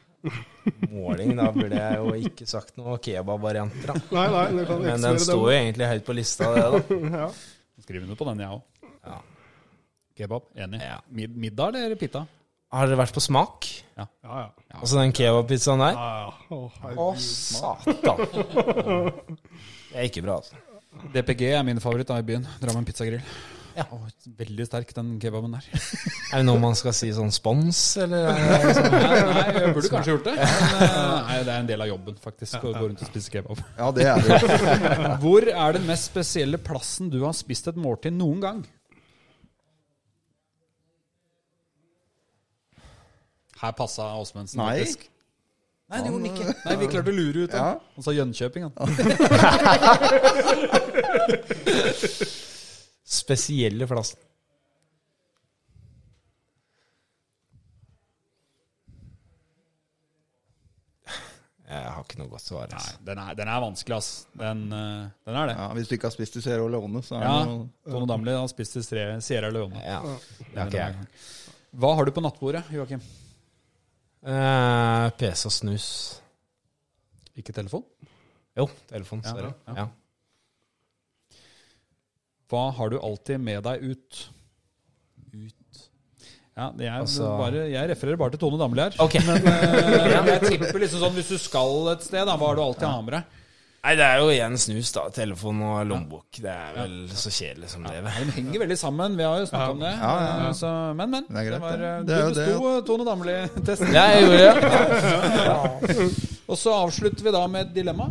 Måling, 0.91 1.35
da 1.39 1.49
burde 1.55 1.79
jeg 1.79 1.99
jo 2.01 2.15
ikke 2.29 2.47
sagt 2.51 2.77
noe 2.81 2.97
kebab-varianter, 3.03 3.93
da. 3.93 3.97
Nei, 4.17 4.27
nei, 4.35 4.47
det 4.59 4.67
kan 4.69 4.83
Men 4.85 5.07
den 5.07 5.21
sto 5.23 5.39
jo 5.45 5.53
egentlig 5.55 5.91
høyt 5.93 6.07
på 6.07 6.17
lista, 6.19 6.51
det, 6.55 6.65
da. 6.65 6.99
Ja. 7.23 7.29
Skriv 7.85 8.05
under 8.05 8.19
på 8.19 8.27
den, 8.29 8.43
jeg 8.43 8.57
òg. 8.57 8.91
Ja. 9.07 9.21
Kebab. 10.19 10.49
Enig. 10.59 10.83
Ja. 10.83 10.99
Mid 11.15 11.37
middag 11.39 11.79
eller 11.79 11.99
pita? 12.01 12.25
Har 12.75 12.89
dere 12.91 12.99
vært 13.01 13.15
på 13.17 13.23
smak? 13.25 13.69
Ja, 13.97 14.05
ja. 14.27 14.49
Altså 14.77 14.99
den 14.99 15.15
kebabpizzaen 15.17 15.81
der? 15.81 15.95
ja, 15.97 16.09
ja. 16.27 16.57
Å, 16.59 17.05
Å, 17.07 17.13
satan. 17.17 18.25
Det 19.89 19.97
er 19.97 20.11
ikke 20.11 20.21
bra, 20.27 20.35
altså. 20.43 20.59
DPG 21.15 21.47
er 21.55 21.63
min 21.65 21.81
favoritt 21.81 22.11
da 22.11 22.19
i 22.21 22.27
byen. 22.27 22.45
Drammen 22.61 22.85
pizzagrill. 22.85 23.23
Ja. 23.79 23.85
Veldig 24.39 24.65
sterk, 24.67 24.91
den 24.97 25.13
kebaben 25.23 25.53
der. 25.55 25.67
Er 26.33 26.41
det 26.41 26.47
noe 26.49 26.59
man 26.61 26.75
skal 26.77 26.93
si 26.97 27.09
sånn 27.15 27.31
spons, 27.33 27.79
eller? 28.03 28.33
sånn- 28.75 28.91
Nei, 28.99 29.21
nei, 29.29 29.45
jeg 29.55 29.75
burde 29.77 29.91
kanskje 29.93 30.13
gjort 30.17 30.27
det. 30.27 30.35
Men, 30.39 30.49
eh, 30.83 30.97
nei, 31.29 31.37
det 31.47 31.53
er 31.53 31.61
en 31.63 31.69
del 31.71 31.85
av 31.87 31.89
jobben, 31.93 32.17
faktisk, 32.25 32.59
å 32.59 32.73
gå 32.75 32.83
rundt 32.89 33.05
og 33.07 33.11
spise 33.13 33.31
kebab. 33.37 33.63
Ja, 33.79 33.91
det 33.95 34.09
er 34.11 34.19
det. 34.27 34.41
Hvor 35.23 35.47
er 35.53 35.79
den 35.79 35.87
mest 35.89 36.11
spesielle 36.11 36.59
plassen 36.59 37.07
du 37.15 37.21
har 37.23 37.37
spist 37.39 37.71
et 37.71 37.79
måltid 37.79 38.13
noen 38.19 38.43
gang? 38.43 38.65
Her 43.63 43.73
passa 43.79 44.11
Åsmundsen, 44.19 44.59
faktisk. 44.63 45.07
Nei, 45.89 46.03
det 46.05 46.11
gjorde 46.13 46.21
han 46.21 46.29
ikke. 46.35 46.53
Nei, 46.67 46.75
Vi 46.83 46.87
klarte 46.93 47.11
å 47.11 47.17
lure 47.17 47.47
ut 47.47 47.55
Ja. 47.57 47.63
han. 47.65 47.79
Han 47.97 48.05
sa 48.05 48.13
Jönköping, 48.13 48.63
han. 48.69 48.75
Spesielle 53.09 53.87
plassen. 53.89 54.21
Jeg 61.69 61.85
har 61.93 62.01
ikke 62.01 62.17
noe 62.23 62.31
godt 62.33 62.41
svar. 62.47 62.69
Nei, 62.71 62.79
Altså. 62.81 62.95
den 63.05 63.19
er, 63.21 63.35
den 63.37 63.49
er 63.53 63.61
vanskelig, 63.61 63.97
ass. 63.99 64.09
Den, 64.41 64.61
uh, 64.73 65.09
den 65.29 65.37
er 65.37 65.51
det. 65.51 65.57
Ja, 65.59 65.67
hvis 65.77 65.91
du 65.91 65.95
ikke 65.99 66.09
har 66.09 66.15
spist 66.15 66.39
i 66.41 66.43
Sierra 66.45 66.65
Leone, 66.73 67.03
så 67.05 67.19
er 67.19 67.27
Ja, 67.27 67.35
det 67.45 67.51
noe 67.51 67.93
Tone 67.93 68.09
Damli 68.09 68.33
har 68.33 68.47
spist 68.49 68.79
i 68.81 68.83
Sierra 68.87 69.51
Leone. 69.53 69.83
Ja, 69.85 69.99
det 70.39 70.57
har 70.57 70.71
ikke 70.73 70.81
jeg. 70.87 71.11
Hva 71.77 71.91
har 71.99 72.09
du 72.09 72.13
på 72.17 72.25
nattbordet, 72.25 72.65
Joakim? 72.73 73.03
Uh, 74.25 75.11
PC 75.21 75.45
og 75.51 75.53
snus. 75.59 75.89
Ikke 77.37 77.53
telefon? 77.53 77.85
Jo, 78.57 78.65
telefon. 78.89 79.21
Ja, 79.29 79.35
Sorry. 79.37 79.53
ja. 79.77 79.87
Ja. 82.49 82.55
Hva 82.57 82.65
har 82.79 82.91
du 82.91 82.99
alltid 83.05 83.41
med 83.45 83.63
deg 83.67 83.83
ut? 83.93 84.27
Ut 85.35 85.55
Ja, 86.59 86.71
det 86.75 86.87
er 86.89 87.01
Altså- 87.03 87.37
bare, 87.39 87.67
Jeg 87.71 87.89
refererer 87.91 88.17
bare 88.19 88.31
til 88.31 88.41
Tone 88.41 88.59
Damli 88.59 88.81
her. 88.83 88.95
Ok. 88.99 89.15
Men 89.27 89.43
ja, 90.15 90.23
jeg 90.27 90.41
tipper 90.49 90.79
liksom 90.81 91.01
sånn 91.05 91.13
hvis 91.15 91.29
du 91.29 91.39
skal 91.39 91.93
et 91.93 92.03
sted, 92.03 92.25
da, 92.27 92.37
hva 92.37 92.49
har 92.49 92.57
du 92.57 92.63
alltid 92.65 92.89
ha 92.89 93.01
med 93.03 93.13
deg? 93.19 93.35
Nei, 93.85 93.93
det 93.95 94.03
er 94.05 94.19
jo 94.19 94.27
igjen 94.33 94.57
snus, 94.59 94.89
da. 94.93 95.05
Telefon 95.15 95.61
og 95.63 95.87
lommebok. 95.87 96.41
Det 96.43 96.51
er 96.51 96.73
vel 96.75 96.97
så 97.15 97.31
kjedelig 97.31 97.69
som 97.71 97.85
det. 97.87 97.93
De 98.03 98.11
henger 98.35 98.59
veldig 98.65 98.77
sammen. 98.77 99.15
Vi 99.17 99.23
har 99.23 99.39
jo 99.39 99.47
snakka 99.47 99.71
om 99.77 99.79
det. 99.85 99.93
Ja, 99.95 100.11
ja, 100.19 100.33
ja. 100.41 100.49
Eh, 100.49 100.57
Så, 100.59 100.73
men, 100.99 101.11
men. 101.15 101.29
Det 101.29 101.39
er 101.39 101.47
greit, 101.47 101.61
var, 101.63 101.77
det. 101.79 101.93
eh, 101.93 102.03
Det 102.09 102.17
er 102.17 102.27
du 102.27 102.35
det, 102.35 102.47
besto 102.49 102.73
Tone 102.91 103.07
Damli-testen. 103.07 103.93
Ja, 103.97 104.05
jeg 104.17 104.27
gjorde 104.27 104.39
det. 104.59 106.09
Og 106.51 106.59
så 106.59 106.75
avslutter 106.75 107.23
vi 107.29 107.31
da 107.39 107.45
med 107.47 107.69
et 107.69 107.73
dilemma 107.79 108.11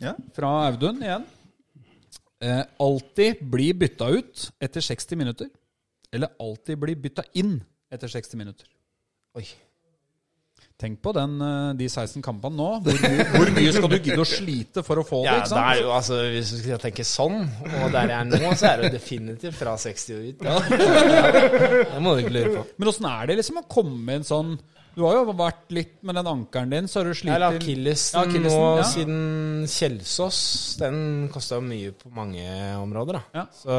Ja. 0.00 0.14
fra 0.34 0.54
Audun 0.70 1.02
igjen. 1.04 1.28
Eh, 2.42 2.62
alltid 2.82 3.44
bli 3.50 3.72
bytta 3.74 4.08
ut 4.10 4.48
etter 4.60 4.80
60 4.80 5.16
minutter. 5.16 5.48
eller 6.14 6.28
alltid 6.38 6.78
bli 6.78 6.94
bytta 6.94 7.24
inn 7.34 7.56
etter 7.90 8.08
60 8.08 8.36
minutter? 8.38 8.66
Oi. 9.34 9.46
Tenk 10.78 11.00
på 11.02 11.12
den, 11.14 11.40
eh, 11.42 11.72
de 11.78 11.88
16 11.88 12.22
kampene 12.22 12.56
nå. 12.58 12.68
Hvor, 12.82 12.96
hvor 13.34 13.50
mye 13.54 13.72
skal 13.74 13.88
du 13.90 13.96
gidde 13.98 14.22
å 14.22 14.26
slite 14.26 14.82
for 14.86 14.98
å 14.98 15.04
få 15.06 15.20
det? 15.22 15.30
Ja, 15.30 15.36
ikke 15.40 15.54
det 15.54 15.64
er 15.64 15.80
jo, 15.80 15.90
altså, 15.94 16.18
Hvis 16.34 16.50
du 16.50 16.56
skal 16.64 16.80
tenke 16.82 17.06
sånn, 17.06 17.36
og 17.82 17.92
der 17.94 18.10
jeg 18.10 18.18
er 18.18 18.30
nå, 18.30 18.54
så 18.58 18.68
er 18.70 18.76
det 18.82 18.88
jo 18.88 18.94
definitivt 18.96 19.58
fra 19.58 19.76
60 19.78 20.14
og 20.14 20.24
ut. 20.28 20.42
Ja. 20.42 20.56
Det 21.94 22.02
må 22.02 22.14
du 22.14 22.24
ikke 22.24 22.34
lure 22.34 22.54
på. 22.56 22.64
Men 22.78 22.90
åssen 22.90 23.06
er 23.10 23.30
det 23.30 23.38
liksom 23.38 23.62
å 23.62 23.66
komme 23.70 23.98
med 24.02 24.22
en 24.22 24.26
sånn 24.30 24.54
Du 24.94 25.02
har 25.02 25.16
jo 25.18 25.34
vært 25.34 25.72
litt 25.74 25.96
med 26.06 26.16
den 26.20 26.28
ankelen 26.30 26.70
din, 26.70 26.88
så 26.90 27.00
har 27.00 27.10
du 27.10 27.18
slitt 27.18 27.34
Eller 27.34 27.56
akillesen 27.56 28.20
Ja, 28.20 28.42
nå 28.44 28.58
ja. 28.78 28.86
siden 28.86 29.66
Kjelsås. 29.70 30.38
Den 30.78 30.98
kosta 31.34 31.58
mye 31.64 31.94
på 31.98 32.12
mange 32.14 32.44
områder, 32.78 33.18
da. 33.18 33.40
Ja. 33.40 33.44
Så 33.58 33.78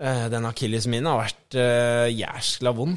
uh, 0.00 0.24
den 0.32 0.48
akillesen 0.48 0.94
min 0.94 1.08
har 1.10 1.20
vært 1.20 1.58
uh, 1.60 2.06
jæskla 2.08 2.72
vond, 2.76 2.96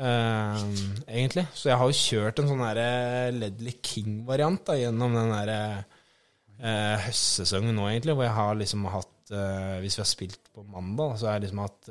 uh, 0.00 0.60
egentlig. 1.06 1.46
Så 1.56 1.72
jeg 1.72 1.80
har 1.80 1.88
jo 1.88 2.00
kjørt 2.02 2.42
en 2.42 2.52
sånn 2.52 2.66
derre 2.66 2.90
Ledley 3.38 3.78
King-variant 3.80 4.66
da, 4.68 4.76
gjennom 4.82 5.16
den 5.16 5.32
derre 5.32 5.60
uh, 5.80 6.96
høstsesongen 7.06 7.72
nå, 7.78 7.88
egentlig, 7.88 8.18
hvor 8.18 8.28
jeg 8.28 8.36
har 8.36 8.60
liksom 8.60 8.84
hatt 8.92 9.16
Hvis 9.30 9.94
vi 9.94 10.00
har 10.02 10.08
spilt 10.10 10.48
på 10.50 10.64
mandag, 10.66 11.12
så 11.20 11.28
har 11.28 11.36
jeg 11.36 11.44
liksom 11.44 11.60
hatt 11.62 11.90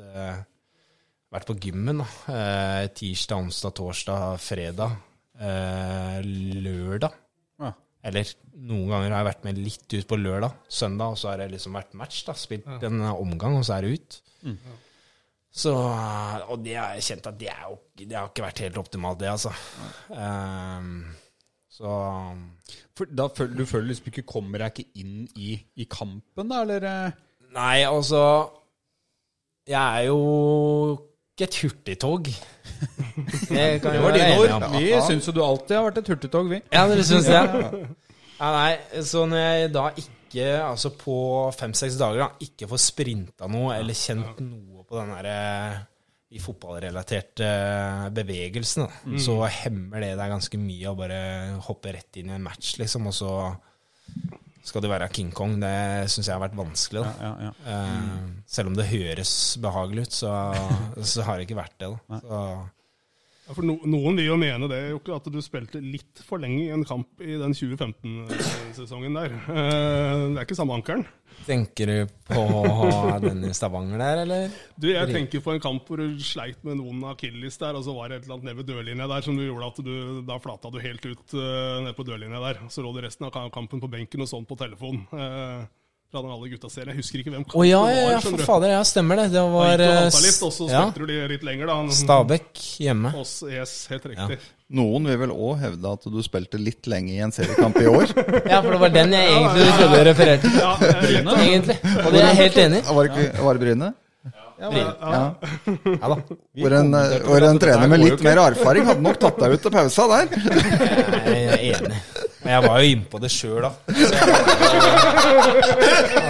vært 1.30 1.46
på 1.50 1.56
gymmen. 1.62 2.02
Eh, 2.02 2.86
tirsdag, 2.96 3.44
onsdag, 3.46 3.74
torsdag, 3.78 4.40
fredag, 4.42 4.96
eh, 5.38 6.18
lørdag. 6.64 7.14
Ja. 7.60 7.72
Eller 8.02 8.32
noen 8.56 8.88
ganger 8.90 9.12
har 9.14 9.22
jeg 9.22 9.28
vært 9.30 9.44
med 9.46 9.58
litt 9.60 9.94
ut 9.94 10.08
på 10.10 10.18
lørdag. 10.18 10.54
Søndag, 10.68 11.14
og 11.14 11.18
så 11.20 11.30
har 11.30 11.42
det 11.42 11.50
liksom 11.52 11.76
vært 11.78 11.94
match. 11.94 12.24
da, 12.26 12.32
Spilt 12.34 12.66
en 12.86 13.00
omgang, 13.12 13.56
og 13.60 13.64
så 13.64 13.78
er 13.78 13.82
det 13.86 13.98
ut. 13.98 14.20
Så, 15.50 15.72
Og 15.74 16.60
det 16.62 16.76
har 16.78 16.94
jeg 16.94 17.02
kjent 17.02 17.26
at 17.26 17.38
det, 17.38 17.50
jo, 17.50 17.78
det 17.98 18.14
har 18.16 18.28
ikke 18.30 18.44
vært 18.46 18.62
helt 18.62 18.76
optimalt, 18.78 19.18
det, 19.18 19.30
altså. 19.32 19.50
Um, 20.14 21.10
så 21.70 21.90
For 22.94 23.06
da 23.10 23.26
føler 23.34 23.56
du 23.58 23.64
føler 23.66 23.88
liksom 23.90 24.10
ikke 24.12 24.26
kommer 24.30 24.62
jeg 24.62 24.74
ikke 24.74 25.00
inn 25.02 25.28
i, 25.34 25.56
i 25.76 25.86
kampen, 25.90 26.48
da, 26.52 26.62
eller? 26.62 26.86
eh? 26.86 27.12
Nei, 27.50 27.82
altså 27.82 28.20
Jeg 29.66 29.80
er 29.80 30.06
jo 30.06 30.20
ikke 31.40 31.48
et 31.48 31.58
hurtigtog. 31.64 32.30
Det 33.50 33.64
Det 33.82 33.98
var 34.04 34.14
dine 34.16 34.38
ord. 34.38 34.68
Vi 34.76 34.92
syns 35.08 35.26
jo 35.28 35.34
du 35.36 35.42
alltid 35.44 35.76
har 35.76 35.86
vært 35.88 36.00
et 36.02 36.10
hurtigtog, 36.12 36.48
vi. 36.52 36.60
Ja, 36.72 36.86
dere 36.90 37.04
syns 37.04 37.28
det? 37.28 37.42
Ja, 38.40 38.48
nei, 38.54 39.02
så 39.04 39.26
når 39.28 39.42
jeg 39.42 39.70
da 39.74 39.86
ikke, 40.00 40.46
altså 40.64 40.92
på 40.96 41.14
fem-seks 41.58 41.98
dager, 42.00 42.22
da, 42.22 42.28
ikke 42.46 42.68
får 42.70 42.80
sprinta 42.80 43.48
noe 43.52 43.74
eller 43.76 43.96
kjent 43.98 44.38
noe 44.44 44.84
på 44.88 44.96
den 44.96 45.10
derre 45.12 45.34
i 46.30 46.38
fotballrelaterte 46.40 47.48
bevegelsen, 48.14 48.86
da, 48.86 49.18
så 49.18 49.34
hemmer 49.50 50.04
det 50.04 50.12
deg 50.14 50.30
ganske 50.30 50.60
mye 50.62 50.92
å 50.92 50.96
bare 50.98 51.20
hoppe 51.66 51.92
rett 51.96 52.20
inn 52.22 52.30
i 52.30 52.36
en 52.38 52.46
match, 52.46 52.76
liksom, 52.80 53.08
og 53.10 53.16
så 53.16 53.32
skal 54.66 54.82
du 54.84 54.88
være 54.90 55.08
King 55.12 55.30
Kong. 55.34 55.56
Det 55.62 56.08
syns 56.12 56.28
jeg 56.28 56.34
har 56.36 56.42
vært 56.42 56.58
vanskelig, 56.58 57.02
da. 57.06 57.12
Ja, 57.24 57.30
ja. 57.48 57.52
Eh, 57.72 58.18
selv 58.46 58.70
om 58.72 58.76
det 58.78 58.88
høres 58.90 59.32
behagelig 59.62 60.08
ut, 60.08 60.18
så, 60.20 60.34
så 61.02 61.24
har 61.26 61.38
det 61.40 61.48
ikke 61.48 61.58
vært 61.62 61.78
det. 61.80 61.88
da. 61.94 62.20
Så, 62.26 62.42
Ja, 63.50 63.54
for 63.56 63.66
no, 63.66 63.74
Noen 63.82 64.14
vil 64.20 64.28
jo 64.28 64.36
mene 64.38 64.68
det, 64.70 64.76
Jokke, 64.92 65.16
at 65.16 65.24
du 65.34 65.40
spilte 65.42 65.80
litt 65.82 66.20
for 66.22 66.38
lenge 66.38 66.68
i 66.68 66.74
en 66.74 66.84
kamp 66.86 67.18
i 67.24 67.34
den 67.40 67.50
2015-sesongen 67.56 69.16
der. 69.18 69.32
Eh, 69.34 70.26
Det 70.30 70.38
er 70.38 70.44
ikke 70.46 70.58
samme 70.58 70.76
ankeren. 70.76 71.02
Tenker 71.46 71.90
du 71.90 72.12
på 72.30 72.44
den 73.24 73.44
i 73.48 73.52
Stavanger 73.56 74.00
der, 74.02 74.22
eller? 74.24 74.54
Du, 74.76 74.88
Jeg 74.92 75.10
tenker 75.12 75.42
på 75.44 75.54
en 75.54 75.62
kamp 75.62 75.88
hvor 75.88 76.02
du 76.02 76.20
sleit 76.24 76.62
med 76.66 76.78
noen 76.80 77.02
akilles 77.10 77.58
der, 77.60 77.78
og 77.78 77.84
så 77.86 77.94
var 77.96 78.10
det 78.10 78.20
et 78.20 78.28
eller 78.28 78.38
annet 78.38 78.50
nede 78.50 78.60
ved 78.60 78.70
dørlinja 78.70 79.08
der 79.10 79.26
som 79.26 79.38
du 79.38 79.44
gjorde 79.46 79.72
at 79.72 79.82
du, 79.86 79.92
da 80.28 80.38
flata 80.42 80.72
du 80.72 80.80
helt 80.82 81.06
ut 81.06 81.36
uh, 81.36 81.80
nede 81.84 81.96
på 81.96 82.06
dørlinja 82.06 82.42
der. 82.46 82.64
Så 82.72 82.84
lå 82.84 82.94
du 82.94 83.02
resten 83.04 83.28
av 83.28 83.50
kampen 83.54 83.82
på 83.82 83.90
benken 83.90 84.24
og 84.24 84.30
sånn 84.30 84.48
på 84.48 84.58
telefon. 84.60 85.04
eh, 85.16 85.68
fra 86.10 86.22
den 86.22 86.30
alle 86.34 86.48
gutta-serien. 86.50 86.90
Jeg 86.90 87.04
husker 87.04 87.20
ikke 87.22 87.32
hvem 87.36 87.44
oh, 87.54 87.62
ja, 87.66 87.80
ja, 87.86 88.06
ja, 88.16 88.20
for 88.24 88.34
du. 88.34 88.42
fader, 88.42 88.72
ja, 88.72 88.80
stemmer 88.86 89.20
det. 89.20 89.28
Det 89.30 89.42
var 89.52 89.82
eh, 89.84 89.90
venta 90.00 90.22
litt, 90.24 90.40
og 90.42 90.54
så 90.56 90.66
ja, 90.66 90.80
de 90.96 91.18
litt 91.30 91.44
lenger, 91.46 91.70
da. 91.70 91.76
Stabæk 91.94 92.62
hjemme. 92.82 93.12
Oss, 93.20 93.36
yes, 93.46 93.74
helt 93.92 94.08
riktig. 94.10 94.40
Noen 94.74 95.06
vil 95.10 95.18
vel 95.18 95.34
òg 95.34 95.62
hevde 95.62 95.92
at 95.94 96.08
du 96.10 96.18
spilte 96.22 96.58
litt 96.58 96.86
lenge 96.90 97.14
i 97.14 97.20
en 97.22 97.34
seriekamp 97.34 97.78
i 97.78 97.86
år. 97.90 98.10
Ja, 98.50 98.58
for 98.64 98.74
det 98.74 98.80
var 98.82 98.92
den 98.94 99.14
jeg 99.14 99.30
egentlig 99.30 99.66
trodde 99.76 99.98
du 99.98 100.04
refererte 100.08 100.50
til. 100.50 100.58
Ja, 100.58 101.34
Egentlig. 101.44 101.76
Og 101.84 102.08
det 102.10 102.20
er 102.20 102.24
jeg 102.24 102.38
helt 102.40 102.58
enig 102.64 102.80
i. 102.80 102.94
Var 102.96 103.10
det, 103.10 103.26
var 103.38 103.58
det 103.58 103.62
Bryne? 103.66 103.90
Ja. 104.60 104.70
Ja. 104.76 105.20
Ja 106.00 106.10
da. 106.12 106.16
Hvor 106.60 106.74
en, 106.80 106.96
hvor 107.26 107.46
en 107.50 107.62
trener 107.62 107.92
med 107.92 108.02
litt 108.02 108.24
mer 108.26 108.42
erfaring 108.42 108.90
hadde 108.90 109.06
nok 109.06 109.20
tatt 109.22 109.38
deg 109.40 109.54
ut 109.54 109.64
til 109.66 109.74
pausa 109.74 110.08
der. 110.10 110.34
Jeg 111.30 111.46
er 111.46 111.64
enig. 111.70 112.02
Men 112.40 112.52
jeg 112.54 112.62
var 112.64 112.80
jo 112.80 112.90
innpå 112.94 113.18
det 113.20 113.30
sjøl, 113.34 113.62
da. 113.66 113.70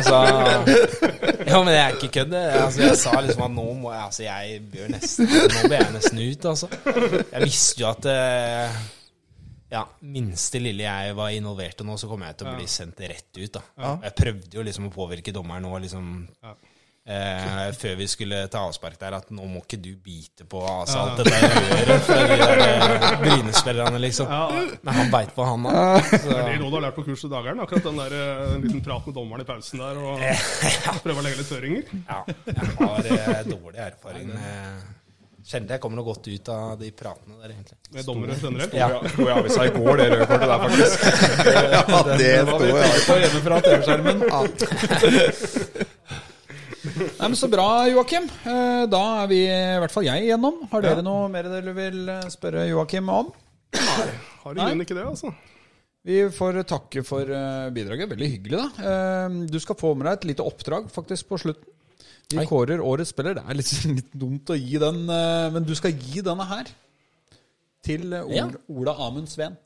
Så 0.02 0.16
altså 0.18 0.18
Ja, 1.46 1.58
men 1.62 1.68
det 1.70 1.76
er 1.80 1.96
ikke 1.96 2.10
kødd. 2.20 2.34
Altså, 2.34 2.82
jeg 2.82 2.96
sa 3.00 3.12
liksom 3.24 3.44
at 3.46 3.52
nå 3.54 3.66
må 3.78 3.92
jeg 3.94 4.02
Altså, 4.06 4.22
jeg 4.26 4.62
bør 4.72 4.88
nesten 4.94 5.28
Nå 5.30 5.60
bør 5.68 5.76
jeg 5.76 5.92
nesten 5.96 6.22
ut, 6.24 6.48
altså. 6.52 6.70
Jeg 7.30 7.44
visste 7.44 7.84
jo 7.84 7.88
at 7.90 8.08
eh, 8.10 8.80
ja, 9.70 9.84
minste 10.02 10.58
lille 10.58 10.82
jeg 10.82 11.14
var 11.14 11.30
involvert 11.30 11.82
i 11.82 11.86
nå, 11.86 11.94
så 12.00 12.08
kommer 12.10 12.26
jeg 12.32 12.40
til 12.40 12.48
å 12.50 12.56
bli 12.58 12.66
sendt 12.70 12.98
rett 13.06 13.30
ut. 13.38 13.52
da. 13.54 13.62
Jeg 14.08 14.16
prøvde 14.18 14.58
jo 14.58 14.64
liksom 14.66 14.88
å 14.88 14.94
påvirke 14.94 15.34
dommeren 15.36 15.62
nå, 15.62 15.76
liksom 15.86 16.08
eh, 17.08 17.70
før 17.76 17.96
vi 17.98 18.06
skulle 18.10 18.42
ta 18.52 18.64
avspark 18.68 18.98
der, 19.00 19.16
at 19.20 19.32
nå 19.34 19.46
må 19.48 19.62
ikke 19.64 19.80
du 19.82 19.90
bite 20.02 20.46
på 20.50 20.60
altså, 20.64 21.04
alt 21.04 21.22
det 21.22 21.32
røret 21.32 22.06
fra 22.06 22.20
de 22.28 22.38
der 22.42 22.62
eh, 22.66 23.08
Bryne-spillerne, 23.22 24.02
liksom. 24.06 24.30
Men 24.82 24.94
han 25.00 25.12
beit 25.14 25.34
på 25.36 25.48
han, 25.48 25.66
da. 25.66 25.74
Så, 26.10 26.22
det 26.28 26.38
er 26.38 26.52
det 26.52 26.60
du 26.62 26.68
har 26.68 26.86
lært 26.88 26.98
på 26.98 27.06
kurset 27.08 27.30
i 27.30 27.34
dageren, 27.34 27.64
akkurat 27.64 27.90
den 27.90 28.00
der 28.04 28.16
eh, 28.20 28.46
en 28.54 28.64
liten 28.68 28.84
prat 28.86 29.10
med 29.10 29.18
dommeren 29.18 29.44
i 29.44 29.48
pausen 29.48 29.82
der, 29.82 30.00
og 30.00 30.24
prøve 31.04 31.18
å 31.18 31.26
legge 31.26 31.42
litt 31.42 31.50
føringer. 31.50 31.92
ja, 32.06 32.22
jeg 32.46 32.72
har 32.80 33.12
eh, 33.18 33.44
dårlig 33.50 33.86
erfaring 33.90 34.32
med 34.36 34.88
Kjente 35.50 35.72
jeg 35.74 35.80
kommer 35.82 35.98
noe 35.98 36.06
godt 36.06 36.28
ut 36.28 36.48
av 36.52 36.74
de 36.78 36.90
pratene 36.94 37.38
der, 37.40 37.54
egentlig. 37.54 37.78
Med 37.96 38.04
dommere 38.06 38.36
generelt. 38.38 38.74
Ja. 38.76 39.00
Sto 39.08 39.24
i 39.24 39.32
avisa 39.34 39.64
i 39.66 39.72
går, 39.74 39.94
det 39.98 40.08
røde 40.12 40.26
kortet 40.30 40.50
der, 40.50 40.60
faktisk. 40.66 40.98
Ja, 41.74 42.02
det 42.20 42.28
sto 42.44 42.68
jeg 42.68 43.00
på 43.08 43.16
hjemme 43.22 43.40
fra 43.46 43.56
TV-skjermen. 43.64 44.16
Nei, 46.84 47.26
men 47.28 47.36
Så 47.36 47.48
bra, 47.52 47.66
Joakim. 47.90 48.24
Eh, 48.48 48.86
Da 48.90 49.00
er 49.22 49.28
vi, 49.30 49.40
i 49.44 49.78
hvert 49.82 49.92
fall 49.92 50.06
jeg, 50.06 50.24
igjennom. 50.28 50.62
Har 50.72 50.84
dere 50.84 51.02
noe 51.04 51.28
mer 51.32 51.48
dere 51.52 51.74
vil 51.76 52.08
eh, 52.08 52.28
spørre 52.32 52.66
Joakim 52.70 53.08
om? 53.12 53.28
Nei, 53.76 54.06
Har 54.44 54.54
i 54.54 54.58
grunnen 54.58 54.84
ikke 54.86 54.96
det, 54.96 55.04
altså. 55.10 55.32
Vi 56.08 56.22
får 56.32 56.62
takke 56.70 57.02
for 57.04 57.28
eh, 57.28 57.66
bidraget. 57.76 58.08
Veldig 58.14 58.30
hyggelig, 58.32 58.62
da. 58.62 58.88
Eh, 58.92 59.36
Du 59.52 59.58
skal 59.60 59.76
få 59.80 59.92
med 59.94 60.08
deg 60.08 60.16
et 60.18 60.28
lite 60.32 60.46
oppdrag 60.48 60.88
faktisk 60.94 61.28
på 61.28 61.40
slutten. 61.44 61.68
Vi 62.30 62.38
Hei. 62.38 62.46
kårer 62.46 62.80
årets 62.80 63.10
spiller. 63.12 63.34
Det 63.36 63.44
er 63.44 63.58
litt, 63.58 63.72
litt 64.00 64.12
dumt 64.14 64.52
å 64.54 64.56
gi 64.56 64.78
den, 64.80 65.02
men 65.10 65.64
du 65.66 65.74
skal 65.76 65.92
gi 65.98 66.22
denne 66.24 66.46
her 66.46 66.68
til 67.84 68.06
Ola, 68.14 68.34
Ja. 68.36 68.44
Ola 68.70 68.94
Amund 69.08 69.28
Sveen. 69.32 69.56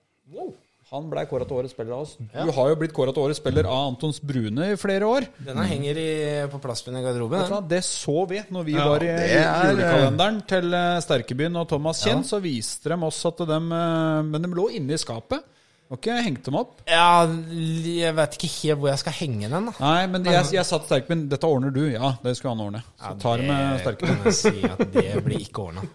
Han 0.94 1.08
ble 1.10 1.24
kåra 1.30 1.44
til 1.48 1.56
årets 1.58 1.74
spiller 1.74 1.92
av 1.96 2.00
oss. 2.06 2.12
Du 2.20 2.50
har 2.56 2.66
jo 2.70 2.76
blitt 2.80 2.94
kåra 2.96 3.12
til 3.16 3.22
årets 3.26 3.40
spiller 3.42 3.64
av 3.66 3.88
Antons 3.92 4.18
Brune 4.22 4.62
i 4.72 4.76
flere 4.80 5.04
år. 5.10 5.22
Denne 5.44 5.64
henger 5.68 5.94
i, 6.00 6.08
på 6.52 6.58
plassen 6.62 6.96
i 6.96 7.02
garderoben. 7.04 7.40
Den. 7.50 7.68
Det 7.74 7.82
så 7.86 8.18
vi 8.30 8.38
når 8.54 8.62
vi 8.68 8.72
Ja, 8.78 8.84
var 8.92 9.00
i 9.02 9.04
er- 9.14 9.20
julekalenderen 9.72 10.38
til 10.48 10.66
eh, 10.74 11.00
Sterkebyen 11.04 11.56
og 11.60 11.68
Thomas 11.74 11.98
Kjenn. 12.06 12.22
Så 12.24 12.36
viste 12.44 12.88
de 12.94 12.98
oss 13.10 13.20
at 13.26 13.38
de 13.48 13.58
Men 13.66 14.40
de 14.40 14.48
lå 14.54 14.68
inne 14.78 14.92
i 14.94 14.98
skapet. 15.02 15.40
Har 15.92 15.98
ikke 16.00 16.14
hengt 16.24 16.44
dem 16.46 16.54
opp. 16.56 16.78
Ja, 16.88 17.26
jeg 17.28 18.14
vet 18.16 18.32
ikke 18.38 18.48
helt 18.54 18.78
hvor 18.80 18.88
jeg 18.88 18.98
skal 19.02 19.12
henge 19.18 19.50
den, 19.52 19.66
da. 19.68 19.72
Nei, 19.84 20.06
men 20.08 20.24
jeg, 20.24 20.46
jeg 20.56 20.64
sa 20.64 20.78
til 20.80 20.88
Sterkebyen 20.88 21.26
dette 21.28 21.44
ordner 21.46 21.68
du. 21.74 21.82
Ja, 21.92 22.14
det 22.24 22.32
skulle 22.38 22.54
han 22.56 22.64
ordne. 22.64 22.80
Så 22.96 23.04
Ja, 23.10 23.14
tar 23.20 23.36
det 23.42 23.46
med 23.50 23.60
sterke. 23.82 23.84
Sterkebyen. 23.84 24.16
kan 24.16 24.24
jeg 24.24 24.34
si 24.40 24.64
at 24.64 24.80
det 24.96 25.20
blir 25.26 25.40
ikke 25.44 25.60
ordna. 25.68 25.82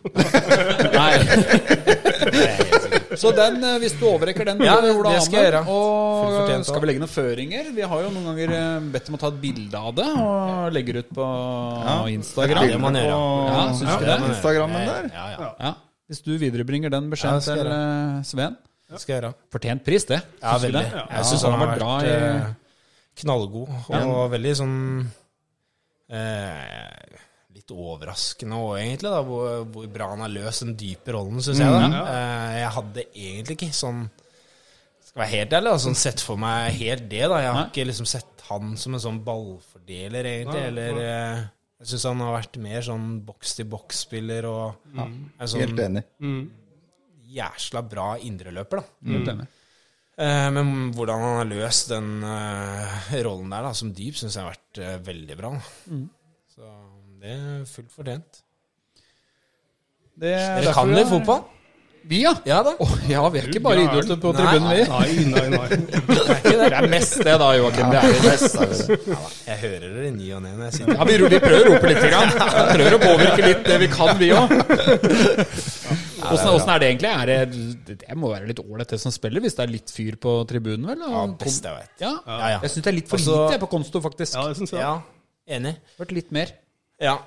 Så 3.19 3.31
den, 3.35 3.57
eh, 3.63 3.75
hvis 3.83 3.95
du 3.99 4.05
overrekker 4.09 4.47
den 4.47 4.61
Ja, 4.63 4.77
Ola 4.79 5.11
det 5.15 5.23
skal 5.25 5.43
jeg 5.43 5.53
Amund, 5.59 5.69
Og 5.73 6.65
skal 6.67 6.81
vi 6.83 6.87
legge 6.89 7.01
noen 7.03 7.11
føringer? 7.11 7.69
Vi 7.75 7.81
har 7.91 8.03
jo 8.05 8.09
noen 8.15 8.29
ganger 8.31 8.53
eh, 8.55 8.79
bedt 8.95 9.09
om 9.11 9.17
å 9.17 9.21
ta 9.21 9.27
et 9.33 9.41
bilde 9.43 9.81
av 9.89 9.93
det 9.99 10.07
og 10.15 10.71
legger 10.75 11.01
ut 11.03 11.11
på 11.19 11.27
Instagram. 12.15 12.63
Ja, 12.63 12.71
det 12.73 12.79
må 12.79 12.87
man 12.89 12.97
gjøre. 13.01 13.19
Ja, 13.51 13.61
syns 13.75 13.79
du 13.79 13.85
det? 13.85 14.17
Instagramen 14.17 14.31
Instagrammen 14.33 14.89
der. 14.89 15.11
Ja, 15.13 15.27
ja. 15.35 15.51
Ja. 15.67 15.73
Hvis 16.09 16.23
du 16.25 16.31
viderebringer 16.41 16.89
den 16.89 17.05
Ja, 17.05 17.13
beskjeden 17.13 17.45
til 17.45 17.67
eh, 17.75 18.23
Sven. 18.25 18.57
Det 18.89 18.99
skal 19.03 19.13
jeg 19.13 19.21
gjøre. 19.21 19.33
Fortjent 19.53 19.83
pris, 19.85 20.05
det. 20.09 20.17
Ja, 20.41 20.55
Syns 20.55 20.61
du 20.61 20.67
veldig. 20.67 20.81
det? 20.81 21.03
Jeg 21.03 21.17
Ja, 21.19 21.23
syns 21.29 21.43
han 21.45 21.51
han 21.53 21.59
har 21.59 21.67
vært 21.67 21.79
bra 21.83 21.91
vært 21.99 22.07
i 22.09 22.13
eh, 22.39 22.53
knallgod, 23.21 23.69
og 23.99 24.31
veldig 24.33 24.53
sånn 24.57 24.77
eh, 26.09 27.19
Litt 27.69 27.75
overraskende 27.75 28.57
òg, 28.57 28.73
egentlig, 28.79 29.11
da, 29.13 29.19
hvor, 29.25 29.61
hvor 29.69 29.91
bra 29.93 30.09
han 30.13 30.23
har 30.25 30.33
løst 30.33 30.65
den 30.65 30.73
dype 30.79 31.13
rollen, 31.15 31.43
syns 31.45 31.61
jeg. 31.61 31.75
da. 31.75 32.01
Eh, 32.01 32.55
jeg 32.59 32.73
hadde 32.79 33.05
egentlig 33.09 33.59
ikke 33.59 33.77
sånn 33.77 34.01
Skal 35.09 35.23
være 35.23 35.33
helt 35.33 35.55
ærlig, 35.57 35.71
da, 35.71 35.83
sånn 35.85 35.97
sett 35.97 36.23
for 36.25 36.41
meg 36.41 36.73
helt 36.79 37.07
det. 37.11 37.23
da. 37.25 37.39
Jeg 37.43 37.53
har 37.53 37.61
Nei. 37.63 37.69
ikke 37.71 37.87
liksom 37.89 38.09
sett 38.09 38.43
han 38.49 38.75
som 38.81 38.97
en 38.97 39.05
sånn 39.05 39.21
ballfordeler, 39.25 40.31
egentlig, 40.33 40.59
Nei, 40.59 40.67
eller 40.73 41.01
eh, 41.03 41.45
Jeg 41.79 41.93
syns 41.93 42.07
han 42.09 42.25
har 42.25 42.35
vært 42.39 42.59
mer 42.61 42.85
sånn 42.85 43.07
boks-til-boks-spiller 43.27 44.49
og 44.49 44.97
er 44.97 45.49
sånn 45.49 45.63
Helt 45.63 45.85
enig. 45.85 46.03
jæsla 47.29 47.85
bra 47.85 48.11
indreløper, 48.25 48.81
da. 48.81 49.13
Helt 49.13 49.33
enig. 49.35 49.49
Eh, 50.19 50.47
men 50.51 50.89
hvordan 50.95 51.21
han 51.23 51.37
har 51.37 51.47
løst 51.47 51.93
den 51.93 52.23
uh, 52.27 53.11
rollen 53.23 53.53
der 53.53 53.69
da, 53.69 53.75
som 53.77 53.93
dyp, 53.95 54.17
syns 54.19 54.35
jeg 54.35 54.43
har 54.43 54.51
vært 54.51 54.81
uh, 54.83 54.95
veldig 55.05 55.37
bra. 55.39 55.51
Mm. 55.87 56.07
Så 56.51 56.71
det 57.19 57.31
er 57.35 57.63
fullt 57.67 57.91
fortjent. 57.93 58.43
Det 60.19 60.33
er 60.35 60.59
Dere 60.61 60.73
kan 60.75 60.91
litt 60.95 61.07
fotball? 61.11 61.45
Vi, 62.09 62.21
ja. 62.23 62.31
Ja 62.47 62.61
da. 62.63 62.71
Oh, 62.81 62.91
ja, 63.11 63.21
vi 63.29 63.41
er 63.41 63.47
ikke 63.51 63.59
bare 63.61 63.81
Ja, 63.83 63.89
idioter 63.91 64.17
på 64.23 64.31
tribunen, 64.33 64.69
vi. 64.71 64.83
Nei, 64.87 65.25
nei, 65.29 65.47
nei. 65.51 65.67
Det 65.67 65.97
er 65.99 66.37
ikke 66.39 66.53
det. 66.55 66.69
Det 66.71 66.77
er 66.79 66.87
mest 66.89 67.17
det, 67.27 67.33
da, 67.41 67.49
Joakim. 67.59 67.91
Det 67.91 67.99
er 67.99 68.05
det. 68.23 69.17
Jeg 69.49 69.57
hører 69.65 69.83
dere 69.83 70.05
i 70.07 70.13
ny 70.15 70.29
og 70.37 70.41
ne 70.45 70.53
når 70.55 70.63
jeg 70.69 70.77
sitter 70.77 70.95
Ja, 70.95 71.07
vi, 71.09 71.17
vi 71.35 71.39
prøver 71.43 71.59
å 71.59 71.73
rope 71.73 71.91
litt. 71.91 72.01
Grann. 72.09 72.31
Vi 72.33 72.77
prøver 72.79 72.95
å 72.95 73.01
påvirke 73.03 73.49
litt 73.49 73.67
det 73.67 73.77
vi 73.83 73.89
kan, 73.93 74.13
vi 74.23 74.31
òg. 74.39 74.55
Åssen 76.29 76.71
er 76.73 76.81
det 76.83 76.89
egentlig? 76.93 77.11
Er 77.11 77.29
det, 77.29 77.99
det 78.05 78.17
må 78.19 78.31
være 78.33 78.49
litt 78.53 78.63
ålreit, 78.63 78.89
det 78.95 78.99
som 79.03 79.13
spiller, 79.13 79.43
hvis 79.43 79.59
det 79.59 79.65
er 79.67 79.73
litt 79.75 79.93
fyr 79.93 80.17
på 80.23 80.33
tribunen, 80.49 80.87
vel? 80.93 81.03
Ja, 81.03 81.25
best 81.43 81.67
jeg 81.67 81.77
vet. 81.83 81.93
Ja. 82.03 82.15
Ja, 82.25 82.39
ja. 82.55 82.63
Jeg 82.63 82.73
syns 82.73 82.87
det 82.87 82.91
er 82.93 82.97
litt 83.01 83.11
for 83.11 83.19
Altså- 83.21 83.43
lite 83.45 83.61
på 83.67 83.71
Konsto, 83.75 84.01
faktisk. 84.07 84.39
Ja, 84.39 84.47
det 84.49 84.57
synes 84.59 84.73
jeg. 84.73 84.81
Ja, 84.81 84.95
enig. 85.59 85.75
Vært 85.99 86.15
litt 86.15 86.31
mer. 86.35 86.55
Ja. 87.01 87.17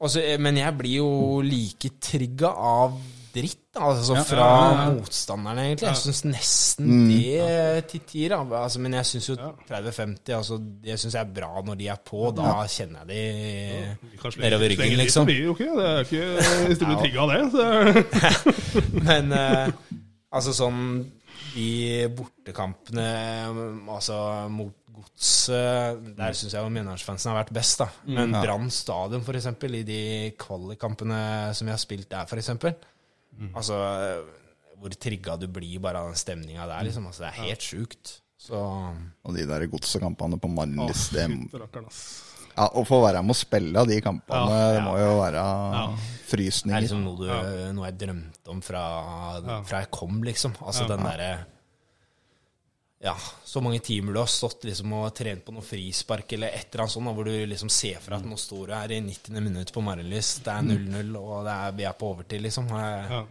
Også, 0.00 0.22
men 0.40 0.56
jeg 0.56 0.76
blir 0.78 1.00
jo 1.02 1.40
like 1.44 1.90
trigga 2.00 2.54
av 2.56 2.94
dritt, 3.30 3.76
altså 3.78 4.16
Ja, 4.16 4.22
fra 4.26 4.46
ja, 4.46 4.70
ja, 4.74 4.86
motstanderne, 4.96 5.66
egentlig. 5.68 5.88
Jeg 5.90 6.00
syns 6.00 6.22
nesten 6.26 7.04
det 7.10 7.84
til 7.92 8.02
tider. 8.08 8.34
Altså, 8.40 8.80
men 8.82 8.96
jeg 8.98 9.08
syns 9.10 9.28
jo 9.30 9.36
30-50 9.68 10.34
altså, 10.36 10.58
Det 10.58 10.98
syns 11.00 11.14
jeg 11.14 11.22
er 11.22 11.34
bra 11.36 11.62
når 11.66 11.78
de 11.78 11.88
er 11.92 12.00
på. 12.10 12.32
Da 12.36 12.56
kjenner 12.70 13.04
jeg 13.04 13.08
de 13.12 14.40
nedover 14.42 14.74
ryggen, 14.74 14.96
liksom. 15.02 15.30
mye, 15.30 15.46
okay. 15.52 15.70
Det 15.78 15.86
er 15.86 16.00
ikke 16.08 16.66
Hvis 16.66 16.82
du 16.82 16.84
blir 16.88 17.00
trigga 17.04 17.24
av 17.26 17.34
det, 17.34 17.42
så 17.54 17.64
Men 19.06 19.32
uh, 19.36 19.96
altså 20.30 20.54
sånn 20.56 20.84
De 21.54 21.70
bortekampene 22.16 23.08
altså 23.90 24.20
mot 24.52 24.74
Godset 25.00 26.10
Der 26.18 26.36
syns 26.36 26.54
jeg 26.54 26.60
jo 26.60 26.72
Mjøndalsfansen 26.72 27.32
har 27.32 27.40
vært 27.40 27.54
best, 27.56 27.80
da. 27.82 27.88
Men 28.06 28.36
Brann 28.36 28.70
stadion, 28.74 29.24
eksempel, 29.40 29.80
i 29.80 29.86
de 29.88 30.02
kvalikkampene 30.40 31.22
som 31.56 31.68
vi 31.68 31.74
har 31.74 31.80
spilt 31.82 32.10
der, 32.12 32.28
for 32.30 32.40
eksempel. 32.42 32.76
Altså 33.54 33.80
hvor 34.80 34.96
trigga 34.96 35.36
du 35.36 35.46
blir 35.52 35.80
bare 35.82 36.00
av 36.00 36.10
den 36.10 36.18
stemninga 36.18 36.66
der, 36.68 36.86
liksom. 36.88 37.06
Altså, 37.10 37.26
det 37.26 37.30
er 37.30 37.48
helt 37.50 37.64
sjukt. 37.64 38.16
Så 38.40 38.56
Og 38.56 39.36
de 39.36 39.44
der 39.44 39.66
godsekampene 39.68 40.38
på 40.40 40.48
Marienlyst, 40.48 41.12
det 41.12 41.26
ja, 41.28 42.64
Å 42.64 42.82
få 42.88 43.02
være 43.04 43.20
med 43.22 43.34
å 43.34 43.36
spille 43.36 43.82
av 43.82 43.88
de 43.88 43.98
kampene, 44.00 44.54
Ja, 44.56 44.70
det 44.78 44.84
må 44.86 44.94
jo 44.96 45.10
være 45.20 45.42
Frysninger. 46.30 46.72
Det 46.72 46.78
er 46.78 46.86
liksom 46.86 47.04
noe, 47.04 47.20
du, 47.20 47.66
noe 47.76 47.90
jeg 47.90 47.98
drømte 48.00 48.54
om 48.54 48.62
fra, 48.64 48.84
fra 49.68 49.82
jeg 49.84 49.90
kom, 49.92 50.22
liksom. 50.24 50.56
Altså 50.64 50.88
den 50.88 51.04
derre 51.04 51.30
Ja, 53.00 53.14
så 53.48 53.62
mange 53.64 53.78
timer 53.80 54.12
du 54.12 54.18
har 54.20 54.28
stått 54.28 54.66
liksom 54.68 54.92
og 54.98 55.06
trent 55.16 55.40
på 55.46 55.54
noe 55.56 55.64
frispark 55.64 56.34
eller 56.36 56.52
et 56.52 56.66
eller 56.74 56.82
annet 56.84 56.92
sånt, 56.92 57.08
da, 57.08 57.14
hvor 57.16 57.24
du 57.30 57.46
liksom 57.48 57.70
ser 57.72 57.96
for 58.02 58.12
deg 58.12 58.26
at 58.26 58.28
nå 58.28 58.36
står 58.36 58.66
du 58.68 58.74
her 58.76 58.92
i 58.92 58.98
90. 59.06 59.38
minutt 59.40 59.72
på 59.72 59.80
Marienlyst, 59.86 60.42
det 60.44 60.52
er 60.52 60.66
0-0, 60.68 61.14
og 61.16 61.46
det 61.48 61.54
er, 61.54 61.72
vi 61.78 61.86
er 61.88 61.96
på 61.96 62.10
overtid, 62.12 62.44
liksom. 62.44 62.68
Jeg, 62.76 63.06
Ja. 63.14 63.22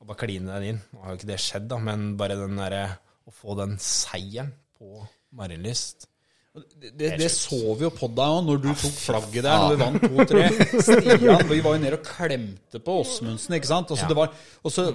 og 0.00 0.06
bare 0.12 0.20
kline 0.22 0.46
deg 0.54 0.68
inn. 0.70 0.78
Nå 0.94 1.02
har 1.02 1.10
jo 1.10 1.18
ikke 1.18 1.30
det 1.32 1.40
skjedd, 1.42 1.66
da, 1.72 1.78
men 1.90 2.16
bare 2.20 2.36
den 2.38 2.56
derre 2.56 2.84
Å 3.26 3.34
få 3.34 3.54
den 3.58 3.76
seieren 3.82 4.54
på 4.78 5.02
Marienlyst 5.38 6.06
Det, 6.50 7.10
det 7.20 7.28
så 7.30 7.58
vi 7.78 7.84
jo 7.84 7.90
på 7.94 8.08
deg 8.10 8.26
òg, 8.26 8.40
når 8.42 8.56
du 8.64 8.64
tok 8.74 8.94
flagget 8.98 9.44
der, 9.46 9.60
når 9.62 9.70
vi 9.70 9.84
vant 9.84 10.06
2-3. 10.32 10.40
Stian, 10.88 11.44
vi 11.46 11.60
var 11.62 11.76
jo 11.76 11.82
nede 11.84 11.94
og 12.00 12.02
klemte 12.08 12.80
på 12.82 12.96
Åsmundsen, 13.04 13.54
ikke 13.54 13.68
sant. 13.70 13.92
Altså, 13.94 14.02
Ja. 14.02 14.08
det 14.10 14.16
var, 14.18 14.32
og 14.66 14.74
så 14.74 14.88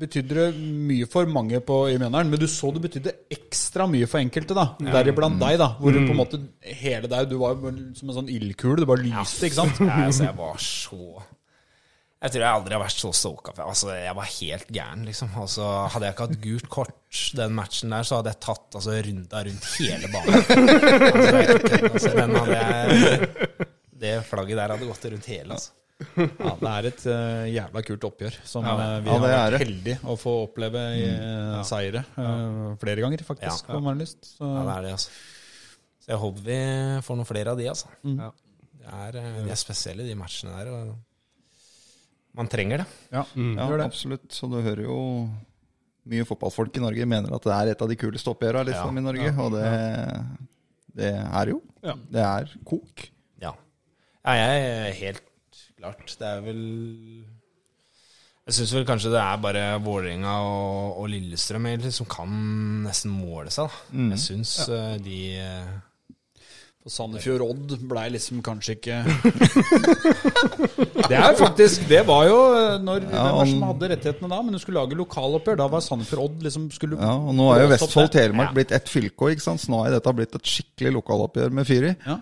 betydde 0.00 0.34
det 0.40 0.48
mye 0.90 1.06
for 1.12 1.30
mange 1.30 1.60
på, 1.62 1.76
i 1.92 1.94
Mjøndalen, 2.00 2.32
men 2.34 2.42
du 2.42 2.48
så 2.50 2.72
det 2.74 2.82
betydde 2.88 3.14
ekstra 3.38 3.86
mye 3.92 4.08
for 4.10 4.18
enkelte, 4.18 4.56
da. 4.58 4.66
Deriblant 4.82 5.38
deg, 5.44 5.60
da. 5.62 5.70
Hvor 5.78 5.94
du 5.94 6.00
på 6.02 6.10
en 6.16 6.20
måte 6.24 6.42
hele 6.82 7.06
deg 7.12 7.30
Du 7.30 7.38
var 7.44 7.54
jo 7.54 7.70
som 7.94 8.10
en 8.10 8.18
sånn 8.18 8.32
ildkule, 8.34 8.82
du 8.82 8.90
bare 8.90 9.06
lyste, 9.06 9.46
ikke 9.46 9.60
sant. 9.62 9.78
Ja, 9.86 10.02
altså, 10.08 10.26
jeg 10.26 10.36
var 10.42 10.58
så 10.58 11.22
Jeg 12.26 12.32
tror 12.34 12.42
jeg 12.42 12.50
aldri 12.58 12.74
har 12.74 12.82
vært 12.82 12.98
så 12.98 13.10
stoka. 13.14 13.52
Altså, 13.62 13.92
jeg 13.94 14.14
var 14.18 14.26
helt 14.26 14.70
gæren, 14.74 15.04
liksom. 15.06 15.30
Altså, 15.38 15.64
hadde 15.94 16.08
jeg 16.08 16.16
ikke 16.16 16.26
hatt 16.26 16.40
gult 16.42 16.68
kort 16.74 17.20
den 17.38 17.54
matchen 17.54 17.94
der, 17.94 18.06
så 18.08 18.18
hadde 18.18 18.32
jeg 18.32 18.40
tatt 18.42 18.78
altså, 18.80 18.96
runda 19.06 19.42
rundt 19.46 19.68
hele 19.78 20.10
banen. 20.10 20.36
Altså, 21.06 21.36
altså. 21.92 22.12
Den 22.18 22.34
hadde 22.34 22.56
jeg, 22.58 23.20
det 24.02 24.14
flagget 24.26 24.58
der 24.58 24.74
hadde 24.74 24.88
gått 24.90 25.06
rundt 25.14 25.28
hele, 25.30 25.56
altså. 25.60 25.72
Ja, 25.96 26.50
det 26.60 26.70
er 26.74 26.86
et 26.90 27.04
uh, 27.08 27.44
jævla 27.48 27.82
kult 27.86 28.02
oppgjør 28.04 28.34
som 28.44 28.66
ja, 28.68 28.74
vi 29.00 29.08
Ja, 29.08 29.14
har 29.14 29.22
er 29.30 29.30
vært 29.30 29.54
det. 29.54 29.60
heldige 29.62 29.96
å 30.12 30.16
få 30.20 30.34
oppleve 30.42 30.82
i 30.98 31.06
uh, 31.08 31.62
seire 31.64 32.02
Uh, 32.18 32.74
flere 32.82 33.00
ganger, 33.06 33.22
faktisk, 33.24 33.70
Ja. 33.72 33.78
har 33.86 33.96
lyst. 33.96 34.34
Så 34.34 34.44
Ja, 34.50 34.66
det 34.66 34.74
er 34.74 34.84
det, 34.90 34.92
altså. 34.98 35.14
Så 36.04 36.12
jeg 36.12 36.20
håper 36.26 36.44
vi 36.50 36.58
får 37.06 37.16
noen 37.22 37.30
flere 37.30 37.54
av 37.54 37.62
de, 37.62 37.70
altså. 37.72 37.88
Ja. 38.04 38.28
Det 38.76 38.92
er, 38.94 39.16
eh, 39.18 39.38
de 39.42 39.50
er 39.50 39.58
spesielle, 39.58 40.04
de 40.06 40.14
matchene 40.14 40.52
der. 40.54 40.68
Og 40.70 40.92
man 42.36 42.48
trenger 42.52 42.82
det. 42.84 42.86
ja, 43.14 43.24
Ja, 43.34 43.66
det. 43.76 43.84
absolutt. 43.86 44.26
Så 44.32 44.48
du 44.52 44.58
hører 44.60 44.84
jo 44.84 44.98
mye 46.06 46.26
fotballfolk 46.28 46.76
i 46.78 46.82
Norge 46.84 47.06
mener 47.08 47.32
at 47.34 47.46
det 47.48 47.54
er 47.56 47.70
et 47.72 47.80
av 47.82 47.88
de 47.90 47.96
kuleste 47.98 48.30
oppgjørene 48.30 48.68
liksom, 48.68 48.94
Ja, 48.94 49.02
i 49.02 49.06
Norge. 49.06 49.30
Og 49.42 49.56
det, 49.56 49.70
det 51.00 51.12
er 51.16 51.50
jo. 51.54 51.62
Ja. 51.82 51.96
Det 52.12 52.26
er 52.26 52.52
kok. 52.68 53.06
Ja. 53.42 53.54
ja, 54.26 54.36
jeg 54.36 54.68
er 54.68 55.00
helt 55.00 55.24
klart. 55.80 56.14
Det 56.18 56.28
er 56.28 56.44
vel 56.44 56.62
Jeg 58.46 58.54
syns 58.60 58.72
vel 58.76 58.86
kanskje 58.86 59.10
det 59.10 59.18
er 59.18 59.40
bare 59.42 59.64
Vålerenga 59.82 60.36
og, 60.46 61.00
og 61.02 61.08
Lillestrøm 61.10 61.66
egentlig 61.72 61.92
som 61.96 62.06
kan 62.06 62.30
nesten 62.86 63.10
måle 63.10 63.50
seg. 63.50 63.66
Da. 63.90 64.06
Jeg 64.12 64.22
syns 64.22 64.54
ja. 64.68 64.82
de 65.02 65.18
eh, 66.86 66.88
Og 66.88 66.94
Sandefjord 66.94 67.42
Odd 67.46 67.68
blei 67.90 68.06
liksom 68.14 68.42
kanskje 68.46 68.72
ikke 68.78 69.02
Det 71.06 71.18
er 71.18 71.34
faktisk 71.38 71.86
Det 71.90 72.02
var 72.06 72.22
jo 72.30 72.38
når 72.82 72.86
når 72.86 73.00
Hvem 73.10 73.36
var 73.36 73.46
som 73.50 73.62
hadde 73.66 73.88
rettighetene 73.92 74.28
da? 74.30 74.38
Men 74.42 74.52
du 74.56 74.60
skulle 74.62 74.80
lage 74.80 74.96
lokaloppgjør. 74.98 75.56
Da 75.60 75.66
var 75.70 75.80
Sandefjord 75.84 76.22
Odd 76.24 76.36
liksom 76.46 76.64
skulle 76.74 76.94
Ja, 77.00 77.12
og 77.16 77.34
nå 77.36 77.44
er 77.54 77.58
jo 77.64 77.68
Vestfold 77.72 78.10
Telemark 78.14 78.48
ja. 78.50 78.54
blitt 78.56 78.72
ett 78.76 78.88
fylke 78.90 79.20
òg, 79.26 79.30
ikke 79.36 79.44
sant. 79.44 79.60
Så 79.62 79.66
nå 79.72 79.78
er 79.86 79.90
dette 79.96 80.10
blitt 80.16 80.34
et 80.38 80.46
skikkelig 80.52 80.90
lokaloppgjør 80.98 81.50
med 81.56 81.64
fyr 81.68 81.82
i. 81.90 81.92
Ja. 82.06 82.16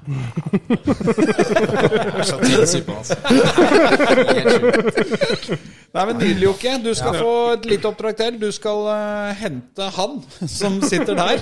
er 2.24 2.28
altså. 2.94 3.14
Nei, 5.94 6.04
men 6.08 6.14
Nydelig, 6.18 6.46
Jokke. 6.48 6.72
Du 6.84 6.92
skal 6.98 7.12
få 7.20 7.34
et 7.54 7.64
lite 7.70 7.84
oppdrag 7.90 8.14
til. 8.18 8.32
Du 8.42 8.50
skal 8.54 8.78
uh, 8.88 8.94
hente 9.38 9.84
han 9.98 10.12
som 10.50 10.72
sitter 10.82 11.14
der. 11.18 11.38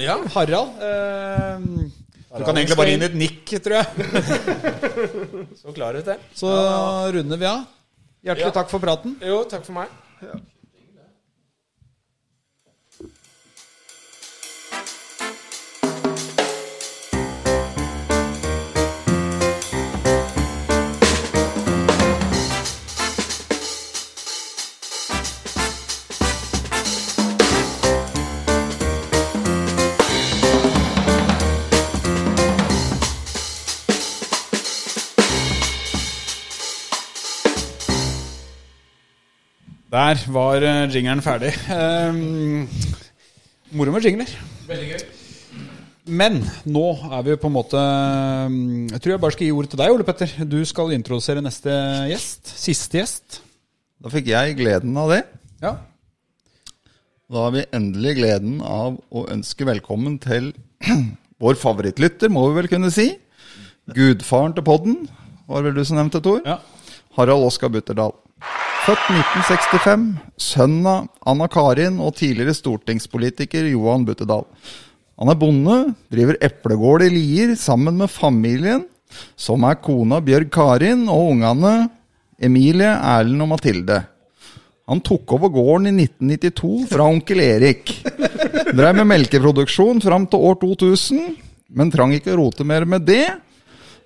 Ja. 0.00 0.16
Harald. 0.34 0.68
eh, 0.82 2.03
du 2.38 2.44
kan 2.44 2.56
egentlig 2.58 2.76
bare 2.78 2.90
gi 2.90 2.96
inn 2.98 3.06
et 3.06 3.14
nikk, 3.18 3.52
tror 3.62 3.76
jeg. 3.78 3.86
Så 5.60 5.74
klar 5.76 5.94
ut, 5.98 6.04
det. 6.08 6.16
Så 6.34 6.50
runder 7.14 7.38
vi 7.40 7.46
av. 7.50 7.64
Hjertelig 8.24 8.48
Ja. 8.48 8.54
takk 8.56 8.70
for 8.72 8.80
praten. 8.82 9.16
Jo, 9.22 9.42
takk 9.48 9.64
for 9.66 9.72
meg. 9.76 9.88
Der 39.94 40.18
var 40.34 40.56
uh, 40.58 40.90
jingeren 40.90 41.20
ferdig. 41.22 41.52
Um, 41.70 42.64
moro 43.78 43.92
med 43.94 44.02
jingler. 44.02 44.30
Veldig 44.66 44.88
gøy. 44.88 45.02
Men 46.18 46.40
nå 46.66 46.82
er 47.14 47.22
vi 47.28 47.36
på 47.38 47.46
en 47.48 47.54
måte 47.54 47.78
um, 47.78 48.56
Jeg 48.90 48.98
tror 49.00 49.12
jeg 49.12 49.20
bare 49.22 49.36
skal 49.36 49.46
gi 49.46 49.52
ordet 49.54 49.70
til 49.70 49.80
deg, 49.80 49.92
Ole 49.94 50.06
Petter. 50.08 50.32
Du 50.50 50.56
skal 50.66 50.96
introdusere 50.96 51.44
neste 51.44 51.76
gjest. 52.10 52.50
Siste 52.58 52.98
gjest. 52.98 53.38
Da 54.02 54.10
fikk 54.10 54.32
jeg 54.32 54.58
gleden 54.58 54.98
av 54.98 55.14
det. 55.14 55.20
Ja. 55.62 55.76
Da 57.30 57.46
har 57.46 57.54
vi 57.54 57.64
endelig 57.78 58.16
gleden 58.18 58.58
av 58.66 58.98
å 59.14 59.24
ønske 59.30 59.70
velkommen 59.70 60.18
til 60.26 60.50
vår 61.44 61.60
favorittlytter, 61.62 62.34
må 62.34 62.48
vi 62.48 62.58
vel 62.58 62.72
kunne 62.74 62.90
si. 62.90 63.12
Gudfaren 63.94 64.58
til 64.58 64.66
podden, 64.66 65.00
var 65.46 65.62
vel 65.62 65.78
du 65.78 65.86
som 65.86 66.02
nevnte, 66.02 66.24
Tor? 66.24 66.42
Ja. 66.42 66.58
Harald 67.14 67.46
Oskar 67.46 67.70
Butterdal. 67.70 68.18
Født 68.84 69.04
1965, 69.08 70.02
sønn 70.36 70.82
av 70.84 71.06
Anna 71.24 71.46
Karin 71.48 71.94
og 72.04 72.18
tidligere 72.18 72.52
stortingspolitiker 72.52 73.64
Johan 73.70 74.02
Buttedal. 74.04 74.44
Han 75.16 75.30
er 75.32 75.38
bonde, 75.40 75.76
driver 76.12 76.36
eplegård 76.44 77.06
i 77.06 77.08
Lier 77.14 77.54
sammen 77.56 77.96
med 77.96 78.12
familien 78.12 78.82
som 79.40 79.64
er 79.64 79.80
kona 79.80 80.18
Bjørg 80.26 80.52
Karin 80.52 81.06
og 81.08 81.30
ungene 81.32 81.72
Emilie, 82.36 82.92
Erlend 82.92 83.46
og 83.46 83.54
Mathilde. 83.54 84.02
Han 84.92 85.00
tok 85.00 85.32
over 85.38 85.54
gården 85.54 85.88
i 85.88 85.96
1992 86.04 86.92
fra 86.92 87.08
onkel 87.08 87.40
Erik. 87.40 87.88
Drev 88.04 88.98
med 89.00 89.08
melkeproduksjon 89.14 90.04
fram 90.04 90.28
til 90.28 90.44
år 90.44 90.60
2000, 90.60 91.38
men 91.72 91.94
trang 91.94 92.12
ikke 92.12 92.36
rote 92.36 92.68
mer 92.68 92.84
med 92.84 93.08
det, 93.08 93.30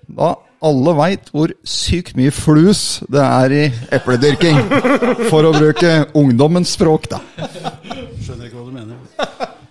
da 0.07 0.37
alle 0.65 0.93
veit 0.97 1.29
hvor 1.33 1.53
sykt 1.67 2.17
mye 2.19 2.31
flus 2.35 2.99
det 3.11 3.21
er 3.23 3.55
i 3.55 3.63
epledyrking. 3.95 4.59
For 5.31 5.47
å 5.47 5.53
bruke 5.55 5.93
ungdommens 6.17 6.73
språk, 6.75 7.07
da. 7.11 7.21
Skjønner 8.19 8.49
ikke 8.49 8.59
hva 8.59 8.65
du 8.67 8.75
mener. 8.75 8.99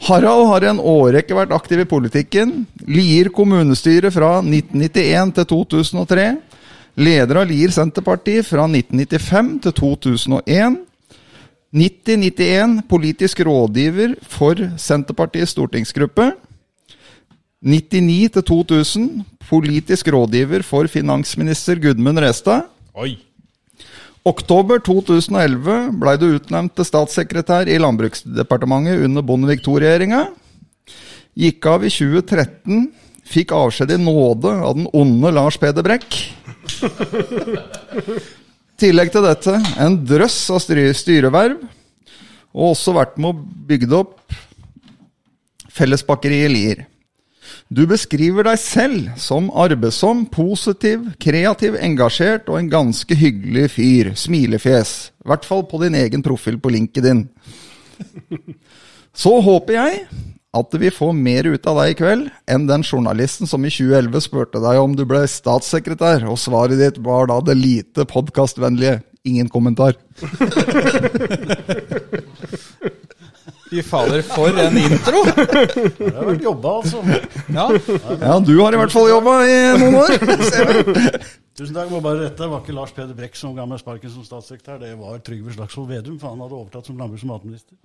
Harald 0.09 0.47
har 0.48 0.65
i 0.65 0.70
en 0.70 0.81
årrekke 0.81 1.36
vært 1.36 1.52
aktiv 1.52 1.82
i 1.82 1.89
politikken. 1.89 2.62
Lier 2.89 3.28
kommunestyre 3.35 4.12
fra 4.15 4.39
1991 4.40 5.35
til 5.36 5.48
2003. 5.52 6.28
Leder 6.98 7.43
av 7.43 7.48
Lier 7.51 7.73
Senterparti 7.74 8.40
fra 8.47 8.65
1995 8.66 9.51
til 9.66 9.77
2001. 9.82 10.78
90-91 11.78 12.78
politisk 12.89 13.43
rådgiver 13.44 14.16
for 14.24 14.56
Senterpartiets 14.81 15.52
stortingsgruppe. 15.52 16.31
99 17.59 18.29
til 18.37 18.45
2000 18.47 19.07
politisk 19.49 20.09
rådgiver 20.15 20.63
for 20.63 20.87
finansminister 20.87 21.81
Gudmund 21.83 22.21
Restad. 22.23 22.69
Oi. 22.95 23.17
Oktober 24.29 24.79
2011 24.79 25.97
ble 25.99 26.13
du 26.21 26.29
utnevnt 26.37 26.77
til 26.77 26.87
statssekretær 26.87 27.67
i 27.67 27.79
Landbruksdepartementet 27.83 29.03
under 29.07 29.25
Bondevik 29.27 29.65
II-regjeringa. 29.65 30.29
Gikk 31.39 31.67
av 31.71 31.87
i 31.87 31.91
2013, 31.91 32.85
fikk 33.27 33.55
avskjed 33.57 33.95
i 33.95 33.99
nåde 34.03 34.53
av 34.53 34.77
den 34.79 34.87
onde 34.95 35.33
Lars 35.35 35.59
Peder 35.59 35.87
Brekk. 35.87 36.19
I 38.79 38.79
tillegg 38.79 39.11
til 39.11 39.27
dette 39.27 39.57
en 39.83 39.97
drøss 40.07 40.39
av 40.55 40.63
styreverv, 40.63 41.59
og 42.55 42.71
også 42.71 42.95
vært 42.95 43.19
med 43.19 43.33
å 43.33 43.67
bygge 43.67 43.91
opp 43.99 44.39
Fellesbakeriet 45.75 46.55
Lier. 46.55 46.87
Du 47.69 47.82
beskriver 47.85 48.47
deg 48.49 48.57
selv 48.62 49.11
som 49.20 49.51
arbeidsom, 49.53 50.23
positiv, 50.32 51.03
kreativ, 51.20 51.77
engasjert 51.77 52.49
og 52.49 52.62
en 52.62 52.70
ganske 52.73 53.19
hyggelig 53.20 53.66
fyr. 53.74 54.15
Smilefjes. 54.16 54.93
I 55.20 55.28
hvert 55.28 55.45
fall 55.45 55.66
på 55.69 55.82
din 55.82 55.99
egen 55.99 56.24
profil 56.24 56.57
på 56.62 56.73
LinkedIn. 56.73 57.27
Så 59.23 59.35
håper 59.45 59.77
jeg 59.77 60.07
at 60.59 60.74
vi 60.81 60.89
får 60.95 61.12
mer 61.12 61.45
ut 61.53 61.66
av 61.69 61.82
deg 61.82 61.93
i 61.93 61.99
kveld 61.99 62.31
enn 62.49 62.65
den 62.70 62.85
journalisten 62.86 63.47
som 63.51 63.65
i 63.69 63.73
2011 63.74 64.24
spurte 64.24 64.62
deg 64.65 64.81
om 64.81 64.97
du 64.97 65.05
ble 65.09 65.27
statssekretær, 65.28 66.24
og 66.24 66.40
svaret 66.40 66.81
ditt 66.81 66.99
var 67.05 67.28
da 67.28 67.36
det 67.45 67.59
lite 67.59 68.09
podkastvennlige 68.09 69.03
'ingen 69.28 69.49
kommentar'. 69.53 70.01
Fy 73.69 73.82
fader, 73.85 74.23
for 74.24 74.49
en 74.62 74.78
intro! 74.81 75.20
Det 75.28 76.12
har 76.15 76.24
vært 76.31 76.45
jobba, 76.47 76.70
altså. 76.81 77.03
Ja. 77.53 77.66
Ja, 78.23 78.39
du 78.40 78.55
har 78.62 78.73
i 78.73 78.81
hvert 78.81 78.95
fall 78.95 79.11
jobba 79.11 79.35
i 79.45 79.59
noen 79.82 79.99
år. 80.01 80.15
Tusen 81.59 81.74
takk. 81.74 81.90
Må 81.90 81.99
bare 82.05 82.23
rette. 82.23 82.39
Det 82.40 82.49
var 82.53 82.62
ikke 82.62 82.74
Lars 82.77 82.93
Peder 82.97 83.16
Brekk 83.19 83.36
som 83.36 83.53
ga 83.59 83.65
meg 83.69 83.81
sparken 83.82 84.12
som 84.15 84.24
statssekretær. 84.24 84.78
Det 84.81 84.93
var 85.01 85.19
Trygve 85.27 85.53
Slagsvold 85.57 85.89
Vedum, 85.90 86.16
for 86.23 86.32
han 86.32 86.40
hadde 86.45 86.57
overtatt 86.61 86.86
som 86.89 86.97
landbruks- 87.01 87.24
og 87.27 87.32
matminister. 87.35 87.77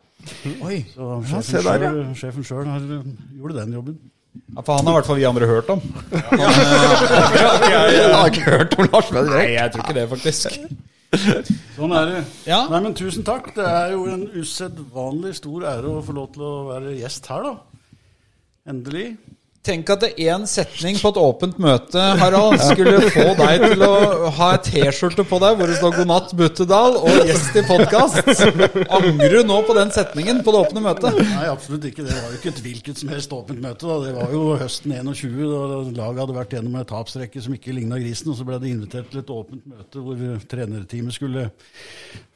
Oi. 0.63 0.77
Så 0.93 1.07
se 1.27 1.41
sjefen 1.57 1.67
der, 1.67 1.87
ja. 1.87 1.91
selv- 1.91 2.19
sjefen 2.21 2.45
sjøl 2.47 2.69
gjorde 3.39 3.57
den 3.59 3.73
jobben. 3.79 3.97
Ja, 4.55 4.61
for 4.65 4.77
han 4.79 4.87
har 4.87 4.93
i 4.93 4.97
hvert 5.01 5.09
fall 5.09 5.19
vi 5.19 5.25
andre 5.29 5.49
hørt 5.49 5.67
om. 5.73 5.81
Jeg 7.73 8.13
har 8.13 8.31
ikke 8.31 8.45
hørt 8.47 8.77
om 8.79 8.87
Lars 8.93 9.09
Peder 9.11 9.29
Brekk. 9.29 9.41
Nei, 9.43 9.51
jeg 9.57 9.73
tror 9.75 9.83
ikke 9.87 9.97
det, 9.99 10.05
faktisk. 10.13 10.47
Sånn 11.75 11.93
er 11.93 12.09
det. 12.09 12.23
Ja. 12.49 12.63
Nei, 12.71 12.79
men 12.85 12.95
tusen 12.97 13.25
takk. 13.27 13.51
Det 13.55 13.65
er 13.67 13.93
jo 13.93 14.07
en 14.09 14.25
usedvanlig 14.33 15.35
stor 15.37 15.67
ære 15.75 15.93
å 15.93 16.03
få 16.05 16.15
lov 16.17 16.31
til 16.33 16.45
å 16.47 16.53
være 16.71 16.95
gjest 16.97 17.29
her, 17.31 17.45
da. 17.45 17.99
Endelig. 18.73 19.07
Tenk 19.63 19.87
at 19.93 20.01
én 20.19 20.41
setning 20.43 20.97
på 20.99 21.07
et 21.13 21.17
åpent 21.21 21.59
møte, 21.63 22.01
Harald, 22.19 22.59
skulle 22.59 22.97
få 23.13 23.29
deg 23.39 23.61
til 23.63 23.85
å 23.87 24.31
ha 24.35 24.49
et 24.57 24.65
T-skjorte 24.67 25.23
på 25.29 25.37
deg 25.39 25.55
hvor 25.55 25.71
det 25.71 25.77
står 25.77 25.93
'God 25.95 26.09
natt, 26.09 26.33
Buttedal' 26.35 26.97
og 26.99 27.21
'gjest 27.29 27.55
i 27.61 27.63
podkast'. 27.69 28.43
Angrer 28.97 29.37
du 29.37 29.47
nå 29.47 29.61
på 29.63 29.77
den 29.77 29.93
setningen 29.95 30.41
på 30.43 30.51
det 30.51 30.63
åpne 30.65 30.83
møtet? 30.83 31.15
Nei, 31.29 31.47
absolutt 31.47 31.87
ikke. 31.87 32.03
Det 32.03 32.11
var 32.11 32.33
jo 32.33 32.41
ikke 32.41 32.51
et 32.51 32.61
hvilket 32.65 32.99
som 33.05 33.13
helst 33.15 33.37
åpent 33.39 33.63
møte. 33.63 33.87
da. 33.87 34.01
Det 34.03 34.11
var 34.17 34.35
jo 34.35 34.43
høsten 34.59 34.97
21, 34.99 35.39
da 35.47 35.79
laget 36.01 36.21
hadde 36.25 36.37
vært 36.41 36.57
gjennom 36.57 36.75
en 36.81 36.91
tapsrekke 36.91 37.45
som 37.47 37.55
ikke 37.55 37.77
ligna 37.79 38.01
grisen. 38.03 38.33
Og 38.35 38.41
så 38.41 38.49
ble 38.49 38.59
det 38.59 38.75
invitert 38.75 39.15
til 39.15 39.23
et 39.23 39.31
åpent 39.31 39.63
møte 39.63 40.03
hvor 40.03 40.43
trenerteamet 40.51 41.15
skulle 41.15 41.47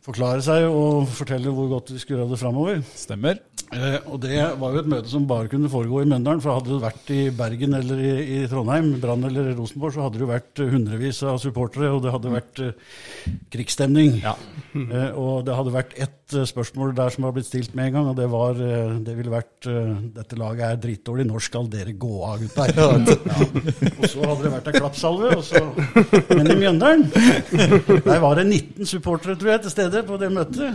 forklare 0.08 0.44
seg 0.46 0.66
og 0.72 1.08
fortelle 1.12 1.52
hvor 1.54 1.70
godt 1.72 1.92
vi 1.94 2.02
skulle 2.02 2.24
gjøre 2.24 2.34
det 2.34 2.42
framover. 2.42 2.82
Stemmer. 2.96 3.42
Eh, 3.76 3.98
og 4.08 4.22
det 4.24 4.40
var 4.62 4.76
jo 4.76 4.80
et 4.80 4.88
møte 4.88 5.12
som 5.12 5.26
bare 5.28 5.50
kunne 5.52 5.72
foregå 5.72 6.02
i 6.04 6.08
Møndalen. 6.08 6.40
For 6.44 6.56
hadde 6.56 6.72
det 6.72 6.84
vært 6.86 7.12
i 7.12 7.22
Bergen 7.36 7.76
eller 7.76 8.00
i, 8.00 8.14
i 8.38 8.44
Trondheim, 8.48 8.94
Brann 9.04 9.28
eller 9.28 9.52
Rosenborg, 9.58 9.96
så 9.96 10.06
hadde 10.06 10.20
det 10.20 10.24
jo 10.24 10.32
vært 10.32 10.64
eh, 10.64 10.72
hundrevis 10.72 11.20
av 11.28 11.42
supportere, 11.44 11.92
og 11.92 12.06
det 12.06 12.14
hadde 12.16 12.36
vært 12.38 12.64
eh, 12.64 13.36
krigsstemning. 13.54 14.22
Eh, 14.24 15.12
og 15.18 15.44
det 15.48 15.58
hadde 15.58 15.76
vært 15.76 15.98
ett 16.00 16.17
eh, 16.36 16.46
spørsmål 16.50 16.96
der 16.98 17.10
som 17.14 17.24
har 17.28 17.34
blitt 17.36 17.48
stilt 17.48 17.76
med 17.78 17.86
en 17.90 17.94
gang, 17.98 18.08
og 18.12 18.16
det 18.18 18.28
var 18.32 18.54
eh, 18.60 18.96
Det 19.06 19.14
ville 19.18 19.32
vært 19.32 19.68
eh, 19.72 19.92
Dette 20.18 20.36
laget 20.40 20.64
er 20.68 20.76
dritdårlig, 20.84 21.26
når 21.30 21.40
skal 21.46 21.66
dere 21.72 21.94
gå 21.94 22.14
av, 22.28 22.36
gutter? 22.44 22.68
Ja. 22.78 22.84
Og 23.98 24.04
så 24.10 24.18
hadde 24.24 24.44
det 24.44 24.52
vært 24.54 24.68
ei 24.72 24.76
klappsalve, 24.78 25.28
og 25.38 25.44
så 25.46 25.60
Men 26.34 26.52
i 26.52 26.56
Mjøndalen, 26.60 27.04
der 28.04 28.20
var 28.24 28.34
det 28.40 28.46
19 28.48 28.86
supportere, 28.90 29.36
tror 29.40 29.52
jeg, 29.56 29.62
til 29.66 29.72
stede 29.74 30.00
på 30.08 30.14
det 30.22 30.30
møtet. 30.34 30.70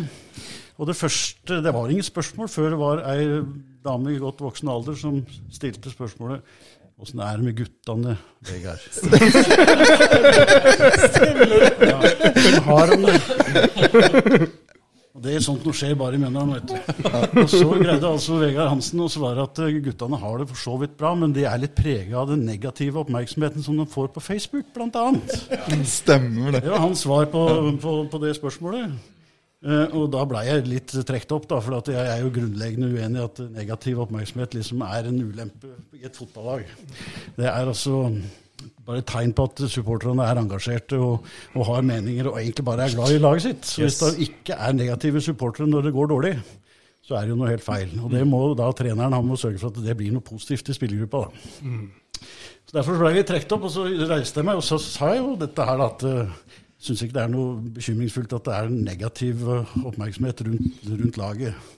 Og 0.80 0.84
det 0.88 0.96
første, 0.96 1.52
det 1.62 1.72
var 1.74 1.90
ingen 1.92 2.04
spørsmål 2.06 2.48
før 2.50 2.68
det 2.72 2.78
var 2.80 2.96
ei 3.12 3.22
dame 3.84 4.12
i 4.14 4.18
godt 4.22 4.40
voksen 4.42 4.68
alder 4.72 4.94
som 4.98 5.14
stilte 5.52 5.90
spørsmålet 5.92 6.40
Åssen 7.02 7.20
er 7.24 7.36
det 7.36 7.44
med 7.48 7.56
guttene, 7.58 8.12
Vegard? 8.46 8.82
Ja, 11.82 11.98
har 12.62 12.86
han 12.92 13.02
det? 13.08 13.18
Og 15.12 15.20
Det 15.20 15.34
er 15.36 15.42
sånt 15.44 15.64
noe 15.66 15.76
skjer 15.76 15.92
bare 16.00 16.16
i 16.16 16.20
Mjøndalen, 16.22 16.54
vet 16.56 16.70
du. 16.70 17.42
Og 17.42 17.48
så 17.52 17.66
greide 17.68 18.08
altså 18.08 18.38
Vegard 18.40 18.70
Hansen 18.72 19.02
å 19.04 19.10
svare 19.12 19.44
at 19.44 19.60
eh, 19.60 19.74
guttene 19.84 20.20
har 20.22 20.40
det 20.40 20.46
for 20.48 20.60
så 20.62 20.76
vidt 20.80 20.94
bra, 20.96 21.10
men 21.20 21.34
de 21.36 21.44
er 21.48 21.60
litt 21.60 21.74
prega 21.76 22.22
av 22.22 22.30
den 22.32 22.46
negative 22.48 23.02
oppmerksomheten 23.02 23.64
som 23.64 23.76
de 23.76 23.84
får 23.92 24.08
på 24.14 24.24
Facebook, 24.24 24.70
annet. 24.72 25.34
Stemmer 25.88 26.56
det. 26.56 26.62
Det 26.64 26.72
var 26.72 26.86
hans 26.86 27.04
svar 27.04 27.28
på, 27.32 27.44
på, 27.82 27.96
på 28.08 28.22
det 28.24 28.32
spørsmålet. 28.40 28.96
Uh, 29.62 29.84
og 29.94 30.08
da 30.10 30.24
blei 30.26 30.46
jeg 30.48 30.64
litt 30.66 30.90
trukket 30.90 31.36
opp, 31.36 31.44
da, 31.52 31.60
for 31.62 31.92
jeg 31.92 32.08
er 32.08 32.24
jo 32.24 32.32
grunnleggende 32.34 32.88
uenig 32.96 33.20
i 33.20 33.26
at 33.28 33.42
negativ 33.52 34.00
oppmerksomhet 34.02 34.56
liksom 34.56 34.80
er 34.88 35.06
en 35.12 35.20
ulempe 35.22 35.76
i 36.00 36.06
et 36.08 36.16
fotballag. 36.18 36.64
Det 37.36 37.46
er 37.46 37.68
altså 37.68 38.08
bare 38.86 39.02
et 39.02 39.08
tegn 39.08 39.34
på 39.36 39.46
at 39.48 39.62
supporterne 39.70 40.26
er 40.26 40.40
engasjerte 40.40 40.98
og, 41.00 41.28
og 41.54 41.66
har 41.68 41.86
meninger 41.86 42.30
og 42.30 42.40
egentlig 42.40 42.66
bare 42.66 42.86
er 42.86 42.96
glad 42.96 43.14
i 43.14 43.22
laget 43.22 43.46
sitt. 43.46 43.68
Så 43.68 43.84
hvis 43.84 44.00
det 44.02 44.28
ikke 44.28 44.58
er 44.58 44.76
negative 44.76 45.22
supportere 45.24 45.70
når 45.70 45.88
det 45.88 45.94
går 45.96 46.12
dårlig, 46.14 46.34
så 47.02 47.18
er 47.18 47.26
det 47.26 47.34
jo 47.34 47.40
noe 47.40 47.50
helt 47.50 47.66
feil. 47.66 47.92
Og 48.02 48.12
det 48.14 48.22
må 48.28 48.44
da 48.58 48.70
treneren 48.78 49.16
han 49.16 49.26
må 49.26 49.38
sørge 49.40 49.60
for 49.62 49.74
at 49.74 49.82
det 49.84 49.96
blir 49.98 50.14
noe 50.14 50.24
positivt 50.24 50.70
i 50.70 50.78
spillergruppa. 50.78 51.26
da. 51.26 51.78
Så 52.62 52.78
Derfor 52.78 53.00
ble 53.00 53.14
vi 53.18 53.24
trukket 53.26 53.54
opp, 53.56 53.66
og 53.68 53.74
så 53.74 53.86
reiste 54.10 54.40
jeg 54.40 54.48
meg, 54.48 54.60
og 54.60 54.66
så 54.66 54.78
sa 54.80 55.12
jeg 55.12 55.24
jo 55.24 55.34
dette 55.40 55.66
her 55.66 55.82
at 55.82 56.04
uh, 56.06 56.52
syns 56.82 57.04
ikke 57.04 57.16
det 57.18 57.22
er 57.24 57.32
noe 57.32 57.74
bekymringsfullt 57.76 58.34
at 58.38 58.48
det 58.48 58.56
er 58.56 58.72
negativ 58.74 59.44
eh, 59.54 59.76
oppmerksomhet 59.86 60.42
rundt, 60.48 60.88
rundt 60.90 61.18
laget. 61.20 61.68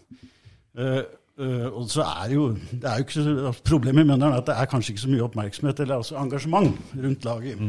Eh, 0.81 1.03
eh, 1.39 1.67
og 1.71 1.89
så 1.91 2.05
er 2.07 2.35
jo, 2.35 2.51
det 2.71 2.85
er 2.85 3.01
jo 3.01 3.07
ikke 3.07 3.17
så, 3.17 3.55
Problemet 3.65 4.05
i 4.05 4.09
Mjøndalen 4.09 4.37
er 4.37 4.43
at 4.43 4.49
det 4.51 4.57
er 4.59 4.71
kanskje 4.71 4.95
ikke 4.95 5.05
så 5.07 5.11
mye 5.13 5.27
oppmerksomhet 5.27 5.83
eller 5.85 6.01
altså 6.03 6.17
engasjement 6.21 6.95
rundt 6.95 7.25
laget. 7.25 7.67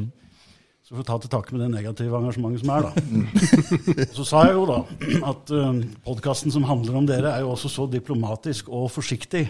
Så 0.85 0.93
får 0.93 1.01
vi 1.01 1.05
ta 1.07 1.17
til 1.17 1.31
takke 1.33 1.55
med 1.55 1.63
det 1.63 1.71
negative 1.73 2.17
engasjementet 2.19 2.61
som 2.61 2.73
er, 2.75 2.83
da. 2.85 4.09
Så 4.17 4.25
sa 4.29 4.43
jeg 4.45 4.53
jo 4.53 4.67
da 4.69 4.75
at 5.31 5.53
uh, 5.57 5.79
podkasten 6.05 6.53
som 6.53 6.67
handler 6.69 6.99
om 6.99 7.07
dere, 7.09 7.31
er 7.31 7.41
jo 7.41 7.55
også 7.55 7.71
så 7.73 7.87
diplomatisk 7.89 8.69
og 8.69 8.91
forsiktig 8.93 9.47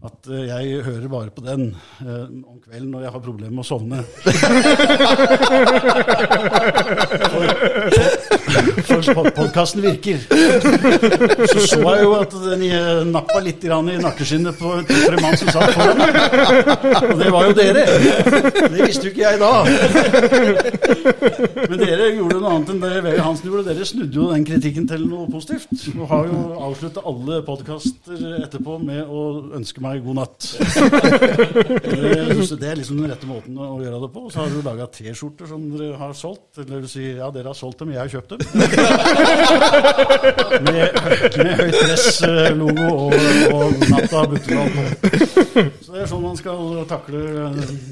at 0.00 0.28
uh, 0.32 0.46
jeg 0.46 0.80
hører 0.84 1.08
bare 1.12 1.30
på 1.30 1.42
den 1.44 1.76
eh, 2.00 2.24
om 2.24 2.60
kvelden 2.64 2.90
når 2.94 3.02
jeg 3.04 3.10
har 3.12 3.20
problemer 3.20 3.52
med 3.52 3.60
å 3.60 3.68
sovne. 3.68 4.00
For 9.10 9.26
podkasten 9.36 9.82
virker. 9.84 10.16
Så 11.52 11.60
så 11.68 11.80
jeg 11.84 12.00
jo 12.06 12.14
at 12.16 12.32
den 12.32 12.62
eh, 12.70 13.04
nappa 13.08 13.40
litt 13.44 13.60
grann 13.60 13.90
i 13.92 13.98
nakkeskinnet 14.00 14.56
på 14.56 14.84
tre 14.88 15.16
mann 15.20 15.36
som 15.40 15.48
satt 15.52 15.72
foran 15.76 15.98
meg. 16.00 16.12
Og 17.10 17.16
det 17.20 17.30
var 17.34 17.42
jo 17.50 17.54
dere. 17.60 17.82
Det 18.72 18.80
visste 18.80 19.04
jo 19.06 19.10
ikke 19.12 19.24
jeg 19.26 19.36
da. 19.40 19.52
Men 21.68 21.78
dere 21.84 22.04
gjorde 22.16 22.38
noe 22.40 22.50
annet 22.54 22.68
enn 22.72 22.82
det 22.86 22.94
Vegard 23.04 23.26
Hansen 23.26 23.46
gjorde. 23.50 23.68
Dere 23.68 23.84
snudde 23.92 24.16
jo 24.16 24.24
den 24.32 24.44
kritikken 24.48 24.84
til 24.90 25.02
noe 25.10 25.24
positivt. 25.28 25.68
Og 25.98 26.04
har 26.10 26.24
jo 26.32 26.38
avslutta 26.70 27.00
alle 27.12 27.34
podkaster 27.46 28.18
etterpå 28.46 28.72
med 28.80 29.02
å 29.04 29.44
ønske 29.60 29.78
meg 29.84 29.89
meg 29.90 30.04
god 30.04 30.18
natt. 30.20 30.46
Jeg 31.90 32.36
synes 32.36 32.52
det 32.60 32.68
er 32.70 32.78
liksom 32.78 33.00
den 33.00 33.10
rette 33.10 33.28
måten 33.28 33.58
å 33.60 33.78
gjøre 33.82 34.00
det 34.04 34.10
på. 34.14 34.24
Så 34.32 34.42
har 34.42 34.52
du 34.52 34.60
laga 34.64 34.86
T-skjorter 34.94 35.50
som 35.50 35.66
dere 35.74 35.98
har 36.00 36.14
solgt. 36.16 36.60
Eller 36.62 36.84
du 36.84 36.88
sier 36.90 37.20
ja, 37.20 37.30
dere 37.34 37.52
har 37.52 37.58
solgt 37.58 37.82
dem, 37.82 37.92
jeg 37.94 38.02
har 38.02 38.10
kjøpt 38.14 38.30
dem. 38.34 38.40
Med, 40.68 40.86
med 41.40 41.52
høyt 41.60 41.78
press-logo 41.82 42.88
og, 42.88 43.12
og 43.58 43.86
natta 43.90 44.24
Butterdal 44.30 44.68
på. 44.78 44.82
Så 45.84 45.94
det 45.94 46.02
er 46.04 46.10
sånn 46.10 46.24
man 46.24 46.38
skal 46.38 46.82
takle 46.90 47.20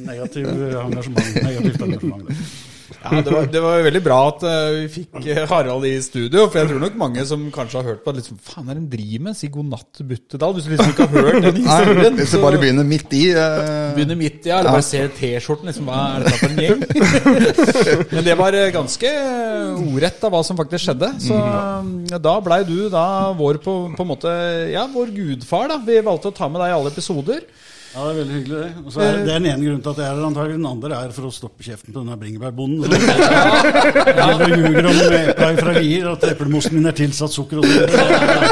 negativ 0.07 0.49
engasjement, 0.49 1.39
negativt 1.43 1.87
engasjement. 1.89 2.77
Ja, 2.99 3.20
det 3.23 3.31
var, 3.31 3.45
det 3.47 3.61
var 3.62 3.83
veldig 3.87 4.01
bra 4.03 4.16
at 4.33 4.43
eh, 4.49 4.69
vi 4.75 4.87
fikk 4.91 5.27
eh, 5.31 5.45
Harald 5.47 5.87
i 5.87 5.93
studio, 6.03 6.49
for 6.49 6.59
jeg 6.59 6.70
tror 6.73 6.81
nok 6.83 6.97
mange 6.99 7.23
som 7.29 7.45
kanskje 7.55 7.79
har 7.79 7.87
hørt 7.93 8.01
på 8.03 8.11
at 8.11 8.19
liksom, 8.19 8.41
faen 8.43 8.66
er 8.66 8.75
det 8.79 8.83
de 8.83 8.97
driver 8.97 9.25
med? 9.29 9.39
Si 9.39 9.51
god 9.55 9.69
natt 9.70 10.01
Buttedal. 10.09 10.57
Hvis 10.57 10.66
du 10.66 10.73
liksom 10.73 10.91
ikke 10.95 11.07
har 11.07 11.29
hørt 11.29 11.47
den 11.47 11.61
historien. 11.62 12.19
hvis 12.19 12.35
du 12.35 12.41
bare 12.43 12.61
begynner 12.62 12.89
midt 12.89 13.15
i 13.15 13.23
uh... 13.37 13.95
begynner 13.95 14.19
midt 14.19 14.49
i, 14.49 14.51
ja, 14.51 14.59
eller 14.59 14.75
bare 14.75 14.89
ser 14.89 15.12
T-skjorten, 15.15 15.70
liksom, 15.70 15.87
hva 15.87 16.01
er 16.16 16.27
dette 16.27 16.41
for 16.43 16.57
en 16.57 16.62
gjeng? 16.65 16.85
Men 18.16 18.27
det 18.27 18.37
var 18.43 18.59
ganske 18.75 19.15
ordrett 19.79 20.27
av 20.27 20.35
hva 20.35 20.43
som 20.51 20.59
faktisk 20.59 20.89
skjedde. 20.89 21.12
Så 21.29 21.39
ja, 21.39 22.20
da 22.23 22.35
blei 22.43 22.65
du 22.66 22.77
da 22.91 23.07
vår 23.39 23.62
på, 23.62 23.79
på 23.95 24.07
en 24.07 24.11
måte, 24.11 24.35
ja, 24.75 24.89
vår 24.91 25.15
gudfar, 25.15 25.70
da. 25.70 25.79
Vi 25.87 26.03
valgte 26.03 26.33
å 26.33 26.35
ta 26.35 26.51
med 26.51 26.65
deg 26.65 26.75
i 26.75 26.79
alle 26.81 26.95
episoder. 26.95 27.47
Ja, 27.89 28.02
det 28.05 28.09
er 28.10 28.16
veldig 28.19 28.35
hyggelig, 28.36 28.59
det. 28.60 28.82
Og 28.85 28.93
så 28.93 29.01
er, 29.01 29.15
det 29.24 29.32
er 29.32 29.39
den 29.40 29.47
ene 29.48 29.65
grunnen 29.65 29.81
til 29.82 29.90
at 29.94 30.01
jeg 30.02 30.06
er 30.06 30.19
her, 30.19 30.24
antagelig. 30.28 30.56
Den 30.59 30.66
andre 30.69 30.97
er 30.98 31.12
for 31.16 31.28
å 31.28 31.31
stoppe 31.32 31.65
kjeften 31.65 31.94
på 31.94 32.02
denne 32.02 32.16
bringebærbonden. 32.20 32.85
Jeg 34.19 34.48
ljuger 34.52 34.89
om 34.90 34.98
epla 35.19 35.48
fra 35.56 35.73
Lier, 35.78 36.09
at 36.12 36.27
eplemosten 36.28 36.77
min 36.77 36.90
er 36.90 36.97
tilsatt 36.98 37.32
sukker 37.32 37.62
og 37.62 37.69
sånn. 37.69 37.89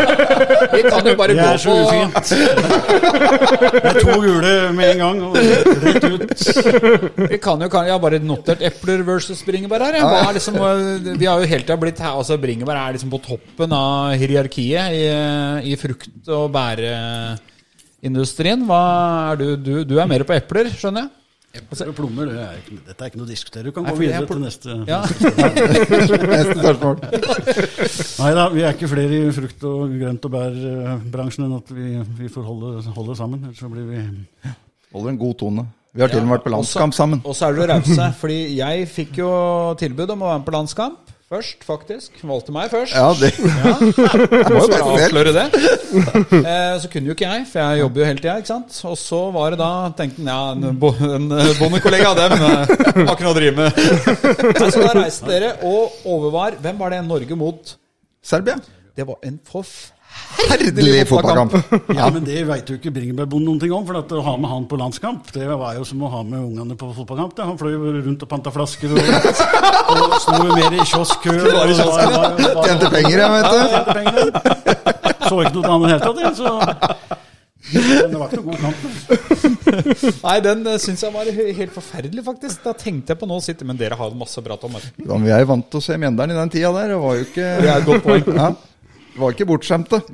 Vi 0.76 0.82
kan 0.86 1.06
jo 1.10 1.14
bare 1.20 1.36
Det 1.36 1.44
er 1.44 1.60
så 1.60 1.74
ufint. 1.82 2.32
Det 3.76 3.90
er 3.92 4.00
to 4.00 4.16
gule 4.24 4.54
med 4.76 4.92
en 4.94 5.02
gang, 5.04 5.20
og 5.28 5.36
rett 5.84 6.06
ut. 6.06 6.32
Vi 7.28 7.40
kan 7.42 7.66
jo 7.66 7.68
kan, 7.72 7.86
Jeg 7.90 7.94
har 7.94 8.02
bare 8.02 8.22
notert 8.24 8.64
epler 8.66 9.04
versus 9.06 9.42
bringebær 9.46 9.84
her. 9.90 10.00
Ja. 10.00 10.06
Hva 10.08 10.22
er 10.30 10.38
liksom, 10.38 10.56
eh, 10.56 11.12
vi 11.20 11.28
har 11.28 11.42
jo 11.44 11.50
hele 11.52 11.68
til 11.68 11.82
blitt 11.84 12.00
her, 12.02 12.16
altså 12.16 12.40
Bringebær 12.40 12.80
er 12.80 12.96
liksom 12.96 13.12
på 13.12 13.20
toppen 13.26 13.76
av 13.76 14.16
hierarkiet 14.16 14.96
i, 14.96 15.04
i 15.72 15.76
frukt- 15.80 16.32
og 16.32 16.48
bærindustrien. 16.56 17.52
Hva 18.02 18.82
er 19.32 19.36
du, 19.40 19.46
du, 19.56 19.72
du 19.84 19.96
er 19.98 20.06
mer 20.10 20.24
på 20.28 20.36
epler, 20.36 20.68
skjønner 20.74 21.06
jeg? 21.06 21.12
Epler 21.56 21.88
og 21.88 21.94
plommer, 21.96 22.28
det 22.28 22.42
er 22.42 22.58
ikke, 22.60 22.76
dette 22.84 23.00
er 23.04 23.08
ikke 23.08 23.18
noe 23.20 23.26
å 23.26 23.30
diskutere. 23.30 23.62
Du 23.64 23.72
kan 23.72 23.86
Nei, 23.86 23.92
gå 23.94 24.00
videre 24.02 24.18
er 24.20 24.28
til 24.28 24.42
neste. 24.42 24.74
Ja. 24.92 25.00
neste 26.28 26.58
spørsmål. 26.60 27.00
Nei 28.20 28.34
da, 28.36 28.44
vi 28.52 28.64
er 28.66 28.76
ikke 28.76 28.90
flere 28.92 29.16
i 29.16 29.32
frukt- 29.32 29.64
og 29.70 29.94
grønt- 29.96 30.28
og 30.28 30.34
bærbransjen 30.36 31.46
enn 31.46 31.56
at 31.56 31.72
vi, 31.72 31.88
vi 32.20 32.28
får 32.32 32.44
holde, 32.50 32.74
holde 32.98 33.16
sammen. 33.16 33.46
Ellers 33.48 33.62
så 33.64 33.72
blir 33.72 33.88
vi 33.88 34.04
Holder 34.92 35.12
en 35.14 35.18
god 35.20 35.34
tone. 35.40 35.66
Vi 35.96 36.04
har 36.04 36.12
til 36.12 36.20
og 36.20 36.26
med 36.28 36.36
vært 36.36 36.44
på 36.44 36.52
landskamp 36.52 36.94
sammen. 36.94 37.22
Og 37.24 37.32
så 37.36 37.48
er 37.48 37.56
du 37.56 37.64
rause, 37.72 38.06
fordi 38.20 38.38
jeg 38.58 38.86
fikk 38.92 39.18
jo 39.22 39.30
tilbud 39.80 40.12
om 40.12 40.22
å 40.26 40.28
være 40.28 40.42
med 40.42 40.48
på 40.50 40.54
landskamp. 40.58 41.14
Først, 41.26 41.64
faktisk. 41.66 42.20
Valgte 42.22 42.52
meg 42.54 42.68
først. 42.70 42.94
Ja, 42.94 43.08
det 43.18 43.32
Jeg 43.42 44.52
må 44.52 44.60
jo 44.62 44.68
bare 44.70 44.90
avsløre 44.92 45.32
det. 45.34 45.46
Eh, 46.38 46.76
så 46.78 46.90
kunne 46.92 47.10
jo 47.10 47.16
ikke 47.16 47.26
jeg, 47.26 47.46
for 47.50 47.58
jeg 47.64 47.80
jobber 47.80 48.00
jo 48.00 48.06
hele 48.06 48.20
tida. 48.20 48.36
ikke 48.38 48.52
sant? 48.52 48.76
Og 48.86 48.94
så 49.00 49.18
var 49.34 49.50
det 49.50 49.58
da 49.58 49.70
tenkte 49.98 50.22
han, 50.22 50.30
ja, 50.30 50.68
en, 50.70 50.78
bo, 50.78 50.92
en 50.94 51.26
eh, 51.34 51.50
bondekollega 51.58 52.12
av 52.12 52.20
dem 52.20 52.36
eh, 52.36 52.70
har 52.70 53.10
ikke 53.16 53.26
noe 53.26 53.34
å 53.34 53.38
drive 53.40 53.56
med. 53.58 53.82
Nei, 54.60 54.70
så 54.76 54.84
da 54.86 54.94
reiste 55.00 55.26
dere 55.32 55.50
og 55.66 55.98
overvar 56.14 56.60
Hvem 56.62 56.78
var 56.84 56.94
det 56.94 57.02
Norge 57.08 57.42
mot? 57.42 57.74
Serbia. 58.22 58.60
Det 58.94 59.10
var 59.10 59.18
en 59.26 59.42
forferdelig 59.50 59.95
Herlig 60.46 61.06
fotballkamp. 61.08 61.54
Ja, 61.96 62.08
men 62.12 62.24
det 62.26 62.42
veit 62.48 62.68
jo 62.70 62.76
ikke 62.78 62.92
Bringebærbonden 62.94 63.46
noen 63.48 63.60
ting 63.62 63.72
om. 63.74 63.84
For 63.88 63.98
at 63.98 64.12
å 64.14 64.22
ha 64.26 64.36
med 64.40 64.50
han 64.52 64.66
på 64.70 64.78
landskamp, 64.80 65.30
det 65.34 65.48
var 65.48 65.76
jo 65.78 65.84
som 65.88 66.04
å 66.06 66.10
ha 66.12 66.22
med 66.26 66.40
ungene 66.42 66.76
på 66.78 66.90
fotballkamp. 66.96 67.36
Det. 67.36 67.46
Han 67.48 67.58
fløy 67.60 67.74
jo 67.74 67.94
rundt 67.96 68.24
og 68.26 68.30
panta 68.30 68.52
flasker 68.54 68.94
og, 68.94 69.00
og 69.96 70.16
sto 70.22 70.40
mer 70.52 70.76
i 70.76 70.86
kioskkø. 70.92 71.36
Tjente 72.62 72.92
penger, 72.94 73.22
jeg, 73.22 73.30
vet 73.36 73.52
du. 73.52 73.60
Så 75.26 75.40
ikke 75.42 75.56
noe 75.56 75.70
annet 75.74 75.86
i 75.86 75.88
det 75.88 75.94
hele 75.94 76.02
tatt. 76.06 76.36
Så 76.36 77.16
men 77.66 78.12
det 78.12 78.18
var 78.20 78.30
ikke 78.30 78.38
noe 78.38 78.52
god 78.52 78.60
kamp. 78.62 78.78
Nei, 80.22 80.36
den 80.44 80.60
uh, 80.68 80.76
syns 80.78 81.02
jeg 81.02 81.14
var 81.14 81.30
helt 81.34 81.74
forferdelig, 81.74 82.22
faktisk. 82.26 82.62
Da 82.62 82.74
tenkte 82.78 83.14
jeg 83.14 83.20
på 83.20 83.26
nå 83.26 83.40
å 83.40 83.42
sitte 83.42 83.66
Men 83.66 83.78
dere 83.80 83.98
har 83.98 84.12
jo 84.12 84.18
masse 84.20 84.42
bra, 84.44 84.58
Tommer. 84.60 84.84
Ja, 84.94 85.08
Da 85.08 85.18
var 85.18 85.32
jeg 85.32 85.48
vant 85.50 85.66
til 85.72 85.82
å 85.82 85.86
se 85.88 85.98
Mjøndalen 85.98 86.36
i 86.36 86.38
den 86.38 86.52
tida 86.54 86.70
der. 86.76 86.94
Det 86.94 87.00
var 87.02 87.18
jo 87.18 87.26
ikke 87.26 87.50
Det 87.58 87.72
er 87.72 87.80
et 87.80 87.88
godt 87.90 88.06
poeng. 88.06 88.30
Ja, 88.36 88.50
var 89.18 89.30
ikke 89.34 89.46
bortskjemte. 89.48 89.98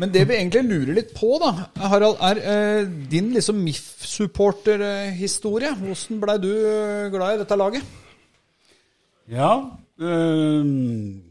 Men 0.00 0.10
det 0.10 0.24
vi 0.26 0.34
egentlig 0.34 0.64
lurer 0.66 0.94
litt 0.96 1.12
på, 1.14 1.36
da, 1.38 1.52
Harald, 1.86 2.16
er 2.26 2.36
eh, 2.42 2.82
din 3.10 3.28
liksom 3.36 3.60
MIF-supporterhistorie. 3.62 5.70
Hvordan 5.78 6.18
blei 6.24 6.34
du 6.42 6.48
eh, 6.50 7.06
glad 7.14 7.36
i 7.36 7.40
dette 7.44 7.56
laget? 7.60 7.82
Ja. 9.30 9.52
øhm, 10.02 11.22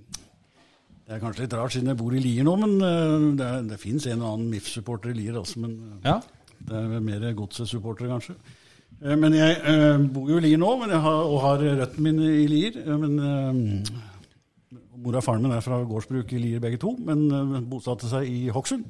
det 1.03 1.11
er 1.17 1.21
kanskje 1.21 1.43
litt 1.43 1.53
rart 1.59 1.73
siden 1.75 1.91
jeg 1.91 1.99
bor 1.99 2.13
i 2.15 2.23
Lier 2.23 2.43
nå, 2.47 2.53
men 2.63 2.73
øh, 2.81 3.27
det, 3.37 3.45
er- 3.45 3.67
det 3.73 3.79
fins 3.81 4.07
en 4.07 4.21
og 4.23 4.29
annen 4.37 4.49
MIF-supporter 4.53 5.09
i 5.11 5.17
Lier. 5.19 5.35
også. 5.37 5.59
men 5.59 5.71
øh, 5.75 5.99
Ja. 6.07 6.15
det 6.63 6.75
er 6.79 6.99
mer 7.03 7.33
Godset-supportere, 7.35 8.07
kanskje. 8.15 8.35
Men 9.03 9.33
jeg 9.35 9.57
øh, 9.67 9.99
bor 10.13 10.29
jo 10.31 10.37
i 10.39 10.43
Lier 10.47 10.57
nå 10.61 10.71
har, 10.87 11.23
og 11.27 11.41
har 11.41 11.57
røttene 11.81 12.03
mine 12.13 12.25
i 12.43 12.47
Lier. 12.47 12.71
Men 12.97 13.19
øh, 13.19 13.55
Mora 14.97 15.21
og 15.21 15.25
faren 15.25 15.45
min 15.45 15.55
er 15.55 15.63
fra 15.65 15.79
gårdsbruk 15.87 16.33
i 16.35 16.41
Lier 16.41 16.61
begge 16.63 16.79
to, 16.81 16.93
men 17.01 17.25
øh, 17.31 17.55
bosatte 17.69 18.09
seg 18.11 18.29
i 18.29 18.47
Hokksund. 18.53 18.85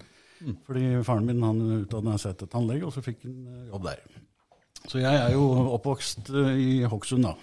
Fordi 0.67 1.03
faren 1.07 1.27
min 1.29 1.43
han 1.43 1.61
utdanna 1.83 2.17
seg 2.19 2.35
til 2.39 2.49
tannlege, 2.51 2.85
og 2.87 2.93
så 2.95 3.03
fikk 3.05 3.23
han 3.23 3.37
øh, 3.47 3.67
jobb 3.71 3.87
der. 3.87 4.01
Så 4.91 4.99
jeg 4.99 5.15
er 5.15 5.31
jo 5.31 5.43
oppvokst 5.77 6.33
øh, 6.35 6.53
i 6.59 6.83
Hokksund, 6.83 7.23
da. 7.23 7.35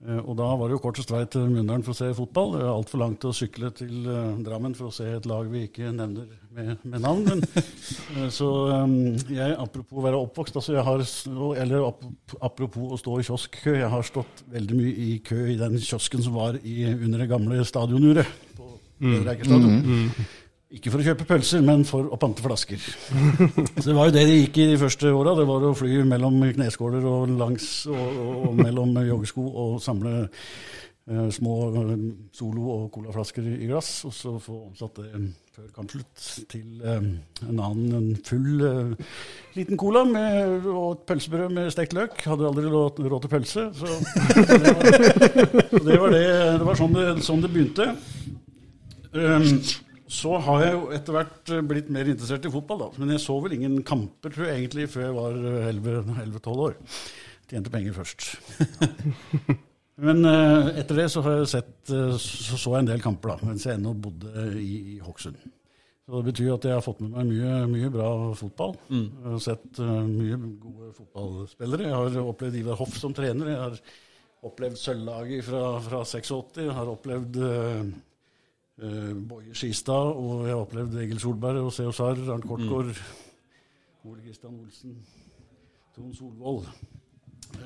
Eh, 0.00 0.20
Og 0.24 0.36
da 0.38 0.46
var 0.56 0.68
det 0.68 0.78
jo 0.78 0.80
kortest 0.80 1.10
vei 1.12 1.26
til 1.28 1.50
Mjøndalen 1.50 1.84
for 1.84 1.92
å 1.92 1.98
se 1.98 2.08
fotball. 2.16 2.54
Det 2.54 2.62
er 2.64 2.70
altfor 2.72 3.02
langt 3.02 3.26
å 3.28 3.34
sykle 3.36 3.68
til 3.76 4.06
eh, 4.08 4.38
Drammen 4.46 4.76
for 4.78 4.88
å 4.88 4.94
se 4.94 5.08
et 5.12 5.28
lag 5.28 5.48
vi 5.52 5.66
ikke 5.68 5.90
nevner 5.92 6.30
med, 6.56 6.70
med 6.88 7.04
navn. 7.04 7.26
Men, 7.28 7.44
eh, 8.16 8.28
så 8.32 8.48
eh, 8.78 8.94
jeg, 9.36 9.56
apropos 9.60 10.00
å 10.00 10.06
være 10.06 10.22
oppvokst, 10.24 10.56
altså 10.56 10.78
jeg 10.78 10.86
har, 10.88 11.04
eller 11.64 11.90
apropos 12.40 12.96
å 12.96 13.00
stå 13.00 13.18
i 13.20 13.26
kioskkø, 13.28 13.76
jeg 13.82 13.92
har 13.92 14.08
stått 14.08 14.44
veldig 14.54 14.78
mye 14.80 14.94
i 15.04 15.10
kø 15.26 15.42
i 15.52 15.58
den 15.60 15.76
kiosken 15.76 16.24
som 16.24 16.38
var 16.38 16.56
i, 16.64 16.78
under 16.94 17.20
det 17.20 17.28
gamle 17.30 17.60
stadionuret 17.68 18.38
på 18.56 18.72
mm. 19.04 19.18
Eiker 19.20 19.52
stadion. 19.52 20.14
Ikke 20.70 20.92
for 20.92 21.02
å 21.02 21.06
kjøpe 21.08 21.26
pølser, 21.26 21.62
men 21.66 21.80
for 21.82 22.06
å 22.14 22.16
pante 22.20 22.44
flasker. 22.44 22.78
Så 22.78 23.88
det 23.88 23.94
var 23.96 24.06
jo 24.06 24.14
det 24.14 24.22
de 24.28 24.36
gikk 24.36 24.60
i 24.62 24.68
de 24.70 24.76
første 24.78 25.10
åra. 25.10 25.32
Det 25.34 25.46
var 25.48 25.66
å 25.66 25.72
fly 25.74 26.04
mellom 26.06 26.36
kneskåler 26.46 27.08
og 27.10 27.32
langs 27.40 27.66
og, 27.90 27.98
og, 27.98 28.36
og 28.46 28.60
mellom 28.60 28.92
joggesko 29.02 29.48
og 29.64 29.72
samle 29.82 30.12
eh, 30.30 31.26
små 31.34 31.56
eh, 31.80 31.90
Solo- 32.38 32.76
og 32.76 32.84
colaflasker 32.94 33.50
i 33.50 33.66
glass, 33.66 33.90
og 34.06 34.14
så 34.14 34.36
få 34.38 34.60
omsatt 34.68 35.02
det 35.02 35.24
før 35.50 35.66
kampslutt 35.74 36.28
til 36.54 36.86
eh, 36.86 37.10
en 37.48 37.66
annen 37.66 37.98
en 37.98 38.22
full 38.30 38.62
eh, 38.70 39.12
liten 39.58 39.82
cola 39.82 40.06
med, 40.06 40.70
og 40.70 41.00
et 41.00 41.04
pølsebrød 41.10 41.50
med 41.58 41.74
stekt 41.74 41.98
løk. 41.98 42.14
Hadde 42.30 42.46
aldri 42.46 42.70
råd 42.70 43.26
til 43.26 43.34
pølse, 43.34 43.68
så 43.74 43.90
det 44.54 44.70
var, 44.70 44.90
så 45.66 45.84
det, 45.90 46.00
var 46.06 46.14
det, 46.14 46.24
det 46.62 46.72
var 46.72 46.84
sånn 46.86 46.98
det, 47.02 47.12
sånn 47.26 47.42
det 47.42 47.54
begynte. 47.58 47.92
Um, 49.10 49.56
så 50.10 50.34
har 50.42 50.64
jeg 50.64 50.74
jo 50.74 50.84
etter 50.96 51.16
hvert 51.16 51.52
eh, 51.54 51.64
blitt 51.72 51.90
mer 51.94 52.08
interessert 52.10 52.46
i 52.46 52.52
fotball, 52.52 52.84
da. 52.84 52.88
Men 52.98 53.14
jeg 53.14 53.22
så 53.24 53.36
vel 53.44 53.56
ingen 53.56 53.80
kamper 53.86 54.34
tror 54.34 54.48
jeg 54.48 54.60
egentlig 54.60 54.88
før 54.90 55.06
jeg 55.06 55.16
var 55.16 55.40
eh, 55.52 55.70
11-12 56.26 56.64
år. 56.66 56.78
Tjente 57.50 57.72
penger 57.72 57.94
først. 57.96 58.26
Men 60.06 60.24
eh, 60.24 60.74
etter 60.80 61.02
det 61.02 61.08
så 61.12 61.22
har 61.24 61.38
jeg 61.38 61.52
sett 61.54 61.94
eh, 61.94 62.12
så, 62.18 62.58
så 62.58 62.74
jeg 62.74 62.84
en 62.84 62.92
del 62.92 63.02
kamper, 63.04 63.34
da, 63.34 63.50
mens 63.50 63.66
jeg 63.68 63.78
ennå 63.78 63.94
bodde 64.00 64.50
i, 64.58 64.96
i 64.96 65.00
Hokksund. 65.04 65.38
Så 66.10 66.18
det 66.18 66.32
betyr 66.32 66.54
at 66.56 66.64
jeg 66.66 66.74
har 66.74 66.82
fått 66.82 67.02
med 67.04 67.12
meg 67.14 67.28
mye, 67.30 67.56
mye 67.70 67.88
bra 67.94 68.10
fotball. 68.34 68.72
Jeg 68.90 69.26
har 69.30 69.42
sett 69.44 69.78
uh, 69.78 70.00
mye 70.08 70.38
gode 70.58 70.88
fotballspillere. 70.96 71.86
Jeg 71.86 71.94
har 71.94 72.32
opplevd 72.32 72.56
Ivar 72.58 72.80
Hoff 72.80 72.96
som 72.98 73.14
trener. 73.14 73.52
Jeg 73.52 73.60
har 73.60 73.76
opplevd 74.48 74.80
sølvlaget 74.80 75.46
fra, 75.46 75.60
fra 75.84 76.00
86. 76.02 76.58
Jeg 76.64 76.74
har 76.74 76.90
opplevd 76.90 77.38
eh, 77.46 77.92
eh, 78.82 79.12
Boje 79.28 79.54
Skistad, 79.54 80.10
og 80.16 80.46
jeg 80.46 80.54
har 80.54 80.62
opplevd 80.64 80.96
Egil 81.02 81.20
Solberg 81.22 81.60
og 81.66 81.72
Seo 81.76 81.92
Sarr, 81.94 82.20
Arnt 82.32 82.46
Kortgård, 82.48 82.90
Ole 84.08 84.20
Kristian 84.24 84.56
Olsen, 84.62 84.96
Trond 85.96 86.14
Solvold. 86.16 86.66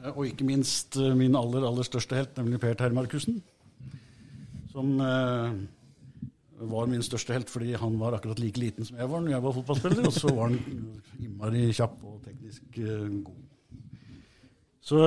Eh, 0.02 0.10
Og 0.17 0.26
ikke 0.26 0.44
minst 0.49 0.97
eh, 0.97 1.15
min 1.17 1.36
aller, 1.39 1.67
aller 1.68 1.86
største 1.86 2.17
helt, 2.18 2.36
nemlig 2.41 2.60
Per 2.60 2.75
Termarkussen. 2.81 3.43
Som 4.75 4.97
var 4.99 6.86
min 6.91 7.02
største 7.05 7.33
helt 7.36 7.51
fordi 7.51 7.75
han 7.78 7.99
var 8.01 8.17
akkurat 8.17 8.41
like 8.43 8.59
liten 8.59 8.84
som 8.86 8.97
jeg 8.99 9.07
var 9.10 9.20
når 9.23 9.31
jeg 9.31 9.43
var 9.44 9.52
fotballspiller. 9.55 10.07
Og 10.09 10.12
så 10.17 10.33
var 10.34 10.49
han 10.49 10.59
innmari 11.25 11.68
kjapp 11.76 12.01
og 12.02 12.17
teknisk 12.25 12.81
god. 13.23 13.43
Så 14.84 14.99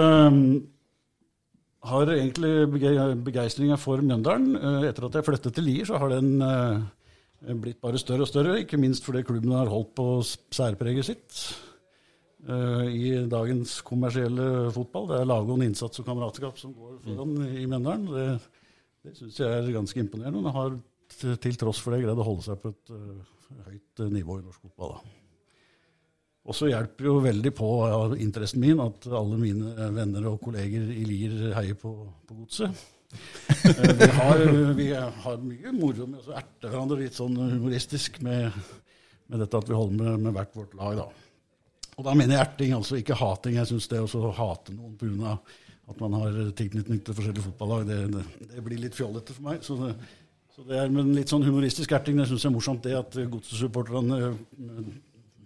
har 1.87 2.11
egentlig 2.13 2.51
bege- 2.73 3.15
begeistringa 3.25 3.77
for 3.79 4.01
Mjøndalen. 4.03 4.55
eh, 4.55 4.87
Etter 4.89 5.07
at 5.07 5.17
jeg 5.19 5.27
flyttet 5.27 5.55
til 5.57 5.65
Lier, 5.67 5.85
så 5.89 5.99
har 6.01 6.09
den 6.13 6.41
eh, 6.41 7.53
blitt 7.63 7.79
bare 7.83 7.99
større 8.01 8.25
og 8.25 8.31
større, 8.31 8.59
ikke 8.63 8.79
minst 8.81 9.05
fordi 9.05 9.23
klubben 9.27 9.51
har 9.55 9.69
holdt 9.71 9.93
på 9.97 10.07
særpreget 10.51 11.05
sitt 11.09 11.41
eh, 12.47 12.85
i 12.91 13.11
dagens 13.29 13.79
kommersielle 13.87 14.71
fotball. 14.75 15.07
Det 15.11 15.19
er 15.21 15.29
lagånd, 15.31 15.63
innsats 15.67 15.99
og 16.01 16.07
kameratskap 16.09 16.57
som 16.59 16.73
går 16.73 16.99
foran 17.05 17.35
i 17.51 17.65
Mjøndalen. 17.65 18.07
Det, 18.13 18.27
det 19.07 19.15
syns 19.19 19.39
jeg 19.43 19.47
er 19.61 19.71
ganske 19.75 20.01
imponerende. 20.03 20.43
Og 20.43 20.57
har 20.59 20.77
til, 21.17 21.55
tross 21.55 21.79
for 21.79 21.95
det 21.95 22.03
greid 22.03 22.19
å 22.19 22.25
holde 22.27 22.43
seg 22.49 22.59
på 22.63 22.73
et 22.73 22.91
høyt 23.67 24.07
nivå 24.11 24.41
i 24.41 24.45
norsk 24.47 24.65
fotball. 24.67 24.97
da. 24.97 25.15
Og 26.47 26.55
så 26.55 26.69
hjelper 26.71 27.09
jo 27.09 27.17
veldig 27.23 27.51
på 27.55 27.69
av 27.83 28.13
interessen 28.23 28.61
min 28.63 28.79
at 28.79 29.07
alle 29.11 29.39
mine 29.39 29.89
venner 29.95 30.29
og 30.29 30.39
kolleger 30.43 30.85
i 30.93 31.03
Lier 31.07 31.51
heier 31.57 31.75
på, 31.79 31.91
på 32.27 32.37
Godset. 32.39 32.85
Eh, 33.11 33.93
vi, 33.99 34.07
har, 34.15 34.43
vi 34.75 34.87
har 34.95 35.37
mye 35.43 35.73
moro 35.75 36.07
med 36.07 36.23
å 36.23 36.35
erte 36.35 36.69
hverandre 36.69 37.01
litt 37.01 37.17
sånn 37.17 37.35
humoristisk 37.39 38.21
med, 38.23 38.51
med 39.27 39.43
dette 39.43 39.59
at 39.59 39.69
vi 39.69 39.75
holder 39.75 39.99
med, 39.99 40.27
med 40.27 40.37
hvert 40.37 40.55
vårt 40.55 40.75
lag. 40.79 41.01
da. 41.01 41.07
Og 41.97 42.05
da 42.05 42.13
mener 42.13 42.37
jeg 42.37 42.45
erting, 42.45 42.75
altså 42.77 42.99
ikke 42.99 43.17
hating. 43.17 43.57
Jeg 43.59 43.71
syns 43.71 43.89
det 43.91 44.03
å 44.03 44.35
hate 44.37 44.75
noen 44.75 44.95
pga. 44.99 45.37
at 45.87 45.99
man 46.03 46.15
har 46.19 46.39
tilknytning 46.59 46.99
til 46.99 47.15
forskjellige 47.15 47.45
fotballag, 47.45 47.87
det, 47.87 47.99
det, 48.11 48.23
det, 48.53 48.63
blir 48.63 48.81
litt 48.83 48.95
fjollete 48.95 49.35
for 49.35 49.49
meg. 49.49 49.63
Så 49.63 49.77
det, 49.79 49.93
så 50.55 50.65
det 50.67 50.79
er 50.79 50.91
med 50.91 51.13
litt 51.15 51.31
sånn 51.31 51.45
humoristisk 51.47 51.91
erting. 51.95 52.19
Det 52.19 52.27
syns 52.29 52.43
jeg 52.43 52.51
er 52.51 52.55
morsomt, 52.55 52.83
det 52.83 52.95
at 52.99 53.19
godsesupporterne 53.31 54.19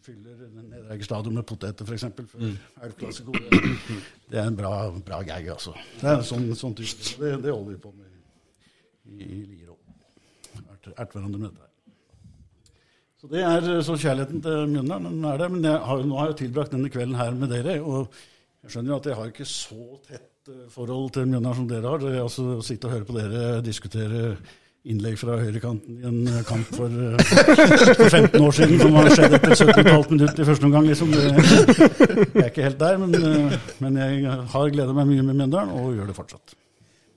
fyller 0.01 0.45
Nederegger 0.55 1.05
stadion 1.05 1.35
med 1.37 1.45
poteter, 1.47 1.85
f.eks. 1.85 2.05
for 2.27 2.41
mm. 2.41 2.55
elvklassiko. 2.87 3.35
Det 4.31 4.39
er 4.39 4.47
en 4.47 4.57
bra, 4.57 4.73
bra 5.05 5.21
gag, 5.27 5.49
altså. 5.53 5.75
Det 5.99 6.09
er 6.09 6.23
sånn, 6.25 6.47
sånn 6.57 6.77
type. 6.77 7.09
Det, 7.19 7.35
det, 7.43 7.51
holder 7.53 7.75
vi 7.75 7.81
på 7.83 7.91
med 7.93 8.07
i, 9.11 9.27
i 9.27 9.43
Lier 9.45 9.73
òg. 9.73 9.77
Erte 10.95 11.13
hverandre 11.13 11.37
med 11.37 11.51
dette. 11.51 11.67
Så 13.21 13.29
det 13.29 13.43
er 13.45 13.67
så 13.85 13.93
kjærligheten 14.01 14.41
til 14.41 14.63
Mjøndalen 14.71 15.25
er 15.29 15.41
det. 15.43 15.49
Men 15.53 15.65
har, 15.69 15.99
nå 16.09 16.17
har 16.17 16.31
jeg 16.31 16.39
tilbrakt 16.39 16.73
denne 16.73 16.89
kvelden 16.89 17.19
her 17.19 17.35
med 17.37 17.53
dere. 17.53 17.77
Og 17.85 18.09
jeg 18.63 18.73
skjønner 18.73 18.95
jo 18.95 18.97
at 18.97 19.09
jeg 19.11 19.19
har 19.19 19.29
ikke 19.29 19.49
så 19.49 19.99
tett 20.07 20.49
eh, 20.49 20.65
forhold 20.73 21.11
til 21.13 21.29
Mjøndalen 21.29 21.59
som 21.59 21.67
dere 21.69 21.91
har. 21.91 22.01
Det 22.01 22.15
er 22.15 22.23
altså 22.23 22.47
Å 22.55 22.65
sitte 22.65 22.89
og 22.89 22.95
høre 22.95 23.05
på 23.05 23.17
dere 23.19 23.61
diskutere 23.65 24.23
innlegg 24.89 25.17
fra 25.21 25.35
høyrekanten 25.37 25.99
i 25.99 26.07
en 26.09 26.21
eh, 26.25 26.39
kamp 26.47 26.69
for, 26.73 26.89
uh, 26.89 27.19
for 27.99 28.07
15 28.07 28.37
år 28.41 28.55
siden 28.57 28.79
som 28.81 28.95
har 28.97 29.09
skjedd 29.13 29.35
etter 29.37 29.53
17,5 29.53 30.07
minutter 30.09 30.41
i 30.41 30.47
første 30.47 30.67
omgang. 30.67 30.87
Liksom. 30.89 31.11
Jeg 31.13 32.31
er 32.31 32.47
ikke 32.47 32.65
helt 32.65 32.79
der, 32.81 32.97
men, 33.03 33.13
uh, 33.13 33.75
men 33.83 33.99
jeg 34.01 34.39
har 34.55 34.73
gleda 34.73 34.97
meg 34.97 35.11
mye 35.11 35.27
med 35.27 35.37
Mjøndalen, 35.37 35.75
og 35.77 35.93
gjør 35.99 36.09
det 36.09 36.17
fortsatt. 36.17 36.55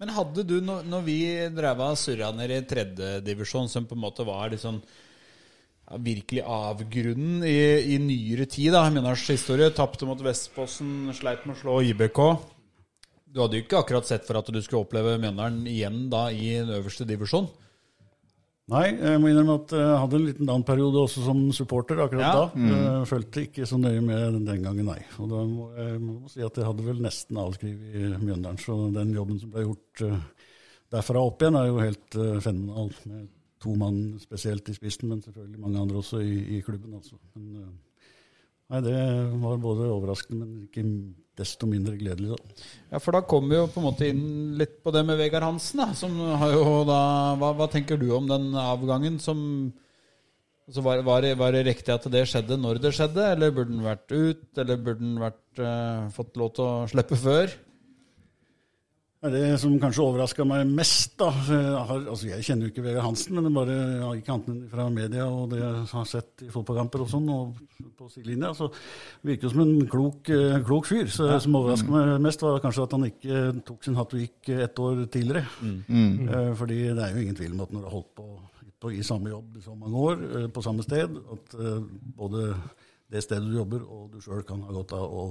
Men 0.03 0.13
hadde 0.13 0.45
du, 0.45 0.59
når, 0.61 1.01
vi 1.07 1.19
drev 1.57 1.81
av 1.87 1.97
surra 1.97 2.29
i 2.45 2.61
tredjedivisjon, 2.69 3.71
som 3.73 3.89
på 3.89 3.97
en 3.97 4.05
måte 4.05 4.27
var 4.29 4.53
liksom 4.53 4.83
ja, 4.85 6.01
virkelig 6.05 6.45
avgrunnen 6.45 7.47
i, 7.49 7.95
i 7.95 8.01
nyere 8.03 8.45
tid, 8.45 8.75
da, 8.77 8.85
Mjøndalens 8.91 9.25
historie, 9.33 9.73
tapte 9.73 10.05
mot 10.05 10.21
Vestfossen, 10.21 11.15
sleit 11.17 11.49
med 11.49 11.57
å 11.57 11.63
slå 11.63 11.81
IBK 11.95 12.21
du 13.35 13.43
hadde 13.43 13.59
jo 13.59 13.65
ikke 13.65 13.83
akkurat 13.83 14.07
sett 14.07 14.27
for 14.29 14.39
at 14.39 14.49
du 14.49 14.61
skulle 14.63 14.85
oppleve 14.87 15.19
Mjøndalen 15.19 15.65
igjen 15.67 16.07
da 16.13 16.29
i 16.31 16.53
den 16.61 16.71
øverste 16.77 17.07
divisjon? 17.09 17.49
Nei, 18.73 18.85
jeg 18.97 19.21
må 19.21 19.29
innrømme 19.29 19.59
at 19.59 19.73
jeg 19.77 19.97
hadde 20.01 20.17
en 20.17 20.23
liten 20.25 20.47
annen 20.49 20.65
periode 20.65 21.03
også 21.03 21.27
som 21.27 21.41
supporter 21.53 21.99
akkurat 22.01 22.25
ja. 22.25 22.31
da. 22.39 22.45
Mm. 22.57 23.33
Jeg 23.35 23.49
ikke 23.51 23.67
så 23.69 23.77
nøye 23.77 24.01
med 24.01 24.39
den 24.47 24.63
gangen, 24.65 24.87
nei. 24.89 25.03
Og 25.21 25.29
da 25.29 25.43
må 25.45 25.67
jeg 25.77 25.99
må 26.01 26.31
si 26.33 26.41
at 26.47 26.57
jeg 26.57 26.69
hadde 26.71 26.87
vel 26.87 27.03
nesten 27.05 27.41
avskrevet 27.43 27.99
i 28.01 28.07
Mjøndalen. 28.23 28.61
Så 28.63 28.79
den 28.95 29.13
jobben 29.13 29.43
som 29.43 29.53
ble 29.53 29.67
gjort 29.67 30.05
uh, 30.07 30.49
derfra 30.95 31.27
opp 31.29 31.45
igjen, 31.45 31.59
er 31.61 31.69
jo 31.69 31.83
helt 31.83 32.17
uh, 32.17 32.39
fenomenal. 32.47 32.95
Med 33.11 33.27
to 33.65 33.75
mann 33.81 34.01
spesielt 34.23 34.71
i 34.73 34.77
spissen, 34.79 35.11
men 35.13 35.21
selvfølgelig 35.27 35.61
mange 35.61 35.83
andre 35.83 36.01
også 36.01 36.23
i, 36.25 36.39
i 36.57 36.63
klubben. 36.65 36.97
Altså. 36.97 37.21
Men, 37.35 37.67
uh, 37.67 38.09
nei, 38.73 38.81
det 38.87 38.97
var 39.45 39.61
både 39.67 39.93
overraskende, 39.93 40.49
men 40.49 40.65
ikke 40.71 40.87
desto 41.39 41.67
mindre 41.69 41.97
gledelig. 41.99 42.35
Da. 42.35 42.67
Ja, 42.95 43.01
For 43.03 43.17
da 43.17 43.23
kommer 43.27 43.51
vi 43.55 43.61
jo 43.61 43.71
på 43.71 43.81
en 43.81 43.89
måte 43.89 44.11
inn 44.11 44.27
litt 44.61 44.79
på 44.85 44.93
det 44.95 45.05
med 45.07 45.19
Vegard 45.21 45.47
Hansen. 45.47 45.83
da, 45.83 45.89
som 45.99 46.15
har 46.41 46.55
jo 46.55 46.83
da, 46.89 47.01
hva, 47.41 47.55
hva 47.59 47.69
tenker 47.73 48.01
du 48.01 48.11
om 48.15 48.29
den 48.31 48.53
avgangen? 48.59 49.19
som 49.23 49.39
altså 50.69 50.85
var, 50.85 51.03
var, 51.07 51.25
det, 51.27 51.35
var, 51.41 51.53
det, 51.53 51.67
riktig 51.67 51.95
at 51.95 52.07
det 52.13 52.25
skjedde 52.31 52.59
når 52.61 52.81
det 52.83 52.95
skjedde, 52.97 53.29
eller 53.35 53.55
burde 53.55 53.75
den 53.75 53.85
vært 53.85 54.15
ut? 54.15 54.47
Eller 54.57 54.81
burde 54.81 55.03
den 55.03 55.21
vært, 55.23 55.43
uh, 55.61 56.11
fått 56.15 56.39
lov 56.41 56.55
til 56.57 56.67
å 56.67 56.73
slippe 56.91 57.19
før? 57.21 57.55
Det 59.25 59.55
som 59.57 59.73
kanskje 59.81 60.03
overraska 60.05 60.45
meg 60.45 60.69
mest 60.69 61.15
da, 61.17 61.31
jeg, 61.49 61.69
har, 61.89 62.03
altså 62.13 62.27
jeg 62.29 62.45
kjenner 62.45 62.67
jo 62.67 62.73
ikke 62.75 62.83
Vegard 62.85 63.07
Hansen, 63.07 63.33
men 63.39 63.47
det 63.47 63.53
bare 63.55 63.77
har 64.03 64.19
ikke 64.19 64.35
annet 64.35 64.51
enn 64.53 64.59
fra 64.69 64.85
media 64.93 65.29
og 65.33 65.47
det 65.55 65.63
jeg 65.63 65.87
har 65.95 66.09
sett 66.11 66.45
i 66.45 66.49
fotballkamper 66.53 67.05
og 67.07 67.09
sånn, 67.09 67.31
og 67.33 67.87
på 67.97 68.09
sidelinja, 68.13 68.51
så 68.59 68.69
virker 69.25 69.47
det 69.47 69.53
som 69.55 69.63
en 69.65 69.89
klok, 69.89 70.29
eh, 70.35 70.59
klok 70.67 70.91
fyr. 70.91 71.09
Så 71.09 71.31
Det 71.31 71.41
som 71.41 71.57
overraska 71.57 71.95
meg 71.95 72.13
mest, 72.27 72.45
var 72.45 72.61
kanskje 72.61 72.85
at 72.85 72.99
han 72.99 73.09
ikke 73.09 73.41
tok 73.65 73.89
sin 73.89 73.97
hatt 73.97 74.13
og 74.13 74.21
gikk 74.27 74.53
et 74.59 74.85
år 74.85 75.01
tidligere. 75.07 75.47
Mm. 75.63 75.79
Mm. 75.89 76.29
Eh, 76.29 76.53
fordi 76.61 76.81
det 76.91 77.07
er 77.07 77.15
jo 77.15 77.25
ingen 77.25 77.41
tvil 77.41 77.57
om 77.57 77.65
at 77.65 77.73
når 77.73 77.81
du 77.81 77.89
har 77.89 77.97
holdt 77.97 78.15
på, 78.21 78.29
på, 78.85 78.93
i 78.93 79.03
samme 79.03 79.33
jobb 79.33 79.57
i 79.57 79.65
så 79.65 79.79
mange 79.79 80.05
år, 80.11 80.29
eh, 80.29 80.47
på 80.53 80.67
samme 80.69 80.85
sted, 80.85 81.17
at 81.33 81.57
både 82.21 82.53
det 83.09 83.25
stedet 83.25 83.49
du 83.49 83.57
jobber 83.57 83.89
og 83.89 84.13
du 84.13 84.21
sjøl 84.21 84.45
kan 84.45 84.61
ha 84.69 84.73
godt 84.75 84.93
av 84.93 85.09
å 85.09 85.27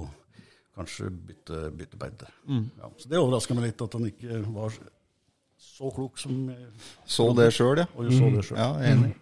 kanskje 0.74 1.10
bytte, 1.10 1.70
bytte 1.78 1.96
beite. 2.00 2.30
Mm. 2.48 2.70
Ja, 2.78 2.90
så 2.98 3.08
det 3.10 3.20
overraska 3.20 3.56
meg 3.56 3.70
litt 3.70 3.84
at 3.86 3.98
han 3.98 4.06
ikke 4.10 4.40
var 4.54 4.70
så 5.64 5.90
klok 5.94 6.18
som 6.20 6.48
Så 7.06 7.32
det 7.38 7.52
sjøl, 7.54 7.78
ja. 7.84 7.86
Og 7.96 8.12
så 8.12 8.30
det 8.34 8.44
selv. 8.48 8.58
Ja, 8.60 8.70
enig. 8.92 9.14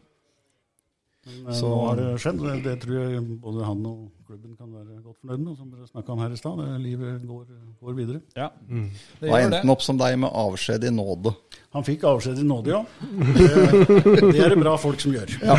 Men 1.22 1.46
eh, 1.46 1.54
så, 1.54 1.68
nå 1.68 1.76
har 1.86 1.96
det 2.00 2.06
skjedd. 2.18 2.40
Det, 2.42 2.54
det 2.64 2.74
tror 2.82 2.96
jeg 2.98 3.22
både 3.44 3.66
han 3.66 3.84
og 3.86 3.98
klubben 4.26 4.56
kan 4.58 4.72
være 4.74 4.98
godt 5.04 5.18
fornøyd 5.20 5.44
med. 5.44 5.52
Som 5.58 5.70
dere 5.70 5.86
snakka 5.86 6.12
om 6.16 6.22
her 6.24 6.32
i 6.34 6.40
stad. 6.40 6.56
Livet 6.82 7.12
går, 7.28 7.44
går, 7.78 7.92
videre. 8.00 8.18
Ja, 8.34 8.48
mm. 8.66 8.88
det 9.20 9.30
gjør 9.30 9.38
endte 9.46 9.62
han 9.62 9.74
opp 9.76 9.84
som 9.86 9.96
deg 10.00 10.18
med 10.24 10.30
avskjed 10.42 10.82
i 10.88 10.92
nåde. 10.96 11.30
Han 11.76 11.86
fikk 11.86 12.00
avskjed 12.10 12.42
i 12.42 12.46
nåde, 12.46 12.68
ja. 12.74 12.82
Det, 13.32 14.32
det 14.32 14.42
er 14.42 14.50
det 14.52 14.60
bra 14.60 14.74
folk 14.80 14.98
som 15.00 15.14
gjør. 15.14 15.28
Ja. 15.46 15.54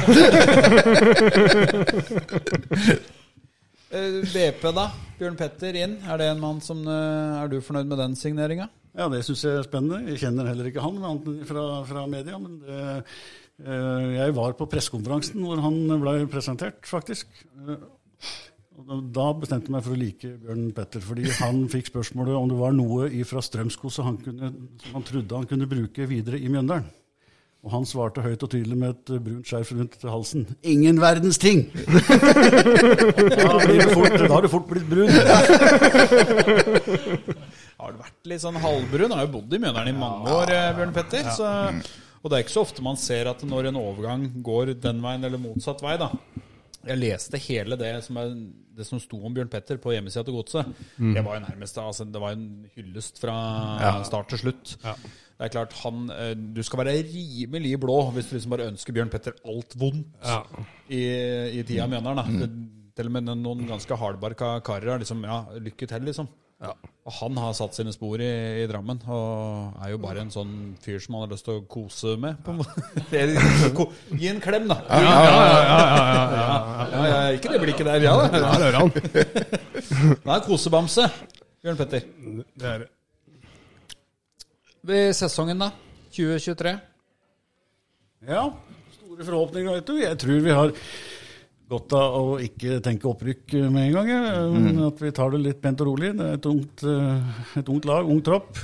BP, 3.94 4.64
da? 4.74 4.88
Bjørn 5.20 5.36
Petter 5.38 5.76
inn. 5.78 6.00
Er 6.10 6.18
det 6.18 6.32
en 6.32 6.42
mann 6.42 6.62
som 6.66 6.80
eh, 6.90 7.42
Er 7.44 7.52
du 7.52 7.60
fornøyd 7.62 7.90
med 7.92 8.00
den 8.02 8.16
signeringa? 8.18 8.70
Ja, 8.98 9.06
det 9.10 9.24
syns 9.26 9.44
jeg 9.46 9.60
er 9.60 9.68
spennende. 9.68 10.02
Jeg 10.10 10.22
kjenner 10.24 10.50
heller 10.50 10.70
ikke 10.70 10.82
han 10.82 10.98
fra, 11.46 11.66
fra 11.86 12.06
media. 12.10 12.40
Men 12.42 12.58
det, 12.64 12.80
eh, 13.62 14.08
jeg 14.18 14.36
var 14.38 14.58
på 14.58 14.70
pressekonferansen 14.72 15.46
hvor 15.46 15.62
han 15.62 15.78
ble 16.02 16.16
presentert, 16.32 16.82
faktisk. 16.90 17.30
Eh, 17.68 17.86
da 19.14 19.28
bestemte 19.38 19.70
jeg 19.70 19.76
meg 19.76 19.86
for 19.86 19.94
å 19.94 20.02
like 20.02 20.34
Bjørn 20.42 20.66
Petter, 20.74 21.06
fordi 21.06 21.30
han 21.38 21.62
fikk 21.70 21.92
spørsmålet 21.92 22.34
om 22.40 22.50
det 22.50 22.58
var 22.58 22.74
noe 22.74 23.12
fra 23.30 23.46
Strømsko 23.46 23.94
som 23.94 24.10
han, 24.10 24.54
han 24.90 25.06
trodde 25.06 25.38
han 25.38 25.50
kunne 25.50 25.70
bruke 25.70 26.10
videre 26.10 26.42
i 26.42 26.50
Mjøndalen. 26.50 26.90
Og 27.64 27.72
han 27.72 27.86
svarte 27.88 28.20
høyt 28.20 28.42
og 28.44 28.50
tydelig 28.52 28.76
med 28.76 28.90
et 28.92 29.12
brunt 29.24 29.48
skjerf 29.48 29.70
rundt 29.72 30.02
halsen. 30.04 30.42
Ingen 30.68 30.98
verdens 31.00 31.40
ting! 31.40 31.62
da, 31.72 31.86
fort, 33.94 34.18
da 34.20 34.28
har 34.34 34.44
du 34.44 34.50
fort 34.52 34.68
blitt 34.68 34.90
brun. 34.90 35.08
har 37.80 37.96
du 37.96 38.02
vært 38.02 38.28
litt 38.28 38.44
sånn 38.44 38.60
halvbrun? 38.60 39.16
Har 39.16 39.24
jo 39.30 39.32
bodd 39.38 39.56
i 39.56 39.62
Mjøndalen 39.64 39.94
i 39.94 39.96
mange 39.96 40.36
år, 40.42 40.52
eh, 40.52 40.74
Bjørn 40.76 40.92
Petter. 40.98 41.32
Så, 41.38 41.48
og 42.20 42.28
det 42.28 42.36
er 42.36 42.44
ikke 42.44 42.58
så 42.58 42.66
ofte 42.68 42.84
man 42.84 43.00
ser 43.00 43.32
at 43.32 43.48
når 43.48 43.72
en 43.72 43.80
overgang 43.80 44.28
går 44.44 44.76
den 44.84 45.00
veien 45.06 45.24
eller 45.24 45.40
motsatt 45.48 45.80
vei, 45.88 45.96
da. 46.04 46.12
Jeg 46.84 47.00
leste 47.00 47.40
hele 47.46 47.80
det 47.80 47.96
som, 48.04 48.18
er, 48.20 48.36
det 48.76 48.84
som 48.90 49.00
sto 49.00 49.24
om 49.24 49.32
Bjørn 49.32 49.52
Petter 49.52 49.80
på 49.80 49.96
hjemmesida 49.96 50.28
til 50.28 50.36
Godset. 50.36 50.68
Mm. 50.98 51.14
Det 51.16 51.24
var 51.24 51.40
jo 51.40 51.46
nærmest 51.46 51.80
altså, 51.80 52.04
det 52.12 52.20
var 52.20 52.36
en 52.36 52.48
hyllest 52.76 53.24
fra 53.24 53.36
ja. 53.80 53.94
start 54.04 54.34
til 54.34 54.50
slutt. 54.50 54.76
Ja. 54.84 54.98
Det 55.44 55.50
er 55.50 55.56
klart, 55.58 55.74
han, 55.84 56.06
eh, 56.16 56.36
Du 56.56 56.62
skal 56.64 56.80
være 56.80 57.02
rimelig 57.04 57.74
blå 57.84 57.98
hvis 58.16 58.30
du 58.30 58.38
liksom 58.38 58.54
bare 58.56 58.70
ønsker 58.72 58.96
Bjørn 58.96 59.12
Petter 59.12 59.36
alt 59.44 59.76
vondt 59.76 60.24
ja. 60.24 60.38
i, 60.88 61.02
i 61.60 61.66
tida, 61.68 61.84
mener 61.92 62.16
han. 62.16 62.38
Mm. 62.40 62.70
Til 62.96 63.10
og 63.10 63.16
med 63.18 63.28
noen 63.28 63.68
ganske 63.68 63.98
hardbarka 64.00 64.56
karer 64.64 64.94
har 64.94 65.04
liksom 65.04 65.26
Ja, 65.28 65.42
lykke 65.60 65.90
til, 65.90 66.08
liksom. 66.08 66.32
Ja. 66.64 66.72
Og 67.04 67.12
han 67.18 67.36
har 67.44 67.52
satt 67.58 67.76
sine 67.76 67.92
spor 67.92 68.22
i, 68.24 68.30
i, 68.62 68.68
Drammen, 68.72 69.02
og 69.12 69.76
er 69.84 69.92
jo 69.92 70.00
bare 70.00 70.24
en 70.24 70.32
sånn 70.32 70.54
fyr 70.80 71.02
som 71.04 71.18
han 71.18 71.26
har 71.26 71.34
lyst 71.34 71.44
til 71.50 71.60
å 71.60 71.66
kose 71.68 72.16
med. 72.24 72.40
På 72.46 72.56
Gi 74.22 74.32
en 74.32 74.40
klem, 74.40 74.72
da! 74.72 74.80
Ja, 74.88 75.02
ja, 75.04 75.44
ja, 75.44 75.76
ja, 76.88 77.06
ja, 77.10 77.22
Ikke 77.36 77.52
det 77.52 77.64
blikket 77.66 77.92
der, 77.92 78.08
ja 78.08 78.16
da. 78.16 78.32
Ja, 78.32 78.56
det 78.64 78.72
er 78.72 78.80
han. 78.80 78.96
Det 80.24 80.32
er 80.32 80.44
kosebamse, 80.48 81.12
Bjørn 81.60 81.84
Petter. 81.84 82.08
Det 82.56 82.70
er 82.70 82.86
det. 82.86 82.94
Ved 84.84 85.14
sesongen, 85.16 85.62
da? 85.64 85.70
2023? 86.12 86.74
Ja, 88.28 88.48
store 88.98 89.28
forhåpninger, 89.28 89.78
vet 89.78 89.88
du. 89.88 89.94
Jeg 90.02 90.18
tror 90.20 90.42
vi 90.44 90.56
har 90.58 90.74
godt 91.72 91.96
av 91.96 92.18
å 92.20 92.34
ikke 92.44 92.82
tenke 92.84 93.08
opprykk 93.08 93.56
med 93.72 93.88
en 93.88 93.96
gang. 93.96 94.12
Mm. 94.52 94.82
At 94.90 95.00
vi 95.00 95.14
tar 95.16 95.32
det 95.32 95.40
litt 95.46 95.62
pent 95.64 95.80
og 95.86 95.94
rolig. 95.94 96.12
Det 96.20 96.28
er 96.28 96.36
et 96.36 96.50
ungt, 96.52 96.84
eh, 96.84 97.40
et 97.62 97.72
ungt 97.72 97.88
lag, 97.88 98.12
ung 98.12 98.20
tropp. 98.26 98.60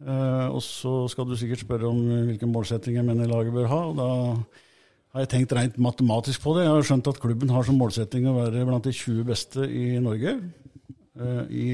Uh, 0.00 0.48
og 0.48 0.62
så 0.64 1.04
skal 1.12 1.26
du 1.28 1.34
sikkert 1.36 1.60
spørre 1.60 1.90
om 1.90 1.98
hvilke 2.30 2.48
målsettinger 2.48 3.02
jeg 3.02 3.08
mener 3.10 3.28
laget 3.28 3.52
bør 3.52 3.68
ha. 3.68 3.80
og 3.90 3.98
Da 3.98 4.10
har 5.12 5.26
jeg 5.26 5.32
tenkt 5.34 5.54
rent 5.54 5.78
matematisk 5.78 6.42
på 6.42 6.56
det. 6.56 6.64
Jeg 6.64 6.74
har 6.74 6.86
skjønt 6.88 7.10
at 7.12 7.20
klubben 7.20 7.52
har 7.52 7.66
som 7.68 7.76
målsetting 7.78 8.26
å 8.26 8.38
være 8.38 8.64
blant 8.66 8.86
de 8.88 8.96
20 8.96 9.26
beste 9.28 9.66
i 9.68 9.98
Norge. 10.02 10.38
Eh, 11.20 11.42
I 11.52 11.66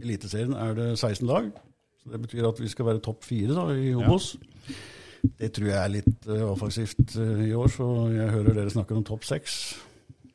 Eliteserien 0.00 0.56
er 0.56 0.74
det 0.78 0.94
16 0.96 1.28
lag. 1.28 1.52
Det 2.10 2.22
betyr 2.24 2.48
at 2.50 2.62
vi 2.62 2.70
skal 2.72 2.90
være 2.90 3.04
topp 3.04 3.24
fire 3.26 3.54
da, 3.56 3.68
i 3.74 3.94
Obos. 3.98 4.34
Det 5.20 5.50
tror 5.52 5.68
jeg 5.68 5.78
er 5.78 5.94
litt 5.98 6.28
uh, 6.30 6.46
offensivt 6.50 7.16
uh, 7.20 7.40
i 7.44 7.52
år, 7.56 7.70
så 7.72 7.86
jeg 8.14 8.32
hører 8.32 8.56
dere 8.56 8.72
snakker 8.72 8.98
om 8.98 9.06
topp 9.06 9.26
seks. 9.28 9.56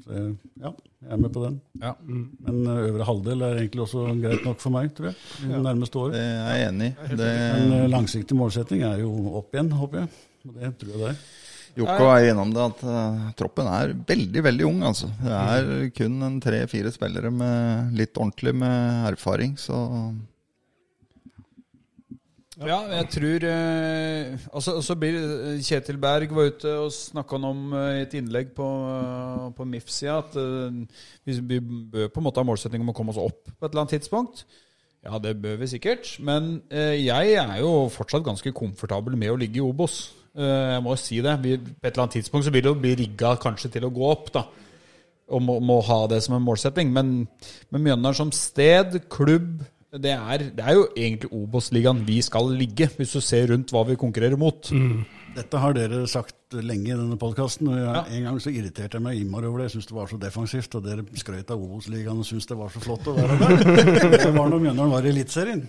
Ja, 0.05 0.69
jeg 1.05 1.13
er 1.13 1.21
med 1.21 1.31
på 1.33 1.41
den. 1.41 1.55
Ja. 1.81 1.93
Men 2.05 2.59
uh, 2.65 2.83
øvre 2.87 3.07
halvdel 3.07 3.45
er 3.45 3.59
egentlig 3.61 3.85
også 3.85 4.05
greit 4.21 4.45
nok 4.45 4.61
for 4.61 4.73
meg, 4.73 4.91
tror 4.97 5.11
jeg. 5.11 5.17
Det 5.41 5.61
nærmeste 5.61 6.01
året. 6.01 6.17
Det 6.17 6.21
er 6.25 6.59
jeg 6.59 6.67
enig 6.69 6.91
i. 6.91 7.09
Det, 7.21 7.31
En 7.55 7.73
eh, 7.79 7.87
langsiktig 7.93 8.37
målsetting 8.37 8.85
er 8.87 9.01
jo 9.03 9.11
opp 9.41 9.53
igjen, 9.53 9.73
håper 9.77 10.03
jeg. 10.03 10.13
Og 10.45 10.59
det 10.59 10.71
tror 10.81 10.93
jeg 10.93 11.01
det 11.01 11.09
er. 11.11 11.25
Jokko 11.75 12.07
er 12.07 12.29
innom 12.29 12.53
det 12.55 12.61
at 12.63 12.83
uh, 12.87 13.23
troppen 13.35 13.67
er 13.67 13.91
veldig, 14.07 14.43
veldig 14.45 14.67
ung, 14.69 14.77
altså. 14.87 15.09
Det 15.19 15.39
er 15.41 15.89
kun 15.97 16.21
en 16.23 16.37
tre-fire 16.41 16.93
spillere 16.95 17.33
med 17.35 17.97
litt 17.99 18.15
ordentlig 18.15 18.53
med 18.61 19.09
erfaring, 19.11 19.57
så 19.59 19.81
Ja, 22.63 22.77
jeg 22.87 23.07
tror 23.11 23.45
eh, 23.49 24.43
altså, 24.55 24.77
Så 24.83 24.95
blir 24.99 25.17
eh, 25.17 25.63
Kjetil 25.63 25.97
Berg 25.99 26.31
var 26.35 26.51
ute 26.53 26.75
og 26.85 26.93
snakka 26.95 27.39
om 27.49 27.73
eh, 27.75 27.97
i 27.99 28.03
et 28.05 28.15
innlegg 28.15 28.53
på, 28.55 28.67
eh, 28.91 29.49
på 29.57 29.67
MIF-sida 29.67 30.19
at 30.21 30.37
eh, 30.39 30.77
vi, 31.27 31.35
vi 31.49 31.59
bør 31.59 32.13
på 32.13 32.21
en 32.21 32.27
måte 32.29 32.39
ha 32.39 32.47
målsetting 32.47 32.85
om 32.85 32.93
å 32.93 32.95
komme 32.95 33.11
oss 33.11 33.19
opp 33.19 33.41
på 33.49 33.59
et 33.59 33.67
eller 33.67 33.83
annet 33.83 33.97
tidspunkt. 33.97 34.45
Ja, 35.05 35.19
det 35.21 35.35
bør 35.43 35.59
vi 35.61 35.69
sikkert. 35.73 36.15
Men 36.23 36.61
eh, 36.71 36.95
jeg 37.03 37.35
er 37.41 37.59
jo 37.59 37.89
fortsatt 37.93 38.23
ganske 38.25 38.55
komfortabel 38.55 39.19
med 39.19 39.33
å 39.33 39.39
ligge 39.41 39.59
i 39.59 39.65
Obos. 39.65 40.13
Jeg 40.35 40.81
må 40.83 40.95
si 40.99 41.21
det. 41.23 41.37
Vi, 41.43 41.53
på 41.59 41.85
et 41.87 41.93
eller 41.93 42.07
annet 42.07 42.17
tidspunkt 42.17 42.47
så 42.47 42.51
vil 42.51 42.65
det 42.65 42.71
jo 42.71 42.79
bli 42.79 42.95
rigga 42.99 43.37
kanskje 43.39 43.69
til 43.71 43.85
å 43.87 43.91
gå 43.95 44.09
opp, 44.09 44.33
da. 44.35 44.41
Og 45.31 45.39
må, 45.41 45.61
må 45.63 45.77
ha 45.87 46.01
det 46.11 46.17
som 46.25 46.35
en 46.35 46.43
målsetting. 46.43 46.91
Men, 46.91 47.13
men 47.71 47.85
Mjøndalen 47.85 48.17
som 48.17 48.33
sted, 48.35 48.97
klubb 49.11 49.63
det 50.01 50.11
er, 50.11 50.37
det 50.57 50.63
er 50.65 50.73
jo 50.73 50.87
egentlig 50.97 51.31
Obos-ligaen 51.33 52.03
vi 52.07 52.21
skal 52.21 52.51
ligge, 52.57 52.89
hvis 52.97 53.15
du 53.15 53.21
ser 53.23 53.51
rundt 53.51 53.71
hva 53.73 53.83
vi 53.87 53.95
konkurrerer 53.99 54.39
mot. 54.39 54.71
Dette 55.35 55.59
har 55.59 55.73
dere 55.75 56.05
sagt 56.07 56.35
lenge 56.63 56.87
i 56.87 56.95
denne 56.95 57.17
podkasten. 57.19 57.67
En 57.67 58.23
gang 58.23 58.37
så 58.39 58.51
irriterte 58.53 58.95
jeg 58.95 59.03
meg 59.03 59.17
innmari 59.19 59.47
over 59.49 59.59
det. 59.59 59.65
Jeg 59.67 59.73
syntes 59.73 59.89
det 59.89 59.95
var 59.97 60.07
så 60.07 60.19
defensivt. 60.21 60.75
Og 60.77 60.83
dere 60.85 61.03
skrøt 61.19 61.49
av 61.51 61.63
Obos-ligaen 61.65 62.21
og 62.21 62.27
syntes 62.27 62.47
det 62.47 62.55
var 62.55 62.69
så 62.71 62.79
flott 62.83 63.09
å 63.11 63.15
være 63.17 63.35
der. 63.41 64.13
Det 64.25 64.29
var 64.35 64.47
når 64.49 64.61
Mjøndalen 64.63 64.93
var 64.93 65.05
i 65.05 65.09
Eliteserien. 65.11 65.63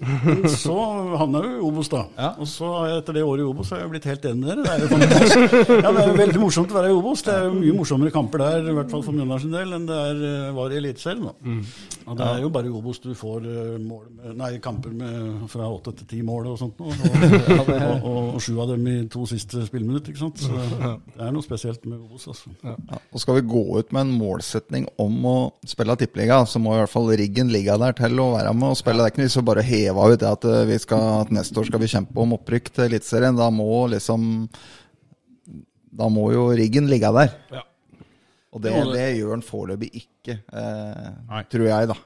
Så 0.53 0.75
havna 1.19 1.41
jo 1.43 1.51
i 1.57 1.65
Obos, 1.67 1.89
da. 1.93 2.05
Ja. 2.15 2.29
Og 2.39 2.47
så 2.51 2.69
etter 2.93 3.17
det 3.19 3.25
året 3.27 3.43
i 3.43 3.49
Obos 3.49 3.73
har 3.75 3.83
jeg 3.83 3.91
blitt 3.95 4.07
helt 4.09 4.29
enig 4.31 4.45
med 4.45 4.53
dere. 4.53 4.63
Det 4.63 4.73
er 4.73 4.85
jo 4.85 4.91
fantastisk. 4.93 5.73
Ja, 5.83 5.93
det 5.97 6.05
er 6.05 6.15
veldig 6.21 6.43
morsomt 6.45 6.75
å 6.75 6.79
være 6.79 6.93
i 6.93 6.97
Obos. 7.01 7.25
Det 7.27 7.35
er 7.35 7.49
jo 7.49 7.57
mye 7.57 7.77
morsommere 7.81 8.15
kamper 8.15 8.45
der, 8.45 8.71
i 8.71 8.77
hvert 8.79 8.95
fall 8.95 9.05
for 9.07 9.17
Mjøndalen 9.19 9.45
sin 9.47 9.57
del, 9.57 9.75
enn 9.81 9.89
det 9.91 9.99
er, 10.13 10.23
eh, 10.31 10.55
var 10.57 10.75
i 10.75 10.79
Eliteserien. 10.83 11.27
da. 11.27 11.57
Og 12.07 12.21
det 12.21 12.29
er 12.31 12.45
jo 12.45 12.53
bare 12.55 12.71
i 12.71 12.75
Obos 12.79 13.03
du 13.03 13.11
får 13.19 13.51
eh, 13.51 13.75
mål 13.83 14.37
nei, 14.39 14.53
kamper 14.63 14.95
med 14.95 15.47
fra 15.51 15.67
åtte 15.73 15.97
til 16.01 16.11
ti 16.15 16.23
mål 16.27 16.53
og 16.53 16.61
sånt. 16.63 16.81
Og, 16.87 17.69
og, 17.71 17.71
og, 18.07 18.35
og 18.37 18.43
sju 18.43 18.53
av 18.63 18.71
dem 18.71 18.87
i 18.91 18.95
to 19.11 19.25
siste 19.29 19.56
spilleminutter. 19.65 20.13
ikke 20.13 20.21
sant? 20.21 20.41
Så 20.43 20.53
det 21.17 21.23
er 21.25 21.33
noe 21.35 21.45
spesielt 21.45 21.85
med 21.89 21.99
Obos. 21.99 22.27
altså. 22.29 22.53
ja. 22.67 22.75
Og 23.11 23.23
skal 23.23 23.39
vi 23.39 23.45
gå 23.49 23.63
ut 23.79 23.93
med 23.97 24.05
en 24.05 24.15
målsetning 24.21 24.89
om 25.03 25.29
å 25.31 25.37
spille 25.67 25.97
tippeliga, 26.01 26.43
så 26.47 26.61
må 26.63 26.75
i 26.75 26.81
hvert 26.83 26.93
fall 26.93 27.09
riggen 27.17 27.53
ligge 27.55 27.77
der 27.81 27.97
til 27.97 28.21
å 28.23 28.31
være 28.35 28.55
med 28.57 28.75
og 28.75 28.81
spille. 28.81 29.01
Det 29.01 29.07
er 29.07 29.15
ikke 29.15 29.23
noe 29.23 29.31
vits 29.31 29.39
å 29.41 29.47
bare 29.51 29.67
heve 29.67 30.09
ut 30.13 30.21
det 30.23 30.33
at, 30.33 30.49
eh, 30.51 30.67
vi 30.73 30.81
skal, 30.83 31.07
at 31.23 31.33
neste 31.35 31.63
år 31.63 31.71
skal 31.71 31.83
vi 31.83 31.93
kjempe 31.95 32.27
om 32.27 32.37
opprykk 32.37 32.73
til 32.73 32.89
Eliteserien. 32.91 33.39
Da 33.39 33.49
må 33.55 33.87
liksom 33.93 34.49
Da 35.97 36.11
må 36.13 36.27
jo 36.35 36.51
riggen 36.53 36.91
ligge 36.91 37.09
der. 37.17 37.31
Ja. 37.55 37.63
Og 38.53 38.61
det, 38.61 38.73
det 38.93 39.07
gjør 39.17 39.33
den 39.33 39.45
foreløpig 39.45 39.89
ikke, 40.03 40.39
eh, 40.53 41.41
tror 41.53 41.67
jeg, 41.71 41.89
da. 41.89 41.97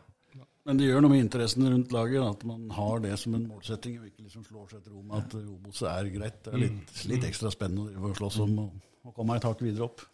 Men 0.70 0.78
det 0.78 0.86
gjør 0.86 1.02
noe 1.02 1.10
med 1.10 1.24
interessen 1.24 1.64
rundt 1.66 1.90
laget, 1.90 2.22
at 2.22 2.42
man 2.46 2.68
har 2.70 3.00
det 3.02 3.16
som 3.18 3.32
en 3.34 3.48
målsetting, 3.50 3.96
og 3.98 4.06
ikke 4.06 4.22
liksom 4.22 4.44
slår 4.46 4.68
seg 4.70 4.84
til 4.84 4.92
ro 4.94 5.00
med 5.02 5.16
at 5.18 5.32
eh, 5.34 5.48
Obos 5.50 5.80
er 5.82 6.10
greit. 6.14 6.36
Det 6.44 6.52
er 6.52 6.60
litt, 6.62 6.92
litt 7.10 7.26
ekstra 7.26 7.50
spennende 7.50 7.98
å 7.98 8.12
slåss 8.14 8.36
om 8.44 8.52
og, 8.62 8.76
og 9.02 9.16
komme 9.16 9.34
et 9.40 9.48
hakk 9.48 9.64
videre 9.66 9.88
opp. 9.88 10.04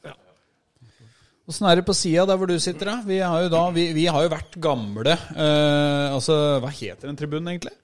Åssen 1.46 1.68
er 1.68 1.76
det 1.76 1.84
på 1.84 1.94
sida 1.94 2.24
der 2.30 2.40
hvor 2.40 2.48
du 2.48 2.56
sitter, 2.56 2.88
da? 2.88 2.94
Vi 3.04 3.18
har 3.20 3.44
jo, 3.44 3.50
da, 3.52 3.60
vi, 3.76 3.84
vi 3.98 4.06
har 4.08 4.24
jo 4.24 4.32
vært 4.32 4.56
gamle 4.64 5.12
eh, 5.12 6.06
Altså, 6.08 6.38
hva 6.64 6.72
heter 6.72 7.10
den 7.10 7.20
tribunen 7.20 7.52
egentlig? 7.52 7.76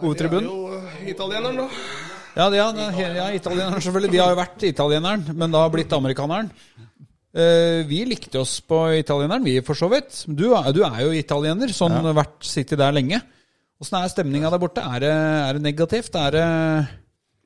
Hovedtribunen? 0.00 0.48
Det 0.48 0.56
er 0.56 0.80
jo 0.80 0.80
eh, 0.80 1.10
italieneren, 1.12 1.60
da. 1.60 1.68
Ja, 2.40 2.48
ja, 2.56 2.70
det 2.72 2.88
ja, 3.20 3.28
italieneren 3.36 3.84
selvfølgelig. 3.84 4.14
Vi 4.16 4.22
har 4.24 4.32
jo 4.32 4.40
vært 4.40 4.64
italieneren, 4.64 5.28
men 5.36 5.52
da 5.52 5.68
blitt 5.68 5.92
amerikaneren. 5.92 6.48
Eh, 7.30 7.84
vi 7.86 8.00
likte 8.10 8.40
oss 8.40 8.56
på 8.66 8.78
italieneren, 8.98 9.44
vi 9.46 9.60
for 9.62 9.78
så 9.78 9.86
vidt. 9.92 10.24
Du, 10.26 10.48
er- 10.56 10.72
du 10.74 10.80
er 10.82 11.02
jo 11.04 11.12
italiener, 11.14 11.70
sånn 11.74 11.94
vært 12.16 12.40
sittet 12.42 12.78
der 12.80 12.90
lenge. 12.96 13.20
Åssen 13.80 13.96
er 14.02 14.10
stemninga 14.12 14.50
der 14.50 14.58
borte? 14.60 14.82
Er 14.82 14.98
det, 15.00 15.12
er 15.14 15.52
det 15.56 15.62
negativt? 15.64 16.14
Er 16.18 16.34
det 16.34 16.48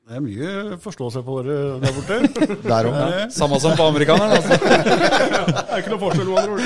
Det 0.05 0.17
er 0.17 0.21
mye 0.21 0.75
forstå 0.83 1.07
seg 1.13 1.23
på 1.25 1.37
dere 1.45 1.77
der 1.81 1.93
borte. 1.95 2.17
Der 2.69 2.89
òg. 2.89 3.31
samme 3.33 3.57
som 3.61 3.73
på 3.77 3.87
amerikaneren? 3.89 4.35
Altså. 4.37 4.57
Det 4.59 5.63
er 5.69 5.79
ikke 5.81 5.93
noe 5.93 6.01
forskjell 6.03 6.29
på 6.29 6.35
andre 6.41 6.51
ord. 6.51 6.61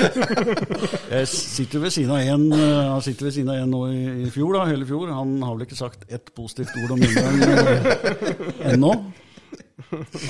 Jeg 1.12 1.28
sitter 1.30 1.78
ved 1.86 1.90
siden 1.94 2.10
av 2.16 2.20
en, 2.34 2.44
eh, 2.52 2.90
han 2.90 3.00
sitter 3.06 3.28
ved 3.28 3.32
siden 3.38 3.52
av 3.54 3.62
en 3.62 3.70
nå 3.72 3.80
i, 3.94 4.02
i 4.26 4.28
fjor, 4.34 4.58
da, 4.58 4.66
hele 4.68 4.84
fjor. 4.88 5.08
Han 5.16 5.36
har 5.44 5.54
vel 5.56 5.64
ikke 5.68 5.78
sagt 5.78 6.04
ett 6.12 6.32
positivt 6.36 6.72
ord 6.84 6.96
om 6.96 7.04
eh, 7.04 8.74
ennå. 8.74 8.92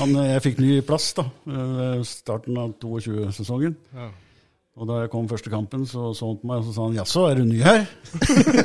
Han, 0.00 0.16
eh, 0.16 0.32
jeg 0.34 0.44
fikk 0.48 0.58
ny 0.62 0.72
plass 0.86 1.12
da, 1.18 1.26
eh, 1.50 1.70
ved 1.76 2.04
starten 2.08 2.58
av 2.60 2.74
22-sesongen. 2.82 3.76
Og 4.80 4.88
da 4.88 5.02
jeg 5.02 5.10
kom 5.12 5.28
første 5.28 5.50
kampen, 5.52 5.86
så 5.88 6.12
så 6.16 6.30
han 6.30 6.38
på 6.40 6.48
meg 6.48 6.62
og 6.62 6.68
så 6.68 6.74
sa 6.74 6.84
han, 6.86 6.96
'jaså, 6.96 7.24
er 7.30 7.34
du 7.40 7.44
ny 7.44 7.60
her?' 7.60 7.88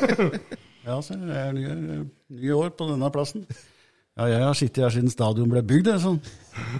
ja, 0.87 1.01
så 1.01 1.17
jeg 1.17 1.47
er 1.47 1.55
ny, 1.55 1.63
her, 1.67 1.79
eh, 1.95 2.03
ny 2.29 2.51
år 2.55 2.69
på 2.77 2.87
denne 2.91 3.09
plassen. 3.11 3.45
Ja, 4.15 4.29
jeg 4.31 4.43
har 4.45 4.53
sittet 4.55 4.79
her 4.79 4.93
siden 4.95 5.11
stadion 5.11 5.49
ble 5.51 5.59
bygd. 5.59 5.89
Sånn. 5.99 6.21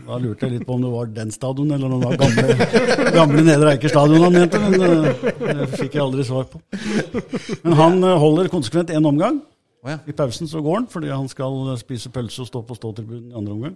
Da 0.06 0.16
lurte 0.24 0.48
jeg 0.48 0.54
litt 0.54 0.68
på 0.68 0.78
om 0.78 0.86
det 0.86 0.92
var 0.94 1.10
den 1.12 1.34
stadion, 1.36 1.74
eller 1.76 1.92
om 1.92 2.00
det 2.00 2.08
var 2.08 2.22
gamle, 2.22 3.12
gamle 3.18 3.44
Nedre 3.44 3.74
Eiker 3.74 3.92
stadion 3.92 4.24
han 4.24 4.38
mente. 4.38 4.62
Men 4.64 4.78
det, 4.80 5.34
det 5.42 5.68
fikk 5.74 5.98
jeg 5.98 6.06
aldri 6.06 6.24
svar 6.24 6.48
på. 6.48 6.62
Men 7.66 7.76
han 7.82 8.00
eh, 8.08 8.16
holder 8.24 8.48
konsekvent 8.54 8.94
én 8.96 9.10
omgang. 9.12 9.42
Å 9.86 9.92
ja. 9.94 10.00
I 10.10 10.14
pausen 10.18 10.50
så 10.50 10.64
går 10.66 10.80
han, 10.80 10.86
fordi 10.90 11.12
han 11.14 11.28
skal 11.30 11.76
spise 11.78 12.10
pølse 12.10 12.42
og 12.42 12.48
stå 12.50 12.62
på 12.66 12.78
ståtribunen 12.78 13.28
i 13.30 13.36
andre 13.38 13.54
omgang. 13.54 13.76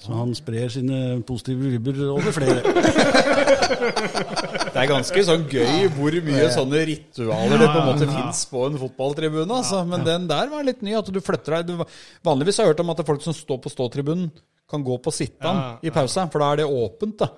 Så 0.00 0.14
han 0.16 0.32
sprer 0.36 0.72
sine 0.72 1.00
positive 1.28 1.68
vibber 1.74 2.00
over 2.14 2.32
flere. 2.32 2.62
Det 4.74 4.80
er 4.80 4.88
ganske 4.88 5.24
sånn 5.28 5.44
gøy 5.52 5.90
hvor 5.94 6.16
mye 6.24 6.48
sånne 6.54 6.80
ritualer 6.88 7.60
det 7.60 7.68
på 7.68 7.76
en 7.82 7.90
måte 7.90 8.08
fins 8.08 8.40
på 8.50 8.64
en 8.70 8.80
fotballtribune. 8.80 9.60
Altså. 9.60 9.84
Men 9.88 10.08
den 10.08 10.26
der 10.32 10.48
var 10.52 10.64
litt 10.66 10.80
ny. 10.84 10.96
At 10.96 11.12
du 11.12 11.20
flytter 11.20 11.60
deg 11.60 11.84
Vanligvis 12.24 12.58
har 12.58 12.66
jeg 12.66 12.74
hørt 12.74 12.82
om 12.82 12.92
at 12.94 12.98
det 12.98 13.04
er 13.04 13.12
folk 13.12 13.24
som 13.28 13.36
står 13.36 13.60
på 13.62 13.72
ståtribunen, 13.72 14.32
kan 14.70 14.82
gå 14.82 14.94
på 15.04 15.12
sittan 15.12 15.56
Ja, 15.58 15.64
i 15.84 15.90
pausa, 15.92 16.24
for 16.32 16.40
da 16.40 16.46
er 16.54 16.56
det 16.62 16.64
åpent. 16.66 17.18
da. 17.20 17.28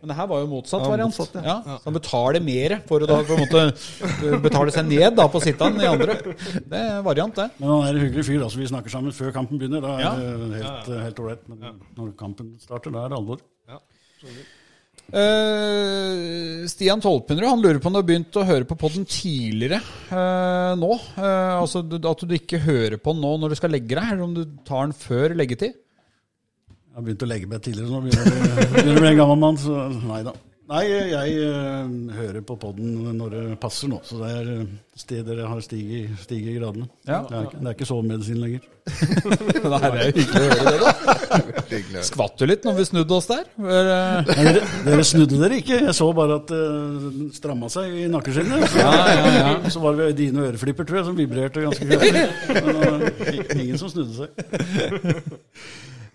Men 0.00 0.08
det 0.12 0.16
her 0.16 0.26
var 0.30 0.40
jo 0.40 0.46
motsatt 0.46 0.84
Ja, 0.84 0.88
variant. 0.92 1.16
motsatt, 1.18 1.44
ja. 1.44 1.56
Så 1.66 1.84
han 1.84 1.96
betaler 1.96 2.40
mer 2.46 2.76
for 2.86 3.00
å 3.02 3.08
da 3.10 3.16
på 3.26 3.34
en 3.34 3.42
måte 3.42 3.62
uh, 3.74 4.36
betale 4.40 4.70
seg 4.72 4.86
ned 4.86 5.16
da 5.18 5.26
på 5.28 5.40
sittan 5.42 5.80
i 5.82 5.86
andre. 5.90 6.14
Det 6.62 6.78
er 6.78 7.02
variant, 7.02 7.34
det. 7.34 7.48
Men 7.58 7.68
han 7.74 7.82
er 7.88 7.98
en 7.98 8.04
hyggelig 8.06 8.24
fyr, 8.30 8.40
altså 8.46 8.58
vi 8.62 8.68
snakker 8.70 8.94
sammen 8.94 9.12
før 9.12 9.34
kampen 9.34 9.58
begynner. 9.58 9.82
Da 9.82 9.96
er 9.96 10.04
Ja. 10.06 10.12
det 10.14 10.62
helt, 10.62 10.92
helt 11.08 11.18
ålreit. 11.24 11.42
Men 11.50 11.80
når 11.98 12.14
kampen 12.16 12.54
starter, 12.62 12.94
da 12.94 13.04
er 13.04 13.08
det 13.10 13.18
alvor. 13.18 13.42
Eh, 15.06 16.66
Stian 16.66 17.00
Tolpenrud 17.02 17.46
han 17.46 17.60
lurer 17.62 17.78
på 17.78 17.86
om 17.90 17.94
du 17.94 18.00
har 18.00 18.06
begynt 18.08 18.36
å 18.40 18.44
høre 18.46 18.66
på 18.66 18.74
podden 18.80 19.04
tidligere 19.06 19.78
uh, 20.10 20.72
nå. 20.78 20.92
Uh, 21.14 21.60
altså 21.60 21.82
du- 21.86 22.00
At 22.10 22.24
du 22.26 22.34
ikke 22.34 22.58
hører 22.64 22.96
på 22.98 23.12
den 23.14 23.22
nå 23.22 23.36
når 23.38 23.52
du 23.54 23.58
skal 23.60 23.70
legge 23.74 23.94
deg, 23.94 24.02
eller 24.12 24.24
om 24.26 24.34
du 24.34 24.44
tar 24.66 24.86
den 24.88 24.96
før 24.98 25.34
leggetid. 25.38 25.76
Jeg 26.96 27.02
har 27.02 27.04
begynt 27.10 27.22
å 27.26 27.28
legge 27.28 27.48
meg 27.50 27.60
tidligere 27.60 27.92
nå, 27.92 27.98
begynner 28.06 28.68
begynner 28.72 28.96
å 28.96 29.00
bli 29.02 29.08
en 29.10 29.18
gammel 29.18 29.36
mann, 29.42 29.56
så 29.60 29.82
nei 30.08 30.22
da. 30.24 30.32
Nei, 30.66 30.80
jeg 30.88 31.34
uh, 31.44 31.90
hører 32.16 32.40
på 32.42 32.56
podden 32.58 32.94
når 33.18 33.34
det 33.36 33.42
passer 33.62 33.90
nå, 33.92 33.98
så 34.02 34.16
det 34.22 34.30
er 34.38 34.48
eh, 34.54 34.62
steder 34.98 35.42
jeg 35.42 35.50
har 35.52 35.60
stiget, 35.62 36.14
stiget 36.24 36.48
i 36.50 36.56
gradene. 36.56 36.88
Ja. 37.06 37.20
Det, 37.28 37.36
er, 37.36 37.44
ikke- 37.50 37.60
det 37.60 37.68
er 37.70 37.76
ikke 37.76 37.86
sovemedisin 37.90 38.40
lenger. 38.42 38.64
Nei, 39.76 39.82
det 39.84 40.00
er 40.00 40.10
hyggelig 40.16 40.40
å 40.40 40.48
høre 40.48 40.72
det, 40.72 40.80
da. 40.80 42.02
Skvatt 42.08 42.40
du 42.40 42.46
litt 42.48 42.64
når 42.66 42.78
vi 42.80 42.88
snudde 42.88 43.14
oss 43.20 43.28
der? 43.30 43.44
Eller, 43.60 44.26
Nei, 44.32 44.42
dere, 44.48 44.66
dere 44.88 45.06
snudde 45.12 45.38
dere 45.44 45.60
ikke, 45.62 45.78
jeg 45.84 45.96
så 46.00 46.08
bare 46.16 46.40
at 46.40 46.50
det 46.56 47.30
stramma 47.38 47.70
seg 47.76 47.92
i 47.92 48.08
nakkeskinnet. 48.16 48.66
Så, 48.72 48.82
Ja, 48.82 48.94
ja, 49.12 49.34
ja. 49.36 49.56
så 49.76 49.84
var 49.84 50.00
det 50.00 50.14
dine 50.24 50.48
øreflipper, 50.48 50.88
tror 50.88 51.02
jeg, 51.04 51.10
som 51.12 51.20
vibrerte 51.20 51.68
ganske 51.68 51.92
kraftig. 51.92 52.26
Men, 52.56 53.10
eh, 53.28 53.60
Ingen 53.66 53.78
som 53.84 53.92
snudde 53.92 54.24
seg. 54.24 54.30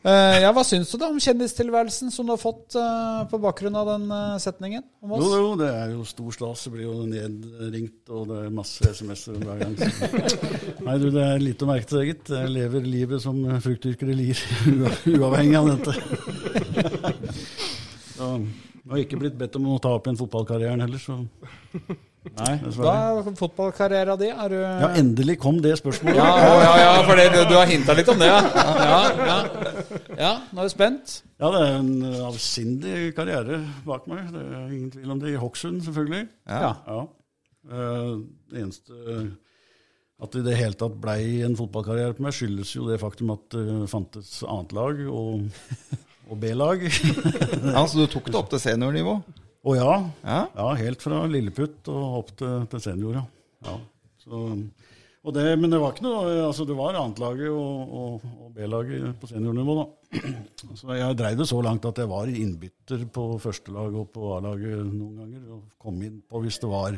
Eh, 0.01 0.35
ja, 0.41 0.49
hva 0.49 0.63
syns 0.65 0.89
du 0.89 0.95
da 0.97 1.11
om 1.11 1.19
kjendistilværelsen 1.21 2.09
som 2.09 2.25
du 2.25 2.33
har 2.33 2.39
fått 2.41 2.73
uh, 2.73 3.21
på 3.29 3.37
bakgrunn 3.43 3.75
av 3.77 3.85
den 3.85 4.07
uh, 4.09 4.39
setningen 4.41 4.81
om 4.97 5.11
oss? 5.13 5.25
jo, 5.29 5.51
det 5.59 5.67
er 5.69 5.91
jo 5.93 6.05
stor 6.09 6.33
stas. 6.33 6.63
Det 6.65 6.73
blir 6.73 6.87
jo 6.87 6.95
nedringt, 7.05 8.09
og 8.09 8.25
det 8.31 8.39
er 8.47 8.55
masse 8.55 8.89
SMS-er 8.89 9.37
hver 9.45 9.61
gang. 9.61 9.77
Nei, 10.87 10.97
du, 10.97 11.11
det 11.13 11.27
er 11.27 11.45
lite 11.45 11.67
å 11.67 11.69
merke 11.69 11.89
til, 11.91 12.01
gitt. 12.09 12.33
Jeg 12.33 12.49
lever 12.49 12.89
livet 12.89 13.21
som 13.21 13.37
fruktdyrker 13.61 14.09
i 14.09 14.17
Lier, 14.23 14.41
uavhengig 15.19 15.59
av 15.61 15.69
dette. 15.69 15.93
Så, 18.15 18.33
har 18.89 18.97
ikke 19.03 19.19
blitt 19.21 19.37
bedt 19.37 19.55
om 19.59 19.67
å 19.75 19.79
ta 19.83 19.91
opp 19.97 20.07
igjen 20.07 20.17
fotballkarrieren 20.19 20.81
heller, 20.81 20.97
så 21.01 21.19
Nei. 22.21 22.53
Dessverre. 22.61 22.91
Da, 23.25 23.31
fotballkarrieren 23.37 24.19
din, 24.21 24.33
er 24.37 24.51
du 24.53 24.57
Ja, 24.61 24.89
endelig 24.99 25.39
kom 25.41 25.57
det 25.61 25.71
spørsmålet. 25.79 26.19
Ja, 26.19 26.27
å, 26.37 26.51
ja, 26.61 26.73
ja, 26.77 26.91
for 27.07 27.17
det, 27.17 27.25
du 27.49 27.55
har 27.57 27.65
hinta 27.69 27.95
litt 27.97 28.11
om 28.13 28.19
det, 28.21 28.27
ja. 28.29 28.41
Ja, 28.77 28.99
ja. 29.25 29.37
ja, 30.19 30.33
nå 30.53 30.61
er 30.61 30.69
du 30.69 30.73
spent. 30.73 31.15
Ja, 31.41 31.49
det 31.55 31.61
er 31.65 31.79
en 31.79 31.89
eh, 32.05 32.19
avsindig 32.27 32.97
karriere 33.17 33.57
bak 33.87 34.05
meg. 34.11 34.29
Det 34.35 34.43
er 34.43 34.67
ingen 34.69 34.91
tvil 34.93 35.15
om 35.15 35.23
det. 35.23 35.33
I 35.33 35.41
Hokksund, 35.41 35.81
selvfølgelig. 35.87 36.27
Ja. 36.45 36.75
Ja. 36.85 36.99
Eh, 37.71 38.13
Det 38.53 38.61
eneste 38.67 39.01
at 40.21 40.35
det 40.35 40.43
i 40.43 40.45
det 40.51 40.57
hele 40.59 40.77
tatt 40.77 40.99
blei 41.01 41.41
en 41.41 41.57
fotballkarriere 41.57 42.13
på 42.13 42.21
meg, 42.27 42.35
skyldes 42.37 42.75
jo 42.75 42.85
det 42.85 42.99
faktum 43.01 43.33
at 43.33 43.47
det 43.57 43.89
fantes 43.89 44.43
annet 44.45 44.75
lag 44.77 45.01
og, 45.09 45.47
og 46.31 46.39
B-lag. 46.41 46.83
Ja, 46.87 47.83
Så 47.89 48.01
du 48.01 48.05
tok 48.11 48.29
det 48.31 48.39
opp 48.39 48.51
til 48.53 48.61
seniornivå? 48.63 49.17
Og 49.61 49.75
ja, 49.77 49.91
Ja. 50.25 50.39
ja, 50.55 50.69
helt 50.79 51.03
fra 51.03 51.25
lilleputt 51.29 51.89
og 51.93 52.21
opp 52.23 52.31
til, 52.39 52.63
til 52.71 52.81
senior, 52.81 53.19
ja. 53.61 53.75
Så, 54.21 54.39
og 55.21 55.33
det, 55.35 55.43
men 55.61 55.69
det 55.69 55.77
var 55.81 55.91
ikke 55.93 56.05
noe 56.07 56.29
altså 56.47 56.65
Det 56.65 56.73
var 56.77 56.95
annetlaget 56.97 57.49
og, 57.53 57.91
og, 57.93 58.23
og 58.41 58.53
B-laget 58.55 59.11
på 59.21 59.29
seniornivå, 59.29 59.75
da. 59.83 60.21
Så 60.79 60.95
jeg 60.97 61.17
dreiv 61.19 61.37
det 61.43 61.47
så 61.49 61.59
langt 61.65 61.85
at 61.89 62.01
jeg 62.01 62.09
var 62.09 62.29
innbytter 62.31 63.05
på 63.13 63.27
førstelaget 63.43 63.99
og 64.01 64.09
på 64.15 64.31
A-laget 64.37 64.81
noen 64.87 65.21
ganger. 65.21 65.45
Og 65.57 65.61
kom 65.81 66.01
inn 66.05 66.17
på 66.25 66.41
hvis 66.45 66.57
det 66.63 66.71
var 66.73 66.97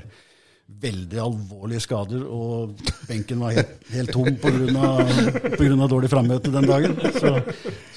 veldig 0.84 1.20
alvorlige 1.22 1.84
skader 1.84 2.24
og 2.24 2.80
benken 3.08 3.42
var 3.44 3.56
helt, 3.58 3.74
helt 3.94 4.14
tom 4.16 4.38
pga. 4.40 5.88
dårlig 5.92 6.10
frammøte 6.12 6.52
den 6.54 6.68
dagen. 6.68 6.96
Så, 7.18 7.34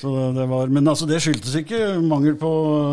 så 0.01 0.13
det 0.37 0.47
var, 0.51 0.71
men 0.75 0.91
altså, 0.91 1.09
det 1.09 1.23
skyldtes 1.23 1.55
ikke 1.63 1.81
mangel 2.03 2.37
på 2.41 2.51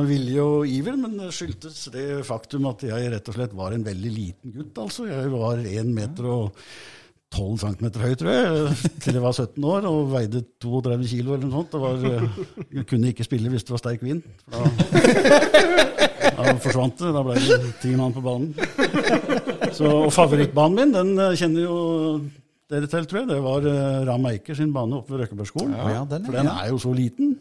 vilje 0.09 0.45
og 0.45 0.69
iver, 0.69 0.97
men 0.99 1.17
det 1.19 1.33
skyldtes 1.35 1.87
det 1.93 2.07
faktum 2.27 2.69
at 2.69 2.85
jeg 2.85 3.11
rett 3.13 3.29
og 3.29 3.37
slett 3.37 3.55
var 3.57 3.75
en 3.75 3.85
veldig 3.85 4.13
liten 4.13 4.55
gutt. 4.55 4.83
altså. 4.85 5.07
Jeg 5.09 5.31
var 5.33 5.63
én 5.65 5.93
meter 5.93 6.29
og 6.31 6.65
12 7.33 7.63
cm 7.63 7.87
høy, 7.97 8.13
tror 8.19 8.29
jeg, 8.29 8.77
til 9.01 9.17
jeg 9.17 9.23
var 9.23 9.33
17 9.33 9.69
år 9.73 9.89
og 9.89 10.11
veide 10.13 10.43
32 10.61 11.09
kilo 11.15 11.33
eller 11.33 11.49
noe 11.49 11.63
sånt. 11.63 11.73
Det 11.73 11.81
var, 11.81 11.95
jeg 12.77 12.89
kunne 12.89 13.13
ikke 13.13 13.25
spille 13.25 13.53
hvis 13.53 13.65
det 13.65 13.73
var 13.73 13.81
sterk 13.81 14.05
vind. 14.05 14.21
Da, 14.53 14.59
da 16.43 16.55
forsvant 16.63 17.01
det. 17.01 17.11
Da 17.15 17.25
ble 17.25 17.39
det 17.41 17.73
ti 17.81 17.95
mann 17.99 18.15
på 18.15 18.23
banen. 18.23 18.53
Så, 19.73 19.89
og 19.89 20.13
favorittbanen 20.13 20.80
min, 20.80 20.95
den 20.95 21.13
eh, 21.17 21.35
kjenner 21.39 21.65
jo 21.65 21.77
dere 22.73 22.88
til, 22.89 23.05
tror 23.05 23.19
jeg. 23.22 23.30
Det 23.30 23.39
var 23.43 23.65
uh, 23.67 24.05
Ram 24.07 24.25
Eiker 24.30 24.57
sin 24.57 24.72
bane 24.73 24.97
oppe 24.97 25.13
ved 25.13 25.23
Røkkebergskolen. 25.23 25.73
ja, 25.77 25.89
ja, 25.97 26.03
For 26.09 26.38
den 26.38 26.49
er 26.49 26.69
jo 26.72 26.80
så 26.81 26.93
liten. 26.95 27.35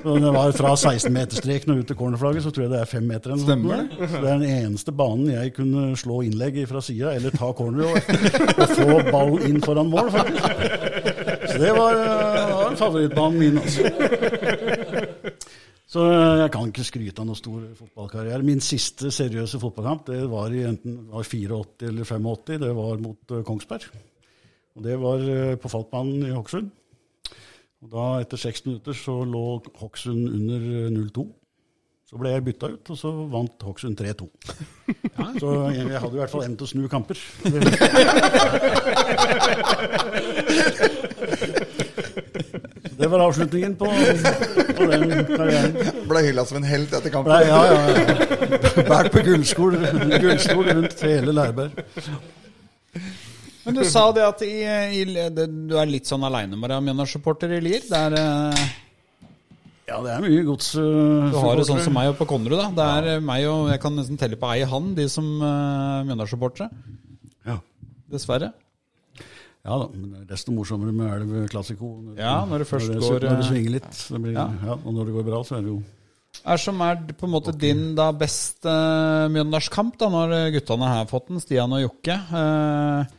Så 0.00 0.14
det 0.16 0.32
var 0.32 0.52
fra 0.56 0.72
16-meterstreken 0.74 1.74
og 1.74 1.82
ut 1.82 1.90
til 1.90 1.98
cornerflagget, 1.98 2.42
så 2.42 2.50
tror 2.50 2.64
jeg 2.64 2.72
det 2.72 2.80
er 2.80 2.88
fem 2.88 3.06
meter. 3.06 3.36
Så 3.36 3.46
det 3.52 4.30
er 4.30 4.40
den 4.40 4.46
eneste 4.48 4.94
banen 4.96 5.30
jeg 5.30 5.54
kunne 5.56 5.90
slå 6.00 6.22
innlegg 6.26 6.62
fra 6.70 6.82
sida, 6.84 7.14
eller 7.14 7.34
ta 7.36 7.52
corner 7.56 7.90
og, 7.90 7.98
og 8.56 8.74
få 8.78 8.88
ballen 9.10 9.46
inn 9.50 9.60
foran 9.64 9.92
mål, 9.92 10.10
faktisk. 10.14 10.44
Så 11.50 11.58
det 11.60 11.74
var, 11.76 12.00
uh, 12.00 12.54
var 12.64 12.80
favorittbanen 12.80 13.38
min, 13.38 13.60
altså. 13.60 13.82
Så 15.90 16.04
eh, 16.06 16.40
jeg 16.44 16.50
kan 16.54 16.68
ikke 16.70 16.84
skryte 16.86 17.22
av 17.22 17.26
noe 17.26 17.38
stor 17.38 17.64
fotballkarriere. 17.78 18.46
Min 18.46 18.60
siste 18.62 19.10
seriøse 19.14 19.58
fotballkamp 19.62 20.04
det 20.12 20.20
var 20.30 20.52
i 20.54 20.62
enten 20.68 21.00
var 21.10 21.26
84 21.26 21.88
eller 21.88 22.06
85. 22.06 22.60
Det 22.62 22.70
var 22.76 23.02
mot 23.02 23.34
eh, 23.34 23.42
Kongsberg. 23.46 23.88
Og 24.78 24.84
Det 24.86 24.94
var 25.02 25.18
eh, 25.34 25.56
på 25.58 25.72
Falkbanen 25.72 26.28
i 26.28 26.36
Hokksund. 26.36 26.70
Og 27.80 27.88
da, 27.90 28.04
etter 28.22 28.38
seks 28.38 28.62
minutter, 28.68 28.94
så 28.94 29.24
lå 29.26 29.44
Hokksund 29.80 30.28
under 30.30 30.60
eh, 30.84 30.94
0-2. 30.94 31.26
Så 32.10 32.18
ble 32.18 32.32
jeg 32.34 32.46
bytta 32.46 32.66
ut, 32.70 32.90
og 32.90 32.96
så 32.98 33.10
vant 33.30 33.62
Hokksund 33.62 33.94
3-2. 33.98 34.26
Så 35.38 35.48
jeg, 35.70 35.84
jeg 35.90 36.00
hadde 36.02 36.16
i 36.16 36.20
hvert 36.22 36.32
fall 36.32 36.42
evne 36.46 36.58
til 36.58 36.66
å 36.66 36.72
snu 36.74 36.82
kamper. 36.90 37.18
Det 43.00 43.08
var 43.08 43.22
avslutningen 43.24 43.76
på, 43.80 43.86
på 44.76 44.88
den 44.90 45.24
karrieren. 45.30 45.76
Ble 46.10 46.22
hylla 46.26 46.44
som 46.48 46.58
en 46.60 46.66
helt 46.68 46.92
etter 46.92 47.12
kampen. 47.14 47.32
Nei, 47.32 47.46
ja, 47.48 47.60
ja, 47.70 47.80
ja. 47.96 48.84
Bært 48.90 49.10
på 49.14 49.22
gullstol, 49.24 49.78
gullstol 50.20 50.68
rundt 50.68 51.02
hele 51.06 51.34
Lærberg. 51.36 51.80
Men 53.64 53.76
du 53.76 53.82
sa 53.88 54.06
det 54.16 54.22
at 54.24 54.44
i, 54.44 54.54
i, 55.00 55.02
det, 55.32 55.48
du 55.70 55.76
er 55.78 55.90
litt 55.90 56.08
sånn 56.08 56.24
aleine 56.26 56.58
med 56.58 56.72
deg, 56.72 56.84
Mjøndalssupporter 56.86 57.56
i 57.56 57.60
Lier. 57.64 57.84
Det 57.88 58.04
er, 58.08 58.16
eh, 58.20 58.64
Ja, 59.90 60.00
det 60.04 60.14
er 60.14 60.24
mye 60.24 60.46
gods. 60.46 60.72
du 60.76 61.36
har 61.40 61.60
det 61.60 61.68
sånn 61.68 61.82
som 61.84 61.96
meg 61.96 62.12
oppe 62.12 62.24
på 62.24 62.34
Konnerud. 62.34 62.58
da. 62.60 62.70
Det 62.76 62.88
er 62.96 63.12
ja. 63.14 63.20
meg 63.24 63.46
og 63.50 63.68
Jeg 63.72 63.82
kan 63.82 63.96
nesten 63.96 64.20
telle 64.20 64.40
på 64.40 64.52
ei 64.52 64.64
hand, 64.68 64.96
de 64.98 65.08
som 65.12 65.28
uh, 65.40 66.04
Mjøndalen-supportere. 66.08 66.68
Ja. 67.48 67.60
Dessverre. 68.12 68.52
Ja 69.60 69.76
da, 69.76 69.86
men 69.92 70.12
det 70.14 70.26
desto 70.30 70.52
morsommere 70.56 70.92
med 70.96 71.14
elv 71.14 71.48
klassiko. 71.52 71.90
Ja, 72.16 72.38
når 72.48 72.62
det 72.62 72.68
først 72.70 72.88
når 72.88 73.00
går, 73.02 73.16
Når 73.16 73.24
det 73.26 73.32
eh, 73.32 73.48
svinger 73.50 73.74
litt. 73.76 73.90
Det 73.92 74.20
blir, 74.24 74.36
ja. 74.36 74.46
ja. 74.64 74.76
og 74.78 74.94
når 74.96 75.10
det 75.10 75.16
går 75.18 75.26
bra, 75.26 75.40
så 75.44 75.58
er 75.58 75.66
det 75.66 75.74
jo 75.74 75.80
er 76.46 76.60
som 76.62 76.80
er 76.84 77.00
på 77.18 77.26
en 77.26 77.32
måte 77.32 77.52
din 77.58 77.80
da 77.98 78.06
beste 78.16 78.70
uh, 78.70 79.26
Mjøndalskamp, 79.34 79.96
da, 80.00 80.08
når 80.12 80.34
guttene 80.54 80.88
her 80.88 81.00
har 81.02 81.08
fått 81.10 81.28
den, 81.28 81.40
Stian 81.42 81.74
og 81.74 81.82
Jokke. 81.82 82.16
Eh, 82.40 83.16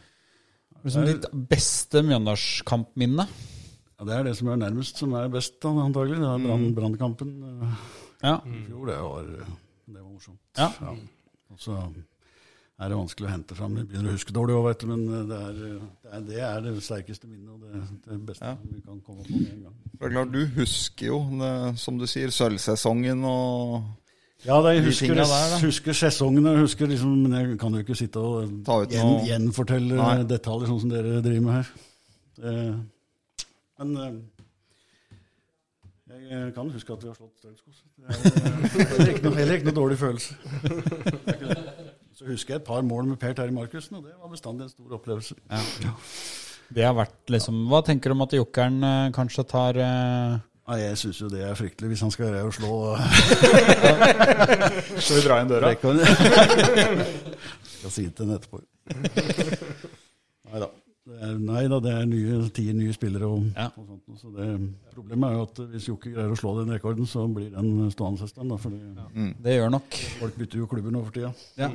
liksom 0.86 1.10
ditt 1.10 1.28
beste 1.52 2.02
Mjøndalskampminne? 2.08 3.28
ja, 3.28 4.06
Det 4.08 4.16
er 4.16 4.30
det 4.30 4.36
som 4.40 4.50
er 4.54 4.62
nærmest 4.64 5.04
som 5.04 5.14
er 5.20 5.28
best, 5.34 5.60
da, 5.62 5.74
antagelig. 5.84 6.22
Det 6.24 6.30
er 6.30 6.46
brann, 6.48 6.70
brannkampen 6.78 7.36
eh, 7.50 7.76
Ja. 8.24 8.38
i 8.46 8.64
fjor. 8.70 8.88
Det 8.88 8.98
var, 8.98 9.28
det 9.28 10.00
var 10.00 10.10
morsomt. 10.10 10.42
Ja. 10.58 10.72
ja. 10.82 10.96
så 11.58 11.78
er 12.82 12.90
det 12.90 12.98
vanskelig 12.98 13.28
å 13.28 13.32
hente 13.32 13.56
fram. 13.58 13.76
Jeg 13.78 13.88
begynner 13.92 14.10
å 14.10 14.16
huske 14.18 14.34
dårlig 14.34 14.56
òg, 14.58 14.64
veit 14.66 14.82
du. 14.82 14.88
Men 14.90 15.02
det 15.30 15.38
er, 15.38 15.54
det 15.62 16.12
er, 16.12 16.22
det 16.28 16.40
er 16.48 16.62
det 16.66 16.72
sterkeste 16.84 17.28
minnet, 17.30 17.50
og 17.54 17.62
det, 17.62 17.82
det 18.08 18.18
beste 18.32 18.46
Ja. 18.50 18.56
vi 18.66 18.82
kan 18.82 19.00
komme 19.06 19.22
på 19.28 19.38
med 19.38 19.52
en 19.54 19.64
gang. 19.68 19.76
Det 19.94 20.08
er 20.08 20.14
klart, 20.16 20.32
Du 20.34 20.42
husker 20.58 21.06
jo, 21.12 21.20
det, 21.42 21.52
som 21.80 22.00
du 22.02 22.08
sier, 22.10 22.34
sølvsesongen 22.34 23.22
og 23.30 23.84
Ja, 24.44 24.58
det, 24.66 24.72
jeg 24.80 24.86
husker, 24.90 25.14
de 25.14 25.22
der, 25.30 25.56
husker 25.62 25.94
sesongene, 25.94 26.56
husker 26.64 26.90
liksom, 26.90 27.14
men 27.28 27.38
jeg 27.38 27.60
kan 27.62 27.78
jo 27.78 27.84
ikke 27.86 27.96
sitte 28.00 28.18
og 28.18 28.42
gjen, 28.42 28.64
noe- 28.66 29.28
gjenfortelle 29.30 30.00
Nei. 30.02 30.24
detaljer 30.32 30.72
sånn 30.72 30.80
som 30.88 30.90
dere 30.96 31.22
driver 31.22 31.46
med 31.46 31.54
her. 31.60 31.70
Eh, 32.42 32.74
men 33.84 33.98
eh, 34.02 34.16
jeg 36.10 36.26
eh, 36.34 36.50
kan 36.58 36.74
huske 36.74 36.94
at 36.98 37.06
vi 37.06 37.12
har 37.12 37.16
slått 37.20 37.38
Strømskog. 37.38 37.74
Det 38.02 38.10
er 38.10 39.06
eh, 39.06 39.14
ikke, 39.14 39.24
noe- 39.30 39.38
heller 39.38 39.60
ikke 39.62 39.70
noe 39.70 39.78
dårlig 39.78 40.00
følelse. 40.02 40.34
Så 42.18 42.26
husker 42.28 42.54
jeg 42.56 42.62
et 42.62 42.68
par 42.68 42.82
mål 42.86 43.06
med 43.14 43.18
Per 43.22 43.34
Terje 43.34 43.52
Markussen, 43.56 43.96
og 43.98 44.04
det 44.06 44.14
var 44.20 44.30
bestandig 44.30 44.64
en 44.68 44.74
stor 44.74 44.94
opplevelse. 44.98 45.36
Det 46.72 46.84
har 46.86 46.94
vært 46.96 47.32
liksom 47.34 47.66
Hva 47.72 47.82
tenker 47.84 48.12
du 48.12 48.16
om 48.16 48.22
at 48.24 48.34
jokeren 48.36 48.84
eh, 48.84 49.12
kanskje 49.16 49.44
tar 49.50 49.76
uh... 49.80 50.38
Ja, 50.72 50.76
jeg 50.78 50.98
syns 51.02 51.18
jo 51.20 51.28
det 51.32 51.42
er 51.44 51.56
fryktelig, 51.58 51.90
hvis 51.92 52.02
han 52.06 52.12
skal 52.14 52.30
greie 52.32 52.46
å 52.48 52.52
slå 52.54 52.96
Skal 55.02 55.16
vi 55.18 55.24
dra 55.26 55.40
inn 55.42 55.50
døra? 55.52 55.72
Skal 57.72 57.92
si 57.92 58.06
det 58.06 58.14
til 58.16 58.26
ham 58.30 58.36
etterpå. 58.38 58.58
Nei 60.52 60.60
da. 60.62 60.68
Det 61.02 61.18
er, 61.26 61.34
nei 61.42 61.64
da, 61.68 61.80
det 61.82 61.92
er 61.98 62.06
nye, 62.08 62.36
ti 62.54 62.68
nye 62.78 62.94
spillere 62.94 63.26
og, 63.28 63.42
Ja. 63.58 63.72
og 63.74 63.88
sånt. 63.90 64.04
Så 64.22 64.30
det, 64.36 64.46
problemet 64.94 65.26
er 65.32 65.36
jo 65.40 65.44
at 65.48 65.58
hvis 65.74 65.88
Jokke 65.90 66.12
greier 66.14 66.32
å 66.32 66.38
slå 66.38 66.52
den 66.60 66.70
rekorden, 66.76 67.06
så 67.10 67.26
blir 67.34 67.50
den 67.56 67.90
stående 67.92 68.22
en 68.22 68.28
stund. 68.32 68.50
da, 68.54 68.58
For 68.62 68.70
det- 68.70 69.34
Det 69.44 69.54
gjør 69.58 69.70
nok. 69.74 69.90
folk 70.22 70.36
bytter 70.38 70.58
jo 70.62 70.68
klubber 70.70 70.92
nå 70.94 71.02
for 71.04 71.12
tida. 71.18 71.34
Ja. 71.58 71.70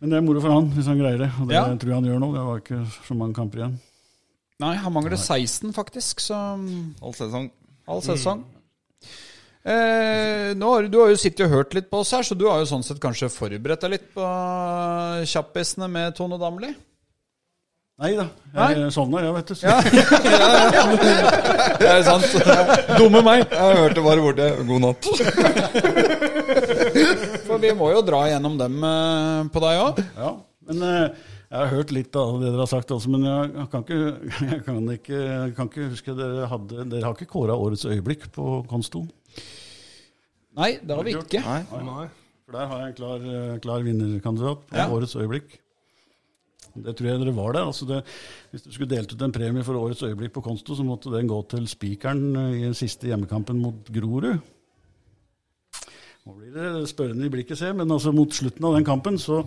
Men 0.00 0.10
det 0.10 0.16
er 0.18 0.24
moro 0.26 0.40
for 0.42 0.52
han, 0.52 0.66
hvis 0.74 0.86
han 0.90 0.98
greier 1.00 1.18
det. 1.22 1.30
Og 1.40 1.48
det 1.48 1.54
Ja. 1.56 1.64
tror 1.76 1.88
jeg 1.92 1.94
han 1.94 2.04
gjør 2.10 2.20
nå. 2.20 2.32
Det 2.34 2.44
var 2.46 2.56
ikke 2.60 2.80
så 3.08 3.14
mange 3.16 3.34
kamper 3.34 3.58
igjen. 3.62 3.76
Nei, 4.60 4.74
han 4.76 4.92
mangler 4.92 5.16
16, 5.18 5.72
faktisk, 5.74 6.20
så 6.20 6.34
halv 7.02 7.14
sesong. 7.18 7.50
halv 7.88 8.02
sesong. 8.06 8.44
Eh, 9.64 10.52
nå 10.54 10.68
har, 10.74 10.86
du 10.92 10.98
har 11.00 11.08
jo 11.08 11.16
sittet 11.16 11.46
og 11.46 11.50
hørt 11.56 11.72
litt 11.74 11.88
på 11.90 11.98
oss 12.04 12.10
her, 12.12 12.22
så 12.22 12.36
du 12.36 12.44
har 12.50 12.58
jo 12.60 12.66
sånn 12.68 12.84
sett 12.84 13.00
kanskje 13.00 13.30
forberedt 13.32 13.80
deg 13.80 13.90
litt 13.94 14.10
på 14.14 14.20
kjappisene 15.24 15.88
med 15.90 16.14
Tone 16.14 16.36
Damli? 16.38 16.68
Nei 17.96 18.10
da, 18.18 18.26
Nei? 18.52 18.74
jeg 18.74 18.92
sovna 18.92 19.20
jeg, 19.22 19.32
vet 19.34 19.46
du. 19.46 19.54
Ja. 19.64 19.80
Det 21.78 21.88
er 21.88 22.02
sant. 22.02 22.26
Dumme 22.98 23.22
meg. 23.22 23.44
Jeg 23.50 23.76
hørte 23.78 24.02
bare 24.02 24.20
borte. 24.20 24.48
God 24.66 24.80
natt. 24.84 26.30
Vi 27.64 27.72
må 27.78 27.90
jo 27.94 28.02
dra 28.04 28.24
gjennom 28.28 28.58
dem 28.60 28.82
eh, 28.84 29.44
på 29.54 29.62
deg 29.64 29.80
òg. 29.82 30.02
Ja, 30.18 30.32
men 30.68 30.82
eh, 30.88 31.06
jeg 31.54 31.58
har 31.60 31.70
hørt 31.72 31.92
litt 31.94 32.16
av 32.18 32.36
det 32.42 32.50
dere 32.50 32.64
har 32.64 32.70
sagt 32.70 32.92
også, 32.94 33.10
men 33.14 33.24
jeg 33.28 33.68
kan 33.72 33.84
ikke, 33.84 33.98
jeg 34.52 34.62
kan 34.66 34.80
ikke, 34.96 35.20
jeg 35.22 35.54
kan 35.56 35.70
ikke 35.70 35.88
huske 35.92 36.16
dere 36.18 36.48
hadde 36.50 36.86
Dere 36.92 37.06
har 37.08 37.16
ikke 37.16 37.30
kåra 37.30 37.56
årets 37.56 37.86
øyeblikk 37.88 38.28
på 38.34 38.62
Konsto? 38.70 39.04
Nei, 40.54 40.76
det 40.82 40.94
har 40.94 41.06
vi 41.06 41.16
ikke. 41.18 41.42
Nei. 41.42 41.60
Nei. 41.88 42.06
For 42.44 42.54
der 42.58 42.68
har 42.70 42.80
jeg 42.82 42.92
en 42.92 42.96
klar, 42.98 43.28
eh, 43.34 43.52
klar 43.64 43.84
vinnerkandidat 43.86 44.66
på 44.70 44.76
Ja. 44.78 44.88
årets 44.92 45.16
øyeblikk. 45.18 45.60
Det 46.74 46.92
tror 46.98 47.06
jeg 47.06 47.20
dere 47.22 47.32
var 47.36 47.52
der. 47.54 47.68
Altså 47.70 47.86
det, 47.86 48.00
hvis 48.50 48.64
du 48.66 48.72
skulle 48.74 48.90
delt 48.90 49.12
ut 49.14 49.22
en 49.22 49.32
premie 49.34 49.62
for 49.66 49.78
årets 49.78 50.02
øyeblikk 50.02 50.32
på 50.34 50.42
Konsto, 50.42 50.74
så 50.74 50.82
måtte 50.86 51.12
den 51.14 51.28
gå 51.30 51.38
til 51.48 51.68
spikeren 51.70 52.32
i 52.34 52.64
den 52.66 52.74
siste 52.74 53.06
hjemmekampen 53.06 53.60
mot 53.62 53.86
Grorud. 53.94 54.42
Nå 56.24 56.32
blir 56.38 56.54
det 56.56 56.86
spørrende 56.88 57.26
i 57.26 57.32
blikket, 57.32 57.58
se, 57.60 57.68
men 57.76 57.90
altså 57.92 58.08
mot 58.16 58.32
slutten 58.32 58.64
av 58.64 58.78
den 58.78 58.86
kampen 58.88 59.18
så 59.20 59.42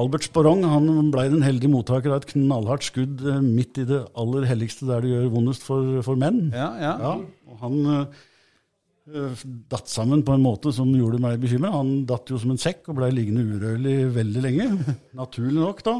Albert 0.00 0.24
Sporong 0.24 0.62
han 0.64 1.10
ble 1.12 1.26
den 1.28 1.44
heldige 1.44 1.68
mottaker 1.68 2.14
av 2.14 2.22
et 2.22 2.30
knallhardt 2.30 2.86
skudd 2.88 3.20
eh, 3.20 3.42
midt 3.44 3.82
i 3.82 3.84
det 3.88 3.98
aller 4.16 4.46
helligste 4.48 4.88
der 4.88 5.04
det 5.04 5.10
gjør 5.12 5.26
vondest 5.34 5.66
for, 5.66 5.98
for 6.06 6.16
menn. 6.20 6.46
Ja, 6.56 6.70
ja. 6.80 6.94
Ja, 7.04 7.12
og 7.52 7.60
han 7.60 7.76
eh, 7.92 9.44
datt 9.70 9.92
sammen 9.92 10.24
på 10.26 10.32
en 10.38 10.44
måte 10.46 10.72
som 10.74 10.88
gjorde 10.96 11.20
meg 11.22 11.36
bekymra. 11.42 11.74
Han 11.76 12.06
datt 12.08 12.32
jo 12.32 12.40
som 12.40 12.54
en 12.54 12.62
sekk 12.64 12.88
og 12.90 12.96
blei 13.02 13.12
liggende 13.12 13.44
urørlig 13.52 13.98
veldig 14.16 14.46
lenge. 14.48 14.70
Naturlig 15.20 15.60
nok, 15.60 15.84
da. 15.84 15.98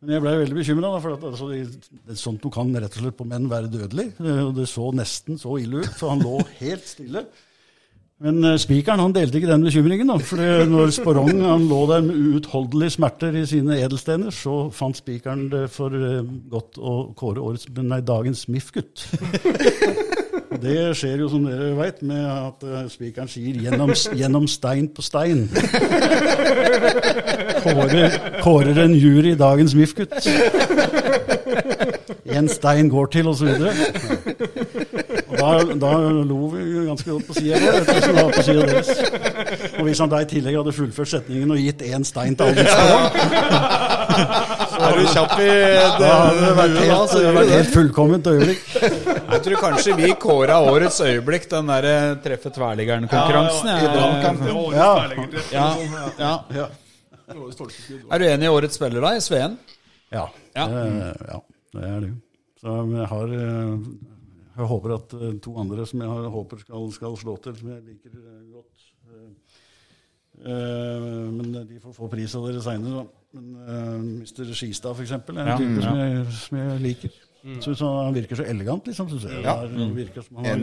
Men 0.00 0.14
jeg 0.16 0.24
blei 0.24 0.34
veldig 0.40 0.56
bekymra, 0.56 0.94
for 1.04 1.18
at, 1.18 1.28
altså, 1.34 1.50
det, 1.52 2.16
sånt 2.16 2.40
noe 2.48 2.56
kan 2.56 2.72
rett 2.80 2.96
og 2.96 3.04
slett 3.04 3.20
på 3.20 3.28
menn 3.28 3.52
være 3.52 3.68
dødelig. 3.76 4.08
Eh, 4.24 4.42
Og 4.48 4.56
det 4.56 4.70
så 4.72 4.88
nesten 4.96 5.36
så 5.40 5.60
ille 5.60 5.84
ut, 5.84 5.92
så 6.00 6.14
han 6.14 6.24
lå 6.24 6.40
helt 6.64 6.88
stille. 6.88 7.26
Men 8.20 8.44
eh, 8.44 8.58
spikeren 8.60 9.00
han 9.00 9.14
delte 9.16 9.40
ikke 9.40 9.48
den 9.48 9.64
bekymringen. 9.64 10.10
da, 10.12 10.18
for 10.20 10.42
når 10.68 10.92
Sporong 10.92 11.40
han 11.40 11.64
lå 11.70 11.80
der 11.88 12.04
med 12.04 12.34
uutholdelige 12.34 12.96
smerter 12.98 13.36
i 13.40 13.46
sine 13.48 13.78
edelstener, 13.80 14.34
så 14.34 14.66
fant 14.76 15.00
spikeren 15.00 15.48
det 15.52 15.64
for 15.72 15.94
eh, 15.96 16.20
godt 16.52 16.76
å 16.76 16.98
kåre 17.16 17.40
årets, 17.40 17.70
nei, 17.80 18.02
dagens 18.04 18.44
MIF-gutt. 18.52 19.06
Det 20.60 20.90
skjer 20.98 21.22
jo, 21.22 21.28
som 21.30 21.44
dere 21.46 21.70
veit, 21.78 22.02
med 22.04 22.24
at 22.26 22.64
eh, 22.66 22.88
spikeren 22.92 23.28
sier 23.30 23.56
'gjennom, 23.56 23.94
'gjennom 23.94 24.48
stein 24.50 24.90
på 24.92 25.02
stein'. 25.06 25.46
Kårer, 27.64 28.18
kårer 28.42 28.82
en 28.84 28.94
jury 28.98 29.32
dagens 29.38 29.74
MIF-gutt. 29.78 30.28
En 32.30 32.48
stein 32.48 32.88
går 32.90 33.06
til, 33.14 33.28
osv. 33.28 33.48
Da, 35.40 35.50
da 35.80 35.90
lo 36.28 36.38
vi 36.52 36.64
ganske 36.86 37.10
godt 37.10 37.26
på 37.30 37.36
sida 37.38 37.58
vår, 37.64 38.32
på 38.36 38.42
sida 38.44 38.66
deres. 38.68 38.90
Og 39.78 39.86
hvis 39.88 40.02
han 40.02 40.10
da 40.12 40.20
i 40.20 40.28
tillegg 40.28 40.58
hadde 40.60 40.74
fullført 40.76 41.10
setningen 41.14 41.54
og 41.54 41.60
gitt 41.62 41.84
én 41.88 42.04
stein 42.06 42.36
til 42.36 42.50
alle 42.50 42.64
Er 44.80 44.96
du 44.96 45.04
kjapp 45.12 45.32
i 45.40 45.46
det. 45.46 45.88
det 46.00 46.50
vært 46.56 46.76
helt, 46.80 47.50
helt 47.52 47.72
fullkomment 47.74 48.28
øyeblikk. 48.30 48.62
Jeg 48.80 49.40
tror 49.44 49.56
kanskje 49.64 49.96
vi 49.98 50.12
kåra 50.20 50.56
årets 50.70 51.00
øyeblikk, 51.04 51.44
den 51.52 51.68
der 51.70 51.88
eh, 51.90 52.14
treffe 52.24 52.52
tverrliggeren-konkurransen. 52.54 53.68
Ja. 54.76 54.88
Ja, 55.52 55.68
ja. 56.18 56.32
Ja. 56.56 56.66
Er 58.10 58.18
du 58.18 58.26
enig 58.26 58.48
i 58.48 58.52
årets 58.52 58.80
spiller, 58.80 59.00
da? 59.04 59.12
I 59.16 59.22
Sveen? 59.24 59.58
Ja, 60.12 60.26
Ja. 60.56 60.64
Det, 60.66 60.84
ja, 61.30 61.38
det 61.76 61.84
er 61.92 62.00
du. 62.02 62.08
Så 62.60 62.76
jeg 62.96 63.06
har 63.12 63.34
eh, 63.36 63.74
Jeg 64.60 64.68
håper 64.68 64.94
at 64.96 65.14
eh, 65.16 65.38
to 65.40 65.54
andre 65.60 65.86
som 65.88 66.02
jeg 66.04 66.10
har, 66.10 66.28
håper 66.34 66.60
skal, 66.64 66.90
skal 66.92 67.16
slå 67.20 67.36
til, 67.44 67.56
som 67.56 67.72
jeg 67.72 67.86
liker 67.86 68.18
eh, 68.18 68.42
godt. 68.52 68.84
uh, 69.10 70.50
eh, 70.52 71.30
Men 71.38 71.56
de 71.70 71.80
får 71.80 71.96
få 71.96 72.10
pris 72.12 72.36
av 72.36 72.46
dere 72.48 72.62
seinere, 72.64 73.00
da. 73.00 73.24
Men 73.38 73.50
uh, 73.56 73.96
Mr. 74.20 74.52
Skistad, 74.58 74.92
f.eks., 74.96 75.16
er 75.16 75.34
en 75.36 75.52
Ja, 75.54 75.58
type 75.60 75.84
som, 75.84 75.98
ja. 76.00 76.08
jeg, 76.10 76.38
som 76.42 76.60
jeg 76.60 76.78
liker. 76.84 77.18
Synes 77.40 77.80
han 77.80 77.94
han 78.04 78.16
virker 78.18 78.36
så 78.36 78.44
elegant, 78.52 78.88
liksom. 78.90 79.08
Synes 79.08 79.28
jeg. 79.30 79.44
Ja. 79.46 79.56
Han 79.64 79.94
virker 79.96 80.26
som 80.26 80.40
han 80.42 80.48
har 80.50 80.58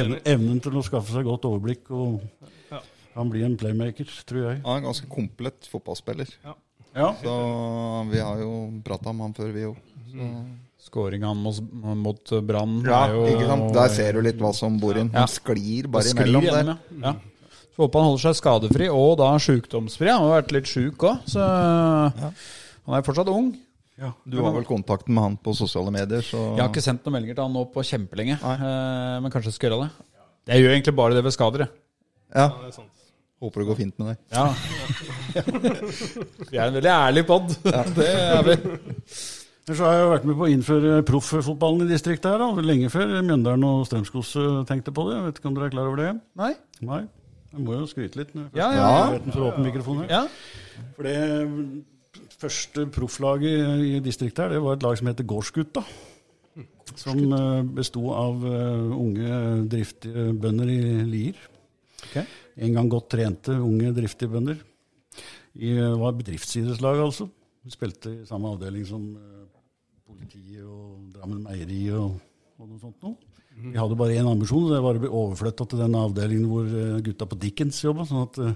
evnen, 0.00 0.20
evnen 0.24 0.62
til 0.64 0.78
å 0.80 0.84
skaffe 0.86 1.12
seg 1.12 1.26
godt 1.28 1.44
overblikk. 1.48 1.90
og 1.92 2.22
Ja. 2.70 2.80
Han 3.16 3.32
blir 3.32 3.44
en 3.44 3.56
playmaker, 3.60 4.08
tror 4.28 4.46
jeg. 4.46 4.62
Han 4.64 4.78
er 4.78 4.80
en 4.80 4.88
ganske 4.88 5.08
komplett 5.12 5.68
fotballspiller. 5.72 6.32
Ja. 6.44 7.10
Så 7.20 7.34
vi 8.08 8.20
har 8.24 8.40
jo 8.40 8.52
prata 8.84 9.12
om 9.12 9.20
han 9.24 9.36
før, 9.36 9.52
vi 9.52 9.66
òg. 9.68 9.82
Skåringa 10.86 11.32
mot, 11.34 11.56
mot 11.98 12.30
Brann 12.46 12.76
Ja, 12.86 13.00
jo 13.10 13.24
ikke 13.32 13.46
sant? 13.50 13.70
Der 13.74 13.88
ser 13.96 14.12
du 14.16 14.20
litt 14.24 14.38
hva 14.40 14.52
som 14.54 14.76
bor 14.80 14.96
inn. 14.96 15.10
Ja. 15.12 15.24
Han 15.24 15.32
sklir 15.32 15.88
bare 15.90 16.06
sklir 16.06 16.28
imellom 16.30 16.46
der. 16.46 16.70
Ja. 16.70 16.76
Ja. 17.02 17.14
Så 17.76 17.82
håper 17.84 18.00
han 18.00 18.08
holder 18.12 18.22
seg 18.28 18.38
skadefri 18.38 18.86
og 18.88 19.18
da 19.20 19.32
sjukdomsfri. 19.42 20.08
Han 20.08 20.22
har 20.28 20.38
vært 20.40 20.54
litt 20.56 20.70
sjuk 20.70 21.02
òg, 21.10 21.18
så 21.28 21.44
han 22.16 22.94
er 22.96 23.04
fortsatt 23.04 23.28
ung. 23.32 23.50
Du 24.28 24.38
har 24.44 24.52
vel 24.52 24.64
kontakten 24.68 25.14
med 25.16 25.24
han 25.24 25.36
på 25.40 25.52
sosiale 25.56 25.90
medier, 25.92 26.20
så 26.24 26.40
Jeg 26.54 26.60
har 26.62 26.68
ikke 26.70 26.84
sendt 26.84 27.04
noen 27.04 27.14
meldinger 27.16 27.36
til 27.38 27.46
han 27.46 27.54
nå 27.56 27.62
på 27.72 27.84
kjempelenge, 27.84 28.36
Nei. 28.42 28.54
eh, 28.56 29.20
men 29.24 29.32
kanskje 29.32 29.50
jeg 29.52 29.56
skal 29.58 29.70
gjøre 29.70 29.86
det. 29.86 29.90
Jeg 30.52 30.62
gjør 30.64 30.74
egentlig 30.76 30.94
bare 30.98 31.16
det 31.16 31.24
ved 31.24 31.32
skader. 31.36 31.64
jeg. 31.64 31.70
Ja, 32.34 32.42
Ja, 32.42 32.48
det 32.62 32.68
er 32.68 32.76
sant. 32.76 32.92
Håper 33.40 33.60
det 33.60 33.66
går 33.68 33.76
fint 33.76 33.98
med 34.00 34.06
deg. 34.08 34.18
Ja. 34.32 34.46
Vi 36.50 36.56
er 36.56 36.68
en 36.70 36.76
veldig 36.78 36.92
ærlig 36.92 37.26
pod. 37.28 37.50
Det 37.98 38.06
er 38.08 38.42
vi. 38.46 38.56
Ellers 39.66 39.80
har 39.82 39.96
jeg 39.96 40.02
jo 40.04 40.10
vært 40.12 40.26
med 40.28 40.36
på 40.38 40.44
å 40.46 40.48
innføre 40.54 40.90
profffotballen 41.02 41.82
i 41.82 41.90
distriktet 41.90 42.28
her, 42.30 42.38
da. 42.38 42.62
lenge 42.62 42.86
før 42.92 43.16
Mjøndalen 43.18 43.64
og 43.66 43.80
Strømskos 43.88 44.28
eh, 44.38 44.58
tenkte 44.68 44.92
på 44.94 45.08
det. 45.08 45.16
Jeg 45.16 45.24
vet 45.24 45.40
ikke 45.40 45.48
om 45.50 45.56
dere 45.56 45.66
er 45.66 45.72
klar 45.72 45.88
over 45.90 45.98
det? 45.98 46.10
Nei? 46.38 46.50
Nei? 46.86 47.00
Jeg 47.50 47.64
må 47.64 47.74
jo 47.74 47.88
skryte 47.90 48.20
litt. 48.20 48.30
når 48.36 48.44
jeg 48.44 48.60
Ja, 48.60 48.68
ja, 48.76 48.84
ja. 48.86 49.18
Den 49.18 49.34
for 49.34 49.48
åpen 49.48 49.64
åpne 49.64 49.64
mikrofonen 49.66 50.04
her. 50.04 50.12
Ja. 50.12 50.84
For 50.94 51.08
det 51.08 52.36
første 52.38 52.86
profflaget 52.94 53.82
i 53.88 53.92
distriktet 54.06 54.44
her, 54.44 54.54
det 54.54 54.62
var 54.62 54.78
et 54.78 54.86
lag 54.86 55.00
som 55.00 55.10
heter 55.10 55.26
Gårdsgutta. 55.34 55.82
Som 56.94 57.24
eh, 57.34 57.66
besto 57.80 58.06
av 58.14 58.46
eh, 58.46 58.96
unge, 59.02 59.40
driftige 59.72 60.28
bønder 60.46 60.70
i 60.70 60.80
Lier. 61.10 61.40
Ok. 62.06 62.20
En 62.62 62.78
gang 62.78 62.92
godt 62.92 63.10
trente, 63.16 63.58
unge, 63.58 63.90
driftige 63.98 64.30
bønder. 64.30 64.62
I, 65.58 65.74
det 65.74 65.90
var 65.98 66.14
bedriftsidrettslag, 66.22 67.02
altså. 67.02 67.26
Spilte 67.66 68.12
i 68.20 68.28
samme 68.28 68.54
avdeling 68.54 68.86
som 68.86 69.02
eh, 69.18 69.35
politiet 70.16 70.64
og 70.64 71.12
Drammen 71.14 71.42
Meieri 71.44 71.84
og, 71.94 72.16
og 72.58 72.68
noe 72.70 72.80
sånt 72.82 73.02
noe. 73.04 73.16
Vi 73.56 73.72
hadde 73.72 73.96
bare 73.96 74.12
én 74.20 74.26
ambisjon, 74.28 74.66
og 74.66 74.72
det 74.74 74.82
var 74.84 74.98
å 74.98 75.00
bli 75.00 75.08
overflytta 75.08 75.64
til 75.64 75.80
den 75.80 75.94
avdelingen 75.96 76.48
hvor 76.50 76.66
eh, 76.68 76.98
gutta 77.06 77.24
på 77.30 77.38
Dickens 77.40 77.78
jobba. 77.80 78.04
Sånn 78.04 78.26
at 78.26 78.36
eh, 78.44 78.52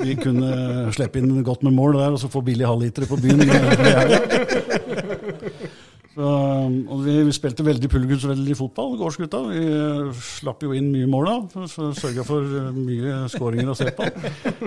vi 0.00 0.16
kunne 0.18 0.90
slippe 0.96 1.22
inn 1.22 1.44
godt 1.46 1.62
med 1.62 1.76
mål 1.76 2.00
der, 2.00 2.16
og 2.16 2.18
så 2.18 2.30
få 2.32 2.42
billig 2.42 2.66
halvlitere 2.66 3.06
på 3.06 3.20
byen. 3.22 3.46
Så, 6.12 6.28
og 6.92 6.98
vi, 7.06 7.14
vi 7.24 7.32
spilte 7.32 7.64
veldig 7.64 7.88
pulgunsvennlig 7.88 8.56
fotball, 8.58 8.98
gårdsgutta. 9.00 9.38
Vi 9.48 9.60
eh, 9.64 10.18
slapp 10.20 10.60
jo 10.66 10.74
inn 10.76 10.90
mye 10.92 11.08
mål 11.08 11.30
da, 11.30 11.64
sørga 11.72 12.24
for 12.28 12.44
eh, 12.58 12.68
mye 12.76 13.22
skåringer 13.32 13.72
å 13.72 13.76
se 13.78 13.88
på. 13.96 14.08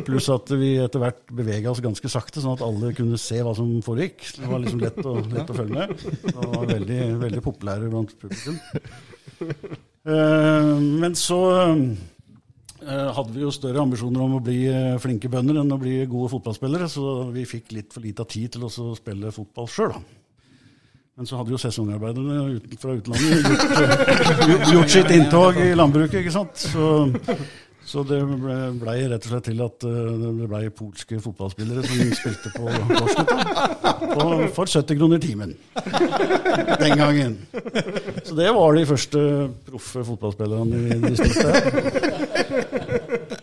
Pluss 0.08 0.32
at 0.34 0.50
vi 0.58 0.72
etter 0.82 1.04
hvert 1.04 1.22
bevega 1.38 1.70
oss 1.70 1.84
ganske 1.86 2.10
sakte, 2.10 2.42
sånn 2.42 2.58
at 2.58 2.66
alle 2.66 2.96
kunne 2.98 3.22
se 3.22 3.44
hva 3.46 3.54
som 3.58 3.70
foregikk. 3.86 4.26
Det 4.40 4.50
var 4.50 4.64
liksom 4.66 4.82
lett 4.88 5.00
å, 5.06 5.16
lett 5.36 5.54
å 5.54 5.60
følge 5.60 5.84
med. 5.84 6.34
Og 6.34 6.42
var 6.56 6.68
veldig, 6.74 7.00
veldig 7.28 7.46
populære 7.52 7.94
blant 7.94 8.18
publikum. 8.26 8.60
Eh, 10.06 10.74
men 11.02 11.16
så 11.18 11.40
hadde 12.86 13.32
vi 13.34 13.42
jo 13.42 13.54
større 13.54 13.82
ambisjoner 13.82 14.22
om 14.22 14.36
å 14.38 14.42
bli 14.46 14.60
flinke 15.02 15.30
bønder 15.34 15.58
enn 15.58 15.74
å 15.74 15.80
bli 15.82 15.96
gode 16.06 16.30
fotballspillere, 16.36 16.86
så 16.90 17.32
vi 17.34 17.48
fikk 17.50 17.74
litt 17.74 17.96
for 17.96 18.06
lite 18.06 18.26
tid 18.30 18.54
til 18.54 18.68
å 18.68 18.94
spille 18.98 19.34
fotball 19.34 19.70
sjøl, 19.70 19.96
da. 19.96 20.25
Men 21.16 21.28
så 21.30 21.38
hadde 21.40 21.54
jo 21.54 21.58
sesongarbeiderne 21.62 22.58
ut, 22.58 22.74
fra 22.82 22.92
utlandet 22.98 23.46
gjort, 23.48 24.66
gjort 24.74 24.90
sitt 24.98 25.12
inntog 25.16 25.56
i 25.64 25.70
landbruket, 25.80 26.18
ikke 26.26 26.34
sant. 26.36 26.60
Så, 26.60 26.90
så 27.88 28.04
det 28.10 28.18
ble, 28.28 28.58
rett 29.14 29.24
og 29.24 29.30
slett 29.32 29.46
til 29.48 29.62
at 29.64 29.86
eh, 29.88 30.10
det 30.20 30.50
blei 30.52 30.66
polske 30.76 31.20
fotballspillere 31.24 31.86
som 31.88 32.12
spilte 32.20 32.52
på 32.58 32.68
Korsgutta. 32.90 33.38
på- 34.12 34.50
For 34.58 34.66
70 34.74 35.00
kroner 35.00 35.24
timen. 35.24 35.56
Den 36.84 36.98
gangen. 37.00 37.38
Så 38.26 38.36
det 38.36 38.52
var 38.58 38.76
de 38.76 38.86
første 38.92 39.24
proffe 39.70 40.04
fotballspillerne 40.12 40.84
i 40.84 41.00
distriktet. 41.06 41.54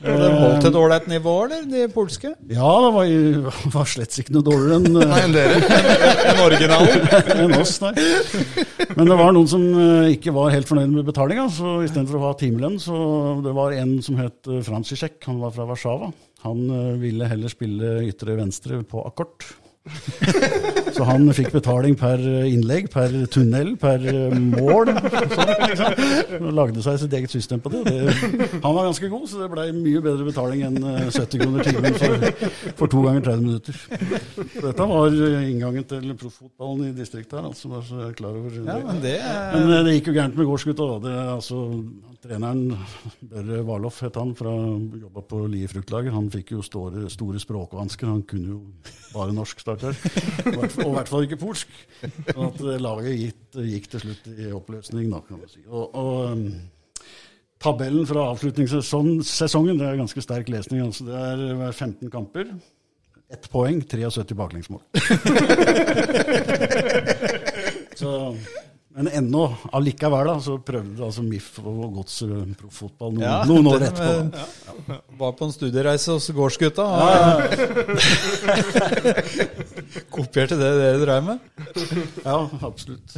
Har 0.02 0.18
de 0.18 0.30
holdt 0.62 0.76
et 0.76 0.80
ålreit 0.80 1.08
nivå, 1.10 1.34
eller, 1.46 1.64
de 1.68 1.86
polske? 1.92 2.32
Ja, 2.50 2.72
det 2.84 2.90
var, 2.94 3.12
var 3.76 3.88
slett 3.90 4.18
ikke 4.22 4.34
noe 4.36 4.46
dårligere 4.46 4.78
enn 4.80 5.00
eh, 5.02 5.08
Nei, 5.12 5.20
enn 5.26 5.36
dere. 5.36 5.80
Enn 6.30 6.42
originalen? 6.44 7.08
enn 7.44 7.56
oss, 7.58 7.76
nei. 7.82 7.92
Men 8.96 9.08
det 9.10 9.18
var 9.18 9.34
noen 9.34 9.50
som 9.50 9.64
eh, 9.70 10.12
ikke 10.16 10.34
var 10.36 10.52
helt 10.54 10.68
fornøyd 10.70 10.92
med 10.94 11.08
betalinga, 11.08 11.48
så 11.52 11.80
istedenfor 11.86 12.20
å 12.20 12.26
ha 12.28 12.34
timelønn, 12.38 12.78
så 12.82 12.96
det 13.44 13.56
var 13.56 13.74
en 13.78 13.96
som 14.04 14.20
het 14.20 14.50
eh, 14.50 14.62
Fransisek, 14.66 15.18
han 15.26 15.42
var 15.42 15.54
fra 15.56 15.66
Warszawa. 15.68 16.12
Han 16.46 16.62
eh, 16.70 16.94
ville 17.02 17.28
heller 17.30 17.52
spille 17.52 17.98
ytre 18.08 18.38
venstre 18.38 18.82
på 18.86 19.04
akkord. 19.06 19.46
Så 20.96 21.06
han 21.08 21.26
fikk 21.34 21.50
betaling 21.54 21.96
per 21.98 22.20
innlegg, 22.46 22.88
per 22.92 23.10
tunnel, 23.32 23.72
per 23.80 24.04
eh, 24.06 24.34
mål. 24.38 24.92
Og 26.38 26.50
lagde 26.54 26.84
seg 26.84 27.00
sitt 27.02 27.16
eget 27.16 27.32
system 27.32 27.62
på 27.64 27.72
det. 27.72 27.82
det. 27.88 28.14
Han 28.62 28.76
var 28.76 28.86
ganske 28.88 29.10
god, 29.10 29.26
så 29.30 29.42
det 29.42 29.50
blei 29.52 29.66
mye 29.74 30.02
bedre 30.04 30.26
betaling 30.28 30.64
enn 30.68 30.78
eh, 30.78 31.08
70 31.08 31.42
kroner 31.42 31.66
timen 31.66 31.98
for, 31.98 32.28
for 32.82 32.92
to 32.94 33.02
ganger 33.06 33.26
30 33.26 33.46
minutter. 33.48 33.82
Så 34.54 34.64
dette 34.68 34.88
var 34.92 35.18
eh, 35.28 35.50
inngangen 35.50 35.88
til 35.90 36.14
profffotballen 36.20 36.90
i 36.90 36.94
distriktet 36.96 37.38
her, 37.40 37.50
altså, 37.50 37.72
bare 37.72 37.86
så 37.88 38.00
jeg 38.04 38.12
er 38.12 38.16
klar 38.22 38.38
over 38.38 38.54
det. 38.54 38.64
Ja, 38.68 38.78
men 38.86 39.02
det 39.02 39.16
er 39.18 39.56
Men 39.56 39.68
eh, 39.78 39.84
det 39.88 39.98
gikk 39.98 40.12
jo 40.12 40.18
gærent 40.20 40.38
med 40.38 40.50
gårdsgutta. 40.52 40.90
da. 40.92 41.00
Det, 41.08 41.18
altså, 41.38 41.62
treneren, 42.22 42.76
Børre 43.30 43.62
Warloff 43.66 44.02
het 44.04 44.16
han, 44.18 44.34
fra 44.38 44.50
jobba 44.52 45.20
på 45.26 45.36
Lie 45.50 45.68
fruktlager. 45.70 46.12
Han 46.14 46.30
fikk 46.32 46.48
jo 46.54 46.60
store, 46.64 47.08
store 47.12 47.38
språkvansker. 47.42 48.06
Han 48.10 48.22
kunne 48.28 48.48
jo 48.52 48.58
bare 49.12 49.34
norsk, 49.36 49.56
stakkar. 49.62 49.94
Og 50.52 50.62
i 50.62 50.94
hvert 50.94 51.10
fall 51.10 51.24
ikke 51.26 51.40
polsk. 51.40 51.68
Sånn 52.02 52.46
at 52.46 52.58
laget 52.82 53.12
gikk, 53.18 53.40
gikk 53.72 53.86
til 53.94 54.00
slutt 54.06 54.24
i 54.36 54.38
oppløsning, 54.54 55.06
da, 55.12 55.18
kan 55.26 55.36
man 55.42 55.50
si. 55.50 55.62
Og, 55.66 55.84
og 55.98 56.12
um, 56.30 56.42
tabellen 57.62 58.06
fra 58.08 58.20
avslutningssesongen 58.32 59.80
det 59.80 59.86
er 59.88 60.00
ganske 60.00 60.20
sterk 60.24 60.46
lesning. 60.52 60.80
altså 60.86 61.02
Det 61.10 61.16
er 61.18 61.38
15 61.72 62.10
kamper. 62.12 62.44
Ett 63.32 63.44
poeng, 63.50 63.78
73 63.88 64.36
baklengsmål. 64.36 64.82
så, 68.00 68.10
men 68.92 69.08
ennå, 69.08 69.46
allikevel, 69.72 70.26
da, 70.28 70.34
så 70.44 70.58
prøvde 70.60 71.00
altså 71.06 71.22
MIF 71.24 71.54
og 71.62 71.94
Godset 71.96 72.50
proffotball 72.60 73.14
noen, 73.16 73.24
Ja, 73.24 73.38
noen 73.48 73.70
år 73.70 73.84
etterpå. 73.86 74.42
Ja. 74.92 74.98
Var 75.22 75.32
på 75.38 75.46
en 75.48 75.54
studiereise 75.54 76.12
hos 76.16 76.26
gårdsgutta. 76.36 76.84
Kopierte 80.12 80.56
det 80.60 80.70
dere 80.78 81.00
drev 81.02 81.24
med? 81.30 81.38
Ja, 82.24 82.36
absolutt. 82.68 83.14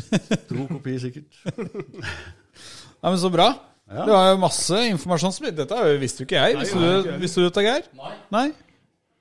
Tro 0.48 0.66
kopi, 0.70 0.94
sikkert. 1.02 1.40
Nei, 1.54 3.10
men 3.10 3.18
Så 3.20 3.30
bra. 3.34 3.48
Ja. 3.90 4.04
Det 4.06 4.12
var 4.14 4.28
jo 4.30 4.38
masse 4.40 4.78
informasjon. 4.88 5.34
Dette 5.58 5.74
er 5.76 5.90
jo- 5.92 5.98
visste 6.00 6.22
jo 6.22 6.26
ikke 6.28 6.38
jeg. 6.40 6.56
Visste 6.62 6.78
Nei, 6.80 6.92
du, 7.02 7.10
nei, 7.10 7.18
visste 7.20 7.42
du 7.42 7.48
dette, 7.50 7.64
Geir? 7.66 7.82
Nei. 8.32 8.46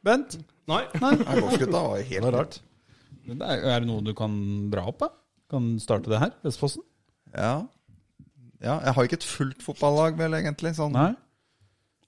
Bent? 0.03 0.37
Nei. 0.69 0.83
Nei, 1.01 1.13
Gårdsgutta 1.17 1.81
var 1.89 2.05
helt 2.13 2.31
rart. 2.37 2.59
Det 3.23 3.35
Er, 3.41 3.59
er 3.73 3.83
det 3.83 3.87
noe 3.87 4.01
du 4.03 4.13
kan 4.15 4.33
dra 4.71 4.85
opp, 4.91 4.99
da? 5.03 5.09
Kan 5.53 5.65
starte 5.81 6.09
det 6.09 6.19
her? 6.23 6.31
Vestfossen? 6.45 6.81
Ja. 7.33 7.53
ja. 8.63 8.75
Jeg 8.87 8.93
har 8.97 9.03
ikke 9.07 9.17
et 9.21 9.27
fullt 9.27 9.61
fotballag, 9.61 10.11
vel, 10.17 10.33
egentlig, 10.39 10.71
sånn, 10.79 10.93
Nei? 10.97 11.11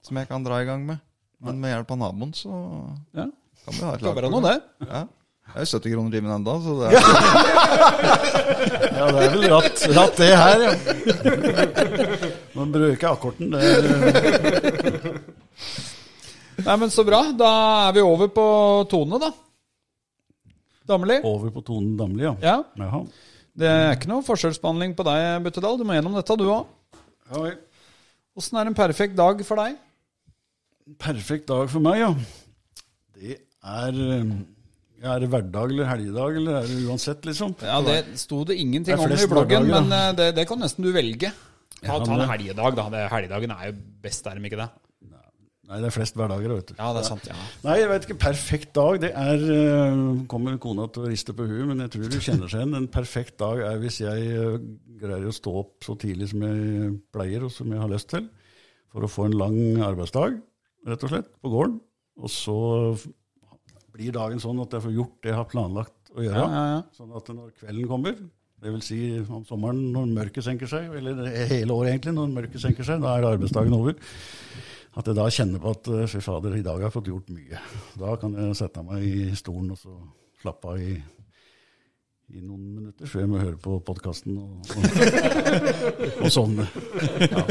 som 0.06 0.16
jeg 0.18 0.26
kan 0.30 0.44
dra 0.46 0.56
i 0.62 0.66
gang 0.68 0.82
med. 0.86 0.98
Men 1.42 1.54
med 1.62 1.70
hjelp 1.74 1.90
av 1.94 1.98
naboen, 2.00 2.32
så 2.34 2.50
Ja. 3.14 3.26
kan 3.64 3.72
vi 3.74 3.80
ha 3.84 3.90
et 3.94 3.98
Det 4.00 4.06
kan 4.08 4.16
være 4.18 4.30
noe, 4.32 4.42
det. 4.42 4.58
Ja. 4.88 5.02
Det 5.46 5.54
er 5.54 5.60
jo 5.62 5.66
70 5.78 5.92
kroner 5.94 6.10
timen 6.10 6.32
enda, 6.34 6.52
så 6.58 6.70
det 6.80 6.86
er 6.90 6.92
Ja, 8.96 9.04
det 9.14 9.20
er 9.22 9.30
vel 9.36 9.44
ratt, 9.52 9.78
ratt 9.94 10.16
det 10.18 10.32
her, 10.34 10.58
ja. 10.66 10.72
Man 12.56 12.72
bruker 12.74 13.06
akkorden. 13.12 13.46
Det 13.54 13.60
er, 13.62 13.82
Nei, 16.66 16.76
men 16.80 16.90
Så 16.90 17.04
bra. 17.06 17.20
Da 17.36 17.50
er 17.88 17.92
vi 17.98 18.02
over 18.02 18.28
på 18.32 18.46
Tone, 18.90 19.18
da. 19.22 19.30
Damli. 20.86 21.16
over 21.26 21.50
på 21.50 21.60
tonen 21.66 21.96
Damli, 21.98 22.22
ja. 22.22 22.36
Ja. 22.42 22.60
Jaha. 22.78 23.00
Det 23.56 23.68
er 23.70 23.94
ikke 23.96 24.10
noe 24.10 24.24
forskjellsbehandling 24.26 24.92
på 24.98 25.04
deg, 25.06 25.22
Buttedal. 25.46 25.78
Du 25.80 25.84
må 25.88 25.96
gjennom 25.96 26.16
dette, 26.18 26.36
du 26.36 26.44
òg. 26.52 26.66
Ja. 27.32 27.54
Åssen 28.36 28.58
er 28.60 28.68
en 28.68 28.76
perfekt 28.76 29.16
dag 29.16 29.40
for 29.48 29.62
deg? 29.62 29.78
Perfekt 31.00 31.48
dag 31.48 31.70
for 31.72 31.82
meg, 31.82 32.02
ja. 32.02 32.10
Det 33.16 33.38
er 33.64 33.96
eh, 33.96 34.34
Er 35.06 35.22
det 35.24 35.30
hverdag 35.32 35.72
eller 35.72 35.88
helgedag, 35.88 36.36
eller 36.42 36.58
er 36.60 36.68
det 36.68 36.82
uansett, 36.84 37.24
liksom? 37.26 37.56
Ja, 37.64 37.80
Det 37.84 38.18
sto 38.20 38.42
det 38.44 38.58
ingenting 38.60 38.92
Det 38.92 38.98
om 39.00 39.06
i 39.08 39.28
bloggen, 39.30 39.64
hverdager, 39.66 39.86
men 39.88 39.96
eh, 39.96 40.12
det, 40.20 40.28
det 40.36 40.46
kan 40.50 40.60
nesten 40.60 40.84
du 40.84 40.92
velge. 40.94 41.32
Ta, 41.80 41.86
Ja, 41.88 41.96
ta 42.04 42.12
en 42.12 42.28
helgedag, 42.28 42.76
da. 42.76 43.06
Helgedagen 43.12 43.56
er 43.56 43.70
jo 43.70 43.78
best, 44.04 44.28
er 44.28 44.36
de 44.38 44.50
ikke 44.50 44.60
det? 44.60 44.68
Nei, 45.66 45.80
det 45.82 45.88
er 45.88 45.94
flest 45.96 46.14
hverdager, 46.14 46.52
vet 46.54 46.68
du. 46.70 46.74
Ja, 46.78 46.92
det 46.94 47.00
er 47.02 47.06
sant. 47.08 47.24
ja. 47.26 47.36
Nei, 47.64 47.76
jeg 47.80 47.90
vet 47.90 48.04
ikke. 48.06 48.18
Perfekt 48.22 48.70
dag, 48.76 49.00
det 49.02 49.10
er 49.18 49.46
eh, 49.50 50.02
Kommer 50.30 50.58
kona 50.62 50.86
til 50.94 51.02
å 51.02 51.10
riste 51.10 51.34
på 51.34 51.46
huet, 51.48 51.64
men 51.66 51.82
jeg 51.82 51.94
tror 51.94 52.12
du 52.12 52.18
kjenner 52.22 52.52
seg 52.52 52.62
igjen. 52.62 52.76
En 52.78 52.86
perfekt 52.92 53.34
dag 53.42 53.62
er 53.66 53.80
hvis 53.82 53.98
jeg 54.04 54.28
eh, 54.30 54.60
greier 55.00 55.26
å 55.26 55.34
stå 55.34 55.54
opp 55.64 55.86
så 55.86 55.96
tidlig 55.98 56.30
som 56.30 56.44
jeg 56.46 56.92
pleier, 57.14 57.48
og 57.48 57.54
som 57.54 57.74
jeg 57.74 57.82
har 57.82 57.90
lyst 57.90 58.12
til, 58.14 58.28
for 58.94 59.04
å 59.06 59.10
få 59.10 59.26
en 59.26 59.36
lang 59.42 59.58
arbeidsdag, 59.88 60.38
rett 60.86 61.06
og 61.08 61.12
slett, 61.12 61.34
på 61.42 61.50
gården. 61.52 61.80
Og 62.22 62.32
så 62.32 62.56
blir 63.96 64.14
dagen 64.14 64.40
sånn 64.40 64.62
at 64.62 64.72
jeg 64.76 64.86
får 64.86 64.96
gjort 65.00 65.18
det 65.24 65.32
jeg 65.32 65.40
har 65.40 65.50
planlagt 65.50 66.14
å 66.14 66.22
gjøre. 66.24 66.46
Ja, 66.46 66.48
ja, 66.54 66.64
ja. 66.76 66.80
Sånn 66.96 67.12
at 67.16 67.28
når 67.34 67.50
kvelden 67.58 67.90
kommer, 67.90 68.16
det 68.62 68.72
vil 68.72 68.84
si 68.84 69.00
om 69.20 69.42
sommeren 69.48 69.82
når 69.92 70.14
mørket 70.14 70.46
senker 70.46 70.70
seg, 70.70 70.88
eller 70.96 71.26
hele 71.50 71.74
året 71.74 71.92
egentlig, 71.92 72.14
når 72.16 72.32
mørket 72.38 72.62
senker 72.62 72.86
seg, 72.88 73.02
da 73.02 73.18
er 73.18 73.28
arbeidsdagen 73.34 73.74
over. 73.76 73.98
At 74.96 75.10
jeg 75.10 75.18
da 75.18 75.26
kjenner 75.28 75.60
på 75.60 75.74
at 75.76 75.90
eh, 75.92 76.06
fy 76.08 76.22
fader, 76.24 76.56
i 76.56 76.64
dag 76.64 76.78
har 76.80 76.88
jeg 76.88 76.94
fått 76.94 77.10
gjort 77.12 77.34
mye. 77.34 77.60
Da 78.00 78.14
kan 78.20 78.38
jeg 78.40 78.56
sette 78.56 78.84
meg 78.86 79.04
i 79.04 79.26
stolen 79.36 79.74
og 79.74 79.80
så 79.80 79.96
slappe 80.40 80.72
av 80.72 80.80
i, 80.80 80.94
i 82.32 82.40
noen 82.40 82.64
minutter 82.78 83.10
før 83.10 83.24
jeg 83.24 83.32
må 83.32 83.42
høre 83.42 83.60
på 83.60 83.76
podkasten 83.84 84.38
og, 84.40 84.72
og, 84.72 86.24
og 86.24 86.32
sovne. 86.32 86.68
Ja. 87.28 87.44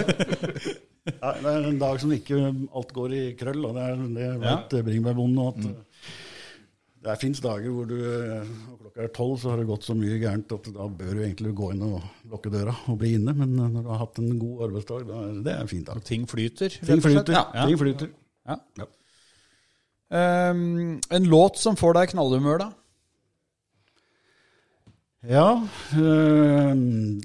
Ja, 1.05 1.35
det 1.37 1.51
er 1.51 1.65
en 1.69 1.77
dag 1.77 1.99
som 2.01 2.09
ikke 2.15 2.37
alt 2.49 2.93
går 2.95 3.11
i 3.13 3.23
krøll, 3.37 3.61
og 3.67 3.75
det 3.77 3.83
er 3.91 3.99
det 4.15 4.29
vet 4.41 4.71
bringebærbonden 4.87 5.37
nå. 5.37 5.51
at 5.51 5.67
eh, 5.69 5.75
Det 7.05 7.15
fins 7.21 7.41
dager 7.43 7.69
hvor 7.69 7.85
du 7.85 7.97
eh, 8.01 8.53
og 8.71 8.79
klokka 8.79 9.03
er 9.05 9.11
tolv, 9.13 9.35
så 9.37 9.51
har 9.51 9.59
det 9.61 9.67
gått 9.69 9.85
så 9.85 9.93
mye 9.97 10.17
gærent 10.21 10.53
at 10.55 10.69
da 10.73 10.87
bør 10.89 11.11
du 11.13 11.21
egentlig 11.21 11.51
gå 11.57 11.67
inn 11.75 11.83
og 11.85 11.99
lukke 12.31 12.49
døra 12.53 12.73
og 12.89 12.97
bli 13.01 13.11
inne. 13.19 13.35
Men 13.37 13.53
eh, 13.59 13.73
når 13.75 13.85
du 13.85 13.91
har 13.93 14.01
hatt 14.01 14.21
en 14.23 14.31
god 14.41 14.63
arbeidsdag, 14.69 15.05
da 15.11 15.19
det 15.45 15.53
er 15.53 15.61
en 15.61 15.69
fin 15.69 15.83
dag. 15.85 16.01
Ting 16.07 16.25
flyter. 16.29 16.79
Ting 16.87 17.03
flyter. 17.05 17.37
Ja. 17.37 17.67
Ting 17.67 17.77
flyter. 17.81 18.09
Ja. 18.49 18.57
Ja. 18.81 18.89
Um, 20.15 20.97
en 21.17 21.29
låt 21.29 21.57
som 21.61 21.77
får 21.77 21.97
deg 21.97 22.09
i 22.09 22.13
knallhumør, 22.13 22.61
da? 22.61 22.71
Ja, 25.25 25.47
øh, 25.97 26.73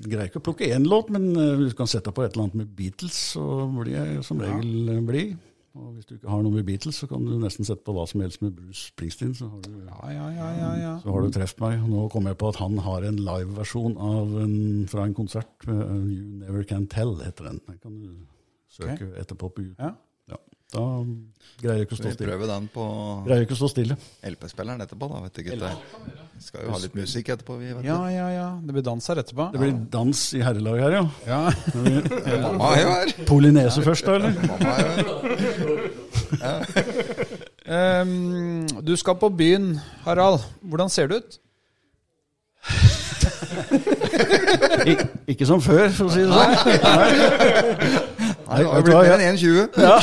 greier 0.00 0.30
ikke 0.30 0.40
å 0.40 0.44
plukke 0.46 0.70
én 0.72 0.86
låt, 0.88 1.10
men 1.12 1.34
hvis 1.36 1.74
du 1.74 1.76
kan 1.76 1.90
sette 1.90 2.14
på 2.16 2.24
et 2.24 2.32
eller 2.32 2.46
annet 2.46 2.62
med 2.62 2.70
Beatles, 2.76 3.18
så 3.34 3.44
blir 3.76 3.98
jeg 3.98 4.24
som 4.24 4.40
regel 4.40 5.04
blid. 5.04 5.36
Og 5.74 5.92
hvis 5.94 6.06
du 6.06 6.14
ikke 6.16 6.28
har 6.28 6.42
noe 6.42 6.50
med 6.52 6.64
Beatles, 6.66 6.96
så 6.98 7.06
kan 7.06 7.22
du 7.24 7.36
nesten 7.38 7.64
sette 7.64 7.84
på 7.86 7.92
hva 7.94 8.02
som 8.10 8.20
helst 8.24 8.42
med 8.42 8.56
Bruce 8.56 8.88
Springsteen, 8.90 9.34
så 9.38 9.46
har 9.52 9.60
du, 9.62 9.70
Ja, 9.86 10.10
ja, 10.10 10.26
ja, 10.34 10.48
ja, 10.58 10.70
ja. 10.80 10.92
så 10.98 11.12
har 11.14 11.22
du 11.22 11.30
truffet 11.30 11.60
meg. 11.62 11.84
Nå 11.88 12.08
kom 12.10 12.26
jeg 12.26 12.38
på 12.40 12.48
at 12.50 12.56
han 12.58 12.78
har 12.82 13.06
en 13.06 13.16
liveversjon 13.16 13.94
fra 14.90 15.04
en 15.06 15.14
konsert. 15.14 15.52
øh, 15.68 16.10
You 16.10 16.26
Never 16.42 16.64
Can 16.64 16.86
Tell 16.90 17.14
heter 17.22 17.44
den. 17.52 17.60
Den 17.68 17.78
kan 17.82 18.00
du 18.02 18.16
søke 18.68 19.12
etterpå 19.16 19.48
på 19.54 19.62
YouTube. 19.62 19.78
Da 20.70 20.82
greier 21.60 21.82
ikke 21.84 21.96
å 21.96 21.98
stå 21.98 22.06
vi 22.06 22.14
stille. 22.14 22.30
prøve 22.30 22.46
den 22.48 22.66
på 22.72 22.84
Greier 23.26 23.42
ikke 23.44 23.56
å 23.56 23.58
stå 23.58 23.68
stille. 23.72 23.96
LP-spilleren 24.30 24.80
etterpå, 24.84 25.08
da, 25.10 25.18
vet 25.26 25.34
du 25.34 25.42
gutter. 25.48 25.74
Skal 26.40 26.62
jo 26.64 26.70
ha 26.72 26.78
litt 26.80 26.94
musikk 26.96 27.28
etterpå, 27.34 27.56
vi, 27.60 27.66
vet 27.74 27.82
du. 27.84 27.88
Ja, 27.90 27.98
ja, 28.12 28.28
ja. 28.32 28.46
Det 28.64 28.72
blir 28.76 28.84
dans 28.86 29.10
her 29.10 29.20
etterpå. 29.20 29.44
Det 29.52 29.60
blir 29.60 29.74
dans 29.92 30.22
i 30.38 30.40
herrelaget 30.46 30.82
her, 30.86 30.92
ja. 30.96 31.04
Ja. 31.26 31.42
Mamma 32.46 32.70
er 32.76 32.80
jo 32.84 32.90
her! 32.94 33.12
Polynese 33.28 33.82
først, 33.84 34.06
da, 34.06 34.12
eller? 34.20 34.32
Mamma 34.48 34.70
er 34.78 34.82
jo 34.86 34.90
her. 36.40 36.80
Um, 37.70 38.66
du 38.86 38.94
skal 38.96 39.14
på 39.20 39.28
byen, 39.28 39.74
Harald. 40.06 40.40
Hvordan 40.62 40.88
ser 40.90 41.06
det 41.10 41.16
ut? 41.20 41.40
Ik 44.86 44.98
ikke 45.28 45.46
som 45.46 45.60
før, 45.62 45.88
for 45.94 46.08
å 46.08 46.12
si 46.14 46.20
det 46.24 46.32
sånn. 46.34 46.54
Nei, 48.50 48.64
det 48.64 48.72
har 48.72 48.82
blitt 48.82 48.98
mer 48.98 49.14
enn 49.14 49.38
1,20. 49.38 49.78
Ja. 49.78 49.96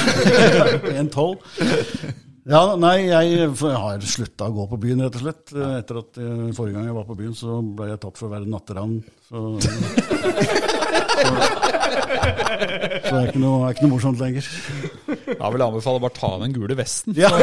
1,12. 1.04 2.16
Ja, 2.48 2.62
nei, 2.80 3.10
jeg 3.10 3.50
har 3.60 4.04
slutta 4.08 4.48
å 4.48 4.54
gå 4.56 4.66
på 4.72 4.78
byen, 4.80 5.02
rett 5.04 5.18
og 5.20 5.24
slett. 5.26 5.52
Etter 5.52 5.98
at 6.00 6.20
eh, 6.24 6.46
Forrige 6.56 6.78
gang 6.78 6.86
jeg 6.88 6.96
var 6.96 7.04
på 7.10 7.18
byen, 7.20 7.34
så 7.36 7.60
ble 7.60 7.90
jeg 7.90 8.00
tatt 8.06 8.16
for 8.16 8.30
å 8.30 8.32
være 8.38 8.48
natteravn. 8.48 9.02
Så, 9.28 9.42
så, 9.60 9.70
så 13.04 13.12
det 13.12 13.20
er 13.20 13.28
ikke 13.34 13.42
noe, 13.42 13.58
er 13.68 13.76
ikke 13.76 13.84
noe 13.84 13.92
morsomt 13.98 14.24
lenger. 14.24 14.48
Da 15.28 15.52
vil 15.52 15.60
jeg 15.60 15.68
anbefale 15.68 16.04
bare 16.06 16.16
ta 16.16 16.30
av 16.38 16.46
den 16.46 16.56
gule 16.56 16.78
vesten. 16.80 17.20
Ja. 17.20 17.34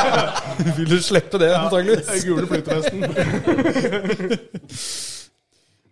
Vil 0.78 0.88
du 0.88 0.96
slippe 1.04 1.36
det, 1.40 1.52
antageligvis? 1.56 2.08
Den 2.08 2.24
gule 2.30 2.46
flytevesten. 2.48 2.98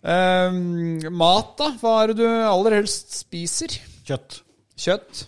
Um, 0.09 0.59
mat, 1.21 1.53
da? 1.61 1.69
Hva 1.83 1.95
er 2.01 2.15
det 2.15 2.19
du 2.23 2.27
aller 2.29 2.81
helst 2.81 3.13
spiser? 3.21 3.77
Kjøtt. 4.09 4.41
Kjøtt? 4.79 5.27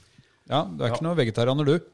Ja, 0.51 0.65
du 0.65 0.83
er 0.83 0.95
ikke 0.95 1.05
noe 1.05 1.19
vegetarianer, 1.19 1.69
du? 1.69 1.91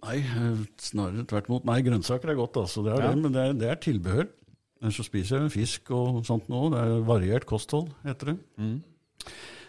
Nei, 0.00 0.18
eh, 0.24 0.60
snarere 0.80 1.26
tvert 1.28 1.48
imot. 1.50 1.66
Nei, 1.68 1.78
grønnsaker 1.86 2.32
er 2.32 2.38
godt, 2.38 2.58
altså. 2.60 2.82
Det 2.84 2.96
er 2.96 3.04
det, 3.04 3.16
men 3.20 3.34
det 3.34 3.42
er, 3.42 3.56
det 3.56 3.70
er 3.70 3.80
tilbehør. 3.84 4.28
Men 4.80 4.94
så 4.96 5.04
spiser 5.04 5.44
jeg 5.44 5.52
fisk 5.52 5.90
og 5.92 6.22
sånt 6.26 6.48
nå. 6.48 6.66
Det 6.72 6.82
er 6.82 7.02
variert 7.06 7.46
kosthold, 7.48 7.90
heter 8.06 8.32
det. 8.32 8.36
Mm. 8.56 8.78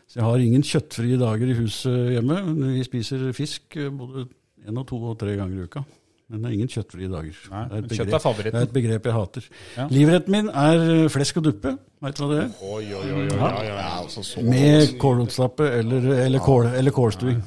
Så 0.07 0.19
jeg 0.19 0.27
har 0.27 0.43
ingen 0.43 0.63
kjøttfrie 0.65 1.19
dager 1.19 1.51
i 1.51 1.57
huset 1.59 2.13
hjemme. 2.15 2.37
men 2.47 2.73
Vi 2.77 2.85
spiser 2.87 3.27
fisk 3.35 3.77
eh, 3.77 3.91
både 3.91 4.25
én 4.67 4.79
og 4.79 4.87
to 4.87 5.01
og 5.11 5.19
tre 5.19 5.35
ganger 5.39 5.61
i 5.61 5.67
uka. 5.67 5.83
Men 6.31 6.45
det 6.45 6.47
er 6.47 6.53
ingen 6.55 6.69
kjøttfrie 6.71 7.07
dager. 7.11 7.39
Nei, 7.51 7.61
det, 7.67 7.79
er 7.81 7.97
kjøtt 7.99 8.13
er 8.15 8.21
favoritten. 8.23 8.55
det 8.55 8.61
er 8.61 8.67
et 8.69 8.75
begrep 8.75 9.07
jeg 9.09 9.15
hater. 9.17 9.47
Ja. 9.75 9.87
Livretten 9.91 10.35
min 10.37 10.51
er 10.63 10.83
eh, 10.93 11.07
flesk 11.11 11.41
og 11.41 11.49
duppe. 11.49 11.73
Veit 12.01 12.15
du 12.15 12.21
hva 12.23 12.29
det 12.31 12.37
er? 12.45 12.53
Oi, 12.63 12.85
oi, 12.87 13.01
oi, 13.01 13.09
oi, 13.17 13.25
ja, 13.35 13.49
ja, 13.67 13.73
ja. 13.75 13.89
Altså, 13.99 14.23
så 14.23 14.43
Med 14.45 14.95
kålrotstappe 15.01 15.67
eller, 15.81 16.07
eller, 16.23 16.39
kål, 16.45 16.71
eller 16.79 16.95
kålstuing. 16.95 17.41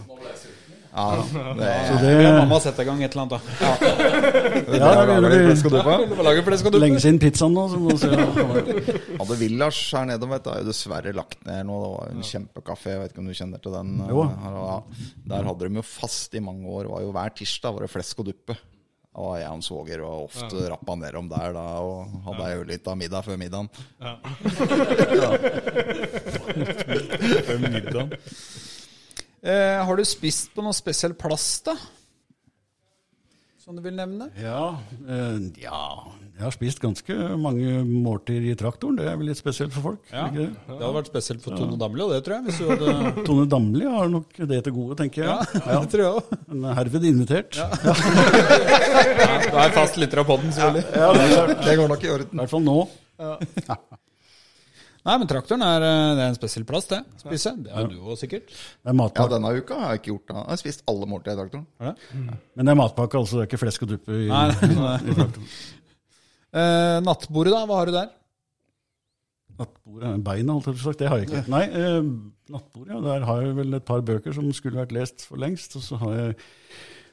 Ja, 0.94 1.06
det 1.18 1.70
Så 1.88 1.94
Det 1.98 2.10
er 2.12 2.20
det 2.22 2.34
mamma 2.36 2.58
setter 2.62 2.84
i 2.84 2.86
gang 2.86 3.00
et 3.02 3.16
eller 3.16 3.24
annet, 3.24 3.32
da. 3.32 3.40
Ja, 3.64 4.90
det 5.08 5.16
Du 5.18 5.24
må 5.24 5.40
flesk 5.48 6.68
og 6.68 6.76
duppe. 6.76 6.82
lenge 6.84 7.00
siden 7.02 7.18
pizzaen 7.22 7.56
nå. 7.56 7.64
Så 7.72 7.80
må 7.82 7.90
vi 7.90 7.98
se. 8.04 9.08
Hadde 9.18 9.38
Villars 9.40 9.80
her 9.96 10.06
nede, 10.12 10.28
vet 10.30 10.44
du, 10.44 10.52
er 10.52 10.60
jo 10.62 10.68
dessverre 10.68 11.14
lagt 11.16 11.40
ned 11.48 11.66
nå. 11.66 11.80
Det 11.80 11.90
var 11.96 12.12
en 12.12 12.28
kjempekafé, 12.28 12.92
jeg 12.94 13.02
vet 13.02 13.16
ikke 13.16 13.24
om 13.24 13.32
du 13.32 13.34
kjenner 13.40 13.64
til 13.64 13.74
den? 13.74 13.96
Jo. 14.12 14.28
her, 14.28 14.60
Ja. 14.60 14.78
Der 15.34 15.50
hadde 15.50 15.66
de 15.72 15.82
jo 15.82 15.86
fast 15.88 16.38
i 16.38 16.44
mange 16.44 16.68
år. 16.68 16.86
Det 16.86 16.94
var 16.94 17.02
jo 17.08 17.10
Hver 17.18 17.36
tirsdag 17.42 17.74
var 17.74 17.88
det 17.88 17.90
flesk 17.90 18.22
og 18.22 18.30
duppe. 18.30 18.58
Var 19.14 19.36
jeg 19.38 19.50
og 19.54 19.62
svoger 19.62 20.00
og 20.02 20.24
ofte 20.26 20.64
rappa 20.72 20.96
nedom 20.98 21.28
der 21.30 21.52
da, 21.54 21.64
og 21.78 22.10
hadde 22.26 22.46
ei 22.48 22.56
ørlita 22.58 22.94
middag 22.98 23.22
før 23.28 23.36
middagen. 23.38 23.68
Eh, 29.44 29.78
har 29.86 29.96
du 29.96 30.04
spist 30.08 30.50
på 30.56 30.64
noen 30.64 30.74
spesiell 30.76 31.14
plass, 31.18 31.60
da? 31.66 31.76
Som 33.64 33.78
du 33.78 33.80
vil 33.80 33.94
nevne? 33.96 34.26
Ja, 34.36 34.74
eh, 35.08 35.36
ja, 35.62 35.78
jeg 36.34 36.42
har 36.42 36.52
spist 36.52 36.82
ganske 36.82 37.14
mange 37.40 37.78
måltider 37.86 38.50
i 38.50 38.56
traktoren. 38.60 38.98
Det 39.00 39.06
er 39.08 39.16
vel 39.16 39.30
litt 39.30 39.40
spesielt 39.40 39.72
for 39.72 39.86
folk? 39.86 40.02
Ja. 40.10 40.26
ikke 40.28 40.42
det? 40.42 40.50
Det 40.66 40.76
hadde 40.82 40.90
vært 40.98 41.08
spesielt 41.08 41.40
for 41.46 41.56
Tone 41.56 41.78
Damli, 41.80 42.04
og 42.04 42.12
det 42.12 42.20
tror 42.26 42.36
jeg. 42.36 42.44
Hvis 42.50 42.60
du 42.60 42.68
hadde... 42.68 43.14
Tone 43.30 43.48
Damli 43.48 43.88
har 43.88 44.12
nok 44.12 44.36
det 44.52 44.60
til 44.68 44.76
gode, 44.76 44.98
tenker 45.00 45.24
jeg. 45.24 45.48
Ja, 45.64 45.80
det 45.80 45.94
tror 45.94 46.04
jeg 46.04 46.20
også. 46.20 46.40
Men 46.50 46.68
er 46.68 46.78
herved 46.82 47.08
invitert. 47.14 47.56
Ja. 47.56 47.70
Du 49.54 49.58
er 49.62 49.72
fast 49.72 49.96
lytter 49.96 50.20
av 50.20 50.28
podden, 50.28 50.52
selvfølgelig. 50.52 51.60
Det 51.64 51.76
går 51.80 51.92
nok 51.94 52.04
i 52.04 52.14
orden. 52.18 52.36
I 52.36 52.42
hvert 52.42 52.56
fall 52.58 52.66
nå. 52.68 52.80
Nei, 55.04 55.14
men 55.20 55.28
traktoren 55.28 55.60
er, 55.60 55.84
eh, 55.84 56.14
det 56.16 56.22
er 56.24 56.30
en 56.32 56.36
spesiell 56.38 56.64
plass, 56.64 56.86
det. 56.88 57.02
Spise. 57.20 57.50
Det 57.60 57.72
har 57.76 57.88
du 57.90 57.98
òg, 58.00 58.16
sikkert. 58.16 58.48
Er 58.88 58.94
Ja, 58.96 59.26
denne 59.28 59.50
uka 59.52 59.76
har 59.76 59.92
jeg 59.92 60.00
ikke 60.00 60.12
gjort 60.14 60.26
det. 60.30 60.36
Jeg 60.36 60.48
har 60.54 60.60
spist 60.62 60.84
alle 60.88 61.08
måltider 61.10 61.36
i 61.36 61.42
traktoren. 61.42 61.66
men 62.56 62.64
det 62.64 62.72
er 62.72 62.80
matpakke, 62.80 63.20
altså. 63.20 63.36
Det 63.36 63.44
er 63.44 63.50
ikke 63.50 63.62
flesk 63.66 63.82
og 63.84 63.90
duppe 63.92 64.16
i, 64.16 64.28
Nei, 64.32 64.46
nei, 64.48 64.74
nei. 64.80 64.98
i 65.12 65.16
traktoren. 65.18 65.48
Eh, 66.54 67.00
nattbordet, 67.04 67.52
da? 67.52 67.64
Hva 67.68 67.80
har 67.82 67.90
du 67.90 67.96
der? 67.98 68.10
Nattbordet, 69.58 70.14
beina, 70.24 70.56
alt 70.56 70.66
jeg 70.72 70.82
sagt. 70.82 70.98
Det 71.04 71.10
har 71.12 71.20
jeg 71.20 71.28
ikke. 71.28 71.44
Nei, 71.52 71.62
eh, 71.68 72.00
nattbordet, 72.54 72.96
ja. 72.96 73.00
Der 73.10 73.28
har 73.28 73.44
jeg 73.44 73.56
vel 73.60 73.76
et 73.76 73.84
par 73.92 74.00
bøker 74.08 74.34
som 74.34 74.48
skulle 74.56 74.80
vært 74.80 74.96
lest 74.96 75.28
for 75.28 75.36
lengst. 75.42 75.76
Og 75.76 75.84
så 75.84 76.00
har 76.00 76.16
jeg 76.16 76.36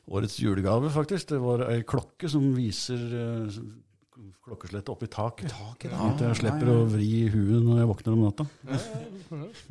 årets 0.08 0.40
julegave, 0.40 0.90
faktisk. 0.96 1.34
Det 1.36 1.42
var 1.44 1.68
ei 1.68 1.82
klokke 1.84 2.32
som 2.32 2.54
viser 2.56 3.04
eh, 3.20 3.60
klokkeslettet 4.46 4.90
opp 4.94 5.04
i 5.06 5.10
taket. 5.12 5.52
ja, 5.54 6.00
At 6.12 6.22
jeg 6.24 6.38
slipper 6.42 6.72
å 6.74 6.78
vri 6.90 7.10
huet 7.34 7.64
når 7.66 7.82
jeg 7.82 7.90
våkner 7.92 8.16
om 8.16 8.24
natta. 8.28 8.46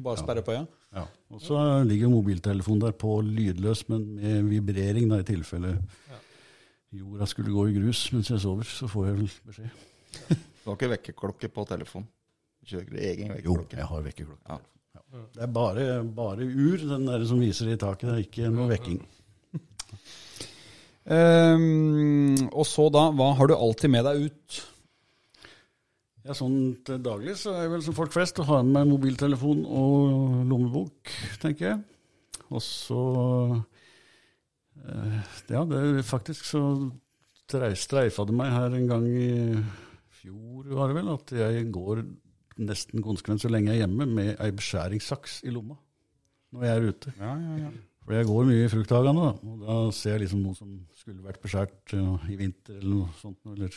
Bare 0.03 0.21
sperre 0.21 0.45
på, 0.47 0.55
ja. 0.57 0.65
Ja. 0.97 1.05
Og 1.31 1.43
så 1.45 1.59
ligger 1.87 2.11
mobiltelefonen 2.11 2.83
der 2.83 2.95
på 2.99 3.21
lydløs, 3.23 3.85
men 3.93 4.09
med 4.17 4.49
vibrering, 4.51 5.07
da, 5.13 5.21
i 5.23 5.27
tilfelle 5.29 5.77
jorda 6.91 7.29
skulle 7.31 7.53
gå 7.55 7.69
i 7.71 7.77
grus 7.77 8.01
mens 8.15 8.33
jeg 8.33 8.43
sover. 8.43 8.67
Så 8.67 8.89
får 8.91 9.07
jeg 9.11 9.19
vel 9.21 9.31
beskjed. 9.51 9.87
Du 10.61 10.67
har 10.73 10.77
ikke 10.77 10.91
vekkerklokke 10.97 11.53
på 11.55 11.65
telefonen? 11.71 12.09
Du 12.61 12.75
kjører 12.75 12.99
egen 13.13 13.31
Jo, 13.45 13.55
jeg 13.71 13.87
har 13.87 14.03
vekkerklokke. 14.05 14.43
Ja. 14.51 14.59
Ja. 14.99 15.23
Det 15.37 15.45
er 15.47 15.53
bare, 15.55 15.85
bare 16.05 16.45
ur, 16.47 16.83
den 16.91 17.07
der 17.07 17.23
som 17.27 17.41
viser 17.43 17.71
i 17.71 17.79
taket. 17.79 18.09
Det 18.11 18.17
er 18.17 18.27
ikke 18.27 18.51
noe 18.53 18.67
vekking. 18.73 18.99
Ehm, 21.11 22.37
og 22.55 22.67
så 22.69 22.87
da, 22.95 23.09
hva 23.17 23.33
har 23.39 23.51
du 23.51 23.55
alltid 23.57 23.91
med 23.91 24.07
deg 24.07 24.29
ut? 24.29 24.61
Ja, 26.27 26.35
sånn 26.37 26.59
til 26.87 27.01
daglig 27.03 27.35
så 27.41 27.55
er 27.57 27.65
jeg 27.65 27.73
vel 27.73 27.83
som 27.87 27.97
folk 27.97 28.13
flest 28.15 28.39
å 28.43 28.47
ha 28.51 28.61
med 28.63 28.75
meg 28.77 28.91
mobiltelefon 28.93 29.63
og 29.67 30.43
lommebok, 30.51 31.11
tenker 31.43 31.71
jeg. 31.73 31.81
Og 32.51 32.61
så 32.63 33.01
eh, 34.85 35.21
Ja, 35.51 35.65
det 35.67 35.81
er 35.81 36.03
faktisk 36.07 36.47
så 36.51 36.63
trei- 37.51 37.75
streifa 37.79 38.27
det 38.29 38.37
meg 38.37 38.53
her 38.55 38.77
en 38.79 38.89
gang 38.91 39.07
i 39.11 39.31
fjor, 40.21 40.69
var 40.77 40.91
det 40.93 40.99
vel, 41.01 41.13
at 41.17 41.33
jeg 41.41 41.71
går 41.75 42.05
nesten 42.61 43.03
konsekvent 43.03 43.41
så 43.43 43.49
lenge 43.51 43.73
jeg 43.73 43.81
er 43.81 43.87
hjemme 43.87 44.07
med 44.11 44.35
ei 44.45 44.51
beskjæringssaks 44.53 45.41
i 45.49 45.55
lomma 45.55 45.79
når 46.53 46.67
jeg 46.67 46.77
er 46.77 46.89
ute. 46.93 47.13
Ja, 47.19 47.33
ja, 47.41 47.57
ja. 47.65 47.71
For 48.11 48.19
jeg 48.19 48.27
går 48.27 48.47
mye 48.49 48.63
i 48.67 48.71
frukthagene, 48.73 49.23
da, 49.23 49.29
og 49.47 49.59
da 49.63 49.75
ser 49.95 50.17
jeg 50.17 50.25
liksom 50.25 50.41
noe 50.43 50.57
som 50.59 50.71
skulle 50.99 51.23
vært 51.23 51.39
beskjært 51.45 51.93
uh, 51.95 52.25
i 52.27 52.35
vinter 52.41 52.81
eller 52.81 52.91
noe 52.91 53.13
sånt. 53.21 53.39
Eller 53.53 53.71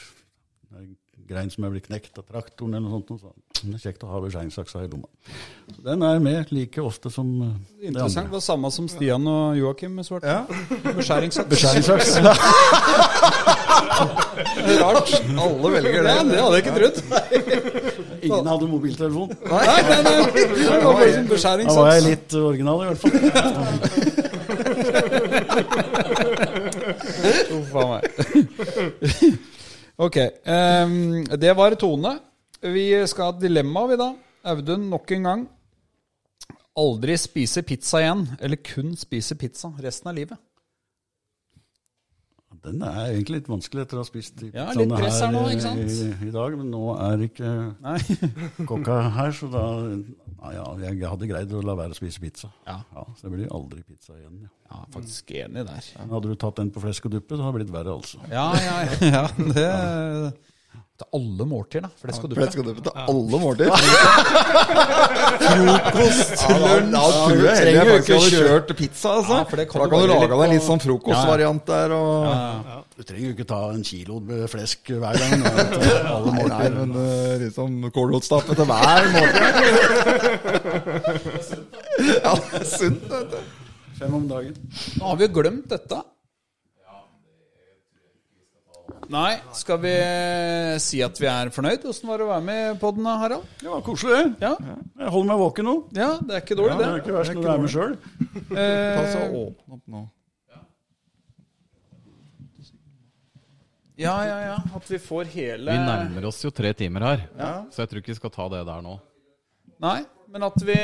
en 0.74 0.88
grein 1.30 1.52
som 1.54 1.68
er 1.68 1.76
blitt 1.76 1.86
knekt 1.86 2.18
av 2.18 2.26
traktoren 2.26 2.74
eller 2.74 2.90
noe 2.90 2.98
sånt. 2.98 3.14
Så 3.54 3.68
det 3.68 3.78
er 3.78 3.84
kjekt 3.84 4.02
å 4.02 4.10
ha 4.10 4.18
beskjæringssaksa 4.24 4.82
i 4.82 4.90
lomma. 4.90 5.06
Så 5.70 5.86
den 5.86 6.02
er 6.08 6.18
med 6.26 6.50
like 6.50 6.82
ofte 6.82 7.14
som 7.14 7.30
det 7.30 7.52
det 7.54 7.92
Interessant. 7.92 8.16
Det 8.16 8.24
andre. 8.24 8.34
var 8.34 8.44
samme 8.48 8.74
som 8.74 8.90
Stian 8.90 9.30
og 9.36 9.60
Joakim 9.60 10.02
svarte. 10.02 10.34
Beskjæringssaks. 10.98 11.54
Beskjæringssaks. 11.54 12.18
Rart. 14.82 15.14
Alle 15.46 15.76
velger 15.78 16.02
det. 16.10 16.18
Ja, 16.18 16.26
det 16.26 16.42
hadde 16.42 16.58
jeg 16.58 16.66
ikke 16.66 16.78
trodd. 16.82 16.98
Ingen 18.24 18.48
hadde 18.48 18.68
mobiltelefon. 18.72 19.30
Nei, 19.54 19.68
nei, 19.90 20.02
nei. 20.06 20.18
Det 20.34 20.68
var 20.84 20.94
bare 20.98 21.12
som 21.14 21.60
Da 21.68 21.74
var 21.78 21.94
jeg 21.98 22.04
litt 22.08 22.30
original, 22.40 22.78
i 22.80 22.86
hvert 22.90 23.02
fall. 23.04 23.14
Uff 27.58 27.74
a 27.76 27.84
meg. 27.92 28.04
Ok. 30.04 30.18
Um, 30.48 31.24
det 31.40 31.54
var 31.58 31.76
Tone. 31.80 32.14
Vi 32.64 32.86
skal 33.12 33.26
ha 33.28 33.32
et 33.36 33.44
dilemma, 33.44 33.86
vi 33.92 33.96
da. 34.00 34.10
Audun, 34.54 34.90
nok 34.92 35.12
en 35.16 35.28
gang. 35.30 35.44
Aldri 36.80 37.18
spise 37.22 37.62
pizza 37.68 38.02
igjen, 38.02 38.24
eller 38.42 38.58
kun 38.66 38.96
spise 38.98 39.36
pizza 39.38 39.70
resten 39.84 40.10
av 40.10 40.16
livet. 40.18 40.40
Den 42.64 42.84
er 42.88 43.10
egentlig 43.12 43.42
litt 43.42 43.50
vanskelig 43.52 43.84
etter 43.84 44.00
å 44.00 44.04
ha 44.04 44.08
spist 44.08 44.38
de 44.40 44.50
Ja, 44.54 44.70
litt 44.78 44.92
press 44.94 45.20
her 45.20 45.34
nå, 45.36 45.42
ikke 45.52 45.66
sant? 45.66 45.82
I, 45.84 46.28
i 46.30 46.32
dag. 46.32 46.56
Men 46.60 46.70
nå 46.72 46.84
er 46.96 47.26
ikke 47.28 47.54
kokka 48.70 49.00
her, 49.18 49.36
så 49.36 49.50
da 49.52 49.64
ja, 49.84 50.64
ja, 50.64 50.92
jeg 50.92 51.08
hadde 51.08 51.30
greid 51.30 51.54
å 51.56 51.62
la 51.64 51.76
være 51.80 51.96
å 51.96 51.98
spise 51.98 52.24
pizza. 52.24 52.50
Ja. 52.68 52.80
Så 53.18 53.28
det 53.28 53.34
blir 53.36 53.52
aldri 53.56 53.84
pizza 53.88 54.16
igjen. 54.16 54.46
Ja. 54.46 54.52
Ja, 54.74 54.80
faktisk 54.96 55.30
enig 55.38 55.68
der. 55.68 55.92
Men 56.00 56.16
Hadde 56.16 56.32
du 56.32 56.40
tatt 56.40 56.58
den 56.58 56.72
på 56.74 56.82
flesk 56.82 57.06
og 57.06 57.14
duppe, 57.14 57.38
så 57.38 57.46
hadde 57.46 57.60
det 57.60 57.66
blitt 57.68 57.76
verre, 57.76 57.94
altså. 58.00 58.24
Ja, 58.32 58.48
ja, 58.58 58.80
ja. 59.06 59.28
Det 59.38 59.68
Til 60.94 61.08
alle 61.18 61.46
måltider, 61.50 61.88
da. 61.88 61.90
Flesk 62.04 62.22
og 62.24 62.30
duppe. 62.30 62.44
Flesk 62.44 62.60
og 62.62 62.66
duppe 62.68 62.82
til 62.86 62.92
alle 63.02 63.38
måltider. 63.42 63.74
Frokost, 65.44 66.44
lunsj 66.54 66.92
Da 66.94 67.02
tror 67.10 67.34
jeg 67.34 67.56
heller 67.58 67.74
jeg 67.74 67.88
faktisk 67.90 68.14
hadde 68.14 68.30
kjørt 68.36 68.74
pizza. 68.78 69.14
Altså. 69.18 69.40
Ja, 69.40 69.48
for 69.50 69.58
det 69.58 69.66
kan 69.72 69.82
da 69.82 69.88
du 69.88 69.90
kan 69.90 70.04
du 70.04 70.14
bare 70.14 70.20
lage 70.22 70.38
deg 70.44 70.54
litt 70.54 70.66
sånn 70.68 70.84
frokostvariant 70.84 71.66
der. 71.72 71.96
Og... 71.98 72.78
Du 72.94 73.02
trenger 73.10 73.26
jo 73.26 73.34
ikke 73.34 73.50
ta 73.50 73.62
en 73.74 73.82
kilo 73.90 74.20
med 74.30 74.46
flesk 74.54 74.94
hver 74.94 75.18
gang. 75.18 75.48
Alle 75.50 76.30
Nei, 76.38 76.38
nei, 76.38 76.38
måltider. 76.38 76.78
men 76.78 76.94
uh, 76.94 77.34
liksom 77.42 77.90
kålrotstappe 77.98 78.54
til 78.62 78.70
hver 78.70 79.12
måltid. 79.18 79.50
ja, 82.22 82.38
det 82.38 82.62
er 82.62 82.70
sunt, 82.70 83.10
vet 83.10 83.34
du. 83.34 83.40
Fem 83.98 84.14
om 84.22 84.30
dagen. 84.30 84.54
Nå 85.00 85.10
har 85.10 85.18
vi 85.18 85.26
jo 85.26 85.34
glemt 85.42 85.74
dette. 85.74 86.06
Nei, 89.12 89.34
skal 89.58 89.80
vi 89.84 89.92
si 90.82 91.02
at 91.04 91.18
vi 91.20 91.28
er 91.28 91.50
fornøyd? 91.54 91.84
Åssen 91.90 92.08
var 92.10 92.22
det 92.22 92.26
å 92.28 92.30
være 92.32 92.46
med 92.48 92.80
på 92.82 92.92
den, 92.96 93.06
Harald? 93.10 93.44
Det 93.60 93.68
var 93.70 93.82
koselig, 93.86 94.20
det. 94.40 94.48
Ja, 94.48 94.54
Jeg 95.04 95.12
holder 95.16 95.30
meg 95.34 95.42
våken 95.44 95.68
nå. 95.68 95.74
ja 95.98 96.10
det 96.22 96.36
er 96.38 96.44
ikke 96.46 96.58
dårlig, 96.60 96.78
Det 96.80 96.86
er 96.88 96.94
det. 96.94 97.02
ikke 97.04 97.16
verst 97.18 97.34
når 97.36 97.44
du 97.44 97.50
er 97.54 97.64
med 97.64 97.74
sjøl. 97.74 97.96
Så 99.14 99.24
Eh, 99.24 99.36
åpne 99.44 99.78
opp 99.78 99.84
nå. 99.92 100.04
ja, 103.98 104.16
ja, 104.26 104.38
ja. 104.48 104.58
At 104.76 104.90
vi 104.90 104.98
får 105.00 105.30
hele 105.36 105.72
Vi 105.72 105.78
nærmer 105.86 106.26
oss 106.32 106.40
jo 106.44 106.50
tre 106.56 106.72
timer 106.74 107.06
her, 107.06 107.26
så 107.72 107.84
jeg 107.84 107.92
tror 107.92 108.02
ikke 108.02 108.14
vi 108.16 108.20
skal 108.22 108.34
ta 108.34 108.48
det 108.56 108.64
der 108.68 108.82
nå. 108.86 108.96
Nei, 109.84 110.00
men 110.34 110.46
at 110.48 110.58
vi 110.66 110.76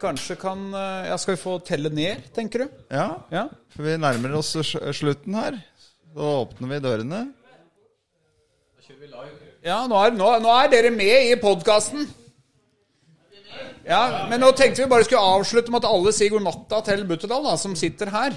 kanskje 0.00 0.36
kan 0.40 0.68
eh, 0.72 1.08
Ja, 1.10 1.16
skal 1.20 1.34
vi 1.36 1.42
få 1.42 1.58
telle 1.66 1.90
ned, 1.92 2.22
tenker 2.36 2.64
du? 2.64 2.68
Ja, 2.94 3.08
Ja. 3.34 3.48
for 3.74 3.82
vi 3.84 3.96
nærmer 4.00 4.38
oss 4.38 4.54
slutten 4.56 5.34
her. 5.36 5.58
Så 6.14 6.22
åpner 6.46 6.68
vi 6.70 6.78
dørene. 6.84 7.24
Ja, 9.64 9.78
nå 9.88 9.96
er, 9.96 10.12
nå, 10.16 10.28
nå 10.44 10.50
er 10.60 10.68
dere 10.72 10.90
med 10.92 11.30
i 11.30 11.36
podkasten. 11.40 12.04
Ja, 13.84 14.26
men 14.30 14.40
nå 14.40 14.50
tenkte 14.56 14.82
vi 14.84 14.88
bare 14.90 15.04
skulle 15.04 15.22
avslutte 15.36 15.72
med 15.72 15.84
at 15.84 15.90
alle 15.90 16.12
sier 16.16 16.32
god 16.32 16.44
natta 16.46 16.80
til 16.86 17.04
Buttedal, 17.08 17.44
da, 17.44 17.54
som 17.60 17.76
sitter 17.76 18.10
her. 18.12 18.36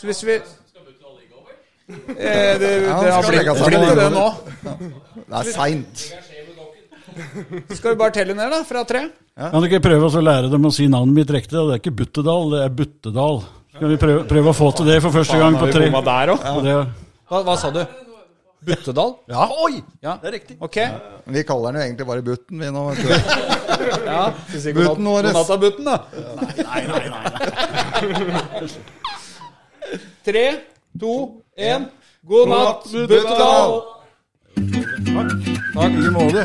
Så 0.00 0.08
hvis 0.08 0.22
vi 0.24 0.36
eh, 0.38 0.44
Det, 2.16 2.70
Ja, 2.86 2.96
det 3.04 3.12
har 3.12 3.22
blitt, 3.28 3.48
blitt 3.66 3.84
til 3.84 4.00
det 4.00 4.10
nå. 4.14 4.26
Det 4.64 5.40
er 5.42 5.50
seint. 5.52 6.04
Skal 7.76 7.92
vi 7.92 7.96
bare 8.00 8.14
telle 8.16 8.36
ned, 8.36 8.48
da? 8.52 8.62
Fra 8.66 8.84
tre? 8.88 9.06
Kan 9.40 9.60
du 9.62 9.68
ikke 9.68 9.82
prøve 9.88 10.08
å 10.08 10.22
lære 10.24 10.50
dem 10.52 10.68
å 10.68 10.72
si 10.74 10.88
navnet 10.90 11.16
mitt 11.22 11.32
riktig? 11.36 11.56
Det 11.56 11.76
er 11.76 11.80
ikke 11.82 11.96
Buttedal, 12.02 12.50
det 12.54 12.60
er 12.66 12.76
Buttedal. 12.80 13.42
Skal 13.76 13.92
vi 13.94 13.98
prøve, 14.00 14.24
prøve 14.28 14.52
å 14.52 14.56
få 14.56 14.68
til 14.78 14.88
det 14.90 15.00
for 15.04 15.14
første 15.14 15.36
gang 15.40 15.56
på 15.60 15.68
tre? 15.72 15.84
Hva, 17.30 17.42
hva 17.46 17.56
sa 17.60 17.70
du? 17.74 17.82
Buttedal? 18.66 19.14
Ja, 19.30 19.46
oi! 19.64 19.80
Ja. 20.04 20.16
Det 20.22 20.28
er 20.28 20.32
riktig. 20.36 20.56
Ok. 20.60 20.76
Vi 21.32 21.42
kaller 21.48 21.72
den 21.72 21.80
jo 21.80 21.86
egentlig 21.86 22.06
bare 22.10 22.22
Butten, 22.22 22.60
vi 22.60 22.70
nå. 22.70 22.82
vet 22.90 22.98
du. 23.00 23.08
Ja, 24.04 24.24
vi 24.52 24.60
sier 24.60 24.74
god 24.76 24.84
Butten 24.90 25.04
vår. 25.08 25.22
god 25.22 25.32
natta, 25.38 25.56
Butten, 25.62 25.84
da. 25.84 25.96
Nei, 26.40 26.82
nei, 26.90 27.06
nei. 27.14 28.68
Tre, 30.26 30.44
to, 31.00 31.14
én. 31.56 31.88
God 32.28 32.48
natt, 32.52 32.84
Buttedal! 32.92 33.72
Takk. 35.10 35.30
I 35.80 35.88
like 35.88 36.10
måte. 36.12 36.42